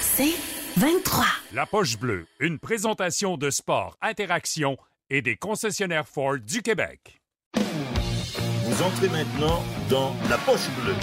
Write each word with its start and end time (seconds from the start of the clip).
C'est 0.00 0.32
23. 0.78 1.24
La 1.52 1.66
poche 1.66 1.98
bleue, 1.98 2.26
une 2.40 2.58
présentation 2.58 3.36
de 3.36 3.50
sport, 3.50 3.98
interaction 4.00 4.78
et 5.10 5.20
des 5.20 5.36
concessionnaires 5.36 6.08
Ford 6.08 6.38
du 6.38 6.62
Québec. 6.62 7.20
Vous 7.54 8.82
entrez 8.82 9.08
maintenant 9.08 9.62
dans 9.90 10.14
La 10.30 10.38
Poche 10.38 10.70
Bleue, 10.82 10.94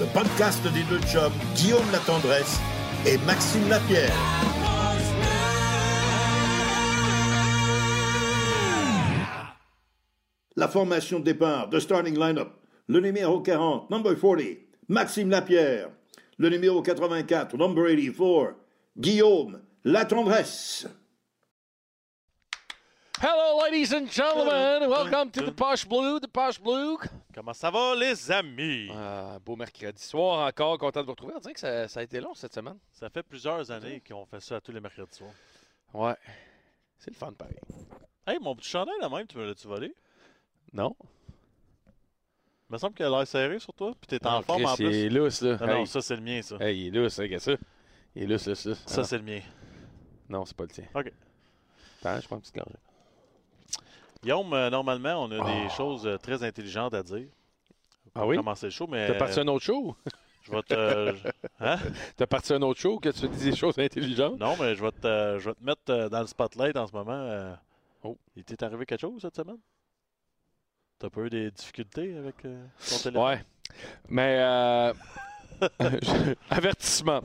le 0.00 0.06
podcast 0.14 0.62
des 0.72 0.82
deux 0.84 1.00
chums 1.06 1.32
Guillaume 1.56 1.90
Latendresse 1.92 2.58
et 3.06 3.18
Maxime 3.18 3.68
Lapierre. 3.68 4.14
La 10.56 10.68
formation 10.68 11.18
de 11.20 11.24
départ, 11.24 11.68
de 11.68 11.78
starting 11.78 12.18
lineup, 12.18 12.50
le 12.86 13.00
numéro 13.00 13.40
40, 13.40 13.90
number 13.90 14.18
40, 14.18 14.40
Maxime 14.88 15.28
Lapierre. 15.28 15.90
Le 16.40 16.48
numéro 16.50 16.80
84, 16.82 17.56
number 17.56 17.88
84, 17.88 18.54
Guillaume 18.96 19.60
Latendresse. 19.82 20.86
Hello, 23.20 23.60
ladies 23.64 23.92
and 23.92 24.06
gentlemen. 24.06 24.88
Welcome 24.88 25.32
to 25.32 25.46
the 25.46 25.50
Posh 25.50 25.84
Blue, 25.84 26.20
the 26.20 26.28
Posh 26.28 26.60
Blue. 26.60 26.96
Comment 27.34 27.52
ça 27.52 27.72
va, 27.72 27.96
les 27.96 28.30
amis? 28.30 28.88
Euh, 28.92 29.40
beau 29.40 29.56
mercredi 29.56 30.00
soir 30.00 30.46
encore. 30.46 30.78
Content 30.78 31.00
de 31.00 31.06
vous 31.06 31.10
retrouver. 31.10 31.34
On 31.36 31.40
dirait 31.40 31.54
que 31.54 31.60
ça, 31.60 31.88
ça 31.88 31.98
a 31.98 32.02
été 32.04 32.20
long 32.20 32.34
cette 32.34 32.54
semaine. 32.54 32.78
Ça 32.92 33.10
fait 33.10 33.24
plusieurs 33.24 33.72
années 33.72 34.00
qu'on 34.08 34.24
fait 34.24 34.38
ça 34.38 34.60
tous 34.60 34.70
les 34.70 34.80
mercredis 34.80 35.16
soirs. 35.16 35.34
Ouais. 35.92 36.14
C'est 36.98 37.10
le 37.10 37.16
fun, 37.16 37.32
pareil. 37.32 37.56
Hey, 38.24 38.38
mon 38.40 38.54
petit 38.54 38.68
chandail, 38.68 38.94
là 39.00 39.08
même, 39.08 39.26
tu 39.26 39.38
me 39.38 39.44
l'as-tu 39.44 39.66
volé? 39.66 39.92
Non? 40.72 40.94
Il 42.70 42.74
me 42.74 42.78
semble 42.78 42.94
qu'il 42.94 43.06
a 43.06 43.10
l'air 43.10 43.26
serré 43.26 43.58
sur 43.58 43.72
toi, 43.72 43.92
puis 43.98 44.06
t'es 44.18 44.26
en 44.26 44.38
Ah, 44.38 44.42
forme 44.42 44.66
en 44.66 44.74
Chris, 44.74 44.84
Il 44.84 44.94
est 44.94 45.08
plus. 45.08 45.18
lousse, 45.18 45.40
là. 45.40 45.56
Non, 45.60 45.66
non, 45.66 45.80
Hey. 45.80 45.86
ça, 45.86 46.00
c'est 46.02 46.16
le 46.16 46.22
mien, 46.22 46.42
ça. 46.42 46.56
Hey, 46.60 46.78
il 46.78 46.86
est 46.96 47.00
lousse, 47.00 47.16
qu'est-ce 47.16 47.28
que 47.30 47.56
ça? 47.56 47.62
Il 48.14 48.22
est 48.22 48.26
lousse, 48.26 48.46
lousse, 48.46 48.66
lousse. 48.66 48.82
Ça, 48.86 49.00
Ah, 49.00 49.04
c'est 49.04 49.16
le 49.18 49.24
mien. 49.24 49.40
Non, 50.28 50.44
c'est 50.44 50.56
pas 50.56 50.64
le 50.64 50.68
tien. 50.70 50.84
OK. 50.94 51.12
Attends, 52.02 52.20
je 52.20 52.26
prends 52.26 52.36
une 52.36 52.42
petite 52.42 52.54
gorgée. 52.56 52.76
Guillaume, 54.22 54.52
euh, 54.52 54.68
normalement, 54.70 55.24
on 55.24 55.30
a 55.30 55.44
des 55.64 55.68
choses 55.70 56.06
euh, 56.06 56.18
très 56.18 56.42
intelligentes 56.42 56.92
à 56.94 57.02
dire. 57.02 57.28
Ah 58.14 58.26
oui? 58.26 58.36
Commencer 58.36 58.66
le 58.66 58.70
show, 58.70 58.86
mais 58.86 59.06
T'as 59.06 59.14
parti 59.18 59.38
à 59.38 59.42
un 59.42 59.48
autre 59.48 59.64
show? 59.64 59.96
je 60.42 60.50
vais 60.50 60.62
te... 60.62 60.74
euh, 60.74 61.12
hein? 61.60 61.76
T'as 62.16 62.26
parti 62.26 62.52
à 62.52 62.56
un 62.56 62.62
autre 62.62 62.80
show 62.80 62.98
que 62.98 63.08
tu 63.10 63.28
dis 63.28 63.50
des 63.50 63.56
choses 63.56 63.78
intelligentes? 63.78 64.38
Non, 64.40 64.56
mais 64.60 64.74
je 64.74 64.82
vais 64.84 64.90
te, 64.92 65.06
euh, 65.06 65.38
je 65.38 65.50
vais 65.50 65.54
te 65.54 65.64
mettre 65.64 65.82
euh, 65.90 66.08
dans 66.08 66.20
le 66.20 66.26
spotlight 66.26 66.76
en 66.76 66.86
ce 66.86 66.92
moment. 66.92 67.12
euh. 67.12 67.54
Oh. 68.02 68.16
Il 68.36 68.44
t'est 68.44 68.62
arrivé 68.62 68.84
quelque 68.86 69.00
chose 69.00 69.22
cette 69.22 69.36
semaine? 69.36 69.58
T'as 70.98 71.10
pas 71.10 71.20
eu 71.20 71.30
des 71.30 71.50
difficultés 71.52 72.16
avec 72.16 72.44
euh, 72.44 72.64
ton 72.88 72.96
téléphone? 72.98 73.24
Ouais. 73.24 73.44
Mais, 74.08 74.36
euh, 74.40 74.92
avertissement. 76.50 77.20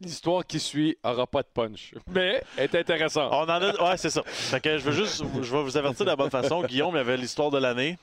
L'histoire 0.00 0.44
qui 0.44 0.60
suit 0.60 0.98
aura 1.02 1.26
pas 1.26 1.42
de 1.42 1.48
punch. 1.48 1.94
Mais 2.08 2.42
est 2.58 2.74
intéressante. 2.74 3.32
On 3.32 3.44
en 3.44 3.48
a. 3.48 3.90
Ouais, 3.90 3.96
c'est 3.96 4.10
ça. 4.10 4.22
Fait 4.26 4.60
que 4.60 4.76
je 4.76 4.84
veux 4.84 4.92
juste. 4.92 5.22
Je 5.40 5.56
vais 5.56 5.62
vous 5.62 5.76
avertir 5.76 6.04
de 6.04 6.10
la 6.10 6.16
bonne 6.16 6.30
façon. 6.30 6.62
Guillaume 6.64 6.96
avait 6.96 7.16
l'histoire 7.16 7.50
de 7.50 7.58
l'année. 7.58 7.96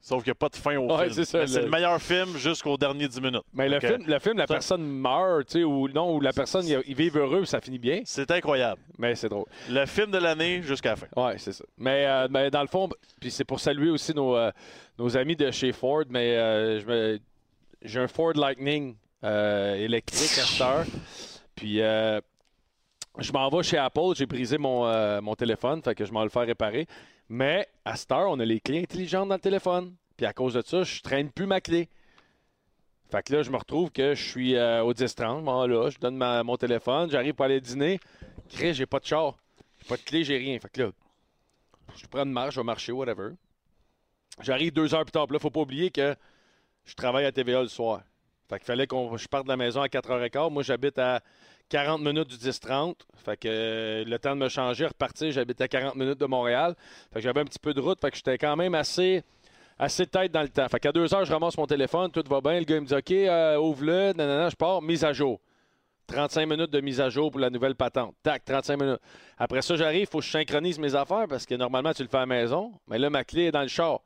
Sauf 0.00 0.22
qu'il 0.22 0.30
n'y 0.30 0.32
a 0.32 0.34
pas 0.36 0.48
de 0.48 0.56
fin 0.56 0.76
au 0.76 0.96
Ouais, 0.96 1.10
film. 1.10 1.24
c'est 1.24 1.56
le- 1.56 1.62
le 1.64 1.70
meilleur 1.70 2.00
film 2.00 2.36
jusqu'aux 2.38 2.76
derniers 2.76 3.08
10 3.08 3.20
minutes. 3.20 3.42
Mais 3.52 3.68
le 3.68 3.80
film, 3.80 4.04
le 4.06 4.18
film, 4.20 4.38
la 4.38 4.46
ça- 4.46 4.54
personne 4.54 4.82
meurt, 4.82 5.46
tu 5.46 5.58
sais, 5.58 5.64
ou 5.64 5.88
non, 5.88 6.14
ou 6.16 6.20
la 6.20 6.32
personne, 6.32 6.64
il, 6.66 6.80
il 6.86 6.94
vit 6.94 7.10
heureux, 7.14 7.44
ça 7.44 7.60
finit 7.60 7.78
bien. 7.80 8.00
C'est 8.04 8.30
incroyable. 8.30 8.80
Mais 8.96 9.14
c'est 9.16 9.28
drôle. 9.28 9.46
Le 9.68 9.84
film 9.86 10.10
de 10.10 10.18
l'année 10.18 10.62
jusqu'à 10.62 10.90
la 10.90 10.96
fin. 10.96 11.06
Ouais, 11.16 11.36
c'est 11.38 11.52
ça. 11.52 11.64
Mais, 11.76 12.06
euh, 12.06 12.28
mais 12.30 12.50
dans 12.50 12.62
le 12.62 12.68
fond, 12.68 12.88
puis 13.20 13.30
c'est 13.30 13.44
pour 13.44 13.58
saluer 13.60 13.90
aussi 13.90 14.14
nos, 14.14 14.36
euh, 14.36 14.50
nos 14.98 15.16
amis 15.16 15.36
de 15.36 15.50
chez 15.50 15.72
Ford, 15.72 16.04
mais 16.08 16.36
euh, 16.36 17.18
j'ai 17.82 18.00
un 18.00 18.08
Ford 18.08 18.32
Lightning 18.34 18.94
euh, 19.24 19.74
électrique 19.74 20.38
à. 20.60 20.84
Puis 21.56 21.82
euh, 21.82 22.20
je 23.18 23.32
m'en 23.32 23.48
vais 23.50 23.64
chez 23.64 23.78
Apple, 23.78 24.14
j'ai 24.14 24.26
brisé 24.26 24.58
mon, 24.58 25.20
mon 25.20 25.34
téléphone, 25.34 25.82
fait 25.82 25.94
que 25.96 26.04
je 26.04 26.12
m'en 26.12 26.20
vais 26.20 26.26
le 26.26 26.30
faire 26.30 26.46
réparer. 26.46 26.86
Mais 27.28 27.68
à 27.84 27.96
cette 27.96 28.10
heure, 28.12 28.30
on 28.30 28.40
a 28.40 28.44
les 28.44 28.60
clés 28.60 28.80
intelligentes 28.80 29.28
dans 29.28 29.34
le 29.34 29.40
téléphone. 29.40 29.94
Puis 30.16 30.26
à 30.26 30.32
cause 30.32 30.54
de 30.54 30.62
ça, 30.62 30.82
je 30.82 31.00
traîne 31.02 31.30
plus 31.30 31.46
ma 31.46 31.60
clé. 31.60 31.88
Fait 33.10 33.22
que 33.22 33.32
là, 33.32 33.42
je 33.42 33.50
me 33.50 33.56
retrouve 33.56 33.90
que 33.90 34.14
je 34.14 34.22
suis 34.22 34.54
euh, 34.56 34.82
au 34.82 34.92
10-30. 34.92 35.44
Bon, 35.44 35.66
là, 35.66 35.90
je 35.90 35.98
donne 35.98 36.16
mon 36.16 36.56
téléphone, 36.56 37.10
j'arrive 37.10 37.34
pour 37.34 37.44
aller 37.44 37.60
dîner. 37.60 38.00
Chris, 38.50 38.74
j'ai 38.74 38.86
pas 38.86 38.98
de 39.00 39.06
char. 39.06 39.36
J'ai 39.78 39.88
pas 39.88 39.96
de 39.96 40.02
clé, 40.02 40.24
j'ai 40.24 40.36
rien. 40.36 40.58
Fait 40.58 40.68
que 40.68 40.82
là, 40.82 40.90
je 41.96 42.06
prends 42.06 42.24
une 42.24 42.32
marche, 42.32 42.54
je 42.54 42.60
vais 42.60 42.64
marcher, 42.64 42.92
whatever. 42.92 43.30
J'arrive 44.42 44.72
deux 44.72 44.94
heures 44.94 45.04
plus 45.04 45.12
tard. 45.12 45.26
Puis 45.26 45.34
là, 45.34 45.38
faut 45.38 45.50
pas 45.50 45.60
oublier 45.60 45.90
que 45.90 46.14
je 46.84 46.94
travaille 46.94 47.24
à 47.24 47.32
TVA 47.32 47.62
le 47.62 47.68
soir. 47.68 48.02
Fait 48.48 48.58
qu'il 48.58 48.66
fallait 48.66 48.86
qu'on 48.86 49.16
je 49.16 49.28
parte 49.28 49.44
de 49.44 49.50
la 49.50 49.56
maison 49.56 49.80
à 49.80 49.88
4h15. 49.88 50.50
Moi, 50.50 50.62
j'habite 50.62 50.98
à 50.98 51.22
40 51.68 52.00
minutes 52.00 52.28
du 52.28 52.36
10-30. 52.36 52.94
Fait 53.24 53.44
euh, 53.44 54.04
le 54.04 54.18
temps 54.18 54.34
de 54.34 54.40
me 54.40 54.48
changer, 54.48 54.86
repartir, 54.86 55.30
j'habite 55.32 55.60
à 55.60 55.68
40 55.68 55.96
minutes 55.96 56.18
de 56.18 56.26
Montréal. 56.26 56.74
Fait 57.12 57.20
que 57.20 57.20
j'avais 57.20 57.40
un 57.40 57.44
petit 57.44 57.58
peu 57.58 57.74
de 57.74 57.80
route. 57.80 58.00
Fait 58.00 58.10
que 58.10 58.16
j'étais 58.16 58.38
quand 58.38 58.56
même 58.56 58.74
assez, 58.74 59.22
assez 59.78 60.06
tête 60.06 60.32
dans 60.32 60.42
le 60.42 60.48
temps. 60.48 60.68
Fait 60.68 60.80
qu'à 60.80 60.92
deux 60.92 61.12
heures, 61.14 61.24
je 61.24 61.32
ramasse 61.32 61.56
mon 61.58 61.66
téléphone, 61.66 62.10
tout 62.10 62.24
va 62.28 62.40
bien. 62.40 62.58
Le 62.58 62.64
gars 62.64 62.80
me 62.80 62.86
dit 62.86 62.94
OK, 62.94 63.10
euh, 63.10 63.58
ouvre-le, 63.58 64.12
nanana, 64.14 64.48
je 64.48 64.56
pars, 64.56 64.80
mise 64.82 65.04
à 65.04 65.12
jour. 65.12 65.40
35 66.06 66.46
minutes 66.46 66.70
de 66.70 66.80
mise 66.80 67.02
à 67.02 67.10
jour 67.10 67.30
pour 67.30 67.40
la 67.40 67.50
nouvelle 67.50 67.74
patente. 67.74 68.14
Tac, 68.22 68.42
35 68.44 68.76
minutes. 68.80 69.00
Après 69.36 69.60
ça, 69.60 69.76
j'arrive, 69.76 70.00
il 70.00 70.06
faut 70.06 70.20
que 70.20 70.24
je 70.24 70.30
synchronise 70.30 70.78
mes 70.78 70.94
affaires 70.94 71.26
parce 71.28 71.44
que 71.44 71.54
normalement, 71.54 71.92
tu 71.92 72.02
le 72.02 72.08
fais 72.08 72.16
à 72.16 72.20
la 72.20 72.26
maison. 72.26 72.72
Mais 72.88 72.98
là, 72.98 73.10
ma 73.10 73.24
clé 73.24 73.44
est 73.44 73.52
dans 73.52 73.62
le 73.62 73.68
char. 73.68 74.00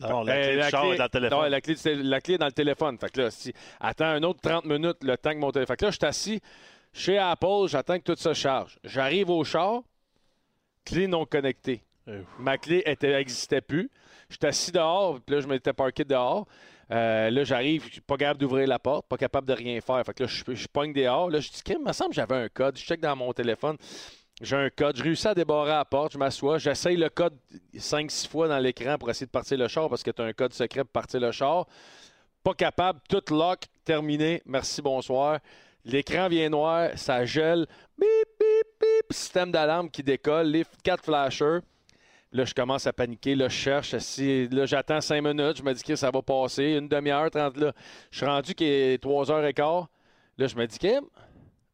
Non, 0.00 0.22
la 0.22 0.34
Ben, 0.34 0.70
clé 0.70 0.96
dans 0.96 1.04
le 1.04 1.08
téléphone. 1.08 1.38
non, 1.38 1.44
la, 1.48 1.60
clé, 1.60 1.74
du 1.74 1.80
tél- 1.80 2.02
la 2.02 2.20
clé 2.20 2.34
est 2.34 2.38
dans 2.38 2.46
le 2.46 2.52
téléphone. 2.52 2.98
Fait 2.98 3.10
que 3.10 3.20
là, 3.20 3.30
si, 3.30 3.52
attends 3.80 4.06
un 4.06 4.22
autre 4.22 4.40
30 4.40 4.64
minutes 4.64 5.02
le 5.02 5.16
temps 5.16 5.32
que 5.32 5.38
mon 5.38 5.50
téléphone. 5.50 5.74
Fait 5.74 5.80
que 5.80 5.84
là, 5.86 5.90
je 5.90 5.96
suis 5.96 6.06
assis 6.06 6.40
chez 6.92 7.18
Apple, 7.18 7.66
j'attends 7.68 7.98
que 7.98 8.04
tout 8.04 8.16
ça 8.16 8.34
charge. 8.34 8.78
J'arrive 8.84 9.30
au 9.30 9.44
char, 9.44 9.80
clé 10.84 11.06
non 11.06 11.24
connectée. 11.26 11.82
Ma 12.38 12.58
clé 12.58 12.82
n'existait 13.02 13.60
plus. 13.60 13.90
Je 14.28 14.36
suis 14.36 14.46
assis 14.46 14.72
dehors, 14.72 15.20
puis 15.20 15.36
là, 15.36 15.40
je 15.42 15.46
m'étais 15.46 15.72
parké 15.72 16.04
dehors. 16.04 16.46
Euh, 16.90 17.30
là, 17.30 17.44
j'arrive, 17.44 17.84
je 17.86 17.92
suis 17.92 18.00
pas 18.00 18.16
capable 18.16 18.40
d'ouvrir 18.40 18.66
la 18.66 18.80
porte, 18.80 19.06
pas 19.06 19.16
capable 19.16 19.46
de 19.46 19.52
rien 19.52 19.80
faire. 19.80 20.02
Fait 20.04 20.12
que 20.12 20.24
là, 20.24 20.28
je, 20.28 20.42
je 20.54 20.66
pogne 20.66 20.92
dehors. 20.92 21.30
Là, 21.30 21.38
je 21.38 21.48
dis, 21.50 21.60
il 21.68 21.78
me 21.78 21.92
semble 21.92 22.10
que 22.10 22.16
j'avais 22.16 22.34
un 22.34 22.48
code. 22.48 22.76
Je 22.76 22.82
check 22.84 23.00
dans 23.00 23.14
mon 23.14 23.32
téléphone. 23.32 23.76
J'ai 24.40 24.56
un 24.56 24.70
code. 24.70 24.96
Je 24.96 25.02
réussis 25.02 25.28
à 25.28 25.34
débarrer 25.34 25.68
la 25.68 25.84
porte. 25.84 26.14
Je 26.14 26.18
m'assois. 26.18 26.56
J'essaye 26.58 26.96
le 26.96 27.10
code 27.10 27.36
5-6 27.76 28.26
fois 28.28 28.48
dans 28.48 28.58
l'écran 28.58 28.96
pour 28.96 29.10
essayer 29.10 29.26
de 29.26 29.30
partir 29.30 29.58
le 29.58 29.68
char 29.68 29.88
parce 29.90 30.02
que 30.02 30.10
tu 30.10 30.22
as 30.22 30.24
un 30.24 30.32
code 30.32 30.54
secret 30.54 30.82
pour 30.82 30.92
partir 30.92 31.20
le 31.20 31.30
char. 31.30 31.66
Pas 32.42 32.54
capable. 32.54 33.00
Tout 33.06 33.22
lock. 33.34 33.64
Terminé. 33.84 34.40
Merci, 34.46 34.80
bonsoir. 34.80 35.40
L'écran 35.84 36.28
vient 36.28 36.48
noir. 36.48 36.90
Ça 36.96 37.26
gèle. 37.26 37.66
Bip, 37.98 38.08
bip, 38.38 38.66
bip. 38.80 39.12
Système 39.12 39.52
d'alarme 39.52 39.90
qui 39.90 40.02
décolle. 40.02 40.46
Les 40.46 40.64
quatre 40.82 41.04
flashers. 41.04 41.58
Là, 42.32 42.44
je 42.46 42.54
commence 42.54 42.86
à 42.86 42.94
paniquer. 42.94 43.34
Là, 43.34 43.48
je 43.48 43.54
cherche. 43.56 43.92
Là, 43.92 44.64
j'attends 44.64 45.02
5 45.02 45.20
minutes. 45.20 45.58
Je 45.58 45.62
me 45.62 45.74
dis 45.74 45.82
que 45.82 45.96
ça 45.96 46.10
va 46.10 46.22
passer. 46.22 46.78
Une 46.78 46.88
demi-heure, 46.88 47.30
30. 47.30 47.58
Là, 47.58 47.72
je 48.10 48.16
suis 48.16 48.26
rendu 48.26 48.54
qu'il 48.54 48.68
est 48.68 49.04
3h15. 49.04 49.86
Là, 50.38 50.46
je 50.46 50.56
me 50.56 50.66
dis, 50.66 50.78
ils 50.82 51.00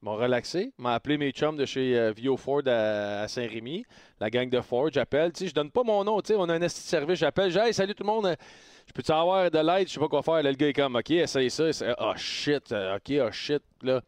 m'ont 0.06 0.15
relaxé. 0.17 0.72
M'ont 0.78 0.91
appelé 0.91 1.19
mes 1.19 1.33
chums 1.33 1.56
de 1.56 1.67
chez 1.67 1.99
euh, 1.99 2.12
Vio 2.12 2.37
Ford 2.37 2.62
à, 2.67 3.27
Saint-Rémy, 3.28 3.84
la 4.21 4.31
gang 4.31 4.49
de 4.49 4.61
Ford. 4.61 4.89
J'appelle. 4.93 5.33
Tu 5.33 5.41
sais, 5.41 5.49
je 5.49 5.55
donne 5.55 5.71
pas 5.71 5.83
mon 5.83 6.05
nom. 6.05 6.21
Tu 6.21 6.28
sais, 6.28 6.34
on 6.39 6.49
a 6.49 6.55
un 6.55 6.62
esti 6.62 6.81
service. 6.81 7.19
J'appelle. 7.19 7.56
Hey, 7.59 7.75
salut 7.75 7.94
tout 7.94 8.05
le 8.05 8.09
monde. 8.12 8.37
Je 8.87 8.93
peux-tu 8.93 9.11
avoir 9.11 9.50
de 9.50 9.59
l'aide? 9.59 9.89
Je 9.89 9.94
sais 9.94 10.00
pas 10.00 10.09
quoi 10.09 10.22
faire. 10.22 10.43
Là, 10.43 10.50
le 10.50 10.56
gars 10.56 10.69
est 10.69 10.72
comme, 10.72 10.94
OK, 10.94 11.11
essaye 11.11 11.50
ça. 11.50 11.69
Essaye- 11.69 11.94
Oh 11.99 12.12
shit. 12.17 12.71
Euh, 12.71 12.97
OK, 12.97 13.12
oh 13.21 13.33
shit. 13.33 13.62
Là, 13.83 14.00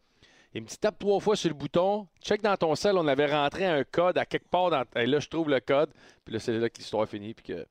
il 0.53 0.61
me 0.61 0.67
dit, 0.67 0.77
tape 0.77 0.97
trois 0.97 1.19
fois 1.19 1.35
sur 1.35 1.49
le 1.49 1.55
bouton. 1.55 2.07
Check 2.23 2.41
dans 2.41 2.55
ton 2.55 2.73
sel. 2.75 2.97
On 2.97 3.05
avait 3.07 3.27
rentré 3.27 3.65
un 3.65 3.83
code 3.83 4.17
à 4.17 4.25
quelque 4.25 4.47
part. 4.49 4.69
Dans... 4.69 4.83
Et 4.95 5.05
là, 5.05 5.19
je 5.19 5.27
trouve 5.27 5.49
le 5.49 5.59
code. 5.59 5.89
Puis 6.23 6.33
là, 6.33 6.39
c'est 6.39 6.53
là 6.53 6.69
que 6.69 6.77
l'histoire 6.77 7.07
finit. 7.09 7.33
Puis 7.33 7.53
que. 7.53 7.65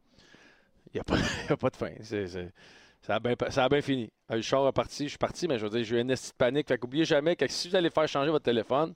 Il 0.92 0.96
n'y 0.96 1.00
a, 1.00 1.04
a 1.52 1.56
pas 1.56 1.70
de 1.70 1.76
fin. 1.76 1.92
C'est- 2.02 2.26
Ça 3.08 3.64
a 3.64 3.68
bien 3.70 3.80
fini. 3.80 4.10
Euh, 4.30 4.36
Le 4.36 4.42
char 4.42 4.68
est 4.68 4.72
parti, 4.72 5.04
je 5.04 5.08
suis 5.08 5.18
parti, 5.18 5.48
mais 5.48 5.58
je 5.58 5.64
veux 5.64 5.70
dire, 5.70 5.82
j'ai 5.82 5.96
eu 5.96 6.00
une 6.00 6.08
petite 6.08 6.34
panique. 6.34 6.68
Fait 6.68 6.76
qu'oubliez 6.76 7.06
jamais 7.06 7.36
que 7.36 7.46
si 7.48 7.70
vous 7.70 7.76
allez 7.76 7.88
faire 7.88 8.06
changer 8.06 8.30
votre 8.30 8.44
téléphone, 8.44 8.94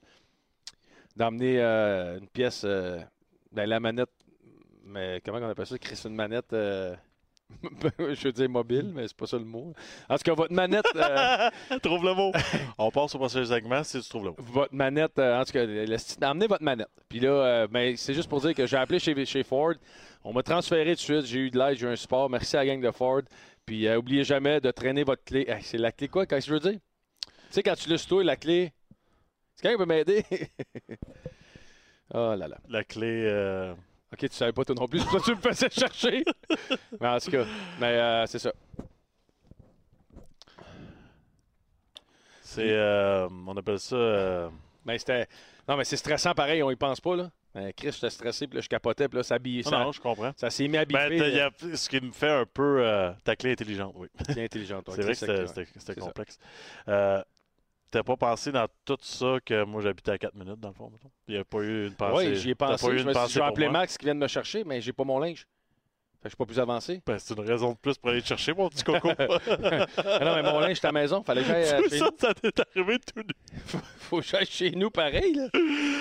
d'emmener 1.17 1.63
euh, 1.63 2.19
une 2.19 2.29
pièce, 2.29 2.63
euh, 2.65 3.01
ben, 3.53 3.67
la 3.67 3.81
manette, 3.81 4.11
mais 4.85 5.23
comment 5.25 5.39
on 5.39 5.49
appelle 5.49 5.67
ça? 5.67 5.79
Chris, 5.79 5.99
une 6.05 6.15
manette, 6.15 6.55
je 7.99 8.25
veux 8.25 8.33
dire 8.33 8.49
mobile, 8.49 8.91
mais 8.95 9.07
c'est 9.09 9.17
pas 9.17 9.27
ça 9.27 9.39
le 9.39 9.45
mot. 9.45 9.73
En 10.09 10.17
tout 10.17 10.23
cas, 10.25 10.35
votre 10.35 10.53
manette, 10.53 10.85
euh, 10.97 11.51
Trouve 11.83 12.05
le 12.05 12.15
mot. 12.15 12.33
On 12.79 12.91
passe 12.91 13.15
au 13.15 13.19
prochain 13.19 13.45
segment 13.45 13.83
si 13.85 14.01
tu 14.01 14.09
trouves 14.09 14.25
le 14.25 14.31
mot. 14.31 14.37
votre 14.39 14.75
manette, 14.75 15.19
euh, 15.19 15.41
en 15.41 15.45
tout 15.45 15.53
cas, 15.53 15.65
le- 15.65 16.25
emmenez 16.27 16.47
votre 16.47 16.63
manette. 16.65 16.89
Puis 17.09 17.21
là, 17.21 17.31
euh, 17.31 17.67
ben, 17.69 17.97
c'est 17.97 18.15
juste 18.15 18.29
pour 18.29 18.41
dire 18.41 18.55
que 18.55 18.67
j'ai 18.67 18.77
appelé 18.77 18.99
chez, 18.99 19.25
chez 19.25 19.43
Ford. 19.43 19.75
On 20.25 20.33
m'a 20.33 20.43
transféré 20.43 20.91
tout 20.97 21.13
de 21.13 21.21
suite. 21.21 21.27
J'ai 21.27 21.39
eu 21.41 21.51
de 21.51 21.59
l'aide, 21.59 21.77
j'ai 21.79 21.87
eu 21.87 21.91
un 21.91 21.97
support. 21.97 22.29
Merci 22.31 22.57
à 22.57 22.61
la 22.65 22.67
gang 22.67 22.81
de 22.81 22.91
Ford. 22.91 23.23
Puis 23.67 23.89
oubliez 23.95 24.25
jamais 24.25 24.61
de 24.61 24.71
traîner 24.71 25.05
votre 25.05 25.25
clé. 25.25 25.47
C'est 25.63 25.79
la 25.79 25.93
clé 25.93 26.09
quoi, 26.09 26.27
qu'est-ce 26.27 26.47
que 26.47 26.51
je 26.51 26.55
veux 26.55 26.71
dire? 26.73 26.81
Tu 26.81 27.31
sais, 27.51 27.63
quand 27.63 27.75
tu 27.75 27.89
le 27.91 27.99
toi, 27.99 28.25
la 28.25 28.37
clé. 28.37 28.63
Est-ce 29.55 29.63
quelqu'un 29.63 29.79
peut 29.79 29.85
m'aider? 29.87 30.25
oh 32.15 32.35
là 32.39 32.49
là. 32.49 32.57
La 32.69 32.83
clé. 32.85 33.75
Euh, 34.13 34.15
Ok, 34.15 34.29
tu 34.31 34.37
savais 34.37 34.53
pas 34.53 34.65
toi 34.65 34.75
non 34.79 34.87
plus. 34.87 35.01
C'est 35.13 35.21
tu 35.23 35.31
me 35.33 35.37
faisais 35.41 35.71
chercher. 35.71 36.25
mais 37.01 37.09
en 37.09 37.19
tout 37.19 37.31
cas, 37.31 37.45
mais 37.81 37.87
euh, 37.87 38.27
c'est 38.27 38.39
ça. 38.39 38.53
C'est, 42.43 42.71
euh, 42.71 43.29
on 43.47 43.57
appelle 43.57 43.79
ça. 43.79 43.97
euh, 43.97 44.49
Ben, 44.85 44.99
c'était. 44.99 45.27
Non, 45.69 45.77
mais 45.77 45.85
c'est 45.85 45.97
stressant 45.97 46.35
pareil, 46.35 46.63
on 46.63 46.71
y 46.71 46.77
pense 46.77 47.01
pas, 47.01 47.17
là. 47.17 47.31
Ben, 47.55 47.73
Chris, 47.73 47.93
j'étais 47.93 48.11
stressé, 48.11 48.47
puis 48.47 48.57
là, 48.57 48.63
je 48.63 48.69
capotais, 48.69 49.09
puis 49.09 49.19
là, 49.19 49.23
ça, 49.23 49.35
habillait- 49.37 49.63
non, 49.65 49.71
ça, 49.71 49.79
non, 49.85 49.93
je 49.93 50.01
comprends. 50.01 50.33
ça 50.37 50.51
s'est 50.51 50.67
mis 50.69 50.77
à 50.79 50.85
Ben, 50.85 51.09
là. 51.11 51.47
a- 51.47 51.77
ce 51.77 51.89
qui 51.89 52.01
me 52.01 52.11
fait 52.11 52.31
un 52.31 52.47
peu 52.47 52.81
euh, 52.85 53.13
ta 53.25 53.37
clé 53.37 53.53
intelligente, 53.53 53.95
oui. 53.97 54.09
Bien 54.35 54.45
intelligent, 54.45 54.83
toi. 54.83 54.95
C'est 54.97 55.03
vrai 55.03 55.13
que 55.13 55.47
c'était- 55.79 56.01
complexe. 56.01 56.39
Euh, 57.95 57.99
T'as 57.99 58.03
pas 58.03 58.17
pensé 58.17 58.53
dans 58.53 58.67
tout 58.85 58.97
ça 59.03 59.37
que 59.45 59.65
moi 59.65 59.83
j'habitais 59.83 60.13
à 60.13 60.19
4 60.19 60.35
minutes 60.35 60.61
dans 60.61 60.69
le 60.69 60.75
fond, 60.75 60.91
mettons? 60.91 61.11
Il 61.29 61.35
n'y 61.35 61.41
a 61.41 61.45
pas 61.45 61.59
eu 61.59 61.87
une 61.89 61.95
pensée. 61.95 62.29
Oui, 62.29 62.37
j'y 62.37 62.51
ai 62.51 62.55
pensé. 62.55 62.87
Pas 62.87 62.93
eu 62.93 62.99
Je 62.99 63.05
me 63.05 63.13
suis 63.13 63.29
je 63.35 63.39
vais 63.39 63.45
appeler 63.45 63.67
moi? 63.69 63.81
Max 63.81 63.99
qui 63.99 64.05
vient 64.07 64.15
de 64.15 64.21
me 64.21 64.29
chercher, 64.29 64.65
mais 64.65 64.81
j'ai 64.81 64.93
pas 64.93 65.05
mon 65.05 65.19
linge. 65.19 65.47
Fait 66.23 66.29
que 66.29 66.31
je 66.31 66.37
suis 66.37 66.37
pas 66.37 66.47
plus 66.47 66.61
avancé. 66.61 67.03
Ben, 67.05 67.19
c'est 67.19 67.35
une 67.35 67.41
raison 67.41 67.73
de 67.73 67.77
plus 67.79 67.99
pour 67.99 68.11
aller 68.11 68.23
te 68.23 68.29
chercher, 68.29 68.55
mon 68.55 68.69
petit 68.69 68.85
coco. 68.85 69.09
Ah 69.19 70.25
non, 70.25 70.35
mais 70.37 70.43
mon 70.45 70.61
linge, 70.61 70.79
est 70.79 70.85
à 70.85 70.89
la 70.89 70.93
maison. 70.93 71.23
Fallait 71.25 71.43
que 71.43 71.49
j'aille 71.49 71.65
euh, 71.65 71.89
ça, 71.89 72.05
nous. 72.05 72.11
ça 72.17 72.35
t'est 72.35 72.61
arrivé 72.61 72.99
tout 73.01 73.23
nu. 73.23 73.35
Faut 73.99 74.21
que 74.21 74.27
j'aille 74.27 74.47
chez 74.47 74.71
nous 74.71 74.89
pareil, 74.91 75.35
là. 75.35 75.49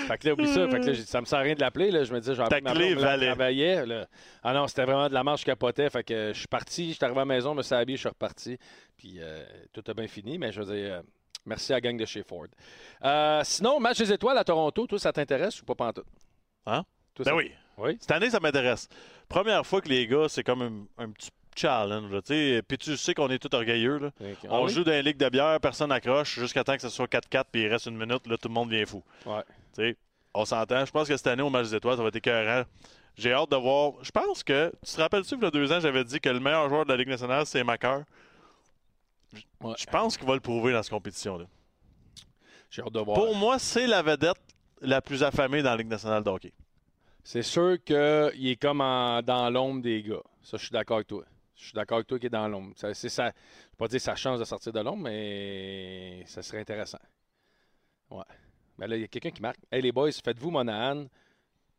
Fait 0.06 0.18
que 0.18 0.28
là, 0.28 0.34
oublie 0.34 0.46
ça. 0.46 0.68
Fait 0.68 0.78
que 0.78 0.86
là, 0.90 0.94
ça 1.04 1.20
me 1.20 1.26
sert 1.26 1.40
à 1.40 1.42
rien 1.42 1.54
de 1.54 1.60
l'appeler, 1.60 1.90
là. 1.90 2.04
Je 2.04 2.12
me 2.14 2.20
disais, 2.20 2.34
j'ai 2.34 2.38
Ta 2.44 2.56
appelé 2.56 2.60
ma 2.62 2.72
clé 2.72 2.94
valait. 2.94 3.26
travaillait, 3.26 3.84
là. 3.84 4.06
Ah 4.44 4.54
non, 4.54 4.68
c'était 4.68 4.84
vraiment 4.84 5.08
de 5.08 5.14
la 5.14 5.24
marche, 5.24 5.40
je 5.40 5.46
capotais. 5.46 5.90
Fait 5.90 6.04
que 6.04 6.30
je 6.32 6.38
suis 6.38 6.46
parti, 6.46 6.90
je 6.90 6.94
suis 6.94 7.04
arrivé 7.04 7.18
à 7.18 7.22
la 7.22 7.26
maison, 7.26 7.50
je 7.52 7.56
me 7.56 7.62
suis 7.62 7.74
habillé, 7.74 7.96
je 7.96 8.02
suis 8.02 8.08
reparti. 8.08 8.58
Puis 8.96 9.16
euh, 9.18 9.44
tout 9.72 9.82
a 9.88 9.92
bien 9.92 10.06
fini, 10.06 10.38
mais 10.38 10.52
je 10.52 10.62
veux 10.62 10.72
dire, 10.72 10.94
euh, 10.94 11.02
merci 11.46 11.72
à 11.72 11.76
la 11.76 11.80
gang 11.80 11.96
de 11.96 12.04
chez 12.04 12.22
Ford. 12.22 12.46
Euh, 13.04 13.40
sinon, 13.44 13.80
match 13.80 13.98
des 13.98 14.12
étoiles 14.12 14.38
à 14.38 14.44
Toronto, 14.44 14.86
toi, 14.86 14.98
ça 14.98 15.12
t'intéresse 15.12 15.60
ou 15.62 15.64
pas 15.64 15.74
pantoute? 15.74 16.06
Hein? 16.66 16.84
Toi, 17.14 17.24
Ben 17.24 17.30
ça- 17.30 17.36
oui. 17.36 17.52
Oui? 17.78 17.96
Cette 18.00 18.10
année, 18.12 18.30
ça 18.30 18.38
m'intéresse. 18.40 18.88
Première 19.28 19.64
fois 19.66 19.80
que 19.80 19.88
les 19.88 20.06
gars, 20.06 20.26
c'est 20.28 20.42
comme 20.44 20.62
un, 20.98 21.04
un 21.04 21.10
petit 21.10 21.30
challenge. 21.56 22.10
là, 22.12 22.20
tu 22.22 22.34
sais. 22.34 22.62
Puis 22.66 22.78
tu 22.78 22.96
sais 22.96 23.14
qu'on 23.14 23.28
est 23.30 23.38
tous 23.38 23.54
orgueilleux. 23.56 23.98
Là. 23.98 24.10
Ah 24.20 24.24
on 24.50 24.64
oui? 24.66 24.72
joue 24.72 24.84
dans 24.84 24.92
une 24.92 25.00
ligue 25.00 25.16
de 25.16 25.28
bière, 25.28 25.58
personne 25.60 25.88
n'accroche 25.88 26.38
jusqu'à 26.38 26.64
temps 26.64 26.74
que 26.76 26.82
ce 26.82 26.88
soit 26.90 27.06
4-4 27.08 27.44
puis 27.50 27.62
il 27.62 27.68
reste 27.68 27.86
une 27.86 27.96
minute. 27.96 28.26
Là, 28.26 28.36
tout 28.36 28.48
le 28.48 28.54
monde 28.54 28.70
vient 28.70 28.84
fou. 28.86 29.02
Ouais. 29.26 29.42
Tu 29.74 29.82
sais, 29.82 29.96
on 30.34 30.44
s'entend. 30.44 30.84
Je 30.84 30.90
pense 30.92 31.08
que 31.08 31.16
cette 31.16 31.26
année, 31.26 31.42
au 31.42 31.50
match 31.50 31.68
des 31.70 31.76
étoiles, 31.76 31.96
ça 31.96 32.02
va 32.02 32.08
être 32.08 32.16
écœurant. 32.16 32.64
J'ai 33.16 33.32
hâte 33.32 33.50
de 33.50 33.56
voir. 33.56 33.92
Je 34.02 34.10
pense 34.10 34.42
que. 34.42 34.72
Tu 34.86 34.94
te 34.94 35.00
rappelles-tu, 35.00 35.34
il 35.36 35.42
y 35.42 35.46
a 35.46 35.50
deux 35.50 35.72
ans, 35.72 35.80
j'avais 35.80 36.04
dit 36.04 36.20
que 36.20 36.28
le 36.30 36.40
meilleur 36.40 36.68
joueur 36.68 36.84
de 36.84 36.90
la 36.90 36.96
Ligue 36.96 37.08
nationale, 37.08 37.44
c'est 37.46 37.64
Macker. 37.64 38.02
Ouais. 39.60 39.74
Je 39.78 39.86
pense 39.86 40.16
qu'il 40.16 40.26
va 40.26 40.34
le 40.34 40.40
prouver 40.40 40.72
dans 40.72 40.82
cette 40.82 40.92
compétition-là. 40.92 41.46
J'ai 42.70 42.82
hâte 42.82 42.92
de 42.92 43.00
voir. 43.00 43.16
Pour 43.16 43.34
moi, 43.34 43.58
c'est 43.58 43.86
la 43.86 44.02
vedette 44.02 44.36
la 44.80 45.00
plus 45.00 45.22
affamée 45.22 45.62
dans 45.62 45.70
la 45.70 45.76
Ligue 45.76 45.88
nationale 45.88 46.22
de 46.24 46.30
hockey. 46.30 46.52
C'est 47.24 47.42
sûr 47.42 47.76
qu'il 47.84 47.96
est 48.48 48.60
comme 48.60 48.80
en- 48.80 49.22
dans 49.22 49.48
l'ombre 49.50 49.82
des 49.82 50.02
gars. 50.02 50.22
Ça, 50.42 50.56
je 50.56 50.62
suis 50.64 50.72
d'accord 50.72 50.96
avec 50.96 51.06
toi. 51.06 51.24
Je 51.54 51.64
suis 51.66 51.72
d'accord 51.72 51.96
avec 51.98 52.08
toi 52.08 52.18
qu'il 52.18 52.26
est 52.26 52.30
dans 52.30 52.48
l'ombre. 52.48 52.72
Ça- 52.76 52.92
C'est 52.94 53.08
ça. 53.08 53.24
Je 53.24 53.28
ne 53.28 53.32
vais 53.32 53.76
pas 53.78 53.88
dire 53.88 54.00
sa 54.00 54.16
chance 54.16 54.40
de 54.40 54.44
sortir 54.44 54.72
de 54.72 54.80
l'ombre, 54.80 55.04
mais 55.04 56.24
ça 56.26 56.42
serait 56.42 56.60
intéressant. 56.60 56.98
Ouais. 58.10 58.24
Mais 58.78 58.88
là, 58.88 58.96
il 58.96 59.02
y 59.02 59.04
a 59.04 59.08
quelqu'un 59.08 59.30
qui 59.30 59.40
marque. 59.42 59.60
Hey 59.70 59.80
les 59.82 59.92
boys, 59.92 60.10
faites-vous 60.12 60.50
Monahan 60.50 61.06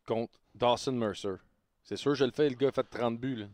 contre 0.06 0.32
Dawson 0.54 0.92
Mercer. 0.92 1.34
C'est 1.82 1.96
sûr, 1.96 2.14
je 2.14 2.24
le 2.24 2.30
fais. 2.30 2.48
Le 2.48 2.54
gars 2.56 2.68
a 2.68 2.72
fait 2.72 2.84
30 2.84 3.18
buts. 3.18 3.36
Là. 3.36 3.46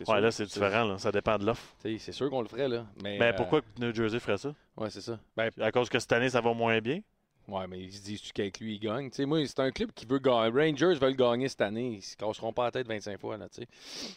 Ouais, 0.00 0.04
sûr. 0.06 0.20
là, 0.20 0.30
c'est 0.30 0.44
différent. 0.46 0.84
là. 0.84 0.98
Ça 0.98 1.12
dépend 1.12 1.38
de 1.38 1.44
l'offre. 1.46 1.74
C'est 1.78 1.98
sûr 2.12 2.30
qu'on 2.30 2.42
le 2.42 2.48
ferait. 2.48 2.68
là. 2.68 2.86
Mais, 3.02 3.18
Mais 3.18 3.28
euh, 3.28 3.32
pourquoi 3.34 3.60
New 3.78 3.94
Jersey 3.94 4.18
ferait 4.20 4.38
ça? 4.38 4.54
Ouais, 4.76 4.90
c'est 4.90 5.00
ça. 5.00 5.18
Ben, 5.36 5.50
À 5.60 5.70
cause 5.70 5.88
que 5.88 5.98
cette 5.98 6.12
année, 6.12 6.30
ça 6.30 6.40
va 6.40 6.54
moins 6.54 6.80
bien? 6.80 7.00
Ouais, 7.48 7.66
mais 7.68 7.80
ils 7.80 7.92
se 7.92 8.02
disent 8.02 8.32
qu'avec 8.32 8.60
lui, 8.60 8.76
il 8.76 8.78
gagne? 8.78 9.10
Moi, 9.26 9.44
c'est 9.46 9.58
un 9.58 9.70
club 9.72 9.90
qui 9.92 10.06
veut 10.06 10.20
gagner. 10.20 10.48
Rangers 10.48 10.94
veulent 10.94 11.16
gagner 11.16 11.48
cette 11.48 11.60
année. 11.60 11.94
Ils 11.96 12.02
se 12.02 12.16
casseront 12.16 12.52
pas 12.52 12.64
la 12.64 12.70
tête 12.70 12.86
25 12.86 13.18
fois. 13.18 13.36
Là, 13.36 13.46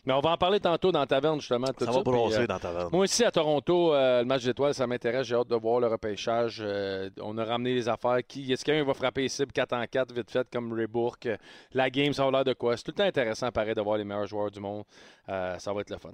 mais 0.05 0.13
on 0.13 0.19
va 0.19 0.31
en 0.31 0.37
parler 0.37 0.59
tantôt 0.59 0.91
dans 0.91 1.05
taverne, 1.07 1.39
justement. 1.39 1.67
Tout 1.67 1.85
Ça 1.85 1.91
ça, 1.91 1.97
va 1.97 2.03
brosser 2.03 2.39
euh, 2.41 2.47
dans 2.47 2.59
ta 2.59 2.71
vanne. 2.71 2.89
moi 2.91 3.01
aussi, 3.03 3.23
à 3.23 3.31
Toronto, 3.31 3.93
euh, 3.93 4.19
le 4.19 4.25
match 4.25 4.43
d'étoiles, 4.43 4.75
ça 4.75 4.85
m'intéresse. 4.85 5.25
J'ai 5.25 5.35
hâte 5.35 5.47
de 5.47 5.55
voir 5.55 5.79
le 5.79 5.87
repêchage. 5.87 6.59
Euh, 6.61 7.09
on 7.19 7.37
a 7.39 7.43
ramené 7.43 7.73
les 7.73 7.89
affaires. 7.89 8.19
Qui, 8.27 8.53
est-ce 8.53 8.63
qu'un 8.63 8.83
va 8.83 8.93
frapper 8.93 9.23
les 9.23 9.29
cibles 9.29 9.51
4 9.51 9.73
en 9.73 9.85
4 9.85 10.13
vite 10.13 10.29
fait 10.29 10.47
comme? 10.51 10.79
Euh, 10.79 11.37
La 11.73 11.89
game, 11.89 12.13
ça 12.13 12.25
a 12.25 12.31
l'air 12.31 12.43
de 12.43 12.53
quoi? 12.53 12.77
C'est 12.77 12.83
tout 12.83 12.91
le 12.91 12.97
temps 12.97 13.03
intéressant, 13.05 13.51
pareil, 13.51 13.73
de 13.73 13.81
voir 13.81 13.97
les 13.97 14.03
meilleurs 14.03 14.27
joueurs 14.27 14.51
du 14.51 14.59
monde. 14.59 14.83
Ça 15.27 15.73
va 15.73 15.81
être 15.81 15.89
le 15.89 15.97
fun. 15.97 16.11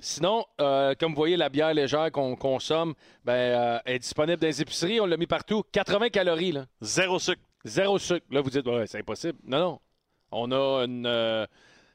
Sinon, 0.00 0.44
euh, 0.60 0.94
comme 0.98 1.12
vous 1.12 1.16
voyez, 1.16 1.36
la 1.36 1.48
bière 1.48 1.74
légère 1.74 2.10
qu'on 2.12 2.36
consomme 2.36 2.94
ben, 3.24 3.32
euh, 3.32 3.78
est 3.84 3.98
disponible 3.98 4.40
dans 4.40 4.46
les 4.46 4.62
épiceries. 4.62 5.00
On 5.00 5.06
l'a 5.06 5.16
mis 5.16 5.26
partout. 5.26 5.64
80 5.72 6.10
calories. 6.10 6.52
Là. 6.52 6.66
Zéro 6.80 7.18
sucre. 7.18 7.42
Zéro 7.64 7.98
sucre. 7.98 8.26
Là, 8.30 8.40
vous 8.40 8.50
dites, 8.50 8.66
ouais, 8.66 8.86
c'est 8.86 8.98
impossible. 8.98 9.38
Non, 9.44 9.58
non. 9.58 9.80
On 10.30 10.52
a 10.52 10.84
une 10.84 11.06
euh, 11.06 11.46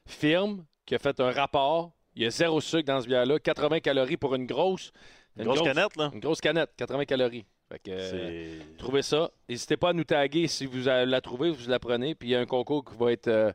firme 0.06 0.64
qui 0.84 0.94
a 0.94 0.98
fait 0.98 1.18
un 1.20 1.30
rapport. 1.30 1.92
Il 2.14 2.22
y 2.22 2.26
a 2.26 2.30
zéro 2.30 2.60
sucre 2.60 2.84
dans 2.84 3.00
ce 3.00 3.06
bière-là. 3.06 3.38
80 3.38 3.80
calories 3.80 4.16
pour 4.16 4.34
une 4.34 4.46
grosse. 4.46 4.92
Une 5.36 5.44
grosse 5.44 5.62
canette, 5.62 5.96
là. 5.96 6.10
Une 6.12 6.20
grosse 6.20 6.40
canette, 6.40 6.70
80 6.76 7.04
calories. 7.06 7.44
Fait 7.70 7.78
que, 7.78 7.90
euh, 7.90 8.58
trouvez 8.78 9.02
ça. 9.02 9.30
N'hésitez 9.48 9.76
pas 9.76 9.90
à 9.90 9.92
nous 9.92 10.04
taguer 10.04 10.46
si 10.48 10.66
vous 10.66 10.84
la 10.84 11.20
trouvez, 11.20 11.50
vous 11.50 11.68
la 11.68 11.78
prenez. 11.78 12.14
Puis 12.14 12.28
il 12.28 12.32
y 12.32 12.36
a 12.36 12.40
un 12.40 12.46
concours 12.46 12.84
qui 12.84 12.94
va 12.96 13.12
être 13.12 13.28
euh, 13.28 13.52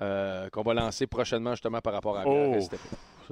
euh, 0.00 0.48
qu'on 0.50 0.62
va 0.62 0.74
lancer 0.74 1.06
prochainement 1.06 1.52
justement 1.52 1.80
par 1.80 1.92
rapport 1.92 2.16
à 2.18 2.24
la. 2.24 2.30
Oh. 2.30 2.58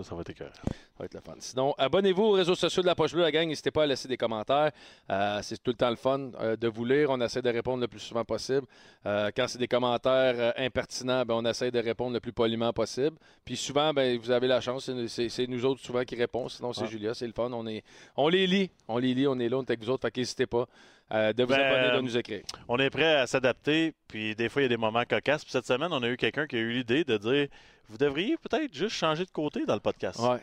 N'hésitez. 0.00 0.04
Ça, 0.04 0.10
ça 0.10 0.14
va 0.14 0.20
être 0.22 0.30
écœurant. 0.30 0.50
Ça 0.54 0.72
va 0.98 1.04
être 1.04 1.14
le 1.14 1.20
fun. 1.20 1.34
Sinon, 1.38 1.74
abonnez-vous 1.78 2.22
aux 2.22 2.30
réseaux 2.32 2.54
sociaux 2.54 2.82
de 2.82 2.86
la 2.86 2.94
Poche 2.94 3.12
Bleue, 3.12 3.22
la 3.22 3.30
gang. 3.30 3.46
N'hésitez 3.48 3.70
pas 3.70 3.84
à 3.84 3.86
laisser 3.86 4.08
des 4.08 4.16
commentaires. 4.16 4.70
Euh, 5.10 5.38
c'est 5.42 5.62
tout 5.62 5.70
le 5.70 5.76
temps 5.76 5.90
le 5.90 5.96
fun 5.96 6.30
euh, 6.40 6.56
de 6.56 6.68
vous 6.68 6.84
lire. 6.84 7.10
On 7.10 7.20
essaie 7.20 7.42
de 7.42 7.50
répondre 7.50 7.80
le 7.80 7.88
plus 7.88 8.00
souvent 8.00 8.24
possible. 8.24 8.66
Euh, 9.06 9.30
quand 9.36 9.46
c'est 9.48 9.58
des 9.58 9.68
commentaires 9.68 10.52
impertinents, 10.56 11.24
ben, 11.24 11.34
on 11.34 11.44
essaie 11.44 11.70
de 11.70 11.78
répondre 11.78 12.14
le 12.14 12.20
plus 12.20 12.32
poliment 12.32 12.72
possible. 12.72 13.16
Puis 13.44 13.56
souvent, 13.56 13.92
ben, 13.92 14.18
vous 14.18 14.30
avez 14.30 14.46
la 14.46 14.60
chance. 14.60 14.90
c'est- 15.08 15.46
nous 15.46 15.64
autres 15.64 15.80
souvent 15.80 16.04
qui 16.04 16.16
répondons. 16.16 16.48
Sinon, 16.48 16.72
c'est 16.72 16.82
Ouais. 16.82 16.88
Julia. 16.88 17.14
C'est 17.14 17.26
le 17.26 17.32
fun. 17.32 17.50
On, 17.52 17.66
est, 17.66 17.82
on 18.16 18.28
les 18.28 18.46
lit. 18.46 18.70
On 18.88 18.98
les 18.98 19.14
lit. 19.14 19.26
On 19.26 19.38
est 19.38 19.48
là. 19.48 19.56
On 19.58 19.62
est 19.62 19.70
avec 19.70 19.82
vous 19.82 19.90
autres. 19.90 20.02
Fait 20.02 20.10
qu'hésitez 20.10 20.46
pas 20.46 20.66
euh, 21.12 21.32
de 21.32 21.42
vous 21.42 21.48
Ben, 21.50 21.60
abonner, 21.60 21.96
de 21.96 22.00
nous 22.02 22.16
écrire. 22.16 22.42
On 22.68 22.78
est 22.78 22.88
prêt 22.90 23.16
à 23.16 23.26
s'adapter, 23.26 23.94
puis 24.06 24.36
des 24.36 24.48
fois, 24.48 24.62
il 24.62 24.64
y 24.64 24.66
a 24.66 24.68
des 24.68 24.76
moments 24.76 25.02
cocasses. 25.04 25.42
Puis 25.44 25.50
cette 25.50 25.66
semaine, 25.66 25.88
on 25.92 26.02
a 26.04 26.08
eu 26.08 26.16
quelqu'un 26.16 26.46
qui 26.46 26.54
a 26.56 26.60
eu 26.60 26.70
l'idée 26.70 27.02
de 27.02 27.16
dire 27.16 27.48
Vous 27.90 27.98
devriez 27.98 28.36
peut-être 28.38 28.72
juste 28.72 28.94
changer 28.96 29.24
de 29.26 29.30
côté 29.30 29.66
dans 29.66 29.74
le 29.74 29.80
podcast. 29.80 30.18
Ouais. 30.20 30.40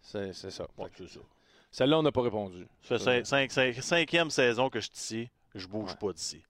C'est 0.00 0.32
c'est 0.32 0.50
ça. 0.50 0.66
Ouais, 0.78 0.88
c'est 0.96 1.08
ça. 1.08 1.20
Celle-là, 1.70 1.98
on 1.98 2.02
n'a 2.02 2.10
pas 2.12 2.22
répondu. 2.22 2.66
Ça 2.82 2.98
fait 2.98 3.04
cinq- 3.04 3.26
cinq- 3.26 3.52
cinq- 3.52 3.82
cinquième 3.82 4.30
saison 4.30 4.70
que 4.70 4.80
je 4.80 4.86
suis 4.86 4.94
ici. 4.96 5.30
Je 5.54 5.66
bouge 5.66 5.90
Ouais. 5.90 5.96
pas 5.96 6.12
d'ici. 6.12 6.42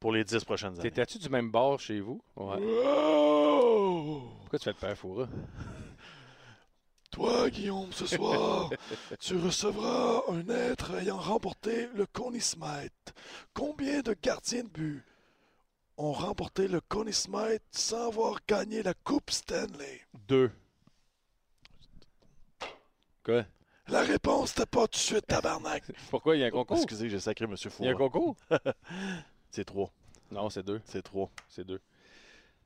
Pour 0.00 0.12
les 0.12 0.22
dix 0.22 0.44
prochaines 0.44 0.74
années. 0.74 0.82
T'étais-tu 0.82 1.18
du 1.18 1.28
même 1.30 1.50
bord 1.50 1.80
chez 1.80 2.00
vous? 2.00 2.20
Ouais. 2.36 2.58
Pourquoi 4.40 4.58
tu 4.58 4.64
fais 4.64 4.70
le 4.72 4.76
père 4.76 4.96
Foura? 4.98 5.28
Toi, 7.10 7.48
Guillaume, 7.48 7.92
ce 7.92 8.06
soir, 8.06 8.70
tu 9.20 9.36
recevras 9.36 10.22
un 10.30 10.48
être 10.48 10.94
ayant 10.96 11.16
remporté 11.18 11.88
le 11.94 12.06
Coney 12.06 12.40
Smythe. 12.40 13.14
Combien 13.54 14.00
de 14.00 14.16
gardiens 14.20 14.64
de 14.64 14.68
but 14.68 15.04
ont 15.96 16.12
remporté 16.12 16.68
le 16.68 16.80
Coney 16.80 17.12
Smythe 17.12 17.62
sans 17.70 18.08
avoir 18.08 18.40
gagné 18.46 18.82
la 18.82 18.94
Coupe 18.94 19.30
Stanley? 19.30 20.00
Deux. 20.28 20.50
Quoi? 23.24 23.44
La 23.88 24.02
réponse 24.02 24.56
n'était 24.56 24.66
pas 24.66 24.86
tout 24.86 24.92
de 24.92 24.96
suite, 24.96 25.26
tabarnak. 25.26 25.84
Pourquoi 26.10 26.36
il 26.36 26.40
y 26.40 26.44
a 26.44 26.46
un 26.46 26.50
concours? 26.50 26.76
Excusez, 26.76 27.10
j'ai 27.10 27.20
sacré 27.20 27.44
M. 27.44 27.54
Il 27.80 27.84
y 27.84 27.88
a 27.88 27.92
un 27.92 27.94
concours? 27.94 28.36
C'est 29.50 29.64
trois. 29.64 29.90
Non, 30.30 30.50
c'est 30.50 30.64
deux. 30.64 30.80
C'est 30.84 31.02
trois. 31.02 31.30
C'est 31.48 31.64
deux. 31.64 31.80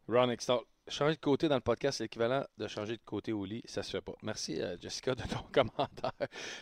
Ron 0.09 0.31
Extall. 0.31 0.61
Changer 0.91 1.15
de 1.15 1.21
côté 1.21 1.49
dans 1.49 1.55
le 1.55 1.61
podcast, 1.61 1.99
c'est 1.99 2.05
l'équivalent 2.05 2.45
de 2.57 2.67
changer 2.67 2.95
de 2.95 3.03
côté 3.05 3.33
au 3.33 3.45
lit. 3.45 3.63
Ça 3.67 3.83
se 3.83 3.91
fait 3.91 4.01
pas. 4.01 4.15
Merci, 4.23 4.61
euh, 4.61 4.77
Jessica, 4.81 5.15
de 5.15 5.23
ton 5.23 5.41
commentaire. 5.53 6.13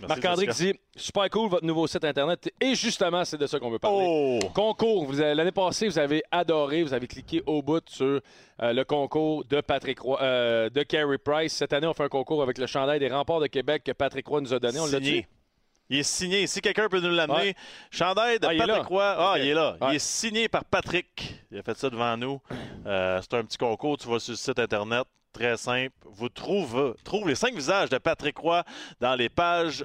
Marc-André 0.01 0.47
qui 0.49 0.55
dit 0.55 0.75
Super 0.97 1.29
cool, 1.31 1.49
votre 1.49 1.65
nouveau 1.65 1.87
site 1.87 2.05
Internet. 2.05 2.53
Et 2.61 2.75
justement, 2.75 3.25
c'est 3.25 3.39
de 3.39 3.47
ça 3.47 3.59
qu'on 3.59 3.71
veut 3.71 3.79
parler. 3.79 4.05
Oh! 4.09 4.39
Concours. 4.55 5.13
L'année 5.13 5.53
passée, 5.53 5.87
vous 5.89 5.99
avez 5.99 6.23
adoré, 6.31 6.83
vous 6.83 6.95
avez 6.95 7.07
cliqué 7.07 7.43
au 7.47 7.63
bout 7.63 7.83
sur 7.89 8.21
euh, 8.63 8.73
le 8.73 8.85
concours 8.85 9.45
de 9.45 9.61
Patrick 9.61 10.01
Roy, 10.01 10.19
euh, 10.21 10.71
de 10.71 10.83
Carey 10.83 11.19
Price. 11.19 11.53
Cette 11.53 11.73
année, 11.73 11.87
on 11.87 11.95
fait 11.95 12.05
un 12.05 12.09
concours 12.09 12.43
avec 12.43 12.59
le 12.59 12.67
chandail 12.67 12.99
des 12.99 13.09
remparts 13.09 13.41
de 13.41 13.47
Québec 13.47 13.85
que 13.85 13.93
Patrick 13.93 14.27
Roy 14.27 14.41
nous 14.41 14.55
a 14.55 14.59
donné. 14.59 14.81
On 14.81 14.87
l'a 14.87 15.01
dit. 15.01 15.25
Il 15.89 15.99
est 15.99 16.03
signé. 16.03 16.47
Si 16.47 16.61
quelqu'un 16.61 16.89
peut 16.89 17.01
nous 17.01 17.11
l'amener, 17.11 17.39
Ouais. 17.39 17.55
chandail 17.91 18.41
de 18.41 18.47
Ah, 18.47 18.55
Patrick. 18.67 18.87
Roy. 18.87 19.15
Ah, 19.19 19.35
il 19.39 19.47
est 19.49 19.55
là. 19.55 19.77
Ouais. 19.81 19.89
Il 19.93 19.97
est 19.97 19.99
signé 20.01 20.49
par 20.49 20.65
Patrick. 20.65 21.35
Il 21.51 21.59
a 21.59 21.63
fait 21.63 21.77
ça 21.77 21.89
devant 21.91 22.17
nous. 22.17 22.41
Euh, 22.87 23.21
c'est 23.23 23.35
un 23.37 23.45
petit 23.45 23.57
concours. 23.59 23.97
Tu 23.97 24.09
vas 24.09 24.19
sur 24.19 24.33
le 24.33 24.37
site 24.37 24.59
Internet. 24.59 25.05
Très 25.33 25.57
simple. 25.57 25.93
Vous 26.05 26.29
trouvez, 26.29 26.93
trouve 27.05 27.29
les 27.29 27.35
cinq 27.35 27.55
visages 27.55 27.91
de 27.91 27.99
Patrick 27.99 28.37
Roy 28.39 28.65
dans 29.01 29.15
les 29.15 29.29
pages 29.29 29.85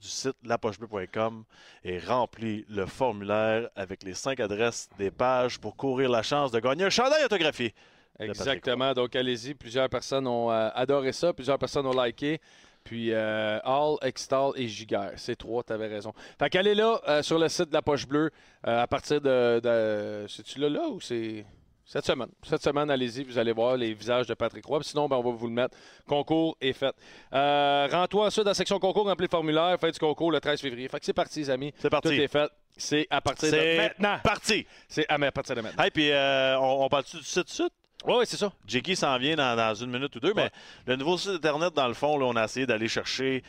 du 0.00 0.08
site 0.08 0.34
lapochebleu.com 0.42 1.44
et 1.84 1.98
remplis 2.00 2.64
le 2.68 2.86
formulaire 2.86 3.68
avec 3.76 4.02
les 4.02 4.14
cinq 4.14 4.40
adresses 4.40 4.88
des 4.98 5.10
pages 5.12 5.60
pour 5.60 5.76
courir 5.76 6.10
la 6.10 6.22
chance 6.24 6.50
de 6.50 6.58
gagner 6.58 6.84
un 6.84 6.90
chandail 6.90 7.24
autographié. 7.24 7.72
Exactement. 8.18 8.92
Donc, 8.94 9.14
allez-y. 9.14 9.54
Plusieurs 9.54 9.88
personnes 9.88 10.26
ont 10.26 10.50
euh, 10.50 10.68
adoré 10.74 11.12
ça. 11.12 11.32
Plusieurs 11.32 11.58
personnes 11.58 11.86
ont 11.86 12.02
liké. 12.02 12.40
Puis, 12.84 13.12
euh, 13.12 13.58
Hall, 13.64 13.96
Extall 14.02 14.52
et 14.56 14.68
Giguère. 14.68 15.12
C'est 15.16 15.36
trois, 15.36 15.62
tu 15.62 15.72
avais 15.72 15.86
raison. 15.86 16.12
Fait 16.38 16.50
qu'allez 16.50 16.74
là, 16.74 17.00
euh, 17.08 17.22
sur 17.22 17.38
le 17.38 17.48
site 17.48 17.68
de 17.68 17.74
la 17.74 17.82
Poche 17.82 18.06
Bleue, 18.06 18.30
euh, 18.66 18.82
à 18.82 18.86
partir 18.86 19.20
de. 19.20 19.60
de 19.60 20.26
C'est-tu 20.28 20.58
là, 20.58 20.68
là 20.68 20.88
ou 20.88 21.00
c'est. 21.00 21.44
Cette 21.84 22.06
semaine? 22.06 22.28
Cette 22.44 22.62
semaine, 22.62 22.90
allez-y, 22.90 23.24
vous 23.24 23.36
allez 23.38 23.52
voir 23.52 23.76
les 23.76 23.92
visages 23.92 24.26
de 24.26 24.34
Patrick 24.34 24.64
Roy. 24.64 24.82
Sinon, 24.82 25.08
ben, 25.08 25.16
on 25.16 25.22
va 25.22 25.30
vous 25.30 25.46
le 25.46 25.52
mettre. 25.52 25.76
Concours 26.06 26.56
est 26.60 26.72
fait. 26.72 26.94
Euh, 27.34 27.88
Rends-toi 27.90 28.26
ensuite 28.26 28.44
dans 28.44 28.50
la 28.50 28.54
section 28.54 28.78
concours, 28.78 29.04
remplis 29.04 29.26
le 29.26 29.30
formulaire, 29.30 29.78
fin 29.78 29.90
du 29.90 29.98
concours 29.98 30.30
le 30.30 30.40
13 30.40 30.60
février. 30.60 30.88
Fait 30.88 31.00
que 31.00 31.04
c'est 31.04 31.12
parti, 31.12 31.40
les 31.40 31.50
amis. 31.50 31.74
C'est 31.78 31.90
parti. 31.90 32.08
Tout 32.08 32.14
est 32.14 32.28
fait. 32.28 32.50
C'est 32.76 33.06
à 33.10 33.20
partir 33.20 33.50
de 33.50 33.56
C'est 33.56 33.76
maintenant. 33.76 34.18
parti. 34.24 34.66
C'est 34.88 35.04
à, 35.08 35.18
partir 35.32 35.54
de 35.54 35.60
maintenant. 35.60 35.82
Hey, 35.82 35.90
puis 35.90 36.10
on, 36.14 36.84
on 36.84 36.88
parle-tu 36.88 37.18
du 37.18 37.24
site 37.24 37.42
tout 37.42 37.42
de 37.42 37.50
suite? 37.50 37.72
Oui, 38.06 38.14
ouais, 38.16 38.26
c'est 38.26 38.36
ça. 38.36 38.52
Jiggy 38.66 38.96
s'en 38.96 39.16
vient 39.18 39.36
dans, 39.36 39.56
dans 39.56 39.74
une 39.74 39.90
minute 39.90 40.14
ou 40.16 40.20
deux, 40.20 40.32
mais 40.34 40.50
le 40.86 40.96
nouveau 40.96 41.16
site 41.16 41.30
Internet, 41.32 41.72
dans 41.74 41.88
le 41.88 41.94
fond, 41.94 42.18
là, 42.18 42.26
on 42.26 42.36
a 42.36 42.44
essayé 42.44 42.66
d'aller 42.66 42.88
chercher 42.88 43.42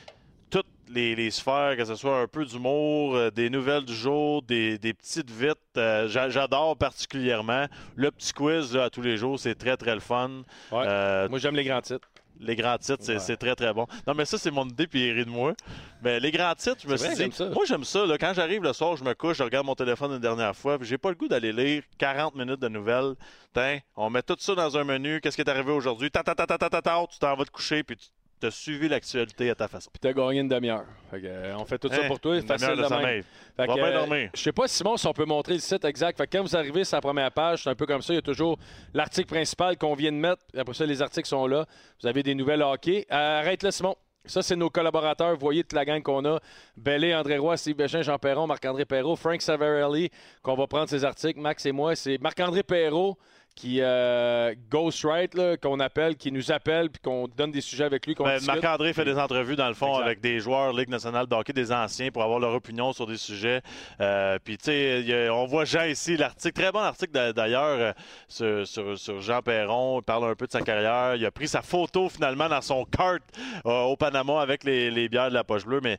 toutes 0.50 0.68
les, 0.90 1.16
les 1.16 1.32
sphères, 1.32 1.76
que 1.76 1.84
ce 1.86 1.96
soit 1.96 2.20
un 2.20 2.28
peu 2.28 2.46
d'humour, 2.46 3.16
euh, 3.16 3.32
des 3.32 3.50
nouvelles 3.50 3.86
du 3.86 3.96
jour, 3.96 4.44
des, 4.44 4.78
des 4.78 4.94
petites 4.94 5.32
vites. 5.32 5.58
Euh, 5.78 6.08
j'a- 6.08 6.30
J'adore 6.30 6.78
particulièrement. 6.78 7.66
Le 7.96 8.12
petit 8.12 8.34
quiz 8.34 8.76
là, 8.76 8.84
à 8.84 8.90
tous 8.92 9.02
les 9.02 9.18
jours, 9.18 9.40
c'est 9.40 9.56
très, 9.56 9.76
très 9.78 9.96
le 9.96 10.00
fun. 10.02 10.44
Ouais. 10.72 10.84
Euh, 10.88 11.28
Moi, 11.30 11.40
j'aime 11.40 11.56
les 11.56 11.64
grands 11.64 11.82
titres. 11.82 12.08
Les 12.40 12.56
grands 12.56 12.78
titres, 12.78 13.04
c'est 13.04 13.18
Ouais. 13.30 13.36
très, 13.38 13.56
très 13.56 13.74
bon. 13.74 13.86
Non, 14.08 14.14
mais 14.14 14.26
ça, 14.26 14.38
c'est 14.38 14.52
mon 14.52 14.68
idée, 14.68 14.88
puis 14.88 15.08
il 15.08 15.14
rit 15.14 15.26
de 15.26 15.30
moi. 15.30 15.54
Mais 16.02 16.20
les 16.20 16.32
grands 16.32 16.54
titres, 16.56 16.78
je 16.84 16.88
me 16.88 16.98
suis 16.98 17.16
dit, 17.16 17.32
ça. 17.32 17.50
moi, 17.50 17.64
j'aime 17.66 17.84
ça. 17.84 18.06
là. 18.06 18.18
Quand 18.18 18.34
j'arrive 18.34 18.64
le 18.64 18.74
soir, 18.74 18.96
je 18.98 19.04
me 19.04 19.14
couche, 19.14 19.38
je 19.38 19.44
regarde 19.44 19.66
mon 19.66 19.76
téléphone 19.76 20.12
une 20.12 20.20
dernière 20.20 20.56
fois, 20.56 20.78
puis 20.78 20.88
j'ai 20.88 20.98
pas 20.98 21.10
le 21.10 21.16
goût 21.16 21.28
d'aller 21.28 21.54
lire 21.54 21.84
40 21.98 22.36
minutes 22.36 22.60
de 22.60 22.68
nouvelles. 22.68 23.14
Tiens, 23.54 23.80
on 23.96 24.10
met 24.10 24.22
tout 24.24 24.36
ça 24.40 24.56
dans 24.56 24.78
un 24.78 24.84
menu. 24.84 25.22
Qu'est-ce 25.22 25.36
qui 25.36 25.42
est 25.42 25.50
arrivé 25.50 25.72
aujourd'hui? 25.72 26.10
Ta, 26.12 26.24
ta, 26.24 26.36
ta, 26.36 26.46
ta, 26.46 26.58
ta, 26.58 26.70
ta, 26.70 26.82
ta, 26.82 27.06
tu 27.10 27.20
t'en 27.20 27.36
vas 27.36 27.46
te 27.46 27.52
coucher, 27.52 27.84
puis 27.84 27.96
tu 27.98 28.08
as 28.42 28.52
suivi 28.52 28.88
l'actualité 28.90 29.50
à 29.50 29.56
ta 29.56 29.68
façon. 29.68 29.90
Puis 29.92 30.00
t'as 30.00 30.12
gagné 30.14 30.40
une 30.42 30.48
demi-heure. 30.50 30.86
Fait 31.10 31.22
euh, 31.24 31.56
on 31.58 31.66
fait 31.66 31.78
tout 31.78 31.88
ça 31.90 32.02
Hein? 32.04 32.08
pour 32.08 32.20
toi. 32.20 32.36
Une 32.36 32.46
Facile 32.46 32.68
demi-heure 32.70 32.90
de 32.90 32.94
sommeil. 32.96 33.24
Va 33.58 33.66
bien 33.68 33.78
euh, 33.86 33.94
dormir. 33.94 34.30
Je 34.34 34.42
sais 34.42 34.52
pas, 34.52 34.68
Simon, 34.68 34.98
si 34.98 35.08
on 35.08 35.14
peut 35.14 35.26
montrer 35.26 35.54
le 35.54 35.60
site 35.60 35.86
exact. 35.86 36.18
Fait 36.18 36.28
que 36.28 36.38
quand 36.38 36.44
vous 36.44 36.56
arrivez 36.56 36.84
sur 36.84 36.98
la 36.98 37.02
première 37.02 37.32
page, 37.32 37.64
c'est 37.64 37.70
un 37.70 37.76
peu 37.76 37.86
comme 37.86 38.02
ça. 38.02 38.14
Il 38.14 38.18
y 38.18 38.20
a 38.20 38.22
toujours 38.22 38.58
l'article 38.94 39.28
principal 39.28 39.78
qu'on 39.78 39.94
vient 39.96 40.12
de 40.12 40.18
mettre. 40.18 40.42
Après 40.58 40.74
ça, 40.74 40.86
les 40.86 41.02
articles 41.02 41.28
sont 41.28 41.48
là. 41.48 41.66
Vous 42.02 42.08
avez 42.08 42.24
des 42.24 42.36
nouvelles 42.36 42.62
hockey. 42.62 43.06
Euh, 43.12 43.40
Arrête-le, 43.40 43.72
Simon. 43.72 43.96
Ça, 44.26 44.42
c'est 44.42 44.56
nos 44.56 44.70
collaborateurs. 44.70 45.34
Vous 45.34 45.40
voyez 45.42 45.64
toute 45.64 45.74
la 45.74 45.84
gang 45.84 46.02
qu'on 46.02 46.24
a. 46.26 46.40
Bellé, 46.78 47.14
André 47.14 47.38
Roy, 47.38 47.58
Steve 47.58 47.76
Béchin, 47.76 48.02
Jean 48.04 48.18
Perron, 48.18 48.48
Marc-André 48.48 48.86
Perrault, 48.86 49.18
Frank 49.18 49.42
Savarelli, 49.42 50.10
qu'on 50.42 50.56
va 50.56 50.66
prendre 50.66 50.88
ces 50.88 51.04
articles. 51.04 51.42
Max 51.42 51.66
et 51.66 51.74
moi, 51.74 51.94
c'est 51.96 52.18
Marc-André 52.22 52.64
Perrault 52.64 53.18
qui 53.56 53.80
euh, 53.82 54.54
ghostwrite, 54.72 55.36
là, 55.36 55.58
qu'on 55.58 55.80
appelle, 55.80 56.16
qui 56.16 56.32
nous 56.32 56.52
appelle, 56.52 56.90
puis 56.90 57.02
qu'on 57.02 57.28
donne 57.28 57.52
des 57.52 57.62
sujets 57.62 57.84
avec 57.84 58.06
lui, 58.08 58.16
Ben. 58.16 58.40
Marc-André 58.46 58.94
fait 58.94 59.06
des 59.06 59.18
entrevues, 59.18 59.56
dans 59.56 59.68
le 59.68 59.74
fond, 59.76 59.92
Exact. 59.94 60.06
avec 60.06 60.22
des 60.22 60.40
joueurs 60.40 60.74
Ligue 60.74 60.90
nationale 60.90 61.28
de 61.28 61.36
hockey, 61.36 61.54
des 61.54 61.72
anciens, 61.72 62.10
pour 62.12 62.24
avoir 62.24 62.40
leur 62.40 62.54
opinion 62.56 62.94
sur 62.94 63.06
des 63.06 63.18
sujets. 63.18 63.62
Euh, 64.02 64.38
Puis, 64.44 64.58
tu 64.58 64.66
sais, 64.66 65.30
on 65.30 65.46
voit 65.46 65.66
Jean 65.66 65.86
ici, 65.86 66.18
l'article, 66.18 66.60
très 66.62 66.72
bon 66.72 66.80
article 66.80 67.12
d'a- 67.14 67.32
d'ailleurs, 67.32 67.78
euh, 67.80 67.94
sur, 68.28 68.68
sur- 68.68 68.98
sur 68.98 69.22
Jean 69.22 69.42
Perron. 69.42 70.00
Il 70.00 70.04
parle 70.04 70.32
un 70.32 70.36
peu 70.36 70.48
de 70.48 70.52
sa 70.52 70.62
carrière. 70.62 71.16
Il 71.16 71.26
a 71.26 71.32
pris 71.32 71.48
sa 71.48 71.62
photo, 71.62 72.10
finalement, 72.10 72.50
dans 72.50 72.62
son 72.62 72.86
kart 72.86 73.22
euh, 73.66 73.82
au 73.84 73.96
Panama 73.96 74.42
avec 74.42 74.64
les, 74.64 74.90
les 74.90 75.08
bières 75.10 75.30
de 75.30 75.36
la 75.36 75.44
poche 75.44 75.66
bleue. 75.66 75.80
Mais. 75.82 75.98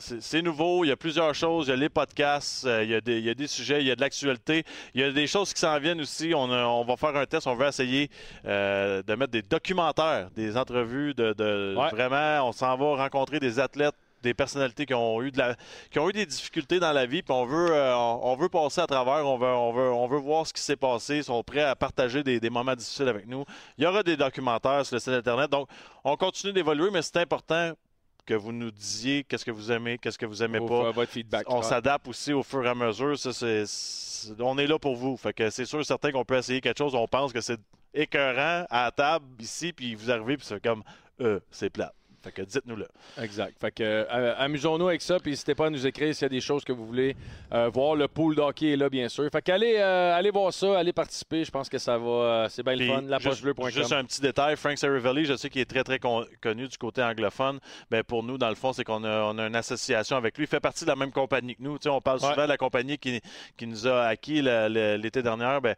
C'est 0.00 0.42
nouveau, 0.42 0.84
il 0.84 0.88
y 0.88 0.90
a 0.90 0.96
plusieurs 0.96 1.34
choses, 1.34 1.68
il 1.68 1.70
y 1.70 1.72
a 1.74 1.76
les 1.76 1.88
podcasts, 1.88 2.64
euh, 2.66 2.82
il, 2.82 2.90
y 2.90 2.94
a 2.94 3.00
des, 3.00 3.18
il 3.18 3.24
y 3.24 3.30
a 3.30 3.34
des 3.34 3.46
sujets, 3.46 3.80
il 3.80 3.86
y 3.86 3.90
a 3.90 3.96
de 3.96 4.00
l'actualité, 4.00 4.64
il 4.94 5.00
y 5.00 5.04
a 5.04 5.12
des 5.12 5.26
choses 5.26 5.52
qui 5.52 5.60
s'en 5.60 5.78
viennent 5.78 6.00
aussi. 6.00 6.32
On, 6.34 6.50
a- 6.50 6.64
on 6.66 6.84
va 6.84 6.96
faire 6.96 7.14
un 7.16 7.26
test, 7.26 7.46
on 7.46 7.54
veut 7.54 7.66
essayer 7.66 8.10
euh, 8.46 9.02
de 9.02 9.14
mettre 9.14 9.32
des 9.32 9.42
documentaires, 9.42 10.30
des 10.34 10.56
entrevues 10.56 11.14
de, 11.14 11.32
de- 11.34 11.74
Ouais. 11.76 11.88
vraiment, 11.90 12.48
on 12.48 12.52
s'en 12.52 12.76
va 12.76 12.96
rencontrer 12.96 13.38
des 13.38 13.58
athlètes 13.60 13.94
des 14.22 14.34
personnalités 14.34 14.84
qui 14.84 14.92
ont 14.92 15.22
eu 15.22 15.30
de 15.30 15.38
la, 15.38 15.56
qui 15.90 15.98
ont 15.98 16.06
eu 16.10 16.12
des 16.12 16.26
difficultés 16.26 16.78
dans 16.78 16.92
la 16.92 17.06
vie, 17.06 17.22
puis 17.22 17.32
on 17.32 17.46
veut, 17.46 17.70
euh, 17.70 17.96
on, 17.96 18.20
on 18.32 18.36
veut 18.36 18.50
passer 18.50 18.82
à 18.82 18.86
travers, 18.86 19.26
on 19.26 19.38
veut, 19.38 19.46
on 19.46 19.72
veut, 19.72 19.90
on 19.90 20.06
veut 20.08 20.18
voir 20.18 20.46
ce 20.46 20.52
qui 20.52 20.60
s'est 20.60 20.76
passé, 20.76 21.16
ils 21.16 21.24
sont 21.24 21.42
prêts 21.42 21.62
à 21.62 21.74
partager 21.74 22.22
des, 22.22 22.38
des 22.38 22.50
moments 22.50 22.74
difficiles 22.74 23.08
avec 23.08 23.26
nous. 23.26 23.46
Il 23.78 23.84
y 23.84 23.86
aura 23.86 24.02
des 24.02 24.18
documentaires 24.18 24.84
sur 24.84 24.96
le 24.96 25.00
site 25.00 25.14
internet, 25.14 25.50
donc 25.50 25.68
on 26.04 26.16
continue 26.18 26.52
d'évoluer, 26.52 26.90
mais 26.92 27.00
c'est 27.00 27.16
important 27.16 27.72
que 28.24 28.34
vous 28.34 28.52
nous 28.52 28.70
disiez 28.70 29.24
qu'est-ce 29.24 29.44
que 29.44 29.50
vous 29.50 29.70
aimez, 29.72 29.98
qu'est-ce 29.98 30.18
que 30.18 30.26
vous 30.26 30.42
aimez 30.42 30.58
pas. 30.68 30.90
Votre 30.92 31.10
feedback. 31.12 31.46
On 31.50 31.62
s'adapte 31.62 32.08
aussi 32.08 32.32
au 32.32 32.42
fur 32.42 32.64
et 32.64 32.68
à 32.68 32.74
mesure. 32.74 33.18
Ça, 33.18 33.32
c'est, 33.32 33.64
c'est- 33.66 34.40
on 34.40 34.56
est 34.58 34.66
là 34.66 34.78
pour 34.78 34.96
vous. 34.96 35.16
Fait 35.16 35.32
que 35.32 35.50
c'est 35.50 35.64
sûr 35.64 35.84
certain 35.84 36.12
qu'on 36.12 36.24
peut 36.24 36.36
essayer 36.36 36.60
quelque 36.60 36.78
chose. 36.78 36.94
On 36.94 37.06
pense 37.08 37.32
que 37.32 37.40
c'est 37.40 37.60
écœurant 37.94 38.66
à 38.70 38.84
la 38.84 38.90
table 38.92 39.26
ici, 39.40 39.72
puis 39.72 39.94
vous 39.94 40.10
arrivez, 40.10 40.36
puis 40.36 40.46
c'est 40.46 40.62
comme 40.62 40.82
euh, 41.20 41.40
c'est 41.50 41.70
plat. 41.70 41.92
Fait 42.22 42.32
que 42.32 42.42
dites-nous-le. 42.42 42.86
Exact. 43.22 43.54
Fait 43.58 43.70
que 43.70 43.82
euh, 43.82 44.34
amusons-nous 44.36 44.88
avec 44.88 45.00
ça, 45.00 45.18
puis 45.18 45.30
n'hésitez 45.30 45.54
pas 45.54 45.66
à 45.66 45.70
nous 45.70 45.86
écrire 45.86 46.14
s'il 46.14 46.22
y 46.22 46.26
a 46.26 46.28
des 46.28 46.40
choses 46.40 46.64
que 46.64 46.72
vous 46.72 46.84
voulez 46.86 47.16
euh, 47.52 47.70
voir. 47.72 47.94
Le 47.96 48.08
pool 48.08 48.34
d'hockey 48.36 48.72
est 48.72 48.76
là, 48.76 48.90
bien 48.90 49.08
sûr. 49.08 49.28
Fait 49.32 49.40
qu'allez 49.40 49.76
euh, 49.78 50.14
allez 50.14 50.30
voir 50.30 50.52
ça, 50.52 50.78
allez 50.78 50.92
participer. 50.92 51.44
Je 51.44 51.50
pense 51.50 51.68
que 51.68 51.78
ça 51.78 51.96
va. 51.96 52.46
c'est 52.50 52.62
bien 52.62 52.76
le 52.76 52.86
fun. 52.86 52.98
juste, 52.98 53.10
Lapochebleu.com. 53.10 53.70
juste 53.70 53.92
un 53.92 54.04
petit 54.04 54.20
détail, 54.20 54.56
Frank 54.56 54.76
Saravelli, 54.76 55.24
je 55.24 55.34
sais 55.36 55.48
qu'il 55.48 55.62
est 55.62 55.64
très, 55.70 55.82
très 55.82 55.98
con- 55.98 56.26
connu 56.42 56.68
du 56.68 56.76
côté 56.76 57.02
anglophone. 57.02 57.58
Mais 57.90 58.02
pour 58.02 58.22
nous, 58.22 58.36
dans 58.36 58.50
le 58.50 58.54
fond, 58.54 58.72
c'est 58.74 58.84
qu'on 58.84 59.02
a, 59.04 59.22
on 59.22 59.38
a 59.38 59.46
une 59.46 59.56
association 59.56 60.16
avec 60.16 60.36
lui. 60.36 60.44
Il 60.44 60.48
fait 60.48 60.60
partie 60.60 60.84
de 60.84 60.90
la 60.90 60.96
même 60.96 61.12
compagnie 61.12 61.56
que 61.56 61.62
nous. 61.62 61.78
Tu 61.78 61.84
sais, 61.84 61.88
on 61.88 62.00
parle 62.02 62.18
Ouais. 62.20 62.28
souvent 62.28 62.42
de 62.44 62.48
la 62.50 62.56
compagnie 62.58 62.98
qui, 62.98 63.20
qui 63.56 63.66
nous 63.66 63.86
a 63.86 64.02
acquis 64.08 64.42
l'été 64.42 65.22
dernier. 65.22 65.58
Ben, 65.62 65.74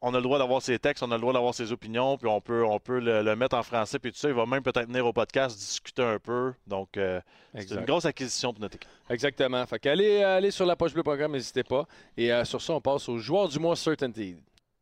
on 0.00 0.14
a 0.14 0.18
le 0.18 0.22
droit 0.22 0.38
d'avoir 0.38 0.62
ses 0.62 0.78
textes, 0.78 1.02
on 1.02 1.10
a 1.10 1.16
le 1.16 1.20
droit 1.20 1.32
d'avoir 1.32 1.54
ses 1.54 1.72
opinions, 1.72 2.16
puis 2.18 2.28
on 2.28 2.40
peut, 2.40 2.64
on 2.64 2.78
peut 2.78 3.00
le, 3.00 3.22
le 3.22 3.36
mettre 3.36 3.56
en 3.56 3.62
français, 3.62 3.98
puis 3.98 4.12
tout 4.12 4.18
ça. 4.18 4.28
Il 4.28 4.34
va 4.34 4.46
même 4.46 4.62
peut-être 4.62 4.86
venir 4.86 5.04
au 5.06 5.12
podcast 5.12 5.56
discuter 5.56 6.02
un 6.02 6.18
peu. 6.18 6.52
Donc, 6.66 6.96
euh, 6.96 7.20
c'est 7.54 7.72
une 7.72 7.84
grosse 7.84 8.04
acquisition 8.04 8.52
pour 8.52 8.60
notre 8.60 8.76
équipe. 8.76 8.90
Exactement. 9.10 9.66
Fait 9.66 9.78
qu'allez 9.78 10.22
allez 10.22 10.50
sur 10.50 10.66
lapochebleu.com, 10.66 11.32
n'hésitez 11.32 11.64
pas. 11.64 11.86
Et 12.16 12.32
euh, 12.32 12.44
sur 12.44 12.60
ça, 12.62 12.74
on 12.74 12.80
passe 12.80 13.08
au 13.08 13.18
joueur 13.18 13.48
du 13.48 13.58
mois 13.58 13.76
Certainty. 13.76 14.36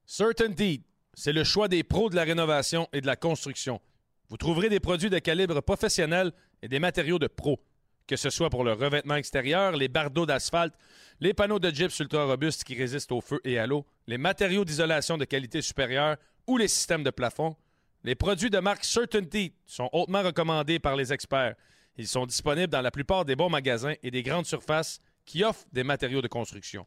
Certainty, 0.04 0.82
c'est 1.14 1.32
le 1.32 1.44
choix 1.44 1.68
des 1.68 1.82
pros 1.82 2.10
de 2.10 2.16
la 2.16 2.24
rénovation 2.24 2.88
et 2.92 3.00
de 3.00 3.06
la 3.06 3.16
construction. 3.16 3.80
Vous 4.28 4.36
trouverez 4.36 4.68
des 4.68 4.80
produits 4.80 5.10
de 5.10 5.18
calibre 5.18 5.60
professionnel 5.60 6.32
et 6.62 6.68
des 6.68 6.78
matériaux 6.78 7.18
de 7.18 7.26
pro. 7.26 7.58
Que 8.06 8.16
ce 8.16 8.30
soit 8.30 8.50
pour 8.50 8.62
le 8.62 8.72
revêtement 8.72 9.16
extérieur, 9.16 9.72
les 9.72 9.88
bardeaux 9.88 10.26
d'asphalte, 10.26 10.74
les 11.20 11.34
panneaux 11.34 11.58
de 11.58 11.70
gyps 11.70 11.98
ultra 11.98 12.24
robustes 12.24 12.62
qui 12.62 12.76
résistent 12.76 13.12
au 13.12 13.20
feu 13.20 13.40
et 13.44 13.58
à 13.58 13.66
l'eau, 13.66 13.84
les 14.06 14.18
matériaux 14.18 14.64
d'isolation 14.64 15.18
de 15.18 15.24
qualité 15.24 15.60
supérieure 15.60 16.16
ou 16.46 16.56
les 16.56 16.68
systèmes 16.68 17.02
de 17.02 17.10
plafond, 17.10 17.56
les 18.04 18.14
produits 18.14 18.50
de 18.50 18.58
marque 18.58 18.84
Certainty 18.84 19.52
sont 19.66 19.88
hautement 19.92 20.22
recommandés 20.22 20.78
par 20.78 20.94
les 20.94 21.12
experts. 21.12 21.56
Ils 21.96 22.06
sont 22.06 22.26
disponibles 22.26 22.72
dans 22.72 22.82
la 22.82 22.92
plupart 22.92 23.24
des 23.24 23.34
bons 23.34 23.50
magasins 23.50 23.94
et 24.02 24.12
des 24.12 24.22
grandes 24.22 24.46
surfaces 24.46 25.00
qui 25.24 25.42
offrent 25.42 25.66
des 25.72 25.82
matériaux 25.82 26.22
de 26.22 26.28
construction. 26.28 26.86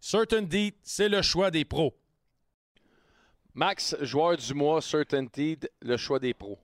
Certainty, 0.00 0.74
c'est 0.82 1.08
le 1.08 1.22
choix 1.22 1.52
des 1.52 1.64
pros. 1.64 1.96
Max, 3.56 3.96
joueur 4.02 4.36
du 4.36 4.52
mois 4.52 4.82
Certainty, 4.82 5.58
le 5.80 5.96
choix 5.96 6.18
des 6.18 6.34
pros. 6.34 6.58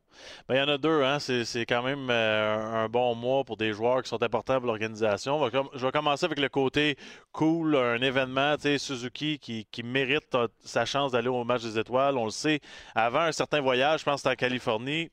Ben, 0.46 0.56
il 0.56 0.58
y 0.58 0.61
en 0.61 0.68
a 0.68 0.76
deux, 0.76 1.02
hein. 1.02 1.18
c'est, 1.18 1.64
quand 1.64 1.82
même 1.82 2.11
euh, 2.11 2.84
un 2.84 2.88
bon 2.90 3.14
mois 3.14 3.44
pour 3.44 3.56
des 3.56 3.72
joueurs 3.72 4.02
qui 4.02 4.11
sont 4.11 4.22
importants 4.22 4.58
pour 4.58 4.66
l'organisation. 4.66 5.40
Je 5.75 5.87
vais 5.87 5.90
commencer 5.90 6.26
avec 6.26 6.38
le 6.38 6.50
côté 6.50 6.99
cool, 7.32 7.76
un 7.76 8.02
événement, 8.02 8.56
Suzuki 8.76 9.38
qui, 9.38 9.82
mérite 9.82 10.34
euh, 10.34 10.49
sa 10.62 10.84
chance 10.84 11.12
d'aller 11.12 11.28
au 11.28 11.44
match 11.44 11.62
des 11.62 11.78
étoiles. 11.78 12.18
On 12.18 12.26
le 12.26 12.30
sait, 12.30 12.61
avant 12.94 13.20
un 13.20 13.32
certain 13.32 13.62
voyage, 13.62 14.00
je 14.00 14.04
pense 14.04 14.22
que 14.22 14.28
en 14.28 14.34
Californie, 14.34 15.11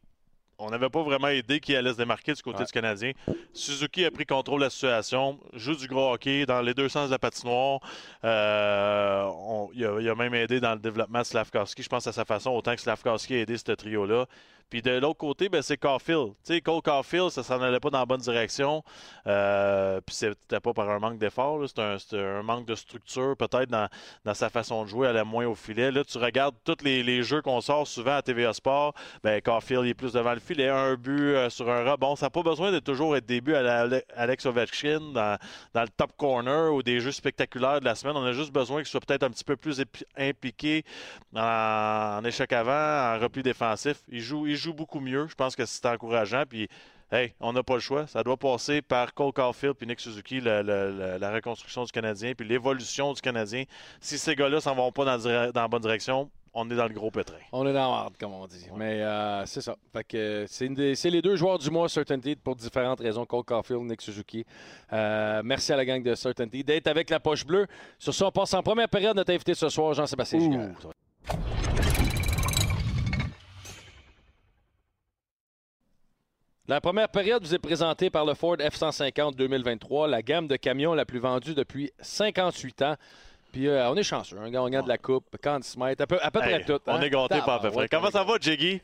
on 0.60 0.70
n'avait 0.70 0.90
pas 0.90 1.02
vraiment 1.02 1.30
idée 1.30 1.60
qui 1.60 1.76
allait 1.76 1.94
se 1.94 1.98
démarquer 1.98 2.34
du 2.34 2.42
côté 2.42 2.60
Ouais. 2.60 2.66
du 2.66 2.72
Canadien. 2.72 3.12
Suzuki 3.54 4.06
a 4.06 4.12
pris 4.12 4.26
contrôle 4.26 4.60
de 4.60 4.66
la 4.66 4.70
situation, 4.70 5.40
joue 5.54 5.76
du 5.76 5.88
gros 5.88 6.14
hockey 6.14 6.46
dans 6.46 6.62
les 6.62 6.74
deux 6.74 6.90
sens 6.90 7.08
de 7.08 7.12
la 7.12 7.20
patinoire. 7.20 7.80
Euh, 8.24 9.24
on- 9.26 9.70
il, 9.74 9.86
a, 9.86 10.00
il 10.00 10.10
a 10.10 10.16
même 10.16 10.34
aidé 10.36 10.60
dans 10.60 10.74
le 10.74 10.80
développement 10.80 11.20
de 11.20 11.24
Slavkovski. 11.26 11.84
Je 11.84 11.90
pense 11.90 12.06
à 12.08 12.12
sa 12.12 12.26
façon, 12.26 12.52
autant 12.52 12.76
que 12.76 12.82
Slavkovski 12.82 13.36
a 13.36 13.38
aidé 13.40 13.58
ce 13.58 13.72
trio-là. 13.72 14.26
Puis 14.70 14.82
de 14.82 14.92
l'autre 14.92 15.18
côté, 15.18 15.50
ben, 15.50 15.62
c'est 15.62 15.78
Caulfield. 15.78 16.34
Tu 16.46 16.54
sais, 16.54 16.62
Cole 16.62 16.82
Caulfield, 16.82 17.30
ça 17.30 17.44
s'en 17.44 17.62
allait 17.62 17.80
pas 17.80 17.90
dans 17.90 18.00
la 18.00 18.06
bonne 18.06 18.20
direction. 18.20 18.84
Euh, 19.26 20.00
puis 20.06 20.16
c'était 20.16 20.60
pas 20.60 20.74
par 20.74 20.90
un 20.90 21.00
manque 21.00 21.18
d'effort. 21.18 21.68
C'était 21.68 22.18
un, 22.18 22.44
manque 22.44 22.66
de 22.66 22.76
structure, 22.76 23.36
peut-être 23.36 23.70
dans, 23.70 23.90
sa 24.34 24.50
façon 24.50 24.84
de 24.84 24.90
jouer. 24.90 25.08
Elle 25.08 25.18
est 25.18 25.24
moins 25.24 25.48
au 25.48 25.56
filet. 25.56 25.92
Là, 25.92 26.04
tu 26.04 26.18
regardes 26.18 26.56
tous 26.64 26.84
les, 26.84 27.24
jeux 27.24 27.42
qu'on 27.42 27.62
sort 27.62 27.88
souvent 27.88 28.18
à 28.18 28.22
TVA 28.22 28.54
Sport. 28.54 28.94
Ben, 29.24 29.42
Caulfield 29.42 29.86
il 29.86 29.90
est 29.90 29.94
plus 29.94 30.14
devant 30.14 30.34
le 30.34 30.40
filet. 30.40 30.70
Un 30.70 30.96
but 30.96 31.36
euh, 31.36 31.50
sur 31.50 31.70
un 31.70 31.90
rebond. 31.90 32.16
Ça 32.16 32.28
n'a 32.28 32.30
pas 32.30 32.44
besoin 32.44 32.72
de 32.72 32.80
toujours 32.80 33.16
être 33.16 33.26
début 33.26 33.56
à 33.56 33.88
Alex 34.16 34.46
Ovechkin 34.46 35.00
dans, 35.14 35.38
le 35.76 35.88
top 35.98 36.12
corner 36.18 36.74
ou 36.74 36.84
des 36.84 37.00
jeux 37.00 37.12
spectaculaires 37.12 37.80
de 37.80 37.86
la 37.86 37.96
semaine. 37.96 38.16
On 38.16 38.26
a 38.26 38.34
juste 38.34 38.52
besoin 38.52 38.82
qu'il 38.82 38.88
soit 38.88 39.02
peut-être 39.02 39.24
un 39.24 39.30
petit 39.30 39.44
peu 39.44 39.56
plus 39.56 39.84
impliqué 40.18 40.84
en, 41.36 42.22
échec 42.24 42.54
avant, 42.54 43.16
en 43.16 43.20
repli 43.20 43.44
défensif. 43.44 43.98
Il 44.10 44.22
joue, 44.22 44.48
joue 44.60 44.74
beaucoup 44.74 45.00
mieux. 45.00 45.28
Je 45.28 45.36
pense 45.36 45.56
que 45.56 45.66
c'est 45.66 45.86
encourageant. 45.86 46.44
Puis, 46.48 46.68
hey, 47.12 47.34
on 47.40 47.54
n'a 47.54 47.64
pas 47.64 47.76
le 47.76 47.80
choix. 47.80 48.08
Ça 48.08 48.24
doit 48.24 48.38
passer 48.38 48.82
par 48.82 49.14
Cole 49.14 49.34
Caulfield 49.34 49.76
puis 49.76 49.88
Nick 49.88 50.00
Suzuki, 50.00 50.40
la 50.42 51.32
reconstruction 51.34 51.84
du 51.84 51.92
Canadien, 51.92 52.34
puis 52.36 52.48
l'évolution 52.48 53.14
du 53.14 53.22
Canadien. 53.22 53.64
Si 54.00 54.18
ces 54.18 54.36
gars-là 54.36 54.62
s'en 54.62 54.76
vont 54.76 54.92
pas 54.92 55.06
dans, 55.06 55.28
la 55.28 55.52
dans 55.52 55.62
la 55.62 55.68
bonne 55.68 55.82
direction, 55.82 56.30
on 56.54 56.70
est 56.70 56.76
dans 56.76 56.88
le 56.88 56.94
gros 56.94 57.12
pétrin. 57.12 57.38
On 57.52 57.66
est 57.68 57.74
dans 57.74 57.92
l'ordre, 57.92 58.18
comme 58.20 58.34
on 58.34 58.48
dit. 58.48 58.68
Mais 58.76 59.02
euh, 59.02 59.46
c'est 59.46 59.62
ça. 59.62 59.76
Fait 59.94 60.04
que 60.04 60.46
c'est, 60.48 61.10
les 61.10 61.22
deux 61.22 61.36
joueurs 61.36 61.60
du 61.60 61.70
mois 61.70 61.88
Certainty 61.90 62.36
pour 62.36 62.56
différentes 62.56 63.00
raisons. 63.00 63.26
Cole 63.26 63.44
Caulfield, 63.44 63.84
Nick 63.84 64.02
Suzuki. 64.02 64.46
Euh, 64.92 65.42
merci 65.44 65.72
à 65.74 65.78
la 65.78 65.86
gang 65.86 66.02
de 66.02 66.16
Certainty 66.16 66.64
d'être 66.64 66.88
avec 66.88 67.10
la 67.10 67.20
poche 67.20 67.46
bleue. 67.46 67.68
Sur 67.98 68.14
ça, 68.14 68.28
on 68.28 68.32
passe 68.32 68.54
en 68.54 68.64
première 68.64 68.90
période. 68.90 69.16
Notre 69.16 69.34
invité 69.34 69.54
ce 69.54 69.70
soir, 69.70 69.94
Jean-Sébastien 69.94 70.74
La 76.70 76.80
première 76.80 77.10
période 77.10 77.42
vous 77.42 77.56
est 77.56 77.58
présentée 77.58 78.12
par 78.12 78.26
le 78.26 78.36
Ford 78.36 78.58
F-150 78.58 79.34
2023, 79.36 80.08
la 80.08 80.22
gamme 80.22 80.48
de 80.48 80.56
camions 80.56 80.94
la 80.94 81.04
plus 81.04 81.18
vendue 81.18 81.56
depuis 81.56 81.92
58 82.00 82.82
ans. 82.84 82.96
Puis 83.52 83.68
euh, 83.68 83.90
on 83.90 83.96
est 83.96 84.04
chanceux, 84.04 84.38
un 84.38 84.52
gagnant 84.52 84.84
de 84.84 84.88
la 84.88 85.00
Coupe, 85.00 85.36
Conn 85.42 85.64
Smythe, 85.64 86.00
à 86.00 86.06
peu, 86.06 86.20
à 86.22 86.30
peu 86.30 86.42
près 86.42 86.60
Hey, 86.60 86.66
tout. 86.66 86.78
on 86.86 86.94
hein? 86.94 87.02
est 87.02 87.10
gâtés 87.10 87.40
par 87.40 87.56
à 87.56 87.60
peu 87.62 87.72
près. 87.72 87.88
Comment 87.88 88.12
ça 88.12 88.24
va, 88.24 88.36
Jiggy? 88.40 88.82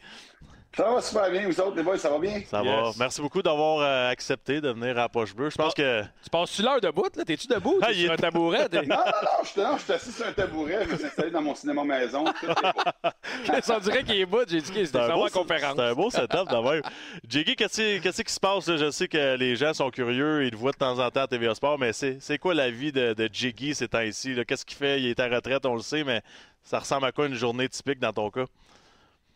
Ça 0.75 0.83
va 0.91 1.01
super 1.01 1.31
bien, 1.31 1.47
vous 1.47 1.59
autres, 1.61 1.77
les 1.77 1.83
boys, 1.83 1.97
ça 1.97 2.09
va 2.09 2.19
bien? 2.19 2.41
Ça 2.49 2.61
va. 2.61 2.91
Merci 2.99 3.21
beaucoup 3.21 3.41
d'avoir 3.41 3.79
euh, 3.79 4.09
accepté 4.11 4.59
de 4.59 4.69
venir 4.71 4.97
à 4.99 5.07
Poche 5.07 5.33
Bleue. 5.33 5.49
Je 5.49 5.55
pense 5.55 5.73
que. 5.73 6.01
Tu 6.21 6.29
passes-tu 6.29 6.63
l'heure 6.63 6.81
debout, 6.81 7.07
là? 7.15 7.23
T'es-tu 7.23 7.47
debout? 7.47 7.79
Ah, 7.81 7.87
T'es 7.87 7.93
il 7.95 8.01
sur 8.03 8.11
est- 8.11 8.13
un 8.13 8.17
tabouret? 8.17 8.67
T'es- 8.69 8.81
Non, 8.81 8.95
non, 8.97 9.03
non, 9.05 9.29
je 9.43 9.47
suis 9.47 9.61
non, 9.61 9.77
je 9.77 9.83
suis 9.83 9.93
assis 9.93 10.11
sur 10.11 10.27
un 10.27 10.33
tabouret, 10.33 10.85
je 10.85 10.91
me 10.91 10.97
suis 10.97 11.05
installé 11.05 11.31
dans 11.31 11.41
mon 11.41 11.55
cinéma 11.55 11.83
maison. 11.85 12.25
On 13.69 13.79
dirait 13.79 14.03
qu'il 14.03 14.15
est 14.19 14.25
bout. 14.25 14.43
J'ai 14.49 14.61
dit 14.61 14.71
qu'il 14.71 14.81
était 14.81 14.91
C'est 14.91 14.97
un, 14.97 15.01
vraiment 15.07 15.19
beau, 15.21 15.25
en 15.27 15.29
conférence. 15.29 15.73
c'est 15.77 15.81
un 15.83 15.93
beau 15.93 16.09
setup 16.09 16.49
de 16.49 16.69
même. 16.71 16.81
Jiggy, 17.29 17.55
qu'est-ce 17.55 17.99
qu'est-ce 17.99 18.21
qui 18.21 18.33
se 18.33 18.39
passe? 18.39 18.67
là? 18.67 18.77
Je 18.77 18.91
sais 18.91 19.07
que 19.07 19.35
les 19.37 19.55
gens 19.55 19.73
sont 19.73 19.89
curieux, 19.89 20.43
ils 20.45 20.51
te 20.51 20.55
voient 20.57 20.71
de 20.71 20.77
temps 20.77 20.99
en 20.99 21.09
temps 21.09 21.21
à 21.21 21.27
TVA 21.27 21.55
Sport, 21.55 21.79
mais 21.79 21.93
c'est 21.93 22.17
c'est 22.19 22.37
quoi 22.37 22.53
la 22.53 22.69
vie 22.69 22.91
de, 22.91 23.13
de 23.13 23.29
Jiggy 23.31 23.73
ces 23.75 23.87
temps-ci? 23.87 24.35
Qu'est-ce 24.47 24.65
qu'il 24.65 24.77
fait? 24.77 24.99
Il 25.01 25.07
est 25.07 25.19
à 25.19 25.27
retraite, 25.27 25.65
on 25.65 25.75
le 25.75 25.81
sait, 25.81 26.03
mais 26.03 26.21
ça 26.63 26.79
ressemble 26.79 27.05
à 27.05 27.11
quoi 27.11 27.27
une 27.27 27.35
journée 27.35 27.69
typique 27.69 27.99
dans 27.99 28.11
ton 28.13 28.29
cas? 28.29 28.45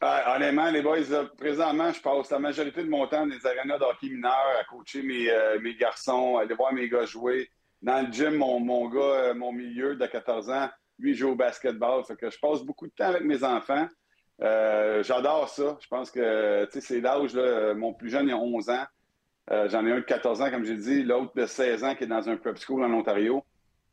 Ah, 0.01 0.35
honnêtement, 0.35 0.71
les 0.71 0.81
boys, 0.81 0.97
présentement, 1.37 1.91
je 1.91 2.01
passe 2.01 2.31
la 2.31 2.39
majorité 2.39 2.83
de 2.83 2.89
mon 2.89 3.05
temps 3.07 3.27
dans 3.27 3.33
les 3.33 3.45
arénas 3.45 3.77
de 3.77 3.83
hockey 3.83 4.07
mineur 4.07 4.33
à 4.57 4.63
coacher 4.63 5.01
mes, 5.01 5.29
euh, 5.29 5.59
mes 5.59 5.75
garçons, 5.75 6.37
aller 6.37 6.55
voir 6.55 6.71
mes 6.73 6.87
gars 6.87 7.05
jouer. 7.05 7.49
Dans 7.81 8.05
le 8.05 8.11
gym, 8.11 8.35
mon, 8.35 8.61
mon 8.61 8.87
gars, 8.87 8.99
euh, 8.99 9.33
mon 9.33 9.51
milieu 9.51 9.95
de 9.95 10.05
14 10.05 10.49
ans, 10.51 10.69
lui, 10.99 11.15
joue 11.15 11.31
au 11.31 11.35
basketball. 11.35 12.05
Fait 12.05 12.15
que 12.15 12.29
je 12.29 12.39
passe 12.39 12.61
beaucoup 12.63 12.87
de 12.87 12.93
temps 12.93 13.07
avec 13.09 13.23
mes 13.23 13.43
enfants. 13.43 13.87
Euh, 14.41 15.03
J'adore 15.03 15.49
ça. 15.49 15.77
Je 15.81 15.87
pense 15.87 16.11
que 16.11 16.65
c'est 16.71 17.01
l'âge, 17.01 17.35
mon 17.75 17.93
plus 17.93 18.09
jeune, 18.09 18.27
il 18.27 18.31
a 18.33 18.37
11 18.37 18.69
ans. 18.69 18.85
Euh, 19.51 19.67
J'en 19.67 19.85
ai 19.85 19.91
un 19.91 19.99
de 19.99 20.01
14 20.01 20.41
ans, 20.41 20.49
comme 20.51 20.63
j'ai 20.63 20.77
dit, 20.77 21.03
l'autre 21.03 21.33
de 21.35 21.45
16 21.45 21.83
ans 21.83 21.95
qui 21.95 22.05
est 22.05 22.07
dans 22.07 22.29
un 22.29 22.37
prep 22.37 22.57
school 22.57 22.83
en 22.83 22.93
Ontario. 22.93 23.43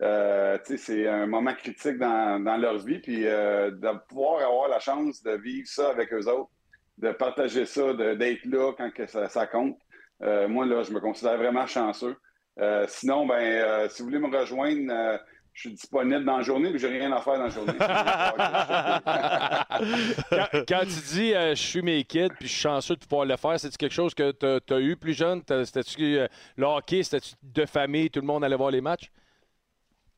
Euh, 0.02 0.58
c'est 0.64 1.08
un 1.08 1.26
moment 1.26 1.54
critique 1.54 1.98
dans, 1.98 2.42
dans 2.42 2.56
leur 2.56 2.78
vie, 2.78 2.98
puis 2.98 3.26
euh, 3.26 3.70
de 3.70 3.98
pouvoir 4.08 4.42
avoir 4.42 4.68
la 4.68 4.78
chance 4.78 5.22
de 5.22 5.32
vivre 5.32 5.66
ça 5.66 5.90
avec 5.90 6.12
eux 6.12 6.28
autres, 6.28 6.50
de 6.98 7.12
partager 7.12 7.64
ça, 7.64 7.94
d'être 7.94 8.44
là 8.44 8.72
quand 8.76 8.92
que 8.92 9.06
ça, 9.06 9.28
ça 9.28 9.46
compte. 9.46 9.78
Euh, 10.22 10.48
moi, 10.48 10.66
là, 10.66 10.82
je 10.82 10.92
me 10.92 11.00
considère 11.00 11.38
vraiment 11.38 11.66
chanceux. 11.66 12.16
Euh, 12.58 12.86
sinon, 12.88 13.26
ben, 13.26 13.34
euh, 13.34 13.88
si 13.88 14.02
vous 14.02 14.08
voulez 14.08 14.18
me 14.18 14.34
rejoindre, 14.34 14.90
euh, 14.90 15.18
je 15.56 15.62
suis 15.62 15.72
disponible 15.72 16.24
dans 16.24 16.36
la 16.36 16.42
journée, 16.42 16.70
mais 16.70 16.78
j'ai 16.78 16.88
rien 16.88 17.10
à 17.12 17.20
faire 17.22 17.38
dans 17.38 17.44
la 17.44 17.48
journée. 17.48 17.72
quand, 20.30 20.48
quand 20.68 20.80
tu 20.80 21.14
dis 21.14 21.34
euh, 21.34 21.54
je 21.54 21.62
suis 21.62 21.80
mes 21.80 22.04
kids 22.04 22.28
puis 22.38 22.46
je 22.46 22.52
suis 22.52 22.60
chanceux 22.60 22.94
de 22.94 23.00
pouvoir 23.00 23.24
le 23.24 23.38
faire, 23.38 23.58
c'est-tu 23.58 23.78
quelque 23.78 23.94
chose 23.94 24.14
que 24.14 24.32
tu 24.32 24.74
as, 24.74 24.80
eu 24.80 24.96
plus 24.96 25.14
jeune? 25.14 25.40
C'était-tu 25.46 26.18
euh, 26.18 26.28
le 26.56 26.66
hockey? 26.66 27.02
C'était-tu 27.02 27.36
de 27.42 27.64
famille? 27.64 28.10
Tout 28.10 28.20
le 28.20 28.26
monde 28.26 28.44
allait 28.44 28.56
voir 28.56 28.70
les 28.70 28.82
matchs? 28.82 29.10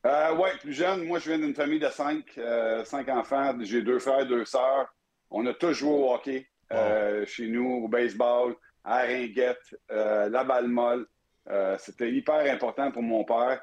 Euh, 0.05 0.33
ouais, 0.35 0.51
plus 0.61 0.73
jeune, 0.73 1.05
moi, 1.05 1.19
je 1.19 1.29
viens 1.29 1.39
d'une 1.39 1.53
famille 1.53 1.79
de 1.79 1.89
cinq, 1.89 2.25
euh, 2.37 2.85
cinq 2.85 3.09
enfants. 3.09 3.53
J'ai 3.61 3.81
deux 3.81 3.99
frères, 3.99 4.25
deux 4.25 4.45
sœurs. 4.45 4.87
On 5.29 5.45
a 5.45 5.53
tous 5.53 5.73
joué 5.73 5.91
au 5.91 6.13
hockey 6.13 6.47
euh, 6.71 7.25
chez 7.25 7.47
nous, 7.47 7.83
au 7.83 7.87
baseball, 7.89 8.55
à 8.83 8.99
ringuette, 8.99 9.75
euh, 9.91 10.29
la 10.29 10.43
balle 10.43 10.67
molle. 10.67 11.05
C'était 11.79 12.11
hyper 12.11 12.51
important 12.53 12.91
pour 12.91 13.01
mon 13.01 13.25
père. 13.25 13.59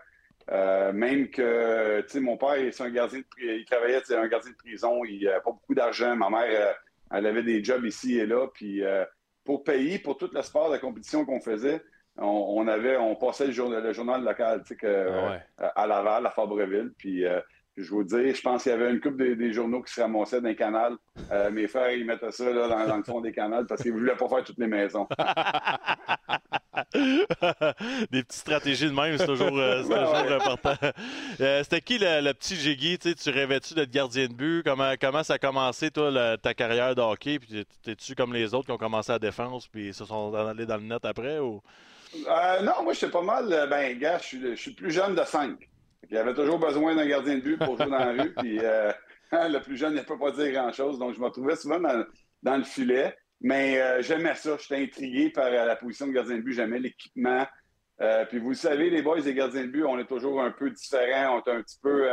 Même 0.92 1.30
que, 1.30 2.00
tu 2.02 2.08
sais, 2.08 2.20
mon 2.20 2.36
père, 2.36 2.56
c'est 2.72 2.82
un 2.82 2.90
gardien 2.90 3.20
de 3.20 3.24
il 3.38 3.64
travaillait, 3.64 4.02
c'est 4.04 4.16
un 4.16 4.26
gardien 4.26 4.50
de 4.50 4.56
prison. 4.56 5.04
Il 5.04 5.24
n'avait 5.24 5.40
pas 5.40 5.52
beaucoup 5.52 5.74
d'argent. 5.74 6.16
Ma 6.16 6.28
mère, 6.28 6.74
elle 7.12 7.26
avait 7.26 7.44
des 7.44 7.62
jobs 7.62 7.84
ici 7.84 8.18
et 8.18 8.26
là. 8.26 8.48
Puis, 8.52 8.82
pour 9.44 9.62
payer 9.62 10.00
pour 10.00 10.18
tout 10.18 10.28
le 10.32 10.42
sport 10.42 10.72
de 10.72 10.78
compétition 10.78 11.24
qu'on 11.24 11.40
faisait, 11.40 11.80
on, 12.18 12.24
on 12.58 12.66
avait, 12.68 12.96
on 12.96 13.14
passait 13.16 13.46
le, 13.46 13.52
jour- 13.52 13.70
le 13.70 13.92
journal 13.92 14.22
local, 14.24 14.60
tu 14.62 14.68
sais, 14.68 14.76
que, 14.76 14.86
Ah 15.10 15.30
ouais. 15.30 15.40
euh, 15.62 15.68
à 15.74 15.86
Laval, 15.86 16.26
à 16.26 16.30
Fabreville. 16.30 16.92
Puis, 16.98 17.24
euh, 17.24 17.40
je 17.76 17.90
vous 17.90 18.04
dis, 18.04 18.32
je 18.34 18.40
pense 18.40 18.62
qu'il 18.62 18.72
y 18.72 18.74
avait 18.74 18.90
une 18.90 19.00
coupe 19.00 19.18
des, 19.18 19.36
des 19.36 19.52
journaux 19.52 19.82
qui 19.82 19.92
se 19.92 20.00
ramassaient 20.00 20.40
dans 20.40 20.48
les 20.48 20.56
canals. 20.56 20.94
Euh, 21.30 21.50
mes 21.50 21.68
frères, 21.68 21.90
ils 21.90 22.06
mettaient 22.06 22.30
ça 22.30 22.50
là, 22.50 22.68
dans, 22.68 22.86
dans 22.88 22.96
le 22.96 23.02
fond 23.02 23.20
des 23.20 23.32
canals 23.32 23.66
parce 23.66 23.82
qu'ils 23.82 23.92
ne 23.94 23.98
voulaient 23.98 24.16
pas 24.16 24.28
faire 24.28 24.44
toutes 24.44 24.58
les 24.58 24.66
maisons. 24.66 25.06
Des 26.94 28.22
petites 28.22 28.32
stratégies 28.32 28.86
de 28.86 28.92
même, 28.92 29.16
c'est 29.18 29.26
toujours, 29.26 29.56
euh, 29.58 29.82
c'est 29.82 29.88
Ouais, 29.92 29.98
toujours 29.98 30.12
ouais. 30.14 30.32
important. 30.34 30.74
Euh, 31.40 31.62
C'était 31.62 31.80
qui 31.82 31.98
le, 31.98 32.22
le 32.22 32.32
petit 32.32 32.56
Jiggy? 32.56 32.98
Tu 32.98 33.30
rêvais-tu 33.30 33.74
d'être 33.74 33.90
gardien 33.90 34.26
de 34.26 34.32
but? 34.32 34.62
Comment, 34.64 34.92
comment 34.98 35.22
ça 35.22 35.34
a 35.34 35.38
commencé, 35.38 35.90
toi, 35.90 36.36
ta 36.38 36.54
carrière 36.54 36.94
de 36.94 37.02
hockey? 37.02 37.38
Puis 37.38 37.66
t'es-tu 37.82 38.14
comme 38.14 38.32
les 38.32 38.54
autres 38.54 38.64
qui 38.66 38.72
ont 38.72 38.78
commencé 38.78 39.12
à 39.12 39.18
défense 39.18 39.68
puis 39.68 39.92
se 39.92 40.04
sont 40.06 40.32
allés 40.34 40.64
dans 40.66 40.76
le 40.76 40.84
net 40.84 41.04
après? 41.04 41.38
Ou... 41.40 41.60
Euh, 42.28 42.62
non, 42.62 42.82
moi, 42.82 42.92
j'étais 42.92 43.10
pas 43.10 43.22
mal. 43.22 43.52
euh, 43.52 43.66
Ben, 43.66 43.98
gars, 43.98 44.18
je 44.18 44.54
suis, 44.54 44.74
plus 44.74 44.90
jeune 44.90 45.14
de 45.14 45.22
cinq. 45.24 45.68
Il 46.08 46.14
y 46.14 46.18
avait 46.18 46.34
toujours 46.34 46.58
besoin 46.58 46.94
d'un 46.94 47.06
gardien 47.06 47.36
de 47.36 47.40
but 47.40 47.58
pour 47.58 47.76
jouer 47.76 47.86
dans 47.90 47.98
la 47.98 48.12
rue. 48.22 48.34
Puis, 48.34 48.58
euh, 48.62 48.92
le 49.32 49.58
plus 49.60 49.76
jeune, 49.76 49.92
il 49.92 49.98
ne 49.98 50.02
peut 50.02 50.18
pas 50.18 50.30
dire 50.30 50.52
grand-chose. 50.52 50.98
Donc, 50.98 51.14
je 51.14 51.20
me 51.20 51.24
retrouvais 51.26 51.56
souvent 51.56 51.80
dans, 51.80 52.04
dans 52.42 52.56
le 52.56 52.64
filet. 52.64 53.16
Mais 53.40 53.80
euh, 53.80 54.02
j'aimais 54.02 54.34
ça. 54.34 54.56
J'étais 54.58 54.82
intrigué 54.82 55.30
par 55.30 55.50
la 55.50 55.76
position 55.76 56.06
de 56.06 56.12
gardien 56.12 56.36
de 56.36 56.42
but. 56.42 56.52
J'aimais 56.54 56.78
l'équipement. 56.78 57.46
Puis, 58.28 58.38
vous 58.38 58.50
le 58.50 58.54
savez, 58.54 58.90
les 58.90 59.02
boys 59.02 59.20
des 59.20 59.34
gardiens 59.34 59.62
de 59.62 59.70
but, 59.70 59.84
on 59.84 59.98
est 59.98 60.06
toujours 60.06 60.40
un 60.42 60.50
peu 60.50 60.70
différents. 60.70 61.36
On 61.36 61.50
est 61.50 61.54
un 61.56 61.62
petit 61.62 61.78
peu. 61.82 62.08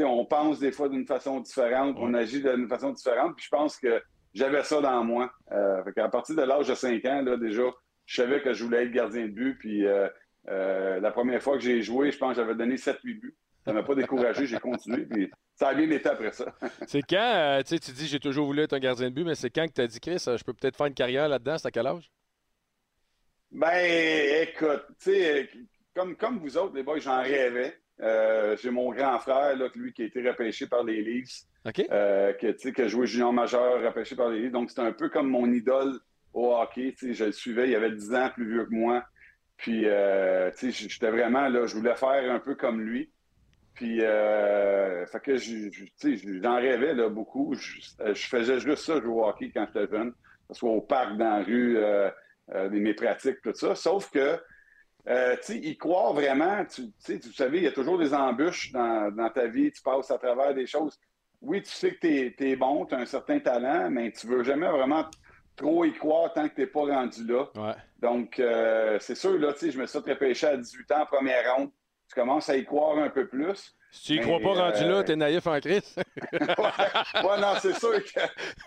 on 0.00 0.24
pense 0.26 0.58
des 0.58 0.72
fois 0.72 0.88
d'une 0.88 1.06
façon 1.06 1.40
différente. 1.40 1.96
On 1.98 2.14
agit 2.14 2.42
d'une 2.42 2.68
façon 2.68 2.92
différente. 2.92 3.34
Puis, 3.36 3.46
je 3.46 3.50
pense 3.50 3.76
que 3.78 4.00
j'avais 4.34 4.62
ça 4.62 4.80
dans 4.80 5.02
moi. 5.02 5.32
Fait 5.50 5.92
qu'à 5.94 6.08
partir 6.08 6.36
de 6.36 6.42
l'âge 6.42 6.68
de 6.68 6.74
5 6.74 7.04
ans, 7.06 7.22
là, 7.22 7.36
déjà, 7.36 7.62
je 8.06 8.22
savais 8.22 8.40
que 8.40 8.52
je 8.52 8.64
voulais 8.64 8.84
être 8.84 8.92
gardien 8.92 9.26
de 9.26 9.32
but. 9.32 9.58
Puis 9.58 9.86
euh, 9.86 10.08
euh, 10.48 11.00
la 11.00 11.10
première 11.10 11.42
fois 11.42 11.58
que 11.58 11.64
j'ai 11.64 11.82
joué, 11.82 12.10
je 12.10 12.18
pense 12.18 12.36
que 12.36 12.42
j'avais 12.42 12.54
donné 12.54 12.76
7-8 12.76 13.20
buts. 13.20 13.36
Ça 13.64 13.72
m'a 13.72 13.82
pas 13.82 13.96
découragé, 13.96 14.46
j'ai 14.46 14.60
continué. 14.60 15.04
Puis 15.06 15.30
ça 15.56 15.68
a 15.68 15.74
bien 15.74 15.90
été 15.90 16.08
après 16.08 16.32
ça. 16.32 16.54
C'est 16.86 17.02
quand, 17.02 17.16
euh, 17.16 17.62
tu 17.62 17.70
sais, 17.70 17.78
tu 17.80 17.90
dis 17.90 18.06
j'ai 18.06 18.20
toujours 18.20 18.46
voulu 18.46 18.62
être 18.62 18.72
un 18.72 18.78
gardien 18.78 19.10
de 19.10 19.14
but, 19.14 19.24
mais 19.24 19.34
c'est 19.34 19.50
quand 19.50 19.66
que 19.66 19.72
tu 19.72 19.80
as 19.80 19.88
dit, 19.88 19.98
Chris, 19.98 20.22
je 20.24 20.44
peux 20.44 20.54
peut-être 20.54 20.76
faire 20.76 20.86
une 20.86 20.94
carrière 20.94 21.28
là-dedans? 21.28 21.58
C'est 21.58 21.66
à 21.66 21.70
quel 21.72 21.86
âge? 21.88 22.10
Ben, 23.50 24.42
écoute, 24.42 24.84
tu 25.02 25.10
sais, 25.10 25.48
comme, 25.94 26.16
comme 26.16 26.38
vous 26.38 26.56
autres, 26.56 26.74
les 26.76 26.82
boys, 26.82 26.98
j'en 26.98 27.22
rêvais. 27.22 27.76
Euh, 28.00 28.56
j'ai 28.58 28.70
mon 28.70 28.92
grand 28.92 29.18
frère, 29.18 29.56
là, 29.56 29.68
lui, 29.74 29.92
qui 29.92 30.02
a 30.02 30.06
été 30.06 30.28
repêché 30.28 30.66
par 30.66 30.84
les 30.84 31.02
Leafs, 31.02 31.44
OK? 31.64 31.86
euh, 31.90 32.34
que, 32.34 32.48
tu 32.48 32.58
sais, 32.58 32.72
qui 32.72 32.82
a 32.82 32.88
joué 32.88 33.06
junior 33.06 33.32
majeur, 33.32 33.82
repêché 33.82 34.14
par 34.14 34.28
les 34.28 34.40
Leafs. 34.40 34.52
Donc, 34.52 34.68
c'était 34.68 34.82
un 34.82 34.92
peu 34.92 35.08
comme 35.08 35.30
mon 35.30 35.50
idole 35.50 35.98
au 36.36 36.54
hockey. 36.54 36.94
Tu 36.96 37.14
je 37.14 37.24
le 37.24 37.32
suivais, 37.32 37.68
il 37.68 37.74
avait 37.74 37.90
10 37.90 38.14
ans 38.14 38.30
plus 38.32 38.48
vieux 38.48 38.66
que 38.66 38.74
moi. 38.74 39.04
Puis, 39.56 39.82
euh, 39.86 40.50
tu 40.56 40.70
sais, 40.70 40.88
j'étais 40.88 41.10
vraiment, 41.10 41.48
là, 41.48 41.66
je 41.66 41.74
voulais 41.74 41.96
faire 41.96 42.30
un 42.30 42.38
peu 42.38 42.54
comme 42.54 42.82
lui. 42.82 43.10
Puis, 43.74 44.02
euh, 44.02 45.06
fait 45.06 45.20
que, 45.20 45.38
tu 45.38 46.40
j'en 46.42 46.56
rêvais, 46.56 46.94
là, 46.94 47.08
beaucoup. 47.08 47.54
Je, 47.54 47.80
euh, 48.00 48.14
je 48.14 48.26
faisais 48.26 48.60
juste 48.60 48.84
ça, 48.84 49.00
jouer 49.00 49.12
au 49.12 49.26
hockey 49.26 49.50
quand 49.52 49.66
j'étais 49.66 49.90
jeune. 49.90 50.12
Que 50.12 50.54
ce 50.54 50.58
soit 50.60 50.70
au 50.70 50.82
parc, 50.82 51.16
dans 51.16 51.38
la 51.38 51.42
rue, 51.42 51.78
euh, 51.78 52.10
mes 52.70 52.94
pratiques, 52.94 53.40
tout 53.42 53.54
ça. 53.54 53.74
Sauf 53.74 54.10
que, 54.10 54.36
tu 54.36 55.42
sais, 55.42 55.56
y 55.56 55.76
croire 55.76 56.12
vraiment, 56.12 56.64
tu 56.66 56.82
tu 56.82 56.92
sais, 56.98 57.16
vous 57.16 57.32
savez, 57.32 57.58
il 57.58 57.64
y 57.64 57.66
a 57.66 57.72
toujours 57.72 57.98
des 57.98 58.12
embûches 58.14 58.72
dans, 58.72 59.10
dans 59.10 59.30
ta 59.30 59.46
vie, 59.46 59.72
tu 59.72 59.82
passes 59.82 60.10
à 60.10 60.18
travers 60.18 60.54
des 60.54 60.66
choses. 60.66 60.98
Oui, 61.40 61.62
tu 61.62 61.70
sais 61.70 61.94
que 61.94 61.98
tu 62.00 62.48
es, 62.48 62.56
bon, 62.56 62.86
tu 62.86 62.94
as 62.94 62.98
un 62.98 63.06
certain 63.06 63.40
talent, 63.40 63.90
mais 63.90 64.12
tu 64.12 64.26
veux 64.26 64.42
jamais 64.42 64.68
vraiment 64.68 65.04
trop 65.56 65.84
y 65.84 65.92
croire 65.92 66.32
tant 66.32 66.48
que 66.48 66.54
tu 66.54 66.60
n'es 66.60 66.66
pas 66.66 66.80
rendu 66.80 67.26
là. 67.26 67.44
Ouais. 67.56 67.74
Donc, 68.00 68.38
euh, 68.38 68.98
c'est 69.00 69.14
sûr, 69.14 69.38
là, 69.38 69.52
tu 69.52 69.60
sais, 69.60 69.70
je 69.70 69.78
me 69.80 69.86
suis 69.86 70.00
fait 70.00 70.12
repêcher 70.12 70.46
à 70.48 70.56
18 70.56 70.92
ans, 70.92 71.06
première 71.06 71.56
ronde. 71.56 71.70
Tu 72.08 72.14
commences 72.14 72.48
à 72.48 72.56
y 72.56 72.64
croire 72.64 72.98
un 72.98 73.08
peu 73.10 73.26
plus. 73.26 73.74
Si 73.90 74.02
tu 74.02 74.12
y 74.12 74.16
Mais, 74.18 74.22
crois 74.22 74.38
pas 74.40 74.60
rendu 74.62 74.84
euh, 74.84 74.88
là, 74.88 75.02
t'es 75.04 75.16
naïf 75.16 75.46
en 75.46 75.58
Chris. 75.58 75.94
ouais, 76.32 76.38
ouais, 76.38 77.40
non, 77.40 77.54
c'est 77.60 77.72
sûr 77.78 77.94
que. 78.04 78.20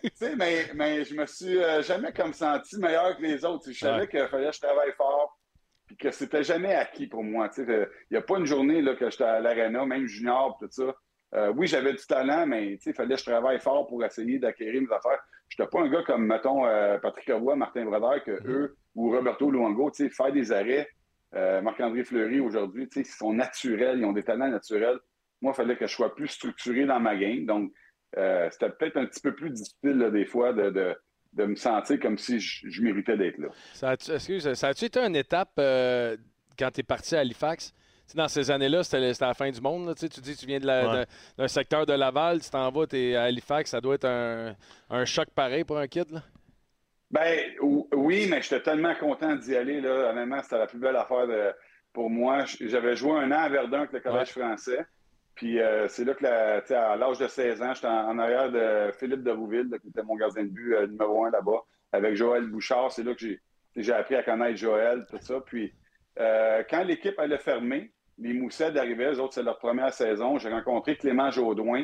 Tu 0.04 0.10
sais, 0.16 0.36
mais, 0.36 0.66
mais 0.74 1.04
je 1.06 1.14
me 1.16 1.26
suis 1.26 1.58
euh, 1.58 1.82
jamais 1.84 2.12
comme 2.12 2.34
senti 2.34 2.78
meilleur 2.80 3.16
que 3.18 3.22
les 3.22 3.46
autres. 3.46 3.72
Je 3.72 3.78
savais 3.78 4.02
Ouais. 4.02 4.08
qu'il 4.08 4.28
fallait 4.28 4.50
que 4.50 4.56
je 4.56 4.62
travaille 4.62 4.92
fort, 4.98 5.40
puis 5.86 5.96
que 5.96 6.12
c'était 6.12 6.44
jamais 6.44 6.74
acquis 6.76 7.08
pour 7.08 7.24
moi. 7.24 7.50
Il 7.58 7.88
n'y 8.12 8.18
a 8.18 8.22
pas 8.22 8.38
une 8.40 8.46
journée 8.46 8.82
là, 8.82 8.96
que 8.96 9.10
j'étais 9.10 9.24
à 9.24 9.40
l'aréna, 9.40 9.86
même 9.86 10.08
junior, 10.08 10.58
tout 10.60 10.68
ça. 10.72 10.96
Euh, 11.36 11.54
oui, 11.56 11.68
j'avais 11.68 11.94
du 11.94 12.06
talent, 12.06 12.48
mais 12.48 12.80
il 12.84 12.94
fallait 12.94 13.14
que 13.16 13.20
je 13.22 13.26
travaille 13.26 13.60
fort 13.60 13.86
pour 13.88 14.04
essayer 14.04 14.40
d'acquérir 14.40 14.82
mes 14.82 14.94
affaires. 14.94 15.20
Je 15.50 15.62
n'étais 15.62 15.70
pas 15.70 15.82
un 15.82 15.90
gars 15.90 16.04
comme, 16.04 16.26
mettons, 16.26 16.66
euh, 16.66 16.98
Patrick 17.00 17.30
Roy, 17.34 17.56
Martin 17.56 17.86
Brodeur, 17.86 18.24
que 18.24 18.32
eux, 18.48 18.78
ou 18.96 19.12
Roberto 19.12 19.52
sais, 19.94 20.10
faire 20.10 20.32
des 20.32 20.52
arrêts. 20.52 20.88
Euh, 21.36 21.62
Marc-André 21.62 22.04
Fleury, 22.04 22.40
aujourd'hui, 22.40 22.88
tu 22.90 23.04
sais, 23.04 23.10
ils 23.10 23.14
sont 23.14 23.34
naturels, 23.34 24.00
ils 24.00 24.06
ont 24.06 24.14
des 24.14 24.24
talents 24.24 24.50
naturels. 24.50 24.98
Moi, 25.42 25.54
il 25.54 25.56
fallait 25.56 25.78
que 25.78 25.86
je 25.86 25.94
sois 25.94 26.16
plus 26.16 26.28
structuré 26.28 26.86
dans 26.86 27.00
ma 27.00 27.16
game. 27.16 27.46
Donc, 27.46 27.72
euh, 28.18 28.50
c'était 28.52 28.70
peut-être 28.70 28.98
un 28.98 29.06
petit 29.06 29.22
peu 29.22 29.36
plus 29.36 29.52
difficile 29.52 29.98
là, 29.98 30.10
des 30.10 30.26
fois 30.26 30.54
de, 30.54 30.72
de, 30.72 30.96
de, 31.34 31.46
me 31.46 31.56
sentir 31.56 32.00
comme 32.00 32.18
si 32.18 32.40
je, 32.40 32.68
je 32.68 32.82
méritais 32.82 33.16
d'être 33.16 33.38
là. 33.38 33.50
Ça 33.74 33.90
a-tu, 33.90 34.12
excuse, 34.12 34.52
ça 34.54 34.70
a-tu 34.70 34.86
été 34.86 35.00
une 35.00 35.16
étape 35.16 35.52
euh, 35.60 36.18
quand 36.58 36.72
tu 36.72 36.80
es 36.80 36.84
parti 36.84 37.16
à 37.16 37.20
Halifax? 37.20 37.74
Dans 38.16 38.28
ces 38.28 38.50
années-là, 38.52 38.84
c'était, 38.84 39.14
c'était 39.14 39.26
la 39.26 39.34
fin 39.34 39.50
du 39.52 39.62
monde. 39.62 39.88
là, 39.88 39.94
tu 39.96 40.08
dis 40.08 40.36
que 40.36 40.40
tu 40.40 40.46
viens 40.46 40.60
de 40.60 40.66
la- 40.66 40.88
Ouais. 40.90 41.00
de- 41.02 41.06
d'un 41.38 41.48
secteur 41.48 41.86
de 41.86 41.94
Laval, 41.94 42.42
tu 42.42 42.50
t'en 42.50 42.70
vas, 42.72 42.88
tu 42.88 42.98
es 42.98 43.16
à 43.16 43.24
Halifax, 43.24 43.70
ça 43.72 43.82
doit 43.82 43.96
être 43.96 44.06
un, 44.06 44.56
un 44.90 45.06
choc 45.06 45.30
pareil 45.36 45.64
pour 45.64 45.78
un 45.78 45.88
kid. 45.88 46.10
Là. 46.12 46.22
Ben 47.12 47.40
ou- 47.62 47.88
oui, 47.94 48.28
mais 48.30 48.42
j'étais 48.42 48.62
tellement 48.62 48.94
content 48.96 49.36
d'y 49.36 49.56
aller. 49.56 49.82
Là. 49.82 50.12
Honnêtement, 50.12 50.42
c'était 50.44 50.58
la 50.60 50.68
plus 50.68 50.78
belle 50.80 50.96
affaire 50.96 51.28
de- 51.28 51.54
pour 51.94 52.10
moi. 52.10 52.46
J'avais 52.62 52.96
joué 52.96 53.14
un 53.14 53.32
an 53.32 53.40
à 53.40 53.50
Verdun 53.50 53.80
avec 53.80 53.94
le 53.94 54.00
Collège 54.00 54.30
français. 54.30 54.86
Puis 55.36 55.60
euh, 55.60 55.88
c'est 55.88 56.04
là 56.04 56.14
que, 56.14 56.24
la- 56.24 56.92
à 56.92 56.96
l'âge 56.98 57.18
de 57.18 57.28
16 57.28 57.62
ans, 57.62 57.74
j'étais 57.74 57.88
en, 57.88 58.10
en 58.10 58.20
arrière 58.20 58.52
de 58.52 58.92
Philippe 59.00 59.24
de 59.24 59.32
Rouville, 59.32 59.70
là, 59.72 59.80
qui 59.80 59.88
était 59.88 60.04
mon 60.04 60.16
gardien 60.16 60.44
de 60.44 60.50
but 60.50 60.76
euh, 60.76 60.86
numéro 60.88 61.26
un 61.26 61.32
là-bas, 61.32 61.62
avec 61.94 62.16
Joël 62.16 62.46
Bouchard. 62.48 62.92
C'est 62.92 63.04
là 63.04 63.14
que 63.14 63.20
j'ai 63.22 63.40
j'ai 63.76 63.94
appris 63.94 64.16
à 64.16 64.24
connaître 64.24 64.58
Joël, 64.58 65.06
tout 65.10 65.18
ça. 65.22 65.36
Puis 65.46 65.72
euh, 66.20 66.64
quand 66.70 66.84
l'équipe 66.84 67.18
allait 67.18 67.38
fermer, 67.38 67.92
les 68.20 68.34
Moussettes 68.34 68.76
arrivaient, 68.78 69.14
eux 69.14 69.20
autres, 69.20 69.34
c'est 69.34 69.44
leur 69.44 69.58
première 69.58 69.94
saison. 69.94 70.38
J'ai 70.38 70.50
rencontré 70.50 70.96
Clément 70.98 71.32
Jaudoin 71.32 71.84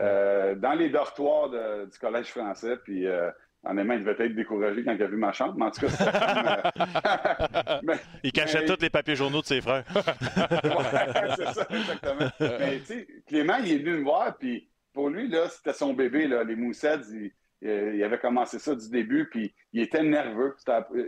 euh, 0.00 0.54
dans 0.54 0.72
les 0.74 0.88
dortoirs 0.90 1.50
de- 1.50 1.86
du 1.90 1.98
Collège 1.98 2.26
français. 2.26 2.76
Puis 2.84 3.06
euh, 3.06 3.30
honnêtement, 3.64 3.94
il 3.94 4.04
devait 4.04 4.26
être 4.26 4.34
découragé 4.34 4.84
quand 4.84 4.92
il 4.94 5.02
a 5.02 5.06
vu 5.06 5.16
ma 5.16 5.32
chambre. 5.32 5.54
Mais 5.56 5.64
en 5.66 5.70
tout 5.70 5.86
cas, 5.86 6.72
euh, 6.86 7.80
mais- 7.82 7.98
Il 8.22 8.32
cachait 8.32 8.60
Mais- 8.60 8.66
tous 8.66 8.80
les 8.82 8.90
papiers 8.90 9.16
journaux 9.16 9.40
de 9.40 9.46
ses 9.46 9.60
frères. 9.60 9.84
Ouais, 9.94 11.34
c'est 11.36 11.52
ça, 11.54 11.66
exactement. 11.70 12.30
Mais 12.40 12.78
tu 12.80 12.84
sais, 12.86 13.06
Clément, 13.26 13.56
il 13.56 13.72
est 13.72 13.78
venu 13.78 13.98
me 13.98 14.02
voir, 14.04 14.36
puis 14.36 14.68
pour 14.92 15.08
lui, 15.10 15.28
là, 15.28 15.48
c'était 15.48 15.72
son 15.72 15.92
bébé, 15.94 16.26
là, 16.26 16.44
les 16.44 16.56
Moussettes. 16.56 17.02
Il, 17.12 17.30
euh, 17.68 17.92
il 17.94 18.02
avait 18.04 18.18
commencé 18.18 18.58
ça 18.58 18.74
du 18.74 18.88
début, 18.88 19.28
puis 19.28 19.52
il 19.72 19.82
était 19.82 20.02
nerveux. 20.02 20.54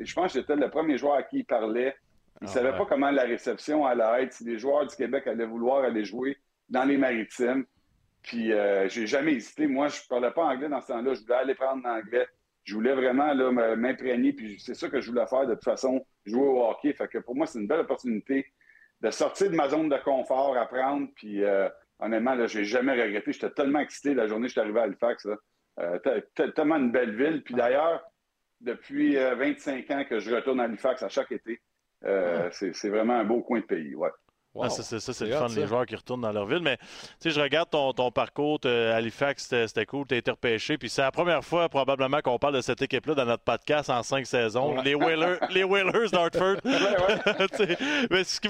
Je 0.03 0.15
pense 0.15 0.33
que 0.33 0.41
j'étais 0.41 0.57
le 0.57 0.69
premier 0.71 0.99
joueur 0.99 1.15
à 1.15 1.23
qui 1.23 1.39
il 1.39 1.45
parlait. 1.45 1.95
Il 2.41 2.45
ne 2.45 2.49
Ah 2.49 2.53
savait 2.53 2.71
ouais. 2.71 2.79
pas 2.79 2.87
comment 2.87 3.11
la 3.11 3.23
réception 3.25 3.85
allait 3.85 4.25
être, 4.25 4.33
si 4.33 4.45
les 4.45 4.59
joueurs 4.59 4.87
du 4.87 4.97
Québec 4.97 5.27
allaient 5.27 5.45
vouloir 5.47 5.85
aller 5.85 6.05
jouer 6.05 6.39
dans 6.69 6.85
les 6.85 6.97
maritimes. 6.97 7.65
Puis 8.23 8.53
euh, 8.53 8.89
j'ai 8.89 9.07
jamais 9.07 9.33
hésité. 9.35 9.67
Moi, 9.67 9.89
je 9.89 10.01
parlais 10.09 10.31
pas 10.31 10.45
anglais 10.45 10.69
dans 10.69 10.81
ce 10.81 10.89
temps-là. 10.89 11.15
Je 11.15 11.21
voulais 11.23 11.35
aller 11.35 11.55
prendre 11.55 11.83
l'anglais. 11.87 12.27
Je 12.65 12.75
voulais 12.75 12.95
vraiment 12.95 13.35
m'imprégner. 13.77 14.33
Puis 14.33 14.59
c'est 14.61 14.75
ça 14.75 14.89
que 14.89 15.01
je 15.01 15.11
voulais 15.11 15.27
faire 15.27 15.47
de 15.47 15.55
toute 15.55 15.65
façon, 15.65 16.05
jouer 16.27 16.47
au 16.47 16.65
hockey. 16.69 16.93
Fait 16.93 17.09
que 17.09 17.19
pour 17.19 17.35
moi, 17.35 17.47
c'est 17.47 17.59
une 17.59 17.67
belle 17.67 17.81
opportunité 17.81 18.47
de 19.01 19.11
sortir 19.11 19.51
de 19.51 19.57
ma 19.57 19.69
zone 19.69 19.89
de 19.89 19.97
confort, 19.97 20.57
apprendre. 20.57 21.09
Puis 21.17 21.43
euh, 21.43 21.69
honnêtement, 21.99 22.35
là, 22.35 22.47
j'ai 22.47 22.65
jamais 22.65 22.93
regretté. 22.93 23.33
J'étais 23.33 23.51
tellement 23.51 23.81
excité 23.81 24.15
la 24.15 24.27
journée 24.29 24.45
que 24.45 24.49
je 24.49 24.53
suis 24.53 24.61
arrivé 24.61 24.81
à 24.81 24.83
Halifax. 24.85 25.25
là. 25.27 25.37
Euh, 25.81 25.99
te- 25.99 26.21
te- 26.35 26.51
tellement 26.51 26.77
une 26.77 26.91
belle 26.93 27.17
ville. 27.17 27.43
Puis 27.43 27.55
d'ailleurs, 27.55 28.03
depuis 28.61 29.17
euh, 29.17 29.35
25 29.35 29.91
ans 29.93 30.05
que 30.09 30.19
je 30.21 30.35
retourne 30.35 30.61
à 30.61 30.65
Halifax 30.65 31.03
à 31.03 31.09
chaque 31.09 31.33
été. 31.33 31.61
Euh, 32.05 32.49
c'est, 32.53 32.75
c'est 32.75 32.89
vraiment 32.89 33.15
un 33.19 33.25
beau 33.25 33.41
coin 33.43 33.61
de 33.61 33.65
pays. 33.65 33.95
Ouais. 33.95 34.11
Wow. 34.53 34.65
Ah, 34.65 34.69
ça, 34.71 34.83
c'est, 34.83 34.99
ça, 34.99 35.13
c'est 35.13 35.27
le 35.27 35.33
fun, 35.37 35.49
ça. 35.49 35.61
les 35.61 35.67
joueurs 35.69 35.87
qui 35.87 35.95
retournent 35.95 36.23
dans 36.23 36.33
leur 36.33 36.45
ville. 36.45 36.59
Mais 36.61 36.77
je 37.25 37.41
regarde 37.41 37.71
ton, 37.71 37.93
ton 37.93 38.11
parcours 38.11 38.59
Halifax, 38.65 39.47
c'était, 39.49 39.87
cool, 39.87 40.07
tu 40.09 40.15
as 40.15 40.19
été 40.19 40.31
repêché. 40.33 40.77
Puis 40.77 40.89
c'est 40.89 41.03
la 41.03 41.13
première 41.13 41.45
fois 41.45 41.69
probablement 41.69 42.21
qu'on 42.21 42.37
parle 42.41 42.57
de 42.57 42.61
cette 42.61 42.83
équipe-là 42.83 43.15
dans 43.15 43.27
notre 43.27 43.45
podcast 43.45 43.91
en 43.91 44.03
cinq 44.03 44.27
saisons. 44.27 44.75
Ouais. 44.77 44.83
Les 44.83 44.95
Whalers, 44.97 45.39
les 45.51 45.63
Whalers 45.63 46.11
d'Hartford. 46.11 46.57
ouais. 46.65 48.25
Ce 48.25 48.41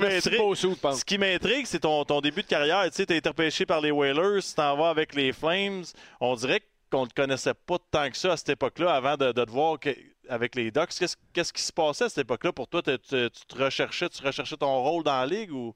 qui 1.04 1.18
m'intrigue, 1.18 1.66
ce 1.66 1.72
c'est 1.72 1.80
ton, 1.80 2.02
ton 2.06 2.22
début 2.22 2.42
de 2.42 2.46
carrière. 2.48 2.82
Tu 2.86 2.92
sais, 3.04 3.12
as 3.12 3.16
été 3.16 3.28
repêché 3.28 3.66
par 3.66 3.82
les 3.82 3.90
Whalers, 3.90 4.40
tu 4.42 4.54
t'en 4.54 4.76
vas 4.78 4.88
avec 4.88 5.14
les 5.14 5.32
Flames. 5.32 5.82
On 6.20 6.34
dirait 6.34 6.62
qu'on 6.90 7.02
ne 7.02 7.08
te 7.08 7.14
connaissait 7.14 7.54
pas 7.54 7.76
tant 7.90 8.08
que 8.08 8.16
ça 8.16 8.32
à 8.32 8.36
cette 8.38 8.48
époque-là 8.48 8.94
avant 8.94 9.16
de, 9.18 9.32
de 9.32 9.44
te 9.44 9.50
voir 9.50 9.78
que- 9.78 9.90
avec 10.30 10.54
les 10.54 10.70
Ducks. 10.70 10.90
Qu'est-ce, 10.98 11.16
qu'est-ce 11.32 11.52
qui 11.52 11.62
se 11.62 11.72
passait 11.72 12.04
à 12.04 12.08
cette 12.08 12.24
époque-là 12.24 12.52
pour 12.52 12.68
toi? 12.68 12.82
Tu, 12.82 12.96
tu- 12.98 13.30
tu 13.30 13.44
te 13.46 13.62
recherchais, 13.62 14.08
tu 14.08 14.24
recherchais 14.24 14.56
ton 14.56 14.80
rôle 14.82 15.02
dans 15.04 15.18
la 15.20 15.26
ligue 15.26 15.52
ou? 15.52 15.74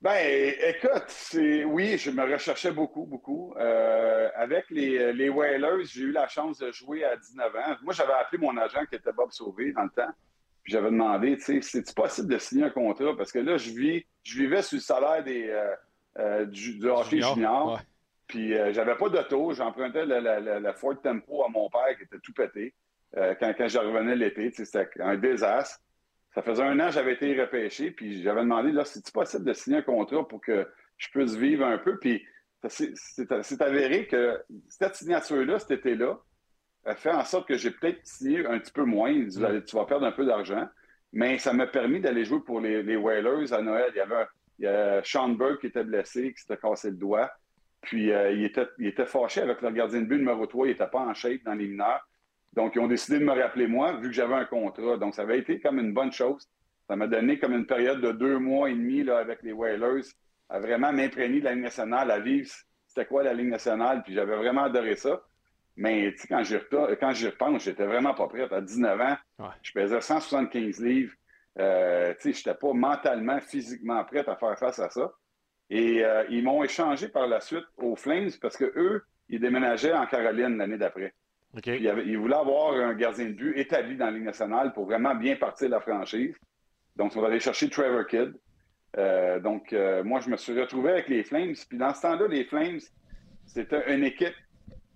Ben, 0.00 0.52
écoute, 0.66 1.04
c'est 1.06 1.64
oui, 1.64 1.96
je 1.96 2.10
me 2.10 2.22
recherchais 2.30 2.72
beaucoup, 2.72 3.04
beaucoup. 3.06 3.54
Euh, 3.56 4.28
avec 4.34 4.64
les, 4.70 5.12
les 5.12 5.28
Whalers, 5.28 5.84
j'ai 5.84 6.02
eu 6.02 6.12
la 6.12 6.26
chance 6.26 6.58
de 6.58 6.72
jouer 6.72 7.04
à 7.04 7.16
19 7.16 7.54
ans. 7.54 7.76
Moi, 7.82 7.94
j'avais 7.94 8.12
appelé 8.12 8.42
mon 8.42 8.56
agent 8.56 8.84
qui 8.88 8.96
était 8.96 9.12
Bob 9.12 9.30
Sauvé 9.30 9.72
dans 9.72 9.84
le 9.84 9.90
temps. 9.90 10.10
Puis 10.64 10.72
j'avais 10.72 10.90
demandé, 10.90 11.36
tu 11.36 11.60
sais, 11.62 11.62
c'est 11.62 11.94
possible 11.94 12.32
de 12.32 12.38
signer 12.38 12.64
un 12.64 12.70
contrat? 12.70 13.16
Parce 13.16 13.30
que 13.32 13.38
là, 13.38 13.56
je 13.56 13.70
vis, 13.70 14.04
je 14.24 14.38
vivais 14.38 14.62
sur 14.62 14.76
le 14.76 14.82
salaire 14.82 15.22
des, 15.22 15.48
euh, 15.48 15.74
euh, 16.18 16.44
du, 16.46 16.78
du 16.78 16.88
hockey 16.88 17.10
Junior, 17.18 17.34
junior. 17.34 17.72
ouais. 17.74 17.78
Puis 18.26 18.54
euh, 18.54 18.72
j'avais 18.72 18.96
pas 18.96 19.08
d'auto. 19.08 19.52
J'empruntais 19.52 20.04
la, 20.04 20.20
la, 20.20 20.40
la- 20.40 20.58
la 20.60 20.72
Ford 20.72 21.00
Tempo 21.00 21.44
à 21.44 21.48
mon 21.48 21.68
père 21.70 21.96
qui 21.96 22.04
était 22.04 22.18
tout 22.22 22.32
pété. 22.32 22.74
Euh, 23.16 23.34
quand, 23.38 23.68
je 23.68 23.78
revenais 23.78 24.16
l'été, 24.16 24.50
c'était 24.50 24.88
un 25.00 25.16
désastre. 25.16 25.80
Ça 26.34 26.42
faisait 26.42 26.62
un 26.62 26.80
an 26.80 26.86
que 26.86 26.92
j'avais 26.92 27.12
été 27.12 27.38
repêché, 27.38 27.90
puis 27.90 28.22
j'avais 28.22 28.40
demandé, 28.40 28.72
là, 28.72 28.84
c'est-tu 28.84 29.12
possible 29.12 29.44
de 29.44 29.52
signer 29.52 29.78
un 29.78 29.82
contrat 29.82 30.26
pour 30.26 30.40
que 30.40 30.66
je 30.96 31.08
puisse 31.10 31.34
vivre 31.34 31.66
un 31.66 31.76
peu? 31.76 31.98
Puis 31.98 32.24
c'est 32.68 33.60
avéré 33.60 34.06
que 34.06 34.42
cette 34.68 34.94
signature-là, 34.94 35.58
cet 35.58 35.72
été-là, 35.72 36.18
a 36.84 36.94
fait 36.94 37.10
en 37.10 37.24
sorte 37.24 37.48
que 37.48 37.56
j'ai 37.56 37.70
peut-être 37.70 38.04
signé 38.06 38.46
un 38.46 38.58
petit 38.58 38.72
peu 38.72 38.84
moins. 38.84 39.12
Tu 39.12 39.38
vas, 39.76 39.84
perdre 39.84 40.06
un 40.06 40.12
peu 40.12 40.24
d'argent, 40.24 40.66
mais 41.12 41.38
ça 41.38 41.52
m'a 41.52 41.66
permis 41.66 42.00
d'aller 42.00 42.24
jouer 42.24 42.40
pour 42.40 42.60
les, 42.60 42.96
Whalers 42.96 43.52
à 43.52 43.60
Noël. 43.60 43.92
Il 43.94 44.64
y 44.64 44.66
avait 44.66 45.02
Sean 45.04 45.28
Burke 45.30 45.60
qui 45.60 45.66
était 45.66 45.84
blessé, 45.84 46.32
qui 46.32 46.40
s'était 46.40 46.56
cassé 46.56 46.90
le 46.90 46.96
doigt. 46.96 47.30
Puis 47.82 48.12
euh, 48.12 48.30
il, 48.30 48.44
était, 48.44 48.68
il 48.78 48.86
était 48.86 49.06
fâché 49.06 49.40
avec 49.40 49.60
le 49.60 49.70
gardien 49.72 50.00
de 50.00 50.06
but 50.06 50.18
numéro 50.18 50.46
3. 50.46 50.66
Il 50.66 50.70
n'était 50.70 50.86
pas 50.86 51.00
en 51.00 51.14
shape 51.14 51.42
dans 51.44 51.54
les 51.54 51.66
mineurs. 51.66 52.08
Donc, 52.54 52.74
ils 52.74 52.80
ont 52.80 52.86
décidé 52.88 53.18
de 53.18 53.24
me 53.24 53.32
rappeler 53.32 53.66
moi, 53.66 53.94
vu 53.94 54.08
que 54.08 54.14
j'avais 54.14 54.34
un 54.34 54.44
contrat. 54.44 54.96
Donc, 54.98 55.14
ça 55.14 55.22
avait 55.22 55.38
été 55.38 55.58
comme 55.60 55.78
une 55.78 55.92
bonne 55.94 56.12
chose. 56.12 56.46
Ça 56.88 56.96
m'a 56.96 57.06
donné 57.06 57.38
comme 57.38 57.54
une 57.54 57.66
période 57.66 58.00
de 58.00 58.12
deux 58.12 58.38
mois 58.38 58.68
et 58.70 58.74
demi 58.74 59.02
là, 59.02 59.18
avec 59.18 59.42
les 59.42 59.52
Whalers 59.52 60.02
à 60.50 60.60
vraiment 60.60 60.92
m'imprégner 60.92 61.40
de 61.40 61.44
la 61.44 61.52
Ligue 61.54 61.62
nationale, 61.62 62.10
à 62.10 62.18
vivre 62.20 62.50
c'était 62.86 63.06
quoi 63.06 63.22
la 63.22 63.32
Ligue 63.32 63.48
nationale. 63.48 64.02
Puis 64.02 64.12
j'avais 64.12 64.36
vraiment 64.36 64.64
adoré 64.64 64.96
ça. 64.96 65.22
Mais 65.76 66.12
tu 66.12 66.18
sais, 66.18 66.28
quand 66.28 66.42
j'y 66.44 66.56
quand 67.00 67.12
j'y 67.12 67.26
repense, 67.28 67.64
j'étais 67.64 67.86
vraiment 67.86 68.12
pas 68.12 68.28
prêt. 68.28 68.46
À 68.52 68.60
19 68.60 69.00
ans, 69.00 69.16
Ouais. 69.38 69.46
je 69.62 69.72
pesais 69.72 70.00
175 70.02 70.80
livres. 70.80 71.14
Euh, 71.58 72.12
tu 72.20 72.20
sais, 72.20 72.32
j'étais 72.34 72.54
pas 72.58 72.72
mentalement, 72.74 73.40
physiquement 73.40 74.04
prêt 74.04 74.28
à 74.28 74.36
faire 74.36 74.58
face 74.58 74.78
à 74.78 74.90
ça. 74.90 75.10
Et 75.70 76.04
euh, 76.04 76.24
ils 76.28 76.44
m'ont 76.44 76.62
échangé 76.62 77.08
par 77.08 77.26
la 77.26 77.40
suite 77.40 77.64
aux 77.78 77.96
Flames 77.96 78.28
parce 78.42 78.58
que 78.58 78.70
eux, 78.76 79.02
ils 79.30 79.40
déménageaient 79.40 79.94
en 79.94 80.04
Caroline 80.06 80.58
l'année 80.58 80.76
d'après. 80.76 81.14
OK. 81.56 81.62
Puis 81.62 81.78
il, 81.80 81.88
avait- 81.88 82.06
il 82.06 82.16
voulait 82.18 82.36
avoir 82.36 82.72
un 82.74 82.94
gardien 82.94 83.26
de 83.26 83.32
but 83.32 83.56
établi 83.58 83.96
dans 83.96 84.06
la 84.06 84.12
Ligue 84.12 84.24
nationale 84.24 84.72
pour 84.72 84.86
vraiment 84.86 85.14
bien 85.14 85.36
partir 85.36 85.68
la 85.68 85.80
franchise. 85.80 86.34
Donc, 86.96 87.12
ils 87.12 87.14
sont 87.14 87.24
allés 87.24 87.40
chercher 87.40 87.68
Trevor 87.68 88.06
Kidd. 88.06 88.34
Euh, 88.98 89.40
donc, 89.40 89.72
euh, 89.72 90.02
moi, 90.04 90.20
je 90.20 90.28
me 90.30 90.36
suis 90.36 90.58
retrouvé 90.58 90.90
avec 90.92 91.08
les 91.08 91.24
Flames. 91.24 91.54
Puis 91.68 91.78
dans 91.78 91.94
ce 91.94 92.02
temps-là, 92.02 92.26
les 92.28 92.44
Flames, 92.44 92.78
c'était 93.46 93.94
une 93.94 94.04
équipe 94.04 94.34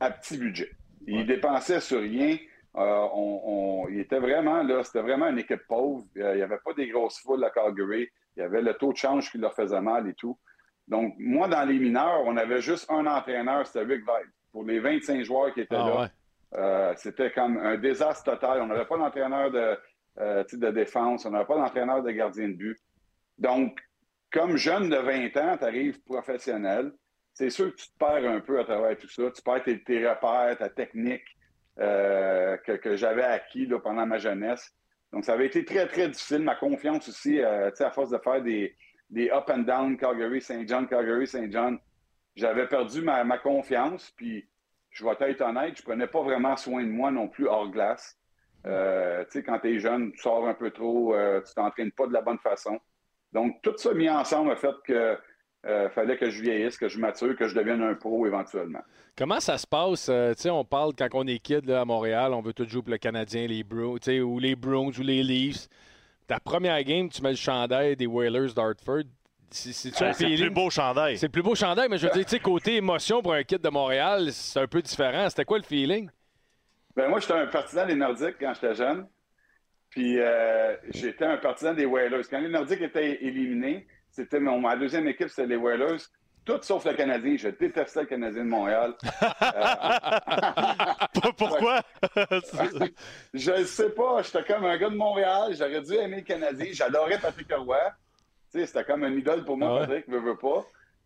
à 0.01 0.11
petit 0.11 0.37
budget. 0.39 0.71
Ils 1.07 1.27
dépensaient 1.27 1.81
sur 1.81 2.01
rien. 2.01 2.37
Euh, 2.77 3.07
on, 3.15 3.41
on- 3.85 3.89
il 3.89 4.01
était 4.01 4.19
vraiment 4.19 4.63
là, 4.63 4.83
c'était 4.85 5.01
vraiment 5.01 5.29
une 5.29 5.39
équipe 5.39 5.63
pauvre. 5.67 6.05
Euh, 6.19 6.33
il 6.35 6.37
n'y 6.37 6.43
avait 6.43 6.59
pas 6.63 6.75
des 6.75 6.89
grosses 6.89 7.19
foules 7.21 7.43
à 7.45 7.51
Calgary. 7.51 8.09
Il 8.37 8.41
y 8.41 8.43
avait 8.43 8.61
le 8.61 8.75
taux 8.75 8.93
de 8.93 8.99
change 8.99 9.31
qui 9.31 9.39
leur 9.39 9.55
faisait 9.55 9.81
mal 9.81 10.07
et 10.09 10.15
tout. 10.15 10.39
Donc, 10.87 11.15
moi, 11.19 11.49
dans 11.49 11.65
les 11.65 11.79
mineurs, 11.79 12.23
on 12.27 12.37
avait 12.37 12.61
juste 12.61 12.91
un 12.91 13.07
entraîneur, 13.07 13.67
c'était 13.67 13.81
Rick 13.85 14.05
Veit. 14.05 14.29
Pour 14.53 14.65
les 14.65 14.79
25 14.79 15.23
joueurs 15.25 15.53
qui 15.55 15.61
étaient 15.61 15.75
Ah 15.75 15.87
là, 15.87 16.01
ouais. 16.03 16.07
Euh, 16.57 16.95
c'était 16.97 17.31
comme 17.31 17.59
un 17.59 17.77
désastre 17.77 18.33
total. 18.33 18.63
On 18.63 18.67
n'avait 18.67 18.87
pas 18.87 18.97
d'entraîneur 18.97 19.51
de, 19.51 19.77
euh, 20.19 20.45
de 20.51 20.71
défense, 20.71 21.27
on 21.27 21.31
n'avait 21.31 21.45
pas 21.45 21.57
d'entraîneur 21.57 22.03
de 22.03 22.11
gardien 22.11 22.49
de 22.49 22.55
but. 22.55 22.79
Donc, 23.39 23.79
comme 24.33 24.57
jeune 24.57 24.89
de 24.89 24.97
20 24.97 25.37
ans, 25.37 25.57
tu 25.59 25.65
arrives 25.65 26.03
professionnel, 26.03 26.93
c'est 27.35 27.51
sûr 27.51 27.71
que 27.71 27.77
tu 27.77 27.89
te 27.89 27.99
perds 27.99 28.31
un 28.31 28.41
peu 28.41 28.59
à 28.59 28.65
travers 28.65 28.97
tout 28.97 29.09
ça. 29.09 29.31
Tu 29.31 29.43
perds 29.43 29.63
tes, 29.63 30.09
repères, 30.09 30.57
ta 30.57 30.71
technique 30.71 31.25
euh, 31.79 32.57
que, 32.57 32.97
j'avais 32.97 33.25
acquis 33.25 33.69
pendant 33.83 34.07
ma 34.07 34.17
jeunesse. 34.17 34.75
Donc, 35.13 35.25
ça 35.25 35.35
avait 35.35 35.47
été 35.47 35.65
très, 35.65 35.87
très 35.87 36.09
difficile. 36.09 36.39
Ma 36.39 36.55
confiance 36.55 37.09
aussi, 37.09 37.39
euh, 37.41 37.71
à 37.79 37.91
force 37.91 38.11
de 38.11 38.19
faire 38.19 38.43
des, 38.43 38.75
des 39.11 39.31
up 39.31 39.51
and 39.51 39.61
down, 39.61 39.99
Calgary, 39.99 40.41
Saint 40.41 40.67
John, 40.67 40.89
Calgary, 40.89 41.27
Saint 41.27 41.51
John, 41.51 41.79
j'avais 42.35 42.67
perdu 42.67 43.03
ma, 43.03 43.23
ma 43.23 43.37
confiance. 43.37 44.11
Puis, 44.17 44.49
je 44.97 45.05
vais 45.05 45.31
être 45.31 45.43
honnête, 45.43 45.77
je 45.77 45.83
prenais 45.83 46.07
pas 46.07 46.23
vraiment 46.23 46.57
soin 46.57 46.83
de 46.83 46.89
moi 46.89 47.11
non 47.11 47.29
plus 47.29 47.47
hors 47.47 47.69
glace. 47.71 48.17
Euh, 48.67 49.25
tu 49.25 49.33
sais, 49.33 49.43
quand 49.43 49.59
tu 49.59 49.75
es 49.75 49.79
jeune, 49.79 50.13
tu 50.13 50.23
sors 50.23 50.49
un 50.49 50.55
peu 50.55 50.71
trop, 50.71 51.15
euh, 51.15 51.41
tu 51.43 51.55
t'entraînes 51.55 51.93
pas 51.93 52.07
de 52.07 52.13
la 52.13 52.23
bonne 52.23 52.39
façon. 52.39 52.79
Donc, 53.33 53.61
tout 53.63 53.77
ça 53.77 53.93
mis 53.93 54.09
ensemble 54.09 54.51
a 54.53 54.57
fait 54.57 54.75
que 54.85 55.19
euh, 55.67 55.91
fallait 55.91 56.17
que 56.17 56.31
je 56.31 56.41
vieillisse, 56.41 56.79
que 56.79 56.89
je 56.89 56.99
mature, 56.99 57.37
que 57.37 57.47
je 57.47 57.55
devienne 57.55 57.83
un 57.83 57.95
pro 57.95 58.27
éventuellement. 58.27 58.81
Comment 59.17 59.41
ça 59.41 59.59
se 59.59 59.67
passe? 59.67 60.09
euh, 60.09 60.33
on 60.47 60.65
parle 60.65 60.95
quand 60.97 61.09
on 61.13 61.27
est 61.27 61.39
kid 61.39 61.67
là, 61.67 61.83
à 61.83 61.85
Montréal, 61.85 62.33
on 62.33 62.41
veut 62.41 62.55
tout 62.55 62.67
jouer 62.67 62.83
pour 62.83 62.93
le 62.93 62.99
Canadien, 62.99 63.47
les 63.47 63.63
Bruins, 63.63 63.99
ou 64.23 64.39
les 64.39 64.57
Bruins 64.57 64.93
ou 64.99 65.03
les 65.03 65.23
Leafs. 65.23 65.69
Ta 66.27 66.41
première 66.41 66.83
game, 66.83 67.09
tu 67.09 67.23
mets 67.23 67.31
le 67.31 67.37
chandail 67.37 67.97
des 67.97 68.07
Whalers 68.07 68.55
d'Hartford. 68.55 69.05
C'est 69.51 70.03
un 70.03 70.13
c'est 70.13 70.29
le 70.29 70.37
plus 70.37 70.51
beau 70.51 70.71
chandail. 70.71 71.19
C'est 71.19 71.27
le 71.27 71.33
plus 71.33 71.43
beau 71.43 71.55
chandail, 71.55 71.89
mais 71.89 71.99
je 71.99 72.07
veux 72.07 72.13
dire, 72.13 72.25
tu 72.25 72.31
sais, 72.31 72.41
côté 72.41 72.77
émotion 72.77 73.23
pour 73.23 73.33
un 73.33 73.45
kit 73.45 73.59
de 73.59 73.69
Montréal, 73.69 74.33
c'est 74.33 74.61
un 74.61 74.67
peu 74.67 74.83
différent. 74.83 75.29
C'était 75.31 75.45
quoi 75.45 75.59
le 75.59 75.65
feeling? 75.65 76.11
Ben, 76.97 77.09
moi, 77.09 77.21
j'étais 77.21 77.35
un 77.35 77.47
partisan 77.47 77.87
des 77.87 77.95
Nordiques 77.95 78.37
quand 78.41 78.53
j'étais 78.55 78.75
jeune. 78.75 79.07
Puis 79.91 80.19
euh, 80.19 80.77
j'étais 80.91 81.25
un 81.25 81.37
partisan 81.37 81.75
des 81.75 81.87
Whalers. 81.87 82.29
Quand 82.29 82.41
les 82.41 82.49
Nordiques 82.49 82.83
étaient 82.83 83.25
éliminés, 83.25 83.87
c'était 84.11 84.41
mon, 84.41 84.61
ma 84.61 84.77
deuxième 84.77 85.07
équipe, 85.09 85.29
c'était 85.29 85.47
les 85.47 85.57
Whalers. 85.57 86.01
Tout 86.45 86.59
sauf 86.63 86.85
le 86.85 86.95
Canadien. 86.95 87.37
Je 87.37 87.49
détestais 87.49 88.01
le 88.01 88.07
Canadien 88.07 88.45
de 88.45 88.49
Montréal. 88.49 88.95
Pourquoi? 91.37 91.83
Je 93.35 93.51
ne 93.51 93.65
sais 93.65 93.91
pas. 93.91 94.23
J'étais 94.23 94.45
comme 94.45 94.65
un 94.65 94.77
gars 94.77 94.91
de 94.91 94.97
Montréal. 94.97 95.55
J'aurais 95.59 95.83
dû 95.83 95.95
aimer 95.95 96.19
le 96.19 96.23
Canadien. 96.23 96.67
J'adorais 96.73 97.19
Patrick 97.19 97.53
Roy. 97.53 97.79
C'était 98.51 98.85
comme 98.85 99.05
un 99.05 99.13
idole 99.13 99.45
pour 99.45 99.57
moi, 99.57 99.69
Ah 99.69 99.75
ouais? 99.75 99.81
Patrick, 99.81 100.09
veux, 100.09 100.21
veux 100.21 100.37
pas. 100.37 100.65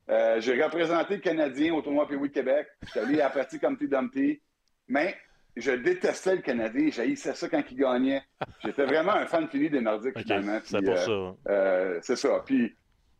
Euh, 0.08 0.40
j'ai 0.40 0.60
représenté 0.62 1.14
le 1.16 1.20
Canadien 1.20 1.74
au 1.74 1.82
tournoi 1.82 2.06
Pee-Wee 2.08 2.30
Québec. 2.30 2.66
J'étais 2.86 3.00
allé 3.00 3.20
à 3.20 3.24
la 3.24 3.30
partie 3.30 3.58
comme 3.60 3.76
Dumpty. 3.76 4.40
Mais 4.88 5.16
je 5.56 5.72
détestais 5.72 6.36
le 6.36 6.42
Canadien. 6.42 6.88
J'haïssais 6.90 7.34
ça 7.34 7.48
quand 7.48 7.62
il 7.70 7.76
gagnait. 7.76 8.22
J'étais 8.64 8.84
vraiment 8.84 9.12
un 9.12 9.26
fan 9.26 9.48
fini 9.48 9.70
des 9.70 9.80
Nordiques, 9.80 10.18
finalement. 10.18 10.58
c'est 10.64 10.82
pour 10.82 10.94
euh, 10.94 10.96
ça. 10.96 11.52
euh, 11.52 11.98
c'est 12.02 12.16
ça. 12.16 12.42
Puis, 12.44 12.74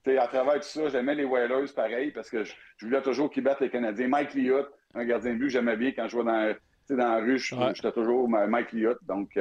à 0.07 0.27
travers 0.27 0.55
tout 0.55 0.63
ça, 0.63 0.89
j'aimais 0.89 1.15
les 1.15 1.25
Whalers 1.25 1.73
pareil 1.75 2.11
parce 2.11 2.29
que 2.31 2.43
je, 2.45 2.53
je 2.79 2.87
voulais 2.87 3.03
toujours 3.03 3.31
qu'ils 3.31 3.45
battent 3.45 3.61
les 3.61 3.71
Canadiens. 3.71 4.09
Mike 4.09 4.35
Liot, 4.35 4.67
un 4.95 5.05
gardien 5.05 5.35
de 5.35 5.39
but, 5.39 5.51
j'aimais 5.51 5.77
bien 5.77 5.93
quand 5.93 6.05
je 6.07 6.11
jouais 6.11 6.25
dans, 6.25 6.55
dans 6.91 6.97
la 6.97 7.19
rue. 7.19 7.41
Ouais. 7.53 7.73
J'étais 7.75 7.93
toujours 7.93 8.29
Mike 8.29 8.73
Liot. 8.73 8.97
Donc, 9.03 9.37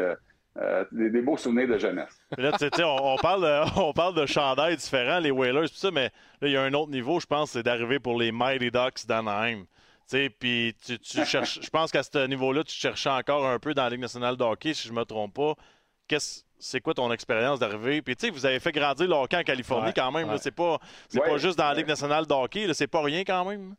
euh, 0.58 0.84
des, 0.92 1.10
des 1.10 1.22
beaux 1.22 1.38
souvenirs 1.38 1.68
de 1.68 1.78
jeunesse. 1.78 2.18
Là, 2.38 2.52
tu 2.54 2.58
sais, 2.60 2.70
tu 2.72 2.78
sais, 2.78 2.84
on, 2.84 3.14
on 3.14 3.18
parle 3.18 3.42
de, 3.44 3.80
on 3.80 3.94
parle 3.94 4.16
de 4.16 4.26
chandails 4.26 4.76
différents, 4.78 5.20
les 5.20 5.32
Whalers, 5.32 5.70
tout 5.70 5.76
ça, 5.76 5.92
mais 5.92 6.12
là, 6.42 6.48
il 6.48 6.52
y 6.52 6.58
a 6.58 6.62
un 6.64 6.74
autre 6.74 6.92
niveau, 6.92 7.20
je 7.20 7.26
pense, 7.26 7.52
c'est 7.52 7.64
d'arriver 7.64 8.00
pour 8.00 8.20
les 8.20 8.32
Mighty 8.32 8.72
Ducks 8.72 9.06
d'Anaheim. 9.08 9.64
Tu 10.10 10.18
sais, 10.18 10.30
puis 10.30 10.76
tu, 10.86 10.98
tu 11.00 11.24
cherches, 11.26 11.60
je 11.62 11.70
pense 11.70 11.92
qu'à 11.92 12.04
ce 12.04 12.26
niveau-là, 12.28 12.64
tu 12.64 12.74
cherchais 12.76 13.10
encore 13.10 13.46
un 13.48 13.60
peu 13.60 13.74
dans 13.74 13.84
la 13.84 13.90
Ligue 13.92 14.02
nationale 14.02 14.36
de 14.36 14.44
hockey, 14.44 14.74
si 14.74 14.88
je 14.88 14.94
me 14.94 15.04
trompe 15.06 15.36
pas. 15.36 15.54
Qu'est-ce 16.08 16.44
c'est 16.62 16.82
quoi 16.82 16.94
ton 16.94 17.10
expérience 17.14 17.60
d'arriver? 17.60 18.02
Puis, 18.02 18.18
tu 18.18 18.26
sais, 18.26 18.32
vous 18.34 18.46
avez 18.46 18.60
fait 18.60 18.74
grandir 18.74 19.08
le 19.08 19.14
hockey 19.14 19.38
en 19.38 19.44
Californie 19.44 19.88
Ouais, 19.88 19.94
quand 19.96 20.12
même. 20.12 20.28
là. 20.28 20.34
ouais. 20.34 20.40
C'est 20.42 20.52
pas, 20.52 20.78
Ouais, 21.14 21.22
pas 21.22 21.38
juste 21.38 21.58
dans 21.58 21.70
la 21.70 21.74
Ligue 21.74 21.88
nationale 21.88 22.26
de 22.28 22.34
hockey. 22.34 22.68
là. 22.68 22.74
C'est 22.74 22.88
pas 22.88 23.02
rien 23.02 23.24
quand 23.24 23.46
même. 23.46 23.76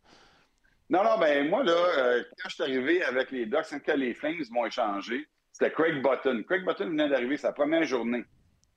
Non, 0.88 1.04
non, 1.04 1.18
ben 1.18 1.48
moi, 1.50 1.62
là, 1.62 1.72
euh, 1.72 2.22
quand 2.42 2.48
je 2.48 2.54
suis 2.54 2.62
arrivé 2.64 3.02
avec 3.04 3.30
les 3.32 3.44
Ducks, 3.44 3.66
quand 3.84 3.96
les 3.96 4.14
Flames 4.14 4.34
m'ont 4.50 4.64
échangé, 4.64 5.26
c'était 5.60 5.72
Craig 5.72 6.02
Button. 6.02 6.42
Craig 6.48 6.64
Button 6.64 6.86
venait 6.88 7.08
d'arriver 7.08 7.36
sa 7.36 7.52
première 7.52 7.84
journée 7.84 8.24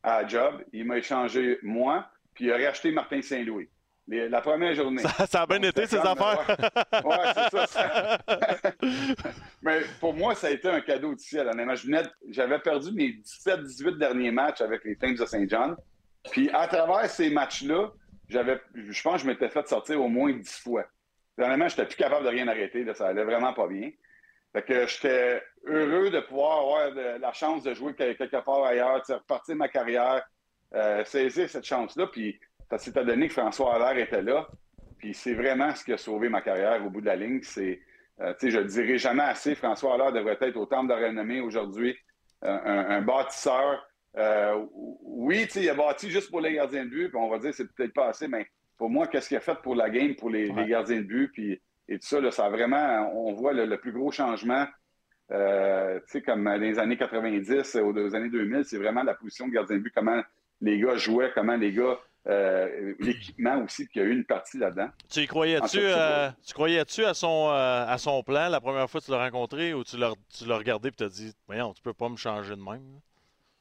à 0.03 0.27
job. 0.27 0.61
Il 0.73 0.85
m'a 0.85 0.97
échangé 0.97 1.57
moi, 1.63 2.07
puis 2.33 2.45
il 2.45 2.51
a 2.51 2.57
racheté 2.67 2.91
Martin 2.91 3.21
Saint-Louis. 3.21 3.69
Les- 4.05 4.27
la 4.27 4.41
première 4.41 4.73
journée. 4.75 5.01
Ça, 5.01 5.25
ça 5.25 5.41
a 5.43 5.45
bien 5.47 5.59
Donc, 5.59 5.69
été, 5.69 5.87
ces 5.87 5.95
affaires. 5.97 6.45
Ouais, 6.49 7.09
Ouais, 7.09 7.17
c'est 7.49 7.57
ça. 7.57 7.67
ça. 7.67 8.19
Mais 9.61 9.79
pour 10.01 10.13
moi, 10.13 10.35
ça 10.35 10.47
a 10.47 10.49
été 10.49 10.67
un 10.67 10.81
cadeau 10.81 11.15
du 11.15 11.23
ciel. 11.23 11.49
J'avais 12.29 12.59
perdu 12.59 12.91
mes 12.91 13.13
17-18 13.23 13.97
derniers 13.97 14.31
matchs 14.31 14.59
avec 14.59 14.83
les 14.83 14.95
Flames 14.95 15.15
de 15.15 15.25
Saint 15.25 15.45
John. 15.47 15.77
Puis 16.31 16.49
à 16.51 16.67
travers 16.67 17.09
ces 17.09 17.29
matchs-là, 17.29 17.91
j'avais, 18.27 18.59
je 18.75 19.01
pense 19.01 19.15
que 19.15 19.21
je 19.21 19.27
m'étais 19.27 19.49
fait 19.49 19.65
sortir 19.67 20.01
au 20.01 20.09
moins 20.09 20.33
10 20.33 20.59
fois. 20.59 20.83
Honnêtement, 21.37 21.67
je 21.69 21.75
n'étais 21.75 21.85
plus 21.87 21.95
capable 21.97 22.25
de 22.25 22.29
rien 22.29 22.47
arrêter. 22.49 22.83
là, 22.83 22.93
ça 22.93 23.07
allait 23.07 23.23
vraiment 23.23 23.53
pas 23.53 23.67
bien. 23.67 23.89
Fait 24.53 24.61
que 24.63 24.85
j'étais 24.87 25.41
heureux 25.65 26.09
de 26.11 26.19
pouvoir 26.19 26.59
avoir 26.59 26.91
de- 26.93 27.19
la 27.19 27.33
chance 27.33 27.63
de 27.63 27.73
jouer 27.73 27.93
quel- 27.97 28.15
quelque 28.15 28.43
part 28.43 28.63
ailleurs, 28.63 29.01
de 29.07 29.13
repartir 29.15 29.55
ma 29.55 29.67
carrière, 29.67 30.23
euh, 30.75 31.03
saisir 31.05 31.49
cette 31.49 31.65
chance-là. 31.65 32.07
Puis 32.07 32.39
ça 32.69 32.77
s'est 32.77 32.91
donné 32.91 33.27
que 33.27 33.33
François 33.33 33.75
Allaire 33.75 33.97
était 34.05 34.21
là. 34.21 34.47
Puis 34.99 35.13
c'est 35.13 35.33
vraiment 35.33 35.73
ce 35.75 35.83
qui 35.83 35.91
a 35.93 35.97
sauvé 35.97 36.29
ma 36.29 36.41
carrière 36.41 36.85
au 36.85 36.89
bout 36.89 37.01
de 37.01 37.07
la 37.07 37.15
ligne. 37.15 37.41
C'est, 37.43 37.81
euh, 38.21 38.33
je 38.41 38.57
le 38.59 38.65
dirai 38.65 38.97
jamais 38.97 39.23
assez. 39.23 39.55
François 39.55 39.95
Allaire 39.95 40.11
devrait 40.13 40.37
être 40.39 40.57
au 40.57 40.65
temple 40.65 40.89
de 40.89 41.03
renommée 41.03 41.41
aujourd'hui. 41.41 41.95
Euh, 42.45 42.57
un, 42.63 42.89
un 42.97 43.01
bâtisseur. 43.01 43.85
Oui, 45.01 45.47
il 45.55 45.69
a 45.69 45.73
bâti 45.73 46.09
juste 46.09 46.29
pour 46.29 46.41
les 46.41 46.53
gardiens 46.53 46.85
de 46.85 46.89
but. 46.89 47.09
Puis 47.09 47.17
on 47.17 47.29
va 47.29 47.39
dire 47.39 47.51
que 47.51 47.55
c'est 47.57 47.73
peut-être 47.73 47.93
pas 47.93 48.07
assez, 48.09 48.27
mais 48.27 48.45
pour 48.77 48.89
moi, 48.89 49.07
qu'est-ce 49.07 49.29
qu'il 49.29 49.37
a 49.37 49.41
fait 49.41 49.55
pour 49.61 49.75
la 49.75 49.89
game, 49.89 50.15
pour 50.15 50.29
les, 50.29 50.47
les 50.49 50.65
gardiens 50.67 50.97
de 50.97 51.03
but, 51.07 51.29
puis 51.31 51.61
et 51.87 51.99
tout 51.99 52.07
ça, 52.07 52.21
là, 52.21 52.31
ça 52.31 52.45
a 52.45 52.49
vraiment, 52.49 53.11
on 53.13 53.33
voit 53.33 53.53
le, 53.53 53.65
le 53.65 53.77
plus 53.77 53.91
gros 53.91 54.11
changement. 54.11 54.65
Euh, 55.31 55.99
tu 56.01 56.11
sais, 56.11 56.21
comme 56.21 56.43
dans 56.43 56.55
les 56.55 56.79
années 56.79 56.97
90, 56.97 57.75
aux, 57.77 57.93
aux 57.93 58.15
années 58.15 58.29
2000, 58.29 58.65
c'est 58.65 58.77
vraiment 58.77 59.03
la 59.03 59.13
position 59.13 59.47
de 59.47 59.53
gardien 59.53 59.77
de 59.77 59.81
but, 59.81 59.93
comment 59.93 60.21
les 60.61 60.79
gars 60.79 60.95
jouaient, 60.95 61.31
comment 61.33 61.55
les 61.55 61.71
gars, 61.73 61.99
euh, 62.27 62.93
l'équipement 62.99 63.61
aussi, 63.63 63.85
puis 63.85 63.99
il 63.99 64.03
y 64.03 64.05
a 64.05 64.07
eu 64.07 64.13
une 64.13 64.23
partie 64.25 64.57
là-dedans. 64.57 64.89
Tu 65.09 65.21
y 65.21 65.27
croyais-tu, 65.27 65.79
euh, 65.79 66.29
tu 66.45 66.53
croyais-tu 66.53 67.03
à 67.03 67.13
son, 67.13 67.49
euh, 67.49 67.85
à 67.85 67.97
son 67.97 68.23
plan 68.23 68.47
la 68.47 68.61
première 68.61 68.89
fois 68.89 69.01
que 69.01 69.05
tu 69.05 69.11
l'as 69.11 69.23
rencontré 69.23 69.73
ou 69.73 69.83
tu 69.83 69.97
l'as, 69.97 70.13
tu 70.37 70.45
l'as 70.45 70.57
regardé 70.57 70.89
et 70.89 70.91
tu 70.91 71.03
as 71.03 71.09
dit, 71.09 71.33
voyons, 71.47 71.73
tu 71.73 71.81
peux 71.81 71.93
pas 71.93 72.07
me 72.09 72.15
changer 72.15 72.55
de 72.55 72.61
même? 72.61 72.99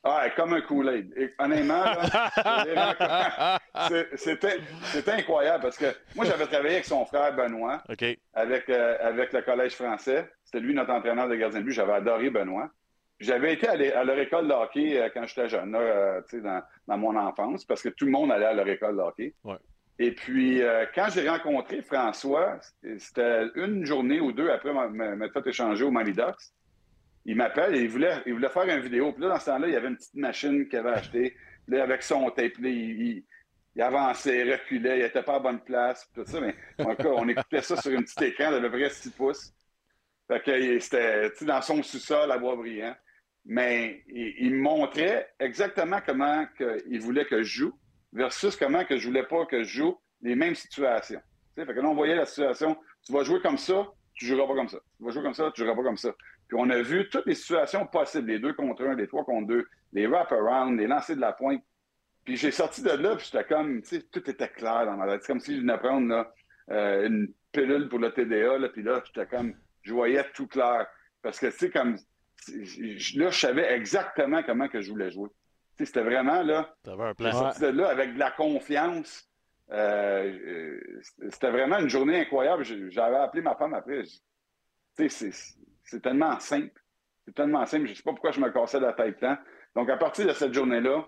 Ah, 0.05 0.29
comme 0.35 0.55
un 0.55 0.61
Kool-Aid. 0.61 1.15
Honnêtement, 1.39 1.85
c'était, 4.17 4.59
incroyable 5.07 5.63
parce 5.63 5.77
que 5.77 5.95
moi, 6.17 6.25
j'avais 6.25 6.47
travaillé 6.47 6.75
avec 6.75 6.87
son 6.87 7.07
frère 7.07 7.37
Benoît. 7.37 7.85
Avec, 8.35 8.69
euh, 8.69 8.97
avec 9.01 9.33
le 9.33 9.43
Collège 9.43 9.77
français. 9.77 10.29
C'était 10.45 10.59
lui 10.59 10.75
notre 10.75 10.91
entraîneur 10.91 11.29
de 11.29 11.37
gardien 11.37 11.61
de 11.61 11.65
but. 11.65 11.73
J'avais 11.73 11.93
adoré 11.93 12.31
Benoît. 12.31 12.69
J'avais 13.21 13.53
été 13.53 13.69
à, 13.69 14.03
leur 14.03 14.19
école 14.19 14.49
de 14.49 14.53
hockey 14.53 14.99
euh, 14.99 15.09
quand 15.15 15.25
j'étais 15.25 15.49
jeune, 15.49 15.77
euh, 15.77 16.21
tu 16.29 16.39
sais, 16.39 16.43
dans, 16.43 16.61
dans 16.89 16.99
mon 16.99 17.15
enfance, 17.15 17.65
parce 17.65 17.81
que 17.81 17.91
tout 17.91 18.07
le 18.07 18.11
monde 18.11 18.33
allait 18.33 18.47
à 18.47 18.55
leur 18.55 18.67
école 18.67 18.97
de 18.97 19.03
hockey. 19.03 19.35
Ouais. 19.45 19.55
Et 20.01 20.11
puis, 20.11 20.61
quand 20.97 21.07
j'ai 21.15 21.29
rencontré 21.29 21.83
François, 21.83 22.59
c'était 22.99 23.45
une 23.55 23.85
journée 23.85 24.21
ou 24.21 24.33
deux 24.33 24.51
après 24.51 24.73
m'a 24.73 25.29
fait 25.29 25.47
échanger 25.47 25.85
au 25.85 25.93
Ducks. 25.93 26.51
Il 27.25 27.37
m'appelle 27.37 27.75
et 27.77 27.81
il 27.83 27.89
voulait, 27.89 28.23
il 28.27 28.33
voulait 28.35 28.49
faire 28.49 28.65
une 28.69 28.81
vidéo. 28.81 29.13
Puis 29.13 29.23
là, 29.23 29.29
dans 29.31 29.39
ce 29.41 29.47
temps-là, 29.47 29.69
il 29.69 29.75
y 29.75 29.77
avait 29.77 29.89
une 29.89 29.97
petite 29.97 30.15
machine 30.15 30.69
qu'il 30.69 30.79
avait 30.79 30.91
achetée. 30.91 31.37
Là, 31.69 31.83
avec 31.85 32.03
son 32.03 32.29
tape, 32.31 32.59
là, 32.59 32.69
il, 32.69 33.01
il- 33.03 33.25
il 33.75 33.81
avançait, 33.81 34.43
reculait, 34.53 34.99
il 34.99 35.03
n'était 35.03 35.23
pas 35.23 35.37
à 35.37 35.39
bonne 35.39 35.61
place, 35.65 36.07
tout 36.15 36.25
ça. 36.27 36.41
Mais 36.43 36.55
en 36.79 36.95
cas, 36.95 37.09
on 37.09 37.27
écoutait 37.29 37.63
ça 37.63 37.75
sur 37.77 37.91
un 37.99 38.03
petit 38.03 38.25
écran 38.25 38.51
d'à 38.51 38.61
peu 38.61 38.71
près 38.71 38.91
6 38.91 39.11
pouces. 39.13 39.53
Fait 40.29 40.43
que 40.43 40.79
c'était 40.79 41.31
dans 41.43 41.63
son 41.63 41.83
sous-sol 41.83 42.31
à 42.31 42.39
Boisbriand. 42.39 42.95
Mais 43.45 44.03
il, 44.09 44.35
il 44.47 44.55
montrait 44.55 45.33
exactement 45.41 46.01
comment 46.05 46.47
il 46.87 47.01
voulait 47.01 47.25
que 47.25 47.43
je 47.43 47.61
joue 47.61 47.73
versus 48.13 48.57
comment 48.57 48.85
que 48.85 48.99
je 48.99 49.07
voulais 49.09 49.25
pas 49.27 49.47
que 49.47 49.63
je 49.65 49.79
joue 49.79 49.99
les 50.21 50.35
mêmes 50.37 50.55
situations. 50.55 51.21
Fait 51.57 51.67
que 51.67 51.73
là, 51.73 51.89
on 51.89 51.95
voyait 51.95 52.15
la 52.15 52.27
situation. 52.27 52.77
Tu 53.05 53.13
vas 53.13 53.25
jouer 53.25 53.41
comme 53.41 53.59
ça, 53.59 53.89
tu 54.15 54.27
joueras 54.27 54.47
pas 54.47 54.55
comme 54.55 54.69
ça. 54.69 54.79
Tu 54.99 55.05
vas 55.05 55.11
jouer 55.11 55.23
comme 55.23 55.35
ça, 55.35 55.51
tu 55.55 55.63
joueras 55.63 55.75
pas 55.77 55.83
comme 55.83 55.97
ça. 55.97 56.15
Puis 56.53 56.61
on 56.61 56.69
a 56.69 56.83
vu 56.83 57.09
toutes 57.09 57.25
les 57.25 57.35
situations 57.35 57.87
possibles, 57.87 58.31
les 58.31 58.39
deux 58.39 58.53
contre 58.53 58.85
un, 58.85 58.95
les 58.95 59.09
trois 59.09 59.25
contre 59.25 59.47
deux, 59.47 59.67
les 59.95 60.07
wrap-around, 60.07 60.79
les 60.79 60.87
lancers 60.87 61.17
de 61.17 61.21
la 61.23 61.33
pointe. 61.33 61.63
Puis 62.27 62.37
j'ai 62.37 62.51
sorti 62.51 62.83
de 62.83 62.91
là, 62.91 63.17
puis 63.17 63.27
j'étais 63.33 63.45
comme, 63.45 63.81
tu 63.81 63.89
sais, 63.89 64.03
tout 64.03 64.29
était 64.29 64.51
clair 64.51 64.85
dans 64.85 64.99
ma 64.99 65.07
tête. 65.07 65.23
C'est 65.23 65.33
comme 65.33 65.41
si 65.41 65.57
je 65.57 65.61
venais 65.63 65.79
prendre 65.79 66.09
là, 66.09 66.31
euh, 66.69 67.07
une 67.07 67.33
pilule 67.53 67.89
pour 67.89 68.01
le 68.01 68.13
TDA, 68.13 68.59
là, 68.59 68.69
puis 68.69 68.83
là, 68.83 69.03
j'étais 69.03 69.27
comme, 69.27 69.55
je 69.81 69.95
voyais 69.95 70.23
tout 70.35 70.47
clair. 70.47 70.87
Parce 71.23 71.41
que, 71.41 71.47
tu 71.47 71.53
sais, 71.57 71.71
comme, 71.71 71.95
là, 71.95 73.31
je 73.31 73.39
savais 73.39 73.73
exactement 73.73 74.43
comment 74.43 74.69
que 74.69 74.83
je 74.83 74.91
voulais 74.91 75.11
jouer. 75.11 75.31
Tu 75.31 75.35
sais, 75.79 75.85
c'était 75.87 76.05
vraiment, 76.05 76.43
là, 76.43 76.77
j'ai 77.19 77.33
sorti 77.33 77.63
de 77.63 77.69
là 77.69 77.89
avec 77.89 78.13
de 78.13 78.19
la 78.19 78.31
confiance. 78.31 79.27
Euh, 79.71 80.39
euh, 80.47 81.01
c'était 81.31 81.51
vraiment 81.51 81.79
une 81.79 81.89
journée 81.89 82.21
incroyable. 82.21 82.63
J'avais 82.91 83.17
appelé 83.17 83.41
ma 83.41 83.55
femme 83.55 83.73
après. 83.73 84.03
Tu 84.99 85.09
sais, 85.09 85.31
c'est- 85.93 86.01
tellement 86.01 86.39
simple. 86.41 86.81
C'est 87.25 87.35
tellement 87.35 87.65
simple. 87.67 87.87
Je 87.87 87.91
ne 87.91 87.97
sais 87.97 88.03
pas 88.03 88.13
pourquoi 88.13 88.33
je 88.33 88.41
me 88.41 88.51
cassais 88.51 88.81
la 88.81 88.93
tête 88.93 89.21
tant. 89.21 89.37
Donc, 89.77 89.89
à 89.89 89.97
partir 89.97 90.27
de 90.27 90.33
cette 90.33 90.53
journée-là, 90.53 91.07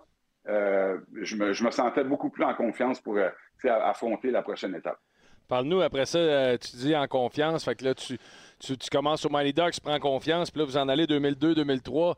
euh, 0.48 0.98
je, 1.22 1.36
me, 1.36 1.52
je 1.52 1.64
me 1.64 1.70
sentais 1.70 2.04
beaucoup 2.04 2.30
plus 2.30 2.44
en 2.44 2.54
confiance 2.54 3.00
pour 3.00 3.16
euh, 3.16 3.30
affronter 3.64 4.30
la 4.30 4.42
prochaine 4.42 4.74
étape. 4.74 4.98
Parle-nous 5.48 5.82
après 5.82 6.06
ça, 6.06 6.18
euh, 6.18 6.56
tu 6.56 6.76
dis 6.76 6.96
en 6.96 7.06
confiance. 7.06 7.64
Fait 7.64 7.74
que 7.74 7.84
là, 7.84 7.94
tu, 7.94 8.18
tu, 8.58 8.76
commences 8.90 9.26
au 9.26 9.28
Mighty 9.28 9.52
Ducks, 9.52 9.80
prends 9.82 9.98
confiance, 9.98 10.50
puis 10.50 10.60
là, 10.60 10.66
vous 10.66 10.76
en 10.76 10.88
allez 10.88 11.06
2002-2003, 11.06 12.14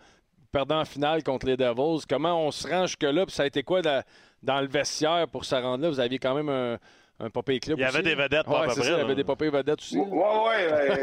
perdant 0.52 0.80
en 0.80 0.84
finale 0.84 1.22
contre 1.24 1.46
les 1.46 1.56
Devils. 1.56 2.04
Comment 2.08 2.46
on 2.46 2.50
se 2.50 2.68
rend 2.68 2.86
jusque-là? 2.86 3.26
Puis 3.26 3.34
ça 3.34 3.44
a 3.44 3.46
été 3.46 3.62
quoi 3.62 3.80
dans 3.82 4.60
le 4.60 4.68
vestiaire 4.68 5.26
pour 5.28 5.44
se 5.44 5.54
rendre 5.54 5.82
là? 5.82 5.90
Vous 5.90 6.00
aviez 6.00 6.18
quand 6.18 6.34
même 6.34 6.48
un, 6.48 6.78
un 7.18 7.30
popé 7.30 7.58
club 7.60 7.78
Il 7.78 7.82
y 7.82 7.84
avait 7.84 7.94
aussi, 7.94 8.02
des 8.02 8.14
vedettes, 8.14 8.46
à 8.46 8.50
Ouais, 8.50 8.66
peu 8.66 8.70
c'est 8.72 8.80
près, 8.80 8.88
ça, 8.90 8.94
il 8.96 8.98
y 8.98 9.04
avait 9.04 9.14
des 9.14 9.24
popées 9.24 9.50
vedettes 9.50 9.78
aussi. 9.78 9.96
Oui, 9.98 10.06
oui, 10.10 10.54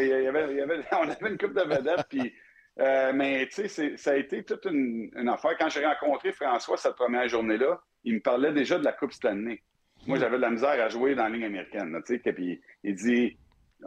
il 0.02 0.24
y 0.24 0.28
avait, 0.28 0.52
il 0.52 0.58
y 0.58 0.62
avait- 0.62 0.84
on 0.92 1.10
avait 1.10 1.30
une 1.32 1.38
coupe 1.38 1.54
de 1.54 1.64
vedettes, 1.68 2.06
puis, 2.10 2.34
euh, 2.80 3.12
mais 3.14 3.48
tu 3.48 3.68
sais, 3.68 3.98
ça 3.98 4.12
a 4.12 4.16
été 4.16 4.44
toute 4.44 4.66
une, 4.66 5.10
une 5.16 5.30
affaire. 5.30 5.58
Quand 5.60 5.70
j'ai 5.70 5.86
rencontré 5.86 6.32
François 6.32 6.78
cette 6.78 6.96
première 6.96 7.28
journée-là, 7.28 7.82
il 8.04 8.16
me 8.16 8.20
parlait 8.20 8.52
déjà 8.54 8.78
de 8.78 8.84
la 8.86 8.92
Coupe 8.94 9.14
Stanley. 9.14 9.62
Moi, 10.06 10.18
j'avais 10.20 10.36
de 10.36 10.42
la 10.42 10.50
misère 10.50 10.70
à 10.84 10.90
jouer 10.90 11.16
dans 11.16 11.24
la 11.24 11.30
ligne 11.30 11.46
américaine, 11.46 11.98
tu 12.06 12.20
sais, 12.24 12.34
puis 12.34 12.62
il 12.84 12.96
dit, 12.96 13.38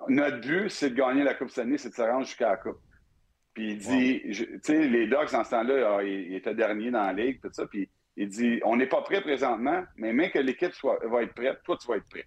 notre 0.09 0.41
but, 0.41 0.69
c'est 0.71 0.91
de 0.91 0.95
gagner 0.95 1.23
la 1.25 1.35
Coupe 1.35 1.51
Stanley, 1.51 1.79
c'est 1.79 1.91
de 1.91 1.95
se 1.95 2.03
rendre 2.03 2.25
jusqu'à 2.27 2.51
la 2.51 2.57
Coupe. 2.57 2.79
Puis 3.55 3.73
il 3.73 3.79
dit, 3.79 4.23
tu 4.33 4.61
sais, 4.63 4.89
les 4.89 5.07
Dogs, 5.07 5.35
en 5.35 5.45
ce 5.45 5.51
temps-là, 5.51 5.97
ah, 5.99 6.03
ils, 6.03 6.33
ils 6.33 6.35
étaient 6.37 6.55
derniers 6.55 6.91
dans 6.91 7.05
la 7.07 7.13
ligue, 7.13 7.41
tout 7.41 7.49
ça, 7.53 7.67
puis 7.67 7.89
Il 8.17 8.29
dit 8.29 8.61
On 8.65 8.77
n'est 8.77 8.87
pas 8.87 9.03
prêt 9.03 9.21
présentement, 9.21 9.85
mais 9.97 10.13
même 10.13 10.31
que 10.31 10.39
l'équipe 10.39 10.73
va 10.83 11.23
être 11.23 11.35
prête, 11.35 11.63
toi, 11.65 11.77
tu 11.77 11.87
vas 11.89 11.97
être 11.97 12.09
prêt. 12.09 12.27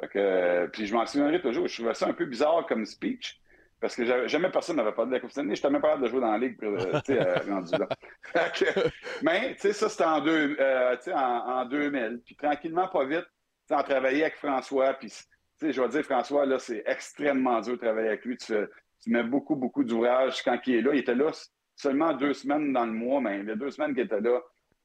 Fait 0.00 0.08
que, 0.08 0.18
euh, 0.18 0.66
puis 0.68 0.86
je 0.86 0.94
m'en 0.94 1.06
souviendrai 1.06 1.40
toujours. 1.40 1.68
Je 1.68 1.74
trouvais 1.74 1.94
ça 1.94 2.08
un 2.08 2.12
peu 2.12 2.26
bizarre 2.26 2.66
comme 2.66 2.84
speech. 2.84 3.40
Parce 3.84 3.96
que 3.96 4.26
jamais 4.28 4.50
personne 4.50 4.76
n'avait 4.76 4.92
parlé 4.92 5.10
de 5.10 5.14
la 5.16 5.20
Coupe 5.20 5.30
Stanley. 5.30 5.54
J'étais 5.54 5.68
même 5.68 5.82
pas 5.82 5.88
capable 5.88 6.04
de 6.04 6.08
jouer 6.08 6.20
dans 6.22 6.32
la 6.32 6.38
Ligue, 6.38 6.56
euh, 6.62 7.00
euh, 7.10 7.36
rendu 7.46 7.72
là. 7.76 7.86
Mais, 9.22 9.54
tu 9.56 9.60
sais, 9.60 9.72
ça, 9.74 9.90
c'était 9.90 10.04
en, 10.04 10.22
deux, 10.22 10.56
euh, 10.58 10.96
en, 11.12 11.18
en 11.18 11.64
2000. 11.66 12.22
Puis 12.24 12.34
tranquillement, 12.34 12.88
pas 12.88 13.04
vite, 13.04 13.26
tu 13.26 13.28
sais, 13.68 13.74
on 13.74 13.82
travaillait 13.82 14.22
avec 14.22 14.36
François. 14.36 14.94
Puis, 14.94 15.10
tu 15.10 15.16
sais, 15.58 15.72
je 15.72 15.82
vais 15.82 15.88
dire, 15.90 16.02
François, 16.02 16.46
là, 16.46 16.58
c'est 16.58 16.82
extrêmement 16.86 17.60
dur 17.60 17.74
de 17.74 17.78
travailler 17.78 18.08
avec 18.08 18.24
lui. 18.24 18.38
Tu, 18.38 18.54
mets 19.06 19.22
beaucoup, 19.22 19.54
beaucoup 19.54 19.84
d'ouvrage 19.84 20.42
quand 20.42 20.58
il 20.66 20.76
est 20.76 20.80
là. 20.80 20.94
Il 20.94 21.00
était 21.00 21.14
là 21.14 21.30
seulement 21.76 22.14
deux 22.14 22.32
semaines 22.32 22.72
dans 22.72 22.86
le 22.86 22.92
mois, 22.92 23.20
mais 23.20 23.42
les 23.42 23.54
deux 23.54 23.70
semaines 23.70 23.92
qu'il 23.94 24.04
était 24.04 24.20
là, 24.20 24.40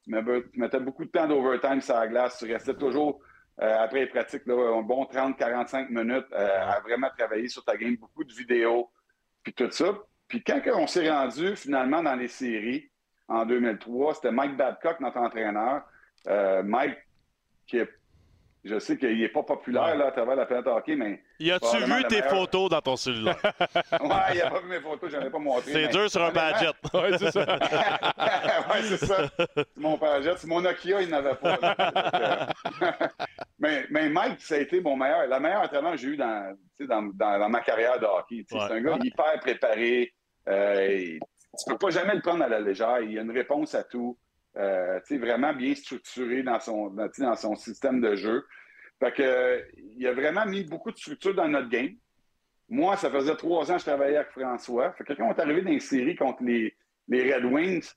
tu, 0.10 0.60
mettais 0.60 0.80
beaucoup 0.80 1.06
de 1.06 1.10
temps 1.10 1.28
d'overtime 1.28 1.82
sur 1.82 1.95
la 1.95 2.08
glace. 2.08 2.38
Tu 2.39 2.52
restais 2.52 2.74
toujours, 2.74 3.22
euh, 3.62 3.84
après 3.84 4.02
les 4.02 4.08
pratiques, 4.08 4.45
là, 4.45 4.78
un 4.78 4.82
bon 4.82 5.04
30-45 5.06 5.89
minutes 5.89 6.28
euh, 6.34 6.62
à 6.62 6.80
vraiment 6.82 7.10
travailler 7.17 7.48
sur 7.48 7.63
ta 7.63 7.78
game, 7.78 7.95
beaucoup 7.95 8.24
de 8.24 8.34
vidéos, 8.34 8.89
puis 9.43 9.54
tout 9.54 9.69
ça. 9.72 9.98
Puis 10.28 10.43
quand 10.43 10.62
on 10.76 10.88
s'est 10.88 11.10
rendu 11.10 11.56
finalement 11.56 12.04
dans 12.04 12.15
les 12.15 12.28
séries 12.28 12.89
en 13.28 13.45
2003, 13.45 14.15
c'était 14.15 14.32
Mike 14.32 14.58
Babcock, 14.58 15.00
notre 15.00 15.17
entraîneur. 15.17 15.84
Euh, 16.28 16.63
Mike, 16.63 16.98
qui 17.65 17.78
est, 17.78 17.89
je 18.63 18.78
sais 18.78 18.98
qu'il 18.98 19.17
n'est 19.17 19.30
pas 19.30 19.43
populaire 19.43 19.95
là, 19.95 20.08
à 20.08 20.12
travers 20.12 20.36
la 20.36 20.45
planète 20.45 20.67
hockey, 20.67 20.95
mais 20.95 21.22
Y 21.39 21.52
a-tu 21.52 21.78
vu 21.78 22.04
tes 22.10 22.22
photos 22.24 22.69
dans 22.69 22.82
ton 22.82 22.95
cellulaire? 22.98 23.39
ouais, 23.41 24.10
il 24.34 24.38
n'a 24.39 24.50
pas 24.50 24.60
vu 24.60 24.67
mes 24.67 24.82
photos, 24.82 25.12
je 25.12 25.17
n'en 25.17 25.26
ai 25.26 25.30
pas 25.30 25.39
montré. 25.39 25.72
C'est 25.72 25.82
mais- 25.84 25.88
dur 25.88 26.10
sur 26.10 26.22
un 26.24 26.32
budget. 26.32 26.72
Ouais, 26.93 27.17
c'est 27.17 27.32
ça. 27.32 27.45
ouais, 28.74 28.82
c'est 28.84 29.06
ça. 29.06 29.30
C'est 29.56 29.65
mon. 29.78 30.00
C'est 30.38 30.48
mon 30.48 30.62
Nokia, 30.62 31.02
il 31.02 31.10
n'avait 31.10 31.36
pas. 31.36 31.58
là. 31.62 32.48
mais, 33.60 33.86
mais 33.89 34.10
Mike, 34.10 34.41
ça 34.41 34.56
a 34.56 34.58
été 34.58 34.82
mon 34.82 34.98
meilleur. 34.98 35.28
La 35.28 35.39
meilleure 35.39 35.62
entraîneur 35.62 35.91
que 35.91 35.98
j'ai 35.98 36.08
eu 36.10 36.17
dans, 36.17 36.56
dans, 36.82 37.02
dans, 37.13 37.39
dans 37.39 37.50
ma 37.50 37.62
carrière 37.62 38.00
de 38.00 38.06
hockey. 38.06 38.45
Ouais. 38.52 38.60
C'est 38.67 38.74
un 38.74 38.82
gars 38.82 38.98
hyper 39.02 39.39
préparé. 39.39 40.13
Euh, 40.48 40.98
tu 40.98 41.19
ne 41.67 41.74
peux 41.74 41.78
pas 41.78 41.89
jamais 41.91 42.15
le 42.15 42.22
prendre 42.22 42.43
à 42.43 42.50
la 42.50 42.60
légère. 42.60 43.00
Il 43.02 43.17
a 43.17 43.22
une 43.22 43.32
réponse 43.32 43.76
à 43.76 43.84
tout. 43.84 44.17
Euh, 44.58 45.00
vraiment 45.12 45.54
bien 45.54 45.76
structuré 45.76 46.42
dans 46.44 46.60
son, 46.60 46.90
dans, 46.90 47.36
son 47.36 47.56
système 47.56 48.02
de 48.02 48.16
jeu. 48.16 48.46
Fait 49.00 49.14
que, 49.14 49.22
euh, 49.22 49.62
il 49.96 50.06
a 50.08 50.14
vraiment 50.14 50.46
mis 50.46 50.64
beaucoup 50.64 50.92
de 50.92 50.98
structure 50.98 51.36
dans 51.36 51.48
notre 51.48 51.70
game. 51.70 51.96
Moi, 52.68 52.98
ça 52.98 53.10
faisait 53.10 53.36
trois 53.36 53.72
ans 53.72 53.76
que 53.76 53.80
je 53.80 53.86
travaillais 53.86 54.18
avec 54.18 54.32
François. 54.32 54.92
Fait 54.94 55.04
que 55.04 55.14
quand 55.14 55.28
on 55.28 55.34
est 55.34 55.40
arrivé 55.40 55.62
dans 55.62 55.70
les 55.70 55.80
séries 55.80 56.16
contre 56.16 56.44
les, 56.44 56.76
les 57.08 57.34
Red 57.34 57.46
Wings, 57.46 57.92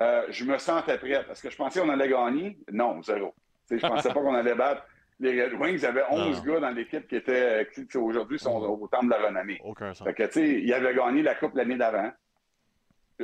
euh, 0.00 0.26
je 0.30 0.44
me 0.44 0.58
sentais 0.58 0.96
prêt. 0.96 1.24
Parce 1.26 1.42
que 1.42 1.50
je 1.50 1.56
pensais 1.56 1.80
qu'on 1.80 1.90
allait 1.90 2.08
gagner. 2.08 2.58
Non, 2.72 3.02
zéro. 3.02 3.34
Tu 3.68 3.78
sais, 3.78 3.86
je 3.86 3.92
pensais 3.92 4.08
pas 4.08 4.20
qu'on 4.20 4.34
allait 4.34 4.54
battre 4.54 4.86
les 5.18 5.44
Red 5.44 5.54
Wings. 5.54 5.76
Il 5.76 5.82
y 5.82 5.86
avait 5.86 6.04
11 6.08 6.44
Non. 6.44 6.54
gars 6.54 6.60
dans 6.60 6.70
l'équipe 6.70 7.06
qui 7.06 7.16
étaient, 7.16 7.68
qui, 7.74 7.86
sais, 7.88 7.98
aujourd'hui, 7.98 8.38
sont 8.38 8.56
au 8.56 8.88
temple 8.88 9.06
de 9.06 9.10
la 9.10 9.26
renommée. 9.26 9.60
Aucun 9.64 9.92
sens. 9.92 10.06
Fait 10.06 10.14
que, 10.14 10.22
tu 10.24 10.32
sais, 10.32 10.48
il 10.62 10.72
avait 10.72 10.94
gagné 10.94 11.22
la 11.22 11.34
Coupe 11.34 11.54
l'année 11.56 11.76
d'avant. 11.76 12.10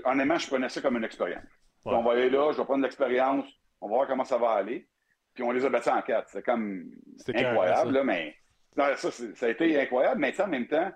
Honnêtement, 0.05 0.37
je 0.37 0.47
prenais 0.47 0.69
ça 0.69 0.81
comme 0.83 0.97
une 0.97 1.05
expérience. 1.05 1.43
Ouais. 1.93 1.97
On 1.99 2.03
va 2.03 2.13
aller 2.13 2.31
là, 2.31 2.51
je 2.53 2.59
vais 2.59 2.65
prendre 2.65 2.83
l'expérience, 2.83 3.47
on 3.81 3.89
va 3.89 3.95
voir 3.97 4.07
comment 4.09 4.25
ça 4.25 4.39
va 4.39 4.51
aller. 4.51 4.87
Puis 5.35 5.43
on 5.45 5.51
les 5.53 5.65
a 5.65 5.69
battus 5.69 5.93
en 5.93 6.01
quatre. 6.03 6.29
C'est 6.31 6.45
comme 6.45 6.91
incroyable, 7.51 7.93
là, 7.93 8.05
mais 8.05 8.35
non, 8.77 8.85
ça, 8.97 9.11
ça 9.11 9.47
a 9.47 9.49
été 9.51 9.81
incroyable. 9.81 10.21
Mais 10.21 10.41
en 10.41 10.49
même 10.49 10.67
temps, 10.67 10.91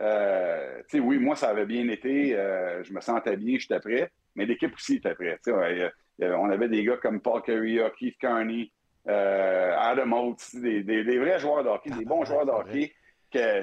euh, 0.00 0.78
tu 0.88 0.98
sais, 0.98 1.00
oui, 1.00 1.18
moi, 1.18 1.34
ça 1.36 1.48
avait 1.48 1.64
bien 1.66 1.88
été. 1.88 2.34
euh, 2.36 2.82
je 2.84 2.92
me 2.92 3.00
sentais 3.00 3.36
bien, 3.36 3.56
j'étais 3.58 3.80
prêt. 3.80 4.10
Mais 4.34 4.44
l'équipe 4.44 4.74
aussi 4.74 4.96
était 4.96 5.14
prête. 5.14 5.40
Ouais, 5.46 5.90
on 6.20 6.50
avait 6.50 6.68
des 6.68 6.84
gars 6.84 6.98
comme 6.98 7.20
Paul 7.22 7.42
Carrier, 7.42 7.82
Keith 7.98 8.18
Kearney, 8.18 8.70
euh, 9.08 9.74
Adam 9.78 10.12
Oates, 10.12 10.54
des, 10.56 10.82
des- 10.82 11.04
des 11.04 11.18
vrais 11.18 11.38
joueurs 11.38 11.64
de 11.64 11.68
hockey, 11.70 11.90
des 11.90 12.04
bons 12.04 12.24
joueurs 12.24 12.44
de 12.44 12.50
hockey. 12.50 12.92
Que, 13.32 13.62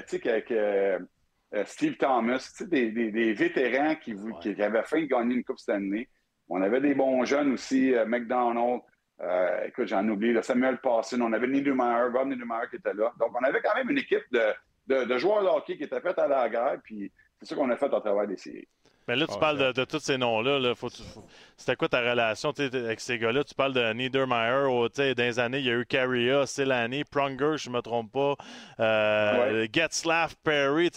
Steve 1.66 1.96
Thomas, 1.96 2.50
des, 2.66 2.90
des- 2.90 3.32
vétérans 3.32 3.94
qui, 3.96 4.14
qui 4.40 4.60
avaient 4.62 4.82
faim 4.82 5.02
de 5.02 5.06
gagner 5.06 5.36
une 5.36 5.44
Coupe 5.44 5.58
Stanley. 5.58 6.08
On 6.56 6.62
avait 6.62 6.80
des 6.80 6.94
bons 6.94 7.24
jeunes 7.24 7.52
aussi, 7.54 7.92
euh, 7.94 8.06
McDonald, 8.06 8.80
euh, 9.20 9.64
écoute, 9.66 9.88
j'en 9.88 10.06
oublie, 10.08 10.32
là, 10.32 10.42
Samuel 10.42 10.78
Passon, 10.78 11.20
on 11.20 11.32
avait 11.32 11.48
Niedermeyer, 11.48 12.10
Rob 12.14 12.28
Niedermeyer 12.28 12.68
qui 12.70 12.76
était 12.76 12.94
là. 12.94 13.12
Donc, 13.18 13.30
on 13.38 13.44
avait 13.44 13.60
quand 13.60 13.74
même 13.74 13.90
une 13.90 13.98
équipe 13.98 14.24
de, 14.32 14.40
de, 14.86 15.04
de 15.04 15.18
joueurs 15.18 15.42
de 15.42 15.48
hockey 15.48 15.76
qui 15.76 15.82
était 15.84 16.00
prête 16.00 16.18
à 16.18 16.28
la 16.28 16.48
guerre, 16.48 16.76
puis 16.84 17.10
c'est 17.40 17.48
ça 17.48 17.56
qu'on 17.56 17.70
a 17.70 17.76
fait 17.76 17.92
à 17.92 18.00
travers 18.00 18.26
des 18.28 18.36
séries. 18.36 18.68
Mais 19.06 19.16
là, 19.16 19.26
tu 19.26 19.34
Ouais, 19.34 19.40
parles 19.40 19.58
ouais. 19.58 19.66
de, 19.72 19.80
de 19.80 19.84
tous 19.84 19.98
ces 19.98 20.16
noms-là. 20.16 20.58
Là, 20.58 20.74
faut, 20.74 20.88
faut- 20.88 21.26
C'était 21.58 21.76
quoi 21.76 21.88
ta 21.88 22.00
relation 22.00 22.50
avec 22.50 23.00
ces 23.00 23.18
gars-là? 23.18 23.44
Tu 23.44 23.54
parles 23.54 23.74
de 23.74 23.92
tu 23.92 24.94
sais, 24.94 25.14
dans 25.14 25.22
les 25.24 25.38
années, 25.38 25.58
il 25.58 25.66
y 25.66 25.70
a 25.70 25.74
eu 25.74 25.84
Carrier, 25.84 26.46
Selani, 26.46 27.04
Pronger, 27.04 27.56
je 27.58 27.68
ne 27.68 27.74
me 27.76 27.82
trompe 27.82 28.10
pas. 28.12 28.34
Euh, 28.80 29.66
Getzlaff, 29.70 30.36
Perry. 30.42 30.90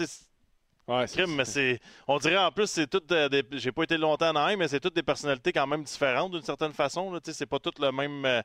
Ouais, 0.88 1.06
crime, 1.06 1.36
mais 1.36 1.44
c'est. 1.46 1.80
On 2.08 2.18
dirait 2.18 2.38
en 2.38 2.52
plus, 2.52 2.68
c'est 2.70 2.88
toutes 2.88 3.12
euh, 3.12 3.28
des. 3.28 3.44
J'ai 3.54 3.72
pas 3.74 3.84
été 3.84 3.98
longtemps 3.98 4.32
dans 4.32 4.58
mais 4.58 4.68
c'est 4.70 4.80
toutes 4.80 4.96
des 4.96 5.04
personnalités 5.04 5.52
quand 5.52 5.68
même 5.68 5.84
différentes 5.84 6.32
d'une 6.32 6.42
certaine 6.42 6.72
façon. 6.74 7.12
Là, 7.12 7.20
tu 7.20 7.32
sais, 7.32 7.38
c'est 7.38 7.46
pas 7.46 7.60
tout 7.60 7.74
le 7.80 7.92
même 7.92 8.24
euh, 8.26 8.42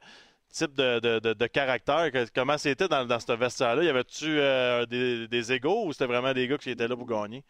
type 0.51 0.75
de, 0.75 0.99
de, 0.99 1.19
de- 1.21 1.35
de 1.35 1.47
caractère. 1.47 2.11
Que- 2.11 2.27
comment 2.35 2.59
c'était 2.59 2.89
dans, 2.89 3.05
dans 3.07 3.21
ce 3.21 3.33
vestiaire-là? 3.33 3.85
Y 3.85 3.89
avait-tu 3.89 4.27
euh, 4.27 4.85
des, 4.87 5.29
des 5.29 5.53
égaux 5.53 5.87
ou 5.87 5.93
c'était 5.93 6.07
vraiment 6.07 6.33
des 6.35 6.49
gars 6.49 6.59
qui 6.59 6.71
étaient 6.71 6.89
là 6.89 6.97
pour 6.97 7.07
gagner? 7.07 7.45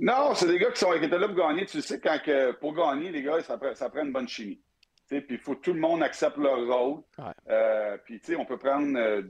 Non, 0.00 0.34
c'est 0.36 0.46
des 0.46 0.58
gars 0.60 0.70
qui, 0.70 0.78
sont, 0.78 0.92
qui 0.92 1.04
étaient 1.04 1.18
là 1.18 1.26
pour 1.26 1.36
gagner. 1.36 1.66
Tu 1.66 1.82
sais, 1.82 1.98
quand 1.98 2.18
que, 2.24 2.52
pour 2.52 2.74
gagner, 2.74 3.10
les 3.10 3.22
gars, 3.22 3.42
ça, 3.42 3.58
prend- 3.58 3.74
ça 3.74 3.90
prend 3.90 4.04
une 4.04 4.12
bonne 4.12 4.28
chimie. 4.28 4.60
Tu 5.08 5.16
sais, 5.16 5.20
Puis 5.20 5.34
il 5.34 5.40
faut 5.40 5.56
que 5.56 5.62
tout 5.62 5.72
le 5.72 5.80
monde 5.80 6.00
accepte 6.02 6.36
leur 6.36 6.64
rôle. 6.64 7.02
Euh, 7.50 7.96
puis, 8.04 8.20
tu 8.20 8.26
sais, 8.26 8.36
on 8.36 8.44
peut 8.44 8.58
prendre 8.58 8.96
euh, 8.96 9.22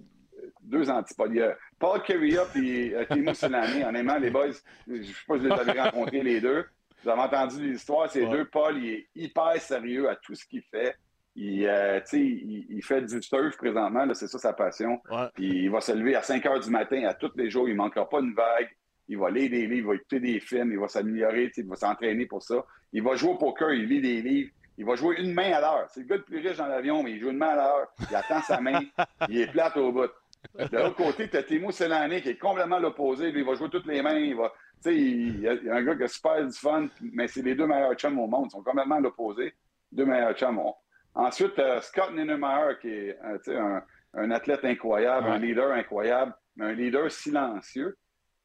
deux 0.62 0.90
antipodes. 0.90 1.32
Paul 1.78 2.02
Carrier 2.02 2.38
et 2.56 2.94
euh, 2.94 3.04
Timo 3.10 3.34
Solani. 3.34 3.84
Honnêtement, 3.84 4.18
les 4.18 4.30
boys, 4.30 4.46
je 4.86 4.92
ne 4.94 5.02
sais 5.02 5.12
pas 5.26 5.34
si 5.38 5.40
vous 5.40 5.44
les 5.46 5.52
avez 5.52 5.80
rencontrés 5.80 6.22
les 6.22 6.40
deux. 6.40 6.64
Vous 7.02 7.10
avez 7.10 7.20
entendu 7.20 7.70
l'histoire. 7.72 8.10
Ces 8.10 8.24
Ouais. 8.24 8.30
deux, 8.30 8.44
Paul, 8.46 8.76
il 8.78 8.88
est 8.94 9.06
hyper 9.14 9.56
sérieux 9.60 10.08
à 10.08 10.16
tout 10.16 10.34
ce 10.34 10.44
qu'il 10.44 10.62
fait. 10.62 10.96
Il, 11.36 11.64
euh, 11.66 12.00
il, 12.14 12.66
il 12.70 12.82
fait 12.82 13.02
du 13.02 13.22
surf 13.22 13.56
présentement, 13.56 14.12
c'est 14.12 14.26
ça 14.26 14.38
sa 14.38 14.52
passion. 14.52 15.00
Ouais. 15.08 15.28
Puis 15.34 15.46
il 15.64 15.70
va 15.70 15.80
se 15.80 15.92
lever 15.92 16.16
à 16.16 16.22
5 16.22 16.44
heures 16.46 16.58
du 16.58 16.68
matin 16.70 17.04
à 17.04 17.14
tous 17.14 17.30
les 17.36 17.48
jours. 17.48 17.68
Il 17.68 17.72
ne 17.74 17.78
manquera 17.78 18.08
pas 18.08 18.18
une 18.18 18.34
vague. 18.34 18.68
Il 19.06 19.16
va 19.18 19.30
lire 19.30 19.48
des 19.48 19.66
livres, 19.66 19.72
il 19.76 19.86
va 19.86 19.94
écouter 19.94 20.20
des 20.20 20.38
films, 20.40 20.72
il 20.72 20.78
va 20.78 20.88
s'améliorer, 20.88 21.50
il 21.56 21.66
va 21.66 21.76
s'entraîner 21.76 22.26
pour 22.26 22.42
ça. 22.42 22.56
Il 22.92 23.02
va 23.04 23.14
jouer 23.14 23.30
au 23.30 23.36
poker, 23.36 23.72
il 23.72 23.86
lit 23.86 24.00
des 24.02 24.20
livres. 24.20 24.50
Il 24.76 24.84
va 24.84 24.96
jouer 24.96 25.16
une 25.20 25.32
main 25.32 25.52
à 25.52 25.60
l'heure. 25.60 25.88
C'est 25.92 26.00
le 26.00 26.06
gars 26.06 26.16
le 26.16 26.22
plus 26.22 26.38
riche 26.46 26.56
dans 26.56 26.66
l'avion, 26.66 27.02
mais 27.02 27.12
il 27.12 27.20
joue 27.20 27.30
une 27.30 27.36
main 27.38 27.48
à 27.50 27.56
l'heure. 27.56 27.86
Il 28.10 28.14
attend 28.16 28.42
sa 28.42 28.60
main. 28.60 28.80
Il 29.28 29.40
est 29.40 29.50
plate 29.50 29.76
au 29.76 29.90
bout. 29.92 30.10
De 30.58 30.76
l'autre 30.76 30.96
côté, 30.96 31.28
tu 31.28 31.36
as 31.36 31.42
Timo 31.44 31.70
Selané 31.70 32.20
qui 32.20 32.30
est 32.30 32.38
complètement 32.38 32.78
l'opposé. 32.78 33.30
Lui, 33.30 33.40
il 33.40 33.46
va 33.46 33.54
jouer 33.54 33.68
toutes 33.70 33.86
les 33.86 34.02
mains. 34.02 34.18
Il 34.18 34.34
va, 34.36 34.52
il 34.86 35.40
y 35.40 35.48
a 35.48 35.52
il 35.54 35.64
y 35.64 35.70
a 35.70 35.76
un 35.76 35.82
gars 35.84 35.94
qui 35.96 36.02
a 36.02 36.08
super 36.08 36.44
du 36.44 36.52
fun, 36.52 36.88
mais 37.00 37.28
c'est 37.28 37.42
les 37.42 37.54
deux 37.54 37.66
meilleurs 37.66 37.94
chums 37.94 38.18
au 38.18 38.26
monde. 38.26 38.46
Ils 38.48 38.50
sont 38.52 38.62
complètement 38.62 38.98
l'opposé. 38.98 39.54
Deux 39.92 40.04
meilleurs 40.04 40.34
chums. 40.34 40.58
On- 40.58 40.74
Ensuite, 41.14 41.58
euh, 41.58 41.80
Scott 41.80 42.12
Niedermayer, 42.12 42.74
qui 42.80 42.88
est 42.90 43.18
euh, 43.48 43.60
un, 43.60 43.82
un 44.14 44.30
athlète 44.30 44.64
incroyable, 44.64 45.26
un 45.28 45.38
leader 45.38 45.72
incroyable, 45.72 46.32
mais 46.56 46.66
un 46.66 46.72
leader 46.72 47.10
silencieux. 47.10 47.96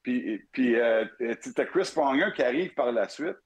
Puis, 0.01 0.41
puis 0.51 0.75
euh, 0.79 1.05
tu 1.19 1.49
as 1.61 1.65
Chris 1.65 1.91
Pronger 1.93 2.29
qui 2.35 2.41
arrive 2.41 2.73
par 2.73 2.91
la 2.91 3.07
suite. 3.09 3.37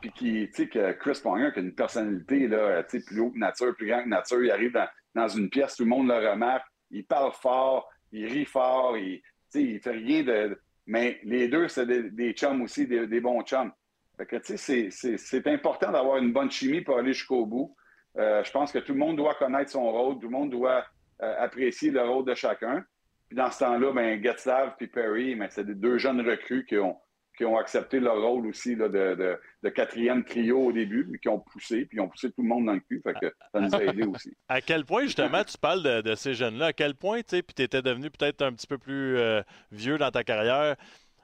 Puis 0.00 0.10
qui, 0.12 0.48
tu 0.50 0.64
sais, 0.64 0.68
que 0.68 0.92
Chris 0.92 1.18
Pronger 1.22 1.50
qui 1.52 1.60
a 1.60 1.62
une 1.62 1.74
personnalité 1.74 2.46
là, 2.48 2.82
plus 2.82 3.20
haut 3.20 3.30
que 3.30 3.38
nature, 3.38 3.74
plus 3.74 3.86
grand 3.86 4.02
que 4.02 4.08
nature. 4.08 4.42
Il 4.44 4.50
arrive 4.50 4.72
dans, 4.72 4.88
dans 5.14 5.28
une 5.28 5.48
pièce, 5.48 5.76
tout 5.76 5.84
le 5.84 5.88
monde 5.88 6.08
le 6.08 6.28
remarque. 6.30 6.66
Il 6.90 7.06
parle 7.06 7.32
fort, 7.32 7.88
il 8.12 8.26
rit 8.26 8.44
fort, 8.44 8.96
il, 8.96 9.22
il 9.54 9.80
fait 9.80 9.90
rien 9.90 10.22
de. 10.22 10.60
Mais 10.86 11.20
les 11.22 11.48
deux, 11.48 11.68
c'est 11.68 11.86
des, 11.86 12.32
chums 12.32 12.62
aussi, 12.62 12.86
des, 12.86 13.20
bons 13.20 13.42
chums. 13.42 13.72
Fait 14.16 14.26
que, 14.26 14.36
tu 14.36 14.56
sais, 14.56 14.90
c'est- 14.90 15.46
important 15.46 15.92
d'avoir 15.92 16.16
une 16.16 16.32
bonne 16.32 16.50
chimie 16.50 16.80
pour 16.80 16.98
aller 16.98 17.12
jusqu'au 17.12 17.44
bout. 17.44 17.76
Euh, 18.16 18.42
je 18.42 18.50
pense 18.50 18.72
que 18.72 18.78
tout 18.78 18.94
le 18.94 18.98
monde 18.98 19.16
doit 19.16 19.34
connaître 19.34 19.70
son 19.70 19.92
rôle, 19.92 20.14
tout 20.14 20.28
le 20.28 20.30
monde 20.30 20.50
doit 20.50 20.84
euh, 21.22 21.34
apprécier 21.38 21.90
le 21.90 22.02
rôle 22.02 22.24
de 22.24 22.34
chacun. 22.34 22.84
Puis 23.28 23.36
dans 23.36 23.50
ce 23.50 23.58
temps-là, 23.60 23.92
ben, 23.92 24.22
Getzlav 24.22 24.74
et 24.80 24.86
Perry, 24.86 25.34
ben, 25.34 25.48
c'est 25.50 25.64
des 25.64 25.74
deux 25.74 25.98
jeunes 25.98 26.26
recrues 26.26 26.64
qui 26.64 26.78
ont, 26.78 26.96
qui 27.38 27.44
ont 27.44 27.56
accepté 27.56 28.00
leur 28.00 28.20
rôle 28.20 28.46
aussi 28.48 28.74
là, 28.74 28.88
de, 28.88 29.14
de, 29.14 29.40
de 29.62 29.68
quatrième 29.70 30.24
trio 30.24 30.58
au 30.66 30.72
début, 30.72 31.06
mais 31.08 31.18
qui 31.18 31.28
ont 31.28 31.38
poussé, 31.38 31.86
puis 31.86 31.96
ils 31.98 32.00
ont 32.00 32.08
poussé 32.08 32.30
tout 32.32 32.42
le 32.42 32.48
monde 32.48 32.66
dans 32.66 32.72
le 32.74 32.80
cul. 32.80 33.00
Fait 33.02 33.14
que 33.14 33.32
ça 33.52 33.60
nous 33.60 33.74
a 33.74 33.84
aidés 33.84 34.04
aussi. 34.04 34.36
À 34.48 34.60
quel 34.60 34.84
point, 34.84 35.04
justement, 35.04 35.44
tu 35.44 35.56
parles 35.56 35.82
de, 35.84 36.00
de 36.02 36.14
ces 36.16 36.34
jeunes-là? 36.34 36.66
À 36.66 36.72
quel 36.72 36.96
point, 36.96 37.20
tu 37.20 37.36
sais, 37.36 37.42
puis 37.42 37.54
tu 37.54 37.62
étais 37.62 37.80
devenu 37.80 38.10
peut-être 38.10 38.42
un 38.42 38.52
petit 38.52 38.66
peu 38.66 38.76
plus 38.76 39.16
euh, 39.16 39.40
vieux 39.70 39.96
dans 39.98 40.10
ta 40.10 40.24
carrière, 40.24 40.76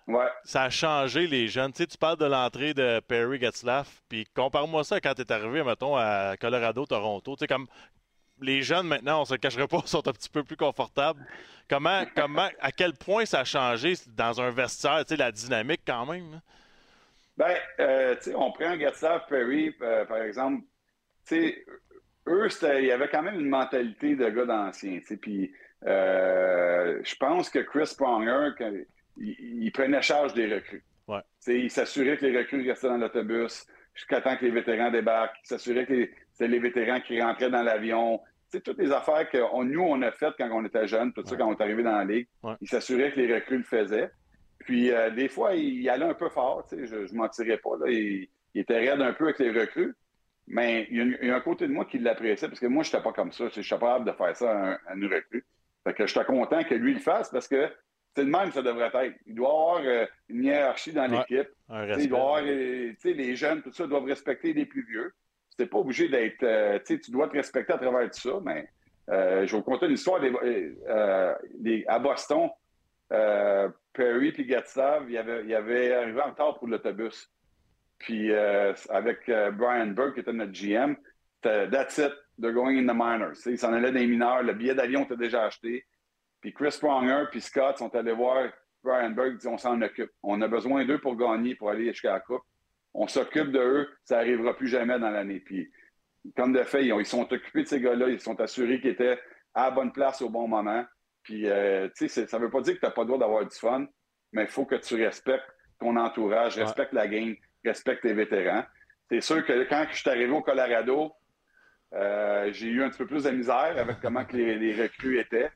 Ouais. 0.07 0.27
ça 0.45 0.65
a 0.65 0.71
changé 0.71 1.27
les 1.27 1.49
jeunes. 1.49 1.73
Tu 1.73 1.79
sais, 1.79 1.87
tu 1.87 1.97
parles 1.99 2.19
de 2.19 2.27
l'entrée 2.27 2.75
de 2.75 3.01
Perry 3.01 3.41
Getzlaff, 3.41 4.03
puis 4.09 4.27
compare-moi 4.37 4.85
ça 4.85 5.01
quand 5.01 5.15
tu 5.15 5.23
es 5.23 5.33
arrivé, 5.33 5.65
mettons, 5.65 5.97
à 5.97 6.37
Colorado, 6.39 6.85
Toronto. 6.87 7.35
Tu 7.37 7.41
sais, 7.41 7.47
comme 7.47 7.67
les 8.41 8.63
jeunes, 8.63 8.87
maintenant, 8.87 9.23
on 9.23 9.25
se 9.25 9.35
le 9.35 9.39
cacherait 9.39 9.69
pas, 9.69 9.81
sont 9.87 10.07
un 10.07 10.13
petit 10.13 10.29
peu 10.29 10.45
plus 10.45 10.57
confortables. 10.57 11.25
Comment, 11.69 12.05
comment, 12.15 12.49
à 12.61 12.73
quel 12.73 12.93
point 12.95 13.25
ça 13.25 13.41
a 13.41 13.45
changé 13.45 13.95
dans 14.09 14.41
un 14.41 14.51
vestiaire, 14.51 15.05
tu 15.07 15.15
sais, 15.15 15.17
la 15.17 15.33
dynamique 15.33 15.83
quand 15.87 16.07
même? 16.07 16.35
hein? 16.35 16.43
Ben, 17.37 17.57
euh, 17.81 18.15
on 18.37 18.53
prend 18.53 18.79
Getzlav 18.79 19.27
Perry, 19.29 19.75
euh, 19.83 20.05
par 20.05 20.19
exemple. 20.19 20.63
Tu 21.27 21.37
sais, 21.37 21.65
eux, 22.29 22.49
il 22.79 22.87
y 22.87 22.93
avait 22.93 23.09
quand 23.09 23.23
même 23.23 23.41
une 23.41 23.49
mentalité 23.49 24.15
de 24.15 24.29
gars 24.29 24.45
d'anciens. 24.45 25.01
Puis 25.21 25.53
euh, 25.87 27.01
je 27.03 27.15
pense 27.17 27.51
que 27.51 27.59
Chris 27.61 27.93
Pronger, 27.97 28.51
il, 29.17 29.71
prenait 29.73 30.03
charge 30.03 30.35
des 30.35 30.53
recrues. 30.53 30.85
Ouais. 31.09 31.21
Il 31.47 31.71
s'assurait 31.71 32.17
que 32.17 32.27
les 32.27 32.39
recrues 32.39 32.69
restaient 32.69 32.89
dans 32.89 32.97
l'autobus 32.97 33.67
jusqu'à 33.95 34.21
temps 34.21 34.37
que 34.37 34.45
les 34.45 34.51
vétérans 34.51 34.91
débarquent. 34.91 35.37
Il 35.45 35.49
s'assurait 35.49 35.87
que 35.87 36.09
c'était 36.35 36.49
les 36.49 36.59
vétérans 36.59 37.01
qui 37.01 37.23
rentraient 37.23 37.51
dans 37.51 37.63
l'avion. 37.63 38.21
C'est 38.49 38.63
toutes 38.63 38.79
les 38.79 38.91
affaires 38.91 39.29
que 39.31 39.39
nous, 39.65 39.81
on 39.81 40.03
a 40.03 40.11
faites 40.11 40.35
quand 40.37 40.51
on 40.53 40.65
était 40.65 40.87
jeunes, 40.87 41.13
tout 41.13 41.25
ça, 41.25 41.37
quand 41.37 41.47
on 41.47 41.57
est 41.57 41.63
arrivé 41.63 41.83
dans 41.83 41.97
la 41.97 42.05
ligue. 42.05 42.29
Il 42.61 42.69
s'assurait 42.69 43.13
que 43.13 43.21
les 43.21 43.33
recrues 43.33 43.59
le 43.59 43.65
faisaient. 43.65 44.11
Puis 44.59 44.91
euh, 44.91 45.11
des 45.11 45.29
fois, 45.29 45.55
il, 45.55 45.89
allait 45.89 46.07
un 46.07 46.15
peu 46.15 46.29
fort, 46.29 46.67
je 46.73 46.77
ne 46.77 47.17
m'en 47.17 47.29
pas. 47.29 47.87
Là. 47.87 47.91
Il, 47.91 48.29
était 48.55 48.79
raide 48.79 49.01
un 49.01 49.13
peu 49.13 49.25
avec 49.25 49.39
les 49.39 49.51
recrues. 49.51 49.95
Mais 50.47 50.87
il 50.91 51.19
y, 51.23 51.31
a, 51.31 51.37
un 51.37 51.41
côté 51.41 51.67
de 51.67 51.73
moi 51.73 51.87
qui 51.87 51.99
l'appréciait 51.99 52.49
parce 52.49 52.61
que 52.61 52.67
moi, 52.67 52.83
je 52.83 52.91
n'étais 52.91 53.03
pas 53.03 53.13
comme 53.13 53.33
ça. 53.33 53.47
Je 53.49 53.61
suis 53.61 53.69
capable 53.69 54.05
de 54.05 54.13
faire 54.13 54.37
ça 54.37 54.79
à, 54.87 54.95
une 54.95 55.07
recrue. 55.07 55.45
Fait 55.85 55.95
que 55.95 56.07
j'étais 56.07 56.25
content 56.25 56.63
que 56.65 56.75
lui 56.75 56.95
le 56.95 57.01
fasse 57.01 57.31
parce 57.31 57.49
que 57.49 57.71
c'est 58.15 58.25
le 58.25 58.31
même, 58.31 58.53
ça 58.53 58.63
devrait 58.63 58.91
être. 58.93 59.17
Il 59.27 59.35
doit 59.35 59.49
avoir 59.49 59.81
euh, 59.85 60.07
une 60.29 60.45
hiérarchie 60.45 60.93
dans 60.93 61.07
l'équipe. 61.07 61.49
il 61.99 62.09
doit 62.09 62.19
avoir, 62.19 62.43
euh, 62.45 62.93
les 63.05 63.37
jeunes, 63.37 63.63
tout 63.63 63.73
ça, 63.73 63.87
doivent 63.87 64.05
respecter 64.05 64.53
les 64.53 64.67
plus 64.67 64.87
vieux. 64.87 65.13
C'est 65.59 65.67
pas 65.67 65.79
obligé 65.79 66.09
d'être. 66.09 66.43
Euh, 66.43 66.79
tu 66.85 67.11
dois 67.11 67.29
te 67.29 67.35
respecter 67.35 67.73
à 67.73 67.79
travers 67.79 68.11
tout 68.11 68.21
ça, 68.21 68.41
mais 68.43 68.69
je 69.09 69.51
vais 69.51 69.57
vous 69.57 69.63
conter 69.63 69.87
une 69.87 69.93
histoire 69.93 70.21
à 71.87 71.99
Boston. 71.99 72.51
Perry 73.09 74.29
et 74.37 74.45
Gatsav, 74.45 75.09
il 75.09 75.17
avait, 75.17 75.55
avait 75.55 75.95
arrivé 75.95 76.21
en 76.21 76.31
retard 76.31 76.59
pour 76.59 76.67
l'autobus. 76.67 77.31
Puis 77.99 78.35
avec 78.35 79.31
Brian 79.53 79.89
Burke, 79.89 80.15
qui 80.15 80.21
était 80.21 80.33
notre 80.33 80.53
GM, 80.53 80.97
that's 81.43 81.99
it, 81.99 82.13
they're 82.39 82.53
going 82.53 82.77
in 82.77 82.87
the 82.87 82.95
minors. 82.95 83.47
Ils 83.47 83.59
s'en 83.59 83.73
allaient 83.73 83.93
des 83.93 84.07
mineurs, 84.07 84.43
le 84.43 84.55
billet 84.55 84.75
d'avion 84.75 85.05
était 85.05 85.17
déjà 85.17 85.45
acheté. 85.45 85.87
Puis 86.41 86.53
Chris 86.53 86.77
Pronger 86.81 87.25
puis 87.31 87.41
Scott 87.41 87.79
sont 87.79 87.95
allés 87.95 88.13
voir 88.13 88.49
Brian 88.83 89.11
Burke, 89.11 89.39
dit 89.39 89.49
on 89.49 89.57
s'en 89.57 89.81
occupe. 89.81 90.11
On 90.23 90.43
a 90.43 90.49
besoin 90.49 90.85
d'eux 90.85 90.99
pour 90.99 91.17
gagner, 91.17 91.55
pour 91.55 91.71
aller 91.71 91.87
jusqu'à 91.87 92.13
la 92.13 92.21
Coupe. 92.21 92.43
On 92.95 93.09
s'occupe 93.09 93.51
d'eux, 93.51 93.89
ça 94.05 94.17
n'arrivera 94.17 94.57
plus 94.57 94.69
jamais 94.69 94.99
dans 94.99 95.11
l'année. 95.11 95.41
Puis, 95.41 95.71
comme 96.37 96.53
de 96.53 96.63
fait, 96.63 96.87
ils, 96.87 97.07
sont 97.07 97.31
occupés 97.33 97.65
de 97.65 97.69
ces 97.69 97.81
gars-là, 97.81 98.09
ils 98.09 98.21
sont 98.21 98.41
assurés 98.41 98.81
qu'ils 98.81 98.91
étaient 98.91 99.19
à 99.53 99.65
la 99.65 99.71
bonne 99.73 99.93
place 99.93 100.23
au 100.23 100.31
bon 100.31 100.47
moment. 100.49 100.85
Puis, 101.23 101.49
euh, 101.49 101.89
tu 101.97 102.09
sais, 102.09 102.27
ça 102.27 102.39
ne 102.39 102.45
veut 102.45 102.51
pas 102.51 102.61
dire 102.61 102.75
que 102.75 102.81
tu 102.81 102.87
n'as 102.87 102.93
pas 102.93 103.03
le 103.03 103.09
droit 103.09 103.19
d'avoir 103.19 103.45
du 103.45 103.57
fun, 103.57 103.87
mais 104.33 104.43
il 104.43 104.49
faut 104.49 104.65
que 104.65 104.77
tu 104.77 104.95
respectes 104.95 105.49
ton 105.81 105.97
entourage, 105.97 106.57
respectes 106.57 106.93
la 106.93 107.09
game, 107.09 107.35
respectes 107.65 108.03
tes 108.03 108.15
vétérans. 108.15 108.65
C'est 109.11 109.21
sûr 109.21 109.45
que 109.45 109.69
quand 109.69 109.87
je 109.91 109.97
suis 109.97 110.11
arrivé 110.11 110.31
au 110.31 110.43
Colorado, 110.43 111.13
euh, 111.95 112.51
j'ai 112.53 112.69
eu 112.69 112.83
un 112.83 112.91
petit 112.91 112.99
peu 112.99 113.07
plus 113.07 113.25
de 113.25 113.31
misère 113.31 113.75
avec 113.77 114.01
comment 114.01 114.25
que 114.25 114.37
les, 114.37 114.83
recrues 114.83 115.19
étaient. 115.19 115.51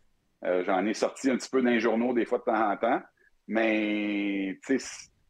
Euh, 0.45 0.63
j'en 0.65 0.85
ai 0.87 0.95
sorti 0.95 1.31
un 1.31 1.37
petit 1.37 1.51
peu 1.51 1.63
dans 1.63 1.71
les 1.71 1.81
journaux 1.81 2.13
des 2.13 2.25
fois 2.25 2.39
de 2.39 2.45
temps 2.45 2.71
en 2.71 2.77
temps. 2.77 3.03
Mais 3.49 4.59
il 4.69 4.81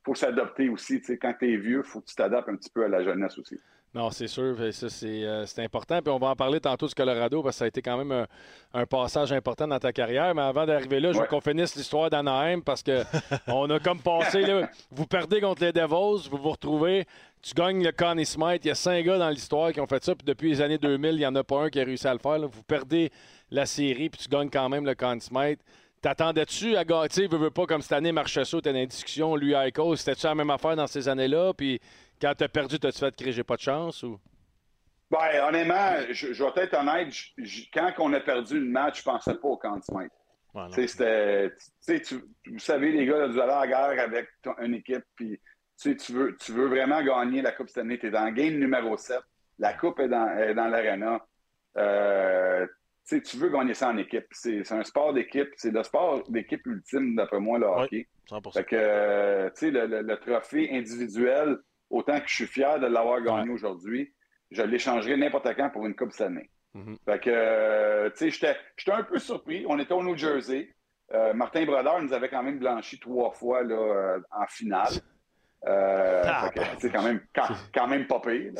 faut 0.04 0.14
s'adapter 0.14 0.68
aussi. 0.68 1.00
quand 1.20 1.34
tu 1.38 1.52
es 1.52 1.56
vieux, 1.56 1.82
il 1.84 1.88
faut 1.88 2.00
que 2.00 2.06
tu 2.06 2.14
t'adaptes 2.14 2.48
un 2.48 2.56
petit 2.56 2.70
peu 2.70 2.84
à 2.84 2.88
la 2.88 3.02
jeunesse 3.02 3.38
aussi. 3.38 3.58
Non, 3.94 4.10
c'est 4.10 4.26
sûr. 4.26 4.54
Ça, 4.72 4.86
euh, 5.06 5.46
c'est, 5.46 5.64
important. 5.64 6.02
Puis 6.02 6.12
on 6.12 6.18
va 6.18 6.28
en 6.28 6.36
parler 6.36 6.60
tantôt 6.60 6.86
du 6.86 6.94
Colorado 6.94 7.42
parce 7.42 7.56
que 7.56 7.58
ça 7.58 7.64
a 7.64 7.68
été 7.68 7.80
quand 7.80 7.96
même 7.96 8.26
un, 8.74 8.86
passage 8.86 9.32
important 9.32 9.66
dans 9.66 9.78
ta 9.78 9.92
carrière. 9.92 10.34
Mais 10.34 10.42
avant 10.42 10.66
d'arriver 10.66 11.00
là, 11.00 11.12
je 11.12 11.18
veux 11.18 11.26
qu'on 11.26 11.40
finisse 11.40 11.74
l'histoire 11.74 12.10
d'Anaheim 12.10 12.60
parce 12.60 12.82
qu'on 12.82 13.70
a 13.70 13.80
comme 13.80 14.00
passé. 14.00 14.42
Là, 14.42 14.68
vous 14.90 15.06
perdez 15.06 15.40
contre 15.40 15.64
les 15.64 15.72
Devils, 15.72 16.28
vous 16.30 16.36
vous 16.36 16.50
retrouvez 16.50 17.06
tu 17.42 17.54
gagnes 17.54 17.84
le 17.84 17.92
Connie 17.92 18.26
Smith. 18.26 18.60
Il 18.64 18.68
y 18.68 18.70
a 18.70 18.74
cinq 18.74 19.04
gars 19.04 19.18
dans 19.18 19.30
l'histoire 19.30 19.72
qui 19.72 19.80
ont 19.80 19.86
fait 19.86 20.02
ça. 20.02 20.14
Puis 20.14 20.24
depuis 20.24 20.50
les 20.50 20.60
années 20.60 20.78
2000, 20.78 21.12
il 21.12 21.18
n'y 21.18 21.26
en 21.26 21.34
a 21.34 21.44
pas 21.44 21.62
un 21.62 21.70
qui 21.70 21.80
a 21.80 21.84
réussi 21.84 22.06
à 22.06 22.12
le 22.12 22.18
faire. 22.18 22.38
Vous 22.40 22.62
perdez 22.62 23.10
la 23.50 23.66
série, 23.66 24.10
puis 24.10 24.20
tu 24.20 24.28
gagnes 24.28 24.50
quand 24.50 24.68
même 24.68 24.84
le 24.84 24.94
Connie 24.94 25.20
Smith. 25.20 25.60
T'attendais-tu 26.00 26.76
à? 26.76 26.84
Tu 27.08 27.26
veux, 27.26 27.38
veux 27.38 27.50
pas 27.50 27.66
comme 27.66 27.82
cette 27.82 27.92
année, 27.92 28.12
Marchessault 28.12 28.60
était 28.60 28.72
dans 28.72 28.84
discussion, 28.84 29.34
lui, 29.36 29.52
Eichel. 29.52 29.96
C'était-tu 29.96 30.26
la 30.26 30.34
même 30.34 30.50
affaire 30.50 30.76
dans 30.76 30.86
ces 30.86 31.08
années-là? 31.08 31.52
Puis 31.54 31.80
quand 32.20 32.32
t'as 32.36 32.48
perdu, 32.48 32.78
t'as-tu 32.78 32.98
fait 32.98 33.16
que 33.16 33.30
j'ai 33.30 33.44
pas 33.44 33.56
de 33.56 33.60
chance? 33.60 34.02
Ou... 34.02 34.18
Ben, 35.10 35.18
honnêtement, 35.48 35.96
je, 36.10 36.32
je 36.32 36.44
vais 36.44 36.62
être 36.62 36.74
honnête. 36.74 37.12
quand 37.72 37.92
on 37.98 38.12
a 38.12 38.20
perdu 38.20 38.60
le 38.60 38.66
match, 38.66 38.98
je 38.98 39.04
pensais 39.04 39.34
pas 39.34 39.48
au 39.48 39.56
Connie 39.56 39.82
Smith. 39.82 40.12
c'était, 40.72 41.52
vous 42.46 42.58
savez, 42.58 42.92
les 42.92 43.06
gars, 43.06 43.26
vous 43.26 43.38
allez 43.38 43.52
à 43.52 43.60
la 43.60 43.66
guerre 43.66 44.04
avec 44.04 44.28
une 44.60 44.74
équipe, 44.74 45.04
puis 45.16 45.40
tu, 45.80 45.94
veux, 46.12 46.36
tu 46.36 46.52
veux 46.52 46.66
vraiment 46.66 47.02
gagner 47.02 47.42
la 47.42 47.52
Coupe 47.52 47.68
cette 47.68 47.78
année, 47.78 47.98
tu 47.98 48.08
es 48.08 48.10
dans 48.10 48.24
le 48.26 48.32
game 48.32 48.54
numéro 48.54 48.96
7, 48.96 49.18
la 49.58 49.72
Coupe 49.72 49.98
est 50.00 50.08
dans, 50.08 50.54
dans 50.54 50.68
l'arena. 50.68 51.24
Euh, 51.76 52.66
tu 53.08 53.36
veux 53.36 53.48
gagner 53.48 53.74
ça 53.74 53.88
en 53.88 53.96
équipe. 53.96 54.26
C'est 54.32 54.72
un 54.72 54.84
sport 54.84 55.12
d'équipe. 55.12 55.48
C'est 55.56 55.70
le 55.70 55.82
sport 55.82 56.22
d'équipe 56.28 56.64
ultime, 56.66 57.16
d'après 57.16 57.40
moi, 57.40 57.58
le 57.58 57.66
hockey. 57.66 58.06
Fait 58.52 58.64
que, 58.64 58.76
euh, 58.76 59.50
le, 59.62 60.02
le, 60.02 60.16
trophée 60.18 60.68
individuel, 60.72 61.58
autant 61.90 62.20
que 62.20 62.28
je 62.28 62.34
suis 62.34 62.46
fier 62.46 62.78
de 62.78 62.86
l'avoir 62.86 63.22
gagné 63.22 63.50
aujourd'hui, 63.50 64.12
je 64.50 64.62
l'échangerai 64.62 65.16
n'importe 65.16 65.54
quand 65.56 65.70
pour 65.70 65.86
une 65.86 65.96
Coupe 65.96 66.12
cette 66.12 66.26
année. 66.28 66.50
Mm-hmm. 66.74 66.96
Fait 67.04 67.20
que, 67.20 67.30
euh, 67.32 68.10
tu 68.10 68.30
sais, 68.30 68.54
j'étais 68.76 68.92
un 68.92 69.02
peu 69.02 69.18
surpris. 69.18 69.64
On 69.68 69.78
était 69.78 69.94
au 69.94 70.02
New 70.02 70.16
Jersey. 70.16 70.74
Martin 71.34 71.64
Brodeur 71.64 72.02
nous 72.02 72.12
avait 72.12 72.28
quand 72.28 72.42
même 72.42 72.58
blanchi 72.58 73.00
trois 73.00 73.30
fois 73.30 73.62
là, 73.62 74.18
en 74.30 74.46
finale. 74.46 74.92
Euh, 75.66 76.22
c'est 76.78 76.90
quand 76.90 77.02
même, 77.02 77.20
quand, 77.74 77.86
même 77.88 78.06
pas 78.06 78.20
pire. 78.20 78.52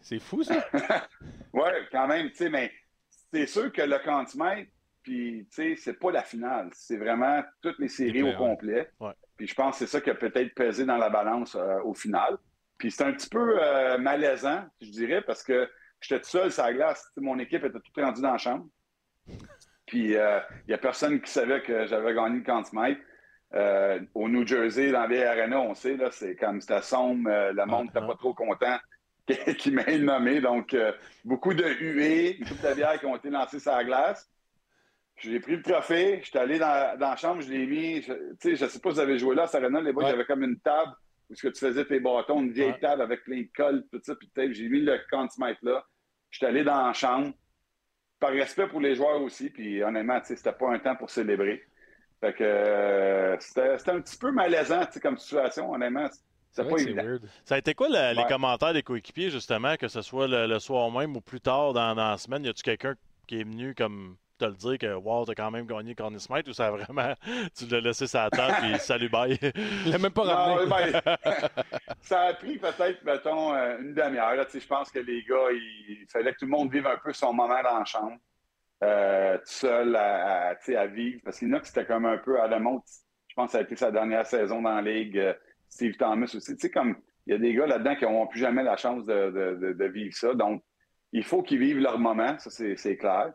C'est 0.00 0.18
fou, 0.18 0.42
ça. 0.42 0.66
oui, 1.52 1.62
quand 1.92 2.08
même, 2.08 2.30
tu 2.30 2.36
sais, 2.36 2.50
mais 2.50 2.72
c'est 3.32 3.46
sûr 3.46 3.72
que 3.72 3.82
le 3.82 3.98
centimètre, 4.04 4.70
puis, 5.02 5.48
tu 5.50 5.74
sais, 5.74 5.76
c'est 5.76 5.98
pas 5.98 6.12
la 6.12 6.22
finale. 6.22 6.70
C'est 6.72 6.96
vraiment 6.96 7.42
toutes 7.60 7.78
les 7.80 7.88
séries 7.88 8.22
au 8.22 8.36
complet. 8.36 8.88
Puis 9.36 9.48
je 9.48 9.54
pense 9.54 9.78
que 9.78 9.84
c'est 9.84 9.90
ça 9.90 10.00
qui 10.00 10.10
a 10.10 10.14
peut-être 10.14 10.54
pesé 10.54 10.84
dans 10.84 10.96
la 10.96 11.10
balance 11.10 11.56
euh, 11.56 11.80
au 11.82 11.92
final. 11.92 12.38
Puis 12.78 12.92
c'est 12.92 13.02
un 13.02 13.12
petit 13.12 13.28
peu 13.28 13.58
euh, 13.60 13.98
malaisant, 13.98 14.64
je 14.80 14.90
dirais, 14.90 15.22
parce 15.22 15.42
que 15.42 15.68
j'étais 16.00 16.20
tout 16.20 16.28
seul 16.28 16.52
sur 16.52 16.62
la 16.62 16.72
glace. 16.72 17.10
Mon 17.16 17.38
équipe 17.40 17.64
était 17.64 17.80
toute 17.80 17.96
rendue 17.96 18.22
dans 18.22 18.32
la 18.32 18.38
chambre. 18.38 18.66
Puis 19.86 20.12
il 20.12 20.42
n'y 20.68 20.74
a 20.74 20.78
personne 20.78 21.20
qui 21.20 21.30
savait 21.30 21.62
que 21.62 21.86
j'avais 21.86 22.14
gagné 22.14 22.38
le 22.38 22.44
centimètre. 22.44 23.00
Euh, 23.54 24.00
au 24.14 24.28
New 24.28 24.46
Jersey, 24.46 24.92
dans 24.92 25.06
les 25.06 25.24
Arena, 25.24 25.60
on 25.60 25.74
sait, 25.74 25.96
là, 25.96 26.10
c'est 26.10 26.36
comme 26.36 26.60
c'était 26.60 26.80
sombre, 26.80 27.28
euh, 27.30 27.52
le 27.52 27.66
monde 27.66 27.86
n'était 27.86 28.00
pas 28.00 28.14
trop 28.14 28.32
content 28.32 28.78
qui 29.58 29.70
m'ait 29.70 29.98
nommé. 29.98 30.40
Donc, 30.40 30.74
euh, 30.74 30.92
beaucoup 31.24 31.54
de 31.54 31.64
huées, 31.64 32.38
beaucoup 32.40 32.54
de 32.54 32.74
bières 32.74 32.98
qui 32.98 33.06
ont 33.06 33.16
été 33.16 33.30
lancées 33.30 33.60
sur 33.60 33.72
la 33.72 33.84
glace. 33.84 34.28
J'ai 35.16 35.38
pris 35.40 35.56
le 35.56 35.62
trophée, 35.62 36.20
j'étais 36.24 36.38
allé 36.38 36.58
dans, 36.58 36.98
dans, 36.98 37.10
la 37.10 37.16
chambre, 37.16 37.42
je 37.42 37.50
l'ai 37.50 37.66
mis. 37.66 38.00
Tu 38.00 38.12
sais, 38.40 38.56
je 38.56 38.64
ne 38.64 38.68
sais 38.70 38.80
pas 38.80 38.90
si 38.90 38.94
vous 38.96 39.00
avez 39.00 39.18
joué 39.18 39.36
là, 39.36 39.44
à 39.44 39.56
Arena, 39.56 39.80
les 39.80 39.92
boys, 39.92 40.04
il 40.04 40.10
y 40.10 40.12
avait 40.12 40.24
comme 40.24 40.42
une 40.42 40.58
table 40.58 40.92
où 41.30 41.34
ce 41.34 41.42
que 41.42 41.52
tu 41.52 41.60
faisais 41.60 41.84
tes 41.84 42.00
bâtons, 42.00 42.40
une 42.40 42.52
vieille 42.52 42.78
table 42.80 43.02
avec 43.02 43.22
plein 43.22 43.42
de 43.42 43.48
colle, 43.54 43.84
tout 43.92 44.00
ça, 44.02 44.14
puis 44.16 44.30
j'ai 44.52 44.68
mis 44.68 44.80
le 44.80 44.98
centimètre 45.08 45.60
là. 45.62 45.84
J'étais 46.30 46.46
allé 46.46 46.64
dans 46.64 46.86
la 46.86 46.92
chambre, 46.92 47.32
par 48.18 48.30
respect 48.30 48.66
pour 48.66 48.80
les 48.80 48.94
joueurs 48.94 49.20
aussi, 49.22 49.50
puis 49.50 49.82
honnêtement, 49.82 50.20
c'était 50.24 50.52
pas 50.52 50.70
un 50.70 50.78
temps 50.78 50.96
pour 50.96 51.10
célébrer. 51.10 51.62
Fait 52.20 52.32
que 52.34 52.44
euh, 52.44 53.36
c'était 53.40 53.90
un 53.90 54.00
petit 54.00 54.16
peu 54.16 54.30
malaisant 54.30 54.86
comme 55.02 55.18
situation, 55.18 55.72
honnêtement. 55.72 56.08
C'est 56.52 56.68
pas 56.68 56.76
évident. 56.76 57.18
Ça 57.44 57.54
a 57.54 57.58
été 57.58 57.74
quoi 57.74 57.88
les 57.88 58.24
commentaires 58.28 58.74
des 58.74 58.82
coéquipiers, 58.82 59.30
justement, 59.30 59.76
que 59.76 59.88
ce 59.88 60.02
soit 60.02 60.28
le, 60.28 60.58
soir 60.58 60.90
même 60.90 61.16
ou 61.16 61.20
plus 61.20 61.40
tard 61.40 61.72
dans, 61.72 61.94
la 61.94 62.18
semaine? 62.18 62.44
Y 62.44 62.48
a-tu 62.48 62.62
quelqu'un 62.62 62.94
qui 63.26 63.40
est 63.40 63.44
venu 63.44 63.74
comme 63.74 64.16
te 64.38 64.44
le 64.44 64.52
dire 64.52 64.78
que 64.78 64.94
wow, 64.94 65.24
t'as 65.24 65.34
quand 65.34 65.50
même 65.50 65.66
gagné 65.66 65.94
Corny 65.94 66.18
Smith 66.18 66.48
ou 66.48 66.52
ça 66.52 66.66
a 66.66 66.70
vraiment 66.72 67.14
tu 67.56 67.66
l'as 67.66 67.80
laissé 67.80 68.06
sa 68.06 68.28
table 68.28 68.74
et 68.74 68.78
salut 68.78 69.08
bye? 69.08 69.38
Il 69.86 69.92
l'a 69.92 69.98
même 69.98 70.12
pas 70.12 70.22
ramené. 70.22 70.68
Ben, 70.68 71.00
ça 72.02 72.20
a 72.22 72.34
pris 72.34 72.58
peut-être, 72.58 73.04
mettons, 73.04 73.54
euh, 73.54 73.78
une 73.78 73.94
demi-heure. 73.94 74.44
Je 74.52 74.66
pense 74.66 74.90
que 74.90 74.98
les 74.98 75.22
gars, 75.22 75.50
il 75.52 76.06
fallait 76.10 76.32
que 76.32 76.38
tout 76.40 76.46
le 76.46 76.50
monde 76.50 76.72
vive 76.72 76.86
un 76.86 76.98
peu 76.98 77.12
son 77.12 77.32
moment 77.32 77.62
dans 77.62 77.78
la 77.78 77.84
chambre. 77.84 78.18
Euh, 78.82 79.38
tout 79.38 79.44
seul 79.46 79.94
à, 79.94 80.56
à, 80.56 80.86
vivre. 80.86 81.20
Parce 81.24 81.38
qu'il 81.38 81.48
y 81.48 81.52
en 81.52 81.56
a 81.56 81.60
qui 81.60 81.68
c'était 81.68 81.86
comme 81.86 82.04
un 82.04 82.18
peu 82.18 82.40
à 82.40 82.48
la 82.48 82.58
montre. 82.58 82.84
Je 83.28 83.34
pense 83.34 83.46
que 83.46 83.52
ça 83.52 83.58
a 83.58 83.62
été 83.62 83.76
sa 83.76 83.92
dernière 83.92 84.26
saison 84.26 84.60
dans 84.60 84.74
la 84.74 84.82
Ligue. 84.82 85.34
Euh, 85.72 85.74
Steve 85.74 85.96
Thomas 85.96 86.32
aussi. 86.34 86.54
Tu 86.54 86.60
sais, 86.60 86.70
comme 86.70 86.96
il 87.26 87.32
y 87.32 87.36
a 87.36 87.38
des 87.38 87.54
gars 87.54 87.66
là-dedans 87.66 87.96
qui 87.96 88.04
n'auront 88.04 88.26
plus 88.26 88.40
jamais 88.40 88.62
la 88.62 88.76
chance 88.76 89.06
de, 89.06 89.88
vivre 89.88 90.14
ça. 90.14 90.34
Donc, 90.34 90.62
il 91.12 91.24
faut 91.24 91.42
qu'ils 91.42 91.58
vivent 91.58 91.78
leur 91.78 91.98
moment, 91.98 92.38
ça 92.38 92.50
c'est 92.50 92.96
clair. 92.96 93.32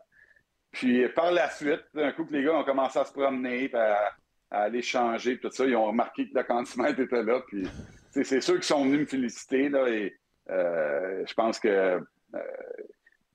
Puis 0.72 1.08
par 1.08 1.32
la 1.32 1.48
suite, 1.48 1.84
un 1.94 2.12
coup 2.12 2.26
que 2.26 2.32
les 2.32 2.44
gars 2.44 2.54
ont 2.54 2.64
commencé 2.64 2.98
à 2.98 3.04
se 3.04 3.12
promener, 3.12 3.70
à, 3.74 4.12
aller 4.50 4.82
changer, 4.82 5.38
tout 5.38 5.50
ça, 5.50 5.64
ils 5.64 5.76
ont 5.76 5.86
remarqué 5.86 6.28
que 6.28 6.36
le 6.36 6.42
cantimètre 6.42 7.00
était 7.00 7.22
là. 7.22 7.40
Puis 7.46 7.66
c'est 8.10 8.40
ceux 8.40 8.58
qui 8.58 8.66
sont 8.66 8.84
venus 8.84 9.00
me 9.00 9.06
féliciter. 9.06 9.68
Là, 9.68 9.88
et 9.88 10.14
euh, 10.50 11.24
je 11.26 11.34
pense 11.34 11.58
que 11.58 12.00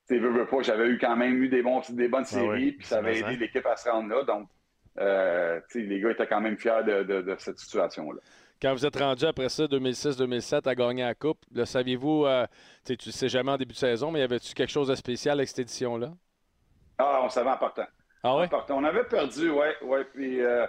tu 0.07 0.19
veux, 0.19 0.29
veux 0.29 0.45
pas, 0.45 0.61
j'avais 0.61 0.87
eu 0.87 0.97
quand 0.99 1.15
même 1.15 1.41
eu 1.41 1.49
des, 1.49 1.63
bons, 1.63 1.81
des 1.89 2.07
bonnes 2.07 2.23
ah 2.23 2.25
séries, 2.25 2.73
puis 2.73 2.85
ça 2.85 2.97
avait 2.97 3.19
aidé 3.19 3.37
l'équipe 3.37 3.65
à 3.65 3.75
se 3.75 3.89
rendre 3.89 4.09
là. 4.09 4.23
Donc, 4.23 4.49
euh, 4.99 5.59
les 5.73 5.99
gars 5.99 6.11
étaient 6.11 6.27
quand 6.27 6.41
même 6.41 6.57
fiers 6.57 6.83
de, 6.85 7.35
cette 7.39 7.59
situation-là. 7.59 8.19
Quand 8.63 8.71
vous 8.71 8.85
êtes 8.85 8.95
rendu 8.95 9.25
après 9.25 9.49
ça, 9.49 9.65
2006-2007, 9.65 10.69
à 10.69 10.73
gagner 10.73 11.03
la 11.03 11.13
Coupe, 11.13 11.39
le 11.53 11.65
saviez-vous, 11.65 12.25
euh, 12.25 12.47
tu 12.85 12.93
ne 12.93 13.11
sais 13.11 13.27
jamais 13.27 13.51
en 13.51 13.57
début 13.57 13.73
de 13.73 13.77
saison, 13.77 14.09
mais 14.09 14.21
y 14.21 14.23
avait-tu 14.23 14.53
quelque 14.53 14.69
chose 14.71 14.87
de 14.87 14.95
spécial 14.95 15.37
avec 15.37 15.49
cette 15.49 15.59
édition-là? 15.59 16.13
Ah, 16.97 17.19
on 17.25 17.27
savait 17.29 17.49
en 17.49 17.57
partant. 17.57 17.87
Ah 18.23 18.37
ouais? 18.37 18.45
En 18.45 18.47
partant. 18.47 18.77
On 18.77 18.85
avait 18.85 19.03
perdu, 19.03 19.49
oui, 19.49 19.67
ouais. 19.81 20.05
Puis 20.13 20.39
euh, 20.39 20.65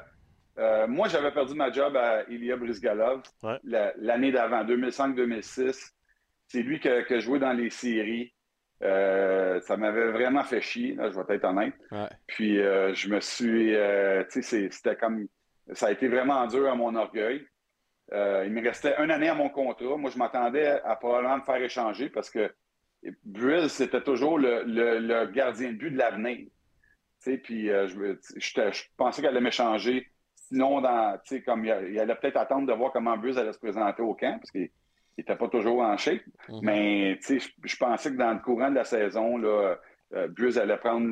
euh, 0.59 0.89
moi, 0.89 1.07
j'avais 1.07 1.31
perdu 1.31 1.55
ma 1.55 1.71
job 1.71 1.97
à 1.97 2.25
Ilya 2.29 2.57
Brizgalov 2.57 3.23
Ouais. 3.45 3.61
la- 3.63 3.93
l'année 3.99 4.33
d'avant, 4.33 4.65
2005-2006. 4.65 5.93
C'est 6.49 6.63
lui 6.63 6.81
que, 6.81 7.03
que 7.03 7.21
joué 7.21 7.39
dans 7.39 7.53
les 7.53 7.71
séries. 7.71 8.35
Euh, 8.83 9.61
ça 9.61 9.77
m'avait 9.77 10.11
vraiment 10.11 10.43
fait 10.43 10.61
chier, 10.61 10.97
là, 10.97 11.11
je 11.11 11.15
vais 11.15 11.35
être 11.37 11.45
honnête. 11.45 11.75
Ouais. 11.93 12.09
Puis 12.27 12.59
euh, 12.61 12.93
je 12.93 13.09
me 13.09 13.21
suis, 13.21 13.73
euh, 13.77 14.25
tu 14.33 14.43
sais, 14.43 14.69
c'était 14.73 14.97
comme, 14.97 15.29
ça 15.75 15.87
a 15.87 15.91
été 15.93 16.09
vraiment 16.09 16.45
dur 16.49 16.69
à 16.69 16.75
mon 16.75 16.93
orgueil. 16.97 17.47
Euh, 18.13 18.45
il 18.47 18.53
me 18.53 18.63
restait 18.63 18.95
une 19.03 19.11
année 19.11 19.29
à 19.29 19.35
mon 19.35 19.49
contrat. 19.49 19.97
Moi, 19.97 20.11
je 20.11 20.19
m'attendais 20.19 20.67
à 20.85 20.95
probablement 20.97 21.39
me 21.39 21.43
faire 21.43 21.57
échanger 21.57 22.11
parce 22.11 22.31
que 22.31 22.53
Brill, 23.25 23.69
c'était 23.69 24.03
toujours 24.03 24.39
le, 24.39 24.63
le- 24.65 24.99
le 24.99 25.27
gardien 25.27 25.73
de 25.73 25.77
but 25.77 25.91
de 25.91 25.99
l'avenir. 25.99 26.47
Puis 27.43 27.71
euh, 27.71 27.87
je, 27.89 28.83
pensais 28.97 29.23
qu'elle 29.23 29.31
allait 29.31 29.41
m'échanger. 29.41 30.07
Sinon, 30.35 30.83
dans, 30.83 31.19
comme 31.47 31.65
il, 31.65 31.89
il 31.93 31.99
allait 31.99 32.15
peut-être 32.17 32.37
attendre 32.37 32.67
de 32.67 32.73
voir 32.75 32.93
comment 32.93 33.17
Brill 33.17 33.39
allait 33.39 33.53
se 33.55 33.59
présenter 33.59 34.03
au 34.03 34.15
camp 34.15 34.39
parce 34.39 34.51
qu'il 34.51 34.69
n'était 35.17 35.37
pas 35.37 35.49
toujours 35.49 35.81
en 35.81 35.97
shape. 35.97 36.21
Mhm. 36.51 36.59
Mais 36.63 37.19
je, 37.27 37.39
je 37.65 37.77
pensais 37.77 38.11
que 38.11 38.17
dans 38.17 38.33
le 38.35 38.41
courant 38.41 38.69
de 38.71 38.75
la 38.75 38.85
saison, 38.85 39.39
là, 39.39 39.77
euh, 40.15 40.29
Brill 40.29 40.59
allait 40.59 40.77
prendre 40.77 41.09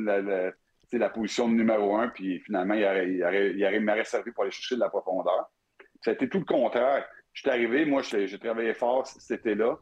la, 0.92 1.08
position 1.08 1.48
de 1.48 1.54
numéro 1.54 1.96
un, 1.96 2.08
puis 2.08 2.40
finalement, 2.40 2.74
il, 2.74 2.84
aurait- 2.84 3.08
il, 3.10 3.24
aurait- 3.24 3.52
il 3.54 3.64
aurait- 3.64 3.76
il 3.76 3.84
m'aurait 3.84 4.04
servi 4.04 4.30
pour 4.32 4.42
aller 4.42 4.52
chercher 4.52 4.74
de 4.74 4.80
la 4.80 4.90
profondeur. 4.90 5.50
Ça 6.04 6.10
a 6.10 6.14
été 6.14 6.28
tout 6.28 6.38
le 6.38 6.44
contraire. 6.44 7.06
Je 7.32 7.40
suis 7.42 7.50
arrivé, 7.50 7.84
moi, 7.84 8.02
j'ai 8.02 8.38
travaillé 8.38 8.74
fort 8.74 9.06
cet 9.06 9.40
été-là. 9.40 9.78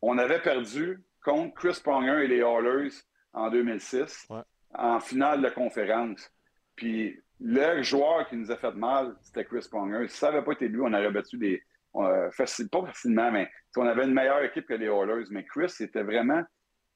On 0.00 0.18
avait 0.18 0.40
perdu 0.42 0.98
contre 1.22 1.54
Chris 1.54 1.80
Pronger 1.82 2.24
et 2.24 2.26
les 2.26 2.38
Oilers 2.40 2.90
en 3.32 3.50
2006 3.50 4.26
Ouais. 4.30 4.40
en 4.74 4.98
finale 5.00 5.42
de 5.42 5.48
conférence. 5.50 6.30
Puis 6.74 7.18
le 7.40 7.82
joueur 7.82 8.26
qui 8.28 8.36
nous 8.36 8.50
a 8.50 8.56
fait 8.56 8.72
mal, 8.74 9.14
c'était 9.20 9.44
Chris 9.44 9.66
Pronger. 9.70 10.08
Si 10.08 10.16
ça 10.16 10.30
n'avait 10.32 10.44
pas 10.44 10.52
été 10.52 10.68
lui, 10.68 10.80
on 10.80 10.92
aurait 10.92 11.10
battu 11.10 11.36
des. 11.38 11.62
euh, 11.94 12.30
facile, 12.32 12.68
pas 12.68 12.84
facilement, 12.86 13.30
mais 13.30 13.48
on 13.76 13.86
avait 13.86 14.04
une 14.04 14.14
meilleure 14.14 14.42
équipe 14.42 14.66
que 14.66 14.74
les 14.74 14.86
Oilers. 14.86 15.26
Mais 15.30 15.44
Chris, 15.44 15.68
c'était 15.68 16.02
vraiment. 16.02 16.42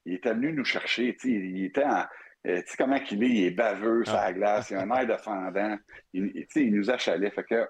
Il 0.05 0.15
était 0.15 0.33
venu 0.33 0.51
nous 0.53 0.65
chercher. 0.65 1.15
tu 1.19 1.29
sais, 1.29 1.35
Il 1.35 1.65
était 1.65 1.83
en. 1.85 2.03
euh, 2.47 2.61
Tu 2.61 2.67
sais 2.67 2.77
comment 2.77 2.99
qu'il 2.99 3.23
est, 3.23 3.29
il 3.29 3.45
est 3.45 3.51
baveux 3.51 4.03
sur 4.03 4.15
la 4.15 4.33
glace, 4.33 4.71
il 4.71 4.77
a 4.77 4.81
un 4.81 4.89
air 4.91 5.07
de 5.15 5.17
fendant. 5.17 5.77
Il, 6.13 6.45
sais, 6.49 6.63
il 6.63 6.73
nous 6.75 6.89
achalait. 6.89 7.29
Fait 7.31 7.43
que, 7.43 7.67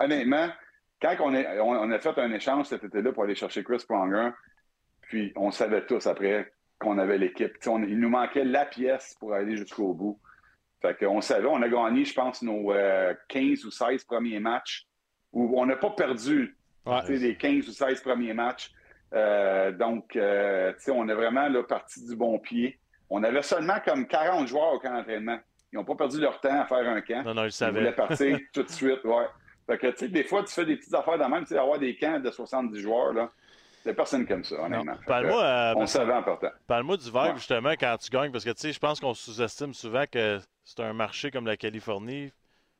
honnêtement, 0.00 0.48
quand 1.00 1.14
on, 1.20 1.34
est, 1.34 1.60
on, 1.60 1.70
on 1.70 1.90
a 1.90 1.98
fait 1.98 2.18
un 2.18 2.32
échange 2.32 2.66
cet 2.66 2.84
été-là 2.84 3.12
pour 3.12 3.24
aller 3.24 3.34
chercher 3.34 3.62
Chris 3.62 3.84
Pronger, 3.88 4.30
puis 5.02 5.32
on 5.36 5.50
savait 5.50 5.86
tous 5.86 6.06
après 6.06 6.52
qu'on 6.78 6.98
avait 6.98 7.18
l'équipe. 7.18 7.52
Il 7.66 7.98
nous 7.98 8.08
manquait 8.10 8.44
la 8.44 8.66
pièce 8.66 9.16
pour 9.18 9.34
aller 9.34 9.56
jusqu'au 9.56 9.94
bout. 9.94 10.20
Fait 10.80 10.96
qu'on 10.96 11.20
savait, 11.20 11.46
on 11.48 11.60
a 11.62 11.68
gagné, 11.68 12.04
je 12.04 12.14
pense, 12.14 12.42
nos 12.42 12.72
euh, 12.72 13.12
15 13.28 13.64
ou 13.64 13.70
16 13.70 14.04
premiers 14.04 14.38
matchs 14.38 14.86
où 15.32 15.60
on 15.60 15.66
n'a 15.66 15.76
pas 15.76 15.90
perdu 15.90 16.54
Ouais. 16.86 17.02
les 17.18 17.36
15 17.36 17.68
ou 17.68 17.72
16 17.72 18.00
premiers 18.00 18.32
matchs. 18.32 18.70
Euh, 19.12 19.72
donc, 19.72 20.16
euh, 20.16 20.72
on 20.88 21.08
est 21.08 21.14
vraiment 21.14 21.48
là, 21.48 21.62
parti 21.62 22.02
du 22.06 22.16
bon 22.16 22.38
pied. 22.38 22.78
On 23.10 23.22
avait 23.24 23.42
seulement 23.42 23.78
comme 23.84 24.06
40 24.06 24.48
joueurs 24.48 24.72
au 24.74 24.78
camp 24.78 24.94
d'entraînement. 24.94 25.38
Ils 25.72 25.76
n'ont 25.76 25.84
pas 25.84 25.96
perdu 25.96 26.18
leur 26.18 26.40
temps 26.40 26.60
à 26.60 26.64
faire 26.64 26.88
un 26.88 27.00
camp. 27.02 27.24
Non, 27.24 27.34
non, 27.34 27.44
il 27.44 27.50
Ils 27.60 27.70
voulaient 27.70 27.92
partir 27.92 28.38
tout 28.54 28.62
de 28.62 28.70
suite, 28.70 29.04
ouais. 29.04 29.26
Fait 29.68 29.78
que, 29.78 29.86
tu 29.88 29.96
sais, 29.98 30.08
des 30.08 30.24
fois, 30.24 30.42
tu 30.42 30.52
fais 30.52 30.64
des 30.64 30.76
petites 30.76 30.94
affaires 30.94 31.18
de 31.18 31.24
même, 31.24 31.42
tu 31.42 31.48
sais, 31.48 31.58
avoir 31.58 31.78
des 31.78 31.94
camps 31.96 32.18
de 32.18 32.30
70 32.30 32.80
joueurs, 32.80 33.12
là. 33.12 33.30
C'est 33.84 33.94
personne 33.94 34.26
aime 34.28 34.42
ça, 34.42 34.56
honnêtement. 34.56 34.96
Parle-moi 35.06 35.42
euh, 35.42 35.74
on 35.76 35.86
savait 35.86 36.12
en 36.12 36.22
partant. 36.22 36.50
parle-moi 36.66 36.96
du 36.96 37.10
Ouais. 37.10 37.32
justement, 37.36 37.70
quand 37.78 37.96
tu 38.00 38.10
gagnes, 38.10 38.32
parce 38.32 38.44
que, 38.44 38.50
tu 38.50 38.60
sais, 38.60 38.72
je 38.72 38.78
pense 38.78 38.98
qu'on 38.98 39.14
sous-estime 39.14 39.72
souvent 39.72 40.04
que 40.10 40.40
c'est 40.64 40.80
un 40.80 40.92
marché 40.92 41.30
comme 41.30 41.46
la 41.46 41.56
Californie. 41.56 42.32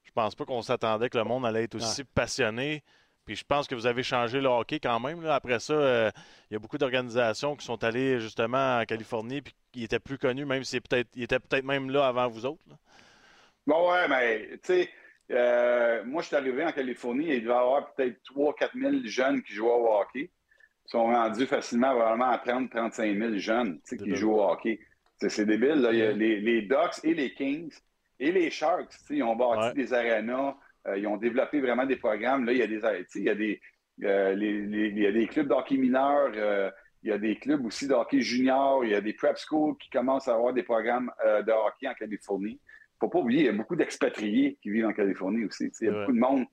Je 0.02 0.10
pense 0.12 0.34
pas 0.34 0.44
qu'on 0.44 0.60
s'attendait 0.62 1.08
que 1.08 1.16
le 1.16 1.24
monde 1.24 1.46
allait 1.46 1.64
être 1.64 1.76
aussi 1.76 2.02
passionné. 2.04 2.82
Puis 3.24 3.36
je 3.36 3.44
pense 3.44 3.68
que 3.68 3.74
vous 3.74 3.86
avez 3.86 4.02
changé 4.02 4.40
le 4.40 4.48
hockey 4.48 4.80
quand 4.80 4.98
même. 5.00 5.22
là. 5.22 5.34
Après 5.34 5.60
ça, 5.60 5.74
euh, 5.74 6.10
il 6.50 6.54
y 6.54 6.56
a 6.56 6.58
beaucoup 6.58 6.78
d'organisations 6.78 7.54
qui 7.56 7.64
sont 7.66 7.84
allées 7.84 8.18
justement 8.20 8.78
en 8.80 8.84
Californie 8.86 9.42
puis 9.42 9.54
qui 9.70 9.84
étaient 9.84 9.98
plus 9.98 10.16
connus, 10.18 10.46
même 10.46 10.62
peut-être, 10.62 11.08
ils 11.14 11.24
étaient 11.24 11.38
peut-être 11.38 11.64
même 11.64 11.90
là 11.90 12.08
avant 12.08 12.26
vous 12.28 12.46
autres. 12.46 12.62
là. 12.68 12.76
Bon, 13.66 13.90
ouais, 13.92 14.08
mais, 14.08 14.48
tu 14.52 14.58
sais, 14.62 14.90
euh, 15.30 16.02
moi, 16.04 16.22
je 16.22 16.28
suis 16.28 16.36
arrivé 16.36 16.64
en 16.64 16.72
Californie 16.72 17.30
et 17.30 17.36
il 17.36 17.42
devait 17.42 17.54
y 17.54 17.56
avoir 17.56 17.92
peut-être 17.94 18.18
3-4 18.34 18.70
000 18.74 18.92
jeunes 19.04 19.42
qui 19.42 19.52
jouaient 19.52 19.68
au 19.70 19.88
hockey. 20.00 20.30
Ils 20.86 20.90
sont 20.90 21.04
rendus 21.04 21.46
facilement, 21.46 21.90
probablement 21.90 22.30
à 22.30 22.38
30-35 22.38 23.18
000 23.18 23.36
jeunes, 23.38 23.80
qui 23.86 24.14
jouent 24.16 24.34
au 24.36 24.42
hockey. 24.50 24.80
C'est 25.18 25.44
débile, 25.44 25.80
là. 25.82 25.92
Il 25.92 25.98
y 25.98 26.02
a 26.02 26.12
les, 26.12 26.40
les 26.40 26.62
Ducks 26.62 27.04
et 27.04 27.12
les 27.12 27.34
Kings 27.34 27.72
et 28.20 28.32
les 28.32 28.50
Sharks, 28.50 28.94
ils 29.10 29.22
ont 29.22 29.36
bâti 29.36 29.68
Ouais. 29.68 29.74
des 29.74 29.92
arénas, 29.92 30.56
euh, 30.86 30.96
ils 30.98 31.06
ont 31.06 31.16
développé 31.16 31.60
vraiment 31.60 31.84
des 31.86 31.96
programmes. 31.96 32.44
Là, 32.46 32.52
il 32.52 32.58
y 32.58 32.62
a 32.62 32.66
des, 32.66 32.80
il 33.16 33.22
y 33.24 33.28
a 33.28 33.34
des, 33.34 33.60
euh, 34.04 34.34
les- 34.34 34.62
les- 34.66 34.88
il 34.88 34.98
y 34.98 35.06
a 35.06 35.12
des 35.12 35.26
clubs 35.26 35.46
d'hockey 35.48 35.76
mineurs, 35.76 36.30
euh, 36.34 36.70
il 37.02 37.10
y 37.10 37.12
a 37.12 37.18
des 37.18 37.36
clubs 37.36 37.64
aussi 37.66 37.86
de 37.86 37.94
hockey 37.94 38.20
junior, 38.20 38.84
il 38.84 38.90
y 38.92 38.94
a 38.94 39.00
des 39.00 39.12
prep 39.12 39.36
schools 39.36 39.76
qui 39.78 39.90
commencent 39.90 40.26
à 40.28 40.34
avoir 40.34 40.52
des 40.52 40.62
programmes 40.64 41.10
euh, 41.26 41.42
de 41.42 41.52
hockey 41.52 41.86
en 41.86 41.94
Californie. 41.94 42.58
Faut 43.00 43.08
pas 43.08 43.18
oublier, 43.18 43.40
il 43.42 43.46
y 43.46 43.50
a 43.50 43.52
beaucoup 43.52 43.76
d'expatriés 43.76 44.58
qui 44.62 44.70
vivent 44.70 44.86
en 44.86 44.92
Californie 44.92 45.44
aussi. 45.44 45.70
Il 45.80 45.86
y 45.86 45.90
a 45.90 45.92
Ouais. 45.92 45.98
beaucoup 46.00 46.12
de 46.12 46.18
monde 46.20 46.44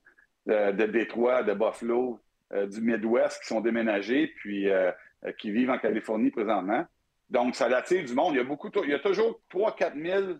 euh, 0.48 0.72
de 0.72 0.86
Détroit, 0.86 1.42
de 1.42 1.54
Buffalo, 1.54 2.20
euh, 2.52 2.66
du 2.66 2.80
Midwest 2.80 3.40
qui 3.42 3.48
sont 3.48 3.60
déménagés 3.60 4.28
puis 4.36 4.68
euh, 4.70 4.92
qui 5.38 5.50
vivent 5.50 5.70
en 5.70 5.78
Californie 5.78 6.30
présentement. 6.30 6.84
Donc, 7.28 7.56
ça 7.56 7.66
attire 7.76 8.04
du 8.04 8.14
monde. 8.14 8.34
Il 8.34 8.36
y 8.36 8.40
a, 8.40 8.44
beaucoup, 8.44 8.70
il 8.84 8.90
y 8.90 8.94
a 8.94 9.00
toujours 9.00 9.40
3-4 9.52 10.00
000 10.00 10.38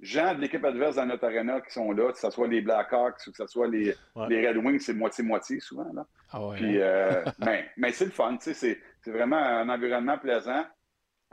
gens 0.00 0.32
de 0.36 0.40
l'équipe 0.40 0.64
adverse 0.64 0.94
dans 0.94 1.06
notre 1.06 1.24
arena 1.24 1.60
qui 1.60 1.72
sont 1.72 1.90
là, 1.90 2.12
que 2.12 2.18
ce 2.18 2.30
soit 2.30 2.46
les 2.46 2.60
Blackhawks 2.60 3.16
ou 3.26 3.30
que 3.32 3.36
ce 3.36 3.46
soit 3.48 3.66
les, 3.66 3.92
Ouais. 4.14 4.26
les 4.28 4.46
Red 4.48 4.56
Wings, 4.58 4.78
c'est 4.78 4.94
moitié-moitié 4.94 5.58
souvent. 5.58 5.92
Là. 5.92 6.06
Ah 6.30 6.46
ouais. 6.46 6.56
Puis, 6.56 6.78
euh, 6.80 7.24
ben, 7.40 7.64
mais 7.76 7.90
c'est 7.90 8.04
le 8.04 8.12
fun, 8.12 8.36
c'est, 8.40 8.78
vraiment 9.06 9.36
un 9.38 9.68
environnement 9.68 10.18
plaisant. 10.18 10.64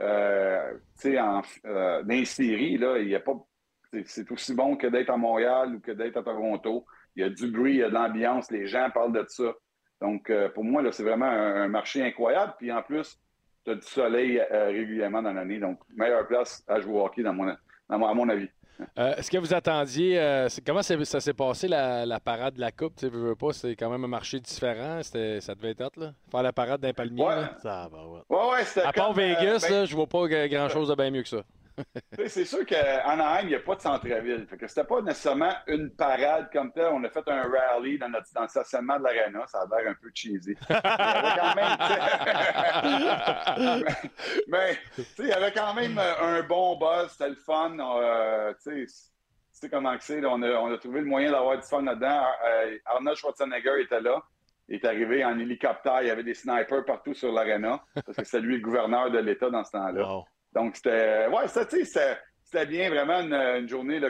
Euh, 0.00 0.72
tu 1.00 1.12
sais, 1.12 1.20
en, 1.20 1.42
euh, 1.64 2.02
dans 2.02 2.08
les 2.08 2.24
séries, 2.24 2.76
là, 2.76 2.98
il 2.98 3.08
y 3.08 3.14
a 3.14 3.20
pas, 3.20 3.34
c'est, 4.06 4.30
aussi 4.30 4.54
bon 4.54 4.76
que 4.76 4.86
d'être 4.86 5.10
à 5.10 5.16
Montréal 5.16 5.74
ou 5.76 5.80
que 5.80 5.92
d'être 5.92 6.16
à 6.18 6.22
Toronto. 6.22 6.84
Il 7.14 7.22
y 7.22 7.24
a 7.24 7.30
du 7.30 7.50
bruit, 7.50 7.74
il 7.74 7.78
y 7.78 7.82
a 7.82 7.88
de 7.88 7.94
l'ambiance, 7.94 8.50
les 8.50 8.66
gens 8.66 8.90
parlent 8.92 9.12
de 9.12 9.24
ça. 9.28 9.52
Donc, 10.02 10.28
euh, 10.28 10.48
pour 10.50 10.64
moi, 10.64 10.82
là, 10.82 10.92
c'est 10.92 11.02
vraiment 11.04 11.26
un, 11.26 11.62
un 11.62 11.68
marché 11.68 12.02
incroyable. 12.02 12.54
Puis 12.58 12.70
en 12.70 12.82
plus, 12.82 13.18
tu 13.64 13.70
as 13.70 13.74
du 13.76 13.86
soleil 13.86 14.38
euh, 14.52 14.66
régulièrement 14.66 15.22
dans 15.22 15.32
l'année. 15.32 15.58
Donc, 15.58 15.78
meilleure 15.96 16.26
place 16.26 16.62
à 16.68 16.80
jouer 16.80 16.92
au 16.94 17.04
hockey, 17.06 17.22
dans 17.22 17.32
mon, 17.32 17.46
dans 17.88 17.98
mon- 17.98 18.06
à 18.06 18.14
mon 18.14 18.28
avis. 18.28 18.48
Euh, 18.98 19.14
Est-ce 19.16 19.30
que 19.30 19.38
vous 19.38 19.54
attendiez. 19.54 20.20
euh, 20.20 20.48
comment 20.66 20.82
ça 20.82 21.20
s'est 21.20 21.32
passé, 21.32 21.66
la, 21.66 22.04
la 22.04 22.20
parade 22.20 22.56
de 22.56 22.60
la 22.60 22.70
Coupe? 22.72 22.94
Tu 22.96 23.08
veux, 23.08 23.34
pas, 23.34 23.54
c'est 23.54 23.74
quand 23.74 23.88
même 23.88 24.04
un 24.04 24.08
marché 24.08 24.38
différent. 24.38 25.00
Ça 25.02 25.54
devait 25.54 25.70
être 25.70 25.80
hot, 25.80 25.98
là. 25.98 26.12
Faire 26.30 26.42
la 26.42 26.52
parade 26.52 26.82
d'un 26.82 26.92
palmier. 26.92 27.24
Ouais. 27.24 27.34
là. 27.36 27.54
Ça 27.62 27.88
va, 27.90 28.06
ouais. 28.06 28.20
Ouais, 28.28 28.50
ouais, 28.52 28.64
c'était 28.64 28.82
À 28.82 28.92
part 28.92 29.08
comme, 29.14 29.18
euh, 29.20 29.34
Vegas, 29.34 29.66
ben, 29.66 29.74
là, 29.76 29.84
je 29.86 29.96
vois 29.96 30.06
pas 30.06 30.28
g- 30.28 30.48
grand-chose 30.50 30.90
de 30.90 30.94
bien 30.94 31.10
mieux 31.10 31.22
que 31.22 31.28
ça. 31.30 31.42
C'est 32.28 32.44
sûr 32.44 32.64
qu'en 32.66 33.10
Anaheim, 33.10 33.42
il 33.44 33.48
n'y 33.48 33.54
a 33.54 33.60
pas 33.60 33.76
de 33.76 33.80
centre-ville. 33.80 34.46
Fait 34.48 34.56
que 34.56 34.66
c'était 34.66 34.84
pas 34.84 35.02
nécessairement 35.02 35.52
une 35.66 35.90
parade 35.90 36.48
comme 36.52 36.72
telle. 36.72 36.90
On 36.92 37.04
a 37.04 37.10
fait 37.10 37.26
un 37.28 37.42
rally 37.42 37.98
dans, 37.98 38.08
notre, 38.08 38.32
dans 38.34 38.42
le 38.42 38.48
stationnement 38.48 38.98
de 38.98 39.04
l'aréna. 39.04 39.46
Ça 39.46 39.60
a 39.60 39.66
l'air 39.66 39.90
un 39.90 39.94
peu 39.94 40.10
cheesy. 40.14 40.56
Mais 44.48 44.78
il 45.18 45.26
y 45.26 45.32
avait 45.32 45.52
quand 45.52 45.74
même, 45.74 45.98
un 45.98 46.42
bon 46.42 46.78
buzz. 46.78 47.10
C'était 47.12 47.30
le 47.30 47.36
fun. 47.36 47.76
Euh, 47.78 48.54
tu 48.62 48.86
sais, 49.52 49.68
comment 49.68 49.94
c'est. 50.00 50.24
on, 50.24 50.42
a, 50.42 50.50
on 50.52 50.72
a 50.72 50.78
trouvé 50.78 51.00
le 51.00 51.06
moyen 51.06 51.30
d'avoir 51.32 51.56
du 51.56 51.66
fun 51.66 51.82
là-dedans. 51.82 52.24
Euh, 52.46 52.78
Arnold 52.86 53.16
Schwarzenegger 53.16 53.82
était 53.82 54.00
là. 54.00 54.22
Il 54.68 54.76
est 54.76 54.84
arrivé 54.84 55.24
en 55.24 55.38
hélicoptère. 55.38 56.02
Il 56.02 56.08
y 56.08 56.10
avait 56.10 56.24
des 56.24 56.34
snipers 56.34 56.84
partout 56.84 57.14
sur 57.14 57.32
l'aréna. 57.32 57.84
Parce 57.94 58.16
que 58.16 58.24
c'est 58.24 58.40
lui 58.40 58.56
le 58.56 58.62
gouverneur 58.62 59.10
de 59.10 59.18
l'État 59.18 59.50
dans 59.50 59.62
ce 59.62 59.72
temps-là. 59.72 60.06
Wow. 60.06 60.24
Donc, 60.56 60.74
c'était 60.76 61.26
ouais, 61.26 61.46
c'était, 61.48 61.66
tu 61.76 61.84
sais, 61.84 62.16
c'était- 62.42 62.64
bien, 62.66 62.88
vraiment 62.88 63.20
une, 63.20 63.34
une 63.34 63.68
journée 63.68 64.00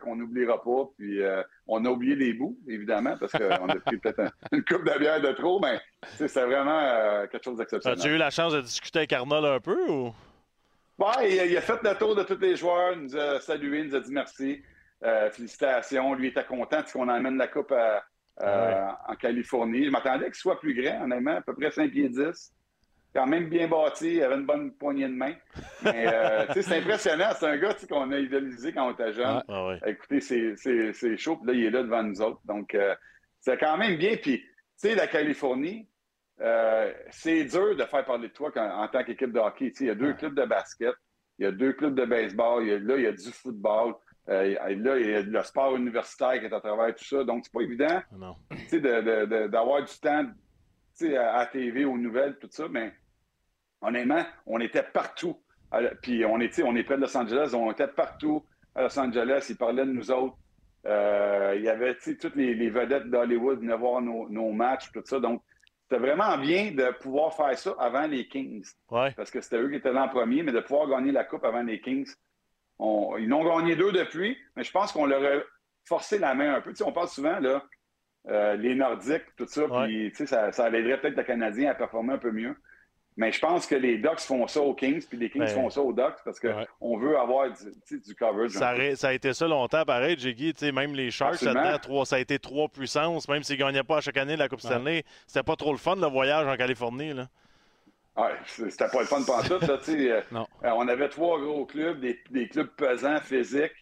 qu'on 0.00 0.14
n'oubliera 0.14 0.62
pas. 0.62 0.84
Puis, 0.96 1.20
euh, 1.20 1.42
on 1.66 1.84
a 1.84 1.88
oublié 1.90 2.14
les 2.14 2.32
bouts, 2.32 2.56
évidemment, 2.68 3.16
parce 3.18 3.32
qu'on 3.32 3.68
a 3.68 3.74
pris 3.80 3.98
peut-être 3.98 4.20
un- 4.20 4.30
une 4.52 4.62
coupe 4.64 4.84
de 4.84 4.96
bière 5.00 5.20
de 5.20 5.32
trop, 5.32 5.58
mais 5.58 5.80
c'était 6.16 6.44
vraiment 6.44 6.78
euh, 6.80 7.26
quelque 7.26 7.42
chose 7.42 7.56
d'exceptionnel. 7.58 7.98
As-tu 7.98 8.08
eu 8.14 8.18
la 8.18 8.30
chance 8.30 8.52
de 8.52 8.60
discuter 8.60 9.00
avec 9.00 9.12
Arnold 9.14 9.44
un 9.46 9.58
peu 9.58 9.76
ou? 9.90 10.14
Ouais, 10.98 11.32
il, 11.32 11.40
a- 11.40 11.46
il 11.46 11.56
a 11.56 11.60
fait 11.60 11.82
le 11.82 11.94
tour 11.98 12.14
de 12.14 12.22
tous 12.22 12.38
les 12.38 12.54
joueurs, 12.54 12.92
il 12.92 13.00
nous 13.00 13.16
a 13.16 13.40
salué, 13.40 13.80
il 13.80 13.88
nous 13.88 13.96
a 13.96 14.00
dit 14.00 14.12
merci. 14.12 14.62
Euh, 15.04 15.28
félicitations. 15.30 16.14
Lui 16.14 16.28
était 16.28 16.44
content 16.44 16.82
qu'on 16.90 17.08
emmène 17.08 17.36
la 17.36 17.48
coupe 17.48 17.72
à- 17.72 18.02
à- 18.38 18.98
en 19.08 19.14
Californie. 19.16 19.84
Je 19.86 19.90
m'attendais 19.90 20.26
qu'il 20.26 20.34
soit 20.36 20.58
plus 20.60 20.74
grand, 20.80 21.02
honnêtement, 21.04 21.36
à 21.36 21.40
peu 21.42 21.54
près 21.54 21.70
5 21.72 21.90
pieds 21.90 22.08
10. 22.08 22.52
Quand 23.16 23.26
même 23.26 23.48
bien 23.48 23.66
bâti, 23.66 24.16
il 24.16 24.22
avait 24.22 24.34
une 24.34 24.44
bonne 24.44 24.72
poignée 24.72 25.08
de 25.08 25.14
main. 25.14 25.32
Mais 25.82 26.06
euh, 26.06 26.44
tu 26.52 26.62
c'est 26.62 26.76
impressionnant. 26.76 27.30
C'est 27.34 27.46
un 27.46 27.56
gars 27.56 27.72
tu 27.72 27.86
qu'on 27.86 28.12
a 28.12 28.18
idéalisé 28.18 28.74
quand 28.74 28.88
on 28.88 28.92
était 28.92 29.14
jeune. 29.14 29.42
Ah 29.48 29.68
ouais. 29.68 29.80
Écoutez, 29.86 30.20
c'est- 30.20 31.16
chaud. 31.16 31.36
Puis 31.38 31.46
là, 31.46 31.52
il 31.54 31.64
est 31.64 31.70
là 31.70 31.82
devant 31.82 32.02
nous 32.02 32.20
autres. 32.20 32.40
Donc, 32.44 32.74
euh, 32.74 32.94
c'est 33.40 33.56
quand 33.56 33.78
même 33.78 33.96
bien. 33.96 34.18
Puis, 34.18 34.44
sais, 34.76 34.94
la 34.94 35.06
Californie, 35.06 35.88
euh, 36.42 36.92
c'est 37.08 37.44
dur 37.44 37.74
de 37.74 37.84
faire 37.84 38.04
parler 38.04 38.28
de 38.28 38.32
toi 38.34 38.52
en 38.54 38.86
tant 38.88 39.02
qu'équipe 39.02 39.32
de 39.32 39.38
hockey. 39.40 39.72
Tu 39.72 39.84
il 39.84 39.86
y 39.86 39.90
a 39.90 39.94
deux 39.94 40.12
clubs 40.12 40.34
de 40.34 40.44
basket, 40.44 40.94
il 41.38 41.44
y 41.44 41.46
a 41.46 41.52
deux 41.52 41.72
clubs 41.72 41.94
de 41.94 42.04
baseball, 42.04 42.64
il 42.64 42.68
y 42.68 42.72
a, 42.74 42.78
là, 42.78 42.96
il 42.98 43.02
y 43.04 43.06
a 43.06 43.12
du 43.12 43.32
football. 43.32 43.94
Euh, 44.28 44.54
là, 44.76 44.98
il 44.98 45.08
y 45.10 45.14
a 45.14 45.22
le 45.22 45.42
sport 45.42 45.74
universitaire 45.74 46.38
qui 46.38 46.44
est 46.44 46.52
à 46.52 46.60
travers 46.60 46.94
tout 46.94 47.04
ça. 47.04 47.24
Donc, 47.24 47.44
c'est 47.46 47.52
pas 47.54 47.62
évident 47.62 48.02
tu 48.68 48.78
d'avoir 48.82 49.82
du 49.82 49.98
temps 50.02 50.26
tu 50.98 51.16
à 51.16 51.46
TV, 51.46 51.84
aux 51.84 51.96
nouvelles, 51.98 52.36
tout 52.38 52.48
ça. 52.50 52.66
Mais 52.70 52.92
honnêtement, 53.86 54.24
on 54.46 54.60
était 54.60 54.82
partout. 54.82 55.36
La- 55.72 55.94
Puis 55.94 56.24
on 56.24 56.38
est, 56.40 56.62
on 56.62 56.74
est 56.76 56.84
près 56.84 56.96
de 56.96 57.02
Los 57.02 57.16
Angeles, 57.16 57.50
on 57.54 57.70
était 57.72 57.88
partout 57.88 58.44
à 58.74 58.82
Los 58.82 58.98
Angeles. 58.98 59.46
Ils 59.50 59.56
parlaient 59.56 59.86
de 59.86 59.92
nous 59.92 60.10
autres. 60.10 60.36
Euh, 60.86 61.54
il 61.56 61.62
y 61.62 61.68
avait 61.68 61.96
toutes 61.96 62.36
les, 62.36 62.54
les 62.54 62.70
vedettes 62.70 63.10
d'Hollywood 63.10 63.60
venaient 63.60 63.76
voir 63.76 64.00
nos, 64.00 64.28
nos 64.28 64.52
matchs, 64.52 64.92
tout 64.92 65.02
ça. 65.04 65.18
Donc, 65.18 65.42
c'était 65.82 66.00
vraiment 66.00 66.36
bien 66.38 66.70
de 66.72 66.92
pouvoir 67.00 67.34
faire 67.34 67.56
ça 67.58 67.74
avant 67.78 68.06
les 68.06 68.26
Kings 68.28 68.64
Ouais. 68.90 69.12
parce 69.16 69.30
que 69.30 69.40
c'était 69.40 69.58
eux 69.58 69.68
qui 69.68 69.76
étaient 69.76 69.92
là 69.92 70.04
en 70.04 70.08
premier, 70.08 70.42
mais 70.42 70.52
de 70.52 70.60
pouvoir 70.60 70.88
gagner 70.88 71.10
la 71.12 71.24
Coupe 71.24 71.44
avant 71.44 71.62
les 71.62 71.80
Kings. 71.80 72.08
On- 72.78 73.16
ils 73.18 73.28
n'ont 73.28 73.44
gagné 73.44 73.74
deux 73.76 73.90
depuis, 73.92 74.36
mais 74.54 74.62
je 74.64 74.70
pense 74.70 74.92
qu'on 74.92 75.06
leur 75.06 75.22
a 75.24 75.42
forcé 75.84 76.18
la 76.18 76.34
main 76.34 76.54
un 76.56 76.60
peu. 76.60 76.72
On 76.84 76.92
parle 76.92 77.08
souvent, 77.08 77.38
là, 77.40 77.64
euh, 78.28 78.54
les 78.56 78.74
Nordiques, 78.74 79.24
tout 79.36 79.46
ça, 79.46 79.66
Ouais. 79.66 79.86
puis 80.12 80.26
ça, 80.26 80.52
ça 80.52 80.68
aiderait 80.68 81.00
peut-être 81.00 81.16
le 81.16 81.22
Canadien 81.24 81.70
à 81.70 81.74
performer 81.74 82.14
un 82.14 82.18
peu 82.18 82.32
mieux. 82.32 82.54
Mais 83.18 83.32
je 83.32 83.40
pense 83.40 83.66
que 83.66 83.74
les 83.74 83.96
Ducks 83.96 84.20
font 84.20 84.46
ça 84.46 84.60
aux 84.60 84.74
Kings, 84.74 85.02
puis 85.08 85.16
les 85.16 85.30
Kings 85.30 85.40
Ben, 85.40 85.48
font 85.48 85.70
ça 85.70 85.80
aux 85.80 85.92
Ducks 85.94 86.16
parce 86.22 86.38
ouais. 86.42 86.66
qu'on 86.78 86.98
veut 86.98 87.18
avoir 87.18 87.48
du, 87.50 87.98
du 88.00 88.14
coverage. 88.14 88.50
Ça, 88.50 88.68
a- 88.70 88.94
ça 88.96 89.08
a 89.08 89.12
été 89.14 89.32
ça 89.32 89.48
longtemps, 89.48 89.84
pareil, 89.86 90.18
Jiggy. 90.18 90.52
Même 90.72 90.94
les 90.94 91.10
Sharks, 91.10 91.38
trois- 91.82 92.04
ça 92.04 92.16
a 92.16 92.18
été 92.18 92.38
trois 92.38 92.68
puissances. 92.68 93.26
Même 93.28 93.42
s'ils 93.42 93.58
ne 93.58 93.64
gagnaient 93.64 93.82
pas 93.84 93.96
à 93.98 94.00
chaque 94.02 94.18
année 94.18 94.36
la 94.36 94.48
Coupe 94.50 94.60
Stanley, 94.60 95.02
c'était 95.26 95.42
pas 95.42 95.56
trop 95.56 95.72
le 95.72 95.78
fun, 95.78 95.96
le 95.96 96.06
voyage 96.08 96.46
en 96.46 96.56
Californie. 96.56 97.14
Là. 97.14 97.26
Ouais, 98.18 98.32
c'était 98.46 98.88
pas 98.88 99.00
le 99.00 99.06
fun 99.06 99.22
pantoute, 99.22 99.62
là, 99.66 99.78
euh, 99.88 100.20
Non. 100.32 100.46
euh, 100.64 100.70
on 100.76 100.86
avait 100.88 101.08
trois 101.08 101.38
gros 101.40 101.64
clubs, 101.66 102.00
des, 102.00 102.18
des 102.30 102.48
clubs 102.48 102.68
pesants, 102.76 103.20
physiques. 103.20 103.74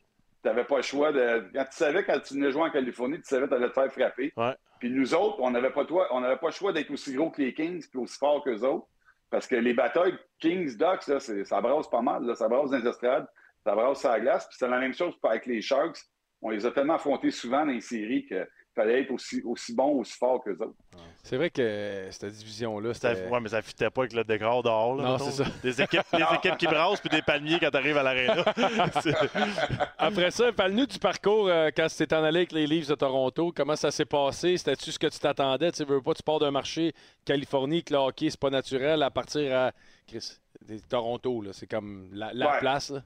Tu 0.43 0.49
n'avais 0.49 0.65
pas 0.65 0.77
le 0.77 0.83
choix 0.83 1.11
de. 1.13 1.49
Quand 1.55 1.65
tu 1.65 1.77
savais, 1.77 2.05
quand 2.05 2.21
tu 2.21 2.35
venais 2.35 2.53
jouer 2.53 2.63
en 2.63 2.71
Californie, 2.71 3.17
tu 3.17 3.25
savais 3.25 3.45
que 3.47 3.51
tu 3.51 3.55
allais 3.57 3.69
te 3.69 3.73
faire 3.75 3.93
frapper. 3.93 4.33
Ouais. 4.37 4.55
Puis 4.79 4.91
nous 4.91 5.15
autres, 5.15 5.37
on 5.41 5.51
n'avait 5.51 5.71
pas, 5.71 5.85
toi- 5.85 6.07
on 6.11 6.21
n'avait 6.21 6.37
pas 6.37 6.49
le 6.49 6.53
choix 6.53 6.73
d'être 6.73 6.91
aussi 6.91 7.15
gros 7.15 7.31
que 7.31 7.41
les 7.43 7.53
Kings 7.55 7.85
puis 7.91 7.99
aussi 7.99 8.19
fort 8.19 8.45
qu'eux 8.45 8.61
autres. 8.61 8.87
Parce 9.31 9.47
que 9.47 9.57
les 9.57 9.75
batailles 9.75 10.17
Kings-Ducks, 10.39 11.07
là, 11.09 11.21
c'est- 11.21 11.45
ça 11.45 11.61
brasse 11.61 11.89
pas 11.89 12.03
mal. 12.03 12.37
Ça 12.37 12.49
brasse 12.49 12.71
dans 12.71 12.79
les 12.79 12.87
estrades, 12.89 13.27
ça 13.65 13.75
brasse 13.75 14.01
sur 14.01 14.11
la 14.11 14.21
glace. 14.21 14.47
Puis 14.47 14.57
c'est 14.59 14.69
la 14.69 14.79
même 14.79 14.95
chose 14.95 15.15
avec 15.23 15.47
les 15.47 15.61
Sharks. 15.61 15.99
On 16.43 16.51
les 16.51 16.67
a 16.67 16.71
tellement 16.71 16.95
affrontés 16.95 17.31
souvent 17.31 17.65
dans 17.65 17.73
les 17.73 17.81
séries 17.81 18.27
qu'il 18.27 18.47
fallait 18.75 19.03
être 19.03 19.11
aussi, 19.13 19.41
aussi 19.45 19.75
bon, 19.75 20.01
aussi 20.01 20.17
fort 20.19 20.43
qu'eux 20.43 20.57
autres. 20.61 20.75
C'est 21.23 21.37
vrai 21.37 21.49
que 21.51 22.09
cette 22.11 22.27
division-là, 22.33 22.91
ouais, 22.91 23.41
mais 23.41 23.49
ça 23.49 23.59
ne 23.59 23.63
fitait 23.63 23.89
pas 23.91 24.03
avec 24.03 24.13
le 24.13 24.25
décor 24.25 24.63
dehors. 24.63 24.97
Là, 24.97 25.05
Non, 25.05 25.19
c'est 25.19 25.43
ça. 25.43 25.45
Des 25.63 25.81
équipes, 25.81 26.03
des 26.13 26.25
équipes 26.37 26.57
qui 26.59 26.67
brassent 26.67 27.01
puis 27.01 27.09
des 27.09 27.23
palmiers 27.23 27.59
quand 27.61 27.71
tu 27.71 27.77
arrives 27.77 27.97
à 27.97 28.03
l'aréna. 28.03 28.45
Après 29.99 30.31
ça, 30.31 30.53
parle-nous 30.53 30.87
du 30.87 30.99
parcours 30.99 31.49
euh, 31.49 31.71
quand 31.75 31.87
tu 31.89 31.97
t'es 31.97 32.15
en 32.15 32.23
allé 32.25 32.39
avec 32.41 32.53
les 32.53 32.67
Leafs 32.67 32.89
de 32.89 32.95
Toronto. 32.95 33.53
Comment 33.57 33.77
ça 33.77 33.91
s'est 33.91 34.05
passé? 34.05 34.57
C'était-tu 34.57 34.93
ce 34.93 34.99
que 34.99 35.07
tu 35.07 35.19
t'attendais? 35.19 35.73
Tu 35.73 35.85
veux 35.85 36.03
pas, 36.03 36.15
tu 36.15 36.23
pars 36.23 36.39
d'un 36.39 36.51
marché 36.51 36.93
Californie, 37.25 37.83
que 37.83 37.93
le 37.95 37.99
hockey, 38.01 38.31
c'est 38.31 38.41
pas 38.41 38.51
naturel, 38.51 39.03
à 39.03 39.11
partir 39.11 39.57
à 39.57 39.73
Chris, 40.07 40.39
des- 40.67 40.81
Toronto, 40.81 41.41
là, 41.43 41.51
c'est 41.53 41.67
comme 41.67 42.09
la, 42.13 42.33
la 42.33 42.53
Ouais. 42.53 42.59
place. 42.61 42.91
là. 42.91 43.03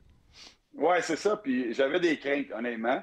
Ouais, 0.75 1.03
c'est 1.03 1.17
ça. 1.17 1.37
Puis 1.37 1.75
j'avais 1.75 2.01
des 2.01 2.19
craintes, 2.19 2.47
honnêtement, 2.57 3.03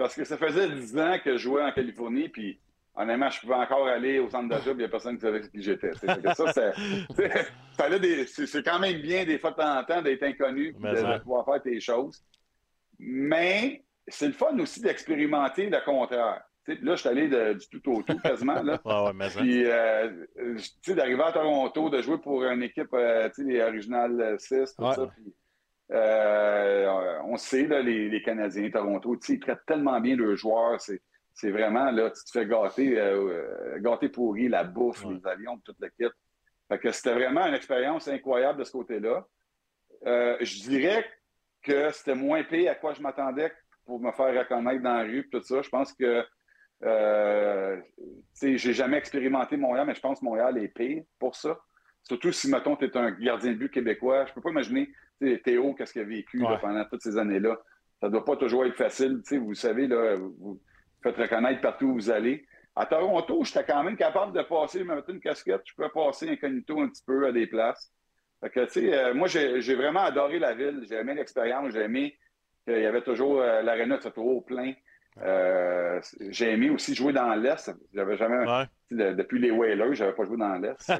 parce 0.00 0.14
que 0.14 0.24
ça 0.24 0.36
faisait 0.38 0.68
10 0.68 0.98
ans 0.98 1.16
que 1.22 1.32
je 1.32 1.38
jouais 1.38 1.62
en 1.62 1.72
Californie, 1.72 2.28
puis 2.28 2.58
honnêtement, 2.94 3.30
je 3.30 3.40
pouvais 3.40 3.54
encore 3.54 3.86
aller 3.86 4.18
au 4.18 4.28
centre 4.30 4.48
d'achat, 4.48 4.70
puis 4.70 4.72
il 4.72 4.76
n'y 4.78 4.84
a 4.84 4.88
personne 4.88 5.16
qui 5.16 5.22
savait 5.22 5.40
qui 5.42 5.62
j'étais. 5.62 5.92
Ça, 5.94 6.52
c'est- 6.52 6.72
quand 8.64 8.78
même 8.78 9.00
bien, 9.00 9.24
des 9.24 9.38
fois 9.38 9.50
de 9.50 9.56
temps 9.56 9.78
en 9.78 9.84
temps, 9.84 10.02
d'être 10.02 10.22
inconnu, 10.22 10.72
puis 10.72 10.82
de, 10.90 11.18
pouvoir 11.18 11.44
faire 11.44 11.62
tes 11.62 11.80
choses. 11.80 12.22
Mais 12.98 13.84
c'est 14.08 14.26
le 14.26 14.32
fun 14.32 14.58
aussi 14.58 14.80
d'expérimenter 14.80 15.70
le 15.70 15.78
contraire. 15.84 16.42
Là, 16.66 16.94
je 16.94 17.00
suis 17.00 17.08
allé 17.08 17.28
de- 17.28 17.54
du 17.54 17.80
tout 17.80 17.92
au 17.92 18.02
tout, 18.02 18.18
quasiment. 18.18 18.62
Là. 18.62 18.78
Ouais, 18.84 19.04
ouais, 19.06 19.12
mais 19.14 19.30
ça. 19.30 19.40
Puis, 19.40 19.64
euh, 19.66 20.24
tu 20.36 20.58
sais, 20.82 20.94
d'arriver 20.94 21.22
à 21.22 21.32
Toronto, 21.32 21.88
de 21.90 22.00
jouer 22.02 22.18
pour 22.18 22.44
une 22.44 22.62
équipe, 22.62 22.92
euh, 22.94 23.28
tu 23.34 23.44
sais, 23.44 23.50
les 23.50 23.60
Original 23.62 24.36
6, 24.38 24.74
tout 24.76 24.84
Ouais. 24.84 24.94
ça. 24.94 25.06
Puis, 25.16 25.32
euh, 25.92 27.18
on 27.24 27.36
sait, 27.36 27.66
là, 27.66 27.80
les, 27.82 28.08
les 28.08 28.22
Canadiens, 28.22 28.70
Toronto, 28.70 29.16
ils 29.28 29.40
traitent 29.40 29.64
tellement 29.66 30.00
bien 30.00 30.16
leurs 30.16 30.36
joueurs. 30.36 30.80
C'est, 30.80 31.50
vraiment, 31.50 31.90
là, 31.90 32.10
tu 32.10 32.24
te 32.24 32.30
fais 32.32 32.46
gâter, 32.46 32.98
euh, 32.98 33.78
gâter 33.80 34.08
pourri, 34.08 34.48
la 34.48 34.64
bouffe, 34.64 35.04
Ouais. 35.04 35.14
les 35.14 35.26
avions, 35.26 35.58
toute 35.64 35.78
l'équipe. 35.80 36.12
Fait 36.68 36.78
que 36.78 36.92
c'était 36.92 37.14
vraiment 37.14 37.46
une 37.46 37.54
expérience 37.54 38.06
incroyable 38.08 38.60
de 38.60 38.64
ce 38.64 38.72
côté-là. 38.72 39.24
Euh, 40.06 40.36
je 40.40 40.60
dirais 40.68 41.04
que 41.62 41.90
c'était 41.90 42.14
moins 42.14 42.42
pire 42.44 42.70
à 42.72 42.74
quoi 42.74 42.94
je 42.94 43.02
m'attendais 43.02 43.52
pour 43.84 43.98
me 44.00 44.12
faire 44.12 44.38
reconnaître 44.38 44.82
dans 44.82 44.94
la 44.94 45.02
rue, 45.02 45.28
tout 45.30 45.42
ça. 45.42 45.60
Je 45.62 45.68
pense 45.68 45.92
que 45.92 46.22
tu 46.82 46.86
sais, 48.32 48.56
j'ai 48.56 48.72
jamais 48.72 48.96
expérimenté 48.96 49.56
Montréal, 49.56 49.86
mais 49.86 49.94
je 49.94 50.00
pense 50.00 50.20
que 50.20 50.24
Montréal 50.24 50.56
est 50.58 50.68
pire 50.68 51.02
pour 51.18 51.34
ça. 51.34 51.58
Surtout 52.10 52.32
si, 52.32 52.50
mettons, 52.50 52.74
tu 52.74 52.86
es 52.86 52.96
un 52.96 53.12
gardien 53.12 53.52
de 53.52 53.56
but 53.56 53.70
québécois. 53.70 54.26
Je 54.26 54.32
peux 54.32 54.40
pas 54.40 54.50
imaginer 54.50 54.90
tu 55.20 55.30
sais, 55.30 55.38
Théo, 55.44 55.74
qu'est-ce 55.74 55.92
qu'il 55.92 56.02
a 56.02 56.04
vécu 56.04 56.38
là, 56.38 56.58
pendant 56.60 56.84
toutes 56.86 57.02
ces 57.02 57.16
années-là. 57.16 57.56
Ça 58.00 58.08
doit 58.08 58.24
pas 58.24 58.34
toujours 58.34 58.66
être 58.66 58.74
facile. 58.74 59.20
Tu 59.22 59.28
sais, 59.28 59.38
vous 59.38 59.54
savez, 59.54 59.86
là, 59.86 60.16
vous 60.16 60.60
faites 61.04 61.16
reconnaître 61.16 61.60
partout 61.60 61.86
où 61.86 61.94
vous 61.94 62.10
allez. 62.10 62.44
À 62.74 62.84
Toronto, 62.84 63.44
j'étais 63.44 63.62
quand 63.62 63.84
même 63.84 63.96
capable 63.96 64.36
de 64.36 64.42
passer, 64.42 64.82
me 64.82 64.96
mettre 64.96 65.10
une 65.10 65.20
casquette, 65.20 65.60
je 65.64 65.72
pouvais 65.72 65.88
passer 65.90 66.28
incognito 66.30 66.80
un 66.80 66.88
petit 66.88 67.04
peu 67.06 67.24
à 67.28 67.30
des 67.30 67.46
places. 67.46 67.92
Fait 68.40 68.50
que, 68.50 68.64
tu 68.64 68.72
sais, 68.72 68.92
euh, 68.92 69.14
moi, 69.14 69.28
j'ai 69.28 69.74
vraiment 69.76 70.00
adoré 70.00 70.40
la 70.40 70.52
ville. 70.52 70.84
J'ai 70.88 70.96
aimé 70.96 71.14
l'expérience. 71.14 71.72
J'ai 71.72 71.82
aimé 71.82 72.18
qu'il 72.66 72.80
y 72.80 72.86
avait 72.86 73.02
toujours 73.02 73.40
euh, 73.40 73.62
l'aréna, 73.62 73.98
c'était 73.98 74.10
toujours 74.10 74.44
plein. 74.44 74.72
Euh, 75.22 76.00
j'ai 76.30 76.52
aimé 76.52 76.70
aussi 76.70 76.94
jouer 76.94 77.12
dans 77.12 77.34
l'Est. 77.34 77.70
J'avais 77.94 78.16
jamais, 78.16 78.38
Ouais. 78.46 79.14
depuis 79.14 79.38
les 79.38 79.50
Whalers, 79.50 79.94
j'avais 79.94 80.12
pas 80.14 80.24
joué 80.24 80.38
dans 80.38 80.54
l'Est. 80.54 80.80
Ça, 80.80 80.98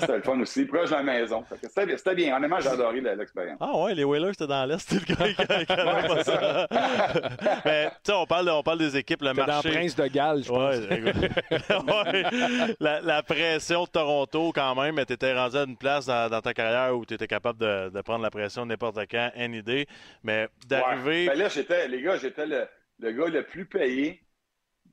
c'était 0.00 0.16
le 0.16 0.22
fun 0.22 0.40
aussi. 0.40 0.64
Proche 0.64 0.90
de 0.90 0.94
la 0.96 1.02
maison. 1.04 1.44
C'était 1.62 1.96
c'était 1.96 2.14
bien. 2.16 2.36
Honnêtement, 2.36 2.58
j'ai 2.60 2.68
adoré 2.70 3.00
la- 3.00 3.14
l'expérience. 3.14 3.58
Ah 3.60 3.76
ouais, 3.78 3.94
les 3.94 4.02
Whalers, 4.02 4.32
c'était 4.32 4.48
dans 4.48 4.66
l'Est. 4.66 4.80
c'est 4.88 5.08
le 5.08 5.14
gars 5.14 5.28
qui- 5.28 5.66
qui 5.66 5.72
avait 5.72 6.08
pas 6.08 6.24
ça. 6.24 6.66
Mais 7.64 7.86
tu 7.90 7.94
sais, 8.04 8.12
on 8.12 8.26
parle, 8.26 8.48
on 8.50 8.62
parle 8.64 8.78
des 8.78 8.96
équipes, 8.96 9.22
le 9.22 9.30
T'es 9.32 9.40
dans 9.40 9.46
marché. 9.46 9.70
Prince 9.70 9.94
de 9.96 10.06
Galles, 10.08 10.42
je 10.42 10.48
pense. 10.48 10.76
Ouais. 10.76 11.02
Ouais. 11.84 12.74
La, 12.80 13.00
la 13.00 13.22
pression 13.22 13.84
de 13.84 13.88
Toronto, 13.88 14.52
quand 14.54 14.74
même, 14.74 14.96
tu 15.06 15.12
étais 15.12 15.32
rendu 15.34 15.56
à 15.56 15.62
une 15.62 15.76
place 15.76 16.06
dans, 16.06 16.28
dans 16.28 16.40
ta 16.40 16.52
carrière 16.54 16.96
où 16.96 17.04
tu 17.06 17.14
étais 17.14 17.26
capable 17.26 17.58
de, 17.58 17.88
de 17.90 18.00
prendre 18.00 18.22
la 18.22 18.30
pression 18.30 18.66
n'importe 18.66 18.98
quand, 19.10 19.30
une 19.36 19.54
idée. 19.54 19.86
Mais 20.22 20.48
d'arriver. 20.66 21.28
Ouais. 21.28 21.34
Ben 21.34 21.38
là, 21.38 21.48
j'étais, 21.48 21.88
les 21.88 22.02
gars, 22.02 22.16
j'étais 22.16 22.46
le, 22.46 22.66
le 23.00 23.12
gars 23.12 23.26
le 23.28 23.42
plus 23.44 23.66
payé 23.66 24.20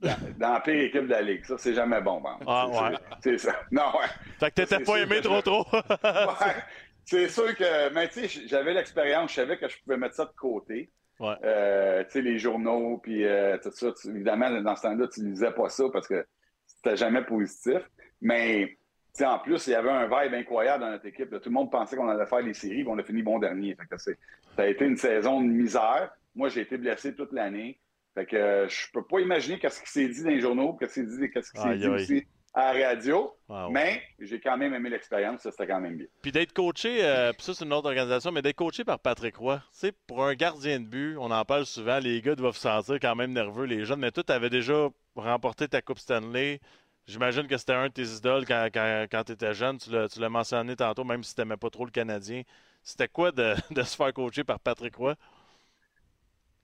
dans, 0.01 0.15
dans 0.37 0.53
la 0.53 0.59
pire 0.61 0.81
équipe 0.81 1.03
de 1.03 1.11
la 1.11 1.21
Ligue. 1.21 1.45
Ça, 1.45 1.57
c'est 1.57 1.73
jamais 1.73 2.01
bon. 2.01 2.21
Ah, 2.47 2.67
ouais. 2.67 2.97
C'est 3.23 3.37
ça. 3.37 3.53
Non, 3.71 3.83
ouais. 3.99 4.07
Fait 4.39 4.49
que 4.49 4.55
t'étais 4.55 4.79
pas 4.83 4.97
aimé 4.97 5.21
trop 5.21 5.35
je- 5.37 5.41
trop. 5.41 5.65
Ouais. 5.73 6.55
C'est 7.03 7.29
sûr 7.29 7.55
que, 7.55 7.91
mais 7.93 8.07
tu 8.09 8.27
sais, 8.27 8.47
j'avais 8.47 8.73
l'expérience, 8.73 9.31
je 9.31 9.35
savais 9.37 9.57
que 9.57 9.67
je 9.67 9.75
pouvais 9.83 9.97
mettre 9.97 10.15
ça 10.15 10.25
de 10.25 10.31
côté. 10.39 10.91
Ouais. 11.19 11.33
Euh, 11.43 12.03
tu 12.05 12.11
sais, 12.11 12.21
les 12.21 12.37
journaux, 12.39 12.99
puis 12.99 13.25
euh, 13.25 13.57
tout 13.61 13.71
ça. 13.71 13.91
tu- 13.99 14.09
évidemment, 14.09 14.49
dans 14.61 14.75
ce 14.75 14.83
temps-là, 14.83 15.07
tu 15.07 15.23
lisais 15.25 15.51
pas 15.51 15.69
ça 15.69 15.83
parce 15.91 16.07
que 16.07 16.25
c'était 16.67 16.95
jamais 16.95 17.23
positif. 17.23 17.79
Mais, 18.21 18.67
tu 18.69 18.77
sais, 19.13 19.25
en 19.25 19.39
plus, 19.39 19.65
il 19.67 19.71
y 19.71 19.75
avait 19.75 19.89
un 19.89 20.05
vibe 20.05 20.33
incroyable 20.35 20.83
dans 20.83 20.91
notre 20.91 21.05
équipe. 21.07 21.31
là. 21.31 21.39
Tout 21.39 21.49
le 21.49 21.53
monde 21.55 21.71
pensait 21.71 21.95
qu'on 21.95 22.07
allait 22.07 22.25
faire 22.27 22.41
les 22.41 22.53
séries, 22.53 22.83
puis 22.83 22.87
on 22.87 22.97
a 22.97 23.03
fini 23.03 23.23
bon 23.23 23.39
dernier. 23.39 23.75
Fait 23.75 23.85
que 23.87 23.97
c'est- 23.97 24.17
ça 24.55 24.63
a 24.63 24.67
été 24.67 24.85
une 24.85 24.97
saison 24.97 25.41
de 25.41 25.47
misère. 25.47 26.11
Moi, 26.35 26.49
j'ai 26.49 26.61
été 26.61 26.77
blessé 26.77 27.13
toute 27.15 27.33
l'année. 27.33 27.79
Fait 28.13 28.25
que 28.25 28.35
euh, 28.35 28.67
je 28.67 28.87
peux 28.91 29.05
pas 29.05 29.19
imaginer 29.19 29.57
qu'est-ce 29.57 29.81
qui 29.81 29.89
s'est 29.89 30.07
dit 30.07 30.23
dans 30.23 30.29
les 30.29 30.41
journaux, 30.41 30.73
qu'est-ce 30.73 30.99
qui 30.99 31.07
s'est 31.09 31.17
dit, 31.17 31.31
qu'est-ce 31.31 31.51
qui 31.51 31.61
s'est 31.61 31.77
dit 31.77 31.87
aussi 31.87 32.25
à 32.53 32.73
la 32.73 32.89
radio. 32.89 33.31
Mais 33.71 34.01
j'ai 34.19 34.39
quand 34.39 34.57
même 34.57 34.73
aimé 34.73 34.89
l'expérience, 34.89 35.41
ça 35.41 35.51
c'était 35.51 35.67
quand 35.67 35.79
même 35.79 35.97
bien. 35.97 36.07
Puis 36.21 36.31
d'être 36.31 36.53
coaché, 36.53 37.03
euh, 37.03 37.31
puis 37.31 37.43
ça 37.43 37.53
c'est 37.53 37.65
une 37.65 37.73
autre 37.73 37.87
organisation, 37.87 38.31
mais 38.31 38.41
d'être 38.41 38.57
coaché 38.57 38.83
par 38.83 38.99
Patrick 38.99 39.37
Roy, 39.37 39.57
tu 39.57 39.63
sais, 39.71 39.93
pour 40.07 40.25
un 40.25 40.33
gardien 40.33 40.79
de 40.79 40.85
but, 40.85 41.17
on 41.17 41.31
en 41.31 41.45
parle 41.45 41.65
souvent, 41.65 41.99
les 41.99 42.21
gars 42.21 42.35
doivent 42.35 42.55
se 42.55 42.63
sentir 42.63 42.95
quand 42.99 43.15
même 43.15 43.31
nerveux, 43.31 43.65
les 43.65 43.85
jeunes, 43.85 43.99
mais 43.99 44.11
toi, 44.11 44.23
tu 44.23 44.33
avais 44.33 44.49
déjà 44.49 44.89
remporté 45.15 45.67
ta 45.67 45.81
Coupe 45.81 45.99
Stanley. 45.99 46.59
J'imagine 47.07 47.47
que 47.47 47.57
c'était 47.57 47.73
un 47.73 47.87
de 47.87 47.93
tes 47.93 48.03
idoles 48.03 48.45
quand, 48.45 48.67
quand, 48.73 49.05
quand 49.09 49.23
tu 49.23 49.31
étais 49.31 49.53
jeune, 49.53 49.77
tu 49.77 49.89
l'as 49.89 50.07
tu 50.07 50.19
l'as 50.19 50.29
mentionné 50.29 50.75
tantôt, 50.75 51.03
même 51.03 51.23
si 51.23 51.33
tu 51.33 51.41
n'aimais 51.41 51.57
pas 51.57 51.69
trop 51.69 51.85
le 51.85 51.91
Canadien. 51.91 52.43
C'était 52.83 53.07
quoi 53.07 53.31
de, 53.31 53.55
de 53.73 53.81
se 53.83 53.95
faire 53.95 54.13
coacher 54.13 54.43
par 54.43 54.59
Patrick 54.59 54.95
Roy? 54.95 55.15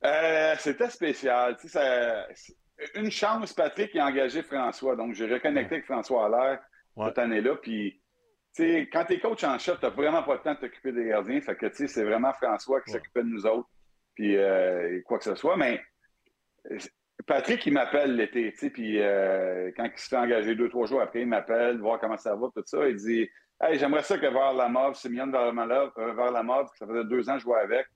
Euh, 0.05 0.55
c'était 0.59 0.89
spécial. 0.89 1.55
Ça- 1.65 2.27
une 2.95 3.09
chance, 3.11 3.53
Patrick 3.53 3.95
a 3.95 4.05
engagé 4.05 4.43
François. 4.43 4.95
Donc, 4.95 5.13
j'ai 5.15 5.25
reconnecté 5.25 5.75
avec 5.75 5.85
François 5.85 6.25
Allaire 6.27 6.59
Ouais. 6.95 7.07
cette 7.07 7.17
année-là. 7.17 7.55
Puis, 7.55 8.01
tu 8.55 8.63
sais, 8.63 8.89
quand 8.91 9.05
tu 9.05 9.13
es 9.13 9.19
coach 9.19 9.43
en 9.43 9.57
chef, 9.57 9.79
tu 9.79 9.87
vraiment 9.87 10.23
pas 10.23 10.35
le 10.35 10.41
temps 10.41 10.53
de 10.53 10.59
t'occuper 10.59 10.91
des 10.91 11.05
gardiens. 11.05 11.41
Fait 11.41 11.55
que, 11.55 11.65
tu 11.67 11.75
sais, 11.75 11.87
c'est 11.87 12.03
vraiment 12.03 12.33
François 12.33 12.81
qui 12.81 12.91
Ouais. 12.91 12.97
s'occupait 12.97 13.23
de 13.23 13.29
nous 13.29 13.45
autres. 13.45 13.67
Puis, 14.15 14.35
euh, 14.37 15.01
quoi 15.05 15.17
que 15.17 15.23
ce 15.23 15.35
soit. 15.35 15.57
Mais, 15.57 15.81
Patrick, 17.25 17.65
il 17.65 17.73
m'appelle 17.73 18.15
l'été, 18.15 18.51
tu 18.53 18.57
sais, 18.59 18.69
puis 18.69 19.01
euh, 19.01 19.71
quand 19.75 19.85
il 19.85 19.97
se 19.97 20.07
fait 20.07 20.17
engager 20.17 20.55
deux, 20.55 20.69
trois 20.69 20.85
jours 20.85 21.01
après, 21.01 21.21
il 21.21 21.27
m'appelle, 21.27 21.77
voir 21.79 21.99
comment 21.99 22.17
ça 22.17 22.35
va, 22.35 22.47
tout 22.55 22.63
ça. 22.65 22.87
Il 22.87 22.95
dit 22.95 23.27
Hey, 23.59 23.79
j'aimerais 23.79 24.03
ça 24.03 24.17
que 24.17 24.27
vers 24.27 24.53
la 24.53 24.69
mauve, 24.69 24.93
Simeon 24.95 25.31
vers 25.31 25.51
la 25.51 25.91
euh, 25.97 26.13
vers 26.13 26.31
la 26.31 26.43
mauve, 26.43 26.69
ça 26.75 26.85
faisait 26.85 27.03
deux 27.05 27.27
ans 27.29 27.33
que 27.33 27.39
je 27.39 27.43
jouais 27.43 27.59
avec. 27.59 27.87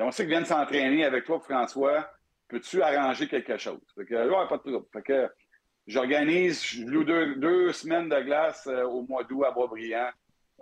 J'aimerais 0.00 0.12
ça 0.12 0.22
qu'il 0.22 0.30
vienne 0.30 0.44
s'entraîner 0.46 1.04
avec 1.04 1.26
toi, 1.26 1.38
François. 1.40 2.10
Peux-tu 2.48 2.80
arranger 2.80 3.28
quelque 3.28 3.58
chose? 3.58 3.82
Fait 3.94 4.06
que, 4.06 4.14
ouais, 4.14 4.48
pas 4.48 4.56
de 4.56 4.62
trouble. 4.62 4.86
Fait 4.94 5.02
que, 5.02 5.28
j'organise, 5.86 6.64
je 6.64 6.86
loue 6.86 7.04
deux, 7.04 7.34
deux, 7.34 7.70
semaines 7.74 8.08
de 8.08 8.18
glace 8.22 8.66
euh, 8.66 8.84
au 8.84 9.02
mois 9.02 9.24
d'août 9.24 9.44
à 9.44 9.50
Boisbriand. 9.50 10.08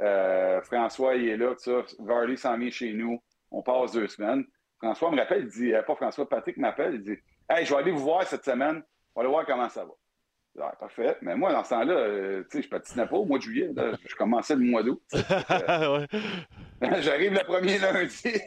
Euh, 0.01 0.61
François, 0.63 1.15
il 1.15 1.29
est 1.29 1.37
là, 1.37 1.55
tout 1.55 1.71
ça. 1.71 1.85
Varley 2.01 2.37
s'en 2.37 2.59
vient 2.59 2.69
chez 2.69 2.93
nous. 2.93 3.23
On 3.53 3.63
passe 3.63 3.93
deux 3.93 4.09
semaines. 4.09 4.45
François 4.83 5.13
me 5.13 5.19
rappelle, 5.19 5.45
il 5.45 5.49
dit, 5.51 5.73
euh, 5.73 5.83
pas 5.83 5.95
François, 5.95 6.29
Patrick 6.29 6.57
m'appelle, 6.57 6.95
il 6.95 7.03
dit 7.05 7.19
Hey, 7.49 7.65
je 7.65 7.73
vais 7.73 7.81
aller 7.81 7.93
vous 7.93 8.03
voir 8.03 8.25
cette 8.25 8.45
semaine, 8.45 8.83
on 9.15 9.21
va 9.21 9.25
aller 9.25 9.31
voir 9.31 9.47
comment 9.47 9.69
ça 9.69 9.85
va. 9.85 9.93
Parfait. 10.79 11.17
Mais 11.23 11.37
moi, 11.37 11.53
dans 11.53 11.65
ce 11.65 11.71
temps-là, 11.71 11.95
euh, 11.95 12.43
tu 12.51 12.59
sais, 12.59 12.63
je 12.63 12.69
patinais 12.69 13.07
pas 13.07 13.17
au 13.17 13.25
mois 13.25 13.39
de 13.39 13.43
juillet. 13.43 13.71
Là. 13.75 13.93
Je 14.07 14.15
commençais 14.15 14.55
le 14.55 14.63
mois 14.63 14.83
d'août. 14.83 15.01
J'arrive 17.01 17.33
le 17.33 17.45
premier 17.45 17.79
lundi. 17.79 18.41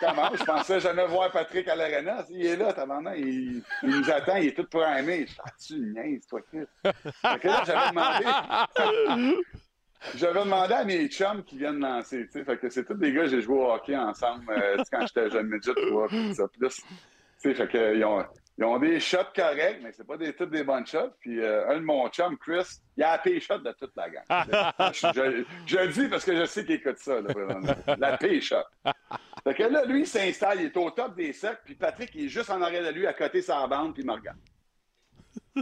Comment? 0.00 0.30
Je 0.34 0.44
pensais 0.44 0.80
jamais 0.80 1.06
voir 1.06 1.30
Patrick 1.30 1.68
à 1.68 1.76
l'arena. 1.76 2.24
Il 2.30 2.44
est 2.44 2.56
là, 2.56 2.74
maintenant. 2.86 3.12
Il, 3.16 3.62
il 3.82 3.88
nous 3.88 4.10
attend, 4.10 4.36
il 4.36 4.48
est 4.48 4.56
tout 4.56 4.66
primé. 4.66 5.26
Je 5.26 5.34
ah, 5.44 5.50
tu 5.64 5.78
niaises, 5.78 6.26
toi, 6.26 6.40
Chris. 6.42 6.66
J'avais 7.64 7.90
demandé. 7.90 9.36
J'avais 10.16 10.40
demandé 10.40 10.72
à 10.72 10.84
mes 10.84 11.08
chums 11.08 11.44
qui 11.44 11.58
viennent 11.58 11.80
lancer, 11.80 12.26
tu 12.26 12.32
sais, 12.32 12.44
fait 12.44 12.56
que 12.56 12.70
c'est 12.70 12.84
tous 12.84 12.94
des 12.94 13.12
gars 13.12 13.26
j'ai 13.26 13.42
joué 13.42 13.58
au 13.58 13.70
hockey 13.70 13.94
ensemble 13.94 14.46
euh, 14.50 14.82
quand 14.90 15.06
j'étais 15.06 15.28
jeune 15.28 15.48
midget, 15.48 15.74
tu 15.76 15.90
vois, 15.90 16.08
puis 16.08 16.34
ça. 16.34 16.44
Tu 16.48 16.68
sais, 17.36 17.54
fait 17.54 17.68
que 17.68 17.96
ils 17.96 18.04
ont, 18.04 18.24
ils 18.60 18.66
ont 18.66 18.78
des 18.78 19.00
shots 19.00 19.32
corrects, 19.34 19.80
mais 19.82 19.90
c'est 19.90 20.06
pas 20.06 20.18
des, 20.18 20.34
toutes 20.34 20.50
des 20.50 20.62
bonnes 20.62 20.86
shots. 20.86 21.12
Puis 21.18 21.40
euh, 21.40 21.70
un 21.70 21.76
de 21.76 21.84
mon 21.84 22.06
chum, 22.10 22.36
Chris, 22.36 22.80
il 22.94 23.02
a 23.02 23.12
la 23.12 23.18
pay 23.18 23.40
shot 23.40 23.58
de 23.58 23.72
toute 23.72 23.96
la 23.96 24.10
gang. 24.10 24.92
je, 24.92 25.06
je, 25.14 25.44
je, 25.64 25.78
le 25.78 25.88
dis 25.88 26.08
parce 26.08 26.26
que 26.26 26.36
je 26.36 26.44
sais 26.44 26.66
qu'il 26.66 26.74
écoute 26.74 26.98
ça, 26.98 27.22
là, 27.22 27.96
la 27.98 28.18
pay 28.18 28.38
shot. 28.42 28.56
Fait 29.44 29.54
que 29.54 29.62
là, 29.62 29.86
lui, 29.86 30.00
il 30.00 30.06
s'installe, 30.06 30.60
il 30.60 30.66
est 30.66 30.76
au 30.76 30.90
top 30.90 31.16
des 31.16 31.32
cercles, 31.32 31.62
puis 31.64 31.74
Patrick, 31.74 32.10
il 32.14 32.26
est 32.26 32.28
juste 32.28 32.50
en 32.50 32.60
arrière 32.60 32.84
de 32.84 32.90
lui, 32.90 33.06
à 33.06 33.14
côté 33.14 33.40
sa 33.40 33.66
bande, 33.66 33.94
puis 33.94 34.02
il 34.02 34.06
me 34.06 34.12
regarde. 34.12 34.38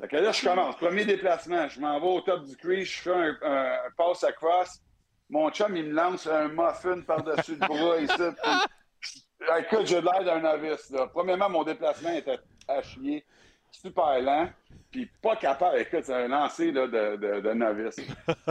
Fait 0.01 0.09
que 0.09 0.16
là, 0.16 0.32
je 0.32 0.44
commence. 0.44 0.76
Premier 0.76 1.05
déplacement, 1.05 1.68
je 1.68 1.80
m'en 1.80 2.01
vais 2.01 2.07
au 2.07 2.20
top 2.22 2.44
du 2.46 2.57
crease, 2.57 2.88
je 2.88 2.99
fais 2.99 3.14
un, 3.14 3.36
un, 3.42 3.72
un 3.86 3.90
pass 3.96 4.24
across. 4.24 4.82
Mon 5.30 5.51
chum, 5.51 5.76
il 5.76 5.84
me 5.84 5.92
lance 5.92 6.26
un 6.26 6.49
muffin 6.49 7.01
par-dessus 7.03 7.53
le 7.53 7.59
bras 7.59 7.99
ici. 7.99 8.14
Puis, 8.16 8.53
écoute, 9.59 9.86
j'ai 9.86 10.01
l'air 10.01 10.24
d'un 10.24 10.41
novice. 10.41 10.93
Premièrement, 11.12 11.51
mon 11.51 11.64
déplacement 11.64 12.12
était 12.12 12.39
à 12.66 12.82
chier, 12.82 13.24
super 13.70 14.20
lent, 14.20 14.49
puis 14.91 15.09
pas 15.22 15.36
capable. 15.36 15.78
Écoute, 15.78 16.05
c'est 16.05 16.14
un 16.14 16.28
lancer 16.28 16.72
de, 16.72 16.86
de, 16.86 17.53
novice. 17.53 17.97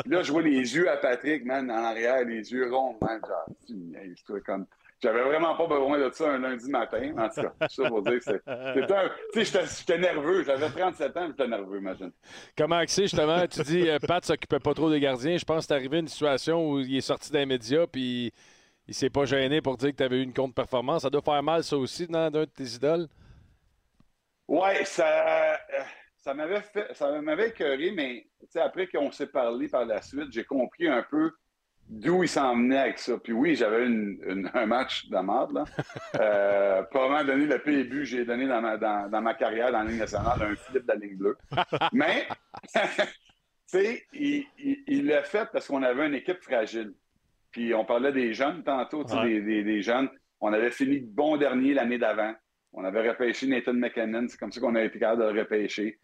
Là, 0.06 0.24
je 0.24 0.32
vois 0.32 0.42
les 0.42 0.76
yeux 0.76 0.90
à 0.90 0.98
Patrick, 0.98 1.46
man, 1.46 1.70
en 1.72 1.84
arrière, 1.84 2.24
les 2.24 2.52
yeux 2.52 2.72
ronds, 2.74 2.98
man. 3.02 3.22
Genre, 3.28 4.40
comme. 4.46 4.66
J'avais 5.00 5.22
vraiment 5.22 5.56
pas 5.56 5.68
besoin 5.68 6.00
de 6.00 6.12
ça 6.12 6.32
un 6.32 6.40
lundi 6.40 6.72
matin, 6.72 7.14
en 7.16 7.30
tout 7.30 7.42
cas. 7.42 7.68
Ça 7.68 7.88
pour 7.88 8.02
dire 8.02 8.14
un. 8.14 9.10
Tu 9.32 9.46
sais, 9.46 9.64
j'étais 9.78 10.00
nerveux. 10.00 10.44
J'avais 10.44 10.70
37 10.70 11.18
ans, 11.18 11.28
j'étais 11.28 11.48
nerveux, 11.48 11.78
imagine. 11.78 12.12
Comment 12.58 12.82
c'est, 12.88 13.04
justement, 13.04 13.46
tu 13.46 13.62
dis, 13.62 13.88
euh, 13.88 14.00
Pat 14.00 14.26
s'occupait 14.26 14.60
pas 14.60 14.74
trop 14.74 14.90
des 14.90 15.00
gardiens. 15.00 15.38
Je 15.38 15.46
pense 15.46 15.60
que 15.60 15.68
c'est 15.68 15.74
arrivé 15.76 16.00
une 16.00 16.08
situation 16.08 16.68
où 16.68 16.80
il 16.80 16.98
est 16.98 17.02
sorti 17.02 17.32
des 17.32 17.46
médias, 17.46 17.86
puis 17.86 18.34
il 18.88 18.94
s'est 18.94 19.10
pas 19.10 19.26
gêné 19.26 19.62
pour 19.62 19.78
dire 19.78 19.92
que 19.92 19.98
tu 19.98 20.04
avais 20.04 20.20
eu 20.20 20.24
une 20.24 20.34
contre-performance. 20.34 21.02
Ça 21.02 21.10
doit 21.10 21.22
faire 21.22 21.44
mal, 21.44 21.64
ça 21.64 21.78
aussi, 21.78 22.08
dans 22.08 22.20
un 22.20 22.32
de 22.32 22.46
tes 22.46 22.64
idoles? 22.64 23.08
Oui, 24.48 24.70
ça, 24.86 25.60
ça 26.16 26.34
m'avait 26.34 26.62
fait, 26.62 26.94
ça 26.94 27.22
m'avait 27.22 27.50
écœuré, 27.50 27.92
mais 27.92 28.28
après 28.56 28.88
qu'on 28.88 29.12
s'est 29.12 29.28
parlé 29.28 29.68
par 29.68 29.86
la 29.86 30.02
suite, 30.02 30.32
j'ai 30.32 30.46
compris 30.46 30.88
un 30.88 31.04
peu 31.04 31.32
d'où 31.90 32.24
il 32.24 32.30
s'en 32.30 32.56
venait 32.56 32.78
avec 32.78 33.00
ça. 33.00 33.18
Puis 33.18 33.34
oui, 33.34 33.56
j'avais 33.56 33.86
une, 33.86 34.20
une, 34.26 34.52
un 34.54 34.66
match 34.66 35.08
de 35.10 35.18
merde, 35.18 35.54
là. 35.54 35.66
euh, 36.20 36.84
probablement 36.84 37.24
donné 37.24 37.46
le 37.46 37.60
pire 37.60 37.86
but 37.86 38.00
que 38.00 38.04
j'ai 38.04 38.26
donné 38.26 38.48
dans 38.48 38.62
ma, 38.62 38.78
dans, 38.78 39.10
dans 39.10 39.22
ma 39.22 39.34
carrière 39.34 39.72
dans 39.72 39.84
la 39.84 39.90
Ligue 39.90 40.00
nationale, 40.00 40.42
un 40.42 40.56
flip 40.56 40.84
de 40.84 40.88
la 40.88 40.96
ligne 40.96 41.18
bleue. 41.18 41.38
Mais, 41.94 42.28
tu 42.74 42.80
sais, 43.68 44.06
il 44.14 45.06
l'a 45.06 45.24
fait 45.24 45.50
parce 45.52 45.68
qu'on 45.68 45.84
avait 45.84 46.08
une 46.08 46.16
équipe 46.16 46.42
fragile. 46.42 46.94
Puis 47.58 47.74
on 47.74 47.86
parlait 47.86 48.12
des 48.12 48.36
jeunes 48.36 48.64
tantôt, 48.64 49.04
ouais. 49.04 49.24
des, 49.24 49.42
des, 49.42 49.64
des 49.64 49.82
jeunes. 49.82 50.08
On 50.40 50.54
avait 50.54 50.70
fini 50.70 51.00
bon 51.00 51.38
dernier 51.38 51.74
l'année 51.74 51.98
d'avant. 51.98 52.36
On 52.72 52.84
avait 52.84 53.10
repêché 53.10 53.48
Nathan 53.48 53.74
McKinnon, 53.74 54.28
c'est 54.30 54.38
comme 54.38 54.52
ça 54.52 54.62
qu'on 54.62 54.76
a 54.76 54.84
été 54.84 55.00
capable 55.00 55.24
de 55.26 55.32
le 55.32 55.40
repêcher. 55.40 55.98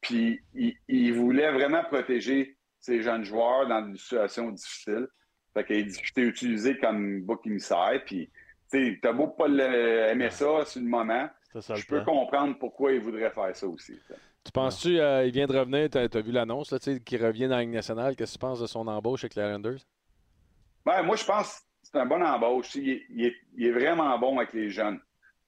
Puis 0.00 0.40
il, 0.52 0.74
il, 0.88 1.14
voulait 1.14 1.52
vraiment 1.52 1.84
protéger 1.84 2.56
ces 2.80 3.02
jeunes 3.02 3.22
joueurs 3.22 3.68
dans 3.68 3.86
une 3.86 3.96
situation 3.96 4.50
difficile. 4.50 5.06
Fait 5.54 5.64
qu'il 5.64 5.76
était 5.76 6.22
utilisé 6.22 6.76
comme 6.78 7.22
bouc 7.22 7.46
émissaire. 7.46 8.02
Puis, 8.04 8.28
tu 8.72 8.94
sais, 8.94 8.98
t'as 9.00 9.12
beau 9.12 9.28
pas 9.28 9.46
aimer 9.46 10.30
ça 10.30 10.64
sur 10.64 10.80
le 10.80 10.88
moment, 10.88 11.28
ça, 11.60 11.76
je 11.76 11.86
peux 11.86 12.02
comprendre 12.02 12.58
pourquoi 12.58 12.90
il 12.90 13.00
voudrait 13.00 13.30
faire 13.30 13.54
ça 13.54 13.68
aussi. 13.68 13.96
T'sais. 13.96 14.16
Tu 14.44 14.50
penses-tu, 14.50 14.98
euh, 14.98 15.24
il 15.24 15.30
vient 15.30 15.46
de 15.46 15.56
revenir, 15.56 15.88
tu 15.88 15.98
as, 15.98 16.08
as, 16.12 16.20
vu 16.20 16.32
l'annonce, 16.32 16.74
qu'il 17.04 17.24
revient 17.24 17.46
dans 17.46 17.56
la 17.56 17.60
Ligue 17.60 17.74
nationale. 17.74 18.16
Qu'est-ce 18.16 18.32
que 18.32 18.38
tu 18.38 18.40
penses 18.40 18.60
de 18.60 18.66
son 18.66 18.88
embauche 18.88 19.22
avec 19.22 19.36
les 19.36 19.42
Islanders? 19.42 19.78
Ben, 20.90 21.04
moi, 21.04 21.14
je 21.14 21.24
pense 21.24 21.60
que 21.60 21.64
c'est 21.84 21.98
un 21.98 22.06
bon 22.06 22.20
embauche. 22.20 22.74
Il 22.74 22.90
est, 22.90 23.06
il, 23.10 23.26
est, 23.26 23.36
il 23.56 23.66
est, 23.68 23.70
vraiment 23.70 24.18
bon 24.18 24.38
avec 24.38 24.52
les 24.52 24.70
jeunes. 24.70 24.98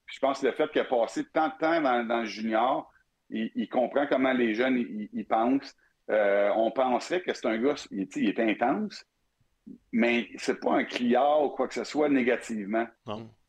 Puis 0.07 0.14
je 0.14 0.20
pense 0.20 0.40
que 0.40 0.47
le 0.47 0.53
fait 0.53 0.70
qu'il 0.70 0.80
a 0.80 0.84
passé 0.84 1.24
tant 1.32 1.49
de 1.49 1.55
temps 1.59 1.80
dans, 1.80 2.07
dans 2.07 2.20
le 2.20 2.26
junior, 2.26 2.88
il, 3.28 3.51
il, 3.57 3.68
comprend 3.68 4.07
comment 4.07 4.32
les 4.32 4.55
jeunes 4.55 4.78
ils, 4.78 5.26
pensent. 5.26 5.74
Euh, 6.11 6.51
on 6.55 6.70
penserait 6.70 7.22
que 7.22 7.34
c'est 7.34 7.47
un 7.47 7.59
gars, 7.59 7.74
il, 7.90 8.09
il, 8.14 8.28
est 8.28 8.38
intense, 8.38 9.05
mais 9.90 10.28
c'est 10.36 10.61
pas 10.61 10.74
un 10.74 10.84
client 10.84 11.47
ou 11.47 11.49
quoi 11.51 11.66
que 11.66 11.74
ce 11.74 11.84
soit 11.84 12.09
négativement. 12.09 12.86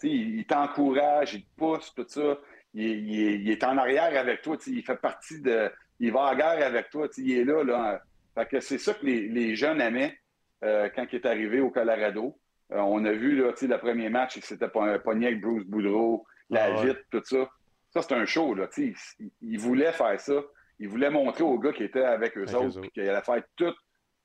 Il, 0.02 0.40
il 0.40 0.46
t'encourage, 0.48 1.36
il 1.36 1.44
te 1.44 1.56
pousse, 1.56 1.94
tout 1.94 2.06
ça. 2.08 2.40
Il, 2.74 3.52
est 3.52 3.64
en 3.64 3.78
arrière 3.78 4.18
avec 4.20 4.42
toi. 4.42 4.58
Il 4.66 4.82
fait 4.84 5.00
partie 5.00 5.42
de. 5.42 5.72
Il 6.00 6.12
va 6.12 6.32
en 6.32 6.36
guerre 6.36 6.66
avec 6.66 6.90
toi. 6.90 7.08
Il 7.18 7.32
est 7.32 7.44
là. 7.44 7.64
là. 7.64 8.02
Fait 8.34 8.48
que 8.48 8.60
c'est 8.62 8.80
ça 8.80 8.96
que 8.96 9.06
les, 9.06 9.28
les 9.28 9.56
jeunes 9.56 9.80
aimaient 9.80 10.18
euh, 10.64 10.90
quand 10.96 11.06
il 11.12 11.16
est 11.16 11.26
arrivé 11.26 11.60
au 11.60 11.70
Colorado. 11.70 12.38
Euh, 12.72 12.80
on 12.80 13.04
a 13.06 13.12
vu 13.12 13.36
là, 13.36 13.52
le 13.62 13.78
premier 13.78 14.10
match 14.10 14.40
que 14.40 14.46
c'était 14.46 14.70
pogné 14.70 15.28
avec 15.28 15.42
Bruce 15.42 15.66
Boudreau, 15.66 16.26
la 16.50 16.66
ah 16.66 16.82
ouais. 16.84 16.96
tout 17.12 17.22
ça. 17.24 17.50
Ça, 17.92 18.02
c'est 18.02 18.14
un 18.14 18.26
show. 18.26 18.56
Là, 18.56 18.68
il, 18.78 18.96
il 19.42 19.60
voulait 19.60 19.92
faire 19.92 20.20
ça. 20.20 20.42
Il 20.80 20.90
voulait 20.90 21.10
montrer 21.10 21.44
aux 21.44 21.60
gars 21.60 21.72
qui 21.72 21.84
étaient 21.84 22.04
avec 22.04 22.38
eux 22.38 22.48
avec 22.48 22.56
autres, 22.56 22.82
puis 22.82 22.90
qu'il 22.92 23.08
allait 23.08 23.22
faire 23.22 23.44
tout 23.56 23.74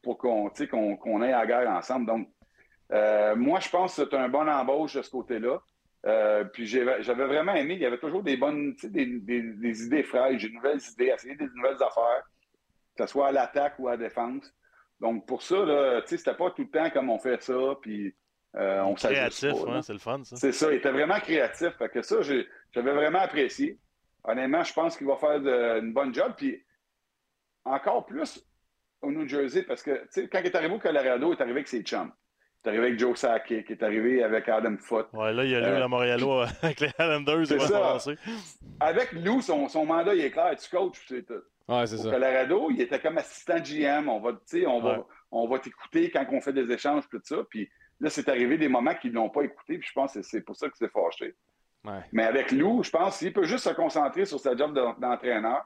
pour 0.02 0.16
qu'on 0.16 0.48
qu 0.50 0.66
qu 0.66 0.76
aille 1.22 1.32
à 1.32 1.40
la 1.40 1.46
guerre 1.46 1.70
ensemble. 1.70 2.06
Donc, 2.06 2.28
euh, 2.92 3.36
moi, 3.36 3.60
je 3.60 3.68
pense 3.68 3.96
que 3.96 4.04
c'est 4.04 4.16
un 4.16 4.28
bon 4.28 4.48
embauche 4.48 4.94
de 4.94 5.02
ce 5.02 5.10
côté-là. 5.10 5.60
Euh, 6.06 6.44
puis 6.44 6.66
j'avais 6.66 7.26
vraiment 7.26 7.54
aimé, 7.54 7.74
il 7.74 7.80
y 7.80 7.86
avait 7.86 7.98
toujours 7.98 8.22
des 8.22 8.36
bonnes, 8.36 8.74
des, 8.84 9.06
des, 9.06 9.42
des, 9.42 9.84
idées 9.84 10.04
fraîches, 10.04 10.42
des 10.42 10.50
nouvelles 10.50 10.80
idées, 10.92 11.12
essayer 11.14 11.34
des 11.34 11.48
nouvelles 11.56 11.82
affaires, 11.82 12.22
que 12.96 13.04
ce 13.04 13.06
soit 13.06 13.28
à 13.28 13.32
l'attaque 13.32 13.74
ou 13.78 13.88
à 13.88 13.92
la 13.92 13.96
défense. 13.96 14.54
Donc, 15.00 15.26
pour 15.26 15.42
ça, 15.42 15.64
là, 15.64 16.02
c'était 16.06 16.34
pas 16.34 16.50
tout 16.50 16.62
le 16.62 16.70
temps 16.70 16.90
comme 16.90 17.10
on 17.10 17.18
fait 17.18 17.42
ça, 17.42 17.76
puis 17.80 18.14
euh, 18.56 18.80
on 18.82 18.94
Créatif, 18.94 19.52
hein, 19.68 19.82
c'est 19.82 19.92
le 19.92 19.98
fun, 19.98 20.24
ça. 20.24 20.36
C'est 20.36 20.52
ça, 20.52 20.72
il 20.72 20.76
était 20.76 20.90
vraiment 20.90 21.20
créatif. 21.20 21.70
Fait 21.78 21.88
que 21.88 22.02
ça, 22.02 22.16
j'avais 22.22 22.92
vraiment 22.92 23.20
apprécié. 23.20 23.78
Honnêtement, 24.24 24.64
je 24.64 24.72
pense 24.72 24.96
qu'il 24.96 25.06
va 25.06 25.16
faire 25.16 25.40
de, 25.40 25.80
une 25.80 25.92
bonne 25.92 26.14
job. 26.14 26.32
Puis 26.36 26.62
encore 27.64 28.06
plus 28.06 28.44
au 29.02 29.12
New 29.12 29.28
Jersey, 29.28 29.62
parce 29.62 29.82
que 29.82 30.08
quand 30.26 30.40
il 30.40 30.46
est 30.46 30.56
arrivé 30.56 30.74
au 30.74 30.78
Colorado, 30.78 31.32
il 31.32 31.36
est 31.36 31.42
arrivé 31.42 31.58
avec 31.58 31.68
ses 31.68 31.82
chums. 31.82 32.12
Il 32.64 32.66
est 32.66 32.70
arrivé 32.70 32.86
avec 32.88 32.98
Joe 32.98 33.16
Sakic, 33.16 33.66
il 33.68 33.72
est 33.72 33.82
arrivé 33.82 34.22
avec 34.24 34.48
Adam 34.48 34.76
Foote. 34.78 35.08
Ouais, 35.12 35.32
là, 35.32 35.44
il 35.44 35.50
y 35.50 35.54
a 35.54 35.60
lui 35.60 35.66
euh, 35.66 35.84
à 35.84 35.88
Montréal 35.88 36.20
avec 36.62 36.80
les 36.80 36.90
Islanders. 36.98 37.46
C'est 37.46 37.60
ça. 37.60 37.98
Avec 38.80 39.12
Lou, 39.12 39.40
son, 39.40 39.68
son, 39.68 39.86
mandat, 39.86 40.14
il 40.14 40.22
est 40.22 40.30
clair. 40.32 40.56
Tu 40.56 40.68
coaches, 40.68 41.04
c'est 41.06 41.24
tout. 41.24 41.44
Ouais, 41.68 41.86
c'est 41.86 41.96
au 41.96 42.02
ça. 42.04 42.10
Colorado, 42.10 42.70
il 42.70 42.80
était 42.80 42.98
comme 42.98 43.18
assistant 43.18 43.58
GM. 43.58 44.08
On 44.08 44.20
va, 44.20 44.32
on 44.66 44.80
va, 44.80 45.06
on 45.30 45.46
va 45.46 45.58
t'écouter 45.58 46.10
quand 46.10 46.24
on 46.30 46.40
fait 46.40 46.52
des 46.52 46.72
échanges, 46.72 47.04
tout 47.10 47.20
ça. 47.22 47.36
Puis 47.50 47.68
là, 48.00 48.08
c'est 48.08 48.28
arrivé 48.28 48.56
des 48.56 48.68
moments 48.68 48.94
qu'ils 48.94 49.10
ne 49.10 49.16
l'ont 49.16 49.30
pas 49.30 49.42
écouté. 49.42 49.78
Puis 49.78 49.88
je 49.88 49.92
pense 49.92 50.14
que 50.14 50.22
c'est 50.22 50.40
pour 50.40 50.56
ça 50.56 50.68
qu'il 50.68 50.76
s'est 50.76 50.88
fâché. 50.88 51.36
Ouais. 51.84 52.00
Mais 52.12 52.24
avec 52.24 52.50
Lou, 52.52 52.82
je 52.82 52.90
pense 52.90 53.18
qu'il 53.18 53.32
peut 53.32 53.44
juste 53.44 53.64
se 53.64 53.74
concentrer 53.74 54.24
sur 54.24 54.40
sa 54.40 54.56
job 54.56 54.74
d'entraîneur. 54.98 55.62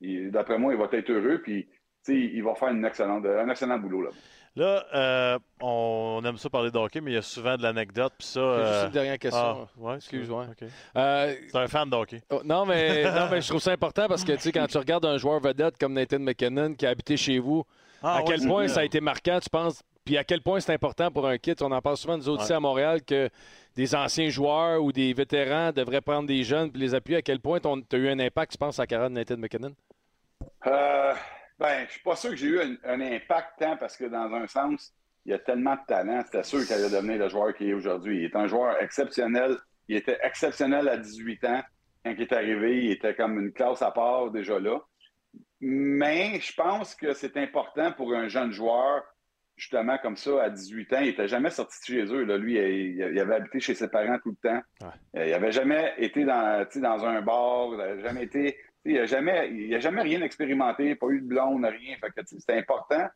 D'après 0.00 0.58
moi, 0.58 0.74
il 0.74 0.78
va 0.78 0.88
être 0.92 1.10
heureux. 1.10 1.40
Puis 1.40 1.68
il 2.08 2.42
va 2.42 2.54
faire 2.56 2.68
une 2.68 2.84
excellente, 2.84 3.24
un 3.24 3.48
excellent 3.48 3.78
boulot 3.78 4.02
là. 4.02 4.10
Là, 4.54 4.84
euh, 4.94 5.38
on 5.62 6.20
aime 6.26 6.36
ça 6.36 6.50
parler 6.50 6.70
de 6.70 6.76
hockey, 6.76 7.00
mais 7.00 7.12
il 7.12 7.14
y 7.14 7.18
a 7.18 7.22
souvent 7.22 7.56
de 7.56 7.62
l'anecdote. 7.62 8.12
Puis 8.18 8.28
ça. 8.28 8.40
Euh... 8.40 8.72
Juste 8.72 8.86
une 8.86 8.92
dernière 8.92 9.18
question. 9.18 9.66
Ah, 9.66 9.68
ouais, 9.78 9.96
Excuse-moi. 9.96 10.46
Okay. 10.52 10.66
Euh... 10.94 11.34
C'est 11.48 11.56
un 11.58 11.68
fan 11.68 11.88
de 11.88 11.96
hockey. 11.96 12.22
Oh, 12.30 12.42
non, 12.44 12.66
mais, 12.66 13.04
non, 13.14 13.28
mais 13.30 13.40
je 13.40 13.48
trouve 13.48 13.62
ça 13.62 13.72
important 13.72 14.08
parce 14.08 14.24
que 14.24 14.32
tu 14.32 14.40
sais, 14.40 14.52
quand 14.52 14.66
tu 14.66 14.76
regardes 14.76 15.06
un 15.06 15.16
joueur 15.16 15.40
vedette 15.40 15.78
comme 15.78 15.94
Nathan 15.94 16.18
McKinnon 16.18 16.74
qui 16.74 16.86
a 16.86 16.90
habité 16.90 17.16
chez 17.16 17.38
vous, 17.38 17.64
ah, 18.02 18.18
à 18.18 18.22
quel 18.22 18.40
ouais, 18.40 18.46
point 18.46 18.68
ça 18.68 18.80
a 18.80 18.84
été 18.84 19.00
marquant, 19.00 19.38
tu 19.40 19.48
penses, 19.48 19.82
Puis 20.04 20.18
à 20.18 20.24
quel 20.24 20.42
point 20.42 20.60
c'est 20.60 20.74
important 20.74 21.10
pour 21.10 21.26
un 21.26 21.38
kit, 21.38 21.54
on 21.62 21.72
en 21.72 21.80
parle 21.80 21.96
souvent 21.96 22.18
nous 22.18 22.28
autres 22.28 22.40
Ouais. 22.40 22.44
ici 22.44 22.52
à 22.52 22.60
Montréal, 22.60 23.02
que 23.02 23.30
des 23.74 23.94
anciens 23.94 24.28
joueurs 24.28 24.82
ou 24.82 24.92
des 24.92 25.14
vétérans 25.14 25.72
devraient 25.72 26.02
prendre 26.02 26.28
des 26.28 26.42
jeunes 26.44 26.70
puis 26.70 26.82
les 26.82 26.94
appuyer. 26.94 27.18
À 27.18 27.22
quel 27.22 27.40
point 27.40 27.58
tu 27.58 27.68
as 27.68 27.98
eu 27.98 28.08
un 28.10 28.18
impact, 28.18 28.52
tu 28.52 28.58
penses, 28.58 28.78
à 28.78 28.82
la 28.82 28.86
carrière 28.86 29.08
de 29.08 29.14
Nathan 29.14 29.36
McKinnon? 29.38 29.72
Ben, 31.62 31.86
je 31.86 31.92
suis 31.92 32.02
pas 32.02 32.16
sûr 32.16 32.30
que 32.30 32.36
j'ai 32.36 32.48
eu 32.48 32.60
un, 32.60 32.76
un 32.84 33.00
impact 33.00 33.50
tant 33.58 33.76
parce 33.76 33.96
que 33.96 34.04
dans 34.04 34.32
un 34.34 34.46
sens, 34.46 34.92
il 35.24 35.30
y 35.30 35.34
a 35.34 35.38
tellement 35.38 35.74
de 35.76 35.80
talent. 35.86 36.22
C'était 36.24 36.42
sûr 36.42 36.64
qu'il 36.66 36.72
allait 36.74 36.90
devenir 36.90 37.18
le 37.18 37.28
joueur 37.28 37.54
qu'il 37.54 37.68
est 37.68 37.74
aujourd'hui. 37.74 38.18
Il 38.18 38.24
est 38.24 38.36
un 38.36 38.48
joueur 38.48 38.82
exceptionnel. 38.82 39.56
Il 39.88 39.96
était 39.96 40.18
exceptionnel 40.22 40.88
à 40.88 40.96
18 40.96 41.44
ans. 41.44 41.62
Quand 42.04 42.14
il 42.16 42.22
est 42.22 42.32
arrivé, 42.32 42.84
il 42.84 42.90
était 42.90 43.14
comme 43.14 43.38
une 43.38 43.52
classe 43.52 43.82
à 43.82 43.92
part 43.92 44.30
déjà 44.30 44.58
là. 44.58 44.80
Mais 45.60 46.40
je 46.40 46.52
pense 46.54 46.96
que 46.96 47.12
c'est 47.12 47.36
important 47.36 47.92
pour 47.92 48.12
un 48.12 48.26
jeune 48.26 48.50
joueur, 48.50 49.04
justement 49.56 49.96
comme 49.98 50.16
ça, 50.16 50.42
à 50.42 50.50
18 50.50 50.92
ans. 50.94 50.98
Il 51.00 51.06
n'était 51.06 51.28
jamais 51.28 51.50
sorti 51.50 51.78
de 51.80 51.84
chez 51.96 52.12
eux. 52.12 52.24
Là. 52.24 52.36
Lui, 52.36 52.54
il, 52.54 52.96
il 52.96 53.20
avait 53.20 53.36
habité 53.36 53.60
chez 53.60 53.74
ses 53.76 53.88
parents 53.88 54.18
tout 54.20 54.30
le 54.42 54.48
temps. 54.50 54.60
Ouais. 54.80 55.20
Euh, 55.20 55.26
Il 55.26 55.30
n'avait 55.30 55.52
jamais 55.52 55.94
été 55.98 56.24
dans 56.24 57.04
un 57.04 57.22
bar. 57.22 57.68
Il 57.70 57.76
n'avait 57.76 58.02
jamais 58.02 58.24
été. 58.24 58.58
Il 58.84 58.94
n'a 58.94 59.06
jamais, 59.06 59.50
il 59.52 59.74
a 59.74 59.78
jamais 59.78 60.02
rien 60.02 60.22
expérimenté, 60.22 60.94
pas 60.96 61.06
eu 61.08 61.20
de 61.20 61.26
blonde, 61.26 61.64
rien. 61.64 61.96
Fait 61.98 62.10
que, 62.10 62.20
c'est 62.26 62.56
important 62.58 63.08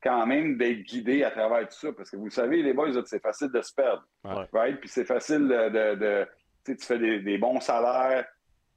quand 0.00 0.26
même 0.26 0.56
d'être 0.56 0.82
guidé 0.82 1.24
à 1.24 1.30
travers 1.32 1.66
tout 1.68 1.74
ça. 1.74 1.92
Parce 1.92 2.10
que 2.10 2.16
vous 2.16 2.30
savez, 2.30 2.62
les 2.62 2.72
boys, 2.72 2.90
c'est 3.04 3.20
facile 3.22 3.50
de 3.50 3.60
se 3.62 3.74
perdre. 3.74 4.04
Ouais. 4.24 4.46
Right? 4.52 4.78
Puis 4.80 4.88
c'est 4.88 5.04
facile 5.04 5.48
de. 5.48 5.68
de- 5.70 5.94
de- 5.96 6.28
tu 6.64 6.76
fais 6.84 6.98
des, 6.98 7.20
des 7.20 7.38
bons 7.38 7.60
salaires. 7.60 8.26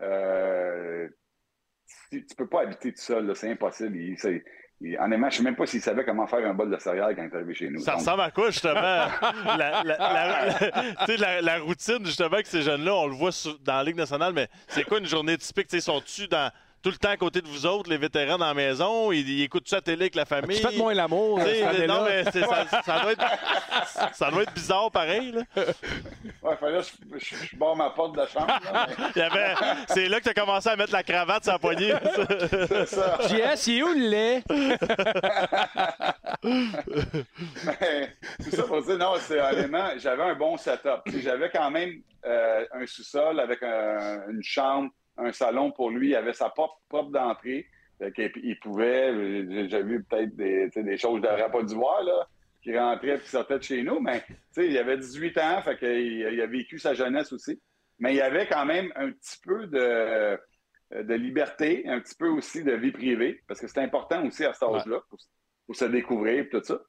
Euh, 0.02 1.08
tu, 2.10 2.26
tu 2.26 2.36
peux 2.36 2.48
pas 2.48 2.62
habiter 2.62 2.92
tout 2.94 3.02
seul, 3.02 3.36
c'est 3.36 3.52
impossible. 3.52 3.98
Il, 3.98 4.18
il- 4.84 4.98
honnêtement, 5.00 5.30
je 5.30 5.36
ne 5.36 5.38
sais 5.38 5.44
même 5.44 5.56
pas 5.56 5.66
s'il 5.66 5.82
savait 5.82 6.04
comment 6.04 6.28
faire 6.28 6.46
un 6.50 6.54
bol 6.54 6.70
de 6.72 6.78
céréales 6.78 7.16
quand 7.16 7.24
il 7.24 7.30
est 7.30 7.36
arrivé 7.36 7.54
chez 7.54 7.70
nous. 7.70 7.80
Ça 7.80 7.92
Donc, 7.92 8.00
ressemble 8.02 8.22
à 8.22 8.32
quoi, 8.32 8.50
justement? 8.52 8.74
la, 9.58 9.84
la- 9.84 11.42
la- 11.42 11.60
routine, 11.60 12.06
justement, 12.06 12.38
que 12.38 12.48
ces 12.48 12.62
jeunes-là, 12.62 12.94
on 12.96 13.08
le 13.08 13.14
voit 13.16 13.32
dans 13.64 13.76
la 13.78 13.84
Ligue 13.84 13.98
nationale, 13.98 14.34
mais 14.34 14.48
c'est 14.68 14.84
quoi 14.84 15.00
une 15.00 15.06
journée 15.06 15.38
typique? 15.38 15.70
Sont-tu 15.82 16.28
dans 16.28 16.52
tout 16.82 16.90
le 16.90 16.98
temps 16.98 17.10
à 17.10 17.18
côté 17.18 17.42
de 17.42 17.48
vous 17.48 17.66
autres, 17.66 17.90
les 17.90 17.98
vétérans 17.98 18.38
dans 18.38 18.46
la 18.48 18.54
maison? 18.54 19.12
Ils, 19.12 19.28
ils 19.30 19.44
écoutent-tu 19.44 19.74
la 19.76 19.82
télé 19.82 20.04
avec 20.04 20.16
la 20.16 20.26
famille? 20.26 20.60
Tu 20.60 20.68
fais 20.68 20.78
moins 20.78 20.94
l'amour. 20.94 21.40
Année-là. 21.40 21.88
non, 21.88 22.04
mais 22.06 22.24
c'est- 22.32 22.42
ça, 22.42 22.66
ça 22.84 23.00
doit 23.02 23.12
être, 23.12 23.26
ça 24.14 24.32
doit 24.32 24.44
être 24.44 24.54
bizarre 24.54 24.90
pareil. 24.92 25.32
Là. 25.32 25.42
ouais, 26.44 26.56
fallait 26.58 26.80
que 26.80 26.86
je, 27.20 27.20
je, 27.20 27.36
je 27.52 27.56
barre 27.56 27.76
ma 27.76 27.90
porte 27.92 28.16
de 28.16 28.26
chambre. 28.28 28.48
là, 28.48 28.88
mais 28.88 29.06
Il 29.16 29.20
y 29.20 29.22
avait, 29.22 29.54
c'est 29.88 30.10
là 30.10 30.20
que 30.20 30.24
tu 30.24 30.30
as 30.30 30.34
commencé 30.34 30.70
à 30.70 30.76
mettre 30.76 30.94
la 30.94 31.04
cravate 31.04 31.44
sur 31.44 31.54
la 31.54 31.60
poignée. 31.60 31.94
c'est 32.68 32.86
ça. 32.88 33.18
JS, 33.28 33.68
il 33.68 33.78
est 33.80 33.84
où 33.84 33.94
le 33.94 34.10
lait? 34.10 34.44
Mais, 37.66 38.16
tout 38.44 38.52
ça 38.56 38.64
pour 38.64 38.82
dire, 38.84 38.98
non, 38.98 39.14
c'est 39.20 39.40
honnêtement, 39.40 39.90
j'avais 39.98 40.24
un 40.24 40.36
bon 40.36 40.58
setup. 40.58 41.02
J'avais 41.06 41.50
quand 41.50 41.70
même 41.72 42.02
euh, 42.26 42.66
un 42.74 42.86
sous-sol 42.86 43.40
avec 43.40 43.62
un- 43.64 44.30
une 44.30 44.44
chambre, 44.44 44.90
un 45.18 45.32
salon 45.32 45.72
pour 45.72 45.90
lui. 45.90 46.10
Il 46.10 46.16
avait 46.16 46.34
sa 46.34 46.50
propre, 46.50 46.80
propre 46.90 47.12
d'entrée. 47.12 47.68
Il 48.18 48.60
pouvait, 48.60 49.68
j'ai 49.70 49.84
vu 49.84 50.04
peut-être 50.04 50.36
des, 50.36 50.98
choses 50.98 51.22
que 51.22 51.28
j'aurais 51.28 51.52
pas 51.52 51.64
dû 51.64 51.76
voir, 51.76 52.04
là, 52.04 52.28
qui 52.64 52.78
rentraient 52.78 53.18
et 53.18 53.20
qui 53.20 53.30
sortaient 53.30 53.60
de 53.60 53.64
chez 53.64 53.84
nous, 53.84 54.00
mais 54.00 54.24
il 54.58 54.76
avait 54.78 54.98
18 54.98 55.38
ans, 55.38 55.62
fait 55.62 55.78
qu'il 55.78 56.28
il 56.34 56.42
a 56.42 56.48
vécu 56.48 56.80
sa 56.80 56.96
jeunesse 56.96 57.32
aussi. 57.32 57.62
Mais 58.00 58.14
il 58.14 58.18
y 58.18 58.22
avait 58.22 58.48
quand 58.48 58.66
même 58.66 58.92
un 58.96 59.12
petit 59.12 59.38
peu 59.44 59.68
de, 59.68 60.40
de 61.04 61.14
liberté, 61.14 61.84
un 61.86 62.00
petit 62.00 62.16
peu 62.16 62.30
aussi 62.30 62.64
de 62.64 62.72
vie 62.72 62.92
privée, 62.92 63.44
parce 63.48 63.62
que 63.62 63.68
c'est 63.68 63.82
important 63.82 64.26
aussi 64.26 64.44
à 64.46 64.54
cet 64.54 64.64
âge-là, 64.64 65.02
pour, 65.08 65.20
pour 65.68 65.76
se 65.76 65.86
découvrir 65.86 66.40
et 66.40 66.50
tout 66.50 66.64
ça. 66.64 66.82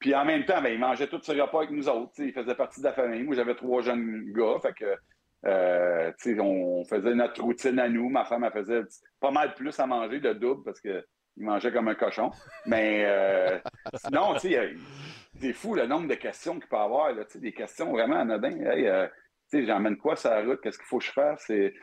Puis 0.00 0.14
en 0.14 0.24
même 0.24 0.46
temps, 0.46 0.62
ben, 0.62 0.72
il 0.72 0.78
mangeait 0.78 1.06
tous 1.06 1.22
ses 1.22 1.38
repas 1.38 1.58
avec 1.58 1.70
nous 1.70 1.88
autres. 1.88 2.12
Il 2.18 2.32
faisait 2.32 2.54
partie 2.54 2.80
de 2.80 2.86
la 2.86 2.94
famille. 2.94 3.22
Moi, 3.22 3.36
j'avais 3.36 3.54
trois 3.54 3.82
jeunes 3.82 4.32
gars. 4.32 4.58
Fait 4.62 4.72
que, 4.72 4.96
euh, 5.46 6.12
on 6.38 6.84
faisait 6.84 7.14
notre 7.14 7.42
routine 7.42 7.78
à 7.78 7.88
nous. 7.88 8.08
Ma 8.08 8.24
femme, 8.24 8.44
elle 8.44 8.52
faisait 8.52 8.82
pas 9.20 9.30
mal 9.30 9.54
plus 9.54 9.78
à 9.80 9.86
manger, 9.86 10.20
de 10.20 10.32
double, 10.32 10.62
parce 10.64 10.80
qu'il 10.80 11.02
mangeait 11.38 11.72
comme 11.72 11.88
un 11.88 11.94
cochon. 11.94 12.30
Mais 12.66 13.04
euh, 13.06 13.58
sinon, 13.94 14.34
tu 14.34 14.40
sais, 14.50 14.70
il 14.72 14.78
c'est 15.40 15.52
fou 15.54 15.74
le 15.74 15.86
nombre 15.86 16.08
de 16.08 16.14
questions 16.14 16.58
qu'il 16.58 16.68
peut 16.68 16.76
avoir. 16.76 17.12
Là, 17.14 17.24
des 17.34 17.52
questions 17.52 17.90
vraiment 17.92 18.16
anodines. 18.16 18.66
Hey, 18.66 18.86
euh, 18.86 19.06
tu 19.50 19.60
sais, 19.60 19.66
j'emmène 19.66 19.96
quoi 19.96 20.16
sur 20.16 20.28
la 20.30 20.42
route? 20.42 20.60
Qu'est-ce 20.60 20.76
qu'il 20.78 20.86
faut 20.86 20.98
que 20.98 21.04
je 21.04 21.12
fasse? 21.12 21.44
C'est, 21.46 21.74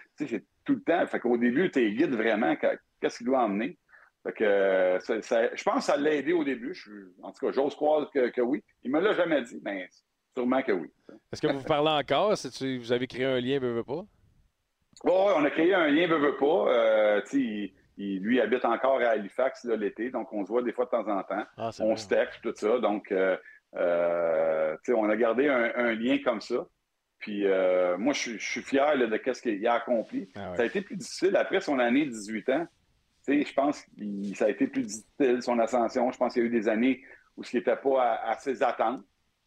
tout 0.63 0.73
le 0.73 0.81
temps. 0.81 1.07
Fait 1.07 1.19
qu'au 1.19 1.37
début, 1.37 1.71
tu 1.71 1.79
es 1.79 1.91
guide 1.93 2.13
vraiment. 2.13 2.55
que- 2.55 2.77
Qu'est-ce 3.01 3.17
qu'il 3.19 3.27
doit 3.27 3.39
emmener? 3.43 3.79
Fait 4.23 4.33
que, 4.33 4.97
ça- 4.99 5.21
ça- 5.21 5.55
je 5.55 5.63
pense 5.63 5.75
que 5.85 5.91
ça 5.91 5.97
l'a 5.97 6.13
aidé 6.13 6.33
au 6.33 6.43
début. 6.43 6.73
Je 6.73 6.91
en 7.23 7.31
tout 7.31 7.45
cas, 7.45 7.51
j'ose 7.51 7.73
croire 7.75 8.09
que, 8.11 8.29
que 8.29 8.41
oui. 8.41 8.63
Il 8.83 8.91
me 8.91 8.99
l'a 8.99 9.13
jamais 9.13 9.41
dit, 9.41 9.59
mais 9.63 9.87
sûrement 10.37 10.61
que 10.61 10.71
oui. 10.71 10.89
Est-ce 11.31 11.41
que 11.41 11.47
vous 11.47 11.63
parlez 11.63 11.89
encore? 11.89 12.37
Si 12.37 12.77
vous 12.77 12.91
avez 12.91 13.07
créé 13.07 13.25
un 13.25 13.39
lien, 13.39 13.57
veux, 13.59 13.73
veux 13.73 13.83
pas? 13.83 14.03
Ouais, 15.03 15.33
on 15.35 15.43
a 15.43 15.49
créé 15.49 15.73
un 15.73 15.87
lien, 15.87 16.07
veut 16.07 16.37
pas. 16.37 16.71
Euh, 16.71 17.21
il, 17.33 17.73
il- 17.97 18.19
lui 18.21 18.39
habite 18.39 18.63
encore 18.65 18.99
à 19.01 19.09
Halifax 19.09 19.65
l'été, 19.65 20.11
donc 20.11 20.31
on 20.33 20.43
se 20.45 20.49
voit 20.49 20.61
des 20.61 20.71
fois 20.73 20.85
de 20.85 20.91
temps 20.91 21.07
en 21.07 21.23
temps. 21.23 21.43
Ah, 21.57 21.71
On 21.79 21.95
se 21.95 22.07
texte, 22.07 22.41
tout 22.43 22.53
ça. 22.55 22.77
Donc, 22.79 23.11
euh, 23.11 23.35
euh, 23.75 24.75
on 24.89 25.09
a 25.09 25.15
gardé 25.17 25.47
un, 25.47 25.71
un 25.75 25.93
lien 25.93 26.17
comme 26.23 26.41
ça. 26.41 26.67
Puis 27.19 27.45
moi, 27.97 28.13
je, 28.13 28.37
suis- 28.37 28.61
fier 28.61 28.95
là, 28.95 29.07
de 29.07 29.33
ce 29.33 29.41
qu'il 29.41 29.65
a 29.67 29.73
accompli. 29.73 30.29
Ah 30.35 30.51
ouais. 30.51 30.57
Ça 30.57 30.63
a 30.63 30.65
été 30.65 30.81
plus 30.81 30.95
difficile 30.97 31.35
après 31.35 31.61
son 31.61 31.79
année 31.79 32.05
de 32.05 32.11
18 32.11 32.49
ans. 32.49 32.67
Je 33.27 33.53
pense 33.53 33.81
que 33.81 34.35
ça 34.35 34.45
a 34.45 34.49
été 34.49 34.67
plus 34.67 34.83
difficile, 34.83 35.41
son 35.41 35.57
ascension. 35.59 36.11
Je 36.11 36.17
pense 36.17 36.33
qu'il 36.33 36.43
y 36.43 36.45
a 36.45 36.47
eu 36.47 36.51
des 36.51 36.69
années 36.69 37.03
où 37.35 37.43
ce 37.43 37.57
n'était 37.57 37.75
pas 37.75 38.03
à, 38.03 38.29
à 38.31 38.37
ses 38.37 38.61
attentes. 38.63 39.01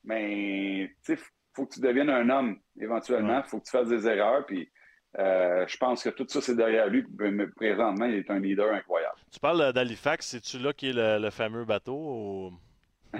Mais 0.04 0.94
tu 1.04 1.16
sais, 1.16 1.22
faut 1.54 1.66
que 1.66 1.74
tu 1.74 1.80
deviennes 1.80 2.10
un 2.10 2.28
homme 2.30 2.58
éventuellement. 2.80 3.42
Il 3.44 3.48
faut 3.48 3.58
que 3.60 3.64
tu 3.64 3.70
fasses 3.70 3.88
des 3.88 4.06
erreurs. 4.06 4.46
Puis 4.46 4.70
euh, 5.18 5.66
je 5.66 5.76
pense 5.76 6.02
que 6.04 6.10
tout 6.10 6.24
ça, 6.28 6.40
c'est 6.40 6.54
derrière 6.56 6.88
lui. 6.88 7.04
Mais 7.18 7.46
présentement, 7.48 8.06
il 8.06 8.14
est 8.14 8.30
un 8.30 8.38
leader 8.38 8.72
incroyable. 8.72 9.16
Tu 9.32 9.40
parles 9.40 9.72
d'Halifax, 9.72 10.26
c'est-tu 10.26 10.58
là 10.58 10.72
qui 10.72 10.90
est 10.90 10.92
le, 10.92 11.18
le 11.18 11.30
fameux 11.30 11.64
bateau? 11.64 11.96
ou- 11.96 12.52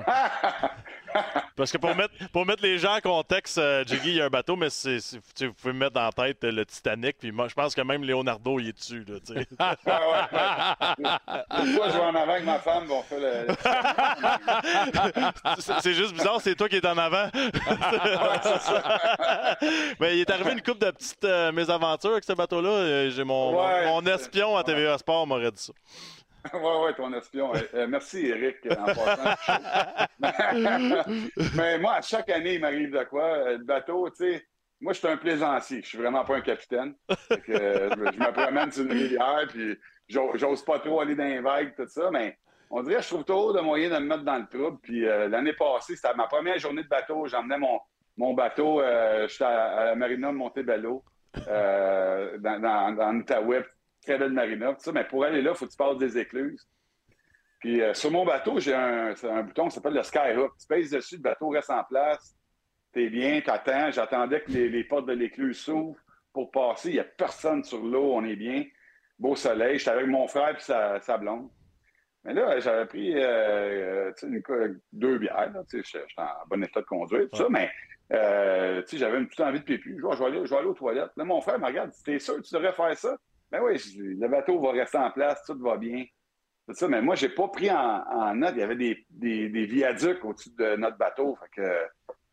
Parce 1.57 1.73
que 1.73 1.79
pour 1.79 1.95
mettre, 1.95 2.15
pour 2.33 2.47
mettre 2.47 2.63
les 2.63 2.79
gens 2.79 2.97
en 2.97 3.01
contexte, 3.01 3.59
euh, 3.59 3.85
Jiggy, 3.85 4.11
il 4.11 4.15
y 4.17 4.21
a 4.21 4.27
un 4.27 4.31
bateau, 4.31 4.57
mais 4.57 4.71
c'est, 4.71 4.99
vous 5.41 5.53
pouvez 5.55 5.73
me 5.73 5.79
mettre 5.81 5.93
dans 5.93 6.05
la 6.05 6.13
tête 6.13 6.43
euh, 6.45 6.53
le 6.53 6.65
Titanic. 6.65 7.17
Puis 7.19 7.33
moi, 7.33 7.49
je 7.49 7.55
pense 7.55 7.75
que 7.75 7.81
même 7.83 8.03
Leonardo, 8.05 8.59
il 8.59 8.69
est 8.69 8.73
dessus. 8.73 9.05
Là. 9.07 9.17
Ah 9.59 9.77
ouais, 10.99 11.07
ouais. 11.09 11.17
Je 11.65 11.73
vais 11.77 12.01
en 12.01 12.15
avant 12.15 12.33
avec 12.33 12.45
ma 12.45 12.59
femme, 12.59 12.91
on 12.91 13.03
fait 13.03 13.21
le. 13.21 13.47
le- 13.47 13.55
c'est, 15.83 15.95
juste 15.95 16.15
bizarre, 16.15 16.41
c'est 16.41 16.55
toi 16.55 16.69
qui 16.69 16.77
es 16.77 16.87
en 16.87 16.97
avant. 16.99 17.29
mais 20.01 20.17
il 20.17 20.21
est 20.21 20.31
arrivé 20.31 20.53
une 20.53 20.63
couple 20.63 20.85
de 20.87 20.91
petites 20.91 21.25
euh, 21.25 21.53
mésaventures 21.53 22.13
avec 22.13 22.25
ce 22.25 22.33
bateau-là. 22.33 23.11
J'ai 23.11 23.25
mon, 23.25 23.53
mon- 23.53 24.07
espion 24.07 24.57
à 24.57 24.65
TVA 24.65 24.99
Sport 24.99 25.27
m'aurait 25.27 25.53
dit 25.53 25.63
ça. 25.63 25.73
Ouais, 26.55 26.84
ouais, 26.84 26.95
ton 26.95 27.12
espion. 27.12 27.55
Euh, 27.55 27.61
euh, 27.74 27.86
merci, 27.88 28.26
Eric, 28.26 28.57
en 28.70 28.84
passant. 28.84 29.36
Mais 31.57 31.78
moi, 31.78 31.95
à 31.95 32.03
chaque 32.03 32.28
année, 32.30 32.55
il 32.55 32.61
m'arrive 32.61 32.91
de 32.91 33.05
quoi? 33.05 33.24
Euh, 33.24 33.59
Le 33.59 33.64
bateau, 33.64 34.09
tu 34.11 34.16
sais, 34.16 34.47
moi, 34.80 34.93
je 34.93 34.99
suis 34.99 35.09
un 35.09 35.16
plaisancier. 35.16 35.82
Je 35.82 35.88
suis 35.88 35.99
vraiment 35.99 36.24
pas 36.24 36.36
un 36.36 36.41
capitaine. 36.41 36.95
Que, 37.09 37.53
euh, 37.53 37.91
je, 37.91 38.18
me 38.18 38.32
promène 38.32 38.70
sur 38.72 38.84
une 38.84 38.93
rivière, 38.93 39.47
puis 39.49 39.76
j'ose 40.09 40.64
pas 40.64 40.78
trop 40.78 41.01
aller 41.01 41.14
dans 41.14 41.24
les 41.24 41.41
vagues, 41.41 41.74
tout 41.76 41.86
ça, 41.86 42.11
mais 42.11 42.38
on 42.70 42.82
dirait 42.82 42.97
que 42.97 43.03
je 43.03 43.09
trouve 43.09 43.24
trop 43.24 43.53
de 43.53 43.61
moyens 43.61 43.93
de 43.95 43.99
me 43.99 44.07
mettre 44.07 44.24
dans 44.24 44.38
le 44.38 44.47
trouble. 44.47 44.78
Puis 44.82 45.07
euh, 45.07 45.28
l'année 45.28 45.53
passée, 45.53 45.97
c'était 45.97 46.14
ma 46.14 46.26
première 46.26 46.59
journée 46.59 46.82
de 46.82 46.88
bateau. 46.88 47.26
J'emmenais 47.26 47.59
mon, 47.59 47.80
mon 48.16 48.34
bateau, 48.34 48.82
j'étais 49.28 49.45
à, 49.45 49.66
à 49.66 49.84
la 49.86 49.95
marina 49.95 50.28
de 50.28 50.36
Montebello, 50.36 51.05
dans, 51.47 52.95
dans, 52.97 53.22
très 54.11 54.19
belle 54.19 54.33
marina. 54.33 54.73
Tout 54.75 54.81
ça, 54.81 54.93
mais 54.93 55.05
pour 55.05 55.25
aller 55.25 55.43
là, 55.43 55.51
il 55.51 55.57
faut 55.57 55.67
que 55.67 55.71
tu 55.71 55.77
passes 55.77 55.99
des 55.99 56.19
écluses. 56.19 56.69
Puis 57.61 57.83
euh, 57.83 57.95
sur 57.95 58.11
mon 58.11 58.25
bateau, 58.25 58.59
j'ai 58.59 58.75
un, 58.75 59.13
bouton 59.43 59.69
qui 59.69 59.75
s'appelle 59.75 59.95
le 59.95 60.03
Skyhook. 60.03 60.53
Tu 60.59 60.67
pèses 60.67 60.91
dessus, 60.91 61.17
le 61.17 61.23
bateau 61.23 61.49
reste 61.51 61.71
en 61.71 61.85
place. 61.85 62.37
T'es 62.93 63.09
bien, 63.09 63.41
t'attends. 63.41 63.91
J'attendais 63.91 64.41
que 64.41 64.51
les, 64.51 64.69
les 64.69 64.85
portes 64.85 65.07
de 65.07 65.13
l'écluse 65.13 65.59
s'ouvrent 65.59 65.99
pour 66.33 66.51
passer. 66.51 66.89
Il 66.89 66.95
n'y 66.95 67.01
a 67.01 67.05
personne 67.05 67.63
sur 67.63 67.83
l'eau, 67.83 68.15
on 68.15 68.25
est 68.25 68.37
bien. 68.37 68.65
Beau 69.19 69.37
soleil. 69.37 69.79
J'étais 69.79 69.91
avec 69.91 70.07
mon 70.07 70.27
frère 70.27 70.57
et 70.57 70.61
sa, 70.61 70.99
sa 71.01 71.19
blonde. 71.19 71.49
Mais 72.25 72.35
là, 72.35 72.59
j'avais 72.61 72.87
pris 72.87 73.15
euh, 73.15 74.11
euh, 74.11 74.13
une 74.23 74.81
deux 74.93 75.19
bières. 75.19 75.53
là. 75.53 75.63
Tu 75.71 75.83
sais, 75.83 76.05
J'étais 76.09 76.21
en 76.21 76.47
bon 76.49 76.63
état 76.63 76.81
de 76.81 76.87
conduire, 76.87 77.29
tout 77.31 77.39
ça, 77.39 77.47
mais 77.49 77.71
euh, 78.13 78.83
tu 78.83 78.89
sais, 78.89 78.99
j'avais 78.99 79.19
une 79.19 79.27
petite 79.27 79.41
envie 79.41 79.61
de 79.61 79.65
pipi. 79.65 79.91
Je, 79.97 80.03
vais 80.03 80.25
aller, 80.25 80.45
je 80.45 80.51
vais 80.51 80.57
aller 80.57 80.67
aux 80.69 80.75
toilettes. 80.75 81.13
Là, 81.17 81.25
mon 81.25 81.41
frère 81.41 81.59
me 81.59 81.67
regarde, 81.67 81.93
t'es 82.05 82.19
sûr 82.19 82.37
que 82.37 82.43
tu 82.43 82.55
devrais 82.55 82.73
faire 82.73 82.97
ça? 82.97 83.17
Ben 83.51 83.61
oui, 83.62 83.76
le 83.98 84.28
bateau 84.28 84.61
va 84.61 84.72
rester 84.72 84.98
en 84.98 85.11
place, 85.11 85.42
tout 85.44 85.59
va 85.59 85.76
bien. 85.76 86.05
Tout 86.68 86.74
ça, 86.74 86.86
mais 86.88 87.03
moi, 87.03 87.14
j'ai 87.16 87.30
pas 87.30 87.48
pris 87.48 87.70
en, 87.70 87.76
en 87.76 88.34
note. 88.34 88.53
Il 88.55 88.61
y 88.61 88.62
avait 88.62 88.76
des, 88.76 89.05
des, 89.11 89.48
des 89.48 89.64
viaducs 89.66 90.24
au-dessus 90.24 90.51
de 90.57 90.76
notre 90.76 90.96
bateau. 90.96 91.36
Fait 91.36 91.62
que, 91.62 91.86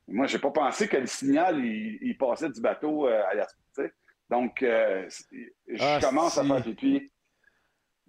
moi, 0.09 0.27
j'ai 0.27 0.39
pas 0.39 0.51
pensé 0.51 0.87
que 0.87 0.97
le 0.97 1.07
signal, 1.07 1.63
il, 1.63 1.97
il 2.01 2.17
passait 2.17 2.49
du 2.49 2.61
bateau 2.61 3.07
euh, 3.07 3.23
à 3.29 3.33
la 3.33 3.45
tu 3.45 3.53
sais. 3.71 3.91
Donc, 4.29 4.61
euh, 4.61 5.07
je 5.67 5.77
Ah, 5.81 5.99
commence 6.01 6.37
à 6.37 6.43
faire 6.43 6.61
pipi. 6.63 7.11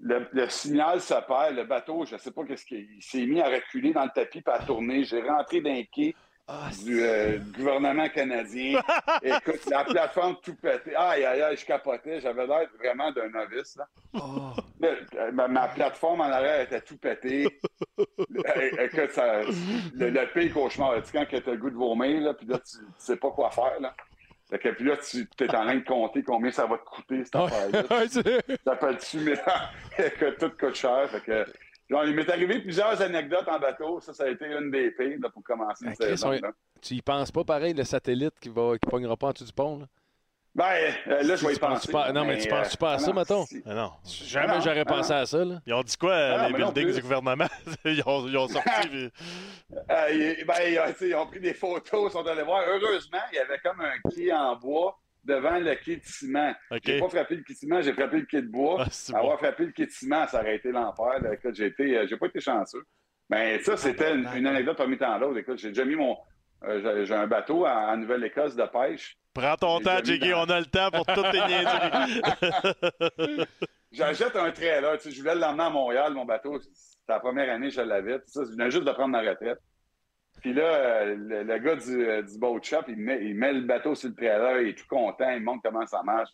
le, 0.01 0.29
le 0.33 0.49
signal 0.49 1.01
se 1.01 1.15
perd, 1.27 1.57
le 1.57 1.65
bateau, 1.65 2.05
je 2.05 2.15
ne 2.15 2.19
sais 2.21 2.31
pas 2.33 2.45
qu'est-ce 2.45 2.65
qu'il 2.67 2.91
il 2.97 3.03
s'est 3.03 3.25
mis 3.27 3.41
à 3.41 3.49
reculer 3.49 3.93
dans 3.93 4.05
le 4.05 4.11
tapis 4.15 4.43
puis 4.43 4.53
à 4.55 4.59
tourner. 4.65 5.05
J'ai 5.05 5.23
rentré 5.23 5.61
d'un 5.61 5.83
quai 5.91 6.15
Ah, 6.51 6.71
du 6.83 7.03
euh, 7.03 7.39
gouvernement 7.59 8.09
canadien. 8.09 8.81
Écoute, 9.23 9.67
la 9.71 9.85
plateforme 9.85 10.37
tout 10.43 10.55
pété. 10.55 10.97
Aïe, 10.97 11.23
aïe, 11.23 11.43
aïe, 11.43 11.57
je 11.59 11.67
capotais. 11.67 12.23
J'avais 12.23 12.47
l'air 12.47 12.67
vraiment 12.79 13.13
d'un 13.13 13.29
novice. 13.29 13.77
Là. 13.77 13.87
oh. 14.15 14.53
Là, 14.81 14.89
euh, 15.17 15.33
ma, 15.33 15.47
ma 15.47 15.69
plateforme 15.69 16.23
en 16.23 16.31
arrière 16.31 16.63
était 16.63 16.81
tout 16.81 16.97
pétée. 16.97 17.61
É- 17.99 18.85
Écoute, 18.87 19.11
ça, 19.11 19.43
le, 19.43 20.09
le 20.09 20.33
pire 20.33 20.55
cauchemar, 20.55 20.95
tu 21.03 21.11
sais, 21.11 21.27
quand 21.31 21.39
tu 21.39 21.51
as 21.51 21.53
le 21.53 21.59
goût 21.59 21.71
de 21.71 21.77
vomir, 21.77 22.23
là, 22.23 22.33
puis 22.33 22.47
là, 22.47 22.59
tu, 22.59 22.79
tu 22.79 22.85
sais 22.97 23.17
pas 23.17 23.31
quoi 23.31 23.51
faire. 23.51 23.79
Là. 23.81 23.95
Fait 24.49 24.59
que, 24.59 24.69
puis 24.71 24.85
là, 24.87 24.97
tu 24.97 25.29
es 25.41 25.51
en 25.51 25.65
train 25.65 25.77
de 25.77 25.85
compter 25.85 26.23
combien 26.23 26.51
ça 26.51 26.65
va 26.65 26.79
te 26.79 26.85
coûter, 26.85 27.25
cette 27.25 27.37
affaire-là. 27.37 27.83
T'appelles-tu, 28.65 29.19
mais 29.19 29.35
que 30.19 30.31
tout 30.39 30.51
coûte 30.59 30.75
cher. 30.75 31.11
Fait 31.11 31.21
que, 31.21 31.45
genre, 31.89 32.05
il 32.05 32.15
m'est 32.15 32.29
arrivé 32.31 32.61
plusieurs 32.61 33.01
anecdotes 33.01 33.49
en 33.49 33.59
bateau. 33.59 34.01
Ça, 34.01 34.13
ça 34.13 34.25
a 34.25 34.29
été 34.29 34.47
une 34.47 34.71
des 34.71 34.91
pires 34.91 35.19
là, 35.21 35.29
pour 35.31 35.43
commencer 35.43 35.87
Ah, 35.89 35.95
Chris, 35.99 36.21
on-. 36.25 36.41
Tu 36.81 36.95
y 36.95 37.03
penses 37.03 37.31
pas 37.33 37.45
pareil, 37.45 37.75
le 37.75 37.85
satellite 37.85 38.35
qui 38.41 38.49
va 38.49 38.79
qui 38.79 38.89
pognera 38.89 39.17
pas 39.17 39.29
en 39.29 39.33
dessous 39.33 39.45
du 39.45 39.53
pont? 39.53 39.79
Là? 39.81 39.87
Ben, 40.55 40.93
euh, 41.07 41.23
là, 41.23 41.37
je 41.37 41.47
vais 41.47 41.55
y 41.55 41.59
penser. 41.59 41.93
pas- 41.93 42.11
non, 42.13 42.25
mais 42.25 42.39
tu 42.39 42.49
penses 42.49 42.75
pas 42.77 42.95
à 42.95 42.99
ça, 42.99 43.09
non, 43.09 43.15
mettons? 43.15 43.47
si? 43.47 43.63
Mais 43.65 43.75
non. 43.75 43.93
Jamais 44.05 44.55
non, 44.55 44.61
j'aurais 44.61 44.81
ah 44.81 44.85
pensé 44.85 45.13
à 45.13 45.25
ça. 45.25 45.45
Là. 45.45 45.61
Ils 45.67 45.73
ont 45.73 45.83
dit 45.83 45.97
quoi, 45.97 46.11
euh, 46.13 46.37
Ah, 46.37 46.49
les 46.49 46.59
non 46.59 46.73
buildings 46.73 46.95
du 46.97 47.03
gouvernement? 47.03 47.47
ils, 47.85 48.03
ont, 48.05 48.27
ils 48.27 48.37
ont 48.37 48.49
sorti. 48.49 48.69
puis- 48.91 49.11
Euh, 49.91 50.35
ils, 50.41 50.45
ben, 50.45 50.55
ils, 50.67 50.95
sais, 50.97 51.09
ils 51.11 51.15
ont 51.15 51.27
pris 51.27 51.39
des 51.39 51.55
photos, 51.55 52.11
ils 52.11 52.13
sont 52.13 52.27
allés 52.27 52.43
voir. 52.43 52.63
Heureusement, 52.67 53.19
il 53.33 53.37
y 53.37 53.39
avait 53.39 53.59
comme 53.59 53.81
un 53.81 54.11
quai 54.11 54.33
en 54.33 54.57
bois 54.57 54.99
devant 55.29 55.59
le 55.59 55.75
quai 55.77 55.97
de 55.97 56.05
ciment. 56.05 56.53
OK. 56.71 56.81
J'ai 56.85 56.99
pas 56.99 57.09
frappé 57.09 57.37
le 57.37 57.43
quai 57.43 57.53
de 57.53 57.59
ciment, 57.59 57.81
j'ai 57.83 57.93
frappé 57.93 58.17
le 58.19 58.27
quai 58.27 58.43
de 58.43 58.49
bois. 58.49 58.85
Ah, 58.87 59.17
Avoir 59.19 59.37
bon. 59.37 59.39
frappé 59.45 59.67
le 59.67 59.73
quai 59.73 59.87
de 59.87 59.91
ciment, 59.91 60.27
ça 60.27 60.41
aurait 60.41 60.57
été 60.57 60.73
l'enfer. 60.73 61.21
Écoute, 61.33 61.55
j'ai 61.55 61.67
été, 61.67 61.97
euh, 61.99 62.07
j'ai 62.09 62.17
pas 62.17 62.27
été 62.27 62.41
chanceux. 62.41 62.83
Mais 63.31 63.59
ça, 63.61 63.77
c'était 63.77 64.15
une, 64.15 64.27
une 64.35 64.47
anecdote 64.47 64.77
parmi 64.79 64.97
tant 64.97 65.19
d'autres. 65.21 65.39
Écoute, 65.39 65.59
j'ai 65.59 65.69
déjà 65.69 65.85
mis 65.85 65.97
mon. 65.97 66.17
euh, 66.65 67.05
j'ai- 67.05 67.15
un 67.15 67.27
bateau 67.27 67.67
en, 67.67 67.71
en 67.93 67.97
Nouvelle-Écosse 67.99 68.57
de 68.57 68.65
pêche. 68.65 69.17
Prends 69.35 69.55
ton 69.57 69.79
temps, 69.81 69.99
Jiggy, 70.03 70.31
dans- 70.31 70.47
on 70.47 70.51
a 70.51 70.59
le 70.59 70.67
temps 70.67 70.91
pour 70.91 71.05
toutes 71.07 71.31
tes 71.31 71.39
niaiseries. 71.47 72.23
J'achète 73.93 74.35
un 74.37 74.51
trailer. 74.51 74.97
Tu 74.99 75.05
sais, 75.05 75.11
je 75.15 75.21
voulais 75.21 75.35
l'emmener 75.35 75.65
à 75.65 75.71
Montréal, 75.71 76.13
mon 76.15 76.25
bateau. 76.25 76.59
C'était 76.61 77.13
la 77.13 77.21
première 77.21 77.53
année 77.53 77.69
que 77.69 77.75
je 77.75 77.81
l'avais. 77.81 78.19
Ça, 78.27 78.43
je 78.45 78.51
venais 78.53 78.71
juste 78.71 78.85
de 78.85 78.91
prendre 78.93 79.09
ma 79.11 79.21
retraite. 79.21 79.59
Puis 80.41 80.53
là, 80.55 81.05
le, 81.05 81.43
le 81.43 81.59
gars 81.59 81.77
du, 81.77 82.31
du 82.33 82.39
boat 82.39 82.61
shop, 82.63 82.83
il 82.89 82.97
met, 82.97 83.25
il 83.25 83.35
met 83.35 83.53
le 83.53 83.63
bateau 83.63 83.95
sur 83.95 84.09
le 84.11 84.15
trailer, 84.15 84.61
il 84.63 84.69
est 84.69 84.75
tout 84.79 84.87
content, 84.89 85.31
il 85.31 85.43
montre 85.43 85.63
comment 85.65 85.87
ça 85.87 86.03
marche. 86.03 86.31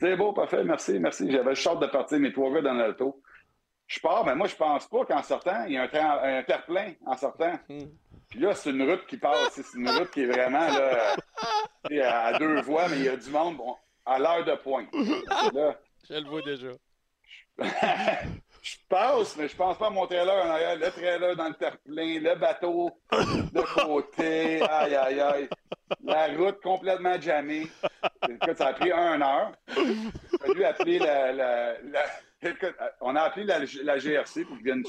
C'est 0.00 0.16
beau, 0.16 0.32
parfait, 0.32 0.62
merci, 0.64 0.98
merci. 0.98 1.30
J'avais 1.30 1.50
le 1.50 1.54
short 1.54 1.80
de 1.82 1.86
partir, 1.86 2.18
mes 2.20 2.32
trois 2.32 2.52
gars 2.52 2.60
dans 2.62 2.74
l'auto. 2.74 3.20
Je 3.86 3.98
pars, 4.00 4.24
mais 4.26 4.34
moi, 4.34 4.46
je 4.46 4.54
pense 4.54 4.86
pas 4.86 5.04
qu'en 5.06 5.22
sortant, 5.22 5.64
il 5.66 5.72
y 5.72 5.76
a 5.78 5.82
un, 5.84 5.88
train- 5.88 6.20
un 6.22 6.42
terre-plein 6.42 6.92
en 7.06 7.16
sortant. 7.16 7.58
Puis 8.28 8.38
là, 8.38 8.54
c'est 8.54 8.68
une 8.70 8.82
route 8.88 9.06
qui 9.06 9.16
passe. 9.16 9.50
C'est 9.62 9.78
une 9.78 9.88
route 9.88 10.10
qui 10.10 10.22
est 10.22 10.26
vraiment 10.26 10.60
là, 10.68 11.16
à 12.04 12.38
deux 12.38 12.60
voies, 12.60 12.86
mais 12.90 12.96
il 12.98 13.04
y 13.04 13.08
a 13.08 13.16
du 13.16 13.30
monde 13.30 13.56
bon, 13.56 13.74
à 14.04 14.18
l'heure 14.18 14.44
de 14.44 14.54
pointe. 14.56 14.88
Là, 15.54 15.78
Je 16.08 16.14
le 16.14 16.28
vois 16.28 16.42
déjà. 16.42 16.68
je 18.68 18.76
passe, 18.88 19.36
mais 19.36 19.48
je 19.48 19.56
pense 19.56 19.78
pas 19.78 19.86
à 19.86 19.90
mon 19.90 20.06
trailer 20.06 20.34
en 20.34 20.50
arrière. 20.50 20.76
Le 20.76 20.90
trailer 20.90 21.36
dans 21.36 21.48
le 21.48 21.54
terre-plein, 21.54 22.20
le 22.20 22.34
bateau 22.34 22.90
de 23.12 23.84
côté. 23.84 24.62
Aïe, 24.62 24.94
aïe, 24.94 25.20
aïe. 25.20 25.48
La 26.04 26.26
route 26.36 26.60
complètement 26.62 27.18
jammée. 27.20 27.66
Écoute, 28.28 28.58
ça 28.58 28.68
a 28.68 28.72
pris 28.74 28.92
une 28.92 29.22
heure. 29.22 29.52
Fallu 30.40 30.64
appeler 30.64 30.98
la. 30.98 31.74
écoute, 32.42 32.74
on 33.00 33.16
a 33.16 33.22
appelé 33.22 33.46
la, 33.46 33.98
GRC 33.98 34.44
pour 34.44 34.56
qu'ils 34.56 34.64
viennent. 34.64 34.84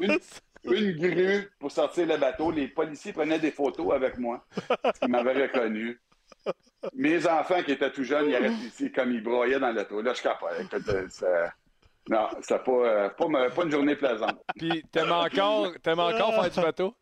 Une, 0.00 0.18
une 0.64 0.96
grue 0.96 1.50
pour 1.60 1.70
sortir 1.70 2.06
le 2.06 2.16
bateau. 2.16 2.50
Les 2.50 2.68
policiers 2.68 3.12
prenaient 3.12 3.38
des 3.38 3.52
photos 3.52 3.94
avec 3.94 4.18
moi. 4.18 4.44
qu'ils 4.98 5.08
m'avaient 5.08 5.46
reconnu. 5.46 6.00
Mes 6.94 7.26
enfants 7.26 7.62
qui 7.62 7.72
étaient 7.72 7.90
tout 7.90 8.04
jeunes, 8.04 8.28
ils 8.28 8.36
arrêtent 8.36 8.62
ici 8.64 8.90
comme 8.90 9.12
ils 9.12 9.22
broyaient 9.22 9.60
dans 9.60 9.72
l'auto. 9.72 10.00
Là, 10.02 10.14
je 10.14 10.22
capote. 10.22 10.50
Ça- 12.08 12.14
Non, 12.14 12.28
c'était 12.40 12.58
pas, 12.58 12.70
euh, 12.72 13.08
pas, 13.10 13.62
une 13.64 13.70
journée 13.70 13.96
plaisante. 13.96 14.38
Puis 14.56 14.82
t'aimes 14.90 15.12
encore, 15.12 15.72
t'aimes 15.82 15.98
encore 16.00 16.34
faire 16.34 16.50
du 16.50 16.60
bateau? 16.60 16.94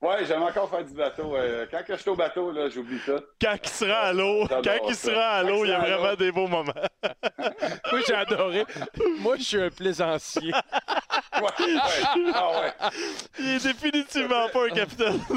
Ouais, 0.00 0.24
j'aime 0.24 0.42
encore 0.42 0.70
faire 0.70 0.84
du 0.84 0.94
bateau. 0.94 1.34
Euh, 1.34 1.66
quand 1.68 1.82
que 1.84 1.96
je 1.96 2.00
suis 2.00 2.10
au 2.10 2.14
bateau, 2.14 2.52
là, 2.52 2.68
j'oublie 2.68 3.00
tout. 3.04 3.20
Quand 3.40 3.56
il 3.60 3.68
sera 3.68 3.98
à 3.98 4.12
l'eau, 4.12 4.46
quand 4.48 4.62
il 4.88 4.94
ça. 4.94 5.10
sera 5.10 5.26
à 5.30 5.42
l'eau, 5.42 5.64
il 5.64 5.70
y 5.70 5.72
a 5.72 5.80
à 5.80 5.96
vraiment 5.96 6.14
des 6.14 6.30
beaux 6.30 6.46
moments. 6.46 6.72
Moi, 7.90 8.00
j'ai 8.06 8.14
adoré. 8.14 8.64
Moi, 9.18 9.36
je 9.38 9.42
suis 9.42 9.60
un 9.60 9.70
plaisancier. 9.70 10.52
Ouais, 11.40 11.42
ouais. 11.44 12.32
Ah 12.34 12.50
ouais. 12.60 12.90
Il 13.38 13.48
est 13.48 13.62
définitivement 13.62 14.48
pas 14.48 14.66
un 14.66 14.70
capitaine. 14.70 15.20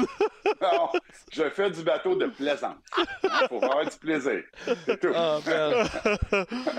Non, 0.60 0.90
je 1.32 1.42
fais 1.50 1.70
du 1.70 1.82
bateau 1.82 2.14
de 2.14 2.26
plaisance. 2.26 2.76
Il 3.24 3.48
faut 3.48 3.62
avoir 3.62 3.84
du 3.84 3.96
plaisir. 3.96 4.42
C'est 4.84 5.00
tout. 5.00 5.12
Ah. 5.14 5.38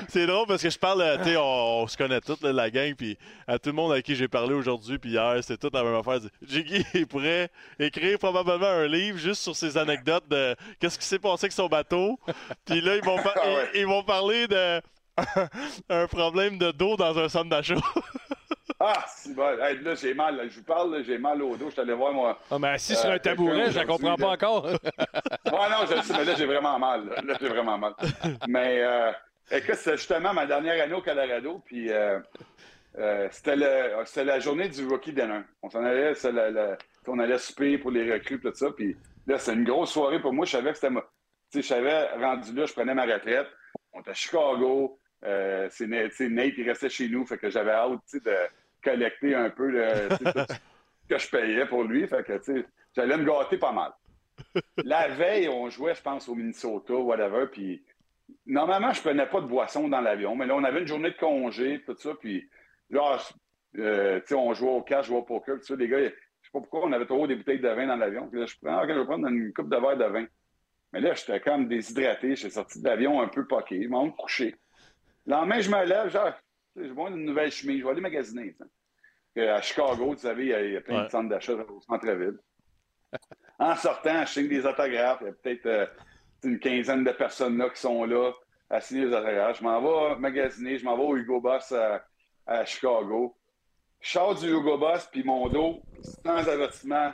C'est 0.09 0.25
drôle 0.25 0.47
parce 0.47 0.61
que 0.61 0.69
je 0.69 0.79
parle, 0.79 1.17
tu 1.19 1.31
sais, 1.31 1.37
on, 1.37 1.81
on 1.81 1.87
se 1.87 1.97
connaît 1.97 2.21
toute 2.21 2.41
la 2.43 2.69
gang, 2.69 2.93
puis 2.95 3.17
à 3.47 3.59
tout 3.59 3.69
le 3.69 3.75
monde 3.75 3.91
avec 3.91 4.05
qui 4.05 4.15
j'ai 4.15 4.27
parlé 4.27 4.53
aujourd'hui, 4.53 4.97
puis 4.99 5.11
hier, 5.11 5.37
c'est 5.41 5.57
toute 5.57 5.73
la 5.73 5.83
même 5.83 5.95
affaire. 5.95 6.19
Jiggy 6.41 6.85
est 6.93 7.05
prêt 7.05 7.49
à 7.72 7.72
écrire 7.79 8.17
probablement 8.19 8.67
un 8.67 8.87
livre 8.87 9.17
juste 9.17 9.41
sur 9.41 9.55
ses 9.55 9.77
anecdotes 9.77 10.27
de 10.29 10.55
qu'est-ce 10.79 10.97
qui 10.99 11.05
s'est 11.05 11.19
passé 11.19 11.45
avec 11.45 11.51
son 11.53 11.67
bateau. 11.67 12.19
Puis 12.65 12.81
là, 12.81 12.95
ils 12.95 13.03
vont, 13.03 13.17
par- 13.21 13.33
Ah 13.35 13.47
ouais. 13.47 13.69
ils, 13.73 13.79
ils 13.81 13.87
vont 13.87 14.03
parler 14.03 14.47
de 14.47 14.81
un 15.89 16.07
problème 16.07 16.57
de 16.57 16.71
dos 16.71 16.95
dans 16.95 17.17
un 17.17 17.29
centre 17.29 17.49
d'achat. 17.49 17.75
Ah, 18.85 19.05
c'est 19.07 19.33
bon. 19.33 19.47
Hey, 19.61 19.77
là, 19.81 19.95
j'ai 19.95 20.13
mal. 20.13 20.35
là. 20.35 20.43
Je 20.49 20.55
vous 20.57 20.63
parle, 20.63 20.93
là, 20.97 21.03
j'ai 21.03 21.17
mal 21.17 21.41
au 21.41 21.55
dos. 21.55 21.67
Je 21.67 21.71
suis 21.71 21.79
allé 21.81 21.93
voir 21.93 22.11
moi. 22.11 22.37
Ah, 22.51 22.59
mais 22.59 22.69
assis 22.69 22.95
sur 22.97 23.09
Euh, 23.09 23.13
un 23.13 23.19
tabouret, 23.19 23.71
je 23.71 23.77
la 23.79 23.85
comprends 23.85 24.15
pas 24.17 24.31
encore. 24.31 24.65
Ouais, 24.65 24.73
non, 25.45 25.85
je 25.89 25.95
le 25.95 26.01
sais, 26.01 26.13
mais 26.17 26.25
là, 26.25 26.35
j'ai 26.35 26.45
vraiment 26.45 26.77
mal. 26.77 27.05
Là, 27.07 27.15
Là, 27.25 27.37
j'ai 27.39 27.47
vraiment 27.47 27.77
mal. 27.77 27.93
Mais 28.45 28.81
euh, 28.83 29.11
écoute, 29.51 29.75
c'est 29.75 29.95
justement 29.95 30.33
ma 30.33 30.45
dernière 30.45 30.83
année 30.83 30.93
au 30.95 31.01
Colorado, 31.01 31.61
puis 31.65 31.89
euh, 31.93 32.19
euh, 32.97 33.27
c'était, 33.31 33.55
la 34.23 34.39
journée 34.39 34.69
du 34.69 34.85
rookie 34.85 35.13
dinner. 35.13 35.41
On 35.61 35.69
s'en 35.69 35.83
allait, 35.83 36.13
c'est 36.15 36.31
la- 36.31 36.77
on 37.07 37.19
allait 37.19 37.37
souper 37.37 37.77
pour 37.77 37.91
les 37.91 38.11
recrues, 38.11 38.39
tout 38.39 38.53
ça, 38.53 38.71
puis 38.71 38.95
là, 39.27 39.37
c'était 39.37 39.57
une 39.57 39.63
grosse 39.65 39.91
soirée 39.91 40.21
pour 40.21 40.33
moi. 40.33 40.45
Je 40.45 40.51
savais 40.51 40.71
que 40.71 40.77
c'était 40.77 40.93
sais, 41.53 41.61
je 41.61 41.67
savais, 41.67 42.07
rendu 42.13 42.53
là, 42.53 42.65
je 42.65 42.73
prenais 42.73 42.93
ma 42.93 43.05
retraite. 43.05 43.47
On 43.93 44.01
était 44.01 44.11
à 44.11 44.13
Chicago. 44.13 44.99
Euh, 45.25 45.67
c'est 45.71 45.87
Nate, 45.87 46.53
il 46.57 46.67
restait 46.67 46.89
chez 46.89 47.07
nous, 47.07 47.25
fait 47.25 47.37
que 47.37 47.49
j'avais 47.49 47.71
hâte, 47.71 47.99
de 48.13 48.35
collecter 48.83 49.35
un 49.35 49.49
peu 49.49 49.69
le, 49.69 50.09
ce 50.09 51.07
que 51.07 51.17
je 51.17 51.29
payais 51.29 51.65
pour 51.65 51.83
lui. 51.83 52.07
Fait 52.07 52.23
que, 52.25 52.41
j'allais 52.95 53.17
me 53.17 53.23
gâter 53.23 53.57
pas 53.57 53.71
mal. 53.71 53.93
La 54.83 55.07
veille, 55.07 55.47
on 55.47 55.69
jouait, 55.69 55.95
je 55.95 56.01
pense, 56.01 56.27
au 56.27 56.35
Minnesota, 56.35 56.93
whatever, 56.95 57.45
puis 57.49 57.83
normalement, 58.45 58.91
je 58.91 59.01
prenais 59.01 59.27
pas 59.27 59.39
de 59.39 59.45
boisson 59.45 59.87
dans 59.87 60.01
l'avion, 60.01 60.35
mais 60.35 60.45
là, 60.45 60.55
on 60.55 60.63
avait 60.63 60.81
une 60.81 60.87
journée 60.87 61.11
de 61.11 61.17
congé, 61.17 61.81
tout 61.85 61.95
ça, 61.97 62.11
puis 62.19 62.49
là, 62.93 63.17
euh, 63.79 64.19
tu 64.21 64.27
sais, 64.27 64.35
on 64.35 64.53
jouait 64.53 64.69
au 64.71 64.81
cash, 64.81 65.05
je 65.05 65.09
jouais 65.09 65.19
au 65.19 65.23
poker, 65.23 65.57
tout 65.57 65.63
ça, 65.65 65.75
les 65.75 65.87
gars, 65.87 65.99
je 65.99 66.05
sais 66.09 66.51
pas 66.51 66.59
pourquoi 66.59 66.85
on 66.85 66.91
avait 66.91 67.05
trop 67.05 67.25
des 67.27 67.35
bouteilles 67.35 67.59
de 67.59 67.69
vin 67.69 67.87
dans 67.87 67.95
l'avion, 67.95 68.27
puis 68.27 68.39
là, 68.39 68.45
je 68.45 68.55
prends, 68.61 68.83
ok, 68.83 68.89
je 68.89 68.99
vais 68.99 69.05
prendre 69.05 69.27
une 69.27 69.53
coupe 69.53 69.69
de 69.69 69.77
verre 69.77 69.97
de 69.97 70.05
vin. 70.05 70.25
Mais 70.91 71.01
là, 71.01 71.13
j'étais 71.15 71.39
comme 71.39 71.67
déshydraté, 71.67 72.35
j'étais 72.35 72.53
sorti 72.53 72.81
de 72.81 72.87
l'avion 72.87 73.21
un 73.21 73.27
peu 73.27 73.47
poqué, 73.47 73.81
je 73.83 73.89
m'en 73.89 74.11
couché. 74.11 74.55
Le 75.25 75.31
lendemain, 75.31 75.59
je 75.59 75.71
me 75.71 75.83
lève, 75.85 76.09
genre, 76.09 76.33
tu 76.75 76.87
je 76.87 76.93
vois 76.93 77.09
une 77.09 77.25
nouvelle 77.25 77.51
chemise, 77.51 77.79
je 77.79 77.83
vais 77.85 77.91
aller 77.91 78.01
magasiner, 78.01 78.55
tu. 78.55 78.63
Euh, 79.41 79.55
À 79.55 79.61
Chicago, 79.61 80.13
tu 80.13 80.21
savais, 80.21 80.43
il 80.45 80.49
y 80.49 80.53
a- 80.53 80.63
il 80.63 80.73
y, 80.73 80.77
a 80.77 80.81
plein 80.81 80.99
Ouais. 80.99 81.05
de 81.05 81.09
centres 81.09 81.29
d'achat 81.29 81.53
au 81.53 81.81
centre-ville. 81.81 82.37
En 83.57 83.75
sortant, 83.75 84.21
je 84.25 84.31
signe 84.31 84.47
des 84.47 84.65
autographes. 84.65 85.19
Il 85.21 85.27
y 85.27 85.29
a 85.29 85.33
peut-être 85.33 85.65
euh, 85.65 85.85
une 86.43 86.59
quinzaine 86.59 87.03
de 87.03 87.11
personnes 87.11 87.57
là 87.57 87.69
qui 87.69 87.79
sont 87.81 88.03
là 88.05 88.31
à 88.69 88.79
signer 88.81 89.05
les 89.05 89.13
autographes. 89.15 89.57
Je 89.59 89.63
m'en 89.63 89.81
vais 89.81 90.19
magasiner, 90.19 90.77
je 90.77 90.85
m'en 90.85 90.95
vais 90.97 91.03
au 91.03 91.15
Hugo 91.15 91.39
Boss 91.41 91.71
à, 91.71 92.03
à 92.45 92.65
Chicago. 92.65 93.35
Je 93.99 94.11
sors 94.11 94.35
du 94.35 94.49
Hugo 94.49 94.77
Boss, 94.77 95.07
puis 95.11 95.23
mon 95.23 95.47
dos, 95.47 95.81
sans 96.25 96.47
avertissement, 96.47 97.13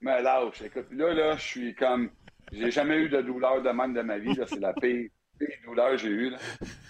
me 0.00 0.22
lâche. 0.22 0.62
Écoute, 0.62 0.86
là, 0.92 1.12
là, 1.12 1.36
je 1.36 1.42
suis 1.42 1.74
comme. 1.74 2.10
J'ai 2.52 2.70
jamais 2.70 2.96
eu 2.96 3.08
de 3.08 3.20
douleur 3.20 3.60
de 3.60 3.70
même 3.70 3.92
de 3.92 4.00
ma 4.00 4.18
vie. 4.18 4.38
C'est 4.46 4.60
la 4.60 4.72
pire, 4.72 5.10
douleur 5.64 5.90
que 5.90 5.96
j'ai 5.98 6.08
eue. 6.08 6.34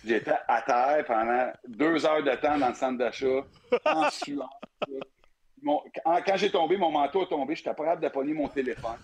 J'étais 0.05 0.35
à 0.47 0.63
terre 0.63 1.05
pendant 1.07 1.51
deux 1.67 2.07
heures 2.07 2.23
de 2.23 2.35
temps 2.37 2.59
dans 2.59 2.69
le 2.69 2.75
centre 2.75 2.99
d'achat, 2.99 3.45
en. 3.85 4.09
Mon- 5.61 5.83
quand 6.05 6.37
j'ai 6.37 6.51
tombé, 6.51 6.77
mon 6.77 6.93
manteau 6.93 7.23
a 7.23 7.27
tombé, 7.27 7.57
j'étais 7.57 7.75
pas 7.75 7.97
capable 7.97 8.29
de 8.29 8.33
mon 8.33 8.47
téléphone. 8.49 8.99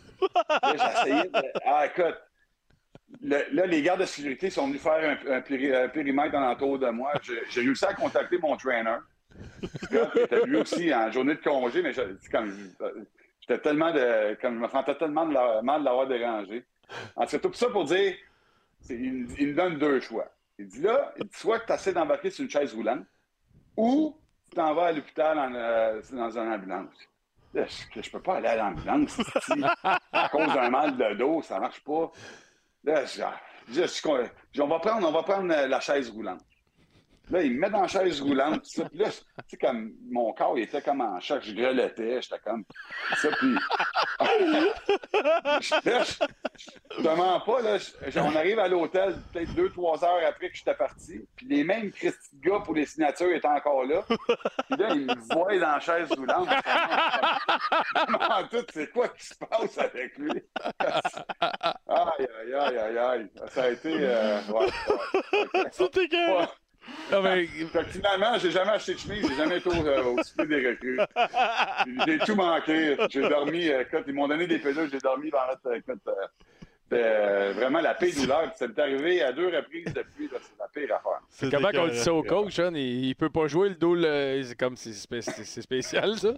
Là, 0.48 0.74
j'essayais 0.76 1.24
de... 1.24 1.52
Ah, 1.64 1.86
écoute, 1.86 2.16
là, 3.22 3.66
les 3.66 3.82
gardes 3.82 4.00
de 4.00 4.06
sécurité 4.06 4.50
sont 4.50 4.66
venus 4.66 4.80
faire 4.82 5.18
un, 5.26 5.32
un 5.36 5.40
péri- 5.40 5.74
un 5.74 5.88
périmètre 5.88 6.34
alentour 6.36 6.78
de 6.78 6.88
moi. 6.90 7.12
J'ai 7.22 7.60
réussi 7.60 7.84
à 7.84 7.94
contacter 7.94 8.38
mon 8.38 8.56
trainer. 8.56 8.96
Qui 9.90 9.96
était 10.20 10.46
lui 10.46 10.56
aussi 10.58 10.94
en 10.94 11.10
journée 11.10 11.34
de 11.34 11.42
congé, 11.42 11.82
mais 11.82 11.92
j'étais 11.92 13.58
tellement. 13.60 13.92
Comme 14.40 14.54
je 14.54 14.60
me 14.60 14.68
sentais 14.68 14.94
tellement 14.96 15.26
de 15.26 15.34
la- 15.34 15.62
mal 15.62 15.80
de 15.80 15.84
l'avoir 15.84 16.06
dérangé. 16.06 16.64
En 17.16 17.26
tout 17.26 17.38
tout 17.38 17.52
ça 17.54 17.68
pour 17.70 17.84
dire, 17.84 18.14
il, 18.90 19.26
me 19.48 19.54
donne 19.54 19.78
deux 19.78 20.00
choix. 20.00 20.26
Il 20.58 20.68
dit 20.68 20.82
là, 20.82 21.12
il 21.18 21.24
dit 21.24 21.36
soit 21.36 21.58
que 21.60 21.66
tu 21.66 21.72
essaies 21.72 21.92
d'embarquer 21.92 22.30
sur 22.30 22.44
une 22.44 22.50
chaise 22.50 22.72
roulante, 22.74 23.04
ou 23.76 24.16
tu 24.50 24.56
t'en 24.56 24.72
vas 24.74 24.86
à 24.86 24.92
l'hôpital 24.92 25.36
euh, 25.52 26.00
dans 26.12 26.38
une 26.38 26.52
ambulance. 26.52 26.94
Je, 27.54 27.62
je 28.02 28.10
peux 28.10 28.20
pas 28.20 28.36
aller 28.36 28.48
à 28.48 28.56
l'ambulance 28.56 29.20
à 30.12 30.28
cause 30.28 30.52
d'un 30.52 30.70
mal 30.70 30.96
de 30.96 31.14
dos, 31.14 31.42
ça 31.42 31.58
marche 31.58 31.80
pas? 31.82 32.10
Là, 32.84 33.04
je, 33.06 33.86
on 35.04 35.12
va 35.12 35.22
prendre 35.22 35.52
euh, 35.52 35.66
la 35.66 35.80
chaise 35.80 36.10
roulante. 36.10 36.44
Là, 37.30 37.42
il 37.42 37.52
me 37.54 37.60
met 37.60 37.70
dans 37.70 37.80
la 37.82 37.88
chaise 37.88 38.20
roulante. 38.20 38.62
tout 38.64 38.70
ça. 38.82 38.88
Puis 38.88 38.98
là, 38.98 39.08
tu 39.10 39.14
sais, 39.48 39.56
comme 39.56 39.92
mon 40.10 40.32
corps, 40.34 40.58
il 40.58 40.64
était 40.64 40.82
comme 40.82 41.00
en 41.00 41.18
choc. 41.20 41.42
Je 41.42 41.54
grelottais, 41.54 42.20
j'étais 42.20 42.38
comme 42.44 42.64
ça. 43.16 43.28
Puis. 43.38 43.54
je, 45.60 46.22
te 47.02 47.16
mens 47.16 47.40
pas, 47.40 47.62
là. 47.62 47.78
je- 47.78 48.18
on 48.20 48.36
arrive 48.36 48.58
à 48.58 48.68
l'hôtel 48.68 49.14
peut-être 49.32 49.54
deux, 49.54 49.70
trois 49.70 50.04
heures 50.04 50.20
après 50.26 50.50
que 50.50 50.56
j'étais 50.56 50.74
parti. 50.74 51.20
Puis 51.36 51.46
les 51.48 51.64
mêmes 51.64 51.90
Christy 51.92 52.36
gars 52.40 52.60
pour 52.60 52.74
les 52.74 52.86
signatures 52.86 53.32
étaient 53.34 53.48
encore 53.48 53.84
là. 53.84 54.02
Puis 54.06 54.78
là, 54.78 54.88
ils 54.90 55.06
me 55.06 55.34
voient 55.34 55.58
dans 55.58 55.72
la 55.72 55.80
chaise 55.80 56.10
roulante. 56.12 56.48
Comment 58.06 58.48
tout, 58.50 58.64
c'est 58.72 58.90
quoi 58.92 59.08
qui 59.08 59.24
se 59.26 59.34
passe 59.34 59.78
avec 59.78 60.16
lui? 60.18 60.42
Aïe, 60.78 62.28
aïe, 62.40 62.54
aïe, 62.54 62.78
aïe, 62.78 62.98
aïe. 62.98 63.30
Ça 63.48 63.64
a 63.64 63.68
été. 63.70 63.96
euh, 63.98 64.40
ouais, 64.48 64.66
ouais. 65.54 65.64
C'était. 65.72 66.06
Ouais. 66.28 66.46
Finalement, 67.90 68.38
j'ai 68.38 68.50
jamais 68.50 68.72
acheté 68.72 68.94
de 68.94 68.98
chemise, 68.98 69.28
j'ai 69.28 69.36
jamais 69.36 69.58
été 69.58 69.68
au, 69.68 69.86
euh, 69.86 70.44
des 70.44 70.68
recrues. 70.68 70.98
J'ai 72.06 72.18
tout 72.18 72.34
manqué. 72.34 72.96
J'ai 73.10 73.28
dormi, 73.28 73.68
euh, 73.68 73.82
écoute, 73.82 74.04
ils 74.06 74.14
m'ont 74.14 74.28
donné 74.28 74.46
des 74.46 74.58
pilules, 74.58 74.88
j'ai 74.90 74.98
dormi 74.98 75.30
euh, 75.66 75.74
écoute, 75.74 76.00
euh, 76.08 76.12
euh, 76.92 77.52
vraiment 77.56 77.80
la 77.80 77.94
pire 77.94 78.14
douleur. 78.14 78.52
Ça 78.56 78.68
m'est 78.68 78.78
arrivé 78.78 79.22
à 79.22 79.32
deux 79.32 79.46
reprises 79.46 79.92
depuis, 79.92 80.28
c'est 80.30 80.58
la 80.58 80.68
pire 80.68 80.96
affaire. 80.96 81.50
comment 81.50 81.68
on 81.74 81.88
dit 81.88 81.98
ça 81.98 82.12
au 82.12 82.22
coach, 82.22 82.58
hein? 82.58 82.70
Il, 82.74 83.06
il 83.06 83.14
peut 83.14 83.30
pas 83.30 83.46
jouer 83.48 83.70
le 83.70 83.74
dos, 83.74 83.94
le- 83.94 84.42
c'est 84.44 84.54
comme 84.58 84.76
c'est 84.76 84.92
spé- 84.92 85.22
c'est 85.22 85.44
c'est 85.44 85.62
spécial, 85.62 86.16
ça. 86.18 86.34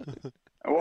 Ouais, 0.65 0.79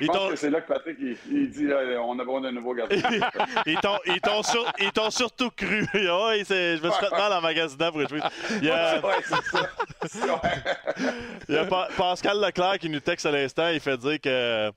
je 0.00 0.06
pense 0.06 0.30
que 0.30 0.36
c'est 0.36 0.48
là 0.48 0.62
que 0.62 0.68
Patrick, 0.68 0.96
il, 0.98 1.14
il 1.30 1.50
dit, 1.50 1.66
euh, 1.66 2.00
on 2.00 2.18
a 2.18 2.24
besoin 2.24 2.40
d'un 2.40 2.52
nouveau 2.52 2.72
gardien. 2.72 3.02
Ils 3.66 3.78
t'ont, 3.80 4.42
sur- 4.42 4.72
surtout 5.10 5.50
cru. 5.50 5.84
Ouais, 5.94 6.42
c'est- 6.44 6.78
je 6.78 6.82
me 6.82 6.90
suis 6.90 7.04
fait 7.04 7.10
mal 7.10 7.32
en 7.34 7.40
magasinant 7.42 7.92
pour 7.92 8.08
jouer. 8.08 8.20
Il 8.62 8.64
y 8.64 8.70
a, 8.70 8.98
ouais, 9.04 9.14
c'est 9.24 9.44
ça. 9.44 10.32
Ouais. 10.34 11.04
il 11.50 11.54
y 11.54 11.58
a 11.58 11.66
Pa- 11.66 11.88
Pascal 11.94 12.40
Leclerc 12.40 12.78
qui 12.78 12.88
nous 12.88 13.00
texte 13.00 13.26
à 13.26 13.30
l'instant. 13.30 13.68
Il 13.68 13.80
fait 13.80 13.98
dire 13.98 14.20
que 14.22 14.70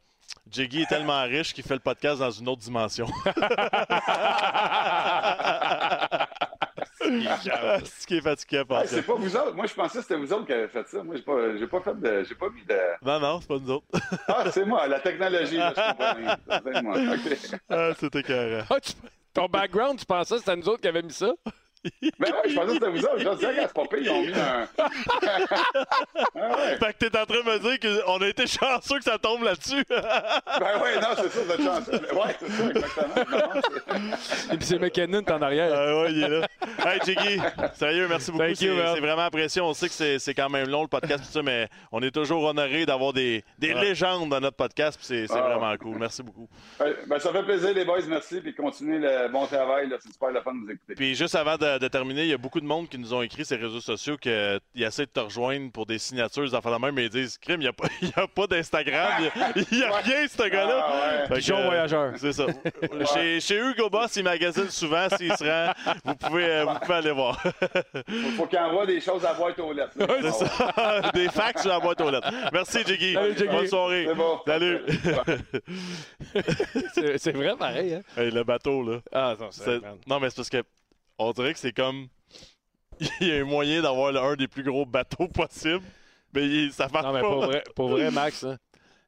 Jiggy 0.49 0.81
est 0.81 0.87
tellement 0.87 1.21
riche 1.23 1.53
qu'il 1.53 1.63
fait 1.63 1.75
le 1.75 1.79
podcast 1.79 2.19
dans 2.19 2.31
une 2.31 2.47
autre 2.49 2.61
dimension. 2.61 3.07
C'est 3.25 3.33
ce 7.85 8.07
qui 8.07 8.17
est 8.17 8.21
fatigué, 8.21 8.63
c'est 8.85 9.05
pas 9.05 9.13
vous 9.15 9.35
autres. 9.35 9.55
Moi, 9.55 9.65
je 9.67 9.73
pensais 9.73 9.97
que 9.99 10.03
c'était 10.03 10.15
vous 10.17 10.31
autres 10.33 10.45
qui 10.45 10.53
avez 10.53 10.67
fait 10.67 10.87
ça. 10.87 11.03
Moi, 11.03 11.15
j'ai 11.15 11.21
pas, 11.21 11.57
j'ai 11.57 11.67
pas 11.67 11.81
fait 11.81 11.99
de. 11.99 12.23
J'ai 12.23 12.35
pas 12.35 12.49
mis 12.49 12.63
de. 12.65 12.77
Non, 13.05 13.19
non, 13.19 13.39
c'est 13.41 13.47
pas 13.47 13.59
nous 13.59 13.71
autres. 13.71 13.85
Ah, 14.27 14.51
c'est 14.51 14.65
moi, 14.65 14.87
la 14.87 14.99
technologie, 14.99 15.57
là, 15.57 15.73
je 15.75 15.89
comprends 15.91 16.13
rien. 16.13 16.37
C'est 16.73 16.81
moi. 16.81 16.95
Ah, 17.69 17.89
c'était 17.99 18.23
carré. 18.23 18.63
Ah, 18.69 18.79
tu- 18.79 18.93
ton 19.33 19.45
background, 19.47 19.99
tu 19.99 20.05
pensais 20.05 20.35
que 20.35 20.39
c'était 20.41 20.55
nous 20.55 20.67
autres 20.67 20.81
qui 20.81 20.87
avions 20.87 21.03
mis 21.03 21.13
ça? 21.13 21.31
Ben 22.19 22.31
ouais, 22.31 22.49
je 22.49 22.55
pensais 22.55 22.67
que 22.67 22.73
c'était 22.73 22.89
vous 22.89 23.05
autres. 23.05 23.19
Je 23.19 23.29
disais, 23.35 23.47
regarde, 23.47 23.67
c'est 23.69 23.73
pas 23.73 23.87
pire, 23.87 23.99
ils 24.01 24.09
ont 24.09 24.21
mis 24.21 24.33
un. 24.33 24.67
ah 26.35 26.57
ouais. 26.57 26.77
Fait 26.77 26.93
que 26.93 27.05
t'es 27.05 27.17
en 27.17 27.25
train 27.25 27.37
de 27.41 27.45
me 27.49 27.59
dire 27.59 27.79
qu'on 28.05 28.17
a 28.17 28.27
été 28.27 28.47
chanceux 28.47 28.97
que 28.97 29.03
ça 29.03 29.17
tombe 29.17 29.43
là-dessus. 29.43 29.83
Ben 30.59 30.81
ouais, 30.81 30.95
non, 30.99 31.07
c'est 31.15 31.29
ça, 31.29 31.39
votre 31.43 31.63
chance. 31.63 31.87
Ouais, 31.87 32.35
c'est 32.39 32.49
ça, 32.49 32.69
exactement. 32.69 33.61
Et 34.51 34.57
puis 34.57 34.65
c'est 34.65 34.79
McKinnon 34.79 35.23
en 35.29 35.41
arrière. 35.41 35.71
Ah 35.73 36.01
ouais, 36.01 36.11
il 36.11 36.23
est 36.23 36.27
là. 36.27 36.47
Hey, 36.85 36.99
Jiggy, 37.05 37.39
sérieux, 37.75 38.07
merci 38.09 38.31
beaucoup. 38.31 38.43
Thank 38.43 38.61
you, 38.61 38.73
C'est 38.93 38.99
vraiment 38.99 39.21
apprécié. 39.23 39.61
On 39.61 39.73
sait 39.73 39.87
que 39.87 39.93
c'est 39.93 40.19
c'est 40.19 40.33
quand 40.33 40.49
même 40.49 40.67
long 40.67 40.81
le 40.81 40.87
podcast, 40.89 41.23
tout 41.25 41.31
ça, 41.31 41.41
mais 41.41 41.69
on 41.91 42.01
est 42.01 42.11
toujours 42.11 42.43
honoré 42.43 42.85
d'avoir 42.85 43.13
des, 43.13 43.43
des 43.57 43.73
légendes 43.73 44.29
dans 44.29 44.39
notre 44.41 44.57
podcast. 44.57 44.97
puis 44.97 45.05
C'est 45.07 45.27
c'est 45.27 45.37
Ah. 45.39 45.57
vraiment 45.57 45.75
cool. 45.77 45.97
Merci 45.97 46.23
beaucoup. 46.23 46.47
Ouais, 46.79 46.95
Ben, 47.07 47.19
ça 47.19 47.31
fait 47.31 47.43
plaisir, 47.43 47.73
les 47.73 47.85
boys, 47.85 47.99
merci. 48.07 48.41
Puis 48.41 48.53
continuez 48.53 48.99
le 48.99 49.29
bon 49.29 49.45
travail. 49.45 49.87
là, 49.87 49.97
C'est 50.01 50.11
super 50.11 50.31
le 50.31 50.41
fun 50.41 50.53
de 50.53 50.65
vous 50.65 50.71
écouter. 50.71 50.95
Puis 50.95 51.15
juste 51.15 51.35
avant 51.35 51.55
de, 51.57 51.68
de 51.77 51.87
terminer, 51.87 52.23
il 52.23 52.29
y 52.29 52.33
a 52.33 52.37
beaucoup 52.37 52.59
de 52.61 52.65
monde 52.65 52.87
qui 52.89 52.97
nous 52.97 53.13
ont 53.13 53.21
écrit 53.21 53.45
sur 53.45 53.57
les 53.57 53.63
réseaux 53.65 53.81
sociaux 53.81 54.17
qu'ils 54.17 54.59
essaient 54.75 55.05
de 55.05 55.11
te 55.11 55.19
rejoindre 55.19 55.71
pour 55.71 55.85
des 55.85 55.99
signatures, 55.99 56.43
des 56.43 56.55
enfants 56.55 56.73
de 56.75 56.81
même, 56.83 56.95
mais 56.95 57.03
ils 57.05 57.09
disent 57.09 57.37
Crime, 57.37 57.57
il 57.61 57.65
n'y 57.65 57.67
a 57.67 57.73
pas, 57.73 57.87
il 58.01 58.07
y 58.07 58.13
a 58.15 58.25
pas 58.27 58.47
d'Instagram, 58.47 59.11
il 59.55 59.77
n'y 59.77 59.83
a, 59.83 59.91
rien, 59.97 60.27
ce 60.27 60.49
gars-là. 60.49 60.85
Ah 60.87 61.27
ouais. 61.29 61.35
Pigeon 61.35 61.57
euh, 61.57 61.65
voyageur. 61.65 62.13
C'est 62.17 62.33
ça. 62.33 62.45
chez, 63.13 63.39
chez 63.41 63.57
Hugo 63.59 63.89
Boss, 63.89 64.15
il 64.15 64.23
magasine 64.23 64.69
souvent. 64.69 65.07
S'il 65.17 65.35
se 65.35 65.43
rend, 65.43 65.73
vous 66.05 66.15
pouvez, 66.15 66.45
euh, 66.45 66.65
vous 66.65 66.79
pouvez 66.79 66.95
aller 66.95 67.11
voir. 67.11 67.39
Faut, 68.09 68.31
faut 68.37 68.45
qu'il 68.47 68.57
envoie 68.59 68.85
des 68.85 69.01
choses 69.01 69.25
à 69.25 69.33
boîte 69.33 69.59
aux 69.59 69.73
lettres. 69.73 69.93
C'est 69.97 70.31
ça. 70.31 71.11
Des 71.13 71.27
fax 71.29 71.61
sur 71.61 71.69
la 71.71 71.79
boîte 71.79 71.99
aux 72.01 72.09
lettres. 72.09 72.29
Merci, 72.53 72.79
Jiggy. 72.85 73.13
Salut, 73.13 73.37
Jiggy. 73.37 73.47
Bonne 73.49 73.67
soirée. 73.67 74.05
C'est 74.07 74.15
bon. 74.15 74.39
Salut. 74.45 74.81
C'est 77.17 77.31
vrai 77.35 77.55
pareil, 77.57 77.95
hein? 77.95 78.01
Hey, 78.17 78.31
le 78.31 78.43
bateau, 78.43 78.83
là. 78.83 78.99
Ah, 79.11 79.35
non, 79.39 79.47
c'est. 79.51 79.63
C'est- 79.63 79.81
Non, 80.07 80.19
mais 80.19 80.29
c'est 80.29 80.35
parce 80.37 80.49
que 80.49 80.63
on 81.19 81.31
dirait 81.31 81.53
que 81.53 81.59
c'est 81.59 81.73
comme. 81.73 82.07
Il 83.21 83.27
y 83.27 83.31
a 83.31 83.35
un 83.35 83.43
moyen 83.45 83.81
d'avoir 83.81 84.15
un 84.25 84.35
des 84.35 84.47
plus 84.47 84.63
gros 84.63 84.85
bateaux 84.85 85.27
possibles, 85.29 85.85
mais 86.33 86.45
il- 86.47 86.73
ça 86.73 86.87
marche 86.89 87.05
Non, 87.05 87.13
mais 87.13 87.21
pas. 87.21 87.27
pour 87.29 87.45
vrai, 87.45 87.63
pour 87.75 87.89
vrai 87.89 88.11
Max, 88.11 88.45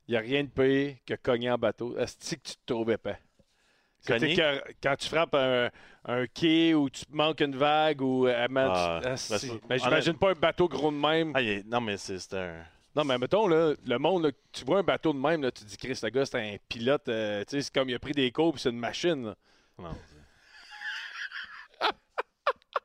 il 0.08 0.12
n'y 0.12 0.16
a 0.18 0.22
rien 0.22 0.44
de 0.44 0.50
pire 0.50 0.96
que 1.06 1.14
cogner 1.16 1.52
en 1.52 1.58
bateau. 1.58 1.98
Est-ce 1.98 2.36
que 2.36 2.42
tu 2.42 2.54
te 2.56 2.60
trouves 2.74 2.92
épais? 2.92 3.18
Cogner? 4.08 4.30
C'était 4.30 4.36
que 4.36 4.72
quand 4.82 4.96
tu 4.96 5.08
frappes 5.10 5.36
un, 5.36 5.70
un 6.06 6.26
quai 6.28 6.74
ou 6.74 6.90
tu 6.90 7.06
te 7.06 7.14
manques 7.16 7.42
une 7.42 7.56
vague 7.58 8.02
ou. 8.02 8.28
euh, 8.28 8.48
Ah, 8.48 8.48
ah, 8.48 9.00
ben, 9.04 9.18
c'est- 9.18 9.38
c'est- 9.40 9.52
mais 9.70 9.78
j'imagine 9.78 10.14
pas 10.18 10.32
un 10.32 10.36
bateau 10.36 10.68
gros 10.70 10.90
de 10.92 10.96
même. 10.98 11.34
Ah, 11.36 11.42
est- 11.42 11.66
Non, 11.68 11.82
mais 11.82 11.98
c'est 11.98 12.34
un. 12.34 12.64
Non, 12.96 13.04
mais 13.06 13.18
mettons, 13.18 13.48
là, 13.48 13.74
le 13.86 13.98
monde, 14.00 14.24
là, 14.24 14.32
tu 14.52 14.64
vois 14.66 14.80
un 14.80 14.84
bateau 14.84 15.14
de 15.14 15.20
même, 15.20 15.42
là, 15.42 15.52
tu 15.52 15.64
te 15.64 15.70
dis, 15.70 15.78
Chris, 15.78 15.98
le 16.04 16.10
gars, 16.10 16.26
c'est 16.26 16.38
un 16.40 16.56
pilote. 16.68 17.08
euh, 17.10 17.44
tu 17.46 17.58
sais, 17.58 17.62
c'est 17.64 17.74
comme 17.74 17.90
il 17.90 17.96
a 17.96 18.00
pris 18.00 18.12
des 18.14 18.32
cours 18.32 18.58
c'est 18.60 18.70
une 18.70 18.80
machine. 18.80 19.26
là. 19.28 19.36
Non. 19.80 19.96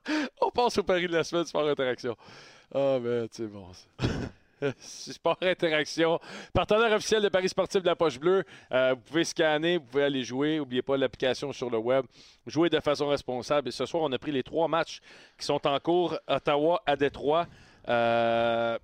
On 0.41 0.51
passe 0.51 0.79
au 0.79 0.83
pari 0.83 1.07
de 1.07 1.13
la 1.13 1.25
semaine, 1.25 1.45
Sport 1.45 1.69
Interaction. 1.69 2.17
Ah, 2.75 2.99
ben, 3.01 3.29
c'est 3.31 3.47
bon. 3.47 3.67
Sport 4.81 5.37
Interaction, 5.43 6.19
partenaire 6.53 6.93
officiel 6.93 7.23
de 7.23 7.29
Paris 7.29 7.49
sportif 7.49 7.83
de 7.83 7.87
la 7.87 7.97
Poche 7.97 8.19
Bleue. 8.19 8.43
Euh, 8.73 8.95
vous 8.95 9.01
pouvez 9.01 9.25
scanner, 9.25 9.77
vous 9.77 9.85
pouvez 9.85 10.05
aller 10.05 10.23
jouer. 10.23 10.57
N'oubliez 10.57 10.83
pas 10.83 10.97
l'application 10.97 11.53
sur 11.53 11.69
le 11.69 11.79
web. 11.79 12.07
Jouez 12.47 12.71
de 12.71 12.81
façon 12.81 13.09
responsable. 13.09 13.69
Et 13.69 13.73
ce 13.73 13.85
soir, 13.85 14.03
on 14.05 14.13
a 14.13 14.19
pris 14.19 14.33
les 14.33 14.43
trois 14.43 14.67
matchs 14.67 15.01
qui 15.39 15.45
sont 15.45 15.65
en 15.67 15.79
cours. 15.79 16.19
Ottawa 16.27 16.83
à 16.87 16.97
Détroit. 16.97 17.47
Euh, 17.89 18.79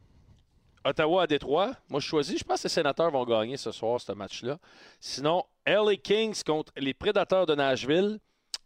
Ottawa 0.84 1.22
à 1.22 1.26
Détroit. 1.26 1.72
Moi, 1.88 2.00
je 2.00 2.06
choisis. 2.06 2.38
Je 2.38 2.44
pense 2.44 2.60
que 2.60 2.68
les 2.68 2.74
sénateurs 2.74 3.10
vont 3.10 3.24
gagner 3.24 3.56
ce 3.56 3.72
soir, 3.72 4.00
ce 4.00 4.12
match-là. 4.12 4.58
Sinon, 5.00 5.44
LA 5.66 5.96
Kings 5.96 6.42
contre 6.44 6.72
les 6.76 6.92
Prédateurs 6.92 7.46
de 7.46 7.54
Nashville. 7.54 8.18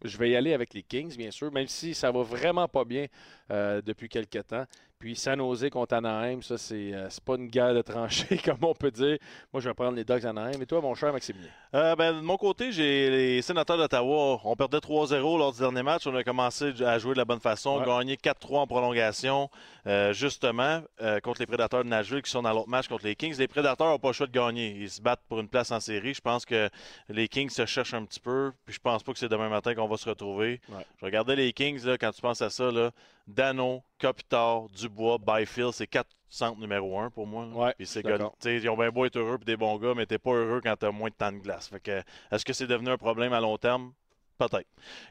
Je 0.05 0.19
vais 0.19 0.31
y 0.31 0.37
aller 0.37 0.53
avec 0.53 0.75
les 0.75 0.83
Kings, 0.83 1.17
bien 1.17 1.31
sûr, 1.31 1.51
même 1.53 1.69
si 1.69 1.95
ça 1.95 2.11
va 2.11 2.23
vraiment 2.23 2.69
pas 2.69 2.85
bien 2.85 3.07
euh, 3.51 3.81
depuis 3.85 4.09
quelques 4.09 4.47
temps. 4.47 4.65
Puis 4.99 5.15
San 5.15 5.39
Jose 5.39 5.69
contre 5.71 5.95
Anaheim, 5.95 6.41
ça, 6.41 6.57
c'est 6.57 6.95
euh, 6.95 7.09
pas 7.23 7.35
une 7.35 7.49
guerre 7.49 7.75
de 7.75 7.83
tranchées, 7.83 8.39
comme 8.45 8.57
on 8.63 8.73
peut 8.73 8.91
dire. 8.91 9.19
Moi, 9.53 9.61
je 9.61 9.69
vais 9.69 9.75
prendre 9.75 9.95
les 9.95 10.05
Ducks 10.05 10.25
Anaheim. 10.25 10.59
Et 10.63 10.65
toi, 10.65 10.81
mon 10.81 10.95
cher 10.95 11.13
Maximilien? 11.13 11.51
Euh, 11.75 11.95
ben, 11.97 12.15
de 12.17 12.21
mon 12.23 12.39
côté, 12.39 12.73
j'ai 12.73 13.11
les 13.11 13.43
sénateurs 13.43 13.77
d'Ottawa. 13.77 14.41
On 14.43 14.57
perdait 14.57 14.79
3-0 14.79 15.21
lors 15.39 15.53
du 15.53 15.59
dernier 15.59 15.83
match. 15.83 16.07
On 16.07 16.15
a 16.17 16.25
commencé 16.25 16.73
à 16.83 16.99
jouer 16.99 17.13
de 17.13 17.19
la 17.19 17.27
bonne 17.27 17.41
façon, 17.41 17.79
Ouais. 17.79 17.85
gagné 17.85 18.17
4-3 18.17 18.61
en 18.61 18.67
prolongation, 18.67 19.51
euh, 19.87 20.15
justement, 20.15 20.81
contre 21.23 21.41
les 21.41 21.47
Prédateurs 21.47 21.85
de 21.85 21.91
Nashville 21.91 22.23
qui 22.23 22.31
sont 22.31 22.41
dans 22.43 22.55
l'autre 22.55 22.71
match 22.71 22.89
contre 22.89 23.05
les 23.05 23.15
Kings. 23.17 23.37
Les 23.39 23.49
Prédateurs 23.49 23.89
n'ont 23.89 23.99
pas 23.99 24.09
le 24.09 24.15
choix 24.15 24.27
de 24.27 24.33
gagner. 24.33 24.77
Ils 24.81 24.91
se 24.91 25.03
battent 25.03 25.23
pour 25.29 25.41
une 25.41 25.49
place 25.49 25.71
en 25.73 25.79
série. 25.81 26.15
Je 26.15 26.23
pense 26.23 26.47
que 26.47 26.71
les 27.11 27.29
Kings 27.29 27.51
se 27.51 27.67
cherchent 27.67 27.93
un 27.95 28.05
petit 28.07 28.21
peu. 28.21 28.53
Puis 28.65 28.75
je 28.77 28.81
pense 28.81 29.03
pas 29.03 29.13
que 29.13 29.19
c'est 29.19 29.29
demain 29.29 29.51
matin 29.51 29.75
qu'on 29.75 29.89
va 29.89 29.99
se 29.99 30.09
retrouver. 30.09 30.63
Ouais. 30.71 30.87
Je 31.01 31.05
regardais 31.05 31.37
les 31.37 31.53
Kings, 31.53 31.85
là, 31.85 31.99
quand 31.99 32.13
tu 32.13 32.23
penses 32.23 32.41
à 32.41 32.49
ça, 32.49 32.71
là, 32.71 32.93
Dano, 33.37 33.85
Kopitar, 34.01 34.69
Dubois, 34.71 35.19
Byfield, 35.19 35.73
c'est 35.73 35.87
quatre 35.87 36.11
centres 36.29 36.59
numéro 36.59 36.99
un 36.99 37.11
pour 37.11 37.27
moi. 37.27 37.47
Ouais, 37.47 37.75
Puis 37.77 37.87
ces 37.87 38.01
je 38.01 38.01
suis 38.01 38.03
gars 38.03 38.19
d'accord. 38.19 38.33
tu 38.41 38.49
sais, 38.49 38.57
ils 38.57 38.69
ont 38.71 38.77
bien 38.77 38.91
beau 38.91 39.05
être 39.05 39.17
heureux 39.17 39.37
puis 39.37 39.45
des 39.45 39.57
bons 39.59 39.77
gars, 39.79 39.93
mais 39.95 40.07
t'es 40.07 40.19
pas 40.19 40.33
heureux 40.33 40.61
quand 40.63 40.75
t'as 40.77 40.91
moins 40.91 41.11
de 41.11 41.15
temps 41.15 41.33
de 41.33 41.39
glace. 41.39 41.69
Fait 41.69 41.81
que, 41.81 42.03
est-ce 42.31 42.45
que 42.45 42.53
c'est 42.55 42.67
devenu 42.67 42.89
un 42.91 42.97
problème 42.97 43.33
à 43.35 43.41
long 43.41 43.59
terme? 43.59 43.93
Peut-être. 44.39 44.67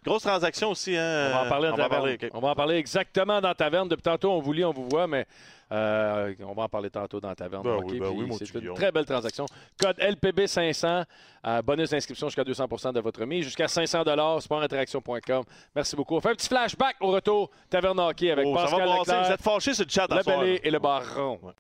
Grosse 0.06 0.22
transaction 0.23 0.69
aussi, 0.69 0.95
hein? 0.95 1.30
On 1.31 1.34
va 1.35 1.45
en 1.45 1.49
parler 1.49 1.69
on 1.69 1.76
va 1.76 1.85
en 1.85 1.89
parler, 1.89 2.14
ok. 2.14 2.30
On 2.34 2.39
va 2.39 2.49
en 2.49 2.56
parler 2.56 2.76
exactement 2.76 3.41
dans 3.41 3.53
taverne. 3.56 3.88
Depuis 3.89 4.03
tantôt, 4.03 4.31
on 4.31 4.39
vous 4.39 4.53
lit, 4.53 4.64
on 4.64 4.72
vous 4.72 4.88
voit, 4.88 5.07
mais 5.07 5.26
euh, 5.72 6.34
on 6.41 6.53
va 6.53 6.64
en 6.64 6.69
parler 6.69 6.91
tantôt 6.91 7.19
dans 7.19 7.34
taverne. 7.34 7.64
Ben 7.64 7.80
oui, 7.84 7.99
ben 7.99 8.10
oui, 8.10 8.30
c'est 8.38 8.53
une 8.53 8.73
très 8.76 8.91
belle 8.91 9.06
transaction. 9.06 9.45
Code 9.81 9.97
LPB 9.99 10.45
500, 10.45 11.03
euh, 11.47 11.61
bonus 11.64 11.89
d'inscription 11.89 12.27
jusqu'à 12.27 12.43
200% 12.43 12.93
de 12.93 12.99
votre 12.99 13.26
mise, 13.26 13.45
jusqu'à 13.45 13.68
500 13.68 14.03
sportinteraction.com. 14.41 15.43
Merci 15.76 15.95
beaucoup. 15.95 16.15
On 16.15 16.22
fait 16.22 16.30
un 16.30 16.35
petit 16.35 16.47
flashback 16.47 16.97
au 17.02 17.07
retour 17.07 17.49
Taverne 17.69 17.99
Hockey 17.99 18.30
avec 18.30 18.45
Oh, 18.47 18.53
Pascal. 18.53 18.81
Leclerc, 18.88 19.23
Vous 19.26 19.31
êtes 19.31 19.41
fâchés 19.41 19.73
sur 19.73 19.85
le 19.85 19.91
chat 19.91 20.03
à 20.11 20.15
le 20.15 20.22
là. 20.53 20.60
et 20.64 20.69
le 20.69 20.80
Baron. 20.80 21.39
Ouais. 21.41 21.52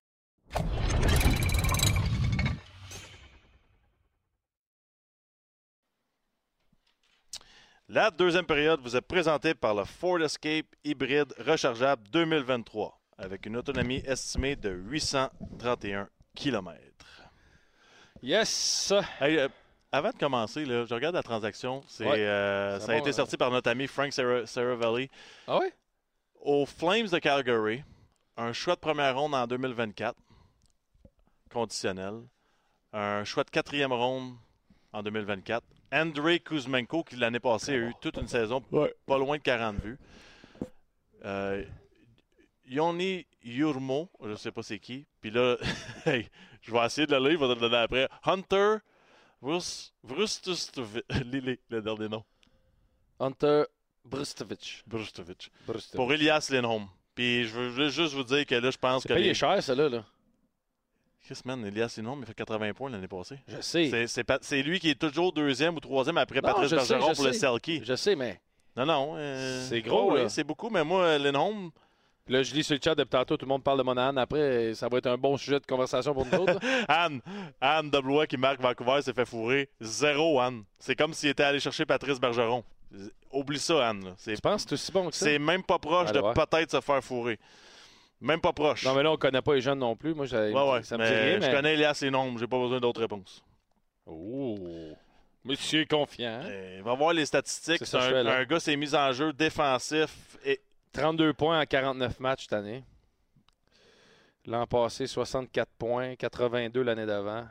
La 7.87 8.09
deuxième 8.09 8.45
période 8.45 8.79
vous 8.81 8.95
est 8.95 9.01
présentée 9.01 9.53
par 9.53 9.75
le 9.75 9.83
Ford 9.85 10.19
Escape 10.21 10.65
hybride 10.83 11.33
rechargeable 11.39 12.03
2023. 12.11 12.99
avec 13.17 13.45
une 13.45 13.55
autonomie 13.55 14.03
estimée 14.05 14.57
de 14.57 14.69
831 14.71 16.09
km. 16.35 16.77
Yes! 18.21 18.91
Hey, 19.21 19.37
euh, 19.37 19.47
avant 19.89 20.09
de 20.09 20.17
commencer, 20.17 20.65
là, 20.65 20.83
je 20.83 20.93
regarde 20.93 21.15
la 21.15 21.23
transaction. 21.23 21.81
C'est, 21.87 22.05
Ouais. 22.05 22.19
euh, 22.19 22.77
ça 22.81 22.91
a 22.91 22.95
été 22.97 23.13
sorti 23.13 23.37
par 23.37 23.51
notre 23.51 23.69
ami 23.69 23.87
Frank 23.87 24.11
Sara- 24.11 24.45
Saravelli. 24.45 25.09
Ah 25.47 25.59
ouais? 25.59 25.71
Aux 26.41 26.65
Flames 26.65 27.07
de 27.07 27.19
Calgary, 27.19 27.85
un 28.35 28.51
choix 28.51 28.75
de 28.75 28.81
première 28.81 29.17
ronde 29.17 29.33
en 29.33 29.47
2024, 29.47 30.17
conditionnel. 31.53 32.15
Un 32.91 33.23
choix 33.23 33.45
de 33.45 33.49
quatrième 33.49 33.93
ronde 33.93 34.35
en 34.95 35.03
2024. 35.03 35.63
Andrei 35.91 36.39
Kuzmenko, 36.39 37.03
qui 37.03 37.15
l'année 37.17 37.39
passée 37.39 37.73
a 37.73 37.77
eu 37.77 37.93
toute 38.01 38.17
une 38.17 38.27
saison 38.27 38.61
pas 38.61 39.17
loin 39.17 39.37
de 39.37 39.41
40 39.41 39.77
buts. 39.77 39.97
Euh, 41.23 41.63
Yoni 42.65 43.25
Yurmo, 43.43 44.09
je 44.23 44.29
ne 44.29 44.35
sais 44.35 44.51
pas 44.51 44.63
c'est 44.63 44.79
qui. 44.79 45.05
Puis 45.21 45.31
là, 45.31 45.57
hey, 46.05 46.27
je 46.61 46.71
vais 46.71 46.85
essayer 46.85 47.05
de 47.07 47.15
le 47.15 47.29
lire, 47.29 47.39
je 47.39 47.45
vais 47.45 47.55
te 47.55 47.59
le 47.59 47.69
donner 47.69 47.77
après. 47.83 48.09
Hunter 48.23 48.77
Vrus-. 49.41 49.93
Lis-les, 50.03 51.59
le 51.69 51.81
dernier 51.81 52.09
nom. 52.09 52.23
Hunter 53.19 53.63
Brustovich. 54.03 54.83
Brustovich. 54.87 55.51
Brustovich. 55.67 55.95
Pour 55.95 56.11
Elias 56.13 56.47
Lindholm. 56.51 56.87
Puis 57.13 57.45
je 57.45 57.59
veux 57.59 57.89
juste 57.89 58.13
vous 58.13 58.23
dire 58.23 58.45
que 58.45 58.55
là, 58.55 58.71
je 58.71 58.77
pense 58.77 59.03
que. 59.03 59.13
payé 59.13 59.27
les- 59.27 59.33
cher, 59.33 59.61
ça, 59.61 59.75
là. 59.75 60.05
Chris, 61.25 61.39
man, 61.45 61.65
Elias 61.65 61.95
Lindholm, 61.97 62.19
il 62.21 62.25
fait 62.27 62.33
80 62.35 62.73
points 62.73 62.89
l'année 62.91 63.07
passée. 63.07 63.39
Je 63.47 63.59
sais. 63.61 64.07
C'est- 64.07 64.61
lui 64.61 64.79
qui 64.79 64.91
est 64.91 64.99
toujours 64.99 65.33
deuxième 65.33 65.75
ou 65.75 65.79
troisième 65.79 66.17
après 66.17 66.39
Non, 66.41 66.49
Patrice 66.49 66.69
je 66.69 66.75
Bergeron 66.75 67.09
je 67.11 67.15
pour 67.15 67.25
le. 67.25 67.33
Selkie. 67.33 67.81
Je 67.83 67.95
sais, 67.95 68.15
mais 68.15 68.39
Non, 68.77 68.85
non. 68.85 69.13
euh, 69.17 69.65
C'est 69.67 69.81
gros, 69.81 70.15
là. 70.15 70.29
C'est 70.29 70.43
beaucoup, 70.43 70.69
mais 70.69 70.83
moi, 70.83 71.17
Lindholm, 71.17 71.71
là, 72.27 72.43
je 72.43 72.53
lis 72.53 72.63
sur 72.63 72.75
le 72.75 72.79
chat 72.83 72.93
depuis 72.93 73.09
tantôt, 73.09 73.37
tout 73.37 73.45
le 73.45 73.49
monde 73.49 73.63
parle 73.63 73.79
de 73.79 73.83
Monahan. 73.83 74.15
Après, 74.17 74.73
ça 74.75 74.87
va 74.87 74.99
être 74.99 75.07
un 75.07 75.17
bon 75.17 75.35
sujet 75.37 75.59
de 75.59 75.65
conversation 75.65 76.13
pour 76.13 76.25
nous 76.27 76.37
autres. 76.37 76.59
Anne, 76.87 77.21
Anne 77.59 77.89
W 77.89 78.27
qui 78.27 78.37
marque 78.37 78.61
Vancouver 78.61 79.01
s'est 79.01 79.13
fait 79.13 79.25
fourrer. 79.25 79.69
Zéro, 79.81 80.39
Anne. 80.39 80.63
C'est 80.77 80.95
comme 80.95 81.13
s'il 81.13 81.29
était 81.29 81.43
allé 81.43 81.59
chercher 81.59 81.85
Patrice 81.87 82.19
Bergeron. 82.19 82.63
Oublie 83.31 83.59
ça, 83.59 83.89
Anne. 83.89 84.13
tu 84.23 84.35
penses 84.41 84.63
que 84.63 84.69
c'est 84.69 84.75
aussi 84.75 84.91
bon 84.91 85.09
que 85.09 85.15
ça? 85.15 85.25
c'est 85.25 85.39
même 85.39 85.63
pas 85.63 85.79
proche 85.79 86.11
de 86.11 86.21
peut-être 86.21 86.71
se 86.71 86.81
faire 86.81 87.03
fourrer. 87.03 87.39
Même 88.25 88.41
pas 88.41 88.53
proche. 88.53 88.83
Non, 88.83 88.95
mais 88.95 89.03
là, 89.03 89.11
on 89.11 89.17
connaît 89.17 89.43
pas 89.43 89.53
les 89.53 89.61
jeunes 89.61 89.77
non 89.77 89.95
plus. 89.95 90.15
Moi, 90.15 90.25
ouais, 90.25 90.51
ouais. 90.51 90.83
ça 90.83 90.97
me 90.97 91.03
mais 91.03 91.39
Je 91.39 91.51
connais 91.51 91.75
Elias 91.75 91.99
et 92.01 92.09
nombres, 92.09 92.39
j'ai 92.39 92.47
pas 92.47 92.57
besoin 92.57 92.79
d'autres 92.79 93.01
réponses. 93.01 93.43
Oh! 94.07 94.57
Monsieur 95.43 95.81
est 95.81 95.85
confiant. 95.85 96.41
Euh, 96.43 96.81
va 96.83 96.95
voir 96.95 97.13
les 97.13 97.27
statistiques. 97.27 97.85
C'est 97.85 97.99
fais, 97.99 98.17
un 98.17 98.45
gars 98.45 98.59
s'est 98.59 98.75
mis 98.75 98.95
en 98.95 99.11
jeu 99.11 99.31
défensif 99.31 100.39
et 100.43 100.59
32 100.91 101.33
points 101.33 101.61
en 101.61 101.65
49 101.65 102.19
matchs 102.19 102.43
cette 102.43 102.53
année. 102.53 102.83
L'an 104.47 104.65
passé, 104.65 105.05
64 105.05 105.69
points, 105.77 106.15
82 106.15 106.81
l'année 106.81 107.05
d'avant. 107.05 107.45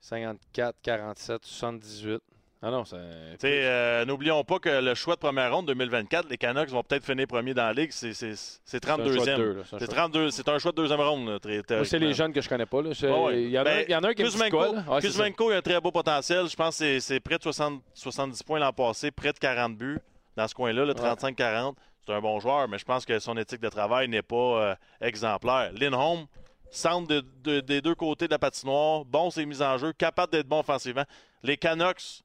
54, 0.00 0.76
47, 0.82 1.42
78. 1.42 2.22
Ah 2.66 2.70
non, 2.70 2.82
euh, 2.94 4.04
N'oublions 4.06 4.42
pas 4.42 4.58
que 4.58 4.68
le 4.80 4.94
choix 4.94 5.16
de 5.16 5.20
première 5.20 5.54
ronde 5.54 5.66
2024, 5.66 6.28
les 6.30 6.38
Canucks 6.38 6.70
vont 6.70 6.82
peut-être 6.82 7.04
finir 7.04 7.26
premier 7.26 7.52
dans 7.52 7.64
la 7.66 7.72
ligue. 7.74 7.90
C'est 7.92 8.14
c'est- 8.14 8.34
c'est 8.36 8.60
c'est 8.64 8.88
un 8.88 8.96
choix 8.96 9.04
de 9.04 9.12
32e. 9.12 9.36
deux, 9.36 9.52
là, 9.52 9.62
c'est 9.68 9.76
un 9.76 9.78
C'est 9.80 9.84
choix 9.84 9.94
de- 9.94 10.00
32 10.00 10.30
c'est 10.30 10.48
un 10.48 10.58
choix 10.58 10.72
de 10.72 10.76
deuxième 10.76 11.00
ronde. 11.00 11.40
c'est 11.84 11.98
les 11.98 12.14
jeunes 12.14 12.32
que 12.32 12.40
je 12.40 12.48
connais 12.48 12.64
pas. 12.64 12.80
Là. 12.80 12.90
C'est- 12.94 13.10
Ouais, 13.10 13.22
ouais. 13.24 13.42
Il, 13.42 13.50
y 13.50 13.58
en 13.58 13.62
a, 13.62 13.64
Ben, 13.64 13.78
un- 13.78 13.82
il 13.82 13.90
y 13.90 13.94
en 13.94 14.02
a 14.04 14.08
un 14.08 14.14
qui 14.14 14.22
me 14.22 14.28
Kuzmenko? 14.30 14.58
Ouais, 14.58 14.72
c'est 14.76 14.90
ça. 14.92 15.00
Kuzmenko, 15.00 15.50
il 15.50 15.54
a 15.54 15.56
un 15.58 15.62
très 15.62 15.80
beau 15.80 15.90
potentiel. 15.90 16.48
Je 16.48 16.56
pense 16.56 16.78
que 16.78 17.00
c'est- 17.00 17.20
près 17.20 17.36
de 17.36 17.42
60 17.42 17.82
70 17.92 18.42
points 18.42 18.58
l'an 18.58 18.72
passé, 18.72 19.10
près 19.10 19.32
de 19.34 19.38
40 19.38 19.76
buts 19.76 19.98
dans 20.34 20.48
ce 20.48 20.54
coin-là, 20.54 20.86
le 20.86 20.94
35-40. 20.94 21.76
C'est 22.06 22.12
un 22.14 22.20
bon 22.20 22.40
joueur, 22.40 22.66
mais 22.68 22.78
je 22.78 22.84
pense 22.86 23.04
que 23.04 23.18
son 23.18 23.36
éthique 23.36 23.60
de 23.60 23.68
travail 23.68 24.08
n'est 24.08 24.22
pas 24.22 24.36
euh, 24.36 24.74
exemplaire. 25.02 25.70
Lindholm, 25.78 26.24
centre 26.70 27.08
de- 27.08 27.24
de- 27.42 27.60
des 27.60 27.80
deux 27.82 27.94
côtés 27.94 28.26
de 28.26 28.32
la 28.32 28.38
patinoire, 28.38 29.04
bon 29.04 29.30
ses 29.30 29.44
mises 29.46 29.62
en 29.62 29.76
jeu, 29.76 29.92
capable 29.92 30.32
d'être 30.32 30.48
bon 30.48 30.60
offensivement. 30.60 31.04
Les 31.42 31.56
Canucks, 31.56 32.22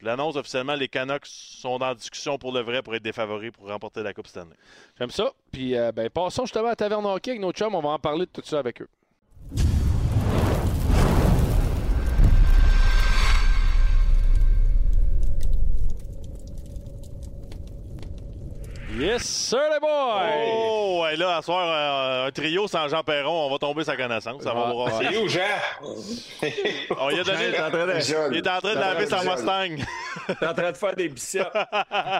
je 0.00 0.06
l'annonce 0.06 0.36
officiellement, 0.36 0.74
les 0.74 0.88
Canucks 0.88 1.26
sont 1.26 1.82
en 1.82 1.94
discussion 1.94 2.38
pour 2.38 2.52
le 2.52 2.60
vrai 2.60 2.82
pour 2.82 2.94
être 2.94 3.02
des 3.02 3.12
favoris 3.12 3.50
pour 3.50 3.68
remporter 3.68 4.02
la 4.02 4.14
Coupe 4.14 4.26
Stanley. 4.26 4.56
J'aime 4.98 5.10
ça. 5.10 5.32
Puis, 5.52 5.76
euh, 5.76 5.92
ben, 5.92 6.08
passons 6.08 6.44
justement 6.46 6.68
à 6.68 6.76
Taverne 6.76 7.04
Hockey 7.04 7.32
avec 7.32 7.42
nos 7.42 7.52
chums. 7.52 7.74
On 7.74 7.82
va 7.82 7.90
en 7.90 7.98
parler 7.98 8.26
de 8.26 8.30
tout 8.30 8.42
ça 8.44 8.58
avec 8.58 8.80
eux. 8.80 8.88
Yes, 18.98 19.22
sir, 19.22 19.60
les 19.72 19.78
boys! 19.78 20.22
Oh, 20.52 21.04
et 21.10 21.16
là, 21.16 21.36
à 21.38 21.42
soir, 21.42 21.66
euh, 21.68 22.26
un 22.26 22.30
trio 22.32 22.66
sans 22.66 22.88
Jean 22.88 23.02
Perron, 23.02 23.46
on 23.46 23.50
va 23.50 23.56
tomber 23.58 23.84
sa 23.84 23.96
connaissance. 23.96 24.42
Ça 24.42 24.52
va 24.52 24.66
Ouais, 24.66 24.72
brasser. 24.72 25.06
C'est 25.10 25.16
où, 25.18 25.28
Jean? 25.28 25.40
On 26.98 27.08
lui 27.08 27.20
a 27.20 27.24
donné. 27.24 27.38
Il 27.48 27.54
est 27.54 27.60
en 27.60 27.70
train 27.70 27.86
de, 27.86 28.32
Il 28.32 28.36
est 28.38 28.48
en 28.48 28.58
train 28.58 28.74
de 28.74 28.78
laver 28.80 29.06
sa 29.06 29.22
Mustang. 29.22 29.76
T'es 30.38 30.46
en 30.46 30.54
train 30.54 30.72
de 30.72 30.76
faire 30.76 30.96
des 30.96 31.08
biceps. 31.08 31.46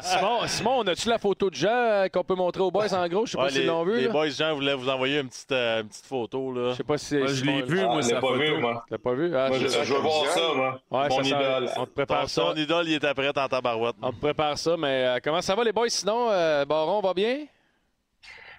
Simon, 0.02 0.46
Simon, 0.46 0.78
on 0.78 0.86
a-tu 0.86 1.08
la 1.08 1.18
photo 1.18 1.50
de 1.50 1.54
Jean 1.56 1.68
euh, 1.70 2.08
qu'on 2.08 2.22
peut 2.24 2.34
montrer 2.36 2.62
aux 2.62 2.70
boys 2.70 2.92
en 2.94 3.06
gros? 3.08 3.26
Je 3.26 3.32
sais 3.32 3.36
pas 3.36 3.44
Ouais, 3.44 3.50
les, 3.50 3.64
l'ont 3.66 3.84
vu. 3.84 3.96
les 3.96 4.06
là. 4.06 4.12
boys 4.12 4.28
Jean 4.28 4.54
voulaient 4.54 4.74
vous 4.74 4.88
envoyer 4.88 5.18
une 5.18 5.28
petite, 5.28 5.52
euh, 5.52 5.82
une 5.82 5.88
petite 5.88 6.06
photo. 6.06 6.52
Là. 6.52 6.70
Je 6.70 6.76
sais 6.76 6.84
pas 6.84 6.98
si 6.98 7.16
Moi, 7.16 7.26
je 7.26 7.44
l'ai 7.44 7.62
vu, 7.62 7.80
Ah, 7.82 7.86
moi, 7.86 8.00
je 8.00 8.06
sa 8.08 8.14
l'ai 8.14 8.20
pas 8.20 8.32
vu, 8.32 8.56
moi? 8.58 8.84
T'as 8.88 8.98
pas 8.98 9.12
vu? 9.12 9.36
Ah, 9.36 9.48
Moi, 9.48 9.58
je, 9.58 9.66
veux 9.92 9.98
voir 10.00 10.26
ça, 10.26 10.40
moi. 10.54 10.80
Ouais, 10.90 11.08
Mon 11.08 11.22
ça 11.22 11.28
idole. 11.28 11.64
On 11.76 11.80
te 11.84 11.86
Ton, 11.86 11.86
prépare 11.94 12.28
ça. 12.28 12.42
son 12.42 12.54
idole, 12.54 12.88
il 12.88 12.94
était 12.94 13.12
prêt 13.12 13.28
en 13.28 13.48
tabarouette. 13.48 13.96
On 14.00 14.12
te 14.12 14.20
prépare 14.20 14.56
ça, 14.56 14.76
mais 14.78 15.04
euh, 15.04 15.18
comment 15.22 15.42
ça 15.42 15.54
va 15.54 15.64
les 15.64 15.72
boys? 15.72 15.88
Sinon? 15.88 16.28
Euh, 16.60 16.64
Baron 16.66 17.00
va 17.00 17.14
bien? 17.14 17.46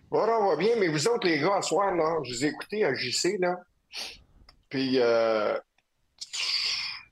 Bon, 0.10 0.20
on 0.28 0.50
va 0.50 0.56
bien, 0.56 0.76
mais 0.78 0.88
vous 0.88 1.08
autres, 1.08 1.28
les 1.28 1.40
gars, 1.40 1.62
ce 1.62 1.70
soir, 1.70 1.94
là, 1.96 2.18
je 2.24 2.34
vous 2.34 2.46
ai 2.46 2.48
écouté 2.50 2.84
à 2.84 2.94
JC, 2.94 3.38
là. 3.40 3.56
Puis, 4.70 5.00
euh, 5.00 5.56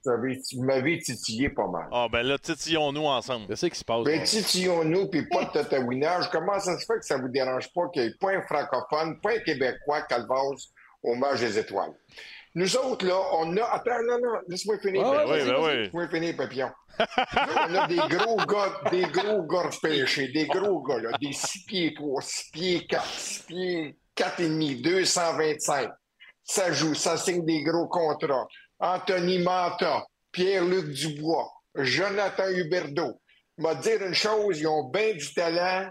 vous 0.04 0.12
avez- 0.12 0.40
vous 0.56 0.64
m'avez 0.64 1.00
titillé 1.00 1.50
pas 1.50 1.68
mal. 1.68 1.88
Ah, 1.92 2.08
ben 2.12 2.24
là, 2.24 2.38
titillons-nous 2.38 3.06
ensemble. 3.06 3.48
Qu'est-ce 3.48 3.68
qui 3.68 3.78
se 3.78 3.86
passe? 3.86 4.04
Ben, 4.04 4.14
Baron? 4.16 4.26
titillons-nous, 4.26 5.08
puis 5.10 5.28
pas 5.28 5.46
de 5.46 5.52
tatouinage. 5.52 6.30
Comment 6.32 6.60
ça 6.60 6.78
se 6.78 6.86
fait 6.86 7.00
que 7.00 7.06
ça 7.06 7.18
vous 7.18 7.28
dérange 7.30 7.72
pas 7.74 7.88
qu'il 7.94 8.02
n'y 8.04 8.08
ait 8.10 8.16
pas 8.20 8.32
un 8.32 8.42
francophone, 8.42 9.20
pas 9.22 9.34
un 9.36 9.40
québécois, 9.40 10.02
Calvas, 10.04 10.56
au 11.04 11.16
match 11.16 11.40
des 11.40 11.58
étoiles? 11.58 11.94
Nous 12.56 12.76
autres, 12.78 13.06
là, 13.06 13.20
on 13.34 13.56
a. 13.58 13.64
Attends, 13.64 14.02
non, 14.08 14.18
non, 14.20 14.40
laisse-moi 14.48 14.80
finir. 14.80 15.06
Ah, 15.06 15.26
Vas-y, 15.26 15.46
ben 15.46 15.56
oui. 15.60 15.78
Laisse-moi 15.78 16.08
finir, 16.10 16.36
papillon. 16.36 16.70
on 17.00 17.76
a 17.76 17.88
des 17.88 17.96
gros 18.16 18.38
gars, 18.38 18.82
des 18.92 19.04
gros 19.04 19.44
gars 19.44 19.70
pêchés, 19.82 20.30
des 20.30 20.48
gros 20.48 20.82
gars, 20.82 21.00
là, 21.00 21.12
des 21.22 21.32
6 21.32 21.66
pieds 21.66 21.94
3, 21.94 22.22
6 22.22 22.52
pieds 22.52 22.88
4, 22.88 23.06
6 23.06 23.44
pieds 23.44 23.98
4 24.16 24.40
et 24.40 24.50
demi, 24.50 24.82
225. 24.82 25.90
Ça 26.44 26.72
joue, 26.72 26.96
ça 26.96 27.16
signe 27.18 27.46
des 27.46 27.62
gros 27.64 27.88
contrats. 27.88 28.48
Anthony 28.80 29.40
Manta, 29.40 30.06
Pierre-Luc 30.32 30.92
Dubois, 30.92 31.48
Jonathan 31.76 32.50
Huberdeau. 32.50 33.22
m'a 33.58 33.76
dire 33.76 34.02
une 34.04 34.14
chose, 34.14 34.60
ils 34.60 34.68
ont 34.68 34.90
bien 34.90 35.14
du 35.14 35.34
talent, 35.34 35.90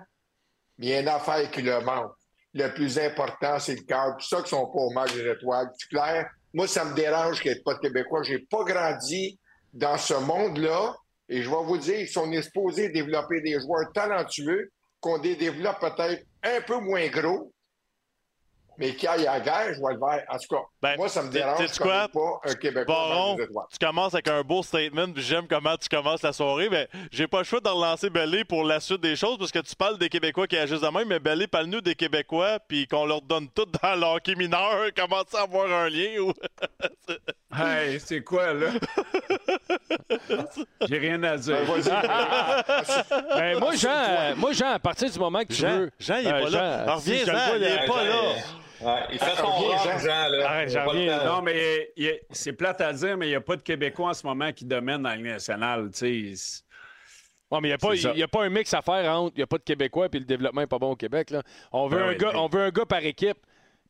mais 0.79 0.87
il 0.87 0.89
y 0.91 0.95
a 0.95 1.01
une 1.01 1.09
affaire 1.09 1.49
qui 1.51 1.63
leur 1.63 1.83
manque. 1.85 2.13
Le 2.55 2.69
plus 2.75 2.99
important, 2.99 3.59
c'est 3.59 3.77
le 3.77 3.83
cœur. 3.83 4.17
Pour 4.17 4.23
ça 4.23 4.39
qu'ils 4.39 4.49
sont 4.49 4.67
pas 4.67 4.81
au 4.81 4.91
match 4.91 5.13
des 5.15 5.27
étoiles. 5.29 5.69
C'est 5.79 5.89
clair? 5.89 6.29
Moi, 6.59 6.67
ça 6.67 6.85
me 6.85 6.93
dérange 6.93 7.41
qu'il 7.41 7.63
pas 7.63 7.75
de 7.75 7.79
Québécois. 7.79 8.25
J'ai 8.25 8.41
pas 8.41 8.65
grandi 8.65 9.39
dans 9.73 9.97
ce 9.97 10.15
monde-là. 10.15 10.93
Et 11.29 11.41
je 11.41 11.49
vais 11.49 11.65
vous 11.65 11.79
dire, 11.79 12.05
si 12.09 12.19
on 12.19 12.33
est 12.33 12.43
supposé 12.43 12.89
développer 12.89 13.41
des 13.43 13.61
joueurs 13.61 13.93
talentueux, 13.95 14.69
qu'on 14.99 15.19
développe 15.19 15.79
peut-être 15.79 16.25
un 16.43 16.61
peu 16.63 16.81
moins 16.81 17.07
gros, 17.07 17.53
mais 18.79 18.95
qui 18.95 19.07
aillent 19.07 19.27
à 19.27 19.35
la 19.39 19.41
guerre, 19.41 19.75
je 19.75 19.81
vais 19.81 19.93
le 19.95 19.99
faire. 19.99 20.25
En 20.31 20.39
tout 20.39 20.55
cas, 20.57 20.63
Ben, 20.81 20.97
moi, 20.97 21.09
ça 21.09 21.23
me 21.23 21.31
dérange 21.31 21.79
comme 21.79 21.89
quoi? 21.89 22.09
pas 22.09 22.41
un 22.51 22.55
Québécois 22.55 22.85
Baron, 22.95 23.37
tu 23.71 23.85
commences 23.85 24.15
avec 24.15 24.29
un 24.29 24.43
beau 24.43 24.63
statement, 24.63 25.13
puis 25.13 25.23
j'aime 25.23 25.47
comment 25.49 25.77
tu 25.77 25.89
commences 25.89 26.23
la 26.23 26.33
soirée, 26.33 26.69
mais 26.71 26.89
j'ai 27.11 27.27
pas 27.27 27.39
le 27.39 27.45
choix 27.45 27.61
de 27.61 27.69
relancer 27.69 28.09
Bellé 28.09 28.45
pour 28.45 28.65
la 28.65 28.81
suite 28.81 29.01
des 29.01 29.17
choses, 29.17 29.37
parce 29.39 29.53
que 29.53 29.59
tu 29.59 29.75
parles 29.77 29.99
des 29.99 30.09
Québécois 30.09 30.47
qui 30.47 30.57
agissent 30.57 30.81
de 30.81 30.89
même, 30.89 31.09
mais 31.09 31.19
Bellé, 31.19 31.47
parle-nous 31.47 31.81
des 31.81 31.95
Québécois, 31.95 32.59
puis 32.69 32.87
qu'on 32.87 33.05
leur 33.07 33.21
donne 33.23 33.49
tout 33.49 33.67
dans 33.83 33.95
le 33.97 34.05
hockey 34.07 34.35
mineur, 34.37 34.87
commence 34.97 35.35
à 35.35 35.43
avoir 35.43 35.71
un 35.71 35.89
lien 35.89 36.19
ou... 36.21 36.33
Hey, 37.51 37.99
c'est 37.99 38.23
quoi, 38.23 38.53
là? 38.53 38.67
J'ai 40.89 40.99
rien 40.99 41.23
à 41.23 41.37
dire. 41.39 41.57
Ben. 41.67 41.83
Ben, 43.35 43.59
moi, 43.59 43.75
Jean, 43.75 43.89
euh, 43.91 44.35
moi, 44.37 44.53
Jean, 44.53 44.73
à 44.73 44.79
partir 44.79 45.11
du 45.11 45.19
moment 45.19 45.41
que 45.41 45.47
tu 45.47 45.55
Jean, 45.55 45.79
veux. 45.79 45.91
Jean, 45.99 46.17
il 46.19 46.27
est 46.27 46.33
Euh, 46.33 46.43
pas 46.45 46.51
là. 46.51 46.51
Jean, 46.51 46.83
Alors, 46.85 47.01
si 47.01 47.11
reviens, 47.11 47.25
je 47.25 47.31
le 47.31 47.37
Jean, 47.39 47.47
vois, 47.47 47.57
il 47.57 47.63
est 47.65 47.87
pas 47.87 48.05
là. 48.05 48.21
Ouais, 48.81 49.01
il 49.13 49.19
fait 49.19 49.37
son 49.37 49.59
viens, 49.59 49.77
rang, 49.77 49.85
Jean. 49.85 49.99
Jean, 49.99 50.29
là. 50.29 50.51
Arrête, 50.51 50.71
Il 50.73 50.77
a 50.77 50.81
j'en 50.81 50.87
pas 50.87 50.93
le 50.93 50.99
reviens, 51.01 51.19
temps. 51.19 51.37
Non, 51.37 51.43
mais 51.43 51.93
c'est 52.31 52.53
plate 52.53 52.81
à 52.81 52.93
dire, 52.93 53.17
mais 53.17 53.27
il 53.27 53.31
n'y 53.31 53.35
a 53.35 53.41
pas 53.41 53.57
de 53.57 53.63
Québécois 53.63 54.11
en 54.11 54.15
ce 54.15 54.27
moment 54.27 54.53
qui 54.53 54.65
dominent 54.65 55.03
dans 55.03 55.91
tu 55.91 56.37
sais. 56.37 56.63
Ouais, 57.51 57.61
mais 57.63 57.69
il 57.69 58.15
n'y 58.15 58.23
a, 58.23 58.29
pas- 58.29 58.45
un 58.45 58.51
mix 58.51 58.75
à 58.75 58.83
faire 58.83 59.11
entre. 59.11 59.33
Il 59.35 59.39
n'y 59.39 59.43
a 59.43 59.47
pas 59.47 59.57
de 59.57 59.63
Québécois 59.63 60.09
puis 60.09 60.21
le 60.21 60.27
développement 60.27 60.61
n'est 60.61 60.67
pas 60.67 60.79
bon 60.79 60.91
au 60.91 60.97
Québec. 60.97 61.31
Là. 61.31 61.43
On, 61.73 61.89
veut 61.89 61.99
Ben 61.99 62.09
un 62.11 62.15
gars, 62.15 62.33
on 62.35 62.47
veut 62.49 62.61
un 62.61 62.71
gars 62.71 62.85
par 62.85 63.03
équipe. 63.05 63.39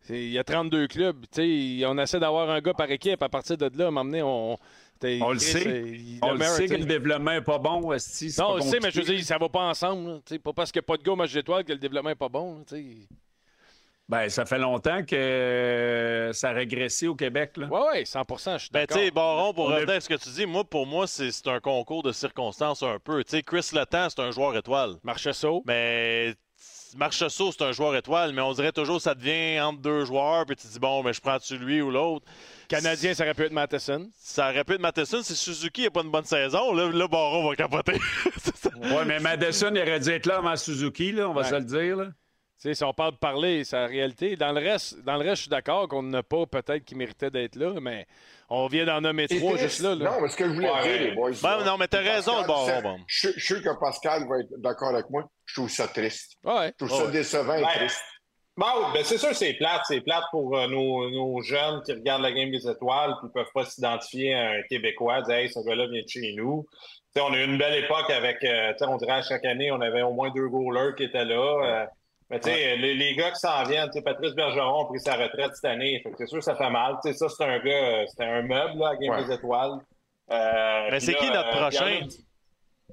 Il 0.08 0.30
y 0.30 0.38
a 0.38 0.44
32 0.44 0.86
clubs. 0.86 1.24
On 1.36 1.98
essaie 1.98 2.20
d'avoir 2.20 2.48
un 2.50 2.60
gars 2.60 2.72
par 2.72 2.88
équipe. 2.90 3.20
À 3.20 3.28
partir 3.28 3.58
de 3.58 3.68
là, 3.76 3.86
à 3.86 3.88
un 3.88 3.90
moment 3.90 4.04
donné, 4.04 4.22
on. 4.22 4.56
On 5.02 5.32
le 5.32 5.38
sait. 5.38 6.00
On 6.22 6.32
le 6.32 6.38
le 6.38 6.44
sait 6.44 6.66
que 6.66 6.74
le 6.74 6.84
développement 6.84 7.32
n'est 7.32 7.40
pas 7.40 7.58
bon, 7.58 7.92
Esti. 7.92 8.34
Non, 8.38 8.54
pas 8.54 8.60
je 8.64 8.68
sais, 8.68 8.78
mais 8.82 8.90
je 8.90 9.00
veux 9.00 9.04
dire, 9.14 9.24
ça 9.24 9.38
va 9.38 9.48
pas 9.48 9.62
ensemble. 9.62 10.20
Pas 10.42 10.52
parce 10.52 10.72
qu'il 10.72 10.80
n'y 10.80 10.84
a 10.84 10.86
pas 10.86 10.96
de 10.96 11.02
gars 11.02 11.12
au 11.12 11.16
match 11.16 11.32
d'étoiles 11.32 11.64
que 11.64 11.72
le 11.72 11.78
développement 11.78 12.10
n'est 12.10 12.16
pas 12.16 12.28
bon. 12.28 12.64
là. 12.70 12.78
Ben, 14.08 14.30
ça 14.30 14.46
fait 14.46 14.58
longtemps 14.58 15.04
que 15.04 15.14
euh, 15.14 16.32
ça 16.32 16.48
a 16.48 16.52
régressé 16.52 17.08
au 17.08 17.14
Québec. 17.14 17.58
Là. 17.58 17.66
Ouais, 17.66 17.80
ouais, 17.92 18.04
100 18.06 18.22
je 18.28 18.58
suis 18.58 18.70
Ben, 18.72 18.86
tu 18.86 18.94
d'accord. 18.94 18.96
sais, 18.96 19.10
Baron, 19.10 19.52
pour 19.52 19.66
revenir 19.68 19.90
est- 19.90 19.96
à 19.96 20.00
ce 20.00 20.08
que 20.08 20.14
tu 20.14 20.30
dis, 20.30 20.46
moi, 20.46 20.64
pour 20.64 20.86
moi, 20.86 21.06
c'est 21.06 21.30
c'est 21.30 21.46
un 21.48 21.60
concours 21.60 22.02
de 22.02 22.12
circonstances 22.12 22.82
un 22.82 22.98
peu. 22.98 23.22
Tu 23.24 23.30
sais, 23.32 23.42
Chris 23.42 23.68
Letang, 23.74 24.08
c'est 24.08 24.20
un 24.22 24.30
joueur 24.30 24.56
étoile. 24.56 24.94
Marchesso. 25.02 25.62
Mais 25.66 26.34
Marchessault, 26.96 27.52
c'est 27.52 27.62
un 27.64 27.72
joueur 27.72 27.94
étoile, 27.96 28.32
mais 28.32 28.40
on 28.40 28.52
dirait 28.54 28.72
toujours 28.72 28.96
que 28.96 29.02
ça 29.02 29.14
devient 29.14 29.60
entre 29.60 29.80
deux 29.82 30.06
joueurs, 30.06 30.46
puis 30.46 30.56
tu 30.56 30.66
te 30.66 30.72
dis, 30.72 30.78
bon, 30.80 31.02
mais 31.02 31.12
je 31.12 31.20
prends-tu 31.20 31.58
lui 31.58 31.82
ou 31.82 31.90
l'autre? 31.90 32.24
Canadien, 32.66 33.12
ça 33.12 33.24
aurait 33.24 33.34
pu 33.34 33.42
être 33.42 33.52
Matheson. 33.52 34.08
Ça 34.18 34.48
aurait 34.48 34.64
pu 34.64 34.72
être 34.72 34.80
Matheson. 34.80 35.22
Si 35.22 35.36
Suzuki 35.36 35.82
n'a 35.82 35.90
pas 35.90 36.00
une 36.00 36.10
bonne 36.10 36.24
saison, 36.24 36.72
là, 36.72 36.90
là 36.90 37.06
Baron 37.08 37.46
va 37.46 37.54
capoter. 37.56 37.92
Ouais, 38.80 39.04
mais 39.04 39.18
Madison, 39.18 39.70
il 39.74 39.80
aurait 39.82 39.98
dû 40.00 40.10
être 40.10 40.26
là 40.26 40.36
avant 40.38 40.56
Suzuki, 40.56 41.10
là, 41.12 41.28
on 41.28 41.34
va 41.34 41.42
Ouais. 41.42 41.48
se 41.48 41.54
le 41.56 41.64
dire. 41.64 41.96
Là. 41.96 42.06
Si 42.58 42.82
on 42.82 42.92
parle 42.92 43.12
de 43.12 43.18
parler, 43.18 43.62
c'est 43.62 43.76
la 43.76 43.86
réalité. 43.86 44.34
Dans 44.34 44.50
le 44.50 44.60
reste, 44.60 45.00
dans 45.04 45.14
le 45.16 45.20
reste 45.20 45.36
je 45.36 45.40
suis 45.42 45.50
d'accord 45.50 45.86
qu'on 45.86 46.02
n'a 46.02 46.24
pas 46.24 46.44
peut-être 46.46 46.84
qui 46.84 46.96
méritait 46.96 47.30
d'être 47.30 47.54
là, 47.54 47.74
mais 47.80 48.04
on 48.50 48.66
vient 48.66 48.84
d'en 48.84 49.00
nommer 49.00 49.28
trois 49.28 49.56
juste 49.56 49.80
là. 49.80 49.94
là. 49.94 50.10
Non, 50.10 50.20
mais 50.22 50.28
ce 50.28 50.36
que 50.36 50.44
je 50.48 50.54
voulais 50.54 50.68
Ouais, 50.70 50.82
dire, 50.82 51.00
les 51.10 51.12
boys. 51.12 51.30
Ben, 51.40 51.64
non, 51.64 51.76
mais 51.78 51.86
t'as 51.86 51.98
Pascal, 51.98 52.14
raison, 52.16 52.40
le 52.42 52.46
Baron, 52.48 52.66
c'est- 52.66 52.82
bon. 52.82 52.98
Je 53.06 53.28
je 53.28 53.32
suis 53.32 53.40
sûr 53.40 53.62
que 53.62 53.78
Pascal 53.78 54.26
va 54.28 54.40
être 54.40 54.48
d'accord 54.58 54.88
avec 54.88 55.08
moi. 55.08 55.24
Je 55.46 55.54
trouve 55.54 55.70
ça 55.70 55.86
triste. 55.86 56.32
Ouais. 56.42 56.72
Je 56.80 56.84
trouve 56.86 56.98
ça 56.98 57.04
Ouais. 57.06 57.12
décevant 57.12 57.54
et 57.54 57.62
Ouais. 57.62 57.74
triste. 57.76 58.02
Bon, 58.56 58.66
ben 58.92 59.04
c'est 59.04 59.18
sûr, 59.18 59.32
c'est 59.36 59.54
plate. 59.54 59.82
C'est 59.86 60.00
plate 60.00 60.24
pour 60.32 60.58
euh, 60.58 60.66
nos, 60.66 61.08
nos 61.10 61.40
jeunes 61.42 61.80
qui 61.86 61.92
regardent 61.92 62.22
la 62.22 62.32
game 62.32 62.50
des 62.50 62.68
étoiles 62.68 63.12
et 63.22 63.26
ne 63.26 63.30
peuvent 63.30 63.52
pas 63.54 63.64
s'identifier 63.66 64.34
à 64.34 64.50
un 64.50 64.62
Québécois, 64.68 65.22
dire 65.22 65.36
Hey, 65.36 65.48
ce 65.48 65.60
gars-là 65.64 65.86
vient 65.86 66.02
de 66.02 66.08
chez 66.08 66.34
nous. 66.36 66.66
Tu 67.14 67.20
sais, 67.20 67.20
on 67.20 67.32
a 67.32 67.38
eu 67.38 67.44
une 67.44 67.56
belle 67.56 67.84
époque 67.84 68.10
avec, 68.10 68.42
euh, 68.42 68.72
tu 68.72 68.78
sais, 68.78 68.84
on 68.86 68.96
dirait 68.96 69.12
à 69.12 69.22
chaque 69.22 69.44
année, 69.44 69.70
on 69.70 69.80
avait 69.80 70.02
au 70.02 70.12
moins 70.12 70.30
deux 70.34 70.48
goalers 70.48 70.96
qui 70.96 71.04
étaient 71.04 71.24
là. 71.24 71.36
euh, 71.82 71.86
mais 72.30 72.40
tu 72.40 72.50
sais, 72.50 72.76
les, 72.76 72.94
les 72.94 73.14
gars 73.16 73.30
qui 73.30 73.40
s'en 73.40 73.62
viennent, 73.64 73.86
tu 73.90 73.98
sais, 73.98 74.02
Patrice 74.02 74.34
Bergeron 74.34 74.84
a 74.84 74.86
pris 74.88 75.00
sa 75.00 75.14
retraite 75.16 75.54
cette 75.54 75.64
année. 75.70 76.00
Fait 76.02 76.10
que 76.10 76.16
c'est 76.18 76.26
sûr 76.26 76.38
que 76.38 76.44
ça 76.44 76.56
fait 76.56 76.70
mal. 76.70 76.96
Tu 77.04 77.10
sais, 77.12 77.16
ça, 77.18 77.28
c'est 77.28 77.44
un 77.44 77.58
gars, 77.58 77.70
euh, 77.72 78.04
c'était 78.08 78.24
un 78.24 78.42
meuble, 78.42 78.78
là, 78.78 78.88
à 78.90 78.96
Game 78.96 79.14
Ouais. 79.14 79.24
des 79.24 79.34
étoiles. 79.34 79.78
Euh, 80.30 80.88
Mais 80.90 81.00
c'est 81.00 81.12
là, 81.12 81.18
qui 81.18 81.30
notre 81.30 81.56
euh, 81.56 81.60
prochain? 81.60 82.00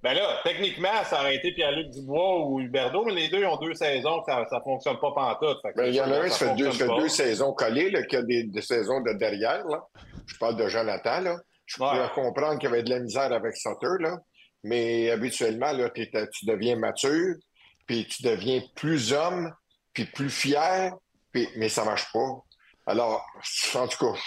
Ben 0.03 0.13
là, 0.13 0.39
techniquement, 0.43 1.03
ça 1.05 1.21
aurait 1.21 1.35
été 1.35 1.51
Pierre-Luc 1.53 1.89
Dubois 1.89 2.45
ou 2.45 2.59
Huberdeau, 2.59 3.05
mais 3.05 3.13
les 3.13 3.27
deux 3.29 3.43
ont 3.45 3.57
deux 3.57 3.73
saisons, 3.73 4.21
ça 4.25 4.41
ne 4.51 4.59
fonctionne 4.59 4.99
pas 4.99 5.11
pantoute. 5.13 5.57
Que 5.63 5.75
Ben, 5.77 5.85
il 5.87 5.95
y 5.95 6.01
en 6.01 6.11
a 6.11 6.17
un, 6.19 6.29
ça 6.29 6.49
fait 6.49 6.55
deux, 6.55 6.69
fait 6.71 6.85
deux 6.87 7.07
saisons 7.07 7.53
collées, 7.53 7.89
là, 7.89 8.03
qui 8.03 8.15
a 8.17 8.21
des, 8.21 8.43
des 8.43 8.61
saisons 8.61 9.01
de 9.01 9.13
derrière. 9.13 9.65
Là. 9.65 9.81
Je 10.27 10.37
parle 10.37 10.57
de 10.57 10.67
Jonathan. 10.67 11.21
Là. 11.21 11.37
Je 11.65 11.81
Ouais. 11.81 11.89
pourrais 11.89 12.09
comprendre 12.13 12.59
qu'il 12.59 12.69
y 12.69 12.73
avait 12.73 12.83
de 12.83 12.89
la 12.91 12.99
misère 12.99 13.31
avec 13.33 13.55
Sutter, 13.55 13.87
là. 13.99 14.17
mais 14.63 15.09
habituellement, 15.09 15.71
là, 15.71 15.89
tu 15.89 16.45
deviens 16.45 16.75
mature, 16.75 17.35
puis 17.85 18.05
tu 18.07 18.23
deviens 18.23 18.61
plus 18.75 19.13
homme, 19.13 19.53
puis 19.93 20.05
plus 20.05 20.29
fier, 20.29 20.93
puis, 21.31 21.47
mais 21.57 21.69
ça 21.69 21.83
marche 21.85 22.11
pas. 22.11 22.27
Alors, 22.87 23.25
en 23.75 23.87
tout 23.87 23.97
cas, 23.97 24.19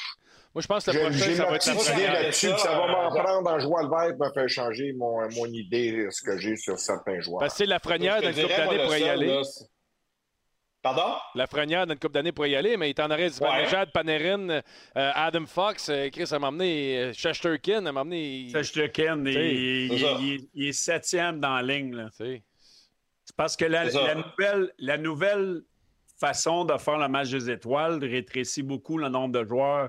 Moi, 0.55 0.63
je 0.63 0.67
pense 0.67 0.85
que 0.85 0.91
le 0.91 0.97
j'ai 0.99 1.05
prochain, 1.05 1.19
j'ai 1.27 1.35
ça 1.37 1.45
va 1.47 1.57
être 1.57 1.67
la 1.67 1.75
petite 1.75 1.87
idée 1.89 1.93
première. 1.93 2.13
là-dessus, 2.15 2.47
ça, 2.49 2.53
puis 2.55 2.63
ça 2.63 2.71
va 2.71 2.85
euh, 2.85 2.93
m'en 2.93 3.11
prendre 3.11 3.51
en 3.51 3.59
jouant 3.61 3.83
le 3.83 3.89
vert 3.89 4.17
pour 4.17 4.27
me 4.27 4.33
faire 4.33 4.49
changer 4.49 4.93
mon, 4.95 5.29
mon 5.31 5.47
idée, 5.47 6.09
ce 6.11 6.23
que 6.23 6.39
j'ai 6.39 6.57
sur 6.57 6.79
certains 6.79 7.21
joueurs. 7.21 7.41
Parce 7.41 7.53
que 7.55 7.59
c'est 7.59 7.67
Lafrenière, 7.67 8.17
Je 8.17 8.21
te 8.21 8.25
dans 8.27 8.33
une 8.33 8.43
couple 8.43 8.49
dirais, 8.55 8.65
moi, 8.65 8.75
d'années, 8.75 8.83
le 8.83 8.89
pour 8.89 8.97
y 8.97 9.09
aller. 9.09 9.27
là, 9.27 9.43
Pardon? 10.81 11.17
Lafrenière, 11.35 11.87
dans 11.87 11.93
une 11.95 11.99
couple 11.99 12.15
d'années, 12.15 12.33
pour 12.33 12.47
y 12.47 12.55
aller, 12.55 12.77
mais 12.77 12.91
il 12.91 12.95
t'en 12.95 13.11
aurait 13.11 13.29
Zibanejad, 13.29 13.91
Panarin, 13.93 14.49
euh, 14.49 14.61
Adam 14.95 15.45
Fox, 15.47 15.89
euh, 15.89 16.09
Chris, 16.09 16.29
a 16.31 16.39
m'emmené, 16.39 17.13
Shesterkin, 17.15 17.85
a 17.85 17.93
m'emmené. 17.93 18.47
Il, 19.43 19.93
il- 19.93 19.93
il- 20.21 20.49
il 20.55 20.69
est 20.69 20.73
septième 20.73 21.41
dans 21.41 21.57
la 21.57 21.63
ligne. 21.63 21.95
là. 21.97 22.09
Parce 23.39 23.57
que 23.57 23.65
la, 23.65 23.85
nouvelle, 24.15 24.71
la 24.79 24.99
nouvelle 24.99 25.63
façon 26.21 26.65
de 26.65 26.77
faire 26.77 26.99
le 26.99 27.09
match 27.09 27.31
des 27.31 27.49
étoiles 27.51 27.99
rétrécit 28.05 28.63
beaucoup 28.63 28.99
le 28.99 29.09
nombre 29.09 29.41
de 29.41 29.47
joueurs 29.49 29.89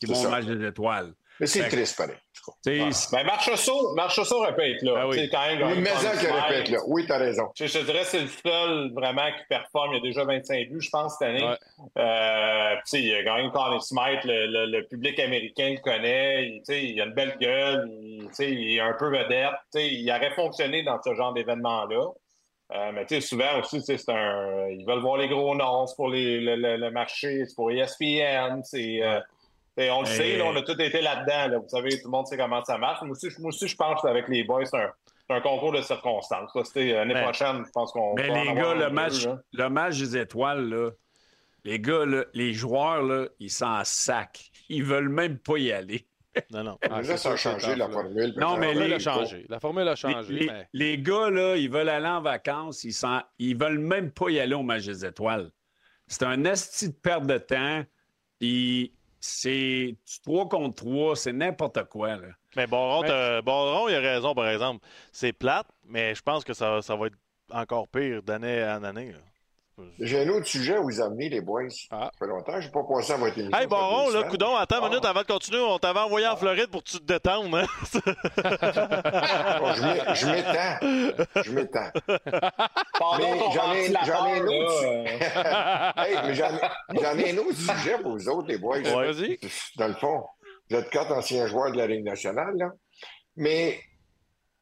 qui 0.00 0.06
vont 0.06 0.14
ça. 0.16 0.28
au 0.28 0.30
match 0.30 0.44
des 0.44 0.66
étoiles. 0.66 1.14
Mais 1.40 1.46
c'est 1.46 1.68
triste, 1.68 1.96
pareil. 1.96 2.16
T'sais, 2.62 2.82
Ouais. 2.82 2.90
c'est- 2.90 3.14
Ben, 3.16 3.24
Marchessault, 3.24 3.94
Marchessault 3.94 4.38
aurait 4.38 4.56
pu 4.56 4.62
être 4.62 4.82
là. 4.82 4.94
Ah 5.02 5.06
oui. 5.08 5.28
Quand 5.30 5.46
même, 5.46 5.62
Oui, 5.68 5.78
mais 5.80 5.90
ça 5.90 6.16
qui 6.16 6.26
aurait 6.26 6.40
pu 6.40 6.48
semaine. 6.48 6.60
être 6.62 6.68
là. 6.70 6.78
Oui, 6.88 7.04
t'as 7.06 7.18
raison. 7.18 7.44
Je, 7.56 7.66
je 7.66 7.78
te 7.78 7.84
dirais 7.84 8.00
que 8.00 8.06
c'est 8.06 8.22
le 8.22 8.26
seul 8.26 8.92
vraiment 8.92 9.28
qui 9.28 9.44
performe. 9.48 9.94
Il 9.94 9.98
a 9.98 10.00
déjà 10.00 10.24
25 10.24 10.68
buts, 10.68 10.80
je 10.80 10.90
pense, 10.90 11.16
cette 11.16 11.28
année. 11.28 11.44
Ouais. 11.44 11.56
Euh, 11.98 12.74
puis, 12.74 12.82
tu 12.84 12.90
sais, 12.90 13.02
il 13.02 13.14
a 13.14 13.22
gagné 13.22 13.50
Conn 13.52 13.78
Smith. 13.80 14.24
Le, 14.24 14.46
le- 14.46 14.66
le 14.78 14.84
public 14.88 15.20
américain 15.20 15.70
le 15.76 15.80
connaît. 15.80 16.48
Il, 16.48 16.58
tu 16.58 16.64
sais, 16.64 16.84
il 16.84 17.00
a 17.00 17.04
une 17.04 17.14
belle 17.14 17.36
gueule. 17.40 17.88
Il, 18.02 18.24
tu 18.26 18.34
sais, 18.34 18.50
il 18.52 18.76
est 18.76 18.80
un 18.80 18.94
peu 18.94 19.08
vedette. 19.08 19.52
Tu 19.72 19.78
sais, 19.78 19.86
il 19.88 20.10
aurait 20.10 20.32
fonctionné 20.34 20.82
dans 20.82 21.00
ce 21.00 21.14
genre 21.14 21.32
d'événement-là. 21.34 22.04
Euh, 22.70 22.92
mais 22.92 23.06
tu 23.06 23.14
sais, 23.14 23.20
souvent 23.22 23.58
aussi, 23.60 23.80
c'est 23.82 24.08
un. 24.10 24.68
Ils 24.68 24.84
veulent 24.86 25.00
voir 25.00 25.16
les 25.16 25.28
gros 25.28 25.54
noms, 25.54 25.86
c'est 25.86 25.96
pour 25.96 26.08
les, 26.10 26.38
le, 26.40 26.56
le- 26.56 26.76
le 26.76 26.90
marché, 26.90 27.44
c'est 27.46 27.54
pour 27.54 27.70
ESPN, 27.70 28.60
c'est. 28.62 29.02
euh, 29.02 29.20
on 29.90 30.00
le 30.00 30.06
sait, 30.06 30.36
là, 30.36 30.44
on 30.44 30.56
a 30.56 30.62
tous 30.62 30.78
été 30.82 31.00
là-dedans. 31.00 31.52
là. 31.52 31.58
Vous 31.58 31.68
savez, 31.68 31.90
tout 32.00 32.08
le 32.08 32.10
monde 32.10 32.26
sait 32.26 32.36
comment 32.36 32.64
ça 32.64 32.76
marche. 32.78 33.00
Moi 33.02 33.12
aussi, 33.12 33.30
je- 33.30 33.40
moi 33.40 33.48
aussi 33.50 33.68
je 33.68 33.76
pense 33.76 34.02
qu'avec 34.02 34.26
les 34.28 34.42
boys, 34.44 34.64
c'est 34.66 34.76
un, 34.76 34.90
un 35.30 35.40
concours 35.40 35.72
de 35.72 35.80
circonstances. 35.82 36.50
C'était 36.64 36.92
l'année 36.94 37.14
Mais- 37.14 37.22
prochaine, 37.22 37.64
je 37.64 37.70
pense 37.70 37.92
qu'on 37.92 38.14
Mais 38.16 38.26
va 38.28 38.34
en 38.34 38.42
les 38.42 38.54
gars, 38.54 38.74
le 38.74 38.90
match, 38.90 39.24
là. 39.24 39.38
le 39.52 39.68
match 39.70 39.98
des 39.98 40.16
étoiles, 40.18 40.68
là, 40.68 40.90
les 41.64 41.78
gars, 41.78 42.04
là, 42.04 42.24
les 42.34 42.52
joueurs, 42.52 43.02
là, 43.02 43.26
ils 43.38 43.50
s'en 43.50 43.80
sac. 43.84 44.50
Ils 44.68 44.82
veulent 44.84 45.08
même 45.08 45.38
pas 45.38 45.58
y 45.58 45.70
aller. 45.70 46.07
Non, 46.50 46.64
non. 46.64 46.78
Ah, 46.90 47.02
là, 47.02 47.16
ça 47.16 47.32
a 47.32 47.36
changé 47.36 47.74
la 47.76 47.88
formule. 47.88 48.34
Non, 48.36 48.56
mais 48.56 48.68
La 48.68 48.72
formule 48.74 48.88
les- 48.88 48.94
a 48.94 48.98
changé. 48.98 49.46
La 49.48 49.60
formule 49.60 49.88
a 49.88 49.96
changé. 49.96 50.32
Les, 50.32 50.40
les- 50.40 50.46
mais- 50.46 50.68
les 50.72 50.98
gars, 50.98 51.30
là, 51.30 51.56
ils 51.56 51.70
veulent 51.70 51.88
aller 51.88 52.06
en 52.08 52.20
vacances, 52.20 52.84
ils, 52.84 52.92
s'en- 52.92 53.22
ils 53.38 53.56
veulent 53.56 53.78
même 53.78 54.10
pas 54.10 54.30
y 54.30 54.40
aller 54.40 54.54
au 54.54 54.62
match 54.62 54.84
des 54.86 55.04
étoiles. 55.04 55.50
C'est 56.06 56.22
un 56.24 56.44
esti 56.44 56.88
de 56.88 56.94
perte 56.94 57.26
de 57.26 57.38
temps. 57.38 57.82
Puis 58.38 58.92
c'est 59.20 59.96
3 60.22 60.48
contre 60.48 60.76
3, 60.76 61.16
c'est 61.16 61.32
n'importe 61.32 61.82
quoi. 61.84 62.16
Là. 62.16 62.28
Mais 62.56 62.66
Baron, 62.66 63.02
Mais- 63.02 63.08
t'as- 63.08 63.42
Baron, 63.42 63.88
il 63.88 63.94
a 63.94 64.00
raison, 64.00 64.34
par 64.34 64.48
exemple. 64.48 64.86
C'est 65.12 65.32
plate, 65.32 65.66
mais 65.86 66.14
je 66.14 66.22
pense 66.22 66.44
que 66.44 66.54
ça, 66.54 66.80
ça 66.82 66.94
va 66.96 67.06
être 67.08 67.16
encore 67.50 67.88
pire 67.88 68.22
d'année 68.22 68.62
en 68.64 68.84
année. 68.84 69.12
là. 69.12 69.18
J'ai 70.00 70.22
un 70.22 70.28
autre 70.30 70.46
sujet 70.46 70.74
à 70.76 70.80
vous 70.80 71.00
amener, 71.00 71.28
les 71.28 71.40
boys. 71.40 71.62
Ah. 71.90 72.10
Ça 72.12 72.18
fait 72.18 72.26
longtemps 72.26 72.52
que 72.54 72.60
je 72.60 72.66
n'ai 72.66 72.72
pas 72.72 72.82
passé 72.84 73.12
à 73.12 73.16
votre 73.16 73.38
émission. 73.38 73.58
Hey, 73.58 73.66
Baron, 73.66 74.10
là, 74.10 74.22
coudon, 74.24 74.56
attends 74.56 74.78
une 74.78 74.84
Ah. 74.84 74.88
minute 74.88 75.04
avant 75.04 75.20
de 75.22 75.26
continuer. 75.26 75.60
On 75.60 75.78
t'avait 75.78 76.00
envoyé 76.00 76.26
en 76.26 76.36
Floride 76.36 76.68
pour 76.70 76.82
que 76.82 76.88
tu 76.90 76.98
te 76.98 77.04
détendes. 77.04 77.54
Hein? 77.54 77.66
Bon, 79.60 79.72
je 79.74 79.82
m'é- 79.82 80.14
je 80.14 80.26
m'étends. 80.26 81.42
Je 81.42 81.50
m'étends. 81.52 81.90
J'en 83.54 83.72
ai- 83.72 83.90
ai 83.92 84.40
un 84.40 84.46
autre. 84.46 84.84
Hey, 85.98 86.16
mais 86.24 86.34
j'en 86.34 86.50
ai- 86.54 87.00
j'en 87.02 87.18
ai 87.18 87.30
un 87.32 87.38
autre 87.38 87.54
sujet 87.56 87.98
pour 88.02 88.12
vous 88.12 88.28
autres, 88.28 88.48
les 88.48 88.58
boys. 88.58 88.78
Ouais. 88.78 89.38
Dans 89.76 89.88
le 89.88 89.94
fond, 89.94 90.24
vous 90.70 90.76
êtes 90.76 90.90
quatre 90.90 91.12
anciens 91.12 91.46
joueurs 91.46 91.72
de 91.72 91.76
la 91.78 91.86
Ligue 91.86 92.04
nationale, 92.04 92.54
là. 92.56 92.70
Mais 93.36 93.80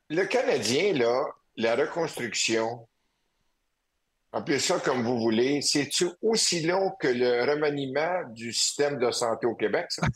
le 0.09 0.25
Canadien, 0.27 0.93
là, 0.95 1.23
la 1.57 1.75
reconstruction, 1.77 2.87
appelez 4.32 4.59
ça 4.59 4.78
comme 4.81 5.03
vous 5.03 5.19
voulez, 5.19 5.61
c'est-tu 5.62 6.09
aussi 6.23 6.62
long 6.66 6.93
que 7.01 7.09
le 7.09 7.51
remaniement 7.51 8.23
du 8.31 8.53
système 8.53 8.98
de 8.98 9.11
santé 9.11 9.47
au 9.47 9.55
Québec, 9.55 9.86
ça? 9.89 10.07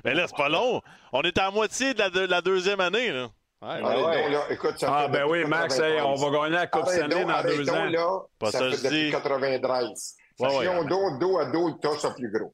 Mais 0.03 0.13
là, 0.13 0.25
c'est 0.27 0.35
pas 0.37 0.49
long. 0.49 0.81
On 1.11 1.21
est 1.23 1.37
à 1.37 1.49
moitié 1.51 1.93
de 1.93 1.99
la, 1.99 2.09
de 2.09 2.19
la 2.21 2.41
deuxième 2.41 2.79
année. 2.79 3.11
Là. 3.11 3.29
Ouais, 3.61 3.69
Allez 3.69 4.03
ouais. 4.03 4.23
donc, 4.23 4.31
là, 4.31 4.41
écoute, 4.51 4.77
ça 4.79 4.93
Ah, 4.95 5.05
fait 5.05 5.11
ben 5.13 5.25
oui, 5.27 5.45
Max, 5.45 5.75
93. 5.77 5.91
hey, 5.93 6.01
on 6.01 6.15
va 6.15 6.29
gagner 6.37 6.55
la 6.55 6.67
Coupe 6.67 6.83
Arrête 6.83 6.95
Stanley 6.97 7.25
donc, 7.25 7.27
dans 7.31 7.43
deux 7.43 7.63
donc, 7.65 7.75
ans. 7.75 7.85
là, 7.85 8.19
Pas 8.37 8.51
ça 8.51 8.59
ça, 8.59 8.65
fait 8.69 8.77
je 8.77 8.83
depuis 8.83 9.05
dis. 9.05 9.11
93. 9.11 10.15
Ouais, 10.37 10.49
si 10.49 10.57
ouais. 10.57 10.67
on 10.67 10.83
dos, 10.83 11.17
dos 11.17 11.39
à 11.39 11.45
dos, 11.45 11.69
le 11.69 11.79
tas, 11.79 11.97
c'est 11.99 12.13
plus 12.13 12.31
gros. 12.31 12.53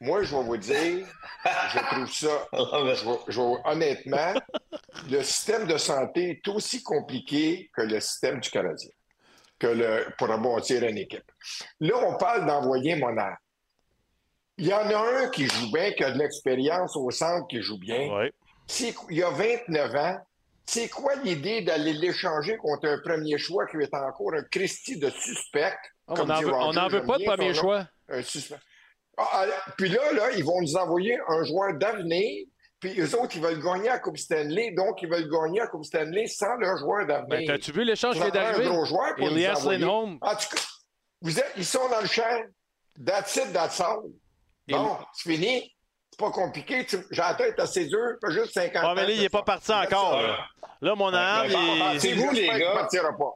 Moi, 0.00 0.24
je 0.24 0.34
vais 0.34 0.42
vous 0.42 0.56
dire, 0.56 1.06
je 1.44 1.78
trouve 1.78 2.10
ça, 2.10 2.48
je 2.52 3.04
vais- 3.04 3.18
je 3.28 3.40
vais- 3.40 3.60
honnêtement, 3.64 4.34
le 5.08 5.22
système 5.22 5.66
de 5.68 5.76
santé 5.76 6.30
est 6.44 6.48
aussi 6.48 6.82
compliqué 6.82 7.70
que 7.76 7.82
le 7.82 8.00
système 8.00 8.40
du 8.40 8.50
Canadien, 8.50 8.90
que 9.62 9.68
le, 9.68 10.06
pour 10.18 10.28
rebâtir 10.28 10.82
une 10.82 10.98
équipe. 10.98 11.30
Là, 11.78 11.94
on 12.04 12.16
parle 12.16 12.46
d'envoyer 12.46 12.96
mon 12.96 13.16
art. 13.16 13.36
Il 14.58 14.66
y 14.66 14.74
en 14.74 14.90
a 14.90 15.22
un 15.22 15.28
qui 15.28 15.46
joue 15.46 15.70
bien, 15.72 15.92
qui 15.92 16.02
a 16.02 16.10
de 16.10 16.18
l'expérience 16.18 16.96
au 16.96 17.10
centre, 17.12 17.46
qui 17.46 17.62
joue 17.62 17.78
bien. 17.78 18.12
Ouais. 18.12 18.32
Il 19.10 19.16
y 19.16 19.22
a 19.22 19.30
29 19.30 19.94
ans. 19.94 20.18
C'est 20.66 20.88
quoi 20.88 21.14
l'idée 21.16 21.62
d'aller 21.62 21.92
l'échanger 21.92 22.56
contre 22.56 22.88
un 22.88 22.98
premier 22.98 23.38
choix 23.38 23.66
qui 23.66 23.76
est 23.76 23.94
encore 23.94 24.34
un 24.34 24.42
Christie 24.50 24.98
de 24.98 25.10
suspect? 25.10 25.76
On 26.08 26.14
comme 26.14 26.28
n'en 26.28 26.40
veut, 26.40 26.52
on 26.52 26.72
pas 27.06 27.18
de 27.18 27.24
premier 27.24 27.54
choix. 27.54 27.86
Un 28.08 28.22
suspect. 28.22 28.56
Ah, 29.16 29.28
ah, 29.32 29.72
puis 29.76 29.90
là, 29.90 30.12
là, 30.12 30.32
ils 30.32 30.44
vont 30.44 30.60
nous 30.60 30.76
envoyer 30.76 31.18
un 31.28 31.44
joueur 31.44 31.74
d'avenir, 31.74 32.46
puis 32.82 33.00
eux 33.00 33.14
autres, 33.18 33.36
ils 33.36 33.40
veulent 33.42 33.62
gagner 33.62 33.88
à 33.88 33.98
Coupe 33.98 34.18
Stanley, 34.18 34.72
donc 34.72 35.00
ils 35.02 35.08
veulent 35.08 35.30
gagner 35.30 35.60
à 35.60 35.68
Coupe 35.68 35.84
Stanley 35.84 36.26
sans 36.26 36.54
leur 36.56 36.76
joueur 36.78 37.06
Ben, 37.06 37.26
d'avenir. 37.28 37.46
T'as-tu 37.52 37.72
vu 37.72 37.84
l'échange 37.84 38.16
qui 38.16 38.22
est 38.22 38.30
d'arriver? 38.30 38.68
gros 38.68 38.84
joueur 38.84 39.14
pour 39.16 39.26
nous 39.30 39.32
Elias. 39.36 39.64
Lindholm. 39.64 40.18
En 40.20 40.30
tout 40.34 40.48
cas, 40.54 40.62
vous 41.22 41.38
êtes, 41.38 41.52
ils 41.56 41.64
sont 41.64 41.88
dans 41.88 42.00
le 42.00 42.06
champ. 42.08 42.22
That's 43.06 43.36
it, 43.36 43.52
that's 43.52 43.80
all. 43.80 44.02
Bon, 44.68 44.96
c'est 45.14 45.32
fini. 45.32 45.72
C'est 46.10 46.18
pas 46.18 46.30
compliqué. 46.30 46.84
Tu- 46.84 46.98
J'ai 47.10 47.22
la 47.22 47.34
tête 47.34 47.58
assez 47.58 47.86
dure. 47.86 48.16
Pas 48.20 48.30
juste 48.30 48.52
50 48.52 48.82
Ouais, 48.84 48.94
mais 48.94 49.06
là, 49.06 49.12
il 49.12 49.20
n'est 49.20 49.28
pas 49.30 49.42
parti 49.42 49.72
encore. 49.72 50.20
ça. 50.20 50.26
Là, 50.26 50.36
là 50.82 50.94
Monahan, 50.94 51.40
Ouais, 51.42 51.48
il- 51.50 51.78
mais 51.78 51.94
Pensez-vous, 51.94 52.30
les 52.32 52.46
gars, 52.58 52.72
partira 52.74 53.16
pas. 53.16 53.32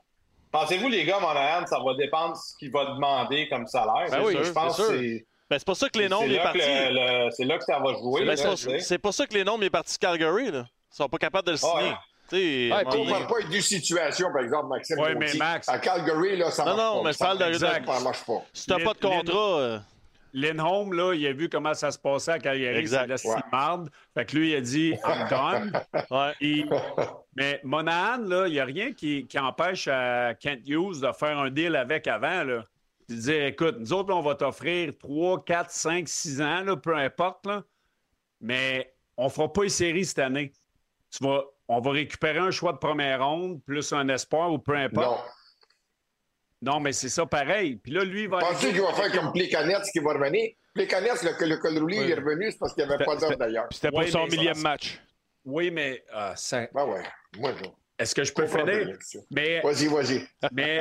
pensez-vous, 0.52 0.88
les 0.88 1.04
gars, 1.04 1.18
Monahan, 1.20 1.66
ça 1.66 1.78
va 1.78 1.94
dépendre 1.94 2.32
de 2.34 2.38
ce 2.38 2.56
qu'il 2.58 2.70
va 2.70 2.84
demander 2.86 3.48
comme 3.48 3.66
salaire? 3.66 4.08
Ben 4.10 4.22
oui, 4.24 4.36
je 4.42 4.50
pense 4.52 4.76
que 4.76 4.88
c'est 4.88 5.26
ben, 5.48 5.58
c'est 5.58 5.64
pour 5.66 5.76
ça 5.76 5.88
que 5.88 5.98
les 5.98 6.08
noms 6.08 6.20
c'est 6.20 6.26
il 6.26 6.32
est 6.32 6.36
là, 6.36 6.42
parti. 6.44 6.58
que 6.58 6.64
le- 6.64 7.24
le- 7.26 7.30
c'est 7.30 7.44
là 7.44 7.58
que 7.58 7.64
ça 7.64 7.78
va 7.78 7.92
jouer. 7.94 8.20
Ben, 8.24 8.26
là, 8.36 8.36
c'est 8.80 8.98
pour- 8.98 9.14
ça 9.14 9.26
que 9.26 9.34
les 9.34 9.44
noms 9.44 9.56
il 9.60 9.64
est 9.64 9.70
parti 9.70 9.94
de 9.94 9.98
Calgary. 10.00 10.50
Là. 10.50 10.66
Ils 10.92 10.96
sont 10.96 11.08
pas 11.08 11.18
capables 11.18 11.46
de 11.46 11.52
le 11.52 11.58
Ah 11.62 11.66
signer. 11.66 11.90
ouais. 11.90 11.96
Ouais, 12.32 12.82
On 12.86 13.04
ne 13.04 13.10
parle 13.10 13.26
pas 13.28 13.48
deux 13.48 13.60
situations, 13.60 14.28
par 14.32 14.42
exemple, 14.42 14.66
Maxime. 14.68 14.98
Ouais, 14.98 15.14
Gauthier. 15.14 15.30
mais 15.34 15.38
Max- 15.38 15.68
À 15.68 15.78
Calgary, 15.78 16.36
là, 16.36 16.50
ça 16.50 16.64
Non, 16.64 16.74
marche 16.76 16.82
non, 16.84 16.96
pas. 17.02 17.06
mais 17.08 17.12
je 17.12 17.18
parle 17.18 17.38
de- 17.38 17.44
Exact. 17.44 17.86
Ça 17.86 18.00
marche 18.00 18.24
pas. 18.24 18.42
si 18.52 18.66
t'as 18.66 18.78
Les- 18.78 18.84
pas 18.84 18.94
de 18.94 18.98
les- 19.02 19.08
contrat, 19.16 19.58
euh, 19.60 19.78
Lindholm, 20.34 20.92
là, 20.92 21.14
il 21.14 21.26
a 21.26 21.32
vu 21.32 21.48
comment 21.48 21.72
ça 21.72 21.90
se 21.92 21.98
passait 21.98 22.32
à 22.32 22.38
Calgary. 22.40 22.76
Exact. 22.78 23.16
C'est 23.16 23.28
la 23.28 23.42
marde. 23.50 23.90
Fait 24.12 24.24
que 24.26 24.36
lui, 24.36 24.50
il 24.50 24.56
a 24.56 24.60
dit 24.60 24.94
I'm 25.06 25.28
done. 25.30 25.72
ouais. 26.10 26.32
Et- 26.40 26.64
mais 27.36 27.60
Monahan, 27.62 28.18
là, 28.18 28.46
il 28.48 28.52
n'y 28.54 28.60
a 28.60 28.64
rien 28.64 28.92
qui, 28.92 29.26
qui 29.26 29.38
empêche 29.38 29.86
à 29.88 30.34
Kent 30.34 30.60
Hughes 30.66 31.00
de 31.00 31.12
faire 31.12 31.38
un 31.38 31.48
deal 31.50 31.76
avec 31.76 32.06
avant. 32.08 32.42
Là. 32.42 32.64
De 33.08 33.14
dire 33.14 33.44
écoute, 33.46 33.76
nous 33.78 33.92
autres, 33.92 34.12
on 34.12 34.20
va 34.22 34.34
t'offrir 34.34 34.92
3, 34.98 35.44
4, 35.44 35.70
5, 35.70 36.08
6 36.08 36.40
ans, 36.42 36.62
là, 36.62 36.76
peu 36.76 36.96
importe. 36.96 37.46
Là, 37.46 37.62
mais 38.40 38.92
on 39.16 39.24
ne 39.24 39.28
fera 39.30 39.52
pas 39.52 39.62
une 39.64 39.68
série 39.70 40.04
cette 40.04 40.18
année. 40.18 40.52
Tu 41.10 41.22
vas, 41.24 41.42
on 41.68 41.80
va 41.80 41.90
récupérer 41.92 42.38
un 42.38 42.50
choix 42.50 42.72
de 42.72 42.78
première 42.78 43.24
ronde, 43.24 43.62
plus 43.64 43.92
un 43.92 44.08
espoir 44.08 44.52
ou 44.52 44.58
peu 44.58 44.74
Non. 44.76 44.80
importe. 44.84 45.24
Non, 46.62 46.80
mais 46.80 46.92
c'est 46.92 47.08
ça 47.10 47.26
pareil. 47.26 47.76
Puis 47.76 47.92
là, 47.92 48.02
lui, 48.02 48.22
il 48.22 48.28
va. 48.28 48.38
Pensez 48.40 48.72
qu'il 48.72 48.80
va 48.80 48.92
faire 48.94 49.12
comme 49.12 49.32
Plekanec 49.32 49.82
qui 49.92 49.98
va 50.00 50.14
revenir? 50.14 50.50
Plekanec, 50.74 51.22
le, 51.22 51.46
le 51.46 51.56
col 51.58 51.78
roulé, 51.78 51.96
il 51.98 52.10
est 52.10 52.14
revenu, 52.14 52.50
c'est 52.50 52.58
parce 52.58 52.74
qu'il 52.74 52.84
n'y 52.86 52.92
avait 52.92 53.04
pas 53.04 53.16
d'ordre 53.16 53.36
d'ailleurs. 53.36 53.68
Puis 53.68 53.78
c'était 53.80 53.94
Ouais, 53.96 54.08
son 54.10 54.26
millième 54.26 54.58
match. 54.60 55.00
Oui, 55.44 55.70
mais 55.70 56.04
ça- 56.34 56.66
Ben 56.74 56.84
ouais, 56.86 57.02
moi, 57.38 57.52
je 57.56 57.64
est-ce 57.98 58.14
que 58.14 58.24
je 58.24 58.32
peux 58.32 58.46
finir? 58.46 58.96
Mais 59.30 59.60
Vas-y, 59.60 59.86
vas-y. 59.86 60.26
Mais 60.52 60.78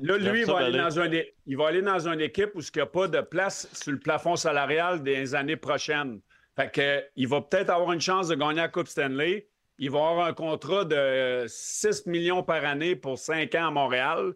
là, 0.00 0.18
lui, 0.18 0.40
il 0.40 0.46
va, 0.46 0.58
aller 0.58 0.78
dans 0.78 1.00
un, 1.00 1.10
il 1.46 1.56
va 1.56 1.68
aller 1.68 1.82
dans 1.82 2.06
une 2.06 2.20
équipe 2.20 2.50
où 2.54 2.60
il 2.60 2.68
n'y 2.74 2.82
a 2.82 2.86
pas 2.86 3.08
de 3.08 3.20
place 3.22 3.68
sur 3.72 3.92
le 3.92 3.98
plafond 3.98 4.36
salarial 4.36 5.02
des 5.02 5.34
années 5.34 5.56
prochaines. 5.56 6.20
Fait 6.56 6.70
que, 6.70 7.04
il 7.16 7.28
va 7.28 7.40
peut-être 7.40 7.70
avoir 7.70 7.92
une 7.92 8.00
chance 8.00 8.28
de 8.28 8.34
gagner 8.34 8.60
la 8.60 8.68
Coupe 8.68 8.88
Stanley. 8.88 9.48
Il 9.78 9.90
va 9.90 9.98
avoir 10.10 10.26
un 10.26 10.34
contrat 10.34 10.84
de 10.84 11.46
6 11.48 12.06
millions 12.06 12.42
par 12.42 12.62
année 12.64 12.94
pour 12.94 13.18
5 13.18 13.54
ans 13.54 13.68
à 13.68 13.70
Montréal. 13.70 14.34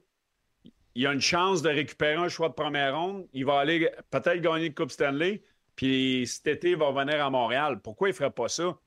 Il 0.94 1.06
a 1.06 1.12
une 1.12 1.20
chance 1.20 1.60
de 1.60 1.68
récupérer 1.68 2.14
un 2.14 2.28
choix 2.28 2.48
de 2.48 2.54
première 2.54 2.96
ronde. 2.96 3.26
Il 3.34 3.44
va 3.44 3.58
aller 3.58 3.90
peut-être 4.10 4.40
gagner 4.40 4.68
la 4.68 4.74
Coupe 4.74 4.92
Stanley. 4.92 5.42
Puis 5.76 6.26
cet 6.26 6.46
été, 6.46 6.70
il 6.70 6.76
va 6.76 6.86
revenir 6.86 7.22
à 7.22 7.28
Montréal. 7.28 7.80
Pourquoi 7.82 8.08
il 8.08 8.12
ne 8.12 8.16
ferait 8.16 8.30
pas 8.30 8.48
ça? 8.48 8.78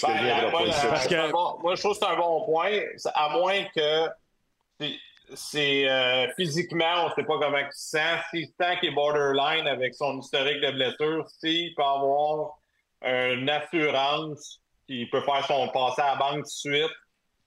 Parce 0.00 0.12
que 0.12 0.18
Ben, 0.24 0.50
moi, 0.50 0.62
Parce 0.90 1.06
que- 1.08 1.30
bon- 1.32 1.74
je 1.74 1.80
trouve 1.80 1.92
que 1.92 1.98
c'est 2.04 2.12
un 2.12 2.16
bon 2.16 2.44
point. 2.44 2.78
À 3.14 3.28
moins 3.30 3.64
que 3.74 4.08
c'est- 5.34 5.88
euh, 5.88 6.26
physiquement, 6.36 7.04
on 7.04 7.08
ne 7.08 7.14
sait 7.14 7.24
pas 7.24 7.38
comment 7.38 7.58
il 7.58 7.68
se 7.72 7.90
sent. 7.90 8.16
S'il 8.30 8.46
sent 8.46 8.78
qu'il 8.80 8.90
est 8.90 8.94
borderline 8.94 9.66
avec 9.66 9.94
son 9.94 10.18
historique 10.20 10.60
de 10.60 10.70
blessure, 10.72 11.26
s'il 11.40 11.74
peut 11.74 11.82
avoir 11.82 12.58
une 13.02 13.48
assurance 13.50 14.60
qu'il 14.86 15.08
peut 15.10 15.20
faire 15.22 15.44
son 15.46 15.68
passé 15.68 16.00
à 16.02 16.12
la 16.12 16.16
banque 16.16 16.36
tout 16.44 16.70
de 16.70 16.76
suite, 16.76 16.92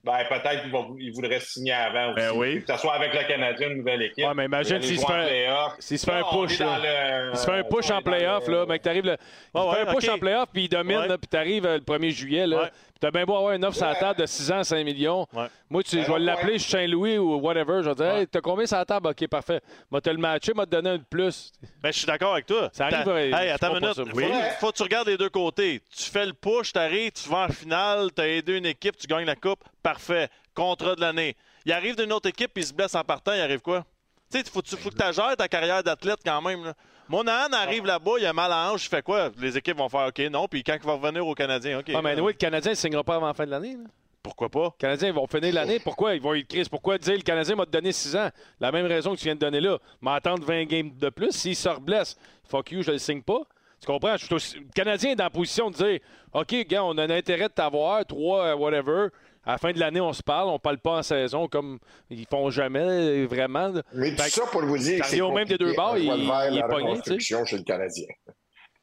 ben 0.02 0.18
peut-être 0.28 0.62
qu'il 0.62 1.12
voudrait 1.12 1.40
signer 1.40 1.72
avant 1.72 2.12
aussi. 2.12 2.16
Ben 2.16 2.30
oui. 2.34 2.64
Que 2.64 2.72
ce 2.72 2.78
soit 2.78 2.94
avec 2.94 3.12
le 3.12 3.22
Canadien, 3.28 3.68
une 3.70 3.78
nouvelle 3.78 4.02
équipe. 4.02 4.24
Ouais, 4.24 4.34
mais 4.34 4.46
imagine 4.46 4.80
s'il 4.80 4.98
se 4.98 5.04
fait 5.06 5.12
un- 5.12 5.26
playoff. 5.26 5.72
s'il 5.78 5.98
se 5.98 6.06
fait 6.06 6.12
un 6.12 6.22
push, 6.22 6.58
là. 6.58 6.78
le- 6.82 7.30
Il 7.32 7.36
se 7.36 7.44
fait 7.44 7.52
un 7.58 7.62
push 7.64 7.90
on 7.90 7.94
en 7.96 8.02
playoff, 8.02 8.46
le- 8.48 8.54
là, 8.54 8.66
mec, 8.66 8.80
t'arrives, 8.82 9.04
là, 9.04 9.16
il 9.54 9.60
Ouais, 9.60 9.74
fait 9.74 9.80
un 9.82 9.94
push 9.94 10.08
ok. 10.08 10.14
en 10.14 10.18
playoff, 10.18 10.48
puis 10.52 10.62
il 10.64 10.68
domine, 10.68 10.96
Ouais. 10.98 11.08
là, 11.08 11.18
puis 11.18 11.28
t'arrives 11.28 11.66
euh, 11.66 11.74
le 11.76 11.82
1er 11.84 12.10
juillet, 12.10 12.46
là, 12.46 12.70
t'as 13.00 13.10
bien 13.10 13.24
beau 13.24 13.36
avoir 13.36 13.52
une 13.54 13.64
offre 13.64 13.76
sur 13.76 13.86
la 13.86 13.94
table 13.96 14.20
de 14.20 14.26
6 14.26 14.52
ans, 14.52 14.62
5 14.62 14.84
millions. 14.84 15.26
Ouais. 15.32 15.46
Moi, 15.68 15.82
tu, 15.82 15.96
Ben, 15.96 16.04
je 16.06 16.12
vais 16.12 16.18
l'appeler 16.20 16.58
Saint-Louis 16.58 17.18
ou 17.18 17.36
whatever, 17.36 17.80
je 17.82 17.88
vais 17.88 17.94
dire, 17.94 18.04
Ouais. 18.06 18.20
hey, 18.20 18.26
t'as 18.28 18.40
combien 18.40 18.66
sur 18.66 18.76
la 18.76 18.84
table? 18.84 19.08
OK, 19.08 19.26
parfait. 19.28 19.60
Moi, 19.90 20.00
te 20.00 20.10
le 20.10 20.18
matché, 20.18 20.52
moi, 20.54 20.66
te 20.66 20.70
donner 20.70 20.90
un 20.90 20.98
de 20.98 21.04
plus. 21.08 21.52
Ben, 21.82 21.92
je 21.92 21.98
suis 21.98 22.06
d'accord 22.06 22.32
avec 22.34 22.46
toi. 22.46 22.68
Ça 22.72 22.86
arrive, 22.86 23.06
ouais, 23.08 23.30
Hey, 23.32 23.50
attends 23.50 23.74
une 23.74 23.80
minute. 23.80 23.94
Faut, 24.10 24.16
Oui. 24.16 24.24
faut 24.60 24.70
que 24.70 24.76
tu 24.76 24.82
regardes 24.82 25.08
les 25.08 25.16
deux 25.16 25.30
côtés. 25.30 25.80
Tu 25.96 26.04
fais 26.10 26.26
le 26.26 26.32
push, 26.34 26.72
t'arrives, 26.72 27.12
tu 27.12 27.28
vas 27.28 27.46
en 27.46 27.48
finale, 27.48 28.10
t'as 28.14 28.26
aidé 28.28 28.58
une 28.58 28.66
équipe, 28.66 28.96
tu 28.96 29.06
gagnes 29.06 29.26
la 29.26 29.36
coupe. 29.36 29.60
Parfait. 29.82 30.28
Contrat 30.54 30.94
de 30.94 31.00
l'année. 31.00 31.36
Il 31.64 31.72
arrive 31.72 31.96
d'une 31.96 32.12
autre 32.12 32.28
équipe, 32.28 32.52
puis 32.52 32.62
il 32.62 32.66
se 32.66 32.72
blesse 32.74 32.94
en 32.94 33.04
partant, 33.04 33.32
il 33.32 33.40
arrive 33.40 33.60
quoi? 33.60 33.84
Tu 34.32 34.38
sais, 34.38 34.44
faut, 34.44 34.60
faut 34.64 34.90
que 34.90 34.94
tu 34.94 35.12
gères 35.12 35.36
ta 35.36 35.48
carrière 35.48 35.82
d'athlète 35.82 36.20
quand 36.24 36.40
même. 36.42 36.64
Là. 36.64 36.74
Monahan 37.10 37.52
arrive 37.52 37.84
là-bas, 37.86 38.12
il 38.20 38.26
a 38.26 38.32
mal 38.32 38.52
à 38.52 38.70
hanche, 38.72 38.86
il 38.86 38.88
fait 38.88 39.02
quoi? 39.02 39.30
Les 39.40 39.58
équipes 39.58 39.76
vont 39.76 39.88
faire 39.88 40.06
OK, 40.06 40.18
non, 40.30 40.46
puis 40.46 40.62
quand 40.62 40.74
il 40.80 40.86
va 40.86 40.92
revenir 40.92 41.26
au 41.26 41.34
Canadien, 41.34 41.80
OK. 41.80 41.90
Ah, 41.92 42.00
mais 42.02 42.14
oui, 42.20 42.32
le 42.32 42.38
Canadien 42.38 42.70
ne 42.70 42.76
signera 42.76 43.02
pas 43.02 43.16
avant 43.16 43.26
la 43.26 43.34
fin 43.34 43.44
de 43.46 43.50
l'année. 43.50 43.76
Pourquoi 44.22 44.48
pas? 44.48 44.66
Les 44.66 44.70
Canadiens 44.78 45.08
ils 45.08 45.14
vont 45.14 45.26
finir 45.26 45.52
l'année. 45.54 45.80
Pourquoi? 45.80 46.14
Ils 46.14 46.20
vont 46.22 46.34
être 46.34 46.46
crise. 46.46 46.68
Pourquoi 46.68 46.98
dire 46.98 47.14
le 47.16 47.22
Canadien 47.22 47.56
m'a 47.56 47.64
donné 47.66 47.90
6 47.90 48.14
ans? 48.14 48.28
La 48.60 48.70
même 48.70 48.86
raison 48.86 49.12
que 49.14 49.18
tu 49.18 49.24
viens 49.24 49.34
de 49.34 49.40
donner 49.40 49.60
là. 49.60 49.78
M'attendre 50.00 50.44
20 50.44 50.64
games 50.66 50.90
de 50.96 51.08
plus. 51.08 51.32
S'il 51.32 51.56
se 51.56 51.68
reblesse, 51.68 52.16
fuck 52.44 52.70
you, 52.70 52.82
je 52.82 52.92
le 52.92 52.98
signe 52.98 53.22
pas. 53.22 53.40
Tu 53.80 53.86
comprends? 53.86 54.16
Je 54.16 54.26
suis 54.26 54.34
aussi- 54.34 54.56
Le 54.58 54.66
Canadien 54.74 55.12
est 55.12 55.16
dans 55.16 55.24
la 55.24 55.30
position 55.30 55.70
de 55.70 55.74
dire 55.76 56.00
OK, 56.34 56.54
gars, 56.68 56.84
on 56.84 56.96
a 56.98 57.04
un 57.04 57.10
intérêt 57.10 57.48
de 57.48 57.52
t'avoir, 57.54 58.04
trois, 58.06 58.44
euh, 58.44 58.54
whatever. 58.54 59.08
À 59.44 59.52
la 59.52 59.58
fin 59.58 59.72
de 59.72 59.78
l'année, 59.80 60.00
on 60.00 60.12
se 60.12 60.22
parle, 60.22 60.48
on 60.50 60.58
parle 60.58 60.78
pas 60.78 60.98
en 60.98 61.02
saison 61.02 61.48
comme 61.48 61.78
ils 62.10 62.26
font 62.26 62.50
jamais 62.50 63.24
vraiment. 63.24 63.72
Mais 63.94 64.14
tout 64.14 64.22
Fait 64.22 64.28
ça 64.30 64.42
pour 64.46 64.62
vous 64.62 64.76
dire 64.78 65.00
que 65.00 65.06
c'est 65.06 65.20
au 65.22 65.32
même 65.32 65.48
des 65.48 65.56
deux 65.56 65.72
bords, 65.74 65.96
il- 65.96 66.04
il 66.04 66.10
est 66.56 66.60
la 66.60 66.68
pogné, 66.68 66.90
reconstruction 66.90 67.44
chez 67.46 67.56
le 67.56 67.62
Canadien. 67.64 68.06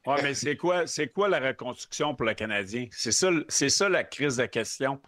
Oui, 0.07 0.15
mais 0.23 0.33
c'est 0.33 0.55
quoi, 0.55 0.87
c'est 0.87 1.07
quoi 1.09 1.27
la 1.29 1.39
reconstruction 1.39 2.15
pour 2.15 2.25
le 2.25 2.33
Canadien? 2.33 2.87
C'est 2.91 3.11
ça, 3.11 3.29
c'est 3.49 3.69
ça 3.69 3.87
la 3.89 4.03
crise 4.03 4.37
de 4.37 4.45
question. 4.47 4.99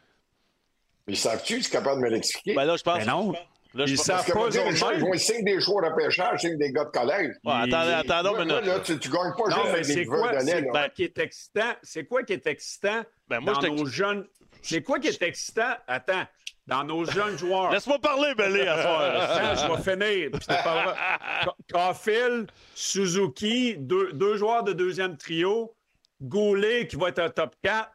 Mais 1.07 1.15
savent-tu, 1.15 1.63
c'est 1.63 1.71
capable 1.71 2.01
de 2.01 2.05
me 2.07 2.11
l'expliquer? 2.11 2.53
Ben 2.53 2.65
là, 2.65 2.75
je 2.77 2.83
pense. 2.83 2.99
Mais 2.99 3.05
non. 3.05 3.33
Là, 3.75 3.85
je 3.85 3.93
Ils 3.93 3.97
savent 3.99 4.25
pas 4.25 4.47
eux-mêmes. 4.49 4.73
ils 4.95 4.99
vont 4.99 5.13
signer 5.13 5.43
des 5.43 5.59
joueurs 5.59 5.89
de 5.91 5.95
pêchage, 5.95 6.41
signent 6.41 6.57
des 6.57 6.71
gars 6.71 6.85
de 6.85 6.89
collège. 6.89 7.35
Ouais, 7.43 7.53
Moi, 7.53 7.65
une 7.65 7.69
moi, 7.69 8.33
minute. 8.45 8.65
là, 8.65 8.79
tu, 8.79 8.97
tu 8.99 9.09
gagnes 9.09 9.31
pas 9.37 9.43
Non, 9.49 9.55
juste 9.57 9.63
mais 9.65 9.69
avec 9.69 9.85
c'est 9.85 9.93
des 9.95 9.99
c'est 10.01 10.05
quoi 10.05 10.31
là. 10.73 10.89
qui 10.89 11.03
est 11.03 11.17
excitant? 11.19 11.71
C'est 11.83 12.05
quoi 12.05 12.23
qui 12.23 12.33
est 12.33 12.47
excitant 12.47 13.03
Ben, 13.27 13.39
moi, 13.39 13.53
dans 13.53 13.73
nos 13.75 13.85
jeunes... 13.85 14.25
C'est 14.61 14.83
quoi 14.83 14.99
qui 14.99 15.07
est 15.07 15.21
excitant? 15.21 15.73
Attends, 15.87 16.25
dans 16.67 16.83
nos 16.83 17.05
jeunes 17.05 17.37
joueurs. 17.37 17.71
Laisse-moi 17.71 17.99
parler, 17.99 18.33
Belé, 18.35 18.67
à 18.67 18.81
soir. 18.81 19.55
Je 19.55 19.73
vais 19.73 19.97
finir. 19.97 20.31
puis 20.31 21.73
Caulfield, 21.73 22.51
Suzuki, 22.75 23.75
deux, 23.77 24.13
deux 24.13 24.37
joueurs 24.37 24.63
de 24.63 24.73
deuxième 24.73 25.17
trio, 25.17 25.75
Goulet 26.21 26.87
qui 26.87 26.95
va 26.95 27.09
être 27.09 27.19
un 27.19 27.29
top 27.29 27.55
4, 27.63 27.89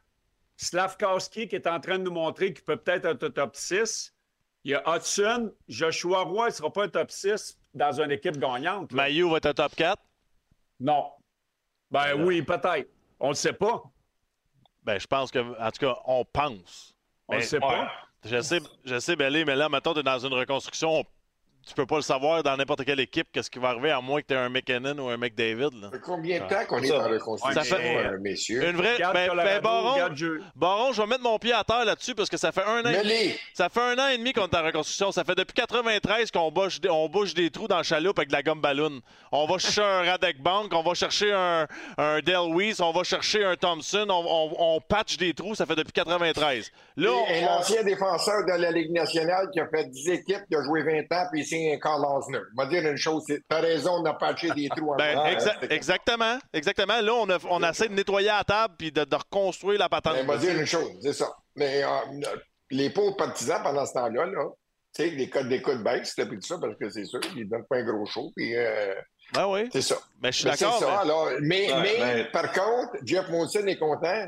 Slavkowski 0.57 1.49
qui 1.49 1.57
est 1.57 1.67
en 1.67 1.81
train 1.81 1.99
de 1.99 2.05
nous 2.05 2.13
montrer 2.13 2.53
qu'il 2.53 2.65
peut 2.65 2.77
peut-être 2.77 3.07
être 3.07 3.25
un 3.25 3.31
top 3.31 3.55
6. 3.57 4.13
Il 4.65 4.71
y 4.71 4.75
a 4.75 4.83
Hudson, 4.87 5.53
Joshua 5.69 6.23
Roy, 6.23 6.47
il 6.47 6.51
ne 6.51 6.55
sera 6.55 6.73
pas 6.73 6.85
un 6.85 6.89
top 6.89 7.11
6 7.11 7.59
dans 7.75 8.01
une 8.01 8.11
équipe 8.11 8.39
gagnante. 8.39 8.93
Mayu 8.93 9.29
va 9.29 9.37
être 9.37 9.47
un 9.47 9.55
top 9.55 9.75
4. 9.77 10.03
Non. 10.81 11.11
Ben 11.91 12.15
oui, 12.25 12.43
peut-être. 12.43 12.89
On 13.21 13.27
ne 13.27 13.33
le 13.33 13.37
sait 13.37 13.53
pas. 13.53 13.83
Ben, 14.85 14.99
je 14.99 15.07
pense 15.07 15.31
que, 15.31 15.39
en 15.39 15.71
tout 15.71 15.87
cas, 15.87 15.97
on 16.07 16.25
pense. 16.25 16.95
On 17.29 17.37
ne 17.37 17.41
sait 17.41 17.61
pas. 17.61 17.91
Je 18.25 18.41
sais, 18.41 18.61
je 18.85 18.99
sais, 18.99 19.17
Belé, 19.17 19.45
mais 19.45 19.57
là, 19.57 19.69
maintenant, 19.69 19.95
tu 19.95 20.01
es 20.01 20.03
dans 20.03 20.19
une 20.19 20.33
reconstruction. 20.33 21.05
Tu 21.67 21.75
peux 21.75 21.87
pas 21.87 21.97
le 21.97 22.03
savoir 22.03 22.43
dans 22.43 22.57
n'importe 22.57 22.85
quelle 22.85 23.01
équipe, 23.01 23.29
qu'est-ce 23.33 23.51
qui 23.51 23.59
va 23.59 23.69
arriver, 23.71 23.91
à 23.91 24.01
moins 24.01 24.21
que 24.21 24.27
tu 24.27 24.35
aies 24.35 24.39
un 24.39 24.49
McKinnon 24.51 24.99
ou 24.99 25.09
un 25.09 25.17
McDavid. 25.17 25.71
Là. 25.81 25.89
Ça 25.89 25.91
fait 25.93 25.99
combien 26.01 26.41
de 26.41 26.49
temps 26.49 26.65
qu'on 26.69 26.79
est 26.83 26.87
Ça- 26.89 26.99
dans 26.99 27.09
la 27.09 27.15
reconstruction, 27.15 27.63
Ça 27.63 27.77
fait- 27.77 27.97
euh, 28.07 28.19
messieurs? 28.21 28.69
Une 28.69 28.77
vraie. 28.77 28.99
Ben, 28.99 29.29
ben, 29.35 29.61
Baron, 29.61 29.97
Baron, 30.55 30.93
je 30.93 31.01
vais 31.03 31.09
mettre 31.09 31.23
mon 31.23 31.39
pied 31.39 31.53
à 31.53 31.65
terre 31.65 31.85
là-dessus 31.85 32.15
parce 32.15 32.29
que 32.29 32.37
ça 32.37 32.53
fait 32.53 32.65
un 32.65 32.81
an. 32.85 32.93
Ça 33.55 33.69
fait 33.69 33.81
un 33.81 33.99
an 33.99 34.09
et 34.09 34.19
demi 34.19 34.33
qu'on 34.33 34.47
est 34.47 34.57
en 34.57 34.63
reconstruction. 34.65 35.11
Ça 35.13 35.25
fait 35.25 35.35
depuis 35.35 35.55
93 35.55 36.31
qu'on 36.31 36.51
bouche, 36.51 36.81
des- 36.81 36.91
on 36.91 37.09
bouche 37.09 37.35
des 37.35 37.51
trous 37.51 37.69
dans 37.69 37.79
le 37.79 37.83
chaloupe 37.85 38.19
avec 38.19 38.29
de 38.29 38.35
la 38.35 38.43
gomme 38.43 38.61
ballon. 38.61 39.01
On 39.33 39.47
va 39.47 39.59
chercher 39.59 39.83
un 39.83 40.03
Radek 40.03 40.41
Bank, 40.43 40.73
on 40.75 40.83
va 40.83 40.95
chercher 40.95 41.33
un, 41.33 41.67
un 41.99 42.21
Del 42.21 42.55
Weiss, 42.55 42.81
on 42.81 42.93
va 42.93 43.05
chercher 43.05 43.45
un 43.45 43.57
Thompson, 43.57 44.07
on, 44.09 44.25
on- 44.27 44.77
on 44.77 44.81
patch 44.81 45.17
des 45.17 45.33
trous. 45.35 45.55
Ça 45.55 45.67
fait 45.67 45.77
depuis 45.77 45.93
93. 45.93 46.71
Là, 46.97 47.11
Et 47.29 47.45
on- 47.45 47.49
un 47.49 47.57
ancien 47.59 47.83
défenseur 47.83 48.45
de 48.47 48.61
la 48.61 48.71
Ligue 48.71 48.93
nationale 48.93 49.49
qui 49.53 49.61
a 49.61 49.67
fait 49.69 49.85
10 49.91 50.09
équipes, 50.11 50.43
qui 50.49 50.57
a 50.57 50.63
joué 50.63 50.83
20 50.83 51.11
ans, 51.17 51.27
puis 51.33 51.41
il 51.41 51.45
un 51.55 51.79
Carl 51.79 52.05
Osner. 52.05 52.39
Je 52.57 52.63
vais 52.63 52.69
dire 52.81 52.91
une 52.91 52.97
chose, 52.97 53.23
c'est- 53.27 53.41
t'as 53.49 53.61
raison 53.61 54.03
de 54.03 54.11
patcher 54.19 54.51
des 54.51 54.69
trous 54.69 54.93
en 54.93 54.97
Ben, 54.97 55.19
exactement, 55.71 56.39
exactement. 56.53 57.01
Là, 57.01 57.15
on, 57.15 57.29
a, 57.31 57.39
on 57.51 57.63
essaie 57.63 57.89
de 57.89 57.95
nettoyer 57.95 58.29
la 58.29 58.45
table 58.45 58.75
puis 58.79 58.93
de, 58.93 59.05
de 59.05 59.17
reconstruire 59.17 59.79
la 59.79 59.89
patente. 59.89 60.15
Ben, 60.15 60.27
je 60.27 60.33
vais 60.33 60.39
dire 60.53 60.61
une 60.61 60.67
chose, 60.67 60.93
c'est 61.03 61.13
ça. 61.13 61.33
Mais 61.57 61.83
euh, 61.85 61.89
les 62.71 62.91
pauvres 62.91 63.17
partisans, 63.17 63.61
pendant 63.63 63.87
ce 63.87 63.93
temps-là, 63.95 64.27
là, 64.27 64.45
tu 64.95 65.03
sais, 65.03 65.11
les 65.11 65.29
codes 65.29 65.49
d'écoute 65.49 65.83
baissent, 65.83 66.13
c'est 66.15 66.29
tout 66.29 66.41
ça, 66.41 66.57
parce 66.61 66.77
que 66.79 66.89
c'est 66.91 67.05
sûr, 67.05 67.21
ils 67.37 67.49
donnent 67.49 67.65
pas 67.69 67.77
un 67.79 67.85
gros 67.85 68.07
show, 68.07 68.31
puis 68.37 68.55
euh, 68.57 68.95
Ben 69.33 69.47
oui. 69.49 69.69
c'est 69.73 69.83
ça. 69.83 69.97
Mais 70.23 70.31
je 70.33 70.39
suis 70.39 70.51
c'est 70.51 70.65
d'accord. 70.65 70.79
ça, 70.79 70.87
mais- 70.87 70.93
alors. 71.11 71.31
Mais, 71.41 71.73
Ouais, 71.73 71.81
mais 71.83 71.99
ben- 71.99 72.31
par 72.33 72.53
contre, 72.53 72.93
Jeff 73.05 73.29
Monson 73.29 73.67
est 73.67 73.79
content. 73.79 74.27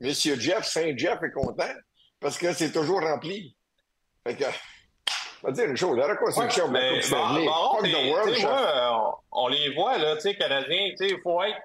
Monsieur 0.00 0.38
Jeff, 0.38 0.64
Saint-Jeff 0.64 1.18
est 1.22 1.30
content, 1.32 1.72
parce 2.20 2.36
que 2.38 2.52
c'est 2.52 2.72
toujours 2.72 3.00
rempli. 3.00 3.54
Fait 4.26 4.34
que, 4.36 4.44
je 5.40 5.46
vais 5.46 5.52
dire 5.52 5.64
une 5.66 5.76
chose, 5.76 5.96
la 5.96 6.06
reconstruction 6.08 6.68
de 6.68 6.74
la 6.74 6.80
Coupe 6.94 7.02
Stanley, 7.02 7.46
world, 8.10 8.30
moi, 8.42 9.14
on, 9.32 9.44
on 9.44 9.48
les 9.48 9.74
voit, 9.74 9.98
là, 9.98 10.14
tu 10.16 10.22
sais, 10.22 10.34
Canadiens, 10.36 10.90
tu 10.90 10.96
sais, 10.96 11.08
il 11.10 11.20
faut 11.22 11.42
être 11.42 11.56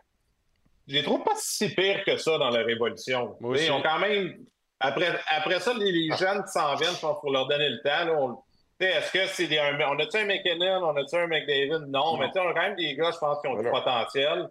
je 0.88 0.93
les 0.93 1.03
trouve 1.03 1.23
pas 1.23 1.31
si 1.35 1.73
pires 1.73 2.03
que 2.06 2.15
ça 2.18 2.38
dans 2.38 2.52
la 2.52 2.64
révolution. 2.64 3.35
Ils 3.56 3.72
ont 3.72 3.81
quand 3.81 3.97
même. 3.97 4.38
Après, 4.80 5.19
après 5.35 5.60
ça, 5.60 5.73
les, 5.73 5.91
les 5.91 6.15
jeunes 6.15 6.43
qui 6.43 6.52
s'en 6.52 6.76
viennent, 6.76 6.93
je 6.93 6.99
pense, 6.99 7.19
pour 7.22 7.31
leur 7.31 7.47
donner 7.47 7.69
le 7.69 7.81
temps. 7.81 8.06
là, 8.06 8.14
on- 8.14 8.38
Est-ce 8.80 9.11
que 9.11 9.26
c'est 9.26 9.47
des. 9.47 9.57
un- 9.57 9.80
on 9.89 9.97
a-tu 9.97 10.18
un 10.18 10.26
McKinnon? 10.26 10.84
On 10.84 10.95
a-tu 10.95 11.15
un 11.15 11.26
McDavid? 11.26 11.88
Non, 11.88 12.18
mais 12.18 12.27
tu 12.27 12.34
sais, 12.34 12.39
on 12.39 12.49
a 12.49 12.53
quand 12.53 12.61
même 12.61 12.76
des 12.76 12.95
gars, 12.95 13.10
je 13.11 13.18
pense, 13.18 13.41
qui 13.41 13.47
ont 13.47 13.56
du 13.56 13.68
potentiel. 13.72 14.47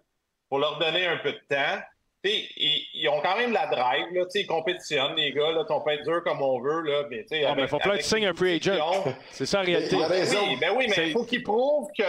Pour 0.49 0.59
leur 0.59 0.77
donner 0.77 1.07
un 1.07 1.17
peu 1.19 1.31
de 1.31 1.39
temps. 1.49 1.81
Tu 2.25 2.31
Ils, 2.57 2.87
ils 2.95 3.09
ont 3.09 3.21
quand 3.21 3.37
même 3.37 3.51
la 3.53 3.67
drive, 3.67 4.07
là, 4.13 4.25
tu 4.31 4.39
ils 4.39 4.47
compétitionnent, 4.47 5.15
les 5.15 5.31
gars. 5.31 5.51
Là, 5.51 5.63
on 5.69 5.81
peut 5.81 5.91
être 5.91 6.03
dur 6.03 6.21
comme 6.23 6.41
on 6.41 6.59
veut. 6.59 6.81
Là, 6.81 7.03
mais, 7.09 7.21
tu 7.23 7.29
sais, 7.37 7.45
avec- 7.45 7.55
mais 7.57 7.61
il 7.63 7.67
faut 7.67 7.77
pas 7.77 7.83
que 7.85 7.89
avec 7.89 8.01
tu 8.01 8.07
signes 8.09 8.25
un 8.27 8.33
free 8.33 8.55
agent. 8.55 9.03
C'est 9.31 9.45
ça 9.45 9.61
en 9.61 9.63
réalité. 9.63 9.95
Raison. 9.95 10.37
oui, 10.47 10.57
ben 10.59 10.71
oui, 10.75 10.87
mais 10.95 11.07
il 11.09 11.13
faut 11.13 11.23
qu'ils 11.23 11.43
prouvent 11.43 11.89
que. 11.97 12.03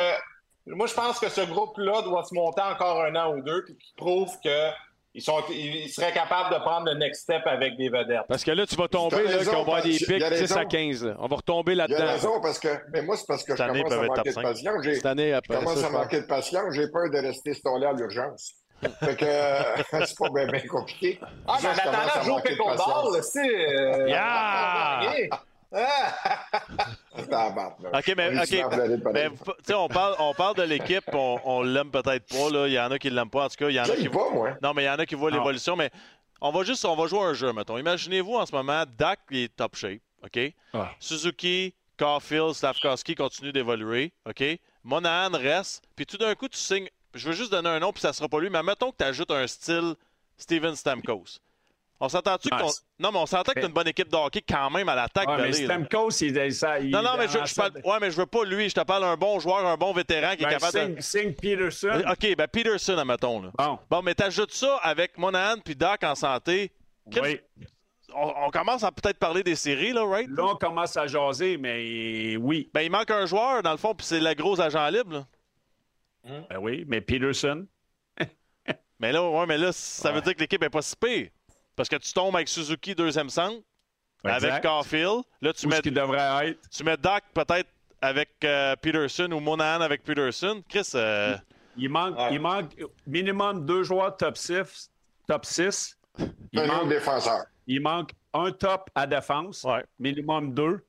Moi, 0.69 0.87
je 0.89 0.95
pense 0.95 1.21
que 1.21 1.29
ce 1.29 1.43
groupe-là 1.43 2.03
doit 2.03 2.25
se 2.25 2.35
monter 2.35 2.63
encore 2.63 3.03
un 3.05 3.15
an 3.15 3.35
ou 3.37 3.41
deux, 3.43 3.63
puis 3.65 3.77
qu'ils 3.77 3.95
prouvent 3.97 4.37
qu'ils 4.41 5.23
sont, 5.23 5.41
ils 5.51 5.89
seraient 5.91 6.13
capables 6.13 6.53
de 6.53 6.59
prendre 6.59 6.87
le 6.93 6.99
next 6.99 7.23
step 7.23 7.43
avec 7.47 7.77
des 7.77 7.89
vedettes. 7.89 8.23
Parce 8.29 8.43
que 8.43 8.51
là, 8.51 8.67
tu 8.67 8.75
vas 8.75 8.89
tomber, 8.89 9.23
là, 9.23 9.39
qu'on 9.45 9.53
va 9.53 9.59
avoir 9.61 9.83
des 9.83 9.91
pics 9.91 10.09
il 10.11 10.25
a 10.25 10.31
10 10.31 10.51
à 10.53 10.57
raison. 10.57 10.69
15. 10.69 11.05
là. 11.05 11.17
On 11.21 11.29
va 11.29 11.37
retomber 11.37 11.75
là-dedans. 11.77 12.05
raison 12.07 12.41
parce 12.41 12.59
que. 12.59 12.69
Mais 12.93 13.03
moi, 13.03 13.17
c'est 13.17 13.27
parce 13.29 13.45
que 13.45 13.53
Cette 13.57 13.59
je 13.59 13.71
année, 13.71 13.83
commence 13.85 13.93
ils 13.93 14.05
à 14.05 14.07
manquer 14.09 14.31
de 14.31 14.35
patience. 14.35 14.83
J'ai- 14.83 14.95
Cette 14.97 15.07
année, 15.07 15.29
Je 15.31 15.35
après 15.35 15.57
commence 15.59 15.79
ça, 15.79 15.87
à 15.87 15.91
manquer 15.91 16.21
de 16.23 16.27
patience. 16.27 16.75
J'ai 16.75 16.89
peur 16.89 17.11
de 17.11 17.19
rester 17.19 17.55
stollé 17.55 17.87
à 17.87 17.93
l'urgence. 17.93 18.55
Fait 19.01 19.17
que 19.17 19.25
euh, 19.25 19.63
c'est 20.07 20.19
pas 20.19 20.29
bien 20.29 20.61
compliqué. 20.69 21.21
Ah, 21.47 21.59
mais 21.63 21.69
en 21.69 21.73
attendant, 21.73 22.37
de 22.37 22.43
pickleball, 22.43 23.17
euh, 23.37 24.09
Yeah! 24.09 25.29
Ah! 25.75 26.45
À 27.19 27.51
battre, 27.51 27.83
là. 27.83 27.99
OK, 27.99 28.15
mais, 28.17 28.29
On 28.29 28.33
est 28.33 28.39
OK, 28.39 28.47
souvent 28.47 28.71
fliré 28.71 28.89
de 28.89 29.11
mais 29.13 29.31
tu 29.31 29.53
sais, 29.65 29.75
on 29.75 29.89
parle, 29.89 30.15
on 30.21 30.33
parle 30.33 30.57
de 30.57 30.63
l'équipe, 30.63 31.05
on, 31.13 31.41
on 31.45 31.63
l'aime 31.63 31.91
peut-être 31.91 32.27
pas. 32.27 32.51
Là. 32.51 32.69
Il 32.69 32.73
y 32.73 32.79
en 32.79 32.91
a 32.91 32.99
qui 32.99 33.11
l'aiment 33.11 33.31
pas. 33.31 33.47
En 33.47 33.49
tout 33.49 33.57
cas, 33.57 33.69
il 33.69 33.75
y 33.75 33.81
en 33.81 33.85
a 33.85 33.97
qui 33.97 34.09
moi. 34.09 34.57
Non, 34.63 34.73
mais 34.75 34.85
il 34.85 34.87
y 34.87 34.91
en 34.91 34.95
a 34.95 35.05
qui 35.07 35.17
voient 35.17 35.31
l'évolution, 35.31 35.77
mais 35.77 35.91
on 36.41 36.51
va 36.51 36.63
juste 36.63 36.85
on 36.85 36.95
va 36.95 37.07
jouer 37.07 37.21
un 37.21 37.35
jeu, 37.35 37.53
mettons. 37.53 37.79
Imaginez-vous 37.79 38.35
en 38.35 38.47
ce 38.47 38.55
moment, 38.55 38.85
Dak 38.97 39.21
il 39.31 39.39
est 39.39 39.57
top 39.57 39.75
shape, 39.77 40.01
OK? 40.25 40.39
Ah. 40.73 40.91
Suzuki, 41.01 41.75
Caulfield, 41.99 42.55
Slavkowski 42.55 43.15
continuent 43.15 43.53
d'évoluer, 43.53 44.13
OK? 44.29 44.45
Monahan 44.85 45.37
reste, 45.37 45.83
puis 45.97 46.07
tout 46.07 46.17
d'un 46.17 46.35
coup, 46.35 46.49
tu 46.49 46.59
signes. 46.59 46.89
Je 47.17 47.27
veux 47.29 47.35
juste 47.35 47.51
donner 47.51 47.69
un 47.69 47.79
nom, 47.81 47.93
puis 47.93 48.01
ça 48.01 48.13
sera 48.13 48.29
pas 48.29 48.41
lui, 48.41 48.51
mais 48.51 48.63
mettons 48.63 48.91
que 48.93 48.97
tu 48.99 49.05
ajoutes 49.05 49.31
un 49.31 49.47
style 49.47 49.95
Steven 50.39 50.75
Stamkos. 50.77 51.39
On 51.99 52.11
s'entend-tu 52.11 52.49
Ah, 52.53 52.61
qu'on. 52.61 52.69
Non, 52.99 53.11
mais 53.11 53.19
on 53.21 53.25
s'entend 53.25 53.53
que 53.53 53.61
tu 53.61 53.65
une 53.67 53.73
bonne 53.73 53.89
équipe 53.89 54.11
de 54.11 54.17
hockey 54.17 54.43
quand 54.47 54.69
même 54.69 54.87
à 54.91 54.95
l'attaque 54.95 55.29
Ouais, 55.29 55.39
mais. 55.49 55.53
Stamkos, 55.55 56.11
il, 56.21 56.53
ça, 56.53 56.79
il 56.79 56.91
Non, 56.91 57.01
non, 57.01 57.17
mais 57.17 57.27
je, 57.27 57.39
je 57.43 57.55
parle. 57.55 57.73
Ouais, 57.85 57.97
mais 58.03 58.11
je 58.11 58.17
veux 58.19 58.27
pas 58.27 58.45
lui. 58.45 58.69
Je 58.69 58.75
te 58.75 58.83
parle 58.83 59.01
d'un 59.03 59.17
bon 59.17 59.41
joueur, 59.41 59.65
un 59.67 59.79
bon 59.79 59.95
vétéran 59.95 60.37
qui 60.37 60.43
est 60.43 60.47
Ben, 60.47 60.59
capable 60.59 60.97
de. 60.97 61.01
signe 61.01 61.33
Peterson. 61.33 62.03
OK, 62.11 62.37
ben 62.37 62.47
Peterson, 62.49 62.99
admettons. 62.99 63.41
Là. 63.41 63.51
Bon, 63.57 63.79
Bon, 63.89 64.03
mais 64.03 64.15
t'ajoutes 64.15 64.53
ça 64.53 64.77
avec 64.83 65.17
Monahan 65.17 65.57
puis 65.65 65.75
Dak 65.75 66.05
en 66.05 66.15
santé. 66.15 66.71
Oui. 67.07 67.41
on, 68.15 68.33
on 68.45 68.51
commence 68.51 68.85
à 68.85 68.93
peut-être 68.93 69.19
parler 69.19 69.43
des 69.43 69.57
séries, 69.57 69.93
là, 69.95 70.05
right? 70.05 70.29
Là, 70.29 70.45
on 70.53 70.57
commence 70.57 70.99
à 70.99 71.07
jaser, 71.07 71.57
mais 71.57 72.37
oui. 72.37 72.69
Ben, 72.75 72.83
il 72.83 72.91
manque 72.91 73.11
un 73.11 73.25
joueur, 73.25 73.63
dans 73.63 73.71
le 73.73 73.79
fond, 73.79 73.95
puis 73.95 74.07
c'est 74.07 74.21
le 74.21 74.35
gros 74.35 74.61
agent 74.61 74.87
libre. 74.91 75.13
là. 75.15 75.27
Ben 76.27 76.59
oui, 76.59 76.85
mais 76.87 77.01
Peterson? 77.01 77.67
Mais 78.99 79.13
là, 79.13 79.29
ouais, 79.29 79.47
mais 79.47 79.59
là, 79.59 79.73
ça 79.73 80.11
veut 80.11 80.23
dire 80.23 80.35
que 80.35 80.41
l'équipe 80.41 80.63
est 80.63 80.71
pas 80.71 80.81
si 80.83 80.97
pire. 80.97 81.29
Parce 81.77 81.89
que 81.89 81.97
tu 81.97 82.13
tombes 82.15 82.35
avec 82.35 82.49
Suzuki, 82.49 82.95
deuxième 82.95 83.29
centre, 83.29 83.63
avec. 84.25 84.63
Caulfield. 84.63 85.23
Là, 85.43 85.53
tu 85.53 85.67
Où 85.67 85.69
mets, 85.69 85.83
devrait 85.83 86.49
être? 86.49 86.61
tu 86.71 86.83
mets 86.83 86.97
Dak 86.97 87.25
peut-être 87.35 87.69
avec 88.01 88.31
euh, 88.45 88.75
Peterson 88.77 89.31
ou 89.33 89.41
Monahan 89.41 89.83
avec 89.83 90.03
Peterson. 90.03 90.63
Chris, 90.69 90.91
euh, 90.95 91.37
Il 91.77 91.91
manque, 91.91 92.17
Ouais. 92.19 92.29
il 92.33 92.41
manque 92.41 92.71
minimum 93.07 93.67
deux 93.67 93.83
joueurs 93.83 94.17
top 94.17 94.39
6. 94.39 94.91
Top 95.29 95.45
6. 95.45 95.99
Il, 96.53 96.59
Un 96.61 96.67
manque, 96.67 96.89
défenseur. 96.89 97.45
il 97.67 97.83
manque 97.83 98.13
un 98.33 98.51
top 98.51 98.89
à 98.95 99.07
défense. 99.07 99.63
ouais. 99.65 99.85
Minimum 99.99 100.55
deux. 100.55 100.87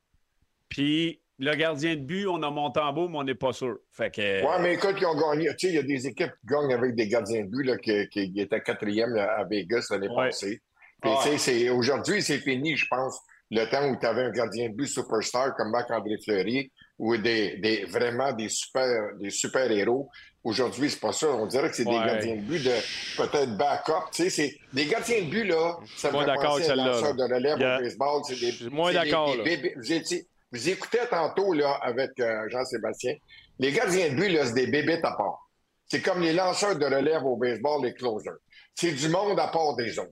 Puis 0.70 1.20
le 1.40 1.54
gardien 1.56 1.96
de 1.96 2.02
but, 2.02 2.28
on 2.28 2.42
a 2.44 2.50
Montembeau, 2.50 3.08
mais 3.10 3.18
on 3.18 3.24
n'est 3.24 3.36
pas 3.36 3.54
sûr. 3.54 3.78
Fait 3.92 4.10
que. 4.14 4.22
Ouais, 4.44 4.60
mais 4.62 4.74
écoute, 4.74 4.96
ils 5.00 5.06
ont 5.06 5.16
gagné. 5.16 5.50
Tu 5.58 5.68
sais, 5.68 5.74
il 5.74 5.76
y 5.76 5.80
a 5.80 5.84
des 5.84 6.08
équipes 6.08 6.32
qui 6.42 6.48
gagnent 6.48 6.74
avec 6.74 6.96
des 6.96 7.08
gardiens 7.08 7.44
de 7.44 7.50
but 7.50 7.64
là, 7.64 7.78
qui, 7.78 8.08
qui 8.10 8.32
étaient 8.40 8.62
quatrième 8.62 9.16
à 9.18 9.44
Vegas 9.50 9.88
l'année 9.92 10.08
Ouais. 10.10 10.28
passée. 10.28 10.62
Puis, 11.02 11.12
Ouais. 11.12 11.18
tu 11.24 11.30
sais, 11.30 11.38
c'est- 11.38 11.70
aujourd'hui, 11.70 12.22
c'est 12.24 12.40
fini, 12.40 12.76
je 12.76 12.86
pense, 12.90 13.20
le 13.52 13.66
temps 13.66 13.88
où 13.90 13.96
tu 14.00 14.06
avais 14.06 14.24
un 14.24 14.32
gardien 14.32 14.70
de 14.70 14.74
but 14.74 14.88
superstar 14.88 15.56
comme 15.56 15.70
Marc-André 15.72 16.18
Fleury 16.24 16.72
ou 16.98 17.16
des, 17.18 17.58
des, 17.58 17.86
vraiment 17.86 18.34
des 18.34 18.50
super, 18.50 19.16
des 19.20 19.30
super 19.30 19.72
héros. 19.72 20.10
Aujourd'hui, 20.44 20.90
c'est 20.90 21.00
pas 21.00 21.12
ça. 21.12 21.28
On 21.28 21.46
dirait 21.46 21.70
que 21.70 21.76
c'est 21.76 21.86
des 21.86 21.92
gardiens 21.92 22.36
de 22.38 22.42
but 22.42 22.64
de 22.64 22.72
peut-être 23.18 23.56
backup. 23.58 24.10
Tu 24.12 24.24
sais, 24.24 24.30
c'est 24.32 24.58
des 24.74 24.86
gardiens 24.86 25.22
de 25.22 25.30
but, 25.30 25.44
là. 25.44 25.78
Ça 25.98 26.12
me 26.12 26.20
fait 26.20 26.26
d'accord 26.26 26.58
penser 26.58 26.72
à 26.72 26.76
de 26.76 27.34
relève 27.34 27.56
au 27.58 27.82
baseball. 27.84 28.22
C'est 28.28 28.40
des, 28.64 28.70
moins 28.70 28.92
d'accord, 28.92 29.36
Vous, 29.36 29.92
étiez- 29.94 30.26
vous 30.52 30.70
écoutez 30.70 31.00
tantôt, 31.10 31.54
là, 31.54 31.78
avec 31.82 32.12
euh, 32.20 32.48
Jean-Sébastien. 32.50 33.16
Les 33.60 33.72
gardiens 33.72 34.10
de 34.10 34.16
but, 34.16 34.30
là, 34.30 34.46
c'est 34.46 34.54
des 34.54 34.68
bébés 34.68 35.00
à 35.04 35.12
part. 35.12 35.50
C'est 35.88 36.02
comme 36.02 36.22
les 36.22 36.34
lanceurs 36.34 36.78
de 36.78 36.86
relève 36.86 37.26
au 37.26 37.38
baseball, 37.38 37.84
les 37.84 37.94
closers. 37.94 38.38
C'est 38.76 38.92
du 38.92 39.10
monde 39.10 39.40
à 39.40 39.48
part 39.48 39.76
des 39.76 39.98
autres. 40.00 40.12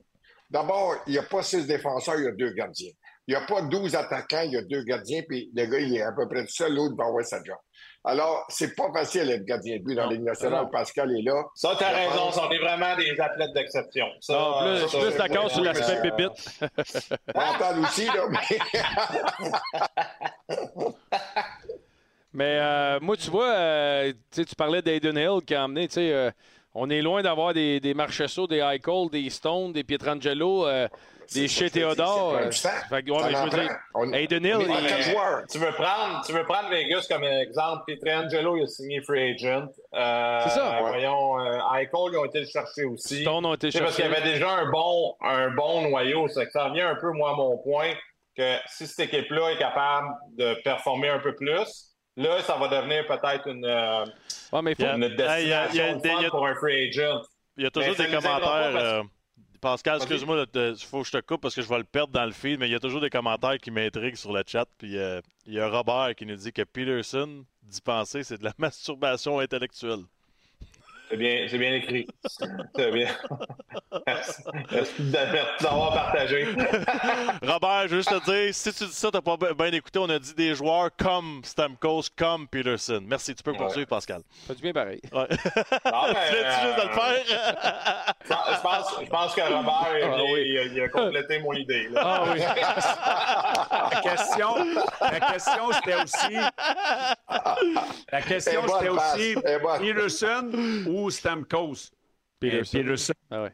D'abord, 0.50 0.96
il 1.06 1.12
n'y 1.12 1.18
a 1.18 1.22
pas 1.22 1.42
six 1.42 1.66
défenseurs, 1.66 2.18
il 2.18 2.24
y 2.24 2.28
a 2.28 2.32
deux 2.32 2.50
gardiens. 2.50 2.92
Il 3.26 3.34
n'y 3.34 3.42
a 3.42 3.46
pas 3.46 3.62
douze 3.62 3.94
attaquants, 3.94 4.42
il 4.42 4.52
y 4.52 4.56
a 4.56 4.62
deux 4.62 4.82
gardiens, 4.82 5.22
puis 5.28 5.50
le 5.54 5.66
gars, 5.66 5.80
il 5.80 5.96
est 5.96 6.02
à 6.02 6.12
peu 6.12 6.28
près 6.28 6.42
tout 6.42 6.52
seul, 6.52 6.74
l'autre 6.74 6.94
va 6.96 7.06
avoir 7.06 7.24
sa 7.24 7.42
job. 7.42 7.56
Alors, 8.08 8.44
c'est 8.48 8.76
pas 8.76 8.92
facile 8.92 9.26
d'être 9.26 9.44
gardien 9.44 9.78
de 9.78 9.82
but 9.82 9.96
dans 9.96 10.04
la 10.06 10.12
Ligue 10.12 10.22
nationale. 10.22 10.68
Pascal 10.70 11.10
est 11.10 11.22
là. 11.22 11.42
Ça, 11.56 11.74
t'as 11.76 11.90
raison, 11.90 12.26
pense- 12.26 12.38
on 12.38 12.50
est 12.52 12.58
vraiment 12.58 12.94
des 12.96 13.20
athlètes 13.20 13.52
d'exception. 13.52 14.06
Ça, 14.20 14.32
Non, 14.34 14.58
plus, 14.60 14.66
euh, 14.68 14.76
je 14.82 14.86
suis 14.86 14.90
ça, 14.90 14.98
plus 14.98 15.08
oui, 15.08 15.18
d'accord 15.18 15.44
oui, 15.46 15.50
sur 15.50 15.62
l'aspect 15.64 15.96
euh, 15.98 16.02
pépite. 16.02 16.60
Mental 17.34 17.78
aussi, 17.80 18.06
là, 18.06 18.28
mais... 18.30 18.58
Mais 22.32 22.58
euh, 22.60 22.98
moi, 23.00 23.16
tu 23.16 23.30
vois, 23.30 23.48
euh, 23.54 24.12
tu 24.30 24.44
parlais 24.56 24.82
d'Aiden 24.82 25.16
Hill 25.16 25.40
qui 25.46 25.54
a 25.54 25.64
emmené, 25.64 25.88
tu 25.88 25.94
sais, 25.94 26.12
euh, 26.12 26.30
on 26.74 26.90
est 26.90 27.00
loin 27.00 27.22
d'avoir 27.22 27.54
des, 27.54 27.80
des 27.80 27.94
Marchessault, 27.94 28.46
des 28.46 28.58
Eichel, 28.58 29.08
des 29.10 29.30
Stone, 29.30 29.72
des 29.72 29.82
Pietrangelo, 29.82 30.66
euh, 30.66 30.86
des 31.34 31.48
chez 31.48 31.70
Théodore. 31.70 32.34
Euh, 32.34 32.48
du 32.48 32.60
temps. 32.60 32.68
fait 32.88 33.02
que, 33.02 33.10
ouais, 33.10 33.18
Ça 33.20 33.26
mais 33.28 33.34
je 33.36 33.42
veux 33.42 33.50
dire, 33.50 33.78
prend. 33.92 34.00
On- 34.02 34.12
Aiden 34.12 34.44
Hill, 34.44 34.56
il-. 34.60 35.46
Tu 35.50 35.58
veux 35.58 35.72
prendre, 35.72 36.22
tu 36.24 36.32
veux 36.32 36.44
prendre 36.44 36.68
Vegas 36.70 37.06
comme 37.08 37.24
exemple. 37.24 37.82
Pietrangelo, 37.86 38.56
il 38.56 38.62
a 38.62 38.66
signé 38.66 39.00
free 39.02 39.32
agent. 39.34 39.66
Euh, 39.94 40.40
C'est 40.44 40.50
ça. 40.50 40.76
euh, 40.76 40.80
Voyons, 40.80 41.40
euh, 41.40 41.58
Eichel, 41.74 41.90
ils 42.12 42.16
ont 42.18 42.24
été 42.24 42.40
le 42.40 42.46
chercher 42.46 42.84
aussi. 42.84 43.22
Stone 43.22 43.44
ont 43.46 43.54
été 43.54 43.70
C'est 43.70 43.80
parce 43.80 43.96
qu'il 43.96 44.04
y 44.04 44.08
avait 44.08 44.22
déjà 44.22 44.50
un 44.50 44.70
bon, 44.70 45.14
un 45.22 45.50
bon 45.50 45.88
noyau. 45.88 46.28
Ça, 46.28 46.42
ça 46.50 46.64
revient 46.68 46.82
un 46.82 46.96
peu, 46.96 47.10
moi, 47.12 47.30
à 47.30 47.34
mon 47.34 47.58
point, 47.58 47.92
que 48.36 48.56
si 48.68 48.86
cette 48.86 49.12
équipe-là 49.12 49.50
est 49.52 49.58
capable 49.58 50.08
de 50.36 50.54
performer 50.62 51.08
un 51.08 51.18
peu 51.20 51.34
plus, 51.34 51.92
là, 52.16 52.40
ça 52.42 52.56
va 52.56 52.68
devenir 52.68 53.06
peut-être 53.06 53.48
une, 53.48 53.64
euh, 53.64 54.04
Ouais, 54.52 54.62
mais 54.62 54.72
il 54.72 54.76
faut- 54.76 54.82
Yeah. 54.82 54.94
une 54.96 55.02
Hey, 55.04 55.44
il 55.44 55.48
y 55.48 55.52
a- 55.52 55.66
il 55.68 55.74
y 55.76 55.80
a 55.80 55.92
destination 55.94 56.20
y 56.22 56.26
a- 56.26 56.30
pour 56.30 56.46
un 56.46 56.54
free 56.54 56.88
agent. 56.88 57.20
Il 57.56 57.64
y 57.64 57.66
a 57.66 57.70
toujours 57.70 57.94
Mais 57.98 58.04
des 58.06 58.14
commentaires. 58.14 59.02
Pascal, 59.66 59.96
excuse-moi, 59.96 60.46
il 60.54 60.76
faut 60.76 61.00
que 61.00 61.08
je 61.08 61.10
te 61.10 61.20
coupe 61.20 61.40
parce 61.40 61.52
que 61.52 61.60
je 61.60 61.68
vais 61.68 61.78
le 61.78 61.82
perdre 61.82 62.12
dans 62.12 62.24
le 62.24 62.30
feed, 62.30 62.60
mais 62.60 62.68
il 62.68 62.70
y 62.70 62.76
a 62.76 62.78
toujours 62.78 63.00
des 63.00 63.10
commentaires 63.10 63.58
qui 63.58 63.72
m'intriguent 63.72 64.14
sur 64.14 64.32
le 64.32 64.44
chat. 64.46 64.64
Puis 64.78 64.96
euh, 64.96 65.20
il 65.44 65.54
y 65.54 65.58
a 65.58 65.68
Robert 65.68 66.14
qui 66.14 66.24
nous 66.24 66.36
dit 66.36 66.52
que 66.52 66.62
Peterson, 66.62 67.44
d'y 67.64 67.80
penser, 67.80 68.22
c'est 68.22 68.38
de 68.38 68.44
la 68.44 68.52
masturbation 68.58 69.40
intellectuelle. 69.40 70.04
C'est 71.08 71.16
bien, 71.16 71.46
c'est 71.48 71.58
bien 71.58 71.72
écrit. 71.74 72.06
C'est 72.74 72.90
bien. 72.92 73.08
Merci. 74.06 74.42
Merci 74.72 75.02
de- 75.02 75.62
d'avoir 75.62 75.92
partagé. 75.94 76.46
Robert, 77.42 77.82
je 77.84 77.88
veux 77.88 77.96
juste 78.02 78.10
te 78.10 78.24
dire, 78.24 78.52
si 78.54 78.72
tu 78.72 78.84
dis 78.86 78.92
ça, 78.92 79.10
t'as 79.12 79.20
pas 79.20 79.36
bien 79.36 79.72
écouté, 79.72 79.98
on 80.00 80.08
a 80.08 80.18
dit 80.18 80.34
des 80.34 80.54
joueurs 80.54 80.90
comme 80.98 81.42
Stamkos, 81.44 82.02
comme 82.18 82.48
Peterson. 82.48 83.02
Merci, 83.06 83.34
tu 83.34 83.42
peux 83.42 83.52
poursuivre, 83.52 83.86
Pascal. 83.88 84.20
ça 84.20 84.48
fait 84.48 84.54
du 84.56 84.62
bien 84.62 84.72
pareil. 84.72 85.00
Ouais. 85.12 85.28
Non, 85.84 86.02
mais, 86.08 86.14
tu 86.28 86.36
viens 86.36 86.50
juste 86.50 86.76
de 86.76 86.82
le 86.82 86.88
euh, 86.88 86.94
faire? 86.94 87.24
Je 88.26 88.60
pense- 88.62 89.30
je 89.30 89.36
que 89.36 89.52
Robert, 89.52 89.86
il, 89.96 90.02
Ah 90.04 90.16
oui. 90.32 90.42
il 90.46 90.58
a, 90.58 90.62
il 90.64 90.80
a 90.82 90.88
complété 90.88 91.38
mon 91.38 91.52
idée. 91.52 91.88
là. 91.90 92.00
Ah 92.04 92.24
oui. 92.32 92.40
La 92.40 94.00
question, 94.02 94.54
la 95.00 95.20
question 95.20 95.72
c'était 95.72 96.02
aussi. 96.02 96.36
La 98.12 98.22
question 98.22 98.62
c'était 98.66 98.88
aussi. 98.88 99.36
Peterson 99.80 100.50
ou 100.88 100.95
Stamkos. 101.10 101.90
Peterson. 102.40 102.78
Et 102.78 102.82
Peterson. 102.82 103.14
Ah 103.30 103.42
ouais. 103.44 103.52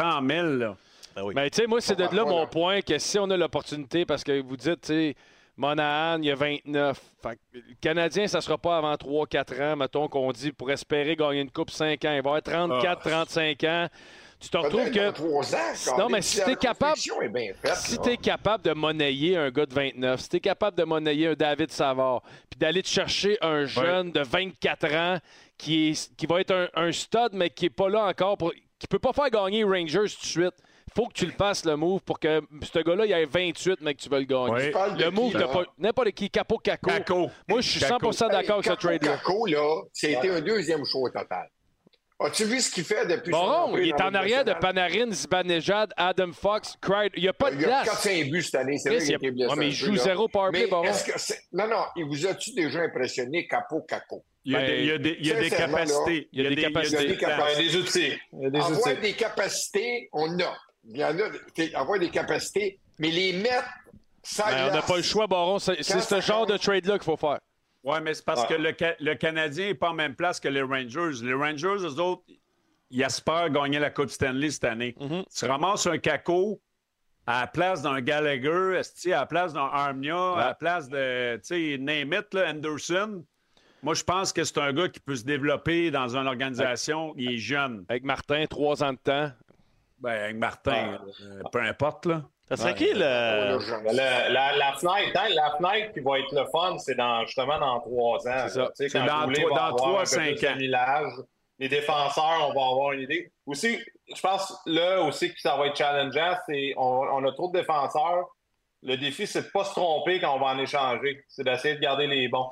100 0.00 0.28
000, 0.28 0.46
là. 0.56 0.76
Ah 1.14 1.24
oui. 1.24 1.34
Mais 1.34 1.50
tu 1.50 1.60
sais, 1.60 1.66
moi, 1.66 1.80
c'est 1.80 1.96
de 1.96 2.04
là 2.04 2.24
mon 2.24 2.46
point 2.46 2.80
que 2.80 2.98
si 2.98 3.18
on 3.18 3.28
a 3.30 3.36
l'opportunité, 3.36 4.06
parce 4.06 4.24
que 4.24 4.40
vous 4.40 4.56
dites, 4.56 4.80
tu 4.80 4.88
sais, 4.88 5.14
Monahan, 5.56 6.18
il 6.22 6.26
y 6.26 6.30
a 6.30 6.34
29. 6.34 6.98
Fait 7.22 7.36
que 7.36 7.58
le 7.58 7.74
Canadien, 7.80 8.26
ça 8.26 8.40
sera 8.40 8.56
pas 8.56 8.78
avant 8.78 8.94
3-4 8.94 9.72
ans, 9.72 9.76
mettons, 9.76 10.08
qu'on 10.08 10.32
dit, 10.32 10.52
pour 10.52 10.70
espérer 10.70 11.14
gagner 11.14 11.42
une 11.42 11.50
Coupe 11.50 11.70
5 11.70 12.04
ans. 12.06 12.14
Il 12.14 12.22
va 12.22 12.36
avoir 12.36 12.40
34-35 12.40 13.68
ans. 13.68 13.88
Tu 14.42 14.48
te 14.50 14.56
retrouves 14.56 14.90
que. 14.90 15.08
ans, 15.92 15.98
Non, 15.98 16.08
mais 16.08 16.20
si 16.20 16.42
t'es 16.44 16.56
capable- 16.56 16.92
construction 16.94 17.22
est 17.22 17.28
bien 17.28 17.52
faite, 17.54 17.76
Si 17.76 17.94
là. 17.96 18.00
tu 18.02 18.10
es 18.10 18.16
capable 18.16 18.64
de 18.64 18.72
monnayer 18.72 19.36
un 19.36 19.50
gars 19.50 19.66
de 19.66 19.72
29, 19.74 20.20
si 20.20 20.28
tu 20.28 20.36
es 20.36 20.40
capable 20.40 20.76
de 20.76 20.82
monnayer 20.84 21.28
un 21.28 21.34
David 21.34 21.70
Savard, 21.70 22.22
puis 22.50 22.58
d'aller 22.58 22.82
te 22.82 22.88
chercher 22.88 23.38
un 23.40 23.64
jeune 23.66 24.10
de 24.10 24.20
24 24.20 24.92
ans 24.94 25.18
qui, 25.56 25.90
est, 25.90 26.14
qui 26.16 26.26
va 26.26 26.40
être 26.40 26.50
un, 26.52 26.68
un 26.74 26.90
stud, 26.90 27.30
mais 27.32 27.50
qui 27.50 27.66
n'est 27.66 27.70
pas 27.70 27.88
là 27.88 28.04
encore, 28.06 28.36
pour, 28.36 28.52
qui 28.78 28.86
peut 28.88 28.98
pas 28.98 29.12
faire 29.12 29.30
gagner 29.30 29.62
Rangers 29.62 30.10
tout 30.10 30.20
de 30.22 30.26
suite. 30.26 30.54
faut 30.96 31.06
que 31.06 31.12
tu 31.14 31.24
le 31.24 31.30
fasses, 31.32 31.64
le 31.64 31.76
move, 31.76 32.00
pour 32.02 32.18
que 32.18 32.40
ce 32.62 32.78
gars-là, 32.80 33.06
il 33.06 33.12
ait 33.12 33.24
28, 33.24 33.78
mais 33.80 33.94
que 33.94 34.02
tu 34.02 34.08
veux 34.08 34.18
le 34.18 34.24
gagner. 34.24 34.72
Oui. 34.74 34.98
Le 34.98 35.10
move, 35.10 35.32
t'as 35.32 35.46
pas. 35.46 35.62
N'importe 35.78 36.10
qui, 36.10 36.28
Capo 36.28 36.58
Caco. 36.58 36.90
Caco. 36.90 37.30
Moi, 37.48 37.60
je 37.60 37.70
suis 37.70 37.80
Caco. 37.80 38.10
100 38.10 38.28
d'accord 38.28 38.56
avec 38.56 38.66
ce 38.66 38.72
trade-là. 38.72 39.12
Caco, 39.18 39.46
là, 39.46 39.82
c'était 39.92 40.30
un 40.30 40.40
deuxième 40.40 40.84
choix 40.84 41.02
au 41.02 41.10
total. 41.10 41.48
As-tu 42.24 42.44
vu 42.44 42.60
ce 42.60 42.70
qu'il 42.70 42.84
fait 42.84 43.06
depuis 43.06 43.30
Bon, 43.30 43.76
il 43.76 43.88
est 43.88 44.00
en 44.00 44.14
arrière 44.14 44.44
de? 44.44 44.52
Panarin, 44.52 45.10
Zibanejad, 45.10 45.92
Adam 45.96 46.32
Fox, 46.32 46.76
Crider. 46.80 47.10
Il 47.16 47.22
n'y 47.22 47.28
a 47.28 47.32
pas 47.32 47.50
de 47.50 47.56
Il 47.56 47.64
a 47.64 47.82
place. 47.82 47.88
4-5 48.06 48.30
buts 48.30 48.42
cette 48.42 48.54
année. 48.56 48.78
C'est 48.78 48.88
vrai 48.90 48.98
qu'il 48.98 49.06
a 49.06 49.08
il 49.08 49.12
a- 49.14 49.16
été 49.16 49.30
blessé. 49.30 49.50
Ouais, 49.50 49.56
mais 49.56 49.66
il 49.68 49.72
joue 49.72 49.96
zéro 49.96 50.28
powerplay, 50.28 50.62
Mais 50.64 50.66
Baron. 50.70 50.84
est-ce 50.84 51.04
que 51.04 51.18
c'est- 51.18 51.42
Non, 51.52 51.66
non, 51.68 51.84
il 51.96 52.04
vous 52.04 52.26
a-tu 52.26 52.52
déjà 52.54 52.80
impressionné 52.80 53.46
Capo 53.46 53.80
Caco? 53.82 54.24
Il 54.44 54.52
y 54.52 54.56
a 54.56 54.60
Ben, 54.60 54.66
des, 54.68 55.16
il 55.20 55.32
a 55.32 55.40
il 55.40 55.46
a 55.46 55.50
capacités. 55.56 56.28
il 56.32 56.42
y 56.42 56.46
a 56.46 56.48
des 56.50 56.56
capacités. 56.62 56.96
Il 56.96 57.02
y 57.02 57.06
a 57.06 57.08
des 57.12 57.16
capacités. 57.16 57.56
Ben, 57.56 57.68
des 57.68 57.76
outils. 57.76 58.18
Il 58.32 58.42
y 58.42 58.46
a 58.46 58.50
des 58.50 58.58
Avoir 58.58 58.80
outils. 58.80 59.00
des 59.00 59.12
capacités, 59.12 60.08
on 60.12 60.38
a. 60.40 60.56
Il 60.88 60.96
y 60.96 61.04
en 61.04 61.16
a, 61.16 61.78
avoir 61.80 61.98
des 62.00 62.10
capacités, 62.10 62.78
mais 62.98 63.10
les 63.10 63.34
mettre, 63.34 63.68
ça 64.22 64.46
Ben, 64.50 64.68
on 64.70 64.74
n'a 64.74 64.82
pas 64.82 64.96
le 64.96 65.02
choix, 65.02 65.26
Baron. 65.28 65.58
C'est 65.60 65.82
ce 65.82 66.20
genre 66.20 66.46
de 66.46 66.56
trade-là 66.56 66.94
qu'il 66.94 67.04
faut 67.04 67.16
faire. 67.16 67.38
Oui, 67.84 67.98
mais 68.02 68.14
c'est 68.14 68.24
parce 68.24 68.42
Ouais. 68.42 68.56
que 68.56 68.62
le, 68.62 68.74
le 69.00 69.14
Canadien 69.14 69.66
n'est 69.66 69.74
pas 69.74 69.90
en 69.90 69.94
même 69.94 70.14
place 70.14 70.38
que 70.38 70.48
les 70.48 70.62
Rangers. 70.62 71.22
Les 71.24 71.34
Rangers, 71.34 71.76
eux 71.80 71.98
autres, 72.00 72.22
ils 72.90 73.02
espèrent 73.02 73.50
gagner 73.50 73.78
la 73.78 73.90
Coupe 73.90 74.10
Stanley 74.10 74.50
cette 74.50 74.64
année. 74.64 74.94
Mhm. 75.00 75.24
Tu 75.34 75.44
ramasses 75.46 75.86
un 75.86 75.98
caco 75.98 76.60
à 77.26 77.40
la 77.42 77.46
place 77.48 77.82
d'un 77.82 78.00
Gallagher, 78.00 78.80
à 79.06 79.08
la 79.08 79.26
place 79.26 79.52
d'un 79.52 79.60
Armia, 79.72 80.34
à 80.34 80.46
la 80.48 80.54
place 80.54 80.88
de, 80.88 81.36
tu 81.36 81.42
sais, 81.44 81.78
name 81.78 82.12
it, 82.12 82.32
là, 82.34 82.50
Anderson. 82.50 83.24
Moi, 83.82 83.94
je 83.94 84.04
pense 84.04 84.32
que 84.32 84.44
c'est 84.44 84.58
un 84.58 84.72
gars 84.72 84.88
qui 84.88 85.00
peut 85.00 85.16
se 85.16 85.24
développer 85.24 85.90
dans 85.90 86.16
une 86.16 86.26
organisation. 86.28 87.14
Il 87.16 87.32
est 87.32 87.38
jeune. 87.38 87.84
Avec 87.88 88.04
Martin, 88.04 88.44
trois 88.46 88.84
ans 88.84 88.92
de 88.92 88.98
temps. 88.98 89.32
Ben, 89.98 90.22
avec 90.24 90.36
Martin, 90.36 91.00
euh, 91.20 91.42
peu 91.50 91.60
importe, 91.60 92.06
là. 92.06 92.22
Ça 92.56 92.62
serait 92.62 92.74
qui 92.74 92.92
le. 92.92 93.92
La, 93.92 94.28
la, 94.28 94.56
la 94.56 94.72
fenêtre, 94.74 95.18
hein, 95.18 95.28
la 95.30 95.56
fenêtre 95.56 95.92
qui 95.94 96.00
va 96.00 96.18
être 96.18 96.32
le 96.32 96.44
fun, 96.52 96.76
c'est 96.78 96.94
dans, 96.94 97.24
justement 97.24 97.58
dans 97.58 97.80
trois 97.80 98.18
ans. 98.28 98.46
C'est 98.46 98.48
ça. 98.50 98.60
là. 98.60 98.70
Quand 98.92 99.06
dans 99.06 99.54
dans 99.54 99.76
trois, 99.76 100.04
cinq 100.04 100.44
ans. 100.44 100.56
Les 101.58 101.68
défenseurs, 101.68 102.48
on 102.50 102.52
va 102.52 102.66
avoir 102.66 102.92
une 102.92 103.02
idée. 103.02 103.32
Aussi, 103.46 103.78
je 104.14 104.20
pense 104.20 104.52
là 104.66 105.00
aussi 105.02 105.32
que 105.32 105.40
ça 105.40 105.56
va 105.56 105.68
être 105.68 105.76
challengeant, 105.76 106.34
c'est 106.46 106.74
on, 106.76 107.02
on 107.12 107.24
a 107.24 107.32
trop 107.32 107.48
de 107.50 107.58
défenseurs. 107.58 108.26
Le 108.82 108.96
défi, 108.96 109.26
c'est 109.26 109.42
de 109.42 109.48
pas 109.50 109.64
se 109.64 109.70
tromper 109.70 110.20
quand 110.20 110.34
on 110.34 110.40
va 110.40 110.46
en 110.46 110.58
échanger. 110.58 111.24
C'est 111.28 111.44
d'essayer 111.44 111.76
de 111.76 111.80
garder 111.80 112.06
les 112.06 112.28
bons. 112.28 112.50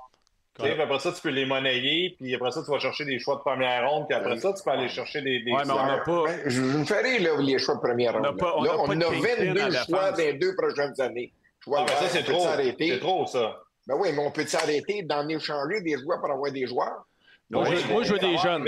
Puis 0.62 0.80
après 0.80 0.98
ça, 0.98 1.12
tu 1.12 1.20
peux 1.20 1.28
les 1.30 1.46
monnayer, 1.46 2.14
puis 2.18 2.34
après 2.34 2.50
ça, 2.50 2.62
tu 2.64 2.70
vas 2.70 2.78
chercher 2.78 3.04
des 3.04 3.18
choix 3.18 3.36
de 3.36 3.40
première 3.40 3.88
ronde, 3.90 4.06
puis 4.08 4.16
après 4.16 4.36
ça, 4.38 4.52
tu 4.52 4.62
peux 4.62 4.70
aller 4.70 4.88
chercher 4.88 5.22
des. 5.22 5.40
des 5.40 5.52
Ouais, 5.52 5.62
mais 5.66 5.72
on 5.72 5.86
n'a 5.86 5.98
pas. 5.98 6.24
Ben, 6.24 6.40
je 6.46 6.50
je 6.50 6.60
me 6.60 6.84
ferai 6.84 7.18
là, 7.18 7.30
les 7.40 7.58
choix 7.58 7.76
de 7.76 7.80
première 7.80 8.16
On 8.16 8.20
n'a 8.20 8.28
ronde. 8.30 8.38
pas- 8.38 8.54
on 8.56 8.62
là, 8.62 8.70
on 8.78 8.86
pas 8.86 8.94
de 8.94 9.00
a 9.02 9.08
kingpin 9.10 9.28
à 9.28 9.44
22 9.44 9.68
la 9.70 9.84
choix 9.84 10.10
dans 10.12 10.16
les 10.18 10.32
deux 10.34 10.54
prochaines 10.56 11.00
années. 11.00 11.32
Je 11.60 11.70
vois 11.70 11.80
Ah, 11.82 11.86
ben 11.86 11.94
ça, 11.96 12.08
c'est 12.08 12.20
on 12.20 12.24
peut 12.24 12.32
trop. 12.32 12.42
s'arrêter. 12.44 12.88
C'est 12.88 12.98
trop, 13.00 13.26
ça. 13.26 13.60
Ben 13.86 13.96
oui, 13.98 14.08
mais 14.12 14.18
on 14.20 14.30
peut 14.30 14.46
s'arrêter 14.46 15.02
d'en 15.02 15.28
échanger 15.28 15.80
des 15.82 15.96
joueurs 15.98 16.20
pour 16.20 16.30
avoir 16.30 16.50
des 16.52 16.66
joueurs? 16.66 17.04
Moi, 17.52 17.64
Oui, 17.68 17.76
je, 17.84 17.92
moi, 17.92 18.02
je 18.04 18.12
veux 18.12 18.18
des 18.20 18.36
jeunes. 18.38 18.64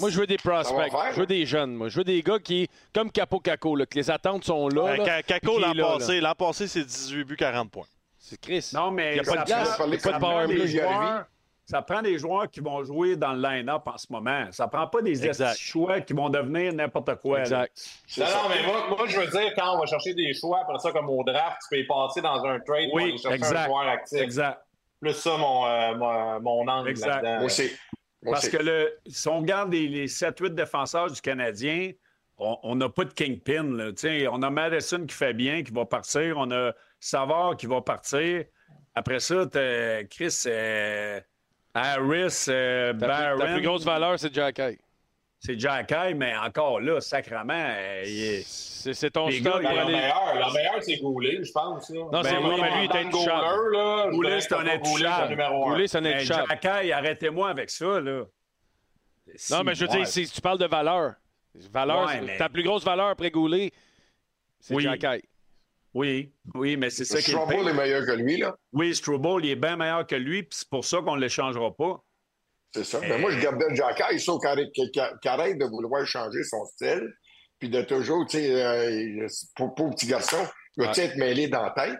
Moi, 0.00 0.10
je 0.10 0.18
veux 0.18 0.26
des 0.26 0.36
prospects. 0.36 0.92
Je 1.14 1.20
veux 1.20 1.26
des 1.26 1.46
jeunes. 1.46 1.74
Moi, 1.74 1.88
je 1.88 1.98
veux 1.98 2.04
des 2.04 2.20
gars 2.22 2.40
qui, 2.40 2.68
comme 2.92 3.12
Capo 3.12 3.38
Caco, 3.38 3.76
là, 3.76 3.86
que 3.86 3.94
les 3.96 4.10
attentes 4.10 4.42
sont 4.44 4.68
là. 4.68 4.96
Là, 4.96 5.04
Ca- 5.04 5.22
Caco, 5.22 5.60
l'an 5.60 5.72
passé, 5.72 6.20
l'an 6.20 6.34
passé, 6.34 6.66
c'est 6.66 6.84
18 6.84 7.22
buts, 7.24 7.36
40 7.36 7.70
points. 7.70 7.86
C'est 8.28 8.40
Chris. 8.40 8.70
Non, 8.74 8.90
mais 8.90 9.12
Il 9.12 9.16
y 9.18 9.20
a 9.20 9.22
pas 9.22 9.30
ça 9.30 9.44
de 9.44 9.48
il 9.48 9.52
a 9.54 9.76
pas 9.76 9.86
de 9.86 9.96
ça 9.98 10.18
power 10.18 10.20
prend 10.34 10.46
des 10.48 10.54
play. 10.56 10.66
joueurs- 10.66 11.24
Ça 11.64 11.82
prend 11.82 12.02
des 12.02 12.18
joueurs 12.18 12.50
qui 12.50 12.60
vont 12.60 12.82
jouer 12.84 13.16
dans 13.16 13.32
le 13.32 13.40
line-up 13.42 13.82
en 13.86 13.96
ce 13.98 14.06
moment. 14.10 14.46
Ça 14.52 14.66
prend 14.68 14.86
pas 14.88 15.00
des 15.02 15.14
choix 15.56 16.00
qui 16.00 16.12
vont 16.12 16.28
devenir 16.28 16.72
n'importe 16.72 17.14
quoi. 17.16 17.40
Exact. 17.40 17.72
Non, 18.18 18.24
non, 18.24 18.48
mais 18.48 18.66
moi, 18.66 18.86
moi, 18.88 19.06
je 19.06 19.18
veux 19.20 19.26
dire, 19.28 19.52
quand 19.56 19.76
on 19.76 19.80
va 19.80 19.86
chercher 19.86 20.14
des 20.14 20.32
choix, 20.34 20.60
après 20.62 20.78
ça, 20.80 20.90
comme 20.92 21.08
au 21.08 21.22
draft, 21.24 21.58
tu 21.62 21.68
peux 21.70 21.78
y 21.78 21.86
passer 21.86 22.20
dans 22.20 22.44
un 22.44 22.58
trade 22.60 22.86
pour 22.86 22.94
Oui, 22.94 23.02
aller 23.04 23.18
chercher 23.18 23.36
exact. 23.36 23.56
un 23.58 23.66
joueur 23.66 23.88
actif. 23.88 24.20
Exact. 24.20 24.64
Plus 25.00 25.12
ça, 25.12 25.36
mon, 25.36 25.66
euh, 25.66 25.94
mon, 25.96 26.40
mon 26.40 26.68
angle 26.68 26.88
Exact. 26.90 27.22
Moi 27.22 27.44
aussi. 27.44 27.70
Moi 28.22 28.32
Parce 28.34 28.46
aussi. 28.46 28.56
que 28.56 28.62
le, 28.62 28.98
si 29.06 29.28
on 29.28 29.38
regarde 29.38 29.72
les, 29.72 29.86
les 29.88 30.06
7-8 30.08 30.50
défenseurs 30.54 31.10
du 31.10 31.20
Canadien, 31.20 31.92
on 32.38 32.74
n'a 32.74 32.88
pas 32.88 33.04
de 33.04 33.12
kingpin. 33.12 33.62
là. 33.72 33.90
On 34.32 34.42
a 34.42 34.50
Madison 34.50 35.04
qui 35.06 35.14
fait 35.14 35.32
bien, 35.34 35.62
qui 35.62 35.72
va 35.72 35.84
partir. 35.84 36.36
On 36.38 36.50
a 36.50 36.72
Savard 37.00 37.56
qui 37.56 37.66
va 37.66 37.80
partir. 37.80 38.44
Après 38.94 39.20
ça, 39.20 39.46
t'as 39.46 40.04
Chris 40.04 40.42
euh, 40.46 41.20
Harris, 41.74 42.46
euh, 42.48 42.92
Ta, 42.92 42.98
plus- 42.98 43.00
ta 43.00 43.36
Barron. 43.36 43.52
plus 43.54 43.62
grosse 43.62 43.84
valeur, 43.84 44.18
c'est 44.18 44.32
Jack 44.34 44.58
Hay. 44.58 44.78
C'est 45.38 45.60
Jack 45.60 45.92
mais 46.14 46.34
encore 46.36 46.80
là, 46.80 47.00
sacrement, 47.00 47.52
euh, 47.52 48.40
C'est 48.46 49.10
ton 49.10 49.26
Ben, 49.26 49.32
le 49.74 49.78
aller. 49.80 49.92
meilleur, 49.92 50.34
le 50.34 50.54
meilleur, 50.54 50.82
c'est 50.82 50.96
Goulet, 50.96 51.44
je 51.44 51.52
pense. 51.52 51.90
Là. 51.90 52.00
Non, 52.10 52.22
c'est 52.22 52.32
Ben 52.32 52.40
moi, 52.40 52.54
oui, 52.54 52.60
mais 52.62 52.70
lui, 52.70 52.78
il 52.80 52.84
était 52.86 53.02
là, 53.72 54.04
je 54.06 54.10
Goulet, 54.16 54.40
c'est 54.40 54.54
un 54.54 54.66
intouchable. 54.66 55.34
un. 55.34 55.68
Goulet, 55.68 55.86
c'est 55.88 55.98
un 55.98 56.00
Mais 56.00 56.14
intouchable. 56.14 56.48
Jack 56.48 56.64
arrêtez-moi 56.92 57.50
avec 57.50 57.68
ça, 57.70 58.00
là. 58.00 58.24
Non, 59.50 59.62
mais 59.64 59.74
je 59.74 59.84
veux 59.84 59.90
Ouais. 59.90 59.96
dire, 59.98 60.06
si 60.06 60.26
tu 60.28 60.40
parles 60.40 60.58
de 60.58 60.66
valeur, 60.66 61.12
valeur, 61.70 62.06
Ouais, 62.06 62.12
c'est- 62.14 62.20
mais- 62.22 62.38
ta 62.38 62.48
plus 62.48 62.62
grosse 62.62 62.84
valeur 62.84 63.08
après 63.08 63.30
Goulet, 63.30 63.70
c'est 64.60 64.74
Oui. 64.74 64.84
Jack. 64.84 65.22
Oui, 65.96 66.30
oui, 66.54 66.76
mais 66.76 66.90
c'est 66.90 67.06
ça 67.06 67.22
qui 67.22 67.30
est 67.30 67.34
Strobel 67.34 67.68
est 67.68 67.72
meilleur 67.72 68.04
que 68.04 68.12
lui, 68.12 68.36
là. 68.36 68.54
Oui, 68.74 68.94
Struble, 68.94 69.42
il 69.46 69.50
est 69.52 69.56
bien 69.56 69.76
meilleur 69.76 70.06
que 70.06 70.14
lui, 70.14 70.42
puis 70.42 70.58
c'est 70.58 70.68
pour 70.68 70.84
ça 70.84 70.98
qu'on 70.98 71.16
ne 71.16 71.20
l'échangera 71.22 71.74
pas. 71.74 72.04
C'est 72.74 72.84
ça. 72.84 73.00
Mais 73.00 73.18
moi, 73.18 73.30
je 73.30 73.40
gardais 73.40 73.74
Jack 73.74 74.02
Hay, 74.02 74.18
sauf 74.18 74.38
qu'il 74.42 74.50
arrête- 75.24 75.56
de 75.58 75.64
vouloir 75.64 76.06
changer 76.06 76.42
son 76.44 76.66
style, 76.66 77.08
puis 77.58 77.70
de 77.70 77.80
toujours, 77.80 78.26
tu 78.26 78.36
sais, 78.36 78.62
euh, 78.62 79.26
pour, 79.54 79.74
pour 79.74 79.88
petit 79.94 80.06
garçon, 80.06 80.36
il 80.76 80.84
va 80.84 80.90
Ouais. 80.92 81.00
être 81.00 81.16
mêlé 81.16 81.48
dans 81.48 81.62
la 81.62 81.70
tête? 81.70 81.98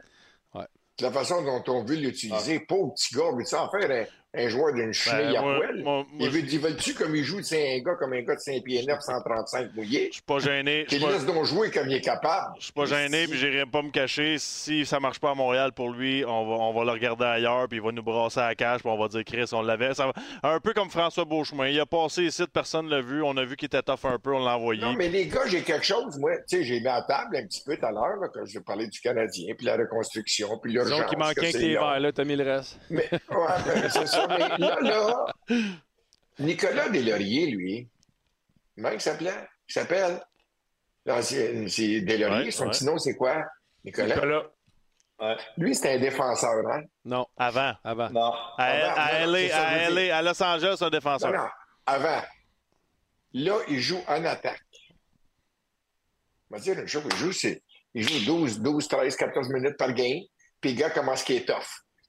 Ouais. 0.52 0.66
La 1.00 1.10
façon 1.10 1.42
dont 1.42 1.64
on 1.72 1.82
veut 1.82 1.94
l'utiliser, 1.96 2.60
pauvre 2.60 2.92
petit 2.92 3.14
gars, 3.14 3.30
veut-tu 3.34 3.54
en 3.54 3.70
faire 3.70 3.90
un, 3.90 4.04
un 4.36 4.48
joueur 4.48 4.72
d'une 4.74 4.92
chenille 4.92 5.32
Ben, 5.32 5.36
à 5.36 5.42
poil? 5.42 5.82
moi- 5.82 5.94
moi, 5.94 6.04
il 6.20 6.30
veut, 6.30 6.40
il 6.40 6.58
veut-tu 6.60 6.94
comme 6.94 7.14
il 7.16 7.24
joue, 7.24 7.42
c'est 7.42 7.76
un 7.76 7.82
gars 7.82 7.94
comme 7.98 8.12
un 8.12 8.22
gars 8.22 8.34
de 8.34 8.40
5 8.40 8.62
pieds 8.62 8.84
9, 8.86 9.00
135 9.00 9.74
mouillé? 9.74 10.08
Je 10.08 10.14
suis 10.14 10.22
pas 10.22 10.38
gêné. 10.38 10.84
Je 10.88 10.94
suis 10.96 11.04
pas- 11.04 11.12
laisse 11.12 11.26
donc 11.26 11.44
jouer 11.44 11.70
comme 11.70 11.88
il 11.88 11.96
est 11.96 12.00
capable. 12.00 12.54
je 12.58 12.64
suis 12.64 12.72
pas 12.72 12.84
gêné, 12.86 13.26
puis 13.26 13.38
j'irai 13.38 13.66
pas 13.66 13.82
me 13.82 13.90
cacher. 13.90 14.36
Si 14.38 14.84
ça 14.86 15.00
marche 15.00 15.18
pas 15.18 15.30
à 15.30 15.34
Montréal 15.34 15.72
pour 15.72 15.90
lui, 15.90 16.24
on 16.26 16.46
va, 16.48 16.54
on 16.64 16.72
va 16.72 16.84
le 16.84 16.90
regarder 16.92 17.24
ailleurs, 17.24 17.68
puis 17.68 17.78
il 17.78 17.82
va 17.84 17.92
nous 17.92 18.02
brasser 18.02 18.40
à 18.40 18.48
la 18.48 18.54
cage, 18.54 18.80
puis 18.80 18.90
on 18.90 18.98
va 18.98 19.08
dire 19.08 19.24
Chris, 19.24 19.48
on 19.52 19.62
l'avait. 19.62 19.94
Ça 19.94 20.06
va- 20.06 20.12
Un 20.54 20.60
peu 20.60 20.72
comme 20.72 20.90
François 20.90 21.24
Beauchemin. 21.24 21.68
Il 21.68 21.80
a 21.80 21.86
passé 21.86 22.24
ici, 22.24 22.42
personne 22.52 22.88
l'a 22.88 23.00
vu. 23.00 23.22
On 23.22 23.36
a 23.36 23.44
vu 23.44 23.56
qu'il 23.56 23.66
était 23.66 23.82
tough 23.82 24.04
un 24.04 24.18
peu, 24.18 24.32
on 24.34 24.44
l'a 24.44 24.56
envoyé. 24.56 24.82
Non, 24.82 24.94
mais 24.94 25.08
les 25.08 25.26
gars, 25.26 25.46
j'ai 25.46 25.62
quelque 25.62 25.84
chose, 25.86 26.18
moi. 26.18 26.32
Tu 26.48 26.58
sais, 26.58 26.64
j'ai 26.64 26.80
mis 26.80 26.86
à 26.88 27.02
table 27.02 27.36
un 27.36 27.46
petit 27.46 27.62
peu 27.64 27.76
tout 27.76 27.86
à 27.86 27.90
l'heure, 27.92 28.16
quand 28.32 28.44
je 28.44 28.58
parlais 28.58 28.86
du 28.86 29.00
Canadien, 29.00 29.54
puis 29.56 29.66
la 29.66 29.76
reconstruction, 29.76 30.58
puis 30.58 30.72
l'urgence. 30.72 30.92
Disons 30.94 31.08
qu'il 31.08 31.18
manquait 31.18 31.52
que 31.52 31.58
long. 31.58 31.80
vert, 31.90 32.00
là, 32.00 32.12
t'as 32.12 32.24
mis 32.24 32.36
le 32.36 32.44
reste. 32.44 32.78
Mais, 32.90 33.08
ouais, 33.12 33.18
ben, 33.66 33.88
c'est 33.90 34.06
ça. 34.06 34.25
Mais 34.28 34.38
là, 34.58 34.76
là, 34.80 35.26
Nicolas 36.38 36.88
Deslauriers, 36.88 37.46
lui, 37.46 37.88
comment 38.74 38.90
il 38.90 39.00
s'appelait? 39.00 39.48
Il 39.68 39.72
s'appelle? 39.72 40.20
Non, 41.06 41.22
c'est 41.22 42.00
Deslauriers. 42.02 42.44
Ouais, 42.46 42.50
Son 42.50 42.64
ouais. 42.64 42.70
petit 42.70 42.84
nom, 42.84 42.98
c'est 42.98 43.14
quoi? 43.16 43.44
Nicolas? 43.84 44.14
Nicolas, 44.16 44.42
Lui, 45.56 45.74
c'est 45.74 45.94
un 45.94 45.98
défenseur, 45.98 46.66
hein? 46.70 46.82
Non, 47.04 47.26
Avant. 47.36 47.72
avant. 47.84 48.10
Non. 48.10 48.32
À, 48.58 48.64
Avant, 48.64 48.94
à 48.96 49.26
non, 49.26 49.32
LA, 49.32 49.56
à 49.56 49.90
LA, 49.90 50.16
à 50.16 50.22
Los 50.22 50.42
Angeles, 50.42 50.76
un 50.80 50.84
Non, 50.84 50.90
défenseur. 50.90 51.32
non, 51.32 51.48
avant. 51.86 52.22
Là, 53.32 53.58
il 53.68 53.80
joue 53.80 54.00
en 54.08 54.24
attaque. 54.24 54.60
On 56.50 56.56
va 56.56 56.60
dire 56.62 56.78
une 56.78 56.86
chose, 56.86 57.02
il 57.10 57.16
joue, 57.16 57.32
c'est, 57.32 57.62
il 57.94 58.08
joue 58.08 58.24
12, 58.24 58.60
12, 58.60 58.88
13, 58.88 59.16
14 59.16 59.48
minutes 59.50 59.76
par 59.76 59.92
game, 59.92 60.20
puis 60.60 60.72
le 60.72 60.78
gars 60.78 60.90
commence 60.90 61.22
qui 61.22 61.34
est 61.36 61.44
tough. 61.46 61.66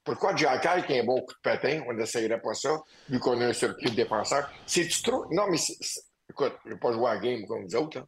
Pourquoi 0.07 0.35
Jack 0.35 0.65
Hall, 0.65 0.85
qui 0.85 0.97
a 0.97 1.01
un 1.01 1.05
bon 1.05 1.19
coup 1.21 1.33
de 1.33 1.39
patin, 1.43 1.81
on 1.87 1.93
n'essayerait 1.93 2.39
pas 2.41 2.53
ça, 2.53 2.69
vu 3.09 3.19
qu'on 3.19 3.39
a 3.41 3.45
un 3.47 3.53
circuit 3.53 3.91
de 3.91 3.95
défenseur? 3.95 4.49
C'est-tu 4.65 5.03
trop? 5.03 5.25
Non, 5.31 5.43
mais 5.49 5.57
écoute, 6.29 6.53
je 6.63 6.69
ne 6.69 6.73
vais 6.75 6.79
pas 6.79 6.91
jouer 6.93 7.09
à 7.09 7.13
la 7.15 7.19
game 7.19 7.45
comme 7.45 7.63
nous 7.63 7.75
autres, 7.75 7.99
là. 7.99 8.05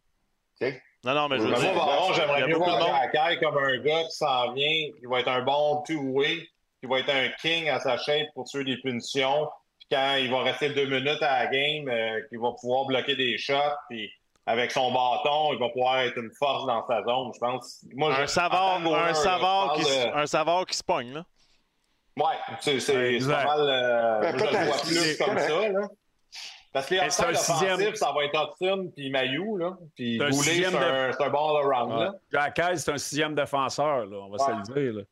Sais? 0.58 0.82
Non, 1.04 1.14
non, 1.14 1.28
mais 1.28 1.36
je 1.38 1.42
veux 1.42 1.54
dire, 1.54 1.72
j'aimerais 2.14 2.40
mieux 2.48 2.56
voir 2.56 2.78
monde. 2.78 2.88
Jack 3.12 3.14
Hall 3.14 3.40
comme 3.40 3.58
un 3.64 3.78
gars 3.78 4.02
qui 4.04 4.16
s'en 4.16 4.52
vient, 4.52 4.90
qui 4.98 5.06
va 5.06 5.20
être 5.20 5.28
un 5.28 5.42
bon 5.42 5.82
two-way, 5.86 6.48
qui 6.80 6.86
va 6.88 6.98
être 7.00 7.10
un 7.10 7.28
king 7.40 7.68
à 7.68 7.80
sa 7.80 7.96
shape 7.98 8.28
pour 8.34 8.44
tuer 8.44 8.64
des 8.64 8.76
punitions. 8.78 9.48
Puis 9.78 9.88
quand 9.92 10.16
il 10.16 10.30
va 10.30 10.42
rester 10.42 10.70
deux 10.70 10.86
minutes 10.86 11.22
à 11.22 11.44
la 11.44 11.46
game, 11.50 11.88
euh, 11.88 12.20
qu'il 12.28 12.38
va 12.40 12.52
pouvoir 12.58 12.86
bloquer 12.86 13.14
des 13.16 13.36
shots, 13.38 13.54
puis 13.88 14.10
avec 14.46 14.70
son 14.72 14.90
bâton, 14.92 15.52
il 15.52 15.58
va 15.58 15.68
pouvoir 15.68 15.98
être 16.00 16.16
une 16.18 16.30
force 16.38 16.66
dans 16.66 16.86
sa 16.86 17.02
zone, 17.04 17.30
je 17.34 17.38
pense. 17.38 17.84
Moi, 17.94 18.12
je- 18.16 18.22
Un 18.22 18.26
savard, 18.26 18.80
en 18.80 18.82
tant 18.82 18.90
que 18.90 18.94
un 19.10 19.14
savard, 19.14 19.74
je 19.76 19.82
qui, 19.82 19.90
de- 19.90 20.14
un 20.16 20.26
savard 20.26 20.66
qui 20.66 20.76
se 20.76 20.82
pogne, 20.82 21.12
là. 21.12 21.24
Ouais, 22.20 22.36
c'est 22.60 23.18
pas 23.26 23.44
mal. 23.44 23.60
euh, 23.60 24.20
Ben, 24.20 24.38
je 24.38 24.44
le 24.44 24.64
vois 24.66 24.76
plus 24.82 25.18
comme 25.18 25.38
ça, 25.38 25.68
là. 25.68 25.88
Parce 26.72 26.86
que 26.86 26.94
les 26.94 27.00
offensives 27.00 27.36
sixième. 27.36 27.94
ça 27.96 28.12
va 28.12 28.24
être 28.24 28.54
Hudson 28.60 28.92
puis 28.94 29.10
Mayou, 29.10 29.56
là. 29.56 29.76
Puis 29.96 30.18
Goulet, 30.18 30.30
c'est 30.30 30.66
un, 30.66 31.12
c'est 31.12 31.22
un 31.24 31.30
bon 31.30 31.56
all-around, 31.56 31.92
Ouais. 31.98 32.08
là. 32.32 32.76
C'est 32.76 32.92
un 32.92 32.98
sixième 32.98 33.34
défenseur, 33.34 34.06
là, 34.06 34.16
on 34.18 34.28
va 34.30 34.36
Ouais. 34.44 34.62
se 34.64 34.72
le 34.74 34.80
dire. 34.80 34.92
là. 35.00 35.02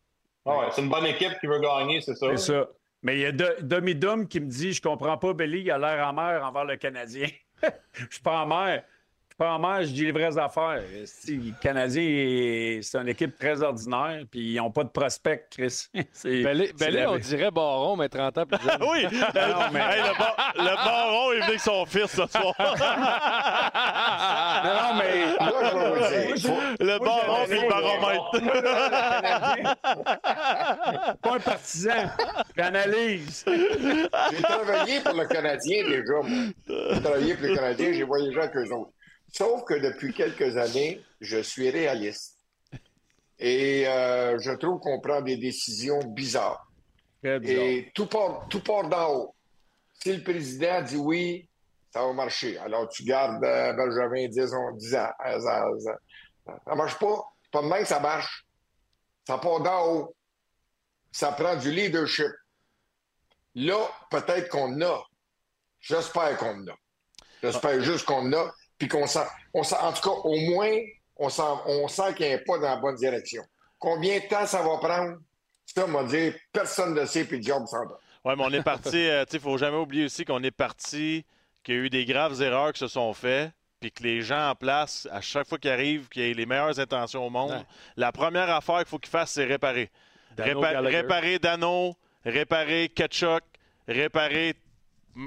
Ah 0.46 0.58
ouais, 0.58 0.66
c'est 0.72 0.82
une 0.82 0.88
bonne 0.88 1.06
équipe 1.06 1.32
qui 1.40 1.46
veut 1.46 1.58
gagner, 1.58 2.00
c'est 2.00 2.14
ça. 2.14 2.28
C'est 2.36 2.52
ça. 2.52 2.66
Mais 3.02 3.16
il 3.16 3.20
y 3.20 3.26
a 3.26 3.32
De- 3.32 3.56
Domi 3.60 3.94
Dum 3.94 4.26
qui 4.28 4.40
me 4.40 4.46
dit 4.46 4.72
Je 4.72 4.80
comprends 4.80 5.18
pas, 5.18 5.32
Billy, 5.34 5.60
il 5.62 5.70
a 5.70 5.78
l'air 5.78 6.06
amer 6.06 6.42
envers 6.44 6.64
le 6.64 6.76
Canadien. 6.76 7.26
Je 7.92 8.06
suis 8.10 8.22
pas 8.22 8.40
amer. 8.42 8.82
pas 8.82 8.88
en 9.46 9.58
mer, 9.58 9.82
je 9.82 9.92
dis 9.92 10.04
les 10.04 10.12
vraies 10.12 10.36
affaires. 10.38 10.82
Si, 11.04 11.36
les 11.36 11.52
Canadiens, 11.60 12.80
c'est 12.82 12.98
une 12.98 13.08
équipe 13.08 13.38
très 13.38 13.62
ordinaire, 13.62 14.22
puis 14.30 14.54
ils 14.54 14.56
n'ont 14.56 14.70
pas 14.70 14.84
de 14.84 14.88
prospect, 14.88 15.46
Chris. 15.50 15.86
C'est- 16.12 16.42
Belé, 16.42 16.72
c'est 16.76 16.86
Belé, 16.86 17.00
la- 17.02 17.12
on 17.12 17.18
dirait 17.18 17.50
Baron, 17.50 17.96
mais 17.96 18.08
30 18.08 18.38
ans 18.38 18.46
plus 18.46 18.58
jeune. 18.60 18.78
oui! 18.90 19.04
Non, 19.04 19.10
mais- 19.72 19.80
Hey, 19.80 20.02
le, 20.02 20.18
bar- 20.18 20.52
le 20.56 20.74
baron 20.84 21.32
est 21.32 21.36
venu 21.36 21.44
avec 21.44 21.60
son 21.60 21.86
fils 21.86 22.10
ce 22.10 22.26
soir. 22.26 22.54
Non, 24.64 24.74
non, 24.74 24.94
mais. 24.98 25.24
Le 26.80 26.98
baron 26.98 27.44
et 27.48 27.60
le 27.60 27.68
baromètre. 27.68 28.30
Pas 31.22 31.34
un 31.34 31.38
partisan. 31.40 32.10
Puis 32.52 32.62
analyse. 32.62 33.44
J'ai 33.46 34.42
travaillé 34.42 35.00
pour 35.00 35.14
le 35.14 35.26
Canadien 35.26 35.84
déjà, 35.88 36.14
moi. 36.22 36.52
J'ai 36.68 37.00
travaillé 37.02 37.34
pour 37.34 37.46
le 37.46 37.54
Canadien, 37.54 37.92
j'ai 37.92 38.02
voyagé 38.04 38.38
avec 38.38 38.56
eux 38.56 38.72
autres. 38.74 38.90
Sauf 39.32 39.64
que 39.64 39.74
depuis 39.74 40.12
quelques 40.14 40.56
années, 40.56 41.02
je 41.20 41.38
suis 41.38 41.70
réaliste. 41.70 42.36
Et 43.38 43.86
euh, 43.86 44.38
je 44.38 44.50
trouve 44.52 44.80
qu'on 44.80 45.00
prend 45.00 45.20
des 45.20 45.36
décisions 45.36 46.00
bizarres. 46.00 46.66
Bizarre. 47.22 47.42
Et 47.64 47.92
tout 47.94 48.06
part, 48.06 48.46
tout 48.48 48.60
part 48.62 48.88
d'en 48.88 49.14
haut. 49.14 49.34
Si 50.02 50.16
le 50.16 50.22
président 50.22 50.82
dit 50.82 50.96
oui, 50.96 51.48
ça 51.92 52.04
va 52.04 52.12
marcher. 52.12 52.58
Alors 52.58 52.88
tu 52.88 53.04
gardes 53.04 53.42
euh, 53.44 53.72
Benjamin 53.74 54.28
10, 54.28 54.52
on- 54.54 54.72
10 54.76 54.94
ans. 54.96 55.10
Ça, 55.40 55.40
ça, 55.40 55.98
ça 56.66 56.74
marche 56.74 56.98
pas. 56.98 57.24
Pas 57.52 57.62
de 57.62 57.66
même 57.68 57.82
que 57.82 57.88
ça 57.88 58.00
marche. 58.00 58.46
Ça 59.26 59.38
part 59.38 59.60
d'en 59.60 59.86
haut. 59.92 60.16
Ça 61.12 61.32
prend 61.32 61.56
du 61.56 61.70
leadership. 61.70 62.30
Là, 63.54 63.88
peut-être 64.10 64.48
qu'on 64.48 64.80
a. 64.82 65.02
J'espère 65.80 66.36
qu'on 66.38 66.66
a. 66.68 66.74
J'espère 67.42 67.80
juste 67.82 68.04
qu'on 68.04 68.32
a. 68.32 68.52
Puis 68.78 68.88
qu'on 68.88 69.06
sent, 69.06 69.26
on 69.54 69.62
sent, 69.62 69.76
en 69.80 69.92
tout 69.92 70.02
cas, 70.02 70.16
au 70.24 70.36
moins, 70.52 70.72
on 71.16 71.28
sent, 71.28 71.42
on 71.66 71.88
sent 71.88 72.14
qu'il 72.14 72.26
n'y 72.28 72.34
a 72.34 72.38
pas 72.38 72.58
dans 72.58 72.68
la 72.70 72.76
bonne 72.76 72.94
direction. 72.96 73.42
Combien 73.78 74.18
de 74.18 74.26
temps 74.28 74.46
ça 74.46 74.62
va 74.62 74.78
prendre? 74.78 75.16
Ça, 75.66 75.86
m'a 75.86 76.04
dit, 76.04 76.32
personne 76.52 76.94
ne 76.94 77.04
sait, 77.04 77.24
puis 77.24 77.38
Diable 77.40 77.66
s'en 77.68 77.84
donne. 77.84 77.96
Oui, 78.24 78.34
mais 78.36 78.44
on 78.44 78.50
est 78.52 78.62
parti. 78.62 78.96
euh, 79.08 79.24
tu 79.24 79.32
sais, 79.32 79.36
il 79.36 79.40
ne 79.40 79.42
faut 79.42 79.58
jamais 79.58 79.76
oublier 79.76 80.04
aussi 80.06 80.24
qu'on 80.24 80.42
est 80.42 80.50
parti, 80.50 81.24
qu'il 81.62 81.74
y 81.74 81.78
a 81.78 81.80
eu 81.82 81.90
des 81.90 82.04
graves 82.04 82.40
erreurs 82.40 82.72
qui 82.72 82.78
se 82.80 82.86
sont 82.88 83.12
faites, 83.12 83.50
puis 83.80 83.92
que 83.92 84.02
les 84.02 84.22
gens 84.22 84.50
en 84.50 84.54
place, 84.54 85.06
à 85.12 85.20
chaque 85.20 85.46
fois 85.46 85.58
qu'ils 85.58 85.70
arrivent, 85.70 86.08
qu'ils 86.08 86.22
aient 86.22 86.34
les 86.34 86.46
meilleures 86.46 86.78
intentions 86.80 87.26
au 87.26 87.30
monde, 87.30 87.50
Ouais. 87.52 87.62
la 87.96 88.10
première 88.12 88.50
affaire 88.50 88.78
qu'il 88.78 88.86
faut 88.86 88.98
qu'ils 88.98 89.10
fassent, 89.10 89.32
c'est 89.32 89.44
réparer. 89.44 89.90
Dano 90.36 90.60
Répa- 90.60 90.72
Gallagher. 90.72 90.96
réparer 90.96 91.38
Dano, 91.38 91.94
réparer 92.24 92.88
Ketchuk, 92.88 93.42
réparer 93.86 94.54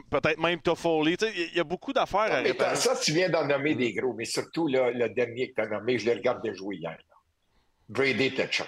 peut-être 0.09 0.39
même 0.39 0.61
Toffoli. 0.61 1.15
Il 1.35 1.55
y 1.57 1.59
a 1.59 1.63
beaucoup 1.63 1.93
d'affaires 1.93 2.21
à 2.33 2.41
Mais 2.41 2.49
réparer. 2.49 2.75
ça, 2.75 2.95
tu 2.95 3.11
viens 3.13 3.29
d'en 3.29 3.45
nommer 3.45 3.75
des 3.75 3.93
gros, 3.93 4.13
mais 4.13 4.25
surtout 4.25 4.67
là, 4.67 4.91
le 4.91 5.09
dernier 5.09 5.49
que 5.51 5.55
tu 5.55 5.61
as 5.61 5.67
nommé, 5.67 5.97
je 5.99 6.05
l'ai 6.05 6.13
regardé 6.15 6.53
jouer 6.55 6.75
hier. 6.77 6.91
là. 6.91 7.15
Brady 7.89 8.33
Tetchuk. 8.33 8.67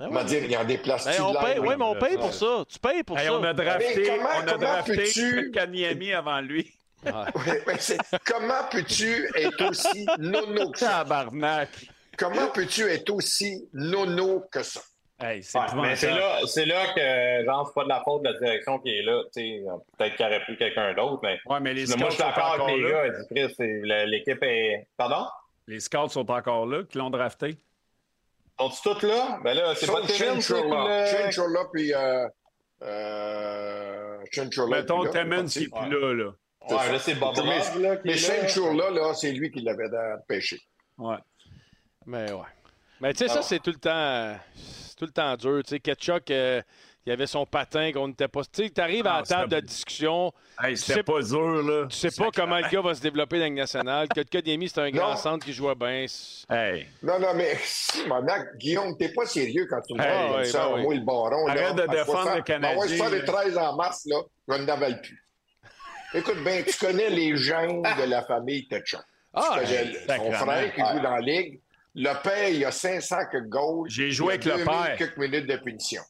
Ah 0.00 0.06
On 0.08 0.10
va 0.10 0.20
ouais. 0.20 0.26
dire, 0.26 0.44
il 0.44 0.50
y 0.50 0.56
a 0.56 0.64
des 0.64 0.78
places 0.78 1.04
Ben, 1.04 1.20
on 1.20 1.34
paye, 1.34 1.58
oui, 1.58 1.74
mais 1.78 1.84
on 1.84 1.94
paye 1.94 2.16
pour 2.16 2.32
ça. 2.32 2.64
Tu 2.68 2.78
payes 2.78 3.02
pour 3.02 3.18
Hey, 3.18 3.26
ça. 3.26 3.34
on 3.38 3.44
a 3.44 3.52
drafté, 3.52 4.02
comment- 4.02 4.28
on 4.36 4.40
a 4.40 4.44
comment 4.52 4.58
drafté 4.58 4.96
peux-tu- 4.96 5.50
Kanyemi 5.52 6.12
avant 6.12 6.40
lui. 6.40 6.72
Comment 8.24 8.64
peux-tu 8.70 9.28
être 9.36 9.68
aussi 9.70 10.06
nono 10.18 10.70
que 10.70 10.78
ça? 10.78 10.88
Tabarnak. 11.04 11.68
Comment 12.16 12.48
peux-tu 12.48 12.82
être 12.88 13.10
aussi 13.10 13.68
nono 13.72 14.44
que 14.50 14.62
ça? 14.62 14.80
Hey, 15.22 15.42
c'est 15.42 15.58
Ouais, 15.58 15.64
mais 15.76 15.96
c'est 15.96 16.06
épouvantable. 16.08 16.40
là, 16.40 16.46
c'est 16.46 16.66
là 16.66 16.86
que, 16.94 17.44
genre, 17.44 17.66
c'est 17.66 17.74
pas 17.74 17.84
de 17.84 17.88
la 17.88 18.02
faute 18.02 18.22
de 18.22 18.28
la 18.28 18.38
direction 18.38 18.78
qui 18.80 18.90
est 18.90 19.02
là. 19.02 19.22
tu 19.24 19.40
sais. 19.40 19.62
Peut-être 19.96 20.16
qu'il 20.16 20.26
aurait 20.26 20.42
pris 20.42 20.56
quelqu'un 20.56 20.94
d'autre, 20.94 21.20
mais. 21.22 21.38
Ouais, 21.46 21.60
mais 21.60 21.74
les 21.74 21.86
moi, 21.86 21.96
je 21.96 22.00
scouts 22.00 22.10
suis 22.10 22.18
sont 22.20 22.28
d'accord 22.28 22.52
encore 22.54 22.68
avec 22.68 22.82
les 22.82 22.90
là. 22.90 23.08
gars. 23.88 24.04
L'équipe 24.06 24.42
est. 24.42 24.88
Pardon? 24.96 25.26
Les 25.68 25.80
scouts 25.80 26.08
sont 26.08 26.30
encore 26.30 26.66
là, 26.66 26.82
qui 26.84 26.98
l'ont 26.98 27.10
drafté. 27.10 27.56
Sont-ils 28.58 28.82
tous 28.82 29.06
là? 29.06 29.38
Ben 29.44 29.54
là, 29.54 29.74
c'est 29.74 29.86
pas 29.86 30.06
Chinchilla, 30.06 31.60
puis... 31.72 31.94
Euh, 31.94 32.28
euh, 32.82 34.18
Mettons, 34.68 35.08
Timmons, 35.10 35.46
c'est 35.46 35.68
plus 35.68 35.90
là, 35.90 36.14
là. 36.14 36.30
Ouais, 36.68 36.92
là, 36.92 36.98
c'est 36.98 37.14
Bob 37.14 37.34
Mais-. 38.04 38.16
Chinchilla, 38.16 38.90
là, 38.90 39.14
c'est 39.14 39.32
lui 39.32 39.50
qui 39.50 39.60
l'avait 39.62 39.88
pêché. 40.28 40.58
Ouais. 40.98 41.16
Mais 42.06 42.30
ouais. 42.32 42.46
Mais 43.02 43.12
tu 43.14 43.18
sais, 43.26 43.28
ça, 43.28 43.42
c'est 43.42 43.58
tout 43.60 43.70
le 43.72 43.78
temps. 43.78 44.36
Tout 44.96 45.06
le 45.06 45.10
temps 45.10 45.36
dur. 45.36 45.60
Tu 45.64 45.70
sais, 45.70 45.80
Ketchuk, 45.80 46.30
euh, 46.30 46.62
il 47.04 47.10
avait 47.12 47.26
son 47.26 47.44
patin 47.44 47.90
qu'on 47.90 48.06
n'était 48.06 48.28
pas. 48.28 48.42
Tu 48.44 48.62
sais, 48.62 48.70
t'arrives 48.70 49.04
à 49.08 49.14
Ah, 49.14 49.18
la 49.18 49.26
table 49.26 49.48
de 49.50 49.58
discussion, 49.58 50.32
Hey, 50.62 50.76
sais- 50.76 50.92
c'était 50.92 51.02
pas 51.02 51.20
dur, 51.20 51.62
là. 51.64 51.86
tu 51.90 51.96
sais 51.96 52.10
pas 52.16 52.28
comment 52.32 52.58
le 52.58 52.68
gars 52.68 52.80
va 52.80 52.94
se 52.94 53.00
développer 53.00 53.40
dans 53.40 53.46
le 53.46 53.50
national. 53.54 54.06
Que 54.14 54.20
Kodiemi, 54.22 54.68
c'est 54.68 54.80
un 54.80 54.90
grand 54.92 55.16
centre 55.16 55.44
qui 55.44 55.52
jouait 55.52 55.74
bien. 55.74 56.06
Hey. 56.48 56.86
Non, 57.02 57.18
non, 57.18 57.34
mais 57.34 57.56
si, 57.64 58.06
mon 58.06 58.22
mec, 58.22 58.42
Guillaume, 58.58 58.96
t'es 58.96 59.08
pas 59.08 59.26
sérieux 59.26 59.66
quand 59.68 59.80
tu 59.80 59.94
me 59.94 60.00
Hey, 60.00 60.30
ouais, 60.36 60.44
ça, 60.44 60.68
ben 60.68 60.74
oui. 60.76 60.82
moi, 60.82 60.94
le 60.94 61.00
baron. 61.00 61.46
là, 61.48 61.52
Arrête 61.54 61.74
de 61.74 61.86
défendre 61.88 62.04
60, 62.22 62.36
le 62.36 62.42
Canadien, 62.42 62.76
Ben 62.76 62.80
ouais, 62.88 62.96
ça, 62.96 63.10
les 63.10 63.18
là. 63.18 63.24
13 63.24 63.58
en 63.58 63.74
mars, 63.76 64.02
là, 64.06 64.16
je 64.48 64.54
n'avale 64.62 65.00
plus. 65.02 65.24
Écoute 66.14 66.44
bien, 66.44 66.62
tu 66.62 66.78
connais 66.78 67.10
les 67.10 67.36
gènes 67.36 67.82
de 67.82 68.04
la 68.08 68.22
famille 68.22 68.68
Tetchuk. 68.68 69.00
Ah, 69.34 69.58
tu 69.58 69.66
connais 69.66 70.18
son 70.18 70.32
frère 70.32 70.72
qui 70.74 70.80
joue 70.80 71.00
dans 71.02 71.10
la 71.16 71.20
ligue. 71.20 71.60
Le 71.94 72.22
père, 72.22 72.48
il 72.48 72.64
a 72.64 72.72
500 72.72 73.16
que 73.30 73.38
goals. 73.38 73.88
J'ai 73.88 74.10
joué 74.10 74.34
avec 74.34 74.44
le 74.44 74.52
2000 74.52 74.64
père. 74.66 74.96
quelques 74.96 75.18
minutes 75.18 75.46
de 75.46 75.56
punition. 75.56 76.02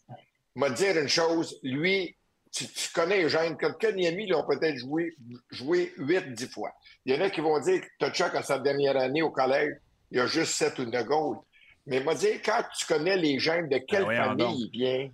M'a 0.55 0.71
dire 0.71 0.97
une 0.99 1.09
chose, 1.09 1.59
lui, 1.63 2.17
tu, 2.53 2.67
tu 2.69 2.91
connais 2.93 3.23
les 3.23 3.29
gènes. 3.29 3.57
Comme 3.57 3.77
Kanyemi, 3.79 4.27
ils 4.29 4.35
ont 4.35 4.47
peut-être 4.47 4.77
joué, 4.77 5.17
joué 5.51 5.93
8-10 5.99 6.51
fois. 6.51 6.73
Il 7.05 7.15
y 7.15 7.19
en 7.19 7.23
a 7.23 7.31
qui 7.31 7.41
vont 7.41 7.59
dire 7.61 7.81
que 7.81 7.87
Tetchuk, 7.99 8.35
à 8.35 8.43
sa 8.43 8.59
dernière 8.59 8.97
année 8.97 9.23
au 9.23 9.31
collège, 9.31 9.75
il 10.11 10.21
a 10.21 10.27
juste 10.27 10.53
7 10.53 10.79
ou 10.79 10.85
9 10.85 11.05
goals. 11.07 11.39
Mais 11.87 12.01
m'a 12.01 12.15
dit, 12.15 12.41
quand 12.45 12.63
tu 12.79 12.87
connais 12.87 13.17
les 13.17 13.39
gènes 13.41 13.69
de 13.69 13.79
quelle 13.79 14.05
Ben 14.05 14.23
famille 14.23 14.47
donc. 14.47 14.57
il 14.59 14.71
vient, 14.71 15.11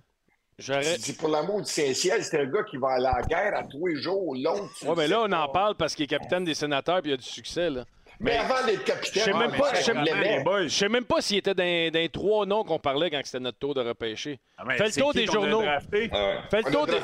dis 0.97 1.13
pour 1.13 1.29
l'amour 1.29 1.61
du 1.61 1.71
Saint-Ciel, 1.71 2.23
c'est 2.23 2.39
un 2.39 2.45
gars 2.45 2.63
qui 2.63 2.77
va 2.77 2.89
à 2.89 2.99
la 2.99 3.21
guerre 3.27 3.57
à 3.57 3.63
tous 3.63 3.87
les 3.87 3.95
jours. 3.95 4.35
L'autre, 4.35 4.69
le 4.83 4.95
mais 4.95 5.07
là, 5.07 5.21
on 5.21 5.31
en 5.31 5.47
parle 5.49 5.75
parce 5.75 5.95
qu'il 5.95 6.03
est 6.03 6.07
capitaine 6.07 6.43
des 6.43 6.53
sénateurs 6.53 6.97
et 6.97 7.09
il 7.09 7.13
a 7.13 7.17
du 7.17 7.23
succès. 7.23 7.69
Là. 7.69 7.85
Mais 8.21 8.35
avant 8.35 8.65
d'être 8.65 8.83
capitaine, 8.83 9.23
Je 9.25 9.31
sais 9.31 9.33
même 9.33 9.51
ouais, 9.51 9.57
pas- 9.57 9.73
je 10.67 10.67
sais 10.69 10.89
même- 10.89 11.05
pas 11.05 11.21
s'il 11.21 11.37
était 11.37 11.53
dans, 11.53 11.91
dans 11.91 11.99
les 11.99 12.09
trois 12.09 12.45
noms 12.45 12.63
qu'on 12.65 12.77
parlait 12.79 13.09
quand 13.09 13.21
c'était 13.23 13.39
notre 13.39 13.59
tour 13.59 13.73
de 13.73 13.81
repêcher. 13.81 14.39
Ah, 14.57 14.63
Fais 14.77 14.85
le 14.85 14.91
c'est 14.91 14.99
tour 14.99 15.13
des 15.13 15.25
journaux. 15.25 15.63
Ah. 15.65 15.79
Fais 15.79 16.61
le 16.61 16.71
tour 16.71 16.85
des. 16.85 16.99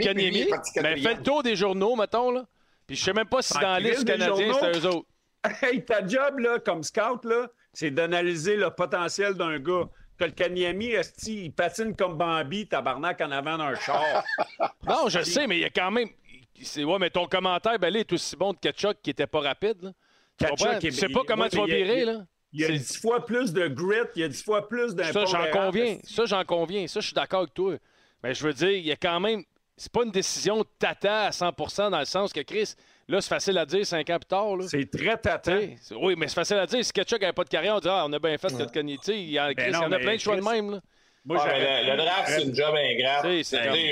Kanyemi, 0.00 0.46
mais 0.82 0.96
fais 0.98 1.14
le 1.14 1.22
tour 1.22 1.42
des 1.42 1.56
journaux, 1.56 1.96
mettons, 1.96 2.30
là. 2.30 2.44
Puis 2.86 2.96
je 2.96 3.04
sais 3.04 3.12
même 3.12 3.26
pas 3.26 3.42
si 3.42 3.52
dans 3.54 3.60
la 3.60 3.80
liste 3.80 4.06
journaux. 4.06 4.52
c'était 4.54 4.78
eux 4.78 4.86
autres. 4.86 5.06
Hey, 5.62 5.84
ta 5.84 6.04
job, 6.06 6.38
là, 6.40 6.58
comme 6.58 6.82
scout, 6.82 7.24
là, 7.24 7.46
c'est 7.72 7.90
d'analyser 7.90 8.56
le 8.56 8.70
potentiel 8.70 9.34
d'un 9.34 9.58
gars. 9.58 9.84
Que 10.18 10.24
le 10.24 10.32
Kanyemi, 10.32 10.86
esti, 10.90 11.44
il 11.44 11.52
patine 11.52 11.94
comme 11.94 12.16
Bambi, 12.18 12.66
tabarnak, 12.66 13.20
en 13.20 13.30
avant 13.30 13.56
d'un 13.56 13.74
char. 13.76 14.02
Non, 14.86 15.08
je 15.08 15.22
sais, 15.22 15.46
mais 15.46 15.58
il 15.58 15.60
y 15.60 15.64
a 15.64 15.70
quand 15.70 15.90
même. 15.92 16.08
c'est- 16.60 16.82
Ouais, 16.82 16.98
mais 16.98 17.08
ton 17.10 17.26
commentaire, 17.26 17.78
ben, 17.78 17.92
là, 17.92 18.00
est 18.00 18.12
aussi 18.12 18.34
bon 18.36 18.52
de 18.52 18.58
Ketchuk 18.58 18.96
qui 19.00 19.10
était 19.10 19.28
pas 19.28 19.40
rapide. 19.40 19.76
Là. 19.82 19.90
Comprends? 20.46 20.72
est- 20.72 20.78
Tu 20.80 20.92
sais 20.92 21.08
pas 21.08 21.22
comment 21.26 21.44
ouais, 21.44 21.48
tu 21.50 21.56
vas 21.56 21.64
virer, 21.66 22.00
il- 22.00 22.04
là. 22.06 22.18
Il 22.52 22.60
y 22.62 22.64
a 22.64 22.68
dix 22.68 22.96
fois 22.96 23.26
plus 23.26 23.52
de 23.52 23.68
grit, 23.68 23.96
il 24.16 24.22
y 24.22 24.24
a 24.24 24.28
dix 24.28 24.42
fois 24.42 24.66
plus 24.68 24.94
Ça, 24.96 25.24
j'en 25.26 25.50
conviens. 25.50 25.98
Ça, 26.04 26.24
j'en 26.24 26.44
conviens. 26.44 26.86
Ça, 26.86 27.00
je 27.00 27.06
suis 27.06 27.14
d'accord 27.14 27.40
avec 27.40 27.52
toi. 27.54 27.74
Mais 28.22 28.32
je 28.34 28.42
veux 28.42 28.54
dire, 28.54 28.70
il 28.70 28.86
y 28.86 28.92
a 28.92 28.96
quand 28.96 29.20
même. 29.20 29.42
C'est 29.76 29.92
pas 29.92 30.02
une 30.02 30.10
décision 30.10 30.64
tata 30.78 31.26
à 31.26 31.30
100% 31.30 31.90
dans 31.90 32.00
le 32.00 32.04
sens 32.04 32.32
que 32.32 32.40
Chris, 32.40 32.74
là, 33.06 33.20
c'est 33.20 33.28
facile 33.28 33.58
à 33.58 33.64
dire 33.66 33.86
cinq 33.86 34.10
ans 34.10 34.18
plus 34.18 34.26
tard. 34.26 34.46
C'est 34.66 34.90
très 34.90 35.16
c'est- 35.80 35.94
Oui, 35.94 36.14
mais 36.16 36.26
c'est 36.26 36.34
facile 36.34 36.56
à 36.56 36.66
dire. 36.66 36.84
Si 36.84 36.90
Ketchuk 36.92 37.20
n'avait 37.20 37.32
pas 37.32 37.44
de 37.44 37.48
carrière, 37.48 37.76
on 37.76 37.80
dirait, 37.80 37.94
ah, 37.96 38.04
on 38.08 38.12
a 38.12 38.18
bien 38.18 38.36
fait. 38.38 38.48
Tu 38.48 38.56
sais, 39.02 39.20
Il 39.22 39.30
y, 39.30 39.38
a, 39.38 39.54
Chris, 39.54 39.66
il 39.66 39.70
y 39.70 39.72
non, 39.72 39.78
en 39.80 39.82
a 39.82 39.88
mais 39.90 40.00
plein 40.00 40.14
de 40.16 40.20
choix 40.20 40.34
de 40.36 40.40
même. 40.40 40.70
Là. 40.72 40.80
Moi, 41.24 41.44
le, 41.46 41.90
le 41.90 41.96
draft, 41.96 42.28
c'est 42.28 42.42
une 42.42 42.54
job 42.54 42.74
ingrate. 42.74 43.24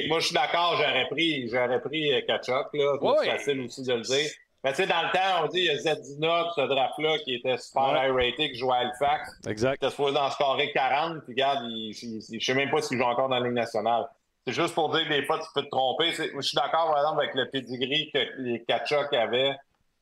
Moi, 0.09 0.19
je 0.21 0.25
suis 0.27 0.35
d'accord, 0.35 0.77
j'aurais 0.79 1.07
pris, 1.09 1.49
j'aurais 1.49 1.81
pris 1.81 2.13
euh, 2.15 2.21
Kachuk, 2.27 2.69
là. 2.73 2.97
C'est 3.01 3.07
ouais. 3.07 3.31
facile 3.37 3.61
aussi 3.61 3.83
de 3.83 3.93
le 3.93 4.01
dire. 4.01 4.31
Mais 4.65 4.71
tu 4.73 4.77
sais, 4.79 4.87
dans 4.87 5.03
le 5.03 5.13
temps, 5.13 5.45
on 5.45 5.47
dit, 5.49 5.61
il 5.61 5.65
y 5.67 5.71
a 5.71 5.79
Zedina, 5.79 6.45
ce 6.57 6.61
draft-là, 6.63 7.19
qui 7.25 7.35
était 7.37 7.57
super 7.59 7.93
Ouais. 7.93 8.09
high 8.09 8.13
rated, 8.15 8.53
qui 8.53 8.59
jouait 8.59 8.73
à 8.75 8.79
Halifax. 8.81 9.31
Exact. 9.47 9.79
Il 9.81 9.87
était 9.87 9.91
supposé 9.91 10.17
en 10.19 10.31
scorer 10.31 10.73
40, 10.73 11.23
puis 11.25 11.35
regarde, 11.35 11.61
il, 11.69 11.91
il- 12.03 12.25
il- 12.31 12.41
je 12.41 12.45
sais 12.45 12.55
même 12.55 12.71
pas 12.71 12.83
s'il 12.83 12.99
joue 12.99 13.05
encore 13.05 13.29
dans 13.29 13.39
la 13.39 13.45
Ligue 13.47 13.55
nationale. 13.57 14.07
C'est 14.47 14.55
juste 14.55 14.75
pour 14.75 14.91
dire 14.91 15.05
que 15.05 15.13
des 15.13 15.25
fois, 15.25 15.39
tu 15.39 15.47
peux 15.55 15.63
te 15.63 15.69
tromper. 15.71 16.11
Je 16.13 16.41
suis 16.41 16.55
d'accord, 16.57 16.91
par 16.91 16.99
exemple, 16.99 17.21
avec 17.23 17.35
le 17.35 17.51
pedigree 17.51 18.11
que 18.13 18.19
les 18.39 18.65
Kachuk 18.65 19.13
avaient, 19.13 19.57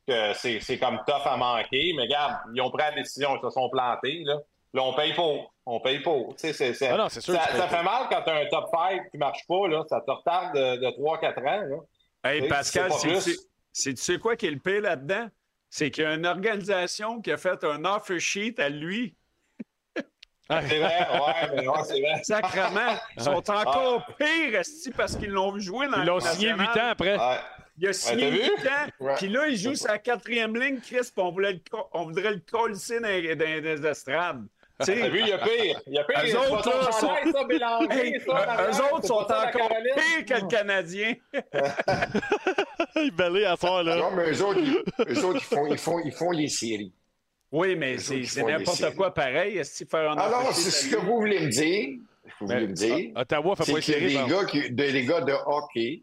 que 0.07 0.33
c'est 0.35 0.61
c'est 0.61 0.79
comme 0.79 0.99
tough 1.07 1.27
à 1.27 1.37
manquer. 1.37 1.93
Mais 1.97 2.03
regarde, 2.03 2.35
ils 2.55 2.61
ont 2.61 2.71
pris 2.71 2.83
la 2.83 2.93
décision, 2.93 3.37
ils 3.37 3.41
se 3.43 3.51
sont 3.51 3.69
plantés, 3.71 4.23
là. 4.25 4.37
Là, 4.75 4.83
on 4.83 4.93
paye 4.93 5.15
pour. 5.15 5.53
On 5.67 5.81
paye 5.81 6.01
pour. 6.01 6.35
Ah 6.43 6.97
non, 6.99 7.09
c'est 7.09 7.21
sûr 7.23 7.35
ça, 7.35 7.41
ça 7.57 7.69
fait 7.69 7.83
mal 7.83 8.03
quand 8.11 8.21
tu 8.23 8.31
as 8.31 8.35
un 8.35 8.47
top 8.51 8.67
5 8.71 9.11
qui 9.11 9.17
marche 9.19 9.47
pas, 9.49 9.67
là. 9.69 9.83
Ça 9.89 10.01
te 10.03 10.11
retarde 10.11 10.55
de, 10.55 10.77
de 10.77 10.91
3-4 10.99 11.39
ans, 11.39 11.63
là. 12.23 12.31
Hey, 12.31 12.47
Pascal, 12.49 12.91
c'est 12.93 13.09
pas 13.09 13.21
c'est- 13.75 13.93
tu 13.95 14.03
sais 14.03 14.19
quoi 14.19 14.37
qui 14.37 14.47
est 14.47 14.51
le 14.51 14.59
pire 14.59 14.81
là-dedans? 14.81 15.29
C'est 15.69 15.91
qu'il 15.91 16.05
y 16.05 16.07
a 16.07 16.15
une 16.15 16.25
organisation 16.25 17.21
qui 17.21 17.31
a 17.33 17.37
fait 17.37 17.63
un 17.65 17.85
offer 17.85 18.19
sheet 18.21 18.55
à 18.59 18.69
lui. 18.71 19.15
C'est 20.47 20.61
vrai, 20.79 20.79
ouais, 20.79 21.57
mais 21.57 21.67
ouais, 21.69 21.83
c'est 21.85 22.01
vrai. 22.01 22.23
Sacrement. 22.23 22.97
Ils 23.17 23.23
sont 23.23 23.51
encore 23.51 24.07
pires, 24.19 24.55
esti, 24.61 24.91
parce 24.91 25.17
qu'ils 25.17 25.31
l'ont 25.31 25.53
vu 25.53 25.63
jouer 25.63 25.89
dans 25.89 26.01
Ils 26.03 26.07
l'ont 26.07 26.21
signé 26.21 26.51
8 26.51 26.57
nationale. 26.59 26.87
ans 26.87 26.91
après. 26.91 27.19
Ouais. 27.19 27.39
il 27.79 27.89
a 27.89 27.93
signé 27.93 28.31
vu? 28.31 28.37
8 28.39 28.67
ans, 28.69 28.87
Ouais. 29.01 29.15
puis 29.17 29.29
là, 29.29 29.49
il 29.49 29.57
joue 29.57 29.75
sa 29.75 29.99
quatrième 29.99 30.55
ligne, 30.55 30.79
Chris, 30.81 30.99
puis 31.01 31.13
on, 31.17 31.33
voulait 31.33 31.55
le 31.55 31.61
co- 31.69 31.89
on 31.93 32.05
voudrait 32.05 32.35
le 32.35 32.41
coller 32.49 32.75
dans, 32.75 33.09
les- 33.09 33.35
dans 33.35 33.65
les 33.65 33.87
estrades. 33.87 34.47
Tu 34.81 34.87
sais, 34.87 35.01
T'as 35.01 35.09
vu, 35.09 35.21
il 35.21 35.29
y 35.29 35.33
a 35.33 35.39
pire. 35.39 35.81
Il 35.87 35.93
y 35.95 35.99
a 35.99 36.05
pire. 36.05 36.19
Eux 36.25 36.27
C'est 36.27 36.37
autres, 36.37 36.65
son 36.65 36.71
là, 36.71 36.91
chandail, 36.91 37.33
ça, 37.33 37.95
hey, 37.95 38.17
eux 38.19 38.33
autres 38.93 39.03
c'est 39.03 39.07
sont 39.07 39.15
encore 39.15 39.69
pires 39.69 40.25
que 40.27 40.35
le 40.43 40.49
Canadien. 40.49 41.15
Il 42.97 43.11
belait 43.13 43.47
à 43.47 43.57
soir, 43.57 43.83
là. 43.85 43.97
Non, 43.97 44.11
mais 44.13 44.31
eux 44.33 44.43
autres, 44.45 44.61
ils, 44.61 44.83
eux 45.09 45.25
autres, 45.25 45.41
ils 45.41 45.45
font, 45.57 45.67
ils, 45.67 45.79
font, 45.79 45.99
ils 46.05 46.13
font 46.13 46.31
les 46.31 46.49
séries. 46.49 46.93
Oui, 47.53 47.77
mais 47.77 47.99
c'est 47.99 48.25
c'est 48.25 48.43
n'importe 48.43 48.77
séries. 48.77 48.97
quoi 48.97 49.15
pareil. 49.15 49.59
Est-ce 49.59 49.79
qu'il 49.79 49.87
fait 49.87 49.99
un 50.07 50.17
Alors, 50.17 50.53
c'est 50.53 50.71
ce 50.71 50.89
que 50.91 50.97
vous 50.97 51.19
voulez 51.19 51.41
me 51.41 51.51
dire. 51.51 51.99
Vous 52.41 52.47
voulez 52.49 52.67
me 52.67 52.73
dire. 52.73 53.11
Ottawa 53.17 53.55
fait 53.57 53.65
c'est 53.65 53.73
pas 53.75 53.81
qu'il 53.81 53.95
y 53.95 53.97
a 53.97 54.01
série. 54.01 54.13
des 54.13 54.19
par- 54.19 54.29
gars, 54.29 54.45
qui, 54.47 54.71
des, 54.73 54.93
des 54.93 55.05
gars 55.05 55.21
de 55.21 55.33
hockey 55.47 56.03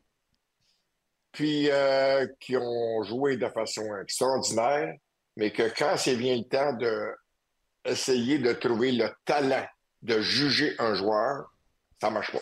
puis 1.34 1.70
euh, 1.70 2.28
qui 2.40 2.58
ont 2.58 3.04
joué 3.04 3.38
de 3.38 3.48
façon 3.48 3.84
extraordinaire, 4.02 4.94
mais 5.38 5.52
que 5.52 5.64
quand 5.78 5.96
c'est 5.98 6.16
bien 6.18 6.36
le 6.36 6.44
temps 6.44 6.74
de 6.74 7.10
essayer 7.86 8.38
de 8.40 8.54
trouver 8.54 8.92
le 8.92 9.10
talent 9.26 9.66
de 10.02 10.20
juger 10.22 10.76
un 10.80 10.94
joueur, 10.96 11.52
ça 12.00 12.10
marche 12.10 12.32
pas. 12.32 12.40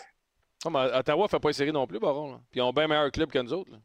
Ah, 0.66 0.70
mais 0.70 0.98
Ottawa 0.98 1.28
fait 1.28 1.38
pas 1.40 1.52
série 1.52 1.72
non 1.72 1.86
plus, 1.86 1.98
Baron. 1.98 2.32
là. 2.32 2.40
Puis 2.50 2.60
ils 2.60 2.62
ont 2.62 2.72
bien 2.72 2.86
meilleur 2.86 3.10
club 3.10 3.30
que 3.30 3.38
nous 3.38 3.52
autres. 3.52 3.70
là. 3.72 3.78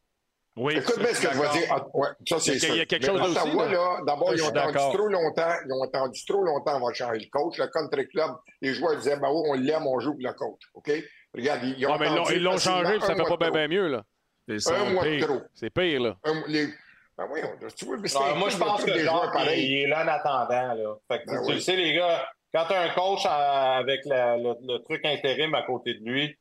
Oui, 0.58 0.74
Écoute 0.78 0.98
bien 1.00 1.14
ce 1.14 1.22
que 1.28 1.34
je 1.34 1.40
vais 1.42 1.50
dire. 1.60 1.68
Ah, 1.70 1.86
ouais, 1.94 2.08
ça, 2.28 2.40
c'est 2.40 2.52
Il 2.52 2.54
y 2.54 2.58
a- 2.58 2.60
sûr. 2.60 2.76
il 2.76 2.78
y 2.78 2.82
a 2.82 2.86
quelque 2.86 3.12
Mais 3.12 3.18
chose 3.20 3.32
Ottawa, 3.32 3.64
aussi, 3.66 3.74
là. 3.74 3.98
d'abord, 4.08 4.34
ils 4.34 4.42
ont 4.44 4.48
attendu 4.56 4.98
trop 4.98 5.08
longtemps. 5.10 5.54
Ils 5.66 5.74
ont 5.74 5.84
attendu 5.84 6.26
trop 6.26 6.44
longtemps 6.44 6.76
avant 6.76 6.90
de 6.90 6.96
changer 6.96 7.20
le 7.20 7.30
coach. 7.30 7.58
Le 7.58 7.68
country 7.68 8.08
club, 8.08 8.32
les 8.62 8.74
joueurs 8.74 8.96
disaient, 8.96 9.18
ben 9.18 9.28
oui, 9.30 9.42
on 9.50 9.54
l'aime, 9.56 9.86
on 9.86 10.00
joue 10.00 10.14
pour 10.14 10.22
le 10.22 10.32
coach. 10.34 10.62
OK? 10.74 10.92
Regarde, 11.34 11.60
ils, 11.66 11.86
ont 11.86 11.94
Ah, 11.94 11.98
mais 12.00 12.06
ils 12.08 12.10
l'ont- 12.16 12.22
attendu 12.22 12.36
ils 12.38 12.44
l'ont 12.44 12.52
facilement 12.54 12.78
changé, 12.84 12.92
puis 12.98 13.02
ça 13.06 13.12
un 13.12 13.16
fait 13.18 13.24
pas 13.38 13.38
bien 13.38 13.50
trop. 13.66 13.68
mieux. 13.74 13.88
là. 13.90 14.04
C'est 14.48 14.60
ça. 14.60 14.80
Un 14.80 14.90
mois 14.92 15.04
de 15.04 15.10
pire. 15.18 15.28
trop. 15.28 15.42
C'est 15.54 15.70
pire, 15.70 16.00
là. 16.02 16.16
Un- 16.24 16.44
les... 16.48 16.70
Ben 17.18 17.28
oui, 17.32 17.40
on... 17.44 17.68
tu 17.68 17.86
Ouais, 17.86 17.96
un 17.96 18.36
moi, 18.36 18.50
je 18.50 18.58
pense 18.58 18.84
que 18.84 18.98
joueurs 19.00 19.32
pareils. 19.32 19.66
il 19.66 19.78
est 19.84 19.88
là 19.88 20.04
en 20.04 20.08
attendant. 20.08 20.74
Là. 20.74 20.96
Fait 21.10 21.20
que, 21.20 21.26
Ben 21.32 21.42
tu 21.42 21.48
oui. 21.48 21.54
le 21.56 21.60
sais, 21.62 21.76
les 21.76 21.94
gars, 21.94 22.28
quand 22.54 22.66
tu 22.68 22.74
as 22.74 22.82
un 22.82 22.90
coach 22.90 23.26
à- 23.26 23.78
avec 23.78 24.02
la- 24.06 24.38
le, 24.38 24.54
le 24.62 24.78
truc 24.80 25.06
intérim 25.06 25.54
à 25.56 25.62
côté 25.64 25.94
de 25.94 26.04
lui, 26.04 26.36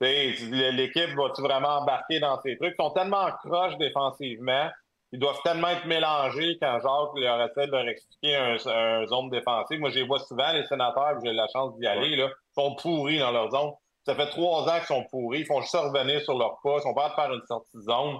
l'équipe 0.00 1.10
va-tu 1.16 1.42
vraiment 1.42 1.78
embarquer 1.78 2.20
dans 2.20 2.40
ces 2.42 2.56
trucs? 2.56 2.74
Ils 2.78 2.82
sont 2.82 2.90
tellement 2.90 3.30
croches 3.44 3.76
défensivement, 3.78 4.68
ils 5.12 5.18
doivent 5.18 5.40
tellement 5.42 5.68
être 5.68 5.86
mélangés 5.86 6.58
quand 6.60 6.74
Jacques 6.74 7.16
leur 7.22 7.42
essaie 7.48 7.66
de 7.66 7.72
leur 7.72 7.88
expliquer 7.88 8.36
un, 8.36 8.56
un 8.66 9.06
zone 9.06 9.30
défensive. 9.30 9.80
Moi, 9.80 9.90
je 9.90 9.96
les 10.00 10.06
vois 10.06 10.18
souvent, 10.20 10.52
les 10.52 10.64
sénateurs, 10.66 11.18
j'ai 11.24 11.32
la 11.32 11.46
chance 11.52 11.74
d'y 11.78 11.86
aller, 11.86 12.16
là, 12.16 12.26
ils 12.28 12.62
sont 12.62 12.74
pourris 12.76 13.18
dans 13.18 13.30
leur 13.30 13.50
zone. 13.50 13.70
Ça 14.04 14.14
fait 14.14 14.28
trois 14.30 14.68
ans 14.68 14.76
qu'ils 14.76 14.86
sont 14.86 15.04
pourris, 15.10 15.40
ils 15.40 15.46
font 15.46 15.60
juste 15.60 15.74
revenir 15.74 16.20
sur 16.22 16.38
leur 16.38 16.58
pas, 16.62 16.76
ils 16.76 16.82
sont 16.82 16.94
pas 16.94 17.08
de 17.10 17.14
faire 17.14 17.32
une 17.32 17.42
sortie 17.46 17.76
de 17.76 17.82
zone. 17.82 18.18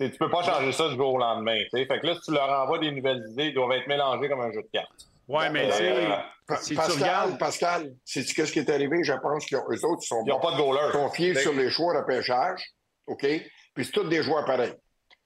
Tu 0.00 0.10
tu 0.12 0.18
peux 0.18 0.30
pas 0.30 0.42
changer 0.42 0.72
ça 0.72 0.88
du 0.88 0.96
jour 0.96 1.14
au 1.14 1.18
lendemain. 1.18 1.58
tu 1.64 1.70
sais. 1.78 1.86
Fait 1.86 1.98
que 2.00 2.06
là, 2.06 2.14
si 2.14 2.20
tu 2.22 2.32
leur 2.32 2.48
envoies 2.48 2.78
des 2.78 2.90
nouvelles 2.92 3.22
idées, 3.30 3.46
ils 3.46 3.54
doivent 3.54 3.72
être 3.72 3.86
mélangés 3.88 4.28
comme 4.28 4.40
un 4.40 4.52
jeu 4.52 4.62
de 4.62 4.68
cartes. 4.72 4.90
Ouais, 5.26 5.50
mais 5.50 5.66
tu 5.70 5.72
sais, 5.76 5.92
Euh, 5.92 6.16
Pa- 6.46 6.56
si 6.56 6.70
tu 6.70 6.74
Pascal, 6.76 6.96
regardes- 7.02 7.38
Pascal, 7.38 7.92
sais-tu 8.04 8.34
qu'est-ce 8.34 8.52
qui 8.52 8.60
est 8.60 8.70
arrivé? 8.70 8.96
Je 9.02 9.12
pense 9.12 9.44
qu'eux 9.44 9.58
autres, 9.58 10.02
ils 10.02 10.06
sont 10.06 10.22
Ils 10.24 10.30
n'ont 10.30 10.40
pas 10.40 10.52
de 10.52 10.56
goaler. 10.56 10.90
confiés 10.92 11.34
sur 11.34 11.52
les 11.52 11.68
choix 11.68 11.94
de 12.00 12.06
pêchage, 12.06 12.62
OK? 13.06 13.26
Puis 13.74 13.84
c'est 13.84 13.90
tous 13.92 14.04
des 14.08 14.22
joueurs 14.22 14.44
pareils. 14.46 14.72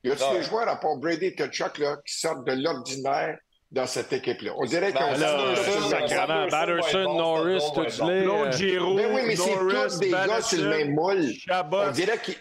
Y 0.03 0.11
Ouais. 0.11 0.16
des 0.39 0.43
joueurs, 0.43 0.66
à 0.69 0.77
part 0.81 0.97
Brady 0.97 1.27
et 1.27 1.35
Kachuk, 1.36 1.78
là, 1.78 1.97
qui 2.05 2.15
sortent 2.19 2.44
de 2.44 2.53
l'ordinaire 2.61 3.39
dans 3.73 3.86
cette 3.86 4.12
équipe-là? 4.12 4.53
On 4.57 4.65
dirait 4.66 4.93
Ben, 4.93 5.16
Sanderson 5.16 5.89
va 5.89 6.47
Batterson, 6.47 7.16
Norris, 7.16 7.62
tout 7.74 7.81
les. 8.07 8.23
Claude 8.23 8.47
euh, 8.49 8.53
Giroux, 8.53 8.94
Ben 8.97 9.15
oui, 9.15 9.23
mais 9.27 9.36
c'est 9.36 9.55
Norris, 9.55 9.74
tous 9.89 9.99
des 9.99 10.11
gars 10.11 10.43
sur 10.43 10.62
le 10.62 10.69
même 10.69 10.94
moule. 10.94 11.32
Chabot, 11.35 11.78
On 11.89 11.90
dirait 11.90 12.19
qu'ils 12.20 12.36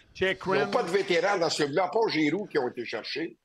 n'ont 0.45 0.67
pas 0.67 0.83
de 0.83 0.89
vétérans 0.89 1.37
dans 1.39 1.49
ce 1.49 1.63
là 1.63 1.89
pas 1.91 1.99
Giroux 2.09 2.45
qui 2.45 2.59
ont 2.59 2.67
été 2.67 2.85
cherchés. 2.85 3.37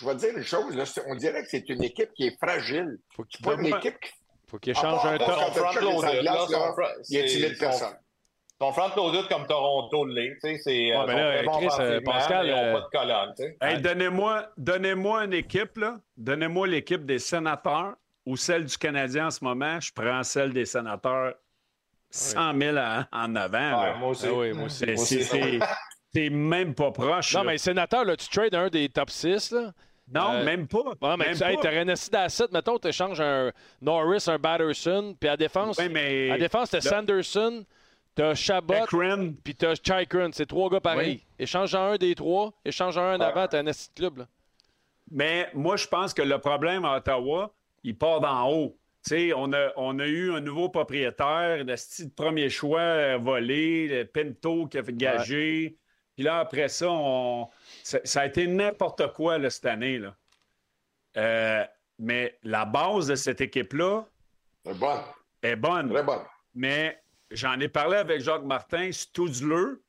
Je 0.00 0.06
vais 0.06 0.14
te 0.14 0.20
dire 0.20 0.36
une 0.36 0.42
chose, 0.42 0.74
là, 0.74 0.84
on 1.06 1.14
dirait 1.14 1.42
que 1.42 1.48
c'est 1.48 1.68
une 1.68 1.84
équipe 1.84 2.12
qui 2.14 2.26
est 2.26 2.36
fragile. 2.42 2.98
Faut 3.14 3.24
qu'il 3.24 3.38
C'est 3.44 3.54
pas 3.54 3.60
une 3.60 3.66
équipe 3.66 4.00
qui 4.00 4.10
faut 4.48 4.58
qu'il 4.58 4.74
change 4.74 5.06
un 5.06 5.18
top. 5.18 5.28
Il 7.08 7.16
est 7.16 7.28
c'est- 7.28 7.34
timide 7.34 7.54
son- 7.54 7.60
personne. 7.60 7.96
Son 8.62 8.72
front 8.72 8.90
loaded 8.96 9.26
comme 9.28 9.44
Toronto 9.46 10.04
l'est. 10.06 10.34
tu 10.34 10.40
sais, 10.40 10.58
C'est 10.62 10.96
Ouais, 10.96 11.04
euh, 11.08 11.36
très 11.38 11.42
bons 11.44 11.52
Chris, 11.58 11.68
euh, 11.80 12.00
Pascal, 12.04 12.46
ils 12.46 12.52
n'ont 12.52 12.58
euh, 12.58 12.72
pas 12.74 12.80
de 12.80 12.86
colonne. 12.92 13.34
tu 13.36 13.42
sais. 13.42 13.56
Hey, 13.60 13.80
donnez-moi, 13.80 14.46
donnez-moi 14.56 15.24
une 15.24 15.32
équipe, 15.32 15.76
là. 15.78 15.96
Donnez-moi 16.16 16.68
l'équipe 16.68 17.04
des 17.04 17.18
sénateurs 17.18 17.94
ou 18.24 18.36
celle 18.36 18.64
du 18.66 18.78
Canadien 18.78 19.26
en 19.26 19.30
ce 19.30 19.42
moment. 19.42 19.80
Je 19.80 19.90
prends 19.92 20.22
celle 20.22 20.52
des 20.52 20.64
sénateurs 20.64 21.34
100 22.10 22.56
000 22.56 22.76
en, 22.76 23.02
en 23.10 23.34
avant. 23.36 23.82
Ouais, 23.82 23.98
moi 23.98 24.08
aussi. 24.10 24.26
Ah 24.28 24.32
oui, 24.32 24.52
moi 24.52 24.66
aussi. 24.66 24.96
C'est- 24.96 25.58
C'est 26.14 26.28
même 26.30 26.74
pas 26.74 26.90
proche. 26.92 27.34
Non, 27.34 27.42
là. 27.42 27.50
mais 27.52 27.58
sénateur, 27.58 28.04
là, 28.04 28.14
tu 28.16 28.28
trades 28.28 28.54
un 28.54 28.68
des 28.68 28.88
top 28.90 29.08
6, 29.10 29.50
là? 29.52 29.72
non, 30.12 30.34
euh, 30.34 30.44
même 30.44 30.68
pas. 30.68 30.78
Ouais, 31.00 31.16
mais 31.16 31.24
Même 31.24 31.34
tu 31.36 31.42
hey, 31.42 31.56
pas. 31.56 31.62
t'aurais 31.62 31.78
un 31.78 31.88
assis 31.88 32.10
d'asset, 32.10 32.44
mettons, 32.52 32.78
tu 32.78 32.86
échanges 32.88 33.18
un 33.20 33.50
Norris, 33.80 34.22
un 34.28 34.38
Batterson, 34.38 35.16
puis 35.18 35.28
à 35.30 35.36
défense, 35.38 35.78
Oui, 35.78 35.88
mais 35.90 36.30
à 36.30 36.36
défense, 36.36 36.68
t'as 36.70 36.78
le- 36.78 36.82
Sanderson, 36.82 37.64
t'as 38.14 38.34
Chabot, 38.34 38.74
puis 39.44 39.54
t'as 39.54 39.74
Chikrin. 39.74 40.30
C'est 40.32 40.46
trois 40.46 40.70
gars 40.70 40.80
pareils. 40.80 41.24
Échange 41.38 41.74
en 41.74 41.92
un 41.92 41.96
des 41.96 42.14
trois, 42.14 42.52
échange 42.64 42.96
en 42.98 43.02
un 43.02 43.16
en 43.16 43.20
avant, 43.20 43.46
t'as 43.46 43.58
un 43.60 43.66
assis 43.66 43.88
de 43.90 44.00
club, 44.00 44.18
là. 44.18 44.26
Mais 45.10 45.50
moi, 45.52 45.76
je 45.76 45.86
pense 45.86 46.14
que 46.14 46.22
le 46.22 46.38
problème 46.38 46.84
à 46.86 46.96
Ottawa, 46.96 47.52
il 47.84 47.96
part 47.98 48.20
d'en 48.20 48.50
haut. 48.50 48.78
Tu 49.04 49.10
sais, 49.10 49.32
on 49.34 49.52
a, 49.52 49.72
on 49.76 49.98
a 49.98 50.06
eu 50.06 50.32
un 50.32 50.40
nouveau 50.40 50.68
propriétaire, 50.70 51.64
le 51.64 51.76
style 51.76 52.08
de 52.08 52.14
premier 52.14 52.48
choix 52.48 52.80
euh, 52.80 53.18
volé, 53.18 53.88
le 53.88 54.04
Pinto 54.06 54.66
qui 54.68 54.78
a 54.78 54.82
fait 54.82 54.96
gager. 54.96 55.76
Puis 56.14 56.24
là, 56.24 56.38
après 56.38 56.68
ça, 56.68 56.86
on... 56.88 57.48
ça, 57.82 57.98
ça 58.04 58.20
a 58.22 58.26
été 58.26 58.46
n'importe 58.46 59.12
quoi 59.12 59.38
là, 59.38 59.50
cette 59.50 59.66
année. 59.66 59.98
Là. 59.98 60.14
Euh, 61.16 61.64
mais 61.98 62.38
la 62.42 62.64
base 62.64 63.08
de 63.08 63.16
cette 63.16 63.40
équipe-là 63.40 64.06
C'est 64.64 64.78
bonne, 64.78 65.00
est 65.42 65.56
bonne. 65.56 65.90
très 65.92 66.02
bonne. 66.04 66.22
Mais 66.54 67.01
j'en 67.34 67.58
ai 67.60 67.68
parlé 67.68 67.96
avec 67.96 68.20
Jacques 68.20 68.44
Martin, 68.44 68.90
Stoudleux. 68.92 69.82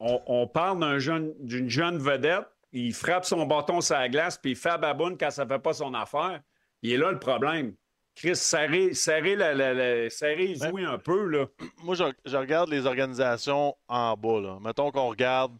On, 0.00 0.20
on 0.26 0.46
parle 0.48 0.98
jeune, 0.98 1.32
d'une 1.40 1.68
jeune 1.68 1.98
vedette. 1.98 2.46
Il 2.72 2.92
frappe 2.94 3.24
son 3.24 3.44
bâton 3.46 3.80
sur 3.80 3.94
la 3.96 4.08
glace, 4.08 4.38
puis 4.38 4.52
il 4.52 4.56
fait 4.56 4.78
baboune 4.78 5.16
quand 5.18 5.30
ça 5.30 5.44
ne 5.44 5.48
fait 5.48 5.58
pas 5.58 5.74
son 5.74 5.92
affaire. 5.94 6.40
Il 6.82 6.92
est 6.92 6.96
là 6.96 7.12
le 7.12 7.18
problème. 7.18 7.74
Chris, 8.14 8.36
serrez, 8.36 8.94
serrez, 8.94 9.36
la, 9.36 9.54
la- 9.54 9.72
la- 9.74 10.10
serrez 10.10 10.46
les 10.48 10.64
ouïes 10.66 10.84
un 10.84 10.98
peu. 10.98 11.26
Là. 11.26 11.46
Moi, 11.84 11.94
je, 11.94 12.04
je 12.24 12.36
regarde 12.36 12.68
les 12.70 12.86
organisations 12.86 13.74
en 13.88 14.16
bas. 14.16 14.40
Là. 14.40 14.58
Mettons 14.60 14.90
qu'on 14.90 15.08
regarde 15.08 15.52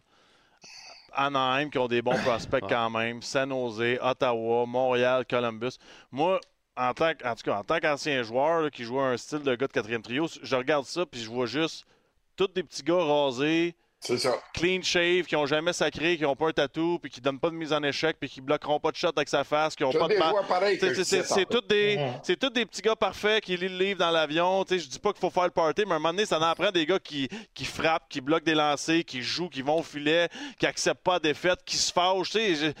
Anaheim, 1.13 1.69
qui 1.69 1.77
ont 1.77 1.87
des 1.87 2.01
bons 2.01 2.17
prospects 2.23 2.63
quand 2.67 2.89
même, 2.89 3.21
San 3.21 3.49
Jose, 3.49 3.97
Ottawa, 4.01 4.65
Montréal, 4.65 5.25
Columbus. 5.29 5.77
Moi, 6.11 6.39
en 6.75 6.93
tant, 6.93 7.11
en 7.23 7.35
tout 7.35 7.43
cas, 7.43 7.57
en 7.59 7.63
tant 7.63 7.79
qu'ancien 7.79 8.23
joueur 8.23 8.61
là, 8.61 8.69
qui 8.69 8.83
joue 8.83 8.99
un 8.99 9.15
style 9.17 9.39
de 9.43 9.55
gars 9.55 9.67
de 9.67 9.71
quatrième 9.73 10.01
trio, 10.01 10.27
je 10.41 10.55
regarde 10.55 10.85
ça 10.85 11.05
puis 11.05 11.21
je 11.21 11.29
vois 11.29 11.45
juste 11.45 11.85
tous 12.35 12.47
des 12.47 12.63
petits 12.63 12.81
gars 12.83 12.95
rasés, 13.03 13.75
ça. 13.99 14.33
clean 14.53 14.81
shave, 14.81 15.25
qui 15.25 15.35
n'ont 15.35 15.45
jamais 15.45 15.71
sacré, 15.71 16.17
qui 16.17 16.23
n'ont 16.23 16.35
pas 16.35 16.47
un 16.49 16.51
tatou, 16.51 16.97
puis 16.99 17.09
qui 17.11 17.21
donnent 17.21 17.39
pas 17.39 17.49
de 17.51 17.55
mise 17.55 17.71
en 17.71 17.81
échec, 17.83 18.17
puis 18.19 18.27
qui 18.27 18.41
bloqueront 18.41 18.79
pas 18.79 18.91
de 18.91 18.95
shot 18.97 19.11
avec 19.15 19.29
sa 19.29 19.43
face, 19.43 19.75
qui 19.75 19.83
n'ont 19.83 19.93
pas 19.93 20.07
des 20.07 20.15
de 20.15 20.19
ma- 20.19 20.29
joueurs 20.31 20.47
pareils 20.47 20.77
que 20.79 21.03
c'est- 21.03 21.45
tous 21.45 21.61
des, 21.61 21.95
Mhm. 21.97 22.13
c'est 22.23 22.35
tous 22.37 22.49
des 22.49 22.65
petits 22.65 22.81
gars 22.81 22.95
parfaits 22.95 23.43
qui 23.43 23.55
lisent 23.55 23.71
le 23.71 23.77
livre 23.77 23.99
dans 23.99 24.11
l'avion. 24.11 24.65
Tu 24.65 24.73
sais, 24.73 24.79
Je 24.83 24.89
dis 24.89 24.99
pas 24.99 25.11
qu'il 25.13 25.21
faut 25.21 25.29
faire 25.29 25.45
le 25.45 25.51
party, 25.51 25.83
mais 25.85 25.91
à 25.93 25.95
un 25.95 25.99
moment 25.99 26.09
donné, 26.11 26.25
ça 26.25 26.37
en 26.39 26.41
apprend 26.41 26.71
des 26.71 26.85
gars 26.87 26.99
qui, 26.99 27.29
qui 27.53 27.63
frappent, 27.65 28.09
qui 28.09 28.19
bloquent 28.19 28.43
des 28.45 28.55
lancers, 28.55 29.05
qui 29.05 29.21
jouent, 29.21 29.47
qui 29.49 29.61
vont 29.61 29.77
au 29.79 29.83
filet, 29.83 30.27
qui 30.59 30.65
acceptent 30.65 31.03
pas 31.03 31.13
la 31.13 31.19
défaite, 31.19 31.59
qui 31.63 31.77
se 31.77 31.93
fâchent. 31.93 32.33
je- 32.33 32.73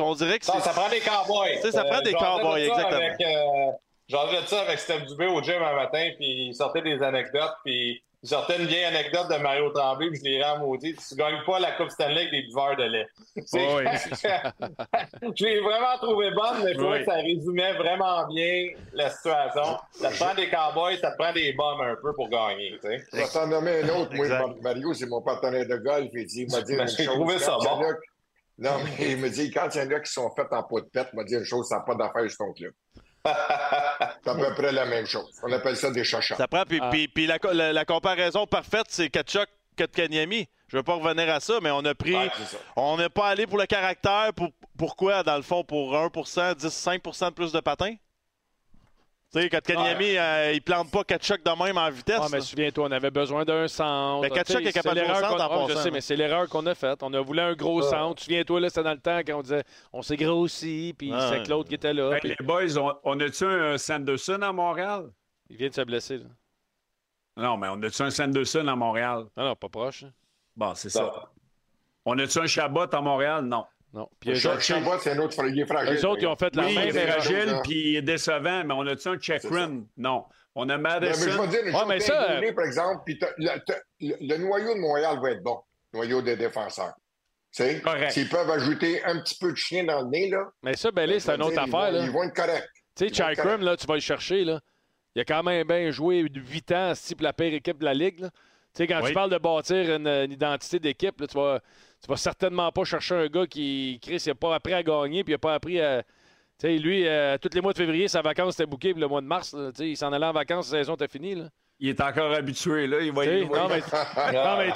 on 0.00 0.14
dirait 0.14 0.38
que 0.38 0.44
Ça, 0.44 0.54
c'est. 0.54 0.60
ça 0.68 0.70
prend 0.72 0.88
des 0.88 1.00
cowboys. 1.00 1.56
Tu 1.56 1.62
sais, 1.62 1.72
ça 1.72 1.84
prend 1.84 2.00
des 2.00 2.12
j'en 2.12 2.18
cowboys, 2.18 2.68
faisais 2.68 2.68
de 2.70 2.74
ça 2.74 2.88
exactement. 2.88 3.06
Avec, 3.06 3.20
euh, 3.20 3.72
j'en 4.08 4.26
de 4.42 4.46
ça 4.46 4.60
avec 4.62 4.78
Steph 4.78 5.00
Dubé 5.06 5.26
au 5.26 5.42
gym 5.42 5.62
un 5.62 5.74
matin, 5.76 6.10
puis 6.16 6.48
il 6.48 6.54
sortait 6.54 6.82
des 6.82 7.02
anecdotes, 7.02 7.54
puis 7.64 8.02
il 8.20 8.28
sortait 8.28 8.56
une 8.56 8.66
vieille 8.66 8.84
anecdote 8.84 9.28
de 9.30 9.36
Mario 9.36 9.70
Tremblay, 9.70 10.08
puis 10.10 10.18
je 10.18 10.24
l'ai 10.24 10.42
rends 10.42 10.58
maudit. 10.58 10.96
Tu 11.08 11.14
gagnes 11.14 11.40
pas 11.46 11.60
la 11.60 11.70
Coupe 11.72 11.90
Stanley 11.90 12.22
avec 12.22 12.30
des 12.32 12.42
buveurs 12.42 12.76
de 12.76 12.82
lait. 12.84 13.06
Oui. 13.52 13.84
je 15.36 15.44
l'ai 15.44 15.60
vraiment 15.60 15.96
trouvé 16.00 16.30
bonne, 16.32 16.64
mais 16.64 16.72
je 16.72 16.78
trouvais 16.78 16.98
Oui. 16.98 17.04
que 17.04 17.10
ça 17.12 17.16
résumait 17.18 17.72
vraiment 17.74 18.26
bien 18.26 18.70
la 18.92 19.10
situation. 19.10 19.78
Ça 19.92 20.10
te 20.10 20.16
prend 20.18 20.34
des 20.34 20.48
cowboys, 20.50 20.98
ça 20.98 21.12
te 21.12 21.16
prend 21.16 21.32
des 21.32 21.52
bombes 21.52 21.80
un 21.82 21.94
peu 22.02 22.12
pour 22.14 22.28
gagner. 22.28 22.72
tu 22.82 22.88
sais. 22.88 23.04
Je 23.12 23.18
vais 23.18 23.28
t'en 23.28 23.46
nommer 23.46 23.82
un 23.82 23.88
autre. 23.90 24.12
Moi, 24.14 24.26
Exact. 24.26 24.62
Mario, 24.62 24.94
c'est 24.94 25.06
mon 25.06 25.22
partenaire 25.22 25.66
de 25.68 25.76
golf. 25.76 26.08
Il 26.12 26.26
dit, 26.26 26.42
il 26.42 26.50
m'a 26.52 26.62
dit 26.62 26.74
Ben, 26.76 26.82
une 26.82 26.88
j'ai 26.88 27.04
chose. 27.04 27.14
trouvé 27.14 27.38
ça 27.38 27.56
bon. 27.62 27.80
Non, 28.58 28.72
mais 28.84 29.12
il 29.12 29.16
me 29.18 29.28
dit, 29.30 29.50
quand 29.52 29.68
il 29.74 29.78
y 29.78 29.84
en 29.84 29.90
a 29.90 30.00
qui 30.00 30.12
sont 30.12 30.30
faits 30.34 30.48
en 30.52 30.62
pot 30.64 30.80
de 30.80 30.86
pète, 30.86 31.08
il 31.12 31.16
m'a 31.16 31.24
dit 31.24 31.34
une 31.34 31.44
chose, 31.44 31.68
ça 31.68 31.76
n'a 31.76 31.82
pas 31.82 31.94
d'affaire 31.94 32.28
sur 32.28 32.38
ton 32.38 32.52
club. 32.52 32.72
C'est 33.24 34.30
à 34.30 34.34
peu 34.34 34.54
près 34.54 34.72
la 34.72 34.84
même 34.86 35.06
chose. 35.06 35.30
On 35.42 35.52
appelle 35.52 35.76
ça 35.76 35.90
des 35.90 36.04
chachas. 36.04 36.36
Ça 36.36 36.48
prend. 36.48 36.64
Puis, 36.64 36.78
Ah. 36.82 36.88
puis- 36.90 37.08
puis 37.08 37.26
la, 37.26 37.38
co- 37.38 37.52
la- 37.52 37.72
la 37.72 37.84
comparaison 37.84 38.46
parfaite, 38.46 38.86
c'est 38.88 39.10
Kachuk, 39.10 39.48
Kotkaniemi. 39.76 40.48
Je 40.68 40.76
veux 40.76 40.82
pas 40.82 40.94
revenir 40.94 41.32
à 41.32 41.40
ça, 41.40 41.58
mais 41.62 41.70
on 41.70 41.84
a 41.84 41.94
pris. 41.94 42.16
Ouais. 42.16 42.30
On 42.76 42.96
n'est 42.96 43.08
pas 43.08 43.28
allé 43.28 43.46
pour 43.46 43.58
le 43.58 43.66
caractère. 43.66 44.30
Pour, 44.34 44.48
pourquoi, 44.76 45.22
dans 45.22 45.36
le 45.36 45.42
fond, 45.42 45.62
pour 45.64 45.94
1% 45.96 46.54
10, 46.54 46.68
5% 46.68 47.28
de 47.30 47.34
plus 47.34 47.52
de 47.52 47.60
patins? 47.60 47.94
Tu 49.30 49.42
sais, 49.42 49.50
Kotkaniemi, 49.50 50.16
euh, 50.16 50.52
il 50.54 50.62
plante 50.62 50.90
pas 50.90 51.04
Kachuk 51.04 51.44
de 51.44 51.62
même 51.62 51.76
en 51.76 51.90
vitesse. 51.90 52.18
Ah, 52.22 52.28
mais 52.32 52.40
souviens-toi, 52.40 52.86
on 52.88 52.92
avait 52.92 53.10
besoin 53.10 53.44
d'un 53.44 53.68
centre. 53.68 54.22
Mais 54.22 54.30
Kachuk 54.30 54.64
est 54.64 54.72
capable 54.72 55.00
de 55.00 55.04
centre 55.04 55.28
qu'on- 55.28 55.34
en 55.42 55.66
Ah, 55.66 55.66
Je 55.68 55.74
sais, 55.74 55.90
mais 55.90 56.00
c'est 56.00 56.16
l'erreur 56.16 56.48
qu'on 56.48 56.64
a 56.64 56.74
faite. 56.74 57.02
On 57.02 57.12
a 57.12 57.20
voulu 57.20 57.40
un 57.40 57.52
gros 57.54 57.84
Ah. 57.84 57.90
centre. 57.90 58.22
Souviens-toi, 58.22 58.60
là, 58.60 58.70
c'était 58.70 58.84
dans 58.84 58.92
le 58.94 59.00
temps 59.00 59.18
quand 59.18 59.38
on 59.38 59.42
disait 59.42 59.64
on 59.92 60.00
s'est 60.00 60.16
grossi, 60.16 60.94
puis 60.96 61.10
Ah, 61.12 61.28
c'est 61.30 61.38
ouais. 61.40 61.42
Claude 61.44 61.68
qui 61.68 61.74
était 61.74 61.92
là. 61.92 62.12
Hey, 62.14 62.20
puis 62.20 62.34
les 62.38 62.46
boys, 62.46 62.78
on, 62.78 62.94
on 63.04 63.20
a-tu 63.20 63.44
un 63.44 63.76
Sanderson 63.76 64.40
à 64.40 64.50
Montréal? 64.52 65.10
Il 65.50 65.56
vient 65.58 65.68
de 65.68 65.74
se 65.74 65.82
blesser. 65.82 66.18
Là. 66.18 66.24
Non, 67.36 67.58
mais 67.58 67.68
on 67.70 67.82
a-tu 67.82 68.00
un 68.02 68.10
Sanderson 68.10 68.66
à 68.66 68.76
Montréal? 68.76 69.26
Non, 69.36 69.44
non, 69.44 69.54
pas 69.56 69.68
proche. 69.68 70.04
hein. 70.04 70.12
Bon, 70.56 70.74
c'est 70.74 70.88
ça. 70.90 71.12
On 72.06 72.18
a-tu 72.18 72.38
un 72.38 72.46
Chabot 72.46 72.86
à 72.90 73.00
Montréal? 73.02 73.44
Non. 73.44 73.66
Non. 73.94 74.08
Puis 74.20 74.38
c'est 74.38 74.48
un 74.48 75.18
autre 75.18 75.34
fragile. 75.34 75.64
eux 75.64 76.06
autres, 76.06 76.22
ils 76.22 76.26
ont 76.26 76.36
fait 76.36 76.54
la 76.54 76.66
Oui, 76.66 76.74
même 76.74 76.90
fragile, 76.92 77.56
puis 77.64 77.90
il 77.92 77.96
est 77.96 78.02
décevant, 78.02 78.62
mais 78.64 78.74
on 78.74 78.86
a-tu 78.86 79.08
un 79.08 79.16
check 79.16 79.40
C'est 79.40 79.48
ça. 79.48 79.54
run? 79.54 79.84
Non. 79.96 80.24
On 80.54 80.68
a 80.68 80.76
Non, 80.76 80.82
mais 81.00 81.12
je 81.14 81.24
Madison. 81.26 81.42
vais 81.42 81.48
dire 81.48 81.86
mais 81.86 82.00
ça, 82.00 82.26
goaler, 82.34 82.52
par 82.52 82.64
exemple, 82.66 83.02
puis 83.06 83.18
le, 83.38 83.50
le- 84.00 84.16
le 84.20 84.36
noyau 84.38 84.74
de 84.74 84.80
Montréal 84.80 85.18
va 85.22 85.30
être 85.30 85.42
bon, 85.42 85.60
noyau 85.94 86.20
des 86.20 86.36
défenseurs. 86.36 86.94
Tu 87.54 87.62
sais, 87.62 87.80
Correct. 87.80 88.10
s'ils 88.12 88.28
peuvent 88.28 88.50
ajouter 88.50 89.02
un 89.04 89.20
petit 89.22 89.36
peu 89.40 89.52
de 89.52 89.56
chien 89.56 89.84
dans 89.84 90.02
le 90.02 90.08
nez, 90.08 90.28
là, 90.28 90.50
Mais 90.62 90.76
ça, 90.76 90.90
Belé, 90.90 91.18
c'est 91.18 91.30
je 91.32 91.36
une 91.36 91.42
autre 91.42 91.52
dire, 91.52 91.62
ils 91.66 91.74
affaire. 91.74 91.92
vont- 91.92 91.98
là. 91.98 92.04
Ils 92.04 92.10
vont 92.10 92.22
être 92.24 92.34
corrects. 92.34 92.68
Tu 92.94 93.08
sais, 93.08 93.14
Chikrum, 93.34 93.62
là, 93.62 93.76
tu 93.76 93.86
vas 93.86 93.94
le 93.94 94.00
chercher. 94.00 94.44
Là. 94.44 94.60
Il 95.14 95.22
a 95.22 95.24
quand 95.24 95.42
même 95.42 95.66
bien 95.66 95.90
joué 95.90 96.18
8 96.28 96.72
ans, 96.72 96.92
c'est 96.94 97.14
pour 97.14 97.24
la 97.24 97.32
pire 97.32 97.54
équipe 97.54 97.78
de 97.78 97.84
la 97.86 97.94
Ligue. 97.94 98.20
là. 98.20 98.30
Tu 98.74 98.82
sais, 98.82 98.86
quand 98.86 99.00
Oui. 99.00 99.08
tu 99.08 99.14
parles 99.14 99.30
de 99.30 99.38
bâtir 99.38 99.94
une, 99.96 100.06
une 100.06 100.32
identité 100.32 100.78
d'équipe, 100.78 101.18
là, 101.20 101.26
tu 101.26 101.38
vas, 101.38 101.60
tu 102.02 102.08
vas 102.08 102.16
certainement 102.16 102.70
pas 102.72 102.84
chercher 102.84 103.14
un 103.14 103.26
gars 103.26 103.46
qui, 103.46 103.98
Chris, 104.02 104.22
n'a 104.26 104.34
pas 104.34 104.54
appris 104.54 104.72
à 104.74 104.82
gagner, 104.82 105.24
puis 105.24 105.32
il 105.32 105.34
n'a 105.34 105.38
pas 105.38 105.54
appris 105.54 105.80
à. 105.80 106.02
Tu 106.02 106.66
sais, 106.66 106.76
lui, 106.78 107.06
euh, 107.06 107.38
tous 107.38 107.50
les 107.54 107.60
mois 107.60 107.72
de 107.72 107.78
février, 107.78 108.08
sa 108.08 108.20
vacance 108.20 108.54
était 108.54 108.66
bouquée, 108.66 108.92
puis 108.92 109.00
le 109.00 109.06
mois 109.08 109.20
de 109.20 109.26
mars, 109.26 109.54
là, 109.54 109.70
il 109.78 109.96
s'en 109.96 110.12
allait 110.12 110.26
en 110.26 110.32
vacances, 110.32 110.72
la 110.72 110.78
saison 110.80 110.94
était 110.94 111.06
finie. 111.08 111.34
Là. 111.36 111.48
Il 111.78 111.88
est 111.90 112.00
encore 112.00 112.32
habitué, 112.32 112.88
là. 112.88 113.00
Il 113.00 113.12
va 113.12 113.24
va- 113.24 113.58
non, 113.58 113.68
mais, 113.68 113.80
non, 114.32 114.56
mais 114.58 114.72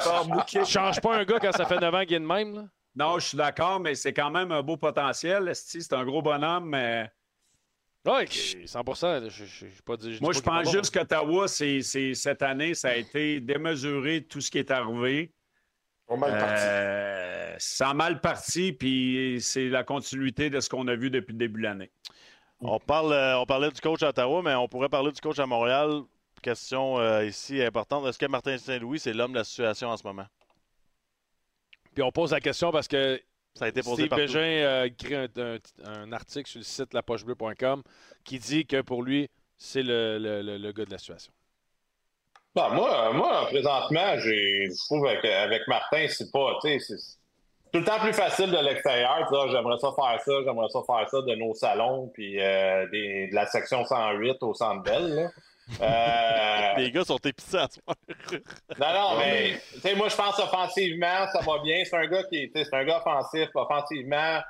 tu, 0.46 0.58
tu 0.60 0.64
changes 0.70 1.00
pas 1.00 1.16
un 1.16 1.24
gars 1.24 1.40
quand 1.40 1.50
ça 1.52 1.64
fait 1.66 1.78
9 1.80 1.92
ans 1.94 2.04
qu'il 2.04 2.14
est 2.14 2.20
de 2.20 2.24
même. 2.24 2.54
Là. 2.54 2.64
Non, 2.94 3.18
je 3.18 3.26
suis 3.28 3.36
d'accord, 3.38 3.80
mais 3.80 3.94
c'est 3.96 4.12
quand 4.12 4.30
même 4.30 4.52
un 4.52 4.62
beau 4.62 4.76
potentiel. 4.76 5.50
C'est 5.54 5.92
un 5.92 6.04
gros 6.04 6.22
bonhomme, 6.22 6.68
mais 6.68 7.10
Oui, 8.06 8.26
100 8.66 8.82
Je 9.28 9.28
je- 9.28 9.44
je- 9.44 9.82
pas 9.84 9.96
dit- 9.96 10.18
moi, 10.20 10.32
pas 10.32 10.38
je 10.38 10.42
pense 10.42 10.70
juste 10.72 10.94
qu'Ottawa, 10.94 11.48
c'est, 11.48 11.82
c'est- 11.82 12.14
cette 12.14 12.42
année, 12.42 12.74
ça 12.74 12.90
a 12.90 12.94
été 12.96 13.40
démesuré 13.40 14.22
tout 14.24 14.40
ce 14.40 14.50
qui 14.50 14.58
est 14.58 14.70
arrivé. 14.70 15.32
Mal 16.16 16.38
partis. 16.38 16.64
Euh, 16.66 17.54
ça 17.58 17.90
a 17.90 17.94
mal 17.94 18.20
parti, 18.20 18.72
puis 18.72 19.38
c'est 19.40 19.68
la 19.68 19.84
continuité 19.84 20.50
de 20.50 20.60
ce 20.60 20.68
qu'on 20.68 20.86
a 20.88 20.94
vu 20.94 21.10
depuis 21.10 21.32
le 21.32 21.38
début 21.38 21.60
de 21.60 21.66
l'année. 21.66 21.90
On, 22.60 22.78
parle, 22.78 23.12
euh, 23.12 23.38
on 23.38 23.46
parlait 23.46 23.70
du 23.70 23.80
coach 23.80 24.02
à 24.02 24.08
Ottawa, 24.10 24.40
mais 24.42 24.54
on 24.54 24.68
pourrait 24.68 24.88
parler 24.88 25.10
du 25.12 25.20
coach 25.20 25.38
à 25.38 25.46
Montréal. 25.46 26.02
Question 26.42 26.98
euh, 26.98 27.24
ici 27.24 27.62
importante. 27.62 28.06
Est-ce 28.06 28.18
que 28.18 28.26
Martin 28.26 28.56
Saint-Louis, 28.58 28.98
c'est 28.98 29.12
l'homme 29.12 29.32
de 29.32 29.38
la 29.38 29.44
situation 29.44 29.88
en 29.88 29.96
ce 29.96 30.04
moment? 30.06 30.26
Puis 31.94 32.02
on 32.02 32.10
pose 32.10 32.32
la 32.32 32.40
question 32.40 32.72
parce 32.72 32.88
que 32.88 33.20
Ça 33.54 33.66
a 33.66 33.68
été 33.68 33.82
posé 33.82 34.02
Steve 34.02 34.08
partout. 34.08 34.22
Bégin 34.24 34.40
euh, 34.40 34.84
écrit 34.84 35.14
un, 35.14 35.26
un- 35.36 35.58
un 35.84 36.12
article 36.12 36.48
sur 36.48 36.58
le 36.60 36.64
site 36.64 36.94
lapochebleu.com 36.94 37.82
qui 38.24 38.38
dit 38.38 38.64
que 38.66 38.80
pour 38.80 39.02
lui, 39.02 39.28
c'est 39.56 39.82
le, 39.82 40.18
le- 40.18 40.42
le- 40.42 40.56
le 40.58 40.72
gars 40.72 40.84
de 40.84 40.90
la 40.90 40.98
situation. 40.98 41.32
Bon, 42.54 42.68
moi, 42.70 43.12
moi, 43.14 43.46
présentement, 43.46 44.18
je 44.18 44.84
trouve 44.86 45.06
avec, 45.06 45.24
avec 45.24 45.62
Martin, 45.68 46.06
c'est 46.08 46.30
pas, 46.30 46.58
tu 46.62 46.78
sais, 46.78 46.78
c'est 46.80 46.96
tout 47.72 47.78
le 47.78 47.84
temps 47.84 47.98
plus 47.98 48.12
facile 48.12 48.50
de 48.50 48.58
l'extérieur. 48.58 49.26
J'aimerais 49.50 49.78
ça 49.78 49.88
faire 49.96 50.20
ça, 50.22 50.32
j'aimerais 50.44 50.68
ça 50.68 50.80
faire 50.86 51.08
ça 51.08 51.22
de 51.22 51.34
nos 51.36 51.54
salons, 51.54 52.10
puis 52.12 52.38
euh, 52.38 52.86
des- 52.90 53.28
de 53.28 53.34
la 53.34 53.46
section 53.46 53.84
108 53.86 54.36
au 54.42 54.52
Centre 54.52 54.82
Bell. 54.82 55.30
Euh, 55.80 56.72
Les 56.76 56.90
gars 56.90 57.04
sont 57.04 57.16
épicés 57.24 57.56
à 57.56 57.68
soir. 57.68 57.96
non, 58.78 58.92
non, 58.92 59.18
mais, 59.18 59.94
moi, 59.94 60.08
je 60.10 60.16
pense 60.16 60.38
offensivement, 60.38 61.26
ça 61.32 61.40
va 61.40 61.58
bien. 61.62 61.82
C'est 61.86 61.96
un 61.96 62.06
gars 62.06 62.24
qui, 62.24 62.50
c'est 62.54 62.74
un 62.74 62.84
gars 62.84 62.98
offensif. 62.98 63.48
Offensivement, 63.54 64.40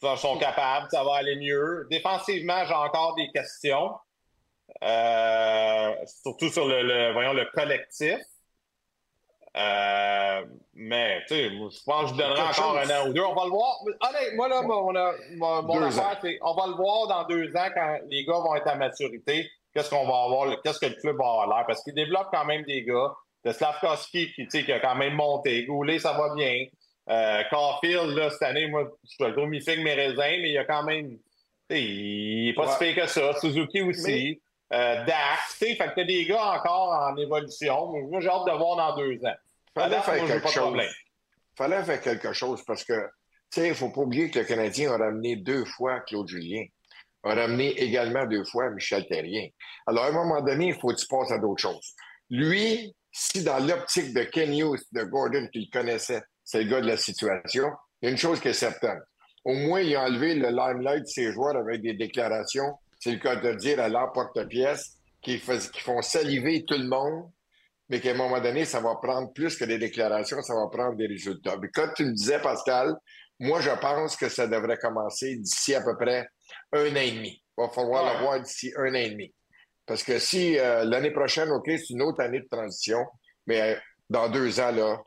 ils 0.00 0.16
sont 0.18 0.38
capables, 0.38 0.86
ça 0.92 1.02
va 1.02 1.16
aller 1.16 1.34
mieux. 1.34 1.88
Défensivement, 1.90 2.64
j'ai 2.64 2.74
encore 2.74 3.16
des 3.16 3.28
questions. 3.34 3.90
Euh, 4.82 5.92
surtout 6.22 6.48
sur 6.48 6.66
le, 6.66 6.82
le- 6.82 7.12
voyons, 7.12 7.32
le 7.32 7.46
collectif. 7.54 8.18
Euh, 9.56 10.44
mais, 10.74 11.22
tu 11.26 11.34
sais, 11.34 11.50
moi, 11.50 11.70
je 11.72 11.82
pense 11.84 12.10
que 12.10 12.16
je 12.16 12.22
donnerai 12.22 12.42
encore 12.42 12.54
chose. 12.54 12.90
un 12.90 13.00
an 13.00 13.08
ou 13.08 13.12
deux. 13.14 13.22
On 13.22 13.34
va 13.34 13.44
le 13.44 13.50
voir. 13.50 13.78
Honnêtement, 14.00 14.48
là, 14.48 14.62
mon, 14.62 14.92
mon, 14.92 15.62
mon 15.62 15.80
Deux 15.80 15.86
affaire, 15.86 16.18
c'est 16.22 16.38
on 16.42 16.54
va 16.54 16.66
le 16.66 16.74
voir 16.74 17.06
dans 17.08 17.24
deux 17.26 17.56
ans 17.56 17.68
quand 17.74 17.98
les 18.10 18.24
gars 18.26 18.34
vont 18.34 18.54
être 18.54 18.68
à 18.68 18.74
maturité. 18.74 19.50
Qu'est-ce 19.72 19.88
qu'on 19.88 20.06
va 20.06 20.24
avoir, 20.24 20.60
qu'est-ce 20.62 20.78
que 20.78 20.86
le 20.86 20.94
club 21.00 21.16
va 21.16 21.24
avoir 21.24 21.46
l'air? 21.48 21.64
Parce 21.66 21.82
qu'il 21.82 21.94
développe 21.94 22.28
quand 22.32 22.44
même 22.44 22.62
des 22.64 22.82
gars. 22.84 23.14
De 23.44 23.52
Slavkovski 23.52 24.32
qui, 24.32 24.44
tu 24.44 24.50
sais, 24.50 24.64
qui 24.64 24.72
a 24.72 24.80
quand 24.80 24.96
même 24.96 25.14
monté. 25.14 25.64
Goulet, 25.66 26.00
ça 26.00 26.12
va 26.14 26.34
bien. 26.34 26.66
Euh, 27.08 27.44
Caulfield, 27.48 28.16
là, 28.16 28.28
cette 28.28 28.42
année, 28.42 28.66
moi, 28.66 28.90
je 29.04 29.10
suis 29.10 29.24
le 29.24 29.30
gros 29.30 29.46
mi-figue 29.46 29.84
mes 29.84 29.94
raisins, 29.94 30.16
mais 30.42 30.50
il 30.50 30.58
a 30.58 30.64
quand 30.64 30.82
même. 30.82 31.16
Il 31.70 32.46
n'est 32.46 32.54
pas 32.54 32.72
si 32.72 32.78
pire 32.78 32.96
que 32.96 33.06
ça. 33.06 33.32
Suzuki 33.40 33.82
aussi. 33.82 34.40
Euh, 34.72 35.04
Dax, 35.04 35.58
tu 35.58 35.66
sais, 35.66 35.74
fait 35.76 35.88
que 35.88 35.94
t'as 35.94 36.04
des 36.04 36.24
gars 36.24 36.58
encore 36.58 36.90
en 36.92 37.16
évolution. 37.16 37.92
Moi, 38.08 38.20
j'ai 38.20 38.28
hâte 38.28 38.46
de 38.46 38.52
voir 38.52 38.76
dans 38.76 38.96
deux 38.96 39.24
ans. 39.24 39.34
Fallait 39.74 40.00
faire 40.00 40.26
quelque 40.26 40.42
pas 40.42 40.48
de 40.48 40.54
chose. 40.54 40.82
Fallait 41.56 41.82
faire 41.84 42.00
quelque 42.00 42.32
chose 42.32 42.64
parce 42.66 42.84
que, 42.84 43.06
tu 43.52 43.60
sais, 43.60 43.68
il 43.68 43.74
faut 43.74 43.90
pas 43.90 44.00
oublier 44.00 44.30
que 44.30 44.40
le 44.40 44.44
Canadien 44.44 44.92
a 44.92 44.96
ramené 44.96 45.36
deux 45.36 45.64
fois 45.64 46.00
Claude 46.00 46.28
Julien. 46.28 46.64
A 47.22 47.34
ramené 47.34 47.70
également 47.80 48.26
deux 48.26 48.44
fois 48.44 48.70
Michel 48.70 49.06
Terrien. 49.06 49.48
Alors, 49.86 50.04
à 50.04 50.08
un 50.08 50.12
moment 50.12 50.40
donné, 50.40 50.68
il 50.68 50.74
faut 50.74 50.88
que 50.88 50.96
tu 50.96 51.06
passes 51.06 51.30
à 51.32 51.38
d'autres 51.38 51.62
choses. 51.62 51.94
Lui, 52.30 52.94
si 53.12 53.42
dans 53.44 53.58
l'optique 53.64 54.12
de 54.14 54.24
Ken 54.24 54.52
Hughes, 54.52 54.82
de 54.92 55.02
Gordon 55.04 55.48
qu'il 55.52 55.70
connaissait, 55.70 56.22
c'est 56.44 56.62
le 56.62 56.70
gars 56.70 56.80
de 56.80 56.86
la 56.86 56.96
situation, 56.96 57.70
il 58.00 58.06
y 58.06 58.08
a 58.08 58.10
une 58.10 58.18
chose 58.18 58.40
qui 58.40 58.48
est 58.48 58.52
certaine. 58.52 59.00
Au 59.44 59.54
moins, 59.54 59.80
il 59.80 59.94
a 59.96 60.02
enlevé 60.02 60.34
le 60.34 60.48
limelight 60.48 61.02
de 61.02 61.08
ses 61.08 61.32
joueurs 61.32 61.56
avec 61.56 61.82
des 61.82 61.94
déclarations, 61.94 62.78
c'est 63.06 63.12
le 63.12 63.18
cas 63.18 63.36
de 63.36 63.52
dire 63.54 63.78
à 63.80 63.88
l'emporte-pièce, 63.88 64.96
qui, 65.22 65.38
qui 65.40 65.80
font 65.80 66.02
saliver 66.02 66.64
tout 66.64 66.76
le 66.78 66.88
monde, 66.88 67.30
mais 67.88 68.00
qu'à 68.00 68.10
un 68.10 68.14
moment 68.14 68.40
donné, 68.40 68.64
ça 68.64 68.80
va 68.80 68.96
prendre 68.96 69.32
plus 69.32 69.56
que 69.56 69.64
des 69.64 69.78
déclarations, 69.78 70.42
ça 70.42 70.54
va 70.54 70.66
prendre 70.68 70.96
des 70.96 71.06
résultats. 71.06 71.56
Mais 71.60 71.68
comme 71.68 71.92
tu 71.96 72.04
me 72.04 72.12
disais, 72.12 72.40
Pascal, 72.40 72.94
moi, 73.38 73.60
je 73.60 73.70
pense 73.80 74.16
que 74.16 74.28
ça 74.28 74.46
devrait 74.48 74.76
commencer 74.78 75.36
d'ici 75.36 75.74
à 75.74 75.82
peu 75.82 75.96
près 75.96 76.26
un 76.72 76.90
an 76.92 76.96
et 76.96 77.12
demi. 77.12 77.42
Il 77.58 77.62
va 77.62 77.68
falloir 77.68 78.04
Ouais. 78.04 78.12
le 78.14 78.18
voir 78.24 78.40
d'ici 78.40 78.72
un 78.76 78.90
an 78.90 78.94
et 78.94 79.10
demi. 79.10 79.32
Parce 79.86 80.02
que 80.02 80.18
si 80.18 80.58
euh, 80.58 80.84
l'année 80.84 81.12
prochaine, 81.12 81.50
OK, 81.50 81.66
c'est 81.66 81.90
une 81.90 82.02
autre 82.02 82.20
année 82.20 82.40
de 82.40 82.48
transition, 82.50 83.04
mais 83.46 83.60
euh, 83.60 83.76
dans 84.10 84.28
deux 84.28 84.58
ans, 84.58 84.72
là, 84.72 84.98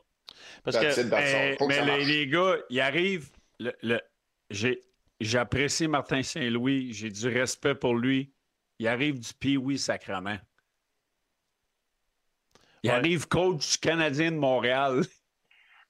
Parce 0.64 0.78
que. 0.78 0.86
Mais, 0.86 1.56
que 1.56 1.64
mais 1.66 1.98
les, 1.98 2.04
les 2.04 2.26
gars, 2.28 2.56
ils 2.70 2.80
arrivent. 2.80 3.28
le- 3.58 3.76
le- 3.82 4.00
j'ai, 4.48 4.80
j'apprécie 5.20 5.88
Martin 5.88 6.22
Saint-Louis. 6.22 6.92
J'ai 6.92 7.10
du 7.10 7.28
respect 7.28 7.74
pour 7.74 7.94
lui. 7.94 8.32
Il 8.78 8.88
arrive 8.88 9.18
du 9.20 9.32
Pee-Wee 9.34 9.78
Sacrament. 9.78 10.38
Il 12.82 12.90
Ouais. 12.90 12.96
arrive 12.96 13.28
coach 13.28 13.76
canadien 13.78 14.32
de 14.32 14.36
Montréal. 14.36 15.02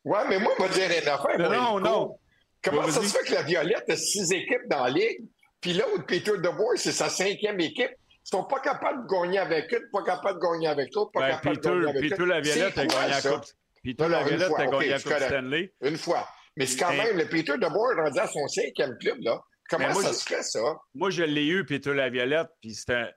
Ouais, 0.03 0.27
mais 0.31 0.39
moi, 0.39 0.55
je 0.59 0.63
vais 0.65 0.89
dire 0.89 1.03
une 1.03 1.09
affaire. 1.11 1.39
Non, 1.39 1.79
non. 1.79 2.19
Comment 2.63 2.89
ça 2.89 3.03
se 3.03 3.15
fait 3.19 3.23
que 3.23 3.35
la 3.35 3.43
Violette 3.43 3.85
a 3.91 3.97
six 3.99 4.33
équipes 4.33 4.67
dans 4.71 4.85
la 4.85 4.89
ligue, 4.91 5.27
puis 5.61 5.75
l'autre, 5.75 6.07
Peter 6.07 6.39
DeBoer, 6.39 6.77
c'est 6.77 6.93
sa 6.93 7.11
cinquième 7.11 7.61
équipe? 7.61 7.91
Ils 8.25 8.29
sont 8.31 8.45
pas 8.45 8.61
capables 8.61 9.07
de 9.07 9.13
gagner 9.13 9.39
avec 9.41 9.71
une, 9.73 9.91
pas 9.93 10.03
capables 10.03 10.41
de 10.41 10.47
gagner 10.47 10.69
avec 10.69 10.95
l'autre, 10.95 11.11
pas 11.13 11.21
Ben, 11.21 11.31
capables 11.33 11.57
Peter, 11.57 11.69
de 11.69 11.75
gagner 11.75 11.89
avec 11.91 12.01
Peter 12.01 12.17
l'autre. 12.17 12.31
Laviolette 12.33 12.73
C'est 12.75 12.81
a 12.81 12.87
gagné 12.87 13.11
la? 13.11 13.21
Coupe. 13.21 13.45
Peter 13.85 14.09
Laviolette 14.09 14.49
fois, 14.49 14.61
a 14.61 14.67
gagné 14.69 14.89
la 14.89 15.01
Coupe. 15.01 15.13
Stanley. 15.13 15.75
Une 15.83 15.97
fois. 15.99 16.29
Mais 16.61 16.67
c'est 16.67 16.79
quand 16.79 16.91
Mais- 16.91 17.05
même 17.05 17.17
le 17.19 17.27
Peter 17.29 17.55
DeBoer 17.59 17.97
rendu 17.97 18.19
à 18.19 18.27
son 18.29 18.47
cinquième 18.49 18.97
club, 18.99 19.19
là. 19.23 19.41
Comment 19.69 19.93
moi, 19.93 20.03
ça 20.03 20.13
se 20.13 20.25
fait, 20.27 20.43
ça? 20.43 20.61
Moi, 20.95 21.11
je 21.11 21.23
l'ai 21.23 21.47
eu, 21.47 21.65
Peter 21.65 21.95
Laviolette, 21.95 22.49
puis 22.61 22.77
un- 22.89 23.09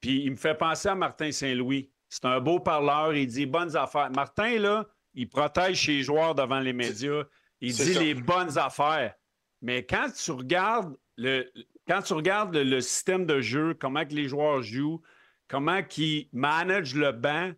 Puis 0.00 0.24
il 0.24 0.32
me 0.32 0.36
fait 0.36 0.56
penser 0.56 0.88
à 0.88 0.94
Martin 0.96 1.30
Saint-Louis. 1.30 1.92
C'est 2.08 2.24
un 2.24 2.40
beau 2.40 2.58
parleur, 2.58 3.14
il 3.14 3.26
dit 3.28 3.46
bonnes 3.46 3.76
affaires. 3.76 4.10
Martin, 4.10 4.58
là, 4.58 4.86
il 5.14 5.28
protège 5.28 5.86
ses 5.86 6.02
joueurs 6.02 6.34
devant 6.34 6.58
les 6.60 6.72
médias. 6.72 7.22
Il 7.60 7.72
dit 7.72 7.94
ça. 7.94 8.00
les 8.00 8.14
bonnes 8.14 8.58
affaires. 8.58 9.14
Mais 9.60 9.86
quand 9.86 10.08
tu 10.12 10.32
regardes 10.32 10.96
le, 11.16 11.48
quand 11.86 12.02
tu 12.02 12.14
regardes 12.14 12.52
le, 12.54 12.64
le 12.64 12.80
système 12.80 13.26
de 13.26 13.40
jeu, 13.40 13.74
comment 13.74 14.04
que 14.04 14.12
les 14.14 14.26
joueurs 14.28 14.60
jouent, 14.62 15.00
comment 15.46 15.80
ils 15.96 16.28
managent 16.32 16.96
le 16.96 17.12
banc, 17.12 17.52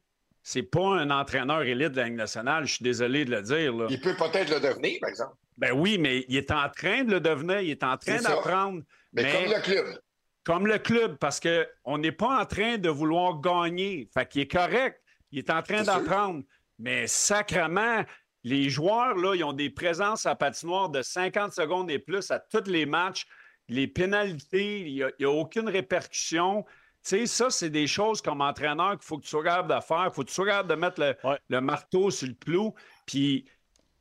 c'est 0.45 0.62
pas 0.62 0.99
un 0.99 1.11
entraîneur 1.11 1.62
élite 1.62 1.93
de 1.93 1.97
la 1.97 2.05
Ligue 2.05 2.16
nationale, 2.16 2.66
je 2.66 2.75
suis 2.75 2.83
désolé 2.83 3.25
de 3.25 3.31
le 3.31 3.43
dire. 3.43 3.75
Là. 3.75 3.87
Il 3.89 3.99
peut 3.99 4.15
peut-être 4.15 4.51
le 4.51 4.61
devenir, 4.61 4.99
par 5.01 5.09
exemple. 5.09 5.35
Ben 5.57 5.73
oui, 5.73 5.97
mais 5.99 6.27
il 6.29 6.37
est 6.37 6.51
en 6.51 6.69
train 6.69 7.03
de 7.03 7.12
le 7.12 7.21
devenir, 7.21 7.61
il 7.61 7.71
est 7.71 7.83
en 7.83 7.97
train 7.97 8.21
d'apprendre. 8.21 8.83
Mais, 9.15 9.23
Mais- 9.23 9.33
comme 9.33 9.53
le 9.53 9.61
club. 9.62 9.99
Comme 10.45 10.66
le 10.66 10.79
club, 10.79 11.16
parce 11.16 11.41
qu'on 11.41 11.97
n'est 11.97 12.12
pas 12.12 12.43
en 12.43 12.45
train 12.45 12.77
de 12.77 12.91
vouloir 12.91 13.41
gagner. 13.41 14.07
Fait 14.12 14.29
qu'il 14.29 14.43
est 14.43 14.51
correct. 14.51 15.01
Il 15.33 15.39
est 15.39 15.49
en 15.49 15.62
train 15.62 15.83
d'apprendre. 15.83 16.45
Mais 16.79 17.07
sacrement, 17.07 18.05
les 18.43 18.69
joueurs, 18.69 19.16
là, 19.16 19.35
ils 19.35 19.45
ont 19.45 19.55
des 19.55 19.71
présences 19.71 20.27
à 20.27 20.35
patinoire 20.35 20.91
de 20.91 21.01
50 21.01 21.55
secondes 21.55 21.91
et 21.91 21.99
plus 21.99 22.31
à 22.31 22.39
tous 22.39 22.69
les 22.71 22.85
matchs. 22.85 23.25
Les 23.69 23.87
pénalités, 23.87 24.81
il 24.81 25.11
n'y 25.19 25.25
a 25.25 25.31
aucune 25.31 25.71
répercussion. 25.71 26.66
Tu 27.07 27.19
sais, 27.19 27.27
ça, 27.27 27.51
c'est 27.51 27.69
des 27.71 27.87
choses 27.87 28.23
comme 28.23 28.41
entraîneur 28.41 28.93
qu'il 28.93 29.03
faut 29.03 29.19
que 29.19 29.25
tu 29.25 29.29
sois 29.29 29.45
capable 29.45 29.75
de 29.75 29.81
faire. 29.83 30.07
Il 30.11 30.15
faut 30.15 30.23
que 30.23 30.29
tu 30.29 30.35
sois 30.35 30.47
capable 30.47 30.71
de 30.71 30.75
mettre 30.75 31.01
le, 31.01 31.15
Ouais. 31.23 31.37
le 31.51 31.61
marteau 31.61 32.11
sur 32.11 32.27
le 32.29 32.35
clou. 32.35 32.75
Puis 33.07 33.45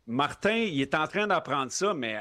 Martin, 0.08 0.56
il 0.56 0.82
est 0.82 0.96
en 0.96 1.08
train 1.08 1.28
d'apprendre 1.28 1.72
ça, 1.72 1.94
mais 1.94 2.16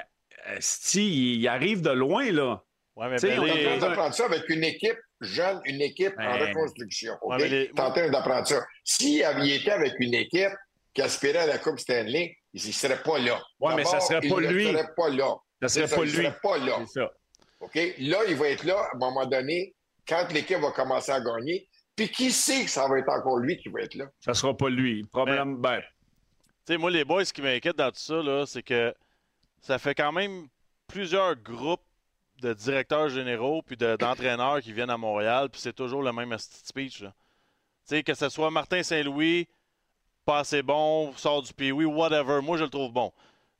euh, 0.48 0.56
Sti, 0.60 1.34
il, 1.38 1.48
arrive 1.48 1.82
de 1.82 1.90
loin, 1.90 2.30
là. 2.32 2.62
Ouais, 2.96 3.08
mais 3.08 3.16
Belly- 3.16 3.38
on 3.38 3.46
Il 3.46 3.50
est 3.60 3.66
en 3.74 3.78
train 3.78 3.88
d'apprendre 3.88 4.14
ça 4.14 4.24
avec 4.26 4.48
une 4.48 4.64
équipe 4.64 4.98
jeune, 5.20 5.60
une 5.66 5.80
équipe 5.80 6.14
en 6.18 6.24
Ben, 6.38 6.48
reconstruction. 6.48 7.14
OK? 7.22 7.30
ouais, 7.38 7.48
les- 7.48 7.70
en 7.78 7.92
train 7.92 8.10
d'apprendre 8.10 8.46
ça. 8.46 8.64
S'il 8.84 9.22
avait 9.24 9.48
été 9.50 9.70
avec 9.70 9.92
une 10.00 10.14
équipe 10.14 10.50
qui 10.94 11.00
aspirait 11.02 11.38
à 11.38 11.46
la 11.46 11.58
Coupe 11.58 11.78
Stanley, 11.78 12.36
il 12.52 12.66
ne 12.66 12.72
serait 12.72 13.02
pas 13.02 13.18
là. 13.18 13.40
Ouais, 13.60 13.74
mais 13.76 13.84
ça 13.84 13.92
D'abord, 13.92 14.06
serait 14.08 14.20
pas 14.20 14.26
il 14.26 14.48
ne 14.48 14.52
lui. 14.52 14.64
serait 14.66 14.88
pas 14.96 15.08
là. 15.08 15.34
Ça 15.62 15.68
serait 15.68 15.88
pas 15.96 16.02
il 16.04 16.10
lui. 16.10 16.16
serait 16.16 16.38
pas 16.42 16.58
là. 16.58 16.86
Ça. 16.92 17.10
OK? 17.60 17.74
Là, 17.98 18.18
il 18.28 18.34
va 18.36 18.48
être 18.48 18.64
là 18.64 18.78
à 18.80 18.96
un 18.96 18.98
moment 18.98 19.24
donné, 19.26 19.74
quand 20.06 20.26
l'équipe 20.32 20.58
va 20.58 20.70
commencer 20.70 21.12
à 21.12 21.20
gagner. 21.20 21.68
Puis 21.94 22.08
qui 22.08 22.30
sait 22.30 22.64
que 22.64 22.70
ça 22.70 22.88
va 22.88 22.98
être 22.98 23.08
encore 23.10 23.36
lui 23.38 23.58
qui 23.58 23.68
va 23.68 23.80
être 23.82 23.94
là? 23.94 24.06
Ça 24.20 24.32
sera 24.34 24.56
pas 24.56 24.70
lui. 24.70 25.02
Le 25.02 25.08
problème, 25.08 25.56
ben, 25.58 25.80
Tu 26.64 26.72
sais, 26.72 26.78
moi, 26.78 26.90
les 26.90 27.04
boys, 27.04 27.24
ce 27.24 27.32
qui 27.32 27.42
m'inquiète 27.42 27.76
dans 27.76 27.90
tout 27.90 27.98
ça, 28.00 28.22
là, 28.22 28.44
c'est 28.46 28.62
que 28.62 28.94
ça 29.60 29.78
fait 29.78 29.94
quand 29.94 30.12
même 30.12 30.46
plusieurs 30.86 31.36
groupes 31.36 31.82
de 32.40 32.52
directeurs 32.54 33.08
généraux 33.08 33.62
puis 33.62 33.76
de- 33.76 33.96
d'entraîneurs 33.96 34.60
qui 34.60 34.72
viennent 34.72 34.90
à 34.90 34.96
Montréal, 34.96 35.48
puis 35.50 35.60
c'est 35.60 35.72
toujours 35.74 36.02
le 36.02 36.12
même 36.12 36.36
speech. 36.38 37.00
Tu 37.00 37.06
sais, 37.84 38.02
que 38.02 38.14
ce 38.14 38.28
soit 38.28 38.50
Martin 38.50 38.82
Saint-Louis, 38.82 39.48
pas 40.24 40.38
assez 40.38 40.62
bon, 40.62 41.12
sort 41.16 41.42
du 41.42 41.52
pays, 41.52 41.72
whatever, 41.72 42.40
moi, 42.42 42.56
je 42.56 42.64
le 42.64 42.70
trouve 42.70 42.92
bon. 42.92 43.12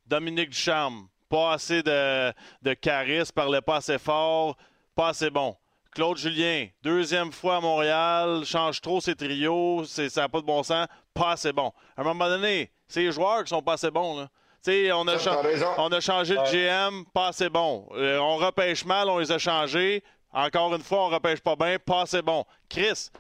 Dominique 0.06 0.51
Ducharme, 0.51 1.09
pas 1.28 1.52
assez 1.52 1.82
de, 1.82 2.32
de 2.62 2.74
charisme, 2.74 3.32
parlait 3.35 3.60
pas 3.60 3.77
assez 3.77 3.98
fort, 3.98 4.56
pas 4.94 5.09
assez 5.09 5.28
bon. 5.31 5.56
Claude 5.94 6.16
Julien, 6.16 6.69
deuxième 6.82 7.32
fois 7.32 7.56
à 7.56 7.60
Montréal, 7.60 8.43
change 8.47 8.81
trop 8.81 9.01
ses 9.01 9.14
trios, 9.14 9.85
c'est- 9.85 10.09
ça 10.09 10.23
n'a 10.23 10.28
pas 10.28 10.40
de 10.40 10.47
bon 10.47 10.62
sens, 10.62 10.86
pas 11.12 11.32
assez 11.32 11.52
bon. 11.52 11.70
À 11.97 12.01
un 12.01 12.05
moment 12.05 12.28
donné, 12.28 12.70
c'est 12.89 13.01
les 13.01 13.12
joueurs 13.12 13.43
qui 13.44 13.51
sont 13.51 13.60
pas 13.62 13.74
assez 13.74 13.90
bons. 13.90 14.20
Là. 14.20 14.28
Tu 14.64 14.70
sais, 14.86 14.93
on 14.93 15.06
a, 15.09 15.19
cha- 15.19 15.36
on 15.78 16.01
changé 16.01 16.35
de 16.35 16.40
GM, 16.51 17.05
pas 17.12 17.27
assez 17.28 17.48
bon. 17.51 17.89
Euh, 17.94 18.19
on 18.19 18.36
repêche 18.36 18.85
mal, 18.86 19.09
on 19.10 19.19
les 19.19 19.31
a 19.32 19.39
changés. 19.39 20.02
Encore 20.32 20.74
une 20.74 20.82
fois, 20.82 21.06
on 21.06 21.09
repêche 21.09 21.40
pas 21.40 21.56
bien, 21.56 21.77
pas 21.78 22.02
assez 22.02 22.23
bon. 22.23 22.44
Chris, 22.70 23.10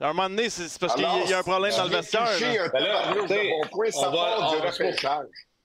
à 0.00 0.08
un 0.08 0.12
moment 0.12 0.28
donné, 0.28 0.50
c'est 0.50 0.68
c'est 0.68 0.78
parce 0.80 0.94
qu'il 0.94 1.04
y 1.04 1.06
a- 1.06 1.24
il 1.24 1.30
y 1.30 1.34
a 1.34 1.38
un 1.38 1.42
problème 1.42 1.70
dans 1.78 1.84
le 1.84 1.90
vestiaire. 1.96 2.24
là. 2.24 2.68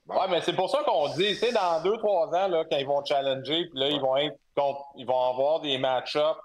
Ben 0.05 0.15
bon 0.15 0.21
mais 0.29 0.41
c'est 0.41 0.53
pour 0.53 0.69
ça 0.69 0.79
qu'on 0.85 1.07
dit, 1.09 1.29
tu 1.29 1.35
sais, 1.35 1.51
dans 1.51 1.81
deux, 1.81 1.97
trois 1.97 2.27
ans, 2.27 2.47
là, 2.47 2.63
quand 2.69 2.77
ils 2.77 2.85
vont 2.85 3.03
challenger, 3.03 3.65
puis 3.69 3.79
là, 3.79 3.89
ils 3.89 3.99
vont 4.01 4.15
être 4.17 4.35
contre, 4.55 4.81
ils 4.97 5.05
vont 5.05 5.29
avoir 5.29 5.59
des 5.61 5.77
match-ups 5.77 6.39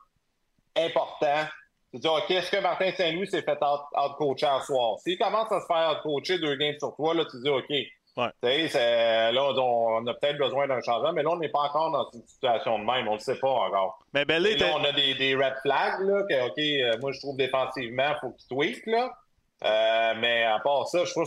importants. 0.76 1.46
Tu 1.92 2.00
dis, 2.00 2.08
OK, 2.08 2.30
est-ce 2.30 2.50
que 2.50 2.60
Martin 2.60 2.90
Saint-Louis 2.92 3.26
s'est 3.28 3.42
fait 3.42 3.58
out-coacher 3.62 4.46
en 4.46 4.60
soir? 4.60 4.98
S'il 4.98 5.18
commence 5.18 5.50
à 5.50 5.60
se 5.60 5.66
faire 5.66 5.90
out-coacher 5.92 6.38
deux 6.38 6.56
games 6.56 6.74
sur 6.78 6.94
toi, 6.96 7.14
là, 7.14 7.24
tu 7.24 7.40
dis, 7.42 7.48
OK. 7.48 7.70
Ouais. 7.70 8.30
C'est- 8.42 9.32
là, 9.32 9.52
on, 9.56 10.06
a 10.06 10.14
peut-être 10.14 10.38
besoin 10.38 10.66
d'un 10.66 10.80
changement, 10.80 11.12
mais 11.12 11.22
là, 11.22 11.30
on 11.30 11.38
n'est 11.38 11.48
pas 11.48 11.60
encore 11.60 11.90
dans 11.92 12.10
une 12.12 12.26
situation 12.26 12.78
de 12.78 12.84
même. 12.84 13.06
On 13.06 13.12
ne 13.12 13.16
le 13.16 13.20
sait 13.20 13.38
pas 13.38 13.48
encore. 13.48 14.00
Mais 14.12 14.24
Belly, 14.24 14.56
là, 14.56 14.66
on 14.74 14.84
a 14.84 14.92
des, 14.92 15.14
des 15.14 15.36
red 15.36 15.54
flags, 15.62 16.00
là, 16.00 16.24
que, 16.28 16.46
OK, 16.48 16.58
euh, 16.58 17.00
moi, 17.00 17.12
je 17.12 17.20
trouve 17.20 17.36
défensivement, 17.36 18.08
il 18.10 18.18
faut 18.20 18.30
qu'il 18.30 18.48
tweak, 18.48 18.86
là. 18.86 19.10
Euh, 19.64 20.14
mais 20.18 20.44
à 20.44 20.58
part 20.60 20.86
ça, 20.88 21.04
je 21.04 21.10
trouve 21.10 21.26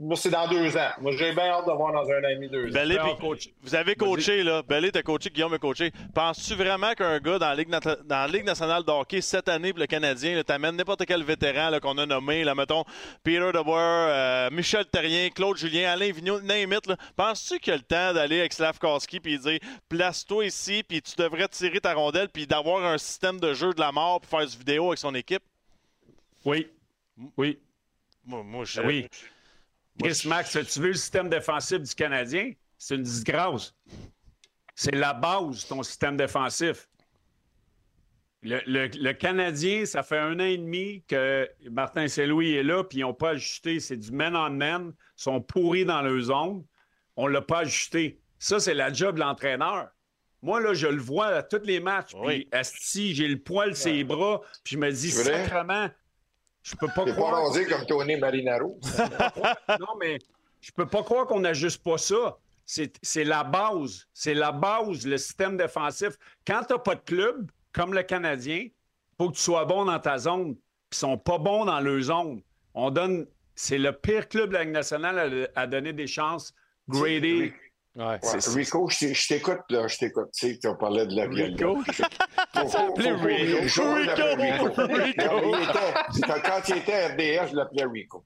moi, 0.00 0.16
c'est 0.16 0.30
dans 0.30 0.46
deux 0.46 0.76
ans. 0.76 0.90
Moi, 1.00 1.10
j'ai 1.16 1.32
bien 1.32 1.46
hâte 1.48 1.66
de 1.66 1.72
voir 1.72 1.92
dans 1.92 2.08
un 2.08 2.22
an 2.24 2.28
et 2.28 2.34
demi, 2.36 2.48
deux 2.48 2.66
ans. 2.68 3.16
Vous 3.62 3.74
avez 3.74 3.94
coaché, 3.96 4.42
là. 4.44 4.62
Belly 4.62 4.92
t'a 4.92 5.02
coaché, 5.02 5.28
Guillaume 5.28 5.54
a 5.54 5.58
coaché. 5.58 5.90
Penses-tu 6.14 6.54
vraiment 6.54 6.94
qu'un 6.94 7.18
gars 7.18 7.38
dans 7.40 7.48
la, 7.48 7.54
Ligue, 7.56 7.68
nata- 7.68 7.96
dans 8.04 8.16
la 8.16 8.28
Ligue 8.28 8.44
nationale 8.44 8.84
de 8.84 8.90
hockey 8.92 9.20
cette 9.20 9.48
année 9.48 9.72
pour 9.72 9.80
le 9.80 9.86
Canadien, 9.86 10.40
t'amènes 10.44 10.76
n'importe 10.76 11.04
quel 11.04 11.24
vétéran 11.24 11.76
qu'on 11.80 11.98
a 11.98 12.06
nommé, 12.06 12.44
là, 12.44 12.54
mettons 12.54 12.84
Peter 13.24 13.50
DeBoer, 13.52 13.76
euh, 13.80 14.50
Michel 14.52 14.86
Terrien, 14.86 15.30
Claude 15.30 15.56
Julien, 15.56 15.90
Alain 15.90 16.12
Vigneault, 16.12 16.42
name 16.42 16.72
it. 16.74 16.92
Penses-tu 17.16 17.58
qu'il 17.58 17.72
a 17.72 17.76
le 17.76 17.82
temps 17.82 18.14
d'aller 18.14 18.38
avec 18.38 18.52
Slavkowski 18.52 19.18
puis 19.18 19.36
dire 19.38 19.58
place-toi 19.88 20.46
ici, 20.46 20.84
puis 20.86 21.02
tu 21.02 21.16
devrais 21.16 21.48
tirer 21.48 21.80
ta 21.80 21.94
rondelle, 21.94 22.28
puis 22.28 22.46
d'avoir 22.46 22.84
un 22.84 22.98
système 22.98 23.40
de 23.40 23.52
jeu 23.52 23.74
de 23.74 23.80
la 23.80 23.90
mort 23.90 24.20
pour 24.20 24.30
faire 24.38 24.46
du 24.48 24.56
vidéo 24.56 24.86
avec 24.88 24.98
son 24.98 25.14
équipe? 25.16 25.42
oui. 26.44 26.68
Oui. 27.36 27.58
Moi, 28.24 28.42
moi, 28.44 28.64
je- 28.64 28.80
Oui. 28.80 29.00
moi, 29.00 29.08
Chris 30.02 30.22
Max, 30.26 30.56
tu 30.72 30.80
veux 30.80 30.88
le 30.88 30.94
système 30.94 31.28
défensif 31.28 31.80
du 31.80 31.94
Canadien? 31.94 32.52
C'est 32.76 32.94
une 32.94 33.02
disgrâce. 33.02 33.74
C'est 34.74 34.94
la 34.94 35.12
base, 35.12 35.66
ton 35.66 35.82
système 35.82 36.16
défensif. 36.16 36.88
Le, 38.42 38.60
le- 38.66 38.86
le 38.86 39.12
Canadien, 39.14 39.84
ça 39.84 40.04
fait 40.04 40.18
un 40.18 40.34
an 40.38 40.44
et 40.44 40.56
demi 40.56 41.02
que 41.08 41.48
Martin 41.68 42.06
Saint-Louis 42.06 42.52
est 42.52 42.62
là, 42.62 42.84
puis 42.84 42.98
ils 42.98 43.02
n'ont 43.02 43.12
pas 43.14 43.30
ajusté. 43.30 43.80
C'est 43.80 43.96
du 43.96 44.12
man-on-man. 44.12 44.92
Ils 44.96 45.22
sont 45.22 45.40
pourris 45.40 45.84
dans 45.84 46.00
leur 46.02 46.20
zone. 46.20 46.64
On 47.16 47.26
ne 47.26 47.32
l'a 47.32 47.42
pas 47.42 47.60
ajusté. 47.60 48.20
Ça, 48.38 48.60
c'est 48.60 48.74
la 48.74 48.92
job 48.92 49.16
de 49.16 49.20
l'entraîneur. 49.20 49.88
Moi, 50.40 50.60
là, 50.60 50.72
je 50.72 50.86
le 50.86 51.00
vois 51.00 51.26
à 51.26 51.42
tous 51.42 51.64
les 51.64 51.80
matchs. 51.80 52.12
Oui. 52.14 52.44
Puis, 52.44 52.48
asti, 52.52 53.12
j'ai 53.12 53.26
le 53.26 53.40
poil 53.40 53.74
sur 53.74 53.90
les 53.92 54.04
bras, 54.04 54.40
puis 54.62 54.74
je 54.76 54.78
me 54.78 54.92
dis, 54.92 55.10
sacrement, 55.10 55.88
je 56.70 56.76
peux 56.76 56.88
pas 56.88 57.04
croire. 57.12 57.42
rasé 57.44 57.64
comme 57.66 57.84
Tony 57.86 58.16
Marinaro. 58.16 58.78
Non, 59.80 59.96
mais 60.00 60.18
je 60.60 60.70
peux 60.72 60.86
pas 60.86 61.02
croire 61.02 61.26
qu'on 61.26 61.40
n'ajuste 61.40 61.82
pas 61.82 61.98
ça. 61.98 62.38
C'est 62.64 63.24
la 63.24 63.44
base. 63.44 64.06
C'est 64.12 64.34
la 64.34 64.52
base, 64.52 65.06
le 65.06 65.16
système 65.16 65.56
défensif. 65.56 66.18
Quand 66.46 66.62
tu 66.66 66.74
n'as 66.74 66.78
pas 66.78 66.94
de 66.94 67.00
club, 67.00 67.50
comme 67.72 67.94
le 67.94 68.02
Canadien, 68.02 68.68
faut 69.16 69.30
que 69.30 69.36
tu 69.36 69.42
sois 69.42 69.64
bon 69.64 69.86
dans 69.86 69.98
ta 69.98 70.18
zone. 70.18 70.54
Puis 70.54 70.96
ils 70.96 70.98
sont 70.98 71.18
pas 71.18 71.38
bons 71.38 71.64
dans 71.64 71.80
leur 71.80 72.00
zone. 72.02 72.42
On 72.74 72.90
donne. 72.90 73.26
C'est 73.54 73.78
le 73.78 73.92
pire 73.92 74.28
club 74.28 74.50
de 74.50 74.54
la 74.54 74.64
Ligue 74.64 74.72
nationale 74.72 75.48
à, 75.56 75.62
à 75.62 75.66
donner 75.66 75.92
des 75.92 76.06
chances 76.06 76.54
gradées. 76.88 77.52
Ouais. 77.98 78.18
Rico, 78.54 78.88
je 78.88 79.26
t'écoute, 79.26 79.58
là, 79.70 79.88
je 79.88 79.98
t'écoute. 79.98 80.28
Tu 80.32 80.50
sais, 80.52 80.58
tu 80.58 80.68
as 80.68 80.74
parlé 80.74 81.04
de 81.04 81.16
la 81.16 81.24
Rico? 81.24 81.78
Faut, 81.84 82.68
s'appelait 82.68 83.10
Rico. 83.10 83.92
Rico. 83.92 84.22
Rico. 84.94 85.56
Il 86.14 86.20
quand- 86.26 86.68
il 86.68 86.76
était 86.76 86.94
à 86.94 87.08
RDS, 87.08 87.50
je 87.50 87.56
l'appelais 87.56 87.84
Rico. 87.92 88.22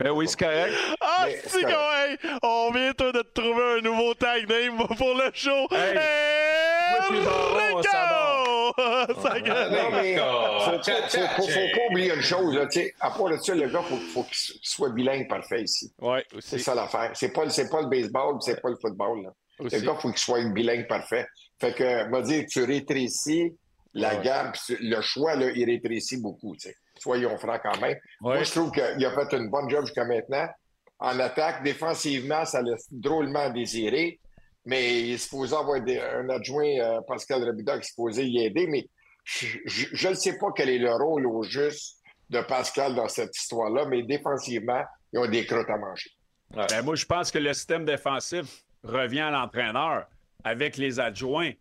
Ben 0.00 0.10
oui, 0.10 0.28
c'est 0.28 0.38
correct. 0.38 0.74
Ah, 1.00 1.26
c'est 1.46 1.62
hey, 1.64 2.18
on 2.42 2.70
vient 2.72 2.92
toi 2.92 3.12
de 3.12 3.22
te 3.22 3.40
trouver 3.40 3.78
un 3.78 3.80
nouveau 3.80 4.12
tag 4.12 4.46
name 4.50 4.86
pour 4.98 5.14
le 5.14 5.30
show. 5.32 5.66
Hey. 5.70 5.96
Hey, 5.96 7.82
Ça 9.22 9.40
gueule. 9.40 9.70
Non, 9.72 9.90
mais 9.92 10.14
D'accord. 10.16 10.64
faut, 10.64 10.70
faut, 10.82 10.92
faut, 10.92 11.18
faut, 11.36 11.42
faut 11.48 11.76
pas 11.76 11.86
oublier 11.90 12.14
une 12.14 12.20
chose. 12.22 12.54
Là, 12.54 12.66
à 13.00 13.10
part 13.10 13.28
de 13.30 13.36
ça, 13.38 13.54
le 13.54 13.68
gars, 13.68 13.82
faut, 13.82 13.96
faut 13.96 14.22
qu'il 14.24 14.58
soit 14.62 14.90
bilingue 14.90 15.28
parfait 15.28 15.62
ici. 15.62 15.92
Ouais, 16.00 16.24
C'est 16.40 16.58
ça 16.58 16.74
l'affaire. 16.74 17.10
C'est 17.14 17.32
pas, 17.32 17.48
c'est 17.50 17.68
pas 17.70 17.82
le 17.82 17.88
baseball, 17.88 18.36
c'est 18.40 18.60
pas 18.60 18.70
le 18.70 18.76
football. 18.76 19.22
Là. 19.24 19.30
aussi. 19.58 19.76
Le 19.76 19.82
gars, 19.86 19.94
faut 19.94 20.08
qu'il 20.10 20.18
soit 20.18 20.38
un 20.38 20.50
bilingue 20.52 20.86
parfait. 20.86 21.26
Fait 21.60 21.72
que, 21.74 22.10
va 22.10 22.20
dire, 22.22 22.44
tu 22.48 22.64
rétrécis 22.64 23.52
la 23.94 24.14
Ouais. 24.16 24.22
gamme, 24.24 24.52
le 24.68 25.00
choix, 25.00 25.36
là, 25.36 25.50
il 25.54 25.64
rétrécit 25.64 26.18
beaucoup, 26.20 26.54
tu 26.56 26.68
sais. 26.68 26.76
Soyons 26.98 27.36
francs 27.38 27.60
quand 27.62 27.80
même. 27.80 27.96
Moi, 28.20 28.42
je 28.42 28.50
trouve 28.50 28.70
qu'il 28.70 28.82
a 29.04 29.10
fait 29.10 29.36
une 29.36 29.48
bonne 29.50 29.68
job 29.70 29.84
jusqu'à 29.86 30.04
maintenant. 30.04 30.46
En 30.98 31.18
attaque, 31.20 31.62
défensivement, 31.62 32.44
ça 32.46 32.62
laisse 32.62 32.86
drôlement 32.90 33.50
désirer. 33.50 34.18
Mais 34.66 35.00
il 35.00 35.12
est 35.12 35.18
supposé 35.18 35.54
avoir 35.56 35.80
des- 35.80 35.98
un 36.00 36.28
adjoint, 36.28 36.66
euh, 36.80 37.00
Pascal 37.06 37.44
Rabida, 37.44 37.74
qui 37.78 37.86
est 37.86 37.88
supposé 37.88 38.24
y 38.26 38.44
aider. 38.44 38.66
Mais 38.66 38.86
je 39.24 40.08
ne 40.08 40.14
sais 40.14 40.36
pas 40.38 40.48
quel 40.54 40.68
est 40.68 40.78
le 40.78 40.92
rôle 40.92 41.26
au 41.26 41.42
juste 41.44 41.98
de 42.30 42.40
Pascal 42.42 42.94
dans 42.94 43.08
cette 43.08 43.34
histoire-là. 43.36 43.86
Mais 43.86 44.02
défensivement, 44.02 44.82
ils 45.12 45.20
ont 45.20 45.26
des 45.28 45.46
crottes 45.46 45.70
à 45.70 45.78
manger. 45.78 46.10
Ben, 46.50 46.82
moi, 46.82 46.94
je 46.96 47.06
pense 47.06 47.30
que 47.30 47.38
le 47.38 47.54
système 47.54 47.84
défensif 47.84 48.64
revient 48.82 49.20
à 49.20 49.30
l'entraîneur 49.30 50.06
avec 50.44 50.76
les 50.76 50.98
adjoints. 51.00 51.50
Tu 51.52 51.58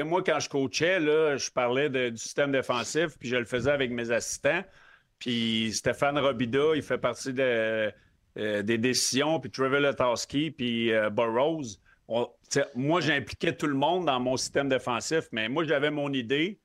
sais, 0.00 0.02
moi, 0.02 0.22
quand 0.24 0.40
je 0.40 0.48
coachais, 0.48 0.98
là, 0.98 1.36
je 1.36 1.50
parlais 1.50 1.88
de- 1.88 2.08
du 2.10 2.18
système 2.18 2.52
défensif, 2.52 3.16
puis 3.18 3.28
je 3.28 3.36
le 3.36 3.44
faisais 3.44 3.70
avec 3.70 3.90
mes 3.90 4.10
assistants. 4.10 4.62
Puis 5.18 5.72
Stéphane 5.72 6.18
Robida, 6.18 6.74
il 6.74 6.82
fait 6.82 6.98
partie 6.98 7.32
de- 7.32 7.92
euh, 8.38 8.62
des 8.62 8.76
décisions, 8.78 9.40
puis 9.40 9.50
Trevor 9.50 9.80
Letowski, 9.80 10.50
puis 10.50 10.92
euh, 10.92 11.08
Burroughs. 11.08 11.78
On- 12.08 12.30
moi, 12.74 13.00
j'impliquais 13.00 13.56
tout 13.56 13.66
le 13.66 13.74
monde 13.74 14.06
dans 14.06 14.20
mon 14.20 14.36
système 14.36 14.68
défensif, 14.68 15.24
mais 15.32 15.48
moi, 15.48 15.64
j'avais 15.64 15.90
mon 15.90 16.12
idée. 16.12 16.60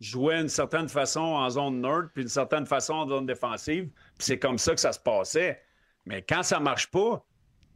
Je 0.00 0.10
jouais 0.10 0.38
d'une 0.38 0.48
certaine 0.48 0.88
façon 0.88 1.20
en 1.20 1.48
zone 1.50 1.80
nerd, 1.80 2.08
puis 2.14 2.22
d'une 2.24 2.30
certaine 2.30 2.66
façon 2.66 2.94
en 2.94 3.08
zone 3.08 3.26
défensive. 3.26 3.88
Puis 3.88 4.26
c'est 4.26 4.38
comme 4.38 4.58
ça 4.58 4.74
que 4.74 4.80
ça 4.80 4.92
se 4.92 4.98
passait. 5.00 5.62
Mais 6.04 6.22
quand 6.22 6.42
ça 6.42 6.60
marche 6.60 6.86
pas, 6.90 7.24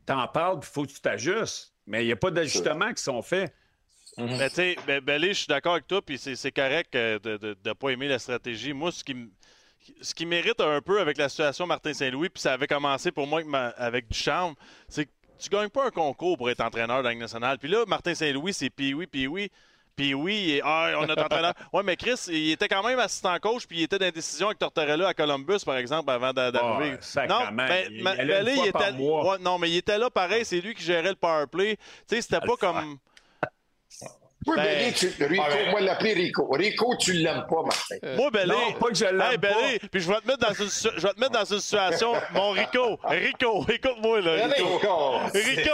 t'en 0.06 0.26
parles, 0.28 0.60
puis 0.60 0.68
il 0.70 0.74
faut 0.74 0.82
que 0.84 0.92
tu 0.92 1.01
t'ajustes. 1.01 1.74
Mais 1.86 2.02
il 2.05 2.06
n'y 2.06 2.12
a 2.12 2.16
pas 2.16 2.30
d'ajustements 2.30 2.92
qui 2.92 3.02
sont 3.02 3.22
faits. 3.22 3.55
Mais 4.18 4.48
tu 4.51 4.56
sais, 4.56 4.76
ben, 4.86 5.22
je 5.22 5.32
suis 5.32 5.47
d'accord 5.47 5.72
avec 5.74 5.86
toi, 5.86 6.02
puis 6.02 6.18
c'est 6.18 6.36
c'est 6.36 6.52
correct 6.52 6.94
euh, 6.94 7.18
de 7.18 7.56
ne 7.64 7.72
pas 7.72 7.90
aimer 7.90 8.09
la 8.09 8.18
stratégie. 8.18 8.72
Moi, 8.72 8.92
ce 8.92 9.02
qui, 9.05 9.12
m- 9.12 9.30
ce 10.02 10.14
qui 10.14 10.26
mérite 10.26 10.60
un 10.60 10.80
peu 10.82 11.01
avec 11.01 11.16
la 11.16 11.28
situation 11.28 11.66
Martin 11.66 11.94
Saint-Louis, 11.94 12.28
puis 12.28 12.40
ça 12.40 12.52
avait 12.52 12.66
commencé 12.66 13.12
pour 13.12 13.26
moi 13.26 13.38
avec, 13.38 13.48
ma- 13.51 13.68
avec 13.68 14.09
Ducharme, 14.09 14.55
c'est 14.88 15.06
que 15.06 15.10
tu 15.40 15.48
gagnes 15.48 15.68
pas 15.68 15.86
un 15.86 15.90
concours 15.90 16.36
pour 16.36 16.48
être 16.50 16.60
entraîneur 16.60 16.98
de 16.98 17.04
la 17.04 17.10
Ligue 17.10 17.20
nationale. 17.20 17.58
Puis 17.58 17.68
là, 17.68 17.84
Martin 17.86 18.14
Saint-Louis, 18.14 18.52
c'est 18.52 18.70
puis 18.70 18.94
oui, 18.94 19.06
puis 19.06 19.26
oui. 19.26 19.50
Puis 19.96 20.14
oui, 20.14 20.52
est- 20.52 20.62
ah, 20.64 20.92
on 20.98 21.08
a 21.08 21.24
entraîneur. 21.24 21.52
Ouais, 21.72 21.82
mais 21.82 21.96
Chris, 21.96 22.14
il 22.28 22.52
était 22.52 22.68
quand 22.68 22.82
même 22.82 22.98
assistant 23.00 23.36
coach, 23.38 23.66
puis 23.66 23.78
il 23.78 23.82
était 23.82 23.98
dans 23.98 24.04
la 24.06 24.10
décision 24.12 24.46
avec 24.46 24.58
Tortorella 24.58 25.08
à 25.08 25.14
Columbus, 25.14 25.58
par 25.66 25.76
exemple, 25.76 26.10
avant 26.10 26.32
d'a- 26.32 26.50
d'arriver. 26.52 26.96
Mais- 27.52 27.86
il- 27.90 28.02
il 28.14 28.32
allait 28.32 28.56
il 28.66 28.72
par 28.72 28.82
était, 28.82 28.92
mois. 28.92 29.32
ouais, 29.32 29.38
non, 29.40 29.58
mais 29.58 29.68
il 29.68 29.76
était 29.76 29.98
là 29.98 30.08
pareil, 30.08 30.44
c'est 30.44 30.60
lui 30.60 30.74
qui 30.74 30.82
gérait 30.84 31.10
le 31.10 31.16
power 31.16 31.46
play. 31.50 31.76
Tu 32.08 32.14
sais, 32.16 32.22
c'était 32.22 32.40
pas 32.40 32.56
comme. 32.56 32.96
Oui, 34.46 34.56
Ben- 34.56 34.64
Belé, 34.64 34.92
tu, 34.92 35.06
Rico, 35.24 35.42
Ah, 35.46 35.50
ben- 35.54 35.70
moi, 35.70 35.80
l'appeler 35.82 36.14
Rico. 36.14 36.50
Rico, 36.52 36.96
tu 36.98 37.12
l'aimes 37.12 37.44
pas, 37.48 37.62
Martin. 37.62 37.96
Moi, 38.16 38.30
Belé. 38.30 38.46
Non, 38.46 38.72
pas 38.78 38.86
que 38.88 38.94
je 38.94 39.04
l'aime 39.04 39.20
Hey, 39.20 39.38
pas. 39.38 39.48
Belé, 39.48 39.78
puis 39.92 40.00
je 40.00 40.08
vais 40.08 40.20
te 40.20 40.26
mettre 40.26 40.38
dans 40.48 40.54
une, 40.54 40.70
je 40.70 41.06
vais 41.06 41.12
te 41.12 41.20
mettre 41.20 41.32
dans 41.32 41.44
une 41.44 41.60
situation. 41.60 42.12
Mon 42.32 42.50
Rico, 42.52 42.98
Rico, 43.04 43.66
écoute-moi, 43.68 44.20
là. 44.22 44.46
Rico. 44.46 44.78
Rico! 44.78 45.30
Rico, 45.34 45.70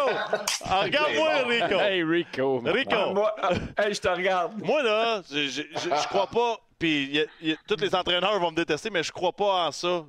Ah, 0.64 0.80
regarde-moi, 0.84 1.30
Rico. 1.46 1.80
Hey, 1.80 2.02
Rico. 2.02 2.62
Rico. 2.64 2.90
Ah, 2.92 3.12
moi, 3.14 3.36
ah, 3.40 3.50
hey, 3.84 3.94
je 3.94 4.00
te 4.00 4.08
regarde. 4.08 4.52
Moi, 4.62 4.82
là, 4.82 5.22
je, 5.30 5.46
je, 5.46 5.62
je- 5.62 5.78
je 5.88 6.08
crois 6.08 6.26
pas. 6.26 6.58
Puis, 6.78 7.18
tous 7.66 7.76
les 7.80 7.94
entraîneurs 7.94 8.38
vont 8.38 8.50
me 8.50 8.56
détester, 8.56 8.90
mais 8.90 9.02
je 9.02 9.10
crois 9.10 9.32
pas 9.32 9.66
en 9.66 9.72
ça, 9.72 10.04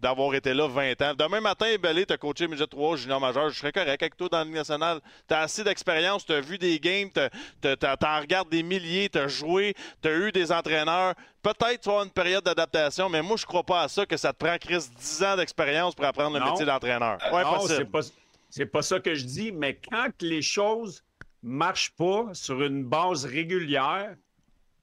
d'avoir 0.00 0.32
été 0.34 0.54
là 0.54 0.68
20 0.68 1.02
ans. 1.02 1.14
Demain 1.18 1.40
matin, 1.40 1.74
Belé, 1.82 2.06
t'as 2.06 2.16
coaché 2.16 2.46
Midget 2.46 2.68
3, 2.68 2.96
junior 2.96 3.20
majeur, 3.20 3.50
je 3.50 3.58
serais 3.58 3.72
correct 3.72 4.00
avec 4.00 4.16
toi 4.16 4.28
dans 4.28 4.38
la 4.38 4.44
Ligue 4.44 4.54
nationale. 4.54 5.00
T'as 5.26 5.40
assez 5.40 5.64
d'expérience, 5.64 6.24
t'as 6.24 6.40
vu 6.40 6.56
des 6.56 6.78
games, 6.78 7.10
t'en 7.10 8.20
regardes 8.20 8.48
des 8.48 8.62
milliers, 8.62 9.08
t'as 9.08 9.26
joué, 9.26 9.74
t'as 10.00 10.12
eu 10.14 10.30
des 10.30 10.52
entraîneurs. 10.52 11.14
Peut-être 11.42 11.80
tu 11.80 11.88
avoir 11.88 12.04
une 12.04 12.10
période 12.12 12.44
d'adaptation, 12.44 13.08
mais 13.08 13.20
moi, 13.20 13.36
je 13.36 13.44
crois 13.46 13.64
pas 13.64 13.82
à 13.82 13.88
ça, 13.88 14.06
que 14.06 14.16
ça 14.16 14.32
te 14.32 14.44
prend, 14.44 14.56
Chris, 14.58 14.84
10 14.96 15.22
ans 15.24 15.36
d'expérience 15.36 15.96
pour 15.96 16.04
apprendre 16.04 16.34
le 16.38 16.44
Non. 16.44 16.52
métier 16.52 16.64
d'entraîneur. 16.64 17.18
Ouais, 17.32 17.42
non, 17.42 17.54
possible. 17.54 17.74
c'est 17.76 17.90
pas, 17.90 18.00
c'est 18.48 18.66
pas 18.66 18.82
ça 18.82 19.00
que 19.00 19.14
je 19.16 19.24
dis, 19.24 19.50
mais 19.50 19.80
quand 19.90 20.10
les 20.20 20.42
choses 20.42 21.02
marchent 21.42 21.92
pas 21.96 22.26
sur 22.34 22.62
une 22.62 22.84
base 22.84 23.24
régulière, 23.24 24.14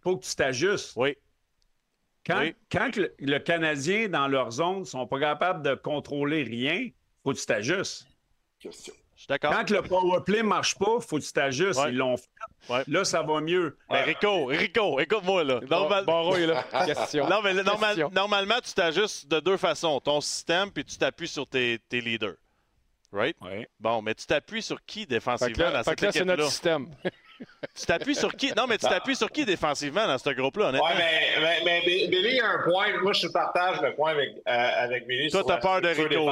faut 0.05 0.17
que 0.17 0.25
tu 0.25 0.35
t'ajustes. 0.35 0.93
Oui. 0.95 1.15
Quand, 2.25 2.39
Oui. 2.39 2.55
quand 2.71 2.95
le, 2.95 3.13
le 3.19 3.37
Canadien, 3.39 4.07
dans 4.07 4.27
leur 4.27 4.51
zone, 4.51 4.85
sont 4.85 5.05
pas 5.07 5.19
capables 5.19 5.63
de 5.63 5.73
contrôler 5.75 6.43
rien, 6.43 6.89
faut 7.23 7.33
que 7.33 7.39
tu 7.39 7.45
t'ajustes. 7.45 8.05
Question. 8.59 8.93
Je 9.15 9.21
suis 9.21 9.27
d'accord. 9.27 9.51
Quand 9.53 9.65
que 9.65 9.73
le 9.73 9.81
powerplay 9.81 10.43
marche 10.43 10.75
pas, 10.77 10.99
faut 10.99 11.17
que 11.17 11.23
tu 11.23 11.31
t'ajustes. 11.31 11.79
Ouais. 11.79 11.89
Ils 11.91 11.97
l'ont 11.97 12.17
fait. 12.17 12.27
Ouais. 12.69 12.83
Là, 12.87 13.03
ça 13.05 13.21
va 13.23 13.41
mieux. 13.41 13.77
Mais 13.89 14.03
Rico, 14.03 14.45
Rico, 14.45 14.99
écoute-moi, 14.99 15.43
là. 15.43 15.59
Normal- 15.69 16.05
est 16.39 16.45
là. 16.47 16.63
Question. 16.85 17.27
Non, 17.29 17.41
mais 17.41 17.53
le- 17.53 17.63
normal- 17.63 17.95
Question. 17.95 18.09
normalement, 18.13 18.59
tu 18.63 18.73
t'ajustes 18.73 19.27
de 19.27 19.39
deux 19.39 19.57
façons. 19.57 19.99
Ton 19.99 20.21
système, 20.21 20.69
puis 20.71 20.83
tu 20.85 20.97
t'appuies 20.97 21.27
sur 21.27 21.47
tes, 21.47 21.79
tes 21.89 22.01
leaders. 22.01 22.35
Right? 23.15 23.35
Ouais. 23.41 23.67
Bon, 23.79 24.01
mais 24.01 24.13
tu 24.13 24.25
t'appuies 24.25 24.61
sur 24.61 24.83
qui 24.85 25.05
défensivement 25.05 25.65
là, 25.65 25.71
dans 25.71 25.83
cette 25.83 25.99
que 25.99 26.05
là, 26.05 26.11
c'est 26.11 26.25
notre 26.25 26.43
équipe-là? 26.43 26.49
système. 26.49 26.87
Tu 27.77 27.85
t'appuies 27.85 28.15
sur 28.15 28.33
qui? 28.33 28.53
Non, 28.55 28.65
mais 28.67 28.77
tu 28.77 28.87
t'appuies 28.87 29.15
sur 29.15 29.29
qui 29.29 29.43
défensivement 29.43 30.07
dans 30.07 30.17
ce 30.17 30.29
groupe-là, 30.29 30.67
honnêtement? 30.67 30.87
Ouais, 30.87 30.93
mais, 30.97 31.41
mais, 31.41 31.61
mais 31.65 31.81
Bi- 31.85 32.07
Billy 32.07 32.39
a 32.39 32.45
un 32.51 32.63
point. 32.63 32.87
Moi, 33.01 33.11
je 33.11 33.27
partage 33.27 33.81
le 33.81 33.93
point 33.93 34.11
avec, 34.11 34.29
euh, 34.47 34.69
avec 34.83 35.05
Billy. 35.05 35.29
Toi, 35.29 35.43
t'as 35.45 35.57
peur 35.57 35.81
de 35.81 35.89
Rico. 35.89 36.31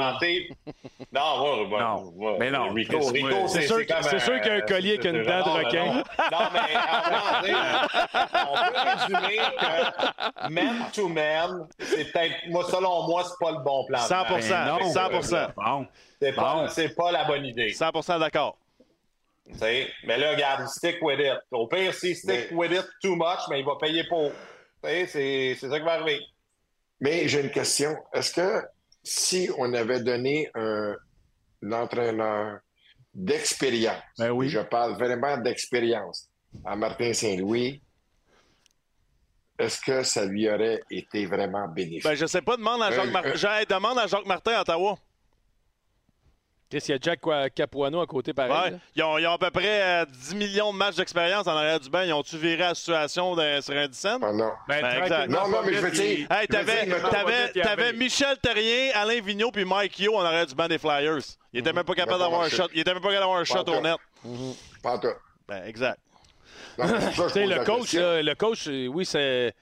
Non, 1.12 1.38
moi, 1.38 1.66
moi, 1.66 1.80
Non. 1.82 2.12
moi, 2.16 2.36
Mais 2.38 2.50
non, 2.50 2.70
Rico, 2.72 2.98
Rico, 3.00 3.48
c'est 3.48 3.62
sûr 3.66 3.80
c'est 4.00 4.18
sûr 4.18 4.40
qu'il 4.40 4.46
y 4.46 4.50
a 4.50 4.54
un 4.54 4.58
euh, 4.58 4.66
collier 4.66 4.98
qui 4.98 5.08
a 5.08 5.10
une 5.10 5.22
dent 5.24 5.44
de 5.44 5.50
requin. 5.64 5.84
Non, 5.84 5.92
Non, 6.32 6.48
mais 6.54 6.60
en 6.76 7.40
vrai, 7.40 7.52
on 8.50 8.54
peut 8.72 9.16
résumer 9.18 9.36
que 9.36 10.48
man-to-man, 10.48 11.66
c'est 11.80 12.12
peut-être, 12.12 12.34
moi, 12.48 12.64
selon 12.70 13.06
moi, 13.08 13.24
c'est 13.24 13.38
pas 13.44 13.52
le 13.52 13.58
bon 13.58 13.84
plan. 13.84 13.98
de 14.02 14.04
100 14.08 14.16
match. 14.30 14.48
Ben 14.48 14.64
non. 14.66 14.90
100 15.22 15.52
Bon. 15.56 15.86
C'est 16.24 16.32
pas, 16.34 16.54
Bon. 16.54 16.68
c'est 16.68 16.94
pas 16.94 17.12
la 17.12 17.24
bonne 17.24 17.44
idée. 17.44 17.68
100% 17.72 18.18
d'accord. 18.18 18.56
Mais 19.60 20.16
là, 20.16 20.32
regarde, 20.32 20.66
stick 20.68 20.96
with 21.02 21.20
it. 21.20 21.38
Au 21.50 21.66
pire, 21.66 21.92
s'il 21.92 22.16
stick 22.16 22.48
with 22.52 22.72
it 22.72 22.86
too 23.02 23.14
much, 23.14 23.40
mais 23.50 23.60
il 23.60 23.66
va 23.66 23.76
payer 23.80 24.04
pour. 24.04 24.32
C'est 24.82 25.06
c'est 25.06 25.54
ça 25.68 25.78
qui 25.78 25.84
va 25.84 25.92
arriver. 25.94 26.20
Mais 27.00 27.28
j'ai 27.28 27.40
une 27.42 27.50
question. 27.50 27.94
Est-ce 28.12 28.32
que 28.32 28.62
si 29.02 29.50
on 29.58 29.72
avait 29.74 30.00
donné 30.00 30.50
un, 30.54 30.94
entraîneur 31.72 32.58
d'expérience, 33.12 34.02
Ben 34.18 34.30
oui. 34.30 34.48
je 34.48 34.60
parle 34.60 34.94
vraiment 34.94 35.36
d'expérience, 35.38 36.28
à 36.64 36.74
Martin 36.76 37.12
Saint-Louis, 37.12 37.82
est-ce 39.58 39.80
que 39.80 40.02
ça 40.02 40.24
lui 40.24 40.48
aurait 40.50 40.80
été 40.90 41.26
vraiment 41.26 41.68
bénéfique? 41.68 42.04
Ben, 42.04 42.14
je 42.14 42.26
sais 42.26 42.42
pas, 42.42 42.56
demande 42.56 42.82
à 42.82 42.90
Jacques 42.90 43.06
Euh, 43.06 43.10
Martin. 43.10 43.30
euh, 43.60 43.64
demande 43.66 43.98
à 43.98 44.06
Jacques 44.06 44.26
Martin 44.26 44.52
à 44.52 44.60
Ottawa. 44.62 44.98
Qu'il 46.80 46.94
y 46.94 46.96
a 46.96 46.98
Jack 47.00 47.20
Capuano 47.54 48.00
à 48.00 48.06
côté, 48.06 48.32
pareil? 48.32 48.72
Ouais. 48.72 48.78
Ils 48.96 49.02
ont, 49.02 49.18
ils 49.18 49.26
ont 49.26 49.32
à 49.34 49.38
peu 49.38 49.50
près 49.50 50.02
euh, 50.02 50.04
10 50.06 50.34
millions 50.34 50.72
de 50.72 50.78
matchs 50.78 50.96
d'expérience 50.96 51.46
en 51.46 51.56
arrière 51.56 51.78
du 51.78 51.88
banc. 51.90 52.00
Ils 52.02 52.12
ont-tu 52.12 52.36
viré 52.36 52.56
la 52.58 52.74
situation 52.74 53.34
de- 53.36 53.60
sur 53.60 53.74
un? 53.74 53.86
Ah 54.22 54.32
non. 54.32 54.52
Ben, 54.68 54.82
Ben, 55.08 55.26
Non, 55.28 55.48
non, 55.48 55.58
mais 55.64 55.72
je 55.74 55.78
veux 55.78 55.90
pas 55.90 55.94
dire- 55.94 56.18
il- 56.20 56.26
Hey, 56.30 56.46
t'avais, 56.48 57.92
il 57.92 57.98
Michel 57.98 58.36
Terrien, 58.38 58.90
Alain 58.94 59.20
Vigneault 59.20 59.50
puis 59.52 59.64
Mike 59.64 59.98
Yo 60.00 60.14
en 60.16 60.22
arrière 60.22 60.46
du 60.46 60.54
banc 60.54 60.68
des 60.68 60.78
Flyers. 60.78 61.18
Il 61.52 61.60
était 61.60 61.72
même 61.72 61.84
pas 61.84 61.94
capable 61.94 62.18
pas 62.18 62.24
d'avoir 62.24 62.42
un 62.42 62.48
shot. 62.48 62.68
Il 62.74 62.80
était 62.80 62.92
même 62.92 63.02
pas 63.02 63.08
capable 63.08 63.22
d'avoir 63.22 63.38
un 63.40 63.44
shot 63.44 63.64
Pas 63.64 63.72
au 63.72 63.80
net. 63.80 63.96
Pas 64.82 64.92
en 64.92 64.98
tout. 64.98 65.08
Ben, 65.48 65.64
exact. 65.66 66.00
Non, 66.78 66.88
ça 66.88 67.10
je 67.12 67.16
pose 67.16 67.34
le 67.36 67.64
coach, 67.64 67.92
là, 67.92 68.22
le 68.22 68.34
coach, 68.34 68.64
euh, 68.66 68.86
oui, 68.88 69.04
c'est. 69.06 69.54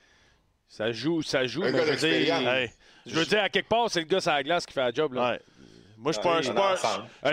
Ça 0.68 0.90
joue, 0.92 1.20
ça 1.20 1.46
joue. 1.46 1.60
Mais 1.60 1.68
je 1.68 1.72
veux 1.76 1.82
dire, 1.84 1.90
d'expérience. 1.92 2.42
Hey, 2.46 2.70
je 3.04 3.14
veux 3.14 3.26
dire, 3.26 3.42
à 3.42 3.48
quelque 3.50 3.68
part, 3.68 3.90
c'est 3.90 4.00
le 4.00 4.06
gars 4.06 4.20
sur 4.20 4.32
la 4.32 4.42
glace 4.42 4.64
qui 4.64 4.72
fait 4.72 4.80
la 4.80 4.92
job. 4.92 5.12
Là. 5.12 5.32
ouais. 5.32 5.40
Moi, 6.02 6.12
je 6.12 6.20
suis 6.20 6.28
Le 6.50 6.54
pas 6.54 6.74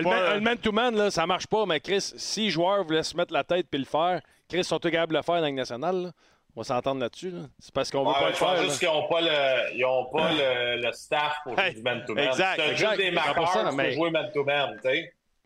man- 0.02 0.14
un- 0.32 0.34
le 0.36 0.40
man-to-man, 0.42 0.96
là, 0.96 1.10
ça 1.12 1.26
marche 1.26 1.48
pas, 1.48 1.66
mais 1.66 1.80
Chris, 1.80 2.14
si 2.16 2.42
les 2.46 2.50
joueurs 2.52 2.84
voulaient 2.84 3.04
se 3.04 3.18
mettre 3.18 3.34
la 3.34 3.44
tête 3.44 3.66
puis 3.70 3.80
le 3.80 3.86
faire, 3.86 4.22
Chris 4.48 4.64
sont 4.64 4.78
tous 4.80 4.92
capables 4.92 5.14
de 5.14 5.18
le 5.18 5.24
faire 5.24 5.36
dans 5.36 5.42
la 5.42 5.52
nationale. 5.52 5.96
là. 6.04 6.12
On 6.56 6.62
va 6.62 6.64
s'entendre 6.66 7.00
là-dessus. 7.02 7.30
là. 7.32 7.42
C'est 7.60 7.74
parce 7.74 7.90
qu'on 7.92 8.02
veut 8.04 8.08
Ouais, 8.10 8.14
pas 8.14 8.30
le 8.30 8.34
je 8.36 8.40
pense 8.40 8.52
faire. 8.54 8.64
juste 8.64 8.80
qu'ils 8.80 8.88
n'ont 8.90 9.08
pas, 9.08 9.22
le, 9.22 9.76
ils 9.78 9.86
ont 9.86 10.06
pas 10.06 10.32
le, 10.32 10.82
le 10.86 10.92
staff 10.92 11.38
pour 11.44 11.56
jouer 11.56 11.64
Hey, 11.68 11.74
du 11.76 11.82
man-to-man. 11.84 12.24
exact, 12.26 12.60
exact, 12.60 12.76
juste 12.78 12.98
des 12.98 13.12
100%, 13.12 13.14
marqueurs, 13.14 13.70
tu 13.70 13.76
mais- 13.76 13.84
peux 13.90 13.92
jouer 13.96 14.10
man-to-man. 14.12 14.80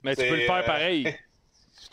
Mais 0.04 0.16
tu 0.16 0.22
c'est, 0.22 0.30
peux 0.30 0.36
le 0.36 0.42
faire 0.46 0.56
euh, 0.56 0.64
pareil. 0.64 1.16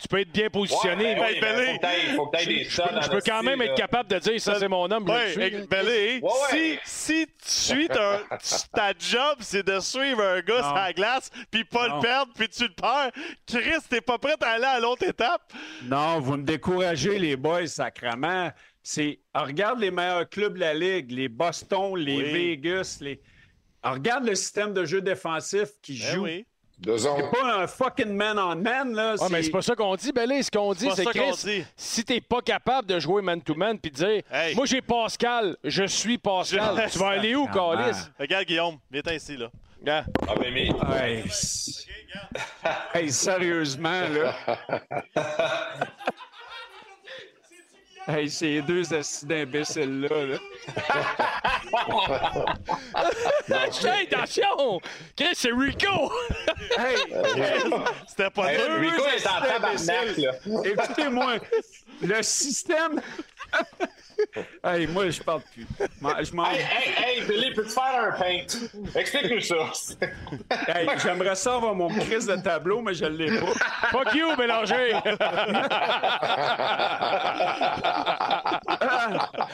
Tu 0.01 0.07
peux 0.07 0.19
être 0.19 0.31
bien 0.31 0.49
positionné. 0.49 1.19
Ouais, 1.19 1.39
ben 1.39 2.15
faut 2.15 2.25
que 2.27 2.37
des 2.45 2.63
je, 2.63 2.81
peux, 2.81 2.89
je 3.01 3.07
en 3.07 3.11
peux 3.11 3.21
quand 3.23 3.43
même 3.43 3.61
être 3.61 3.75
capable 3.75 4.09
de 4.09 4.17
dire 4.17 4.41
ça, 4.41 4.57
c'est 4.57 4.67
mon 4.67 4.89
homme, 4.89 5.07
Ouais. 5.07 5.35
Belé, 5.69 6.21
si, 6.49 6.79
si 6.83 7.27
tu 7.27 7.33
suis 7.51 7.87
ton- 7.87 8.19
tu- 8.31 8.69
ta 8.73 8.93
job, 8.97 9.37
c'est 9.41 9.63
de 9.65 9.79
suivre 9.79 10.23
un 10.23 10.41
gars 10.41 10.61
Non. 10.61 10.63
sur 10.63 10.73
la 10.73 10.93
glace, 10.93 11.29
puis 11.51 11.63
pas 11.63 11.87
Non. 11.87 11.95
le 11.97 12.01
perdre, 12.01 12.33
puis 12.35 12.49
tu 12.49 12.63
le 12.63 12.73
perds, 12.73 13.11
Chris, 13.45 13.83
t'es 13.89 14.01
pas 14.01 14.17
prêt 14.17 14.35
à 14.41 14.49
aller 14.53 14.65
à 14.65 14.79
l'autre 14.79 15.03
étape? 15.07 15.53
Non, 15.83 16.19
vous 16.19 16.37
me 16.37 16.43
découragez, 16.43 17.19
les 17.19 17.35
boys, 17.35 17.67
sacrement. 17.67 18.51
C'est, 18.81 19.19
ah, 19.35 19.43
regarde 19.43 19.79
les 19.79 19.91
meilleurs 19.91 20.27
clubs 20.27 20.55
de 20.55 20.59
la 20.61 20.73
Ligue, 20.73 21.11
les 21.11 21.29
Boston, 21.29 21.95
les 21.95 22.17
Oui. 22.17 22.31
Vegas, 22.33 22.97
les... 23.01 23.21
Ah, 23.83 23.91
regarde 23.91 24.25
le 24.25 24.33
système 24.33 24.73
de 24.73 24.83
jeu 24.85 25.01
défensif 25.01 25.69
qui 25.83 25.99
Ben 25.99 26.07
joue. 26.15 26.23
oui. 26.23 26.45
C'est 26.83 27.31
pas 27.31 27.55
un 27.61 27.67
fucking 27.67 28.11
man-on-man, 28.13 28.93
là. 28.93 29.15
Ouais, 29.15 29.27
mais 29.29 29.43
c'est 29.43 29.51
pas 29.51 29.61
ça 29.61 29.75
qu'on 29.75 29.95
dit, 29.95 30.11
Belé. 30.11 30.41
Ce 30.41 30.49
qu'on 30.49 30.73
dit, 30.73 30.89
c'est 30.95 31.05
Chris, 31.05 31.31
dit. 31.43 31.65
si 31.75 32.03
t'es 32.03 32.19
pas 32.21 32.41
capable 32.41 32.87
de 32.87 32.99
jouer 32.99 33.21
man-to-man 33.21 33.77
puis 33.77 33.91
de 33.91 33.95
dire 33.97 34.21
Hey. 34.31 34.55
Moi, 34.55 34.65
j'ai 34.65 34.81
Pascal, 34.81 35.55
je 35.63 35.83
suis 35.83 36.17
Pascal. 36.17 36.83
Je- 36.87 36.93
Tu 36.93 36.97
vas 36.99 37.09
aller 37.09 37.35
où, 37.35 37.45
Calis? 37.53 37.97
Regarde, 38.19 38.45
Guillaume, 38.45 38.77
viens 38.89 39.01
ici, 39.13 39.37
là. 39.37 39.49
Regarde. 39.79 40.05
Ah, 40.27 40.33
ben, 40.39 40.53
mais- 40.53 40.69
Hey, 40.97 41.23
hey, 42.93 43.11
sérieusement, 43.11 44.01
là. 44.09 44.35
hey, 48.07 48.29
ces 48.29 48.61
deux 48.61 48.93
assis 48.93 49.25
d'imbéciles-là, 49.25 50.25
là. 50.25 50.37
Hey, 53.83 54.07
attention! 54.11 54.79
Chris, 55.15 55.29
c'est 55.33 55.51
Rico! 55.51 56.11
Hey, 56.77 56.95
C'était 58.07 58.29
pas 58.29 58.53
Hey, 58.53 58.57
dur. 58.57 58.91
Rico 58.91 59.05
est 59.07 59.27
en 59.27 59.41
tabarnak, 59.41 60.17
là. 60.17 60.31
écoutez-moi, 60.65 61.35
le 62.01 62.21
système... 62.23 63.01
hey, 64.63 64.87
moi, 64.87 65.09
je 65.09 65.21
parle 65.21 65.41
plus. 65.53 65.65
Je. 65.99 66.55
Hey, 66.55 66.61
hey, 66.61 67.19
hey, 67.19 67.25
Billy, 67.27 67.53
peux-tu 67.53 67.69
faire 67.69 68.03
un 68.03 68.11
paint? 68.19 68.45
Explique-nous 68.95 69.41
ça. 69.41 69.55
Hey, 70.67 70.87
j'aimerais 71.01 71.35
ça 71.35 71.55
avoir 71.55 71.75
mon 71.75 71.89
crise 71.89 72.25
de 72.27 72.35
tableau, 72.37 72.81
mais 72.81 72.93
je 72.93 73.05
l'ai 73.05 73.39
pas. 73.39 73.53
Fuck 73.91 74.13
you, 74.15 74.35
Bélanger! 74.37 74.93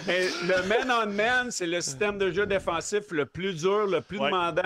Mais 0.08 0.28
le 0.44 0.68
man-on-man, 0.68 1.52
c'est 1.52 1.68
le 1.68 1.82
système 1.82 2.18
de 2.18 2.32
jeu 2.32 2.46
défensif 2.46 3.12
le 3.12 3.26
plus 3.26 3.54
dur, 3.56 3.88
le 3.88 4.02
plus 4.02 4.20
Ouais. 4.20 4.30
demandant 4.30 4.62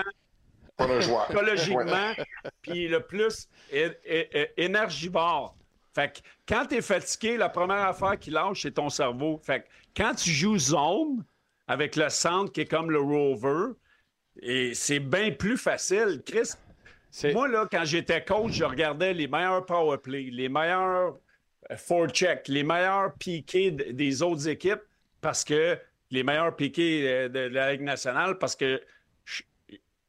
Pour 0.78 0.90
un 0.90 1.00
joueur. 1.00 1.26
psychologiquement, 1.26 2.14
puis 2.62 2.88
le 2.88 3.00
plus 3.02 3.48
é- 3.72 3.92
é- 4.06 4.30
é- 4.40 4.54
énergivore. 4.58 5.56
Fait 5.94 6.14
que 6.14 6.20
quand 6.48 6.66
tu 6.68 6.76
es 6.76 6.82
fatigué, 6.82 7.38
la 7.38 7.50
première 7.50 7.86
affaire 7.86 8.18
qui 8.18 8.32
lâche, 8.32 8.62
c'est 8.62 8.72
ton 8.72 8.90
cerveau. 8.90 9.40
Fait 9.44 9.62
que 9.62 9.66
quand 9.96 10.16
tu 10.16 10.30
joues 10.32 10.58
zone 10.58 11.24
avec 11.68 11.96
le 11.96 12.10
centre 12.10 12.52
qui 12.52 12.62
est 12.62 12.66
comme 12.66 12.92
le 12.92 13.00
rover, 13.00 13.74
et 14.42 14.74
c'est 14.74 15.00
bien 15.00 15.32
plus 15.32 15.58
facile. 15.58 16.22
Chris, 16.26 16.52
moi, 17.34 17.48
là, 17.50 17.68
quand 17.70 17.84
j'étais 17.84 18.24
coach, 18.24 18.54
je 18.54 18.64
regardais 18.64 19.14
les 19.14 19.28
meilleurs 19.28 19.66
power 19.66 19.98
play, 19.98 20.30
les 20.32 20.48
meilleurs 20.48 21.18
forecheck, 21.76 22.48
les 22.48 22.64
meilleurs 22.64 23.14
piqués 23.16 23.72
d- 23.72 23.92
des 23.94 24.22
autres 24.22 24.48
équipes 24.48 24.82
parce 25.20 25.44
que 25.44 25.78
les 26.10 26.24
meilleurs 26.24 26.56
piqués 26.56 27.08
euh, 27.08 27.30
de, 27.30 27.40
la 27.40 27.74
Ligue 27.74 27.82
nationale 27.82 28.38
parce 28.38 28.56
que 28.56 28.82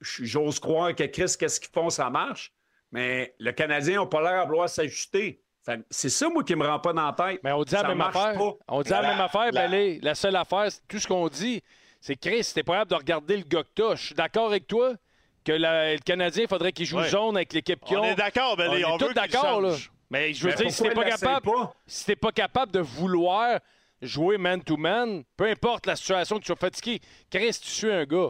j'ose 0.01 0.59
croire 0.59 0.95
que 0.95 1.05
Chris, 1.05 1.35
qu'est-ce 1.39 1.61
qu'ils 1.61 1.71
font, 1.73 1.91
ça 1.91 2.09
marche. 2.11 2.53
Mais 2.91 3.35
le 3.39 3.53
Canadien 3.53 4.01
n'a 4.01 4.07
pas 4.07 4.21
l'air 4.23 4.41
à 4.41 4.45
vouloir 4.45 4.69
s'ajuster. 4.69 5.41
C'est 5.91 6.09
ça, 6.09 6.29
moi, 6.29 6.43
qui 6.43 6.55
me 6.57 6.67
rend 6.67 6.79
pas 6.81 6.93
dans 6.93 7.07
la 7.07 7.13
tête. 7.13 7.41
Mais 7.45 7.53
on 7.53 7.63
dit 7.63 7.73
la 7.75 7.83
Ça 7.83 7.89
même 7.89 8.01
affaire. 8.01 8.35
pas. 8.35 8.53
On 8.69 8.83
dit 8.83 8.91
la, 8.91 9.03
La- 9.03 9.09
même 9.11 9.21
affaire, 9.21 9.53
la-. 9.53 9.69
La 10.03 10.15
seule 10.15 10.37
affaire, 10.37 10.71
c'est- 10.73 10.81
tout 10.89 10.99
ce 10.99 11.07
qu'on 11.07 11.29
dit, 11.29 11.63
c'est 12.01 12.17
Chris, 12.17 12.51
t'es 12.55 12.63
pas 12.65 12.73
capable 12.75 12.91
de 12.91 12.97
regarder 12.97 13.37
le 13.37 13.45
gars 13.45 13.63
que 13.63 13.69
t'as. 13.75 13.95
Je 13.95 14.07
suis 14.07 14.15
d'accord 14.15 14.47
avec 14.49 14.67
toi 14.67 14.95
que 15.45 15.53
la- 15.53 15.93
le 15.95 16.01
Canadien, 16.01 16.43
il 16.45 16.49
faudrait 16.49 16.73
qu'il 16.73 16.87
joue 16.87 16.99
Ouais. 16.99 17.09
zone 17.09 17.37
avec 17.37 17.53
l'équipe 17.53 17.79
qui 17.85 17.97
On 17.97 18.03
est 18.05 18.15
d'accord, 18.17 18.57
ben, 18.57 18.71
On 18.71 18.75
est 18.77 18.85
on, 18.85 18.99
tous 18.99 19.13
d'accord. 19.15 19.61
Mais 20.11 20.33
je 20.35 20.45
veux 20.45 20.51
Mais 20.51 20.57
dire, 20.57 20.71
si 20.73 20.83
t'es 20.83 20.91
pas 20.91 21.05
capable, 21.05 21.47
pas? 21.47 21.75
si 21.87 22.05
t'es 22.07 22.17
pas 22.17 22.33
capable 22.33 22.73
de 22.73 22.81
vouloir 22.81 23.61
jouer 24.03 24.37
man-to-man, 24.39 25.23
peu 25.37 25.45
importe 25.49 25.87
la 25.87 25.95
situation 25.97 26.37
que 26.37 26.41
tu 26.43 26.47
sois 26.49 26.57
fatigué, 26.57 27.01
Chris, 27.31 27.57
tu 27.63 27.69
suis 27.71 27.91
un 27.91 28.05
gars. 28.05 28.29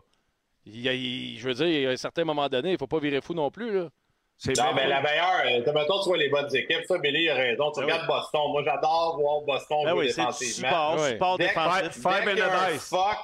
Il 0.65 0.81
y 0.81 0.89
a- 0.89 0.93
il- 0.93 1.39
je 1.39 1.49
veux 1.49 1.55
dire, 1.55 1.89
à 1.89 1.93
un 1.93 1.97
certain 1.97 2.25
moment 2.25 2.49
donné, 2.49 2.73
il 2.73 2.79
faut 2.79 2.87
pas 2.87 3.01
virer 3.01 3.21
fou 3.21 3.35
non 3.35 3.51
plus. 3.51 3.73
Là. 3.81 3.89
C'est 4.45 4.57
Non, 4.59 4.73
mais 4.75 4.89
la 4.89 5.01
meilleure, 5.01 5.43
euh, 5.69 5.73
mettons, 5.73 6.01
tu 6.03 6.09
vois 6.09 6.17
les 6.19 6.29
bonnes 6.29 6.55
équipes. 6.57 6.85
Ça, 6.89 6.99
Billy 6.99 7.29
a 7.31 7.35
raison. 7.35 7.71
Tu 7.71 7.79
Ben 7.81 7.85
regardes 7.87 8.07
Boston. 8.09 8.41
Moi, 8.51 8.63
j'adore 8.65 9.17
voir 9.21 9.41
Boston 9.43 9.79
Ben 9.85 9.91
jouer 9.91 10.01
oui, 10.01 10.07
défensivement. 10.09 10.69
support, 10.69 11.01
Ouais. 11.01 11.11
support 11.11 11.39
Dès- 11.39 11.47
défensif. 11.47 11.93
Five 11.93 12.25
Dès 12.25 12.31
qu'il 12.31 12.39
y 12.39 12.41
a 12.43 12.47
and 12.47 12.51
a 12.51 12.65
un 12.67 12.73
dice. 12.73 12.89
fuck, 12.89 13.19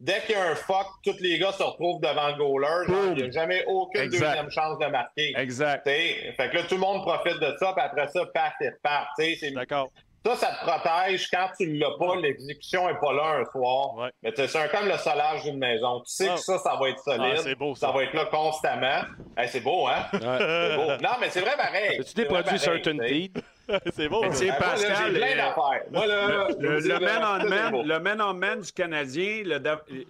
dès 0.00 0.20
qu'il 0.22 0.34
y 0.34 0.38
a 0.38 0.44
un 0.50 0.54
fuck, 0.54 0.86
tous 1.04 1.16
les 1.20 1.38
gars 1.38 1.52
se 1.52 1.62
retrouvent 1.62 2.00
devant 2.00 2.28
le 2.28 2.34
goaler. 2.36 2.86
Genre. 2.88 3.04
Il 3.08 3.22
n'y 3.24 3.28
a 3.28 3.30
jamais 3.30 3.62
aucune 3.66 4.00
Exact. 4.04 4.26
deuxième 4.26 4.50
chance 4.50 4.78
de 4.78 4.86
marquer. 4.86 5.34
Exact. 5.36 5.82
T'sais, 5.84 6.32
fait 6.34 6.48
que 6.50 6.56
là, 6.56 6.62
tout 6.62 6.76
le 6.76 6.80
monde 6.80 7.02
profite 7.02 7.38
de 7.40 7.54
ça, 7.58 7.74
puis 7.76 7.84
après 7.84 8.08
ça, 8.08 8.24
paf, 8.32 8.54
et 8.62 8.68
repart. 8.70 9.08
D'accord. 9.54 9.90
Ça, 10.24 10.36
ça 10.36 10.46
te 10.54 10.64
protège 10.66 11.28
quand 11.30 11.48
tu 11.58 11.66
ne 11.70 11.78
l'as 11.78 11.96
pas, 11.98 12.16
l'exécution 12.16 12.88
n'est 12.88 12.98
pas 12.98 13.12
là 13.12 13.40
un 13.40 13.44
soir. 13.44 13.94
Ouais. 13.96 14.10
Mais 14.22 14.32
c'est 14.34 14.56
un 14.56 14.68
comme 14.68 14.88
le 14.88 14.96
solage 14.96 15.42
d'une 15.42 15.58
maison. 15.58 16.00
Tu 16.00 16.14
sais 16.14 16.28
Ah. 16.30 16.34
que 16.36 16.40
ça, 16.40 16.58
ça 16.58 16.76
va 16.80 16.88
être 16.88 16.98
solide. 17.00 17.34
Ah, 17.36 17.42
c'est 17.42 17.54
beau, 17.54 17.74
ça. 17.74 17.88
ça 17.88 17.92
va 17.92 18.04
être 18.04 18.14
là 18.14 18.24
constamment. 18.26 19.02
Hey, 19.36 19.48
c'est 19.48 19.60
beau, 19.60 19.86
hein? 19.86 20.06
C'est 20.12 20.76
beau. 20.76 20.86
Non, 21.02 21.10
mais 21.20 21.28
c'est 21.30 21.40
vrai 21.40 21.56
pareil. 21.56 21.98
As-tu 22.00 22.14
des 22.14 22.22
C'est 22.22 22.24
vrai 22.28 22.42
produits 22.42 22.58
Certainty? 22.58 23.32
c'est 23.94 24.08
beau. 24.08 24.22
Mais 24.22 24.30
tu 24.30 24.36
sais, 24.36 24.44
Hey, 24.46 24.50
moi, 24.50 24.58
là, 24.60 24.70
Pascal, 24.72 25.12
plein 25.12 25.26
euh, 25.26 25.36
d'affaires. 25.36 25.82
Moi, 25.90 26.06
là, 26.06 26.48
Le, 26.58 26.98
man 27.00 27.22
on 27.22 27.40
c'est 27.42 27.48
man, 27.48 27.70
beau. 27.72 27.82
le 27.82 27.98
man 28.00 28.22
on 28.22 28.34
man 28.34 28.60
du 28.60 28.72
Canadien, 28.72 29.42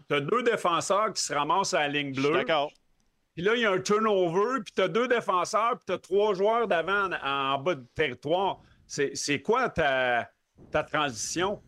tu 0.08 0.14
as 0.14 0.20
deux 0.20 0.42
défenseurs 0.44 1.12
qui 1.12 1.22
se 1.22 1.34
ramassent 1.34 1.74
à 1.74 1.80
la 1.80 1.88
ligne 1.88 2.12
bleue. 2.14 2.32
d'accord. 2.34 2.70
Puis 3.34 3.42
là, 3.44 3.54
il 3.56 3.62
y 3.62 3.66
a 3.66 3.72
un 3.72 3.80
turnover, 3.80 4.60
puis 4.64 4.72
tu 4.76 4.80
as 4.82 4.86
deux 4.86 5.08
défenseurs, 5.08 5.70
puis 5.76 5.86
tu 5.88 5.92
as 5.92 5.98
trois 5.98 6.34
joueurs 6.34 6.68
d'avant 6.68 7.10
en, 7.24 7.54
en 7.54 7.58
bas 7.58 7.74
de 7.74 7.84
territoire. 7.96 8.58
C'est 8.86 9.40
quoi 9.42 9.68
ta, 9.68 10.30
ta 10.70 10.82
transition? 10.82 11.62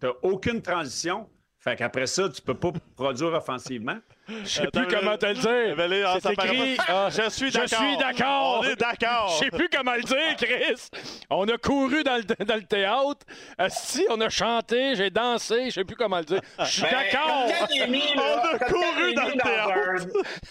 Tu 0.00 0.06
aucune 0.22 0.60
transition? 0.60 1.28
Fait 1.58 1.76
qu'après 1.76 2.06
ça, 2.06 2.28
tu 2.28 2.42
peux 2.42 2.54
pas 2.54 2.72
produire 2.96 3.32
offensivement? 3.34 3.98
Je 4.44 4.48
sais 4.48 4.66
plus 4.72 4.86
comment 4.88 5.16
te 5.16 5.26
le 5.26 5.34
dire. 5.34 5.76
ben 5.76 5.90
là, 5.90 6.12
C'est 6.14 6.20
ça 6.28 6.32
paraît 6.34 6.54
écrit. 6.54 6.76
pas- 6.76 6.84
ah, 6.88 7.08
Je 7.10 7.30
suis 7.30 7.50
Je 7.50 7.58
d'accord. 7.58 7.78
suis 7.80 7.96
d'accord. 7.96 8.60
On 8.60 8.64
est 8.64 8.76
d'accord. 8.76 9.28
Je 9.28 9.44
sais 9.44 9.50
plus 9.50 9.68
comment 9.68 9.94
le 9.94 10.02
dire, 10.02 10.36
Chris. 10.38 10.88
On 11.30 11.46
a 11.48 11.58
couru 11.58 12.02
dans 12.04 12.16
le, 12.16 12.44
dans 12.44 12.54
le 12.56 12.62
théâtre. 12.64 13.26
Si, 13.68 14.04
on 14.10 14.20
a 14.20 14.28
chanté, 14.28 14.94
j'ai 14.94 15.10
dansé, 15.10 15.66
je 15.66 15.70
sais 15.70 15.84
plus 15.84 15.96
comment 15.96 16.18
le 16.18 16.24
dire. 16.24 16.40
Je 16.60 16.64
suis 16.64 16.82
Ben, 16.82 16.90
d'accord. 16.90 17.46
On 17.46 18.54
a 18.54 18.58
couru 18.58 19.14
dans 19.14 19.26
le 19.26 19.32
théâtre. 19.32 20.06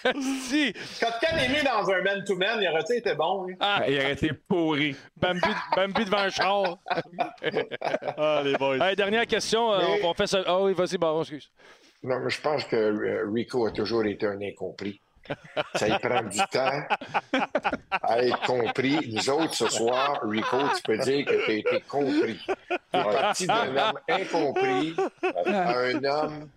un- 0.06 0.22
si. 0.48 0.74
Quand 1.00 1.12
Kat 1.22 1.38
est 1.44 1.50
mis 1.50 1.64
dans 1.64 1.90
un 1.92 2.02
man-to-man, 2.04 2.60
il 2.62 2.68
aurait-il 2.70 2.98
été 2.98 3.14
bon, 3.16 3.44
lui? 3.46 3.56
Ah, 3.60 3.84
Il 3.88 3.98
aurait 3.98 4.14
été 4.14 4.32
pourri. 4.34 4.96
Bambi, 5.18 5.40
Bambi 5.76 6.06
devant 6.06 6.18
un 6.18 6.30
char. 6.30 6.64
Ah, 8.18 8.42
les 8.44 8.54
boys. 8.54 8.78
Hey, 8.78 8.96
dernière 8.96 9.26
question. 9.28 9.74
euh, 9.74 9.80
Mais- 9.80 10.02
on, 10.04 10.10
on 10.10 10.14
fait 10.14 10.28
ça. 10.28 10.40
Ah 10.46 10.60
oui, 10.60 10.74
vas-y, 10.74 10.98
Baron, 10.98 11.22
excuse. 11.22 11.50
Non, 12.04 12.20
mais 12.20 12.30
je 12.30 12.42
pense 12.42 12.66
que 12.66 12.76
euh, 12.76 13.30
Rico 13.32 13.66
a 13.66 13.72
toujours 13.72 14.06
été 14.06 14.26
un 14.26 14.42
incompris. 14.42 15.02
Ça 15.76 15.88
y 15.88 16.00
prend 16.00 16.24
du 16.24 16.40
temps 16.52 16.82
à 17.92 18.24
être 18.24 18.42
compris. 18.42 19.14
Nous 19.14 19.30
autres, 19.30 19.54
ce 19.54 19.68
soir, 19.70 20.20
Rico, 20.24 20.58
tu 20.76 20.82
peux 20.84 20.98
dire 20.98 21.26
que 21.26 21.46
tu 21.46 21.52
as 21.52 21.54
été 21.54 21.82
compris. 21.82 22.40
Tu 22.46 22.54
es 23.00 23.04
parti 23.04 23.48
d'un 23.48 23.78
homme 23.78 24.00
incompris 24.10 24.96
à 25.46 25.78
un 25.78 26.04
homme 26.04 26.50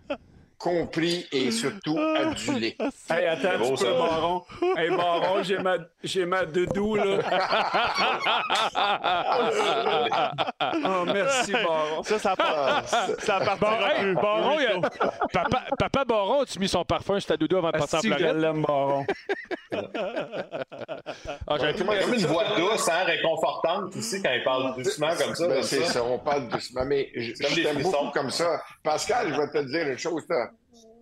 compris 0.65 1.27
et 1.31 1.51
surtout 1.51 1.99
adulé. 1.99 2.75
Hey, 3.11 3.27
attends 3.27 3.59
beau, 3.59 3.75
petit 3.75 3.85
peu, 3.85 3.91
ça. 3.91 3.99
Baron. 3.99 4.43
Hey, 4.79 4.89
Baron, 4.89 5.43
j'ai 5.43 5.59
ma, 5.59 5.77
j'ai 6.03 6.25
ma 6.25 6.47
doudou, 6.47 6.95
là. 6.95 7.05
oh, 10.85 11.05
merci, 11.05 11.53
Baron. 11.53 12.03
Ça, 12.03 12.19
ça 12.19 12.37
part. 12.37 12.83
ça 12.89 13.39
Bon, 13.41 13.45
partira 13.45 13.95
hey, 13.95 14.01
plus. 14.03 14.15
Baron, 14.15 14.59
il 14.59 14.67
a- 14.67 14.81
papa, 15.33 15.65
papa 15.79 16.05
Baron, 16.05 16.43
as-tu 16.43 16.59
mis 16.59 16.69
son 16.69 16.85
parfum 16.85 17.19
sur 17.21 17.29
ta 17.29 17.37
doudou 17.37 17.59
avant 17.59 17.71
de 17.71 17.79
partir 17.79 17.99
en 17.99 18.03
que 18.03 18.09
je 18.09 18.15
Floride? 18.17 18.37
l'aime, 18.41 18.63
Baron. 18.63 19.05
Ah, 21.47 21.59
plus- 21.59 21.75
Comme 21.85 22.15
une 22.15 22.27
voix 22.27 22.45
douce, 22.57 22.89
hein, 22.89 23.05
réconfortante 23.05 23.95
aussi, 23.97 24.23
quand 24.23 24.33
il 24.33 24.43
parle 24.45 24.75
doucement 24.77 25.15
comme 25.17 25.35
ça. 25.35 25.49
Ben, 25.49 25.63
c'est 25.63 25.83
ça. 25.85 25.93
ça, 25.95 26.05
on 26.05 26.19
parle 26.19 26.49
doucement. 26.49 26.85
Mais 26.87 27.11
je, 27.15 27.33
Comme 27.33 27.51
je 27.51 27.63
t'aime 27.63 27.83
beaucoup 27.83 28.11
comme 28.13 28.31
ça. 28.31 28.61
Pascal, 28.83 29.33
je 29.35 29.41
vais 29.41 29.49
te 29.51 29.59
dire 29.69 29.89
une 29.89 29.99
chose. 29.99 30.23
Tu 30.29 30.35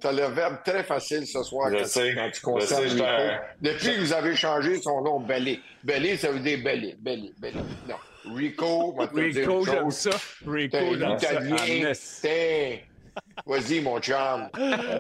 as 0.07 0.13
le 0.13 0.27
verbe 0.27 0.57
très 0.65 0.83
facile 0.85 1.27
ce 1.27 1.43
soir 1.43 1.71
Je 1.71 1.79
quand, 1.79 1.87
sais. 1.87 2.15
quand 2.15 2.31
tu 2.31 2.37
Je 2.39 2.43
concernes 2.43 2.83
sais, 2.83 2.89
je 2.89 2.95
Rico. 2.95 3.05
t'ai- 3.07 3.71
Depuis 3.71 3.87
que 3.95 4.01
vous 4.01 4.13
avez 4.13 4.37
changé 4.37 4.81
son 4.81 5.01
nom, 5.03 5.21
Belé. 5.21 5.61
Belé, 5.85 6.17
ça 6.17 6.31
veut 6.31 6.41
dire 6.41 6.59
Belé. 6.63 6.97
Belé, 6.99 7.33
Belé. 7.39 7.55
Non. 7.89 7.97
Rico, 8.35 8.95
Rico, 9.15 9.65
j'aime 9.65 9.91
ça. 9.91 10.11
Rico, 10.47 10.79
j'aime 10.97 11.19
ça. 11.19 11.33
Italien. 11.33 11.93
Vas-y, 13.47 13.81
mon 13.81 13.99
chum. 14.01 14.49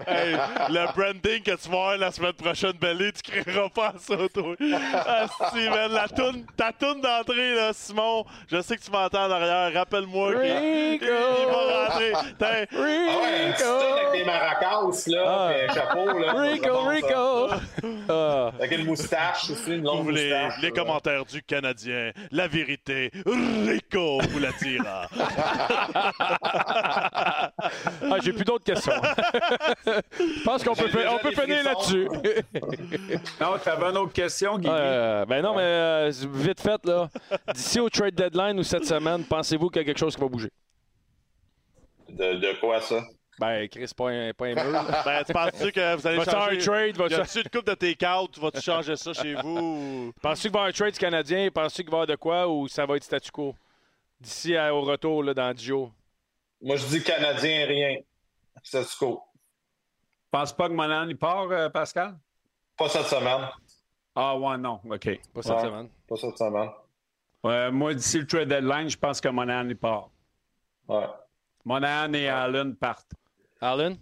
Hey, 0.06 0.36
le 0.68 0.86
branding 0.94 1.43
que 1.43 1.55
tu 1.56 1.68
vas 1.68 1.76
avoir 1.78 1.97
la 1.98 2.10
semaine 2.10 2.32
prochaine, 2.32 2.72
Belly, 2.72 3.12
tu 3.12 3.22
créeras 3.30 3.68
pas 3.68 3.89
à 3.89 3.94
ça, 3.98 4.16
toi. 4.34 4.55
Ah, 4.94 5.26
si, 5.52 5.68
man, 5.68 5.93
la 5.93 6.09
toune, 6.09 6.44
ta 6.56 6.72
toune 6.72 7.01
d'entrée, 7.01 7.55
là, 7.55 7.72
Simon, 7.72 8.24
je 8.51 8.60
sais 8.60 8.76
que 8.76 8.82
tu 8.82 8.90
m'entends 8.90 9.26
en 9.26 9.30
arrière. 9.30 9.72
Rappelle-moi 9.74 10.32
qu'il 10.34 10.44
il- 10.44 10.98
il 11.02 11.47
va 11.47 11.86
rentrer. 11.86 12.12
T'es- 12.39 12.66
Ah 12.72 12.80
ouais, 12.80 14.01
avec 14.01 14.12
des 14.12 14.24
maracas, 14.24 14.80
là, 15.06 15.22
Ah. 15.26 15.51
un 15.68 15.74
chapeau, 15.74 16.18
là. 16.18 16.32
Rico. 16.32 16.80
Rico! 16.82 17.48
Ah. 18.09 18.51
Avec 18.59 18.72
une 18.78 18.86
moustache 18.86 19.51
aussi, 19.51 19.74
une 19.76 19.84
longue 19.84 20.01
Ouvre 20.01 20.12
les, 20.12 20.30
moustache. 20.30 20.62
les 20.62 20.68
là. 20.70 20.74
commentaires 20.74 21.24
du 21.24 21.43
Canadien. 21.43 22.10
La 22.30 22.48
vérité, 22.48 23.10
Rico 23.24 24.20
vous 24.30 24.39
la 24.39 24.51
dira. 24.60 25.09
Ah, 28.10 28.18
j'ai 28.22 28.32
plus 28.32 28.44
d'autres 28.44 28.64
questions. 28.64 28.92
Je 29.86 30.44
pense 30.44 30.64
qu'on 30.64 30.74
peut, 30.74 30.88
on 31.08 31.18
peut 31.18 31.30
finir 31.30 31.64
là-dessus. 31.64 32.08
Non, 33.40 33.58
t'avais 33.62 33.90
une 33.90 33.96
autre 33.98 34.12
question, 34.12 34.58
Guy? 34.58 34.68
Euh, 34.70 35.24
ben 35.26 35.42
non, 35.42 35.54
mais 35.54 35.62
euh, 35.62 36.12
vite 36.32 36.60
fait, 36.60 36.84
là. 36.84 37.08
D'ici 37.54 37.80
au 37.80 37.88
trade 37.88 38.14
deadline 38.14 38.58
ou 38.58 38.62
cette 38.62 38.84
semaine, 38.84 39.24
pensez-vous 39.24 39.68
qu'il 39.68 39.82
y 39.82 39.84
a 39.84 39.86
quelque 39.86 39.98
chose 39.98 40.14
qui 40.14 40.20
va 40.20 40.28
bouger? 40.28 40.50
De, 42.08 42.34
de 42.34 42.60
quoi, 42.60 42.80
ça? 42.80 43.00
Ben, 43.38 43.68
Chris, 43.68 43.90
pas 43.96 44.10
un, 44.10 44.32
pas 44.32 44.46
un 44.46 44.54
mur. 44.54 44.84
Ben, 45.04 45.24
tu 45.24 45.32
penses-tu 45.32 45.72
que 45.72 45.96
vous 45.96 46.06
allez 46.06 46.18
Va-tu 46.18 46.30
avoir 46.30 46.48
un 46.48 46.52
changer... 46.52 46.66
trade? 46.66 46.96
Y 46.96 46.98
Va-tu 46.98 47.14
a-tu 47.14 47.38
une 47.38 47.50
coupe 47.50 47.66
de 47.66 47.74
tes 47.74 48.06
out? 48.06 48.38
Vas-tu 48.38 48.60
changer 48.60 48.96
ça 48.96 49.12
chez 49.12 49.34
vous? 49.34 50.12
Penses-tu 50.22 50.48
qu'il 50.48 50.52
va 50.52 50.58
y 50.58 50.62
avoir 50.62 50.68
un 50.68 50.72
trade 50.72 50.98
Canadien? 50.98 51.48
Penses-tu 51.52 51.82
qu'il 51.82 51.90
va 51.90 51.98
y 51.98 52.00
avoir 52.02 52.06
de 52.06 52.16
quoi 52.16 52.48
ou 52.48 52.68
ça 52.68 52.86
va 52.86 52.96
être 52.96 53.04
statu 53.04 53.30
quo? 53.30 53.54
D'ici 54.20 54.56
au 54.56 54.82
retour 54.82 55.24
là, 55.24 55.34
dans 55.34 55.52
10 55.52 55.64
jours. 55.64 55.92
Moi, 56.62 56.76
je 56.76 56.86
dis 56.86 57.02
Canadien, 57.02 57.66
rien. 57.66 57.97
C'est 58.62 58.82
ce 58.84 58.97
coup. 58.97 59.20
Pense 60.30 60.52
pas 60.52 60.68
que 60.68 60.72
Monan 60.74 61.09
il 61.09 61.18
part, 61.18 61.51
euh, 61.51 61.68
Pascal? 61.68 62.16
Pas 62.76 62.89
cette 62.89 63.06
semaine. 63.06 63.48
Ah, 64.14 64.36
ouais, 64.39 64.56
non. 64.59 64.80
OK. 64.84 65.20
Pas 65.34 65.43
cette 65.43 65.52
Ouais. 65.52 65.62
semaine. 65.62 65.89
Pas 66.09 66.16
cette 66.16 66.39
semaine. 66.39 66.70
Ouais, 67.43 67.70
moi, 67.70 67.93
d'ici 67.94 68.18
le 68.18 68.26
trade 68.26 68.48
deadline, 68.48 68.89
je 68.89 68.97
pense 68.97 69.20
que 69.20 69.28
Monan 69.28 69.68
il 69.68 69.76
part. 69.76 70.10
Ouais. 70.89 71.06
Monan 71.64 72.12
et 72.14 72.28
Allen 72.28 72.76
partent. 72.76 73.12
Arlen? 73.60 73.97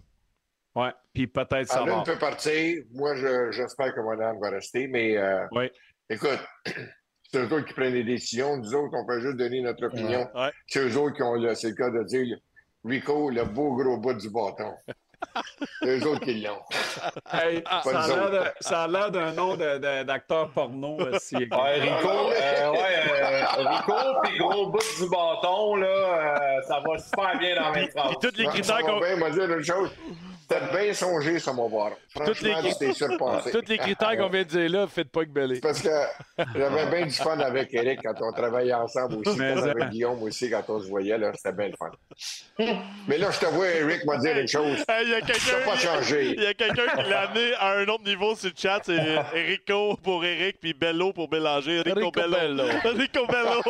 Ouais. 0.75 0.91
Puis 1.13 1.27
peut-être 1.27 1.67
ça 1.67 1.81
Allen 1.81 2.03
peut 2.03 2.17
partir. 2.17 2.83
Moi, 2.91 3.15
je- 3.15 3.51
j'espère 3.51 3.93
que 3.93 3.99
Monan 4.01 4.37
va 4.39 4.49
rester. 4.51 4.87
Mais 4.87 5.17
euh, 5.17 5.45
Oui. 5.51 5.69
écoute, 6.09 6.39
c'est 7.23 7.39
eux 7.39 7.45
autres 7.53 7.65
qui 7.65 7.73
prennent 7.73 7.93
les 7.93 8.03
décisions. 8.03 8.57
Nous 8.57 8.73
autres, 8.75 8.93
on 8.95 9.05
peut 9.05 9.19
juste 9.19 9.37
donner 9.37 9.61
notre 9.61 9.85
opinion. 9.87 10.29
Ouais. 10.35 10.51
C'est 10.67 10.79
eux 10.87 10.97
autres 10.97 11.15
qui 11.15 11.23
ont 11.23 11.33
le, 11.35 11.55
c'est 11.55 11.69
le 11.69 11.75
cas 11.75 11.89
de 11.89 12.03
dire 12.03 12.37
Rico, 12.83 13.29
le 13.29 13.43
beau 13.45 13.75
gros 13.75 13.97
bout 13.97 14.13
du 14.13 14.29
bâton. 14.29 14.73
c'est 15.83 15.99
eux 15.99 16.07
autres 16.07 16.21
qui 16.21 16.41
l'ont. 16.41 16.57
Hey, 17.31 17.63
ça, 18.59 18.83
a 18.83 18.87
l'air 18.87 19.11
d'un 19.11 19.31
nom 19.33 19.55
d'acteur 19.55 20.49
porno. 20.51 20.99
euh, 20.99 21.17
si- 21.19 21.35
Ouais, 21.35 21.79
Rico, 21.79 22.09
euh, 22.09 22.71
ouais, 22.71 22.79
euh, 23.21 23.45
Rico, 23.69 23.93
puis 24.23 24.37
gros 24.39 24.67
bout 24.71 24.79
du 24.99 25.07
bâton, 25.09 25.75
là, 25.75 25.87
euh, 25.87 26.61
ça 26.67 26.79
va 26.85 26.97
super 26.97 27.37
bien 27.37 27.55
dans 27.61 27.71
mes 27.71 27.87
phrases. 27.91 28.15
Puis 28.19 28.29
tous 28.31 28.37
les 28.37 28.45
critères 28.47 28.79
qu'on... 28.79 28.99
bien, 28.99 29.15
moi, 29.15 29.29
dire 29.29 29.43
une 29.51 29.63
chose. 29.63 29.89
C'était 30.51 30.83
bien 30.83 30.93
songé, 30.93 31.39
ça, 31.39 31.53
mon 31.53 31.67
voir. 31.69 31.91
Toutes 32.13 32.41
les- 32.41 32.51
Franchement, 32.51 32.71
c'était 32.71 32.93
surpassé. 32.93 33.51
Tous 33.53 33.63
les 33.69 33.77
critères 33.77 34.17
qu'on 34.17 34.29
vient 34.29 34.43
de 34.43 34.47
dire 34.47 34.69
là, 34.69 34.87
faites 34.87 35.09
pas 35.09 35.23
que 35.23 35.29
Belly. 35.29 35.59
Parce 35.61 35.81
que 35.81 35.89
j'avais 36.55 36.85
bien 36.87 37.05
du 37.05 37.13
fun 37.13 37.39
avec 37.39 37.73
Eric 37.73 37.99
quand 38.03 38.15
on 38.21 38.31
travaillait 38.33 38.73
ensemble 38.73 39.15
aussi, 39.25 39.37
Mais 39.39 39.53
comme 39.53 39.63
ça. 39.63 39.71
avec 39.71 39.89
Guillaume 39.89 40.21
aussi 40.23 40.49
quand 40.49 40.63
on 40.67 40.79
se 40.81 40.87
voyait, 40.89 41.17
là, 41.17 41.31
c'était 41.35 41.53
bien 41.53 41.69
le 41.69 41.75
fun. 41.77 41.91
Mais 43.07 43.17
là, 43.17 43.31
je 43.31 43.39
te 43.39 43.45
vois, 43.45 43.67
Eric, 43.69 44.03
m'a 44.05 44.17
dire 44.17 44.37
une 44.37 44.47
chose. 44.47 44.83
Il 45.03 45.09
y 45.09 45.13
a 45.15 45.21
quelqu'un 45.21 45.65
pas 45.65 45.77
changé. 45.77 46.33
il 46.37 46.43
y 46.43 46.45
a 46.47 46.53
quelqu'un 46.53 46.87
qui 46.97 47.09
l'a 47.09 47.21
amené 47.29 47.53
à 47.59 47.71
un 47.77 47.87
autre 47.87 48.03
niveau 48.03 48.35
sur 48.35 48.49
le 48.49 48.55
chat. 48.57 48.81
C'est 48.83 48.99
Rico 49.33 49.95
pour 50.03 50.25
Eric, 50.25 50.59
puis 50.59 50.73
Bello 50.73 51.13
pour 51.13 51.29
Bélanger. 51.29 51.81
Rico, 51.81 51.99
Rico 51.99 52.11
Bello. 52.11 52.35
Bello. 52.37 52.63
Rico 52.97 53.25
Bello. 53.27 53.61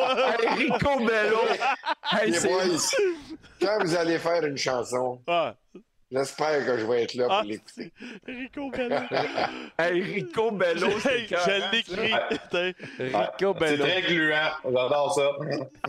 Rico 0.58 1.06
Bello. 1.06 1.40
Hey, 2.12 2.32
Les 2.32 2.40
c'est- 2.40 2.48
boys, 2.48 2.80
quand 3.62 3.78
vous 3.84 3.96
allez 3.96 4.18
faire 4.18 4.44
une 4.46 4.58
chanson, 4.58 5.22
Ah, 5.28 5.54
j'espère 6.12 6.66
que 6.66 6.78
je 6.78 6.86
vais 6.86 7.04
être 7.04 7.14
là 7.16 7.26
pour 7.26 7.34
Ah, 7.34 7.44
l'écouter. 7.44 7.92
Rico 8.28 8.70
Bello. 8.72 8.96
Hey, 9.80 10.02
Rico 10.02 10.52
Bello, 10.52 10.88
c'est 11.00 11.28
je 11.28 11.72
l'écris. 11.72 12.14
Rico 13.00 13.54
C'est 13.54 13.60
Bello. 13.60 13.86
très 13.86 14.02
gluant. 14.02 14.52
J'adore 14.64 15.14
ça. 15.14 15.30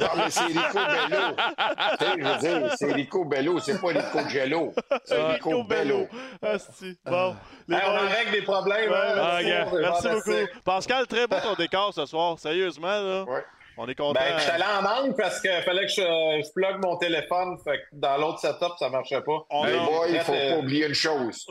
Non, 0.01 0.07
mais 0.17 0.31
c'est 0.31 0.45
Rico 0.45 0.79
Bello. 0.79 1.37
Tu 1.99 2.05
sais, 2.05 2.13
je 2.19 2.25
veux 2.25 2.39
dire, 2.61 2.73
c'est 2.79 2.93
Rico 2.93 3.25
Bello, 3.25 3.59
c'est 3.61 3.81
pas 3.81 3.89
Rico 3.89 4.29
Gello. 4.29 4.73
C'est 5.05 5.23
Rico 5.23 5.65
Bello. 5.65 6.09
Ah, 6.43 6.59
si. 6.59 6.99
Bon. 7.05 7.37
Les 7.69 7.77
Hey, 7.77 7.83
on 7.87 7.91
en 7.97 8.09
règle 8.09 8.31
des 8.33 8.43
problèmes. 8.43 8.91
Ouais, 8.91 8.97
hein, 8.97 9.15
ah, 9.17 9.39
c'est 9.41 9.45
c'est 9.71 9.81
merci 9.81 10.09
beaucoup. 10.09 10.61
Pascal, 10.65 11.07
très 11.07 11.27
beau 11.27 11.37
ton 11.43 11.55
décor 11.55 11.93
ce 11.95 12.07
soir. 12.07 12.39
Sérieusement, 12.39 12.89
là. 12.89 13.25
Ouais. 13.25 13.45
On 13.79 13.89
est 13.89 13.95
content. 13.95 14.13
Ben, 14.21 14.37
je 14.37 14.43
suis 14.43 14.51
allé 14.51 14.65
en 14.65 14.85
angle 14.85 15.15
parce 15.17 15.41
qu'il 15.41 15.51
fallait 15.63 15.87
que 15.87 15.93
je, 15.93 16.03
je 16.03 16.53
plug 16.53 16.85
mon 16.85 16.97
téléphone. 16.99 17.57
Fait 17.65 17.79
que 17.79 17.83
dans 17.93 18.17
l'autre 18.19 18.39
setup, 18.41 18.73
ça 18.79 18.89
marchait 18.91 19.21
pas. 19.23 19.39
On 19.51 19.65
Mais 19.65 19.73
a- 19.79 19.85
boy, 19.85 20.11
il 20.13 20.21
faut 20.21 20.33
euh, 20.35 20.53
pas 20.55 20.59
oublier 20.59 20.87
une 20.87 20.95
chose. 20.95 21.47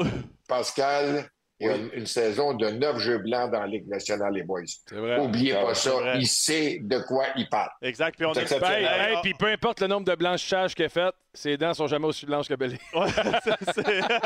Pascal, 0.48 1.30
il 1.62 1.68
y 1.68 1.70
a 1.70 1.76
une, 1.76 1.90
une 1.94 2.06
saison 2.08 2.54
de 2.54 2.68
neuf 2.70 2.98
jeux 2.98 3.20
blancs 3.20 3.52
dans 3.52 3.62
la 3.62 3.68
Ligue 3.68 3.88
nationale, 3.88 4.34
les 4.34 4.44
boys. 4.44 4.62
Vrai. 4.92 5.20
Oubliez 5.20 5.54
pas 5.54 5.74
ça. 5.76 5.92
vrai. 5.92 6.18
Il 6.20 6.28
sait 6.28 6.80
de 6.82 7.00
quoi 7.00 7.26
il 7.36 7.48
parle. 7.50 7.70
Exact. 7.82 8.16
Puis 8.18 8.26
on 8.26 8.34
est. 8.34 8.52
Hey, 8.52 8.86
hey, 8.86 9.18
puis 9.22 9.34
peu 9.34 9.48
importe 9.48 9.80
le 9.82 9.88
nombre 9.88 10.06
de 10.06 10.16
blanchissages 10.16 10.74
qu'il 10.76 10.86
a 10.86 10.90
fait, 10.90 11.14
ses 11.34 11.56
dents 11.58 11.74
sont 11.74 11.88
jamais 11.88 12.08
aussi 12.08 12.26
blanches 12.26 12.48
que 12.50 12.56
Belly. 12.56 12.78
Ouais, 12.94 13.08
c'est- 13.14 13.74
c'est- 13.74 14.02
Ça, 14.02 14.20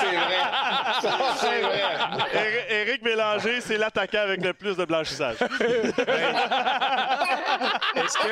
c'est 0.00 0.16
vrai. 0.16 0.42
Ça, 1.02 1.18
c'est 1.40 1.60
vrai. 1.60 1.80
Éric- 2.70 3.02
Bélanger, 3.02 3.60
c'est 3.60 3.78
l'attaquant 3.78 4.20
avec 4.20 4.42
le 4.42 4.52
plus 4.52 4.76
de 4.76 4.84
blanchissage. 4.84 5.36
Est-ce 7.96 8.16
que, 8.18 8.28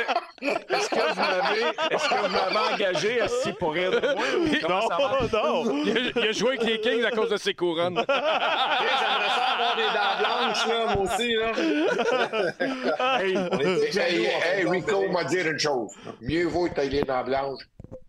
est-ce 0.75 0.89
que 0.91 1.13
vous 1.13 1.21
m'avez, 1.21 1.63
est-ce 1.91 2.09
que 2.09 2.15
vous 2.15 2.29
m'avez 2.33 2.75
engagé 2.75 3.21
assis 3.21 3.53
pour 3.53 3.73
rire 3.73 3.91
de 3.91 4.01
moi? 4.01 4.25
ou? 4.37 4.45
Non, 4.69 5.65
non. 5.65 5.83
Il 5.85 5.97
a, 5.97 6.01
il 6.23 6.29
a 6.29 6.33
joué 6.33 6.49
avec 6.57 6.63
les 6.65 6.81
Kings 6.81 7.05
à 7.05 7.11
cause 7.11 7.31
de 7.31 7.37
ses 7.37 7.55
couronnes. 7.55 8.03
Hey, 8.37 8.89
J'aimerais 9.01 9.33
ça 9.35 9.45
avoir 9.55 9.77
des 9.77 9.91
dents 9.97 10.17
blanches, 10.19 10.67
là, 10.67 10.95
moi 10.95 11.03
aussi. 11.05 11.35
Là. 11.35 11.53
Hey, 13.21 13.35
Hey, 13.99 14.27
hey, 14.27 14.65
Rico 14.69 15.09
m'a 15.09 15.25
dit 15.25 15.39
une 15.41 15.59
chose. 15.59 15.91
Mieux 16.21 16.47
vaut 16.47 16.69
que 16.69 16.81
tu 16.81 16.89
les 16.89 17.03
dents 17.03 17.25
blanches 17.25 17.63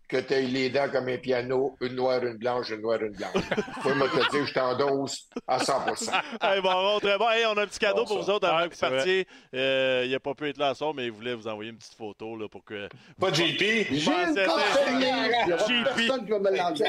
que 0.08 0.16
tu 0.18 0.34
les 0.40 0.70
dents 0.70 0.88
comme 0.90 1.08
un 1.08 1.18
piano, 1.18 1.76
une 1.80 1.94
noire, 1.94 2.24
une 2.24 2.36
blanche, 2.38 2.70
une 2.70 2.80
noire, 2.80 3.00
une 3.02 3.12
blanche. 3.14 3.32
Moi, 3.84 3.94
moi, 3.94 4.08
te 4.08 4.30
dire, 4.30 4.46
je 4.46 4.54
t'endosse 4.54 5.28
à 5.46 5.58
100 5.58 5.84
Hey, 6.42 6.60
bon, 6.62 6.98
très 6.98 7.18
bon. 7.18 7.28
Hey, 7.30 7.44
on 7.46 7.56
a 7.56 7.62
un 7.62 7.66
petit 7.66 7.78
cadeau 7.78 8.04
pour 8.04 8.22
vous 8.22 8.30
autres 8.30 8.48
avant 8.48 8.62
Ouais, 8.62 8.68
que 8.68 8.74
vous 8.74 8.80
vrai. 8.86 8.96
partiez. 8.96 9.26
Euh, 9.54 10.02
il 10.06 10.10
n'a 10.10 10.20
pas 10.20 10.34
pu 10.34 10.48
être 10.48 10.58
là 10.58 10.68
à 10.70 10.74
soir, 10.74 10.94
mais 10.94 11.04
il 11.06 11.12
voulait 11.12 11.34
vous 11.34 11.46
envoyer 11.46 11.70
une 11.70 11.76
petite 11.78 11.94
photo 11.94 12.36
là, 12.36 12.48
pour 12.48 12.64
que. 12.64 12.88
Pas 13.20 13.32
JP. 13.32 13.92
JP. 13.92 14.10
personne 14.34 16.24
qui 16.24 16.30
va 16.30 16.38
me 16.38 16.56
l'enlever. 16.56 16.86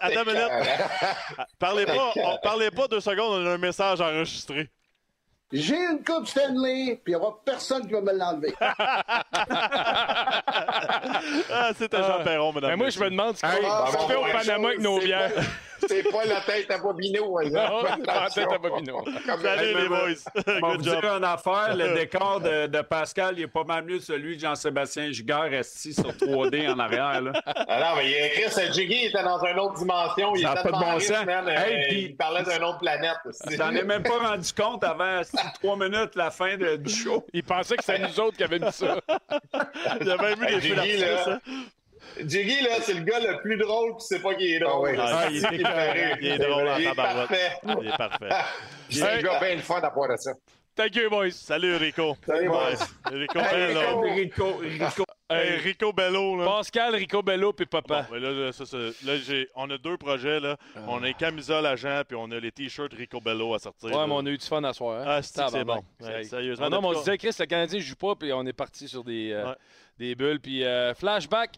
Attends 0.00 0.22
une 0.24 0.32
minute. 0.32 0.48
Parlez 1.58 1.86
pas, 1.86 2.12
on- 2.16 2.38
parlez 2.42 2.70
pas 2.70 2.88
deux 2.88 3.00
secondes, 3.00 3.42
on 3.42 3.46
a 3.46 3.50
un 3.54 3.58
message 3.58 4.00
enregistré. 4.00 4.68
J'ai 5.52 5.76
une 5.76 6.02
coupe 6.02 6.26
Stanley, 6.26 6.98
puis 7.04 7.12
il 7.12 7.16
n'y 7.16 7.22
aura 7.22 7.38
personne 7.44 7.86
qui 7.86 7.92
va 7.92 8.00
me 8.00 8.12
l'enlever. 8.12 8.54
Ah, 11.54 11.70
c'était 11.76 11.98
Jean 11.98 12.22
Perron, 12.24 12.52
madame. 12.52 12.70
Mais 12.70 12.76
moi, 12.76 12.88
je 12.90 12.98
me 12.98 13.10
demande 13.10 13.36
ce 13.36 13.42
qu'on 13.96 14.08
fait 14.08 14.16
au 14.16 14.22
Panama 14.32 14.68
avec 14.68 14.80
nos 14.80 14.98
bières. 14.98 15.30
C'est 15.88 16.10
pas 16.10 16.24
la 16.24 16.40
tête 16.40 16.70
à 16.70 16.78
Bobino. 16.78 17.38
hein, 17.38 17.50
Non, 17.50 17.82
la 18.06 18.30
tête 18.30 18.48
à 18.52 18.58
Bobino. 18.58 19.02
Comme- 19.26 19.42
Salut 19.42 19.74
les 19.74 19.88
boys. 19.88 19.98
Good 20.46 20.78
vous 20.78 20.84
job. 20.84 21.00
dire 21.00 21.16
une 21.16 21.24
affaire, 21.24 21.74
le 21.76 21.94
décor 21.98 22.40
de, 22.40 22.66
de 22.66 22.80
Pascal, 22.82 23.34
il 23.38 23.42
est 23.44 23.46
pas 23.48 23.64
mal 23.64 23.84
mieux 23.84 23.98
que 23.98 24.04
celui 24.04 24.36
de 24.36 24.40
Jean-Sébastien 24.40 25.10
Giguère 25.10 25.50
assis 25.58 25.94
sur 25.94 26.10
3D 26.12 26.70
en 26.72 26.78
arrière. 26.78 27.20
Là. 27.20 27.32
Ah 27.46 27.80
non, 27.80 27.96
mais 28.02 28.30
Chris, 28.30 28.72
Jiggy 28.72 28.98
il 29.02 29.06
était 29.08 29.22
dans 29.22 29.42
une 29.44 29.58
autre 29.58 29.74
dimension. 29.74 30.32
Il 30.36 30.42
Ça 30.42 30.50
a 30.50 30.60
était 30.60 30.70
pas 30.70 30.78
de 30.78 30.84
bon 30.84 30.94
riche, 30.94 31.04
sens. 31.06 31.24
man, 31.26 31.48
Hey, 31.48 31.74
euh, 31.74 31.88
puis- 31.88 32.02
Il 32.10 32.16
parlait 32.16 32.42
d'une 32.42 32.64
autre 32.64 32.78
planète. 32.78 33.16
T'en 33.58 33.74
ai 33.74 33.82
même 33.82 34.02
pas 34.02 34.18
rendu 34.18 34.52
compte 34.52 34.84
avant 34.84 35.20
trois 35.62 35.76
minutes 35.76 36.14
la 36.16 36.30
fin 36.30 36.56
de- 36.56 36.76
du 36.76 36.92
show. 36.92 37.24
Il 37.32 37.42
pensait 37.42 37.76
que 37.76 37.84
c'était 37.84 37.98
nous 38.06 38.20
autres 38.20 38.36
qui 38.36 38.44
avions 38.44 38.66
mis 38.66 38.72
ça. 38.72 38.96
Il 40.00 40.06
y 40.06 40.10
a 40.10 40.16
même 40.16 40.42
eu 40.42 40.60
d'artifice. 42.18 42.62
là. 42.62 42.68
là, 42.68 42.76
c'est 42.82 42.94
le 42.94 43.02
gars 43.02 43.20
le 43.20 43.40
plus 43.40 43.56
drôle 43.56 43.96
qui 43.96 44.06
sait 44.06 44.20
pas 44.20 44.34
qu'il 44.34 44.52
est 44.52 44.58
drôle. 44.60 44.96
Ah 44.98 45.26
oui. 45.30 45.42
Ah, 45.44 45.52
il, 45.52 45.54
il 45.54 45.60
est 45.60 45.62
parfait. 45.62 46.16
Il 46.20 46.26
est 46.28 46.38
drôle 46.38 46.68
en 46.68 46.76
Il 46.76 46.86
est 46.86 46.94
parfait. 46.94 47.50
Il 47.80 47.88
est 47.88 47.96
parfait. 47.96 48.28
C'est 48.90 49.02
un 49.02 49.22
gars 49.22 49.40
bien 49.40 49.54
le 49.56 49.62
fun 49.62 49.80
à 49.80 50.16
ça. 50.16 50.32
Thank 50.74 50.96
you, 50.96 51.10
boys. 51.10 51.32
Salut 51.32 51.76
Rico. 51.76 52.16
Salut, 52.26 52.48
boys. 52.48 52.76
Rico 53.10 53.38
Hey, 53.40 53.74
Bello. 53.74 54.00
Rico, 54.00 54.56
Rico. 54.56 55.04
Hey, 55.28 55.56
Rico 55.58 55.92
Bello, 55.92 56.36
là. 56.36 56.44
Pascal, 56.46 56.94
Rico 56.94 57.22
Bello, 57.22 57.52
puis 57.52 57.66
papa. 57.66 58.02
Bon, 58.10 58.14
ben 58.16 58.22
là, 58.22 58.30
là, 58.30 58.52
ça, 58.52 58.64
ça- 58.66 58.76
là, 58.78 59.16
j'ai- 59.18 59.48
on 59.54 59.68
a 59.70 59.76
deux 59.78 59.96
projets. 59.98 60.40
Là. 60.40 60.56
On 60.88 61.02
a 61.02 61.06
les 61.06 61.14
camisoles 61.14 61.64
à 61.66 61.76
Jean, 61.76 62.02
puis 62.06 62.16
on 62.18 62.30
a 62.30 62.38
les 62.40 62.52
t-shirts 62.52 62.92
Rico 62.94 63.20
Bello 63.20 63.54
à 63.54 63.58
sortir. 63.58 63.90
Ouais, 63.90 63.96
là. 63.96 64.06
mais 64.06 64.14
on 64.14 64.24
a 64.26 64.30
eu 64.30 64.38
du 64.38 64.46
fun 64.46 64.64
à 64.64 64.72
soir. 64.72 65.00
Hein? 65.06 65.20
Ah, 65.20 65.22
c'est 65.22 65.64
bon? 65.64 65.82
Ouais, 66.00 66.24
sérieusement, 66.24 66.66
Ah 66.66 66.70
non, 66.70 66.80
mais 66.80 66.88
on 66.88 66.94
se 66.94 66.98
disait, 67.00 67.18
Chris, 67.18 67.36
le 67.38 67.46
Canadien 67.46 67.78
joue 67.80 67.96
pas, 67.96 68.14
puis 68.14 68.32
on 68.32 68.44
est 68.46 68.52
parti 68.54 68.88
sur 68.88 69.04
des, 69.04 69.30
euh, 69.32 69.48
Ouais. 69.48 69.54
des 69.98 70.14
bulles. 70.14 70.40
Puis 70.40 70.64
euh, 70.64 70.94
flashback, 70.94 71.52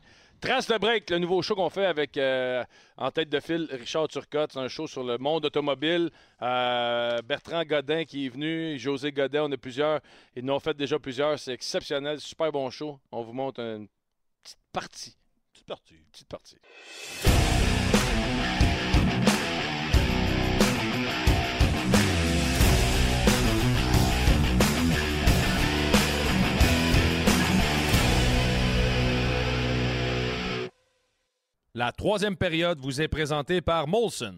trace 0.45 0.67
de 0.67 0.77
break, 0.77 1.09
le 1.09 1.19
nouveau 1.19 1.41
show 1.41 1.55
qu'on 1.55 1.71
fait 1.71 1.87
avec, 1.87 2.19
euh, 2.19 2.63
en 2.99 3.11
tête 3.11 3.31
de 3.31 3.41
fil, 3.41 3.67
Richard 3.71 4.09
Turcotte. 4.09 4.53
C'est 4.53 4.59
un 4.59 4.69
show 4.69 4.87
sur 4.87 5.03
le 5.03 5.17
monde 5.17 5.47
automobile. 5.47 6.11
Euh, 6.43 7.23
Bertrand 7.23 7.65
Godin 7.65 8.05
qui 8.05 8.27
est 8.27 8.29
venu, 8.29 8.79
José 8.79 9.11
Godin, 9.11 9.45
on 9.45 9.53
a 9.53 9.57
plusieurs. 9.57 10.01
Ils 10.37 10.45
nous 10.45 10.53
ont 10.53 10.61
fait 10.61 10.77
déjà 10.77 10.99
plusieurs. 10.99 11.39
C'est 11.39 11.55
exceptionnel, 11.55 12.21
super 12.21 12.53
bon 12.53 12.69
show. 12.69 13.01
On 13.11 13.23
vous 13.23 13.33
montre 13.33 13.61
une 13.61 13.89
petite 14.43 14.59
partie. 14.71 15.17
C'est 15.55 15.67
parti. 15.67 15.95
Petite 16.13 16.29
partie. 16.29 16.57
La 31.75 31.91
troisième 31.93 32.37
période 32.37 32.79
vous 32.79 33.01
est 33.01 33.09
présentée 33.09 33.61
par 33.61 33.89
Molson. 33.89 34.37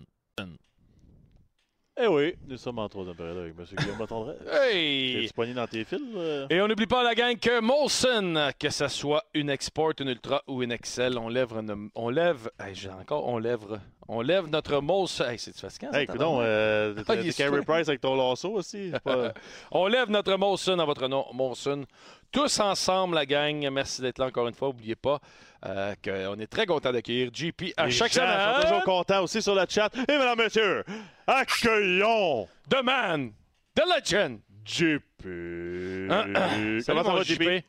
Eh 1.99 2.07
oui, 2.09 2.35
nous 2.47 2.59
sommes 2.59 2.79
en 2.79 2.91
troisième 2.91 3.17
période 3.17 3.39
avec 3.39 3.55
M. 3.59 3.65
Guillaume 3.75 3.99
Latendresse. 3.99 4.37
Hey! 4.53 5.31
Poigné 5.35 5.55
dans 5.55 5.67
tes 5.67 5.83
fils? 5.85 5.99
euh? 6.15 6.47
Et 6.51 6.61
on 6.61 6.69
n'oublie 6.69 6.87
pas 6.87 7.03
la 7.03 7.15
gang 7.15 7.39
que 7.39 7.59
Molson, 7.61 8.51
que 8.59 8.69
ce 8.69 8.89
soit 8.89 9.25
une 9.33 9.49
Export, 9.49 9.93
une 10.01 10.09
Ultra 10.09 10.43
ou 10.47 10.63
une 10.63 10.73
Excel, 10.73 11.17
on 11.19 11.31
lève, 11.31 11.53
une- 11.55 11.89
on 11.95 12.11
lève, 12.11 12.51
hey, 12.61 12.75
j'ai 12.75 12.91
encore, 12.91 13.27
on 13.27 13.39
lève, 13.39 13.81
on 14.09 14.21
lève 14.21 14.47
notre 14.49 14.79
Molson. 14.83 15.25
Hey, 15.25 15.39
c'est 15.39 15.59
fatigant. 15.59 15.91
Hey, 15.93 16.05
écoute 16.05 16.19
tabarnak? 16.19 16.45
euh, 16.47 16.95
Ah, 17.09 17.17
Carey. 17.35 17.63
Price 17.63 17.89
avec 17.89 18.03
ton 18.03 18.15
lasso 18.15 18.51
aussi. 18.53 18.93
pas- 19.03 19.33
On 19.73 19.87
lève 19.87 20.11
notre 20.11 20.37
Molson 20.37 20.79
en 20.79 20.85
votre 20.85 21.09
nom, 21.09 21.25
Molson. 21.33 21.85
Tous 22.31 22.61
ensemble, 22.61 23.15
la 23.15 23.25
gang. 23.25 23.67
Merci 23.71 24.03
d'être 24.03 24.19
là 24.19 24.27
encore 24.27 24.49
une 24.49 24.55
fois. 24.55 24.69
N'oubliez 24.69 24.97
pas 24.97 25.19
euh, 25.67 25.95
qu'on 26.05 26.39
est 26.39 26.47
très 26.47 26.65
content 26.67 26.93
d'accueillir 26.93 27.31
JP 27.33 27.73
à 27.77 27.87
Les 27.87 27.91
chaque 27.93 28.13
gens 28.13 28.21
semaine. 28.23 28.55
sont 28.55 28.63
toujours 28.63 28.85
contents 28.85 29.23
aussi 29.25 29.43
sur 29.43 29.55
le 29.55 29.65
chat. 29.69 29.91
Et 29.97 30.13
mesdames, 30.13 30.39
messieurs, 30.39 30.85
accueillons 31.27 32.49
The 32.69 32.83
man, 32.83 33.33
the 33.75 33.83
legend. 33.87 34.41
JP. 34.65 35.23
Salut, 35.23 36.83
Comment 36.87 37.03
ça 37.05 37.11
mon 37.11 37.15
va, 37.17 37.23
JP? 37.23 37.65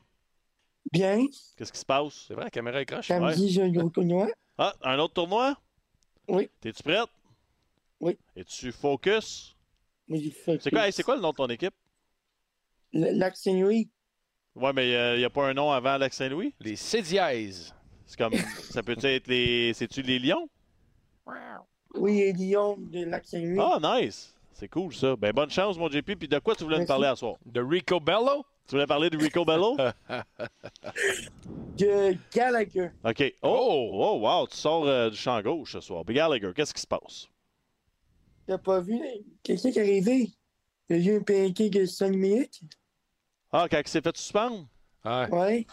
Bien. 0.92 1.26
Qu'est-ce 1.56 1.72
qui 1.72 1.78
se 1.78 1.84
passe? 1.84 2.24
C'est 2.26 2.34
vrai, 2.34 2.44
la 2.44 2.50
caméra 2.50 2.80
est 2.80 2.86
croche. 2.86 3.06
Samedi, 3.08 3.50
j'ai 3.50 3.62
un 3.62 3.68
gros 3.70 3.90
tournoi. 3.90 4.28
Ah, 4.56 4.74
un 4.82 4.98
autre 4.98 5.14
tournoi? 5.14 5.56
Oui. 6.28 6.48
T'es-tu 6.60 6.82
prête? 6.82 7.08
Oui. 8.00 8.16
Es-tu 8.36 8.72
focus? 8.72 9.54
Il 10.08 10.32
fait 10.32 10.58
C'est 10.62 10.70
quoi, 10.70 10.86
hey, 10.86 10.92
c'est 10.92 11.02
quoi 11.02 11.14
le 11.16 11.20
nom 11.22 11.30
de 11.30 11.36
ton 11.36 11.46
équipe? 11.48 11.74
Lac 12.92 13.36
Saint-Louis. 13.36 13.90
Ouais, 14.54 14.72
mais 14.72 15.14
il 15.14 15.18
n'y 15.18 15.24
a 15.24 15.30
pas 15.30 15.46
un 15.48 15.54
nom 15.54 15.70
avant 15.70 15.98
Lac 15.98 16.12
Saint-Louis? 16.14 16.54
Les 16.60 16.74
C-dièse. 16.76 17.74
C'est 18.08 18.18
comme. 18.18 18.32
ça 18.70 18.82
peut 18.82 18.96
être 19.00 19.28
les. 19.28 19.72
C'est-tu 19.74 20.02
les 20.02 20.18
Lions? 20.18 20.48
Oui, 21.94 22.20
et 22.20 22.32
Lyon 22.32 22.76
de 22.78 23.04
Lac 23.04 23.24
Saint-Louis. 23.24 23.58
Ah, 23.60 23.78
nice! 23.80 24.34
C'est 24.52 24.68
cool 24.68 24.94
ça. 24.94 25.14
Ben 25.14 25.32
bonne 25.32 25.50
chance, 25.50 25.78
mon 25.78 25.88
JP. 25.88 26.16
Puis 26.18 26.28
de 26.28 26.38
quoi 26.38 26.54
tu 26.54 26.64
voulais 26.64 26.76
me 26.76 26.80
Merci. 26.80 26.88
parler 26.88 27.06
à 27.06 27.16
soir? 27.16 27.36
De 27.46 27.60
Rico 27.60 28.00
Bello? 28.00 28.44
Tu 28.66 28.74
voulais 28.74 28.86
parler 28.86 29.08
de 29.08 29.16
Rico 29.16 29.44
Bello? 29.44 29.76
de 31.78 32.16
Gallagher. 32.34 32.90
OK. 33.04 33.34
Oh, 33.42 33.90
oh 33.92 34.18
wow, 34.20 34.46
tu 34.46 34.56
sors 34.56 34.86
euh, 34.86 35.10
du 35.10 35.16
champ 35.16 35.40
gauche 35.42 35.72
ce 35.72 35.80
soir. 35.80 36.04
Big 36.04 36.16
Gallagher, 36.16 36.52
qu'est-ce 36.54 36.74
qui 36.74 36.80
se 36.80 36.86
passe? 36.86 37.28
T'as 38.46 38.58
pas 38.58 38.80
vu? 38.80 38.98
Qu'est-ce 39.42 39.68
qui 39.68 39.78
est 39.78 39.80
arrivé? 39.80 40.30
Il 40.90 40.96
y 40.96 41.08
a 41.08 41.12
eu 41.12 41.16
un 41.18 41.22
pancake 41.22 41.70
de 41.70 41.84
5 41.84 42.14
minutes? 42.14 42.60
Ah, 43.52 43.66
quand 43.70 43.78
il 43.78 43.88
s'est 43.88 44.00
fait 44.00 44.16
suspendre? 44.16 44.66
Ouais. 45.04 45.28
Ouais. 45.30 45.66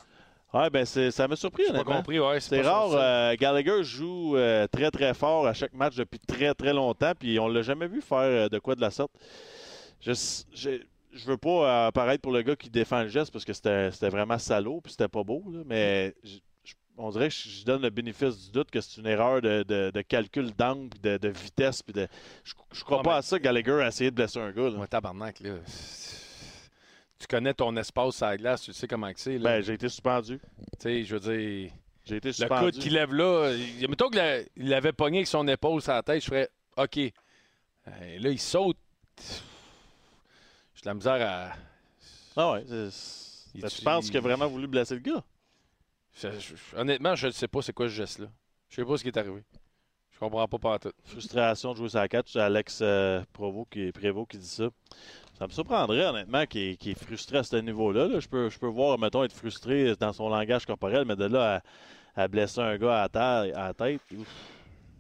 Ouais, 0.56 0.69
ben 0.69 0.86
c'est- 0.86 1.11
ça 1.11 1.27
m'a 1.27 1.36
surpris, 1.36 1.65
pas 1.72 1.84
compris, 1.84 2.19
ouais. 2.19 2.40
C'est 2.40 2.61
rare. 2.61 2.91
euh, 2.94 3.36
Gallagher 3.38 3.84
joue 3.84 4.38
euh, 4.38 4.68
très, 4.68 4.90
très 4.90 5.14
fort 5.14 5.45
à 5.48 5.53
chaque 5.53 5.73
match 5.73 5.95
depuis 5.95 6.19
très, 6.19 6.53
très 6.53 6.72
longtemps, 6.73 7.11
puis 7.19 7.38
on 7.40 7.48
l'a 7.48 7.61
jamais 7.61 7.88
vu 7.88 8.02
faire 8.02 8.18
euh, 8.19 8.48
de 8.49 8.57
quoi 8.60 8.76
de 8.76 8.82
la 8.82 8.90
sorte. 8.91 9.11
Je, 10.02 10.14
je, 10.53 10.69
je 11.14 11.26
veux 11.26 11.38
pas 11.38 11.88
apparaître 11.88 12.22
pour 12.22 12.32
le 12.32 12.41
gars 12.41 12.56
qui 12.56 12.69
défend 12.69 13.02
le 13.03 13.10
geste 13.10 13.32
parce 13.34 13.44
que 13.44 13.53
c'était 13.53 14.10
vraiment 14.10 14.38
salaud, 14.38 14.80
puis 14.82 14.91
c'était 14.94 15.07
pas 15.10 15.23
beau, 15.23 15.44
là, 15.52 15.60
mais 15.65 16.14
je- 16.23 16.38
on 16.98 17.10
dirait 17.10 17.27
que 17.27 17.36
je 17.36 17.65
donne 17.65 17.82
le 17.82 17.90
bénéfice 17.90 18.45
du 18.45 18.52
doute 18.52 18.72
que 18.72 18.80
c'est 18.80 19.02
une 19.02 19.07
erreur 19.07 19.41
de, 19.41 19.64
de- 19.64 19.91
de 19.94 20.02
calcul 20.02 20.52
d'angle, 20.57 20.88
de, 21.03 21.18
de 21.18 21.27
vitesse, 21.27 21.82
puis 21.84 21.91
de. 21.94 22.07
Je, 22.45 22.53
je 22.72 22.84
crois 22.86 23.02
pas 23.02 23.11
mais- 23.11 23.18
à 23.18 23.22
ça 23.22 23.38
que 23.38 23.44
Gallagher 23.44 23.82
a 23.84 23.88
essayé 23.90 24.11
de 24.11 24.15
blesser 24.15 24.40
un 24.40 24.52
gars. 24.52 24.69
là. 24.69 24.77
Ouais, 24.77 24.88
tabarnak, 24.88 25.41
là. 25.41 25.56
Tu 27.19 27.27
connais 27.27 27.53
ton 27.53 27.75
espace 27.77 28.21
à 28.21 28.31
la 28.31 28.37
glace, 28.37 28.61
tu 28.63 28.73
sais 28.73 28.87
comment 28.87 29.09
c'est. 29.15 29.39
Ben, 29.39 29.61
j'ai 29.61 29.73
été 29.73 29.87
suspendu. 29.89 30.39
Tu 30.39 30.65
sais, 30.79 31.03
je 31.03 31.15
veux 31.15 31.19
dire. 31.37 31.71
J'ai 32.05 32.17
été 32.17 32.27
Le 32.29 32.33
suspendu. 32.33 32.65
coude 32.71 32.77
qu'il 32.79 32.93
lève 32.93 33.13
là, 33.13 33.51
il, 33.79 33.87
mettons 33.89 34.09
qu'il 34.09 34.45
l'avait 34.57 34.91
pogné 34.93 35.19
avec 35.19 35.27
son 35.27 35.47
épaule 35.47 35.81
sur 35.81 35.93
la 35.93 36.03
tête, 36.03 36.21
je 36.21 36.27
ferais 36.27 36.49
OK. 36.77 36.97
Et 36.97 37.13
là, 38.19 38.29
il 38.29 38.39
saute. 38.39 38.77
J'ai 40.75 40.81
de 40.81 40.85
la 40.87 40.93
misère 40.93 41.17
à. 41.21 41.53
Ah 42.35 42.51
ouais. 42.51 42.63
Ben, 43.55 43.69
tu 43.69 43.81
penses 43.81 44.07
qu'il 44.07 44.17
a 44.17 44.21
vraiment 44.21 44.47
voulu 44.47 44.67
blesser 44.67 44.95
le 44.95 45.01
gars? 45.01 45.23
je- 46.17 46.27
je- 46.39 46.75
honnêtement, 46.77 47.15
je 47.15 47.27
ne 47.27 47.31
sais 47.31 47.47
pas 47.47 47.61
c'est 47.61 47.73
quoi 47.73 47.87
ce 47.87 47.93
geste-là. 47.93 48.27
Je 48.69 48.75
sais 48.75 48.85
pas 48.85 48.97
ce 48.97 49.03
qui 49.03 49.09
est 49.09 49.17
arrivé. 49.17 49.41
Je 50.11 50.19
comprends 50.19 50.47
pas 50.47 50.59
par 50.59 50.79
tout. 50.79 50.91
frustration 51.05 51.71
de 51.73 51.77
jouer 51.77 51.89
sa 51.89 52.07
4. 52.07 52.27
C'est 52.29 52.39
Alex 52.39 52.79
euh, 52.81 53.21
Provo 53.33 53.65
qui, 53.69 53.91
Prévost 53.91 54.29
qui 54.31 54.37
dit 54.37 54.47
ça. 54.47 54.69
Ça 55.38 55.48
me 55.48 55.52
surprendrait, 55.52 56.06
honnêtement, 56.06 56.45
qu'il 56.45 56.78
est, 56.86 57.03
frustré 57.03 57.38
à 57.38 57.44
ce 57.44 57.57
niveau-là. 57.57 58.07
là. 58.07 58.20
Je, 58.20 58.28
peux, 58.28 58.49
je 58.49 58.57
peux 58.57 58.68
voir, 58.68 58.98
mettons, 58.98 59.24
être 59.24 59.34
frustré 59.36 59.94
dans 59.98 60.14
son 60.14 60.30
langage 60.30 60.66
corporel, 60.66 61.03
mais 61.06 61.18
de 61.18 61.26
là 61.26 61.62
à, 62.16 62.24
à 62.24 62.28
blesser 62.30 62.62
un 62.62 62.78
gars 62.78 62.99
à 62.99 63.02
la, 63.03 63.10
terre- 63.10 63.57
à 63.57 63.68
la 63.68 63.74
tête, 63.74 64.02
ouf, 64.18 64.28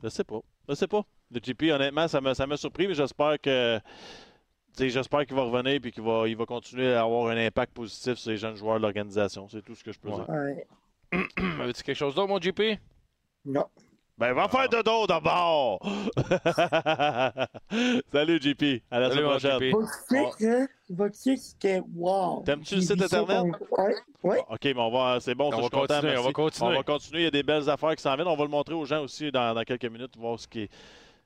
je 0.03 0.09
sais 0.09 0.25
pas. 0.25 0.39
Je 0.67 0.73
sais 0.75 0.87
pas. 0.87 1.03
Le 1.31 1.39
GP, 1.39 1.71
honnêtement, 1.71 2.07
ça 2.07 2.19
m'a 2.21 2.35
ça 2.35 2.45
surpris, 2.57 2.87
mais 2.87 2.93
j'espère 2.93 3.39
que. 3.39 3.77
tu 3.77 3.83
sais, 4.73 4.89
J'espère 4.89 5.25
qu'il 5.25 5.35
va 5.35 5.43
revenir 5.43 5.79
et 5.83 5.91
qu'il 5.91 6.03
va, 6.03 6.27
il 6.27 6.35
va 6.35 6.45
continuer 6.45 6.93
à 6.93 7.01
avoir 7.03 7.27
un 7.27 7.37
impact 7.37 7.73
positif 7.73 8.15
sur 8.15 8.31
les 8.31 8.37
jeunes 8.37 8.55
joueurs 8.55 8.75
de 8.77 8.81
l'organisation. 8.81 9.47
C'est 9.47 9.61
tout 9.61 9.73
ce 9.73 9.83
que 9.83 9.91
je 9.91 9.99
peux 9.99 10.09
dire. 10.09 10.29
Ouais. 10.29 10.67
Avais-tu 11.61 11.81
quelque 11.83 11.95
chose 11.97 12.13
d'autre, 12.13 12.27
mon 12.27 12.41
JP? 12.41 12.77
Non. 13.45 13.65
Ben, 14.17 14.31
va 14.33 14.47
faire 14.47 14.69
de 14.69 14.81
dos 14.81 15.05
d'abord! 15.07 15.79
Salut, 18.13 18.39
JP. 18.41 18.81
À 18.89 18.99
la 19.01 19.09
Salut, 19.09 19.21
semaine 19.21 19.23
mon 19.25 19.29
prochaine. 19.31 20.67
Votre 20.89 21.15
site, 21.15 21.39
c'était 21.39 21.81
wow. 21.95 22.41
T'aimes-tu 22.45 22.75
le 22.75 22.81
site 22.81 23.01
Internet? 23.01 23.27
comme- 23.27 23.55
Ouais. 23.71 23.95
Ouais. 24.23 24.39
OK, 24.49 24.63
mais 24.63 24.77
on 24.77 24.89
va, 24.89 25.19
c'est 25.19 25.35
bon, 25.35 25.47
On 25.47 25.51
ça, 25.51 25.57
va 25.57 25.61
je 25.63 25.67
suis 25.67 25.71
content, 25.71 25.93
continuer, 25.95 26.17
on 26.17 26.23
va 26.23 26.31
continuer. 26.31 26.69
On 26.71 26.75
va 26.77 26.83
continuer, 26.83 27.21
il 27.21 27.23
y 27.25 27.27
a 27.27 27.31
des 27.31 27.43
belles 27.43 27.69
affaires 27.69 27.95
qui 27.95 28.01
s'en 28.01 28.15
viennent. 28.15 28.27
On 28.27 28.35
va 28.37 28.43
le 28.43 28.49
montrer 28.49 28.73
aux 28.73 28.85
gens 28.85 29.03
aussi 29.03 29.31
dans, 29.31 29.53
dans 29.53 29.63
quelques 29.63 29.85
minutes, 29.85 30.15
voir 30.17 30.39
ce 30.39 30.47
qui 30.47 30.61
est... 30.61 30.69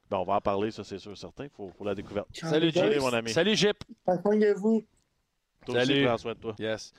Ben, 0.10 0.18
on 0.18 0.24
va 0.24 0.34
en 0.36 0.42
parler, 0.42 0.72
ça, 0.72 0.84
c'est 0.84 0.98
sûr, 0.98 1.16
certain. 1.16 1.44
Il 1.44 1.50
faut, 1.52 1.72
faut 1.78 1.84
la 1.86 1.94
découverte. 1.94 2.28
Salut, 2.34 2.72
Salut, 2.72 2.94
JP. 2.96 3.02
mon 3.02 3.14
ami. 3.14 3.30
Salut, 3.32 3.56
Jip. 3.56 3.78
Prends 4.04 4.20
soin 4.20 4.36
de 4.38 4.54
vous. 4.58 4.84
Toi 5.68 5.76
aussi, 5.78 5.86
Salut. 5.88 6.06
prends 6.06 6.18
soin 6.18 6.34
de 6.34 6.40
toi. 6.40 6.56
Yes. 6.58 6.92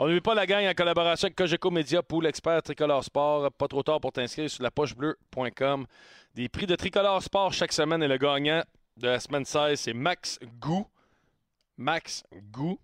On 0.00 0.06
n'oublie 0.06 0.20
pas 0.20 0.36
la 0.36 0.46
gang 0.46 0.64
en 0.64 0.74
collaboration 0.74 1.26
avec 1.26 1.34
Cogeco 1.34 1.72
Média 1.72 2.04
pour 2.04 2.22
l'expert 2.22 2.62
Tricolore 2.62 3.02
Sport. 3.02 3.50
Pas 3.50 3.66
trop 3.66 3.82
tard 3.82 4.00
pour 4.00 4.12
t'inscrire 4.12 4.48
sur 4.48 4.62
la 4.62 4.70
pochebleu.com. 4.70 5.86
Des 6.36 6.48
prix 6.48 6.66
de 6.66 6.76
Tricolore 6.76 7.20
Sport 7.20 7.52
chaque 7.52 7.72
semaine 7.72 8.00
et 8.04 8.06
le 8.06 8.16
gagnant 8.16 8.62
de 8.96 9.08
la 9.08 9.18
semaine 9.18 9.44
16, 9.44 9.80
c'est 9.80 9.92
Max 9.92 10.38
Gou. 10.60 10.86
Max 11.76 12.22
Gou. 12.52 12.78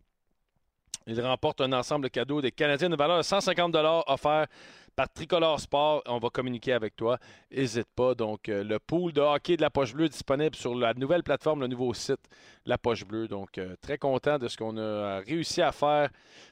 Il 1.06 1.20
remporte 1.20 1.60
un 1.60 1.72
ensemble 1.72 2.02
de 2.02 2.08
cadeaux 2.08 2.40
des 2.40 2.50
Canadiens 2.50 2.90
de 2.90 2.96
valeur 2.96 3.18
de 3.18 3.22
150 3.22 3.76
offert 4.08 4.48
par 4.96 5.08
Tricolore 5.08 5.60
Sport. 5.60 6.02
On 6.06 6.18
va 6.18 6.30
communiquer 6.30 6.72
avec 6.72 6.96
toi. 6.96 7.18
N'hésite 7.52 7.86
pas. 7.94 8.16
Donc, 8.16 8.48
euh, 8.48 8.64
le 8.64 8.80
pool 8.80 9.12
de 9.12 9.20
hockey 9.20 9.56
de 9.56 9.62
la 9.62 9.70
Poche 9.70 9.94
Bleue 9.94 10.06
est 10.06 10.08
disponible 10.08 10.56
sur 10.56 10.74
la 10.74 10.94
nouvelle 10.94 11.22
plateforme, 11.22 11.60
le 11.60 11.68
nouveau 11.68 11.94
site 11.94 12.26
La 12.66 12.76
Poche 12.76 13.04
Bleue. 13.04 13.28
Donc, 13.28 13.58
euh, 13.58 13.76
très 13.80 13.98
content 13.98 14.36
de 14.36 14.48
ce 14.48 14.56
qu'on 14.56 14.76
a 14.78 15.20
réussi 15.20 15.62
à 15.62 15.70
faire 15.70 16.08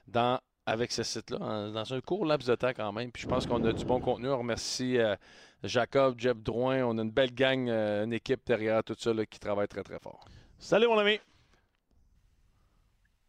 dans, 0.06 0.38
avec 0.66 0.92
ce 0.92 1.02
site-là, 1.02 1.38
en- 1.40 1.70
dans 1.70 1.92
un 1.94 2.00
court 2.00 2.24
laps 2.24 2.48
de 2.48 2.54
temps 2.54 2.72
quand 2.74 2.92
même. 2.92 3.10
Puis 3.10 3.22
je 3.22 3.28
pense 3.28 3.46
qu'on 3.46 3.62
a 3.64 3.72
du 3.72 3.84
bon 3.84 4.00
contenu. 4.00 4.28
On 4.28 4.38
remercie 4.38 4.98
euh, 4.98 5.16
Jacob, 5.62 6.14
Jeff 6.18 6.36
Drouin. 6.36 6.84
On 6.84 6.98
a 6.98 7.02
une 7.02 7.10
belle 7.10 7.34
gang, 7.34 7.68
euh, 7.68 8.04
une 8.04 8.12
équipe 8.12 8.40
derrière 8.46 8.82
tout 8.84 8.96
ça 8.98 9.12
là, 9.12 9.26
qui 9.26 9.38
travaille 9.40 9.68
très, 9.68 9.82
très 9.82 9.98
fort. 9.98 10.24
Salut, 10.58 10.86
mon 10.86 10.98
ami. 10.98 11.18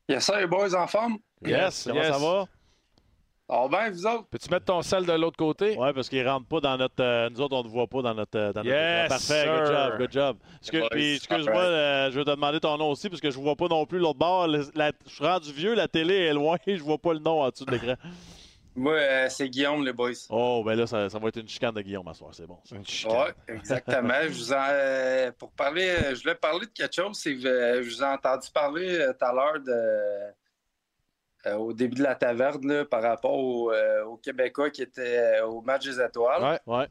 Yes, 0.10 0.26
sir, 0.26 0.38
les 0.38 0.48
boys 0.48 0.76
en 0.76 0.86
forme? 0.88 1.18
Yes, 1.46 1.86
comment 1.88 2.02
yes. 2.02 2.14
ça 2.14 2.20
va? 2.20 2.48
Va 3.50 3.68
bien, 3.68 3.90
vous 3.92 4.06
autres? 4.08 4.26
Peux-tu 4.32 4.50
mettre 4.50 4.66
ton 4.66 4.82
sel 4.82 5.06
de 5.06 5.12
l'autre 5.14 5.38
côté? 5.38 5.78
Ouais, 5.78 5.94
parce 5.94 6.08
qu'il 6.10 6.28
rentre 6.28 6.48
pas 6.48 6.60
dans 6.62 6.78
notre. 6.78 7.04
euh, 7.04 7.30
nous 7.30 7.42
autres, 7.42 7.56
on 7.56 7.64
ne 7.64 7.68
voit 7.68 7.88
pas 7.88 8.02
dans 8.02 8.14
notre. 8.14 8.38
euh, 8.40 8.54
dans 8.54 8.64
Yes. 8.64 9.10
Parfait, 9.10 9.46
good 9.46 9.66
sir. 9.68 9.76
job, 9.76 9.98
good 10.00 10.12
job. 10.12 10.38
Excuse- 10.62 10.80
boys, 10.80 10.90
puis, 10.92 11.16
excuse-moi, 11.16 11.62
euh, 11.62 12.12
je 12.12 12.18
vais 12.20 12.26
te 12.26 12.30
demander 12.32 12.60
ton 12.60 12.78
nom 12.78 12.90
aussi, 12.92 13.10
parce 13.10 13.22
que 13.22 13.30
je 13.30 13.38
vois 13.38 13.56
pas 13.56 13.68
non 13.68 13.86
plus 13.86 14.00
l'autre 14.00 14.18
bord. 14.18 14.48
La- 14.48 14.92
je 15.06 15.14
suis 15.14 15.26
rendu 15.26 15.52
vieux, 15.52 15.76
la 15.76 15.88
télé 15.88 16.16
est 16.16 16.34
loin, 16.34 16.58
je 16.68 16.82
vois 16.82 16.98
pas 16.98 17.14
le 17.14 17.20
nom 17.20 17.42
en 17.42 17.50
dessous 17.50 17.66
de 17.66 17.72
l'écran. 17.72 17.96
Moi, 18.76 18.94
euh, 18.94 19.28
c'est 19.30 19.50
Guillaume, 19.50 19.86
les 19.86 19.94
boys. 19.94 20.14
Oh, 20.32 20.64
ben 20.66 20.74
là, 20.76 20.88
ça, 20.88 21.08
ça 21.08 21.20
va 21.20 21.28
être 21.28 21.38
une 21.40 21.48
chicane 21.48 21.76
de 21.76 21.82
Guillaume 21.82 22.08
à 22.08 22.14
soir, 22.16 22.32
c'est 22.34 22.48
bon. 22.48 22.58
ça. 22.64 22.76
Une 22.76 22.86
chicane. 22.88 23.34
Oui, 23.48 23.56
exactement. 23.56 24.14
je 24.24 24.28
vous 24.30 24.52
en, 24.54 24.66
euh, 24.70 25.32
pour 25.38 25.52
parler, 25.52 25.94
je 26.16 26.22
voulais 26.24 26.34
parler 26.34 26.66
de 26.66 26.72
quelque 26.72 26.96
chose. 26.96 27.22
Je 27.24 27.82
vous 27.84 28.02
ai 28.02 28.06
entendu 28.08 28.48
parler 28.52 29.06
tout 29.20 29.26
à 29.26 29.32
l'heure 29.34 29.60
de. 29.60 30.34
Euh, 31.46 31.56
au 31.56 31.74
début 31.74 31.96
de 31.98 32.04
la 32.04 32.16
taverne 32.16 32.66
là, 32.68 32.86
par 32.86 33.02
rapport 33.02 33.34
au, 33.38 33.72
euh, 33.72 34.04
aux 34.06 34.18
Québécois 34.18 34.70
qui 34.70 34.82
étaient 34.82 35.40
euh, 35.40 35.46
au 35.48 35.62
match 35.62 35.86
des 35.86 36.00
étoiles. 36.02 36.44
Ouais. 36.44 36.60
Ouais. 36.78 36.88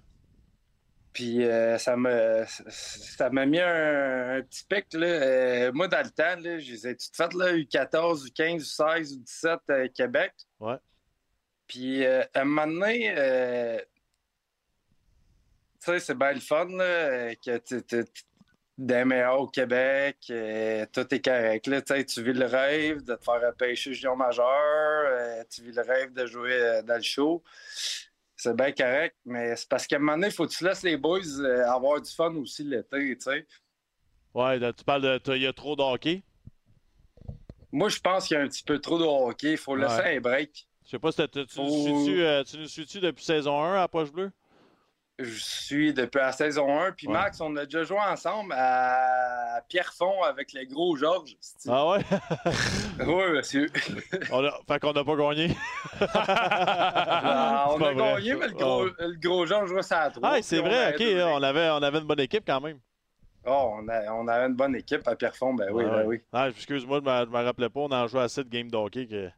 Puis 1.12 1.45
euh, 1.45 1.77
ça 1.79 1.97
me 1.97 2.45
ça 2.69 3.29
m'a 3.31 3.45
mis 3.47 3.61
un, 3.61 4.37
un 4.39 4.43
petit 4.43 4.65
pic. 4.65 4.87
Là. 4.95 5.70
Moi, 5.73 5.89
dans 5.89 6.03
le 6.05 6.11
temps, 6.11 6.41
là, 6.41 6.59
je 6.59 6.73
les 6.73 6.89
ai 6.89 6.97
toutes 6.97 7.15
faites, 7.15 7.35
là, 7.35 7.53
U14, 7.53 8.29
U15, 8.31 8.61
U16, 8.61 9.19
U17 9.19 9.59
euh, 9.70 9.89
Québec. 9.95 10.33
Ouais. 10.61 10.77
Puis 11.66 12.05
à 12.07 12.27
un 12.35 12.45
moment 12.45 12.66
donné, 12.66 13.15
tu 15.81 15.91
sais, 15.91 15.99
c'est 15.99 16.15
bien 16.15 16.33
le 16.33 16.41
fun 16.41 16.66
là, 16.66 17.35
que 17.37 17.59
tu- 17.59 18.05
des 18.86 19.04
meilleurs 19.04 19.40
au 19.40 19.46
Québec, 19.46 20.16
euh, 20.30 20.84
tout 20.92 21.14
est 21.14 21.24
correct. 21.24 21.66
Là, 21.68 21.82
Tu 21.82 22.22
vis 22.22 22.32
le 22.32 22.46
rêve 22.46 23.02
de 23.04 23.14
te 23.14 23.24
faire 23.24 23.54
pêcher 23.56 23.92
junior 23.94 24.16
majeur, 24.16 25.44
tu 25.48 25.62
vis 25.62 25.72
le 25.72 25.82
rêve 25.82 26.12
de 26.12 26.26
jouer 26.26 26.52
euh, 26.52 26.82
dans 26.82 26.96
le 26.96 27.02
show. 27.02 27.42
C'est 28.36 28.56
bien 28.56 28.72
correct, 28.72 29.14
mais 29.24 29.54
c'est 29.54 29.68
parce 29.68 29.86
qu'à 29.86 29.96
un 29.96 29.98
moment 30.00 30.14
donné, 30.14 30.26
il 30.28 30.32
faut 30.32 30.46
que 30.46 30.52
tu 30.52 30.64
laisses 30.64 30.82
les 30.82 30.96
boys 30.96 31.20
euh, 31.38 31.64
avoir 31.68 32.00
du 32.00 32.10
fun 32.10 32.34
aussi 32.34 32.64
l'été, 32.64 33.16
tu 33.16 33.20
sais. 33.20 33.46
Ouais, 34.34 34.59
là, 34.59 34.72
tu 34.72 34.82
parles 34.82 35.02
de. 35.02 35.34
Il 35.36 35.42
y 35.42 35.46
a 35.46 35.52
trop 35.52 35.76
de 35.76 35.82
hockey? 35.82 36.22
Moi, 37.70 37.88
je 37.88 38.00
pense 38.00 38.26
qu'il 38.26 38.36
y 38.36 38.40
a 38.40 38.42
un 38.42 38.48
petit 38.48 38.64
peu 38.64 38.78
trop 38.80 38.98
de 38.98 39.04
hockey. 39.04 39.52
Il 39.52 39.56
faut 39.59 39.76
laisser 39.76 39.94
Ouais. 40.02 40.16
un 40.16 40.20
break. 40.20 40.66
Je 40.84 40.90
sais 40.90 40.98
pas 40.98 41.12
si 41.12 41.26
tu, 41.28 41.38
nous 41.38 41.44
suis-tu, 42.04 42.22
euh, 42.24 42.42
tu 42.42 42.59
nous 42.59 42.66
suis-tu 42.66 42.98
depuis 43.00 43.24
saison 43.24 43.62
1 43.62 43.80
à 43.80 43.86
Poche 43.88 44.10
Bleue? 44.10 44.32
Je 45.23 45.39
suis 45.40 45.93
depuis 45.94 46.19
la 46.19 46.32
saison 46.32 46.78
1. 46.81 46.93
Puis 46.93 47.07
Ouais. 47.07 47.12
Max, 47.15 47.40
on 47.40 47.55
a 47.57 47.65
déjà 47.65 47.85
joué 47.85 47.99
ensemble 47.99 48.53
à 48.57 49.61
Pierrefonds 49.69 50.23
avec 50.23 50.53
le 50.53 50.65
gros 50.65 50.97
Georges. 50.97 51.36
Ah 51.69 51.89
ouais? 51.90 51.99
Oui, 53.07 53.32
monsieur. 53.35 53.66
on 54.32 54.44
a, 54.44 54.53
fait 54.69 54.78
qu'on 54.81 54.93
n'a 54.93 55.05
pas 55.05 55.16
gagné. 55.16 55.57
On 56.01 56.05
a 56.05 57.77
vrai. 57.78 57.94
gagné, 57.94 58.35
mais 58.35 58.49
le 58.49 58.55
gros, 58.55 58.85
le 58.85 59.19
gros 59.20 59.47
Georges 59.47 59.69
jouait 59.69 59.82
ça 59.82 60.01
à 60.03 60.11
3. 60.11 60.28
Ah, 60.28 60.43
c'est 60.43 60.59
vrai, 60.61 60.94
ok, 60.94 61.01
hein, 61.01 61.31
on 61.35 61.43
avait, 61.43 61.69
on 61.70 61.82
avait 61.82 61.99
une 61.99 62.07
bonne 62.07 62.20
équipe 62.20 62.44
quand 62.47 62.61
même. 62.61 62.78
Oh, 63.44 63.74
on, 63.78 63.89
a, 63.89 64.12
on 64.12 64.28
avait 64.28 64.47
une 64.47 64.55
bonne 64.55 64.77
équipe 64.77 65.07
à 65.09 65.16
Pierrefonds, 65.16 65.55
ben 65.55 65.69
oui, 65.73 65.85
Ouais, 65.85 65.90
ben 65.90 66.05
oui. 66.07 66.20
Ah, 66.32 66.49
excuse-moi, 66.49 67.01
je 67.05 67.11
me, 67.11 67.24
je 67.27 67.31
me 67.31 67.44
rappelais 67.44 67.69
pas, 67.69 67.81
on 67.81 67.90
en 67.90 68.07
jouait 68.07 68.23
assez 68.23 68.44
de 68.44 68.49
games 68.49 68.70
d'hockey 68.70 69.07
que 69.07 69.28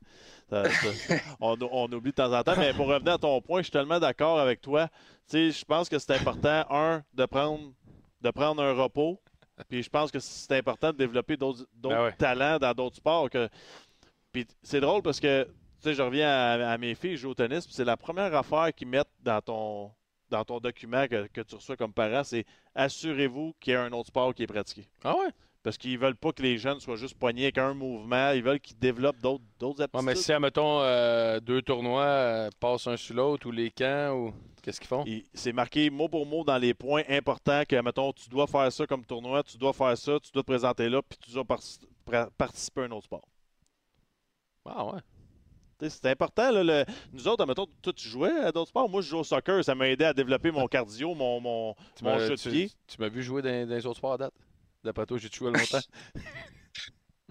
ça- 0.51 0.71
ça- 0.71 1.15
on, 1.41 1.57
on 1.71 1.93
oublie 1.93 2.11
de 2.11 2.17
temps 2.17 2.33
en 2.33 2.43
temps. 2.43 2.55
Mais 2.57 2.73
pour 2.75 2.87
revenir 2.87 3.15
à 3.15 3.19
ton 3.19 3.41
point, 3.41 3.61
je 3.61 3.65
suis 3.65 3.73
tellement 3.73 3.99
d'accord 4.01 4.39
avec 4.39 4.61
toi. 4.61 4.89
Tu 4.89 4.93
sais, 5.27 5.51
je 5.51 5.65
pense 5.65 5.89
que 5.89 5.99
c'est 5.99 6.15
important, 6.15 6.65
un, 6.71 7.03
de 7.15 7.27
prendre, 7.27 7.73
de 8.21 8.31
prendre 8.31 8.63
un 8.63 8.73
repos. 8.73 9.21
Puis 9.69 9.83
je 9.85 9.89
pense 9.89 10.11
que 10.11 10.19
c'est 10.19 10.57
important 10.57 10.89
de 10.93 10.97
développer 10.97 11.37
d'autres 11.37 11.65
Ben 11.75 12.05
ouais. 12.05 12.13
talents 12.13 12.59
dans 12.59 12.73
d'autres 12.73 12.97
sports. 12.97 13.31
Que... 13.31 13.49
Puis 14.33 14.47
c'est 14.63 14.81
drôle 14.81 15.01
parce 15.03 15.21
que, 15.21 15.45
tu 15.45 15.51
sais, 15.81 15.95
je 15.95 16.03
reviens 16.03 16.29
à, 16.29 16.73
à 16.73 16.79
mes 16.79 16.95
filles, 16.97 17.17
je 17.17 17.23
joue 17.23 17.31
au 17.31 17.35
tennis, 17.35 17.65
puis 17.65 17.75
c'est 17.75 17.85
la 17.85 17.97
première 17.97 18.35
affaire 18.35 18.75
qu'ils 18.75 18.89
mettent 18.89 19.13
dans 19.21 19.41
ton, 19.41 19.93
dans 20.29 20.45
ton 20.45 20.59
document 20.59 21.07
que, 21.07 21.29
que 21.29 21.41
tu 21.43 21.55
reçois 21.55 21.77
comme 21.77 21.93
parent, 21.93 22.25
c'est 22.25 22.45
assurez-vous 22.75 23.55
qu'il 23.61 23.75
y 23.75 23.77
a 23.77 23.83
un 23.85 23.93
autre 23.93 24.09
sport 24.09 24.35
qui 24.35 24.43
est 24.43 24.49
pratiqué. 24.49 24.89
Ah 25.05 25.15
ouais? 25.17 25.31
Parce 25.65 25.79
qu'ils 25.79 25.99
veulent 25.99 26.15
pas 26.15 26.31
que 26.33 26.43
les 26.43 26.59
jeunes 26.59 26.79
soient 26.79 26.95
juste 26.97 27.19
poignés 27.19 27.45
avec 27.45 27.59
un 27.59 27.73
mouvement. 27.75 28.31
Ils 28.33 28.43
veulent 28.43 28.61
qu'ils 28.61 28.79
développent 28.79 29.19
d'autres 29.21 29.43
d'autres 29.59 29.79
Ouais, 29.79 29.85
aptitudes. 29.85 30.07
mais 30.07 30.15
si, 30.15 30.31
admettons, 30.33 30.81
euh, 30.83 31.41
deux 31.41 31.63
tournois 31.63 32.03
euh, 32.05 32.51
passent 32.61 32.87
un 32.87 32.97
sur 32.99 33.15
l'autre 33.17 33.49
ou 33.49 33.51
les 33.51 33.71
camps, 33.71 34.13
ou 34.15 34.35
qu'est-ce 34.63 34.79
qu'ils 34.79 34.89
font? 34.89 35.05
Et 35.07 35.25
C'est 35.33 35.53
marqué 35.55 35.89
mot 35.89 36.07
pour 36.09 36.27
mot 36.27 36.45
dans 36.45 36.59
les 36.59 36.75
points 36.75 37.03
importants 37.09 37.63
que, 37.67 37.81
mettons, 37.81 38.13
tu 38.13 38.29
dois 38.29 38.47
faire 38.47 38.71
ça 38.71 38.87
comme 38.87 39.05
tournoi, 39.07 39.43
tu 39.43 39.57
dois 39.57 39.73
faire 39.73 39.97
ça, 39.97 40.21
tu 40.21 40.31
dois 40.33 40.43
te 40.43 40.47
présenter 40.49 40.89
là, 40.91 41.01
puis 41.03 41.19
tu 41.19 41.33
dois 41.33 41.45
par- 41.45 42.31
participer 42.37 42.83
à 42.83 42.85
un 42.85 42.91
autre 42.91 43.07
sport. 43.07 43.27
Ah 44.67 44.85
ouais. 44.85 45.01
C'est 45.89 46.07
important. 46.07 46.51
Là, 46.51 46.63
le- 46.63 46.85
Nous 47.13 47.27
autres, 47.29 47.43
admettons, 47.43 47.67
toi, 47.83 47.93
tu 47.95 48.09
jouais 48.09 48.31
à 48.39 48.53
d'autres 48.53 48.69
sports. 48.69 48.89
Moi, 48.89 49.01
je 49.03 49.09
joue 49.09 49.19
au 49.19 49.25
soccer. 49.25 49.63
Ça 49.65 49.75
m'a 49.75 49.89
aidé 49.89 50.05
à 50.05 50.13
développer 50.15 50.51
mon 50.51 50.67
cardio, 50.67 51.15
mon, 51.15 51.41
mon, 51.41 51.75
Tu 51.97 52.05
mon 52.05 52.19
jeu 52.19 52.31
de 52.31 52.37
tu- 52.37 52.51
pied. 52.51 52.71
Tu 52.87 52.97
m'as 52.99 53.09
vu 53.09 53.23
jouer 53.23 53.43
dans, 53.43 53.67
dans 53.69 53.75
les 53.75 53.85
autres 53.87 53.97
sports 53.99 54.13
à 54.15 54.19
date? 54.19 54.35
D'après 54.85 55.07
toi, 55.07 55.17
j'ai 55.19 55.29
joué 55.33 55.51
longtemps. 55.51 55.81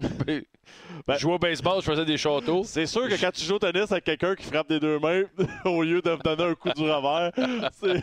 je 0.00 1.18
jouais 1.18 1.34
au 1.34 1.38
baseball, 1.38 1.80
je 1.80 1.86
faisais 1.86 2.04
des 2.04 2.16
châteaux. 2.16 2.62
Ben, 2.62 2.64
C'est 2.64 2.86
sûr 2.86 3.08
que 3.08 3.18
quand 3.20 3.30
tu 3.30 3.44
joues 3.44 3.54
au 3.54 3.58
tennis 3.60 3.92
avec 3.92 4.02
quelqu'un 4.04 4.34
qui 4.34 4.44
frappe 4.44 4.68
des 4.68 4.80
deux 4.80 4.98
mains 4.98 5.22
au 5.64 5.82
lieu 5.84 6.02
de 6.02 6.10
me 6.10 6.16
donner 6.16 6.44
un 6.50 6.54
coup 6.56 6.70
du 6.70 6.82
revers, 6.90 7.30
c'est- 7.72 8.02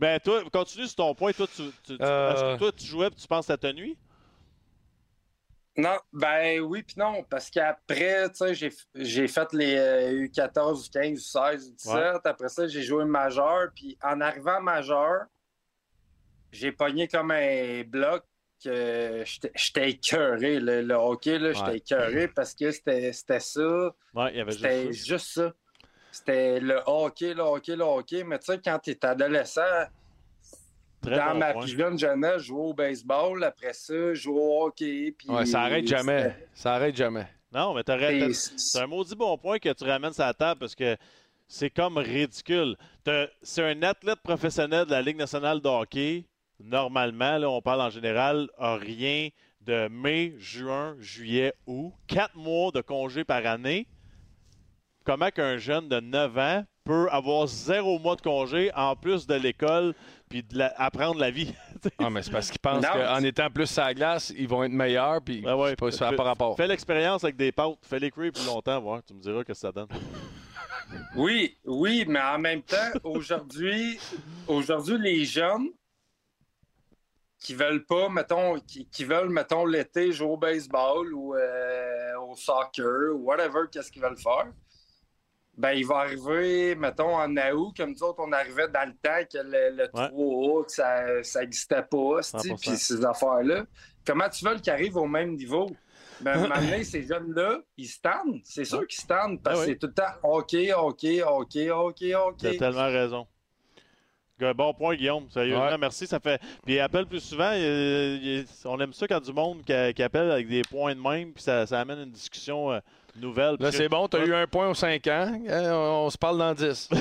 Mais 0.00 0.18
toi, 0.24 0.42
continue 0.50 0.86
sur 0.86 0.96
ton 0.96 1.14
point. 1.14 1.32
Toi, 1.32 1.46
tu, 1.54 1.62
tu- 1.84 1.96
tu- 1.98 2.02
Euh. 2.02 2.32
est-ce 2.32 2.40
que 2.54 2.58
toi, 2.58 2.72
tu 2.72 2.86
jouais 2.86 3.08
et 3.08 3.10
tu 3.10 3.28
penses 3.28 3.50
à 3.50 3.56
ta 3.58 3.72
nuit? 3.72 3.98
Non, 5.76 5.96
ben 6.12 6.60
oui, 6.60 6.82
puis 6.82 6.96
non, 6.98 7.22
parce 7.30 7.48
qu'après, 7.50 8.28
tu 8.30 8.36
sais, 8.36 8.54
j'ai- 8.54 8.72
j'ai 8.94 9.26
fait 9.28 9.52
les 9.54 9.74
euh, 9.76 10.26
U14, 10.26 10.86
U15, 10.90 11.18
U16, 11.18 11.70
U17. 11.74 11.94
Ouais. 11.94 12.20
Après 12.24 12.48
ça, 12.48 12.66
j'ai 12.66 12.82
joué 12.82 13.04
majeur. 13.06 13.68
Puis 13.74 13.96
en 14.02 14.20
arrivant 14.20 14.60
majeur, 14.60 15.24
j'ai 16.52 16.70
pogné 16.72 17.08
comme 17.08 17.30
un 17.32 17.82
bloc. 17.84 18.22
que 18.64 19.24
J'étais 19.56 19.90
écœuré. 19.90 20.60
Le, 20.60 20.82
le 20.82 20.94
hockey, 20.94 21.36
là, 21.40 21.52
j'étais 21.52 21.66
Ouais. 21.68 21.76
écœuré 21.78 22.28
parce 22.28 22.54
que 22.54 22.70
c'était 22.70 23.12
c'était 23.12 23.40
ça. 23.40 23.92
Ouais, 24.14 24.30
il 24.32 24.36
y 24.36 24.40
avait 24.40 24.52
C'était 24.52 24.92
juste 24.92 25.06
ça. 25.08 25.14
juste 25.16 25.26
ça. 25.34 25.52
C'était 26.12 26.60
le 26.60 26.78
hockey, 26.86 27.34
le 27.34 27.42
hockey, 27.42 27.74
le 27.74 27.82
hockey. 27.82 28.22
Mais 28.22 28.38
tu 28.38 28.44
sais, 28.52 28.60
quand 28.64 28.78
tu 28.78 28.90
es 28.90 29.04
adolescent, 29.04 29.62
Très 31.00 31.16
dans 31.16 31.32
bon 31.32 31.38
ma 31.38 31.52
point. 31.54 31.62
plus 31.64 31.76
jeune 31.76 31.98
jeunesse, 31.98 32.38
je 32.38 32.46
jouais 32.46 32.60
au 32.60 32.74
baseball. 32.74 33.42
Après 33.42 33.72
ça, 33.72 33.94
je 33.94 34.14
jouais 34.14 34.40
au 34.40 34.66
hockey. 34.66 35.14
Puis 35.18 35.28
Ouais, 35.28 35.44
ça 35.46 35.62
arrête 35.62 35.86
jamais. 35.86 36.36
Ça 36.54 36.74
arrête 36.74 36.94
jamais. 36.94 37.26
Non, 37.52 37.74
mais 37.74 37.82
c'est- 38.32 38.78
un 38.78 38.86
maudit 38.86 39.16
bon 39.16 39.36
point 39.36 39.58
que 39.58 39.72
tu 39.72 39.84
ramènes 39.84 40.12
sur 40.12 40.22
la 40.24 40.32
table 40.34 40.60
parce 40.60 40.74
que 40.76 40.96
c'est 41.48 41.70
comme 41.70 41.98
ridicule. 41.98 42.76
C'est 43.42 43.62
un 43.64 43.82
athlète 43.82 44.20
professionnel 44.22 44.86
de 44.86 44.92
la 44.92 45.02
Ligue 45.02 45.16
nationale 45.18 45.60
de 45.60 45.68
hockey. 45.68 46.24
Normalement, 46.64 47.38
là, 47.38 47.48
on 47.50 47.60
parle 47.62 47.80
en 47.82 47.90
général, 47.90 48.48
a 48.58 48.76
rien 48.76 49.28
de 49.60 49.88
mai, 49.88 50.34
juin, 50.38 50.96
juillet, 51.00 51.52
août. 51.66 51.92
Quatre 52.06 52.36
mois 52.36 52.70
de 52.72 52.80
congé 52.80 53.24
par 53.24 53.44
année. 53.46 53.86
Comment 55.04 55.30
qu'un 55.30 55.56
jeune 55.56 55.88
de 55.88 55.98
9 56.00 56.38
ans 56.38 56.64
peut 56.84 57.08
avoir 57.10 57.46
zéro 57.48 57.98
mois 57.98 58.14
de 58.16 58.20
congé 58.22 58.70
en 58.74 58.94
plus 58.96 59.26
de 59.26 59.34
l'école 59.34 59.94
puis 60.28 60.42
de 60.44 60.58
la- 60.58 60.72
apprendre 60.80 61.18
la 61.18 61.30
vie? 61.30 61.52
Ah, 61.98 62.10
mais 62.10 62.22
c'est 62.22 62.30
parce 62.30 62.48
qu'ils 62.50 62.60
pensent 62.60 62.86
qu'en 62.86 63.22
étant 63.24 63.50
plus 63.50 63.66
sur 63.66 63.82
la 63.82 63.92
glace, 63.94 64.32
ils 64.36 64.46
vont 64.46 64.62
être 64.62 64.70
meilleurs, 64.72 65.20
puis 65.20 65.40
Ben 65.40 65.56
ouais, 65.56 65.74
pas- 65.74 65.90
ça 65.90 66.10
fais- 66.10 66.16
rapport. 66.22 66.56
Fais 66.56 66.68
l'expérience 66.68 67.24
avec 67.24 67.34
des 67.36 67.50
pâtes. 67.50 67.74
Fais-les 67.82 68.10
cuire 68.12 68.30
plus 68.32 68.46
longtemps, 68.46 68.80
voir. 68.80 69.02
Tu 69.04 69.12
me 69.14 69.20
diras 69.20 69.42
que 69.42 69.52
ça 69.54 69.72
donne. 69.72 69.88
Oui, 71.16 71.56
oui, 71.64 72.04
mais 72.06 72.20
en 72.20 72.38
même 72.38 72.62
temps, 72.62 72.76
aujourd'hui, 73.04 73.98
aujourd'hui, 74.46 74.96
les 74.98 75.24
jeunes 75.24 75.68
qui 77.42 77.54
veulent 77.54 77.84
pas, 77.84 78.08
mettons, 78.08 78.58
qui, 78.60 78.86
qui 78.86 79.04
veulent, 79.04 79.28
mettons, 79.30 79.66
l'été 79.66 80.12
jouer 80.12 80.28
au 80.28 80.36
baseball 80.36 81.12
ou 81.12 81.34
euh, 81.34 82.18
au 82.20 82.36
soccer 82.36 83.12
ou 83.14 83.24
whatever, 83.24 83.62
qu'est-ce 83.70 83.90
qu'ils 83.90 84.02
veulent 84.02 84.16
faire, 84.18 84.46
ben, 85.56 85.72
il 85.72 85.86
va 85.86 85.96
arriver, 85.98 86.74
mettons, 86.76 87.14
en 87.16 87.36
août, 87.36 87.74
comme 87.76 87.90
nous 87.90 88.02
autres, 88.02 88.20
on 88.20 88.32
arrivait 88.32 88.68
dans 88.68 88.88
le 88.88 88.94
temps 88.94 89.26
que 89.30 89.38
le, 89.38 89.76
le 89.76 89.88
3 89.88 90.10
août, 90.12 90.70
ça 90.70 91.40
n'existait 91.40 91.82
pas, 91.82 92.22
c'ti, 92.22 92.48
100%. 92.48 92.60
puis 92.60 92.76
ces 92.78 93.04
affaires-là. 93.04 93.64
Comment 94.06 94.28
tu 94.28 94.44
veux 94.44 94.54
qu'ils 94.56 94.72
arrivent 94.72 94.96
au 94.96 95.06
même 95.06 95.34
niveau? 95.34 95.70
Ben, 96.20 96.48
maintenant, 96.48 96.76
ces 96.84 97.02
jeunes-là, 97.02 97.58
ils 97.76 97.86
se 97.88 98.00
tannent. 98.00 98.40
C'est 98.44 98.64
sûr 98.64 98.86
qu'ils 98.86 99.00
se 99.02 99.06
tannent 99.06 99.40
parce 99.40 99.56
que 99.56 99.62
Ah 99.62 99.66
oui. 99.66 99.72
c'est 99.72 99.78
tout 99.78 99.88
le 99.88 99.94
temps 99.94 100.12
OK, 100.22 100.56
OK, 100.76 101.06
OK, 101.26 101.56
OK, 101.70 102.04
OK. 102.26 102.36
Tu 102.38 102.46
as 102.46 102.56
tellement 102.56 102.86
raison. 102.86 103.26
Bon 104.54 104.74
point, 104.74 104.94
Guillaume. 104.96 105.24
Sérieusement, 105.30 105.66
Ouais. 105.66 105.78
merci. 105.78 106.06
Ça 106.06 106.18
fait. 106.20 106.40
Puis 106.64 106.78
appelle 106.80 107.06
plus 107.06 107.20
souvent. 107.20 107.52
il- 107.52 108.20
il- 108.22 108.46
on 108.64 108.78
aime 108.80 108.92
ça 108.92 109.06
quand 109.06 109.20
du 109.20 109.32
monde 109.32 109.62
qui, 109.64 110.02
appelle 110.02 110.30
avec 110.30 110.48
des 110.48 110.62
points 110.62 110.94
de 110.94 111.00
même, 111.00 111.32
puis 111.32 111.42
ça, 111.42 111.66
ça 111.66 111.80
amène 111.80 112.00
une 112.00 112.10
discussion 112.10 112.72
euh, 112.72 112.80
nouvelle. 113.16 113.56
Là, 113.60 113.70
c'est 113.72 113.88
bon, 113.88 114.08
tu 114.08 114.16
as 114.16 114.24
eu 114.24 114.34
un 114.34 114.46
point 114.46 114.68
aux 114.68 114.74
5 114.74 115.06
ans. 115.08 115.32
Hein, 115.48 115.70
On, 115.72 116.06
on 116.06 116.10
se 116.10 116.18
parle 116.18 116.38
dans 116.38 116.54
10. 116.54 116.88
Ça- 116.90 116.96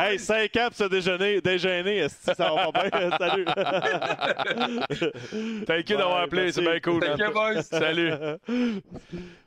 hey, 0.10 0.18
5 0.18 0.56
ans 0.56 0.68
pour 0.68 0.76
se 0.76 0.84
déjeuner, 0.84 1.40
déjeuner, 1.40 1.96
est-ce 1.98 2.30
que 2.30 2.36
ça 2.36 2.52
va 2.52 2.70
pas 2.72 2.88
bien? 2.88 3.10
Salut! 3.18 3.44
Thank 5.66 5.90
you 5.90 5.96
d'avoir 5.96 6.18
Ouais, 6.18 6.24
appelé, 6.24 6.52
c'est 6.52 6.60
bien 6.62 6.80
cool. 6.80 7.00
Thank 7.00 7.18
you, 7.18 7.32
boys. 7.32 7.62
Salut. 7.62 8.12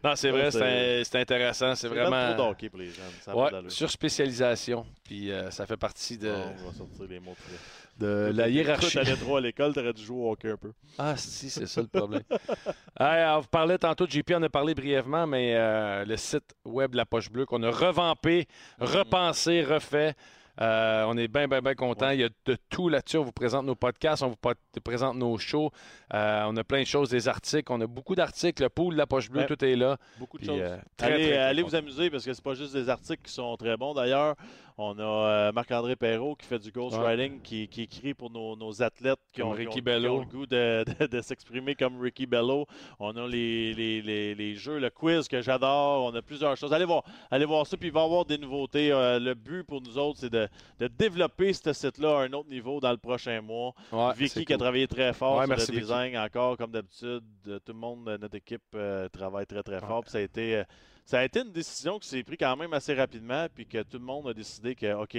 Non, 0.03 0.15
c'est 0.15 0.31
vrai, 0.31 0.51
c'est 0.51 0.59
c'est- 0.59 1.03
c'est 1.05 1.19
intéressant. 1.19 1.75
C'est 1.75 1.81
C'est 1.83 1.87
vraiment. 1.93 2.09
vraiment 2.09 2.35
trop 2.35 2.47
d'hockey 2.49 2.69
pour 2.69 2.79
les 2.79 2.87
jeunes. 2.87 3.03
Ça 3.21 3.35
Ouais, 3.35 3.49
sur 3.67 3.89
spécialisation. 3.89 4.85
Puis 5.03 5.31
euh, 5.31 5.49
ça 5.51 5.65
fait 5.65 5.77
partie 5.77 6.17
de, 6.17 6.29
On 6.29 6.69
va 6.69 6.73
sortir 6.77 7.05
les 7.09 7.19
mots 7.19 7.31
de. 7.31 7.55
De 8.03 8.31
la 8.35 8.49
hiérarchie. 8.49 8.93
T'allais 8.93 9.15
trop 9.15 9.37
à 9.37 9.41
l'école, 9.41 9.73
t'aurais 9.73 9.93
dû 9.93 10.03
jouer 10.03 10.17
au 10.21 10.31
hockey 10.31 10.51
un 10.51 10.57
peu. 10.57 10.71
Ah, 10.97 11.15
si, 11.17 11.49
c'est 11.49 11.65
ça 11.67 11.81
le 11.81 11.87
problème. 11.87 12.23
Hey, 12.99 13.25
on 13.35 13.39
vous 13.39 13.47
parlait 13.47 13.77
tantôt 13.79 14.05
de 14.05 14.11
JP, 14.11 14.33
on 14.35 14.43
a 14.43 14.49
parlé 14.49 14.75
brièvement, 14.75 15.25
mais 15.25 15.55
euh, 15.55 16.05
le 16.05 16.15
site 16.15 16.53
web 16.63 16.91
de 16.91 16.97
la 16.97 17.05
Poche 17.07 17.31
Bleue 17.31 17.45
qu'on 17.47 17.63
a 17.63 17.71
revampé, 17.71 18.47
repensé, 18.79 19.63
refait. 19.63 20.13
Euh, 20.61 21.03
on 21.07 21.17
est 21.17 21.27
bien, 21.27 21.47
bien, 21.47 21.61
bien 21.61 21.73
content. 21.73 22.11
Il 22.11 22.19
y 22.19 22.23
a 22.23 22.29
de 22.45 22.55
tout 22.69 22.87
là-dessus. 22.87 23.17
On 23.17 23.23
vous 23.23 23.31
présente 23.31 23.65
nos 23.65 23.73
podcasts, 23.73 24.21
on 24.21 24.27
vous 24.29 24.81
présente 24.83 25.15
nos 25.17 25.35
shows. 25.39 25.71
Euh, 26.13 26.43
on 26.45 26.55
a 26.57 26.63
plein 26.63 26.81
de 26.81 26.85
choses, 26.87 27.09
des 27.09 27.27
articles. 27.27 27.71
On 27.71 27.81
a 27.81 27.87
beaucoup 27.87 28.13
d'articles. 28.13 28.61
Le 28.61 28.69
pool 28.69 28.93
de 28.93 28.99
la 28.99 29.07
Poche 29.07 29.31
Bleue, 29.31 29.41
Ouais. 29.41 29.47
tout 29.47 29.65
est 29.65 29.75
là. 29.75 29.97
Beaucoup 30.19 30.37
de 30.37 30.43
Puis, 30.43 30.51
choses. 30.51 30.61
euh, 30.61 30.77
très, 30.95 31.13
allez 31.13 31.23
très, 31.23 31.31
très 31.31 31.37
allez 31.39 31.63
vous 31.63 31.73
amuser 31.75 32.11
parce 32.11 32.23
que 32.23 32.31
c'est 32.33 32.43
pas 32.43 32.53
juste 32.53 32.73
des 32.73 32.87
articles 32.87 33.23
qui 33.23 33.31
sont 33.33 33.57
très 33.57 33.75
bons. 33.77 33.95
D'ailleurs, 33.95 34.35
on 34.77 34.97
a 34.97 35.03
euh, 35.03 35.51
Marc-André 35.51 35.95
Perrault 35.95 36.35
qui 36.35 36.45
fait 36.47 36.59
du 36.59 36.71
ghostwriting, 36.71 37.41
qui, 37.41 37.67
qui 37.67 37.83
écrit 37.83 38.13
pour 38.13 38.29
nos, 38.31 38.55
nos 38.55 38.81
athlètes 38.81 39.19
qui 39.31 39.41
ont, 39.43 39.51
qui 39.51 39.57
Ricky 39.57 39.67
ont- 39.69 39.73
qui 39.73 39.81
Bello. 39.81 40.15
ont 40.15 40.19
le 40.21 40.25
goût 40.25 40.45
de, 40.45 40.83
de- 40.99 41.05
de 41.07 41.21
s'exprimer 41.21 41.75
comme 41.75 41.99
Ricky 42.01 42.25
Bello. 42.25 42.65
On 42.99 43.15
a 43.15 43.27
les, 43.27 43.73
les, 43.73 44.01
les- 44.01 44.35
les 44.35 44.55
jeux, 44.55 44.79
le 44.79 44.89
quiz 44.89 45.27
que 45.27 45.41
j'adore. 45.41 46.05
On 46.05 46.15
a 46.15 46.21
plusieurs 46.21 46.57
choses. 46.57 46.73
Allez 46.73 46.85
voir, 46.85 47.03
allez 47.31 47.45
voir 47.45 47.67
ça. 47.67 47.77
Puis 47.77 47.89
il 47.89 47.93
va 47.93 48.01
y 48.01 48.03
avoir 48.05 48.25
des 48.25 48.37
nouveautés. 48.37 48.91
Euh, 48.91 49.19
le 49.19 49.33
but 49.35 49.63
pour 49.63 49.81
nous 49.81 49.97
autres, 49.97 50.19
c'est 50.19 50.31
de, 50.31 50.47
de 50.79 50.87
développer 50.87 51.53
ce 51.53 51.71
site-là 51.73 52.19
à 52.19 52.21
un 52.23 52.33
autre 52.33 52.49
niveau 52.49 52.79
dans 52.79 52.91
le 52.91 52.97
prochain 52.97 53.41
mois. 53.41 53.73
Ouais, 53.91 54.13
Vicky 54.15 54.45
qui 54.45 54.53
a 54.53 54.57
travaillé 54.57 54.87
très 54.87 55.13
fort 55.13 55.37
Ouais, 55.37 55.45
sur 55.45 55.49
merci, 55.49 55.67
le 55.71 55.77
Vicky. 55.77 55.81
design 55.87 56.17
encore, 56.17 56.57
comme 56.57 56.71
d'habitude. 56.71 57.21
Euh, 57.47 57.59
Tout 57.65 57.73
le 57.73 57.79
monde 57.79 58.05
de 58.05 58.17
notre 58.17 58.35
équipe 58.35 58.61
euh, 58.75 59.07
travaille 59.09 59.45
très 59.45 59.61
très 59.63 59.79
fort. 59.79 60.01
Puis 60.01 60.11
ça 60.11 60.17
a 60.17 60.21
été 60.21 60.57
euh, 60.57 60.63
ça 61.05 61.19
a 61.19 61.23
été 61.23 61.41
une 61.41 61.51
décision 61.51 61.99
qui 61.99 62.07
s'est 62.07 62.23
prise 62.23 62.37
quand 62.39 62.55
même 62.55 62.73
assez 62.73 62.93
rapidement, 62.93 63.47
puis 63.53 63.65
que 63.65 63.81
tout 63.83 63.97
le 63.99 64.05
monde 64.05 64.27
a 64.27 64.33
décidé 64.33 64.75
que 64.75 64.93
OK, 64.93 65.17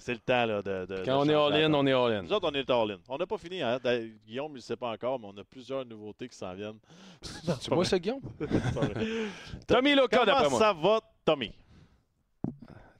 c'est 0.00 0.12
le 0.12 0.20
temps 0.20 0.46
là, 0.46 0.62
de, 0.62 0.86
de- 0.86 0.96
de 0.98 1.04
Quand 1.04 1.18
on 1.20 1.28
est 1.28 1.34
all-in, 1.34 1.68
donne. 1.68 1.74
on 1.74 1.86
est 1.86 1.92
all-in. 1.92 2.22
Nous 2.22 2.32
autres, 2.32 2.48
on 2.48 2.54
est 2.54 2.70
all-in. 2.70 2.98
On 3.08 3.18
n'a 3.18 3.26
pas 3.26 3.36
fini. 3.38 3.60
Hein? 3.62 3.78
Guillaume, 4.26 4.52
il 4.52 4.56
ne 4.56 4.60
sait 4.60 4.76
pas 4.76 4.90
encore, 4.92 5.18
mais 5.18 5.26
on 5.26 5.36
a 5.38 5.44
plusieurs 5.44 5.84
nouveautés 5.84 6.28
qui 6.28 6.36
s'en 6.36 6.54
viennent. 6.54 6.78
C'est 7.60 7.70
moi, 7.72 7.84
c'est 7.84 7.98
Guillaume? 8.00 8.20
Tommy 9.66 9.94
Loca, 9.96 10.24
d'après 10.24 10.44
Comment 10.44 10.50
moi. 10.50 10.60
ça 10.60 10.72
va, 10.72 11.00
Tommy? 11.24 11.52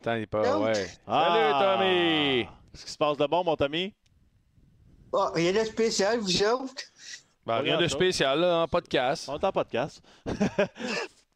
Attends, 0.01 0.15
il 0.15 0.23
est 0.23 0.27
pas. 0.27 0.59
Ouais. 0.59 0.87
Ah! 1.07 1.29
Salut, 1.29 1.79
Tommy! 1.85 2.49
Qu'est-ce 2.73 2.85
qui 2.87 2.93
se 2.93 2.99
passe 2.99 3.17
de 3.17 3.27
bon, 3.27 3.45
mon 3.45 3.57
Tommy? 3.57 3.95
Rien 5.13 5.53
de 5.53 5.65
spécial, 5.65 6.19
vous 6.19 6.43
autres? 6.45 6.75
Ben, 7.47 7.59
rien 7.61 7.79
de 7.79 7.87
ça. 7.89 7.95
spécial, 7.95 8.41
là, 8.41 8.63
en 8.63 8.69
podcast. 8.69 9.29
On 9.29 9.39
est 9.39 9.45
en 9.45 9.53
podcast. 9.53 10.03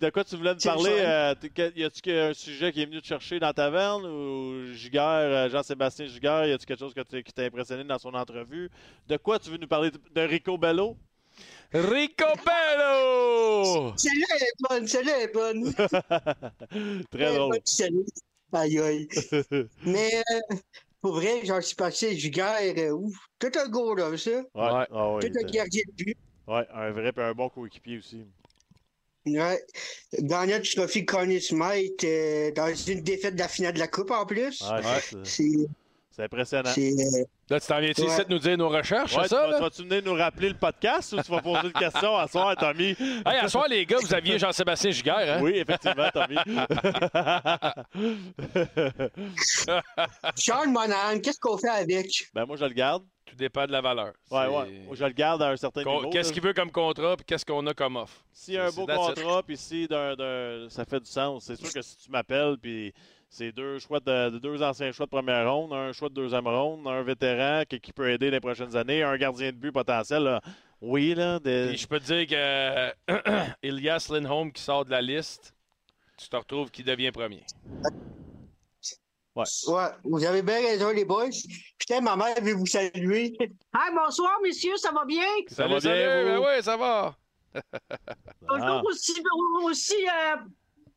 De 0.03 0.11
quoi 0.11 0.25
tu 0.25 0.37
voulais 0.37 0.53
nous 0.55 0.59
C'est 0.61 0.69
parler? 0.69 0.91
Euh, 0.99 1.35
y 1.77 1.85
a-tu 1.85 2.11
un 2.11 2.35
sujet 2.35 2.73
qui 2.73 2.83
est 2.83 2.87
venu 2.87 3.01
te 3.01 3.07
chercher 3.07 3.39
dans 3.39 3.47
ta 3.53 3.65
taverne 3.71 4.05
ou 4.05 4.73
Giguère, 4.75 5.03
euh, 5.05 5.49
Jean-Sébastien 5.49 6.07
Giguère, 6.07 6.45
y 6.47 6.53
a-tu 6.53 6.67
quelque 6.67 6.81
chose 6.81 6.93
que 6.93 7.21
qui 7.21 7.33
t'a 7.33 7.43
impressionné 7.45 7.85
dans 7.85 7.99
son 7.99 8.13
entrevue? 8.15 8.69
De 9.09 9.17
quoi 9.17 9.39
tu 9.39 9.51
veux 9.51 9.59
nous 9.59 9.69
parler? 9.69 9.91
De 10.13 10.21
Rico 10.23 10.59
Bello? 10.59 10.97
Rico 11.73 12.25
Bello! 12.45 13.93
Celle-là 13.97 14.37
est 14.41 14.69
bonne, 14.69 14.87
celle-là 14.89 15.21
est 15.23 15.33
bonne. 15.33 15.73
Très 17.11 17.23
Elle 17.23 17.23
est 17.23 17.37
drôle. 17.37 17.51
bonne, 17.53 17.61
celle-là. 17.65 18.03
Aïe, 18.55 18.79
aïe. 18.81 19.09
Mais 19.87 20.11
euh, 20.17 20.57
pour 21.01 21.13
vrai, 21.15 21.41
j'en 21.45 21.61
suis 21.61 21.77
passé. 21.77 22.19
Euh, 22.39 22.91
ouf, 22.91 23.15
tout 23.39 23.51
un 23.59 23.69
gros 23.69 23.95
là, 23.95 24.17
ça. 24.19 24.31
Ouais, 24.31 24.43
Ouais. 24.55 24.87
ah 24.91 25.13
ouais, 25.13 25.31
tout 25.31 25.39
un 25.39 25.51
gardien 25.51 25.83
de 25.97 26.05
but. 26.05 26.17
ouais, 26.49 26.67
un 26.75 26.91
vrai 26.91 27.13
et 27.17 27.21
un 27.21 27.33
bon 27.33 27.49
coéquipier 27.49 27.99
aussi. 27.99 28.25
Ouais. 29.27 29.63
Gagnant 30.19 30.59
du 30.59 30.75
trophée 30.75 31.05
Connie 31.05 31.41
Smith 31.41 32.03
euh, 32.05 32.51
dans 32.53 32.75
une 32.75 33.03
défaite 33.03 33.35
de 33.35 33.41
la 33.41 33.49
finale 33.49 33.75
de 33.75 33.79
la 33.79 33.89
Coupe 33.89 34.11
en 34.11 34.27
plus. 34.27 34.61
Ouais, 34.63 34.83
ça, 34.83 35.01
c'est- 35.25 35.69
impressionnant. 36.19 36.71
Euh, 36.77 37.25
Là, 37.51 37.61
tu 37.61 37.67
t'en 37.67 37.81
viens-tu 37.81 38.03
Ouais. 38.03 38.07
ici 38.09 38.25
de 38.25 38.31
nous 38.33 38.39
dire 38.39 38.57
nos 38.57 38.69
recherches, 38.69 39.15
Ouais, 39.17 39.23
c'est 39.25 39.29
tu 39.31 39.35
ça? 39.35 39.41
vas- 39.43 39.49
là? 39.51 39.57
tu 39.57 39.63
vas-tu 39.63 39.83
venir 39.83 40.03
nous 40.05 40.15
rappeler 40.15 40.49
le 40.51 40.55
podcast 40.57 41.13
ou 41.13 41.21
tu 41.23 41.31
vas 41.31 41.41
poser 41.41 41.67
une 41.67 41.73
question 41.73 42.17
à 42.17 42.29
soir, 42.29 42.57
Tommy? 42.57 42.95
Hey, 43.27 43.39
à 43.41 43.49
soir, 43.49 43.67
les 43.69 43.85
gars, 43.87 43.99
vous 44.01 44.15
aviez 44.15 44.39
Jean-Sébastien 44.39 44.91
Giguère, 44.91 45.17
hein? 45.19 45.41
Oui, 45.43 45.53
effectivement, 45.57 46.09
Tommy. 46.13 46.37
Sean 50.37 50.67
Monahan, 50.71 51.19
qu'est-ce 51.21 51.41
qu'on 51.41 51.59
fait 51.59 51.69
avec? 51.69 52.07
ben, 52.35 52.45
moi, 52.47 52.57
je 52.57 52.65
le 52.65 52.73
garde. 52.75 53.05
Tout 53.33 53.39
dépend 53.39 53.65
de 53.67 53.73
la 53.73 53.81
valeur. 53.81 54.13
Ouais, 54.31 54.47
ouais. 54.47 54.83
Je 54.93 55.05
le 55.05 55.13
garde 55.13 55.41
à 55.43 55.49
un 55.49 55.57
certain 55.57 55.83
Qu'on- 55.85 55.97
niveau. 56.01 56.11
Qu'est-ce 56.11 56.31
qu'il 56.35 56.43
veut 56.43 56.53
comme 56.53 56.71
contrat, 56.71 57.17
puis 57.17 57.25
qu'est-ce 57.25 57.47
qu'on 57.47 57.67
a 57.67 57.73
comme 57.73 57.97
offre? 57.97 58.23
S'il 58.31 58.55
y 58.55 58.59
a 58.59 58.67
un 58.67 58.71
beau 58.71 58.85
contrat, 58.87 59.43
puis 59.43 59.57
si 59.57 59.89
d'un- 59.89 60.15
d'un- 60.15 60.67
ça 60.69 60.85
fait 60.85 61.01
du 61.01 61.07
sens, 61.11 61.45
c'est 61.45 61.57
sûr 61.57 61.73
que 61.73 61.81
si 61.81 61.97
tu 61.97 62.11
m'appelles, 62.11 62.57
puis 62.61 62.93
c'est 63.31 63.51
deux 63.51 63.79
choix 63.79 64.01
de, 64.01 64.29
de 64.31 64.39
deux 64.39 64.63
anciens 64.63 64.93
choix 64.93 65.07
de 65.07 65.11
première 65.11 65.51
ronde, 65.51 65.73
un 65.73 65.93
choix 65.93 66.11
de 66.11 66.15
deuxième 66.15 66.47
ronde, 66.47 66.87
un 66.87 67.03
vétéran 67.03 67.63
qui, 67.67 67.81
qui 67.81 67.93
peut 67.95 68.11
aider 68.11 68.31
les 68.31 68.41
prochaines 68.41 68.77
années, 68.77 69.03
un 69.03 69.17
gardien 69.17 69.51
de 69.51 69.57
but 69.57 69.73
potentiel, 69.73 70.25
là, 70.25 70.43
oui, 70.83 71.15
là. 71.15 71.39
de- 71.39 71.69
Puis 71.71 71.79
je 71.79 71.87
peux 71.89 71.99
te 72.01 72.05
dire 72.13 72.27
que 72.27 72.93
Elias 73.63 74.09
Lindholm 74.13 74.53
qui 74.53 74.61
sort 74.61 74.85
de 74.85 74.91
la 74.91 75.01
liste, 75.01 75.55
tu 76.19 76.29
te 76.29 76.37
retrouves 76.37 76.71
qui 76.71 76.83
devient 76.83 77.11
premier. 77.11 77.43
Ouais. 79.35 79.45
Ouais, 79.69 79.89
vous 80.05 80.25
avez 80.25 80.43
bien 80.43 80.57
raison, 80.61 80.91
les 80.91 81.05
boys. 81.07 81.31
Putain, 81.79 82.01
ma 82.03 82.17
mère 82.17 82.35
veut 82.43 82.53
vous 82.53 82.67
saluer. 82.67 83.33
Hi, 83.75 83.91
bonsoir, 83.95 84.39
messieurs, 84.43 84.77
ça 84.77 84.93
va 84.93 85.05
bien? 85.07 85.25
Ça 85.49 85.63
va 85.63 85.79
bien, 85.79 85.81
salut, 85.81 86.35
vous? 86.37 86.43
ben 86.43 86.49
oui, 86.57 86.63
ça 86.63 86.77
va. 86.77 87.15
Toujours 88.49 88.63
Ah. 88.67 88.83
aussi, 88.85 89.23
aussi 89.65 90.07
euh, 90.07 90.37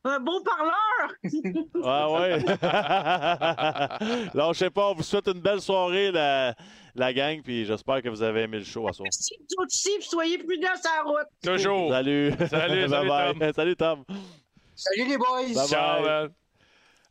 un 0.04 0.20
bon 0.20 0.42
parleur. 0.42 1.14
Ah 1.82 2.10
ouais. 2.10 2.44
Alors, 4.34 4.52
je 4.52 4.58
sais 4.58 4.70
pas, 4.70 4.90
on 4.90 4.94
vous 4.94 5.02
souhaite 5.02 5.28
une 5.28 5.40
belle 5.40 5.60
soirée, 5.62 6.10
la, 6.12 6.54
la 6.94 7.12
gang, 7.14 7.40
puis 7.42 7.64
j'espère 7.64 8.02
que 8.02 8.08
vous 8.10 8.22
avez 8.22 8.42
aimé 8.42 8.58
le 8.58 8.64
show 8.64 8.86
à 8.88 8.92
soir. 8.92 9.04
Merci, 9.04 9.34
vous 9.38 9.64
aussi, 9.64 9.90
puis 9.98 10.08
soyez 10.08 10.38
prudents 10.38 10.68
sur 10.82 10.90
la 10.94 11.02
route. 11.04 11.28
Toujours. 11.42 11.90
Salut. 11.90 12.32
Salut, 12.50 12.88
salut, 12.88 13.08
Bye-bye. 13.08 13.38
Tom. 13.38 13.52
Salut, 13.54 13.76
Tom. 13.76 14.04
Salut, 14.74 15.08
les 15.08 15.16
boys. 15.18 15.54
Bye 15.54 15.68
Ciao, 15.68 16.02
bye. 16.02 16.10
man. 16.10 16.34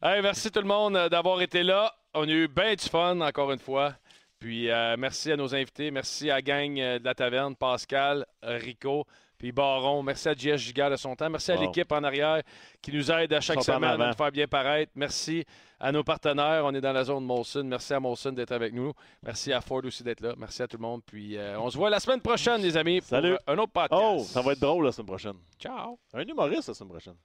Hey, 0.08 0.22
merci 0.22 0.52
tout 0.52 0.60
le 0.60 0.68
monde 0.68 0.96
euh, 0.96 1.10
d'avoir 1.10 1.42
été 1.42 1.64
là. 1.64 1.92
On 2.14 2.28
a 2.28 2.32
eu 2.32 2.48
bien 2.48 2.76
du 2.76 2.86
fun, 2.86 3.20
encore 3.22 3.52
une 3.52 3.58
fois. 3.58 3.96
Puis 4.38 4.70
euh, 4.70 4.96
merci 5.00 5.32
à 5.32 5.36
nos 5.36 5.56
invités. 5.56 5.90
Merci 5.90 6.30
à 6.30 6.36
la 6.36 6.42
gang 6.44 6.80
euh, 6.80 7.00
de 7.00 7.06
la 7.06 7.16
taverne, 7.16 7.56
Pascal, 7.56 8.24
Rico, 8.44 9.08
puis 9.40 9.52
Baron. 9.52 10.04
Merci 10.04 10.30
à 10.30 10.36
JS 10.36 10.58
Giga 10.58 10.92
de 10.92 10.96
son 10.96 11.16
temps. 11.16 11.28
Merci 11.32 11.54
à 11.54 11.56
l'équipe 11.56 11.92
en 11.92 12.04
arrière 12.04 12.44
qui 12.84 12.92
nous 12.92 13.12
aide 13.12 13.34
à 13.34 13.42
chaque 13.42 13.64
semaine 13.64 14.00
à 14.00 14.10
nous 14.10 14.14
faire 14.14 14.32
bien 14.32 14.48
paraître. 14.48 14.92
Merci 14.94 15.44
à 15.80 15.92
nos 15.92 16.04
partenaires. 16.04 16.62
On 16.66 16.76
est 16.76 16.82
dans 16.82 16.94
la 16.94 17.04
zone 17.04 17.26
Molson. 17.26 17.64
Merci 17.64 17.96
à 17.96 18.00
Molson 18.00 18.32
d'être 18.32 18.52
avec 18.52 18.76
nous. 18.76 18.94
Merci 19.24 19.54
à 19.54 19.62
Ford 19.62 19.82
aussi 19.86 20.04
d'être 20.04 20.22
là. 20.22 20.36
Merci 20.38 20.62
à 20.62 20.68
tout 20.68 20.78
le 20.78 20.84
monde. 20.84 21.02
Puis 21.04 21.36
euh, 21.36 21.60
on 21.60 21.72
se 21.72 21.78
voit 21.78 21.90
la 21.90 22.00
semaine 22.00 22.22
prochaine, 22.22 22.62
les 22.62 22.78
amis, 22.78 23.00
pour 23.00 23.10
Salut. 23.10 23.38
un 23.48 23.58
autre 23.58 23.72
podcast. 23.72 24.00
Oh, 24.00 24.20
ça 24.24 24.44
va 24.44 24.52
être 24.52 24.60
drôle 24.60 24.86
la 24.86 24.92
semaine 24.92 25.08
prochaine. 25.08 25.38
Ciao. 25.60 25.98
Un 26.14 26.22
humoriste 26.22 26.68
la 26.68 26.76
semaine 26.76 26.92
prochaine. 26.92 27.16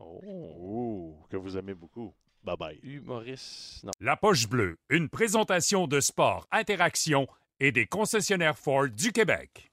Oh, 0.00 1.16
que 1.28 1.36
vous 1.36 1.56
aimez 1.56 1.74
beaucoup. 1.74 2.14
Bye 2.42 2.56
bye. 2.56 2.80
Humoriste. 2.82 3.84
Non. 3.84 3.90
La 4.00 4.16
poche 4.16 4.48
bleue, 4.48 4.78
une 4.88 5.08
présentation 5.08 5.86
de 5.86 6.00
sport, 6.00 6.46
interaction 6.50 7.26
et 7.60 7.72
des 7.72 7.86
concessionnaires 7.86 8.58
Ford 8.58 8.88
du 8.88 9.12
Québec. 9.12 9.69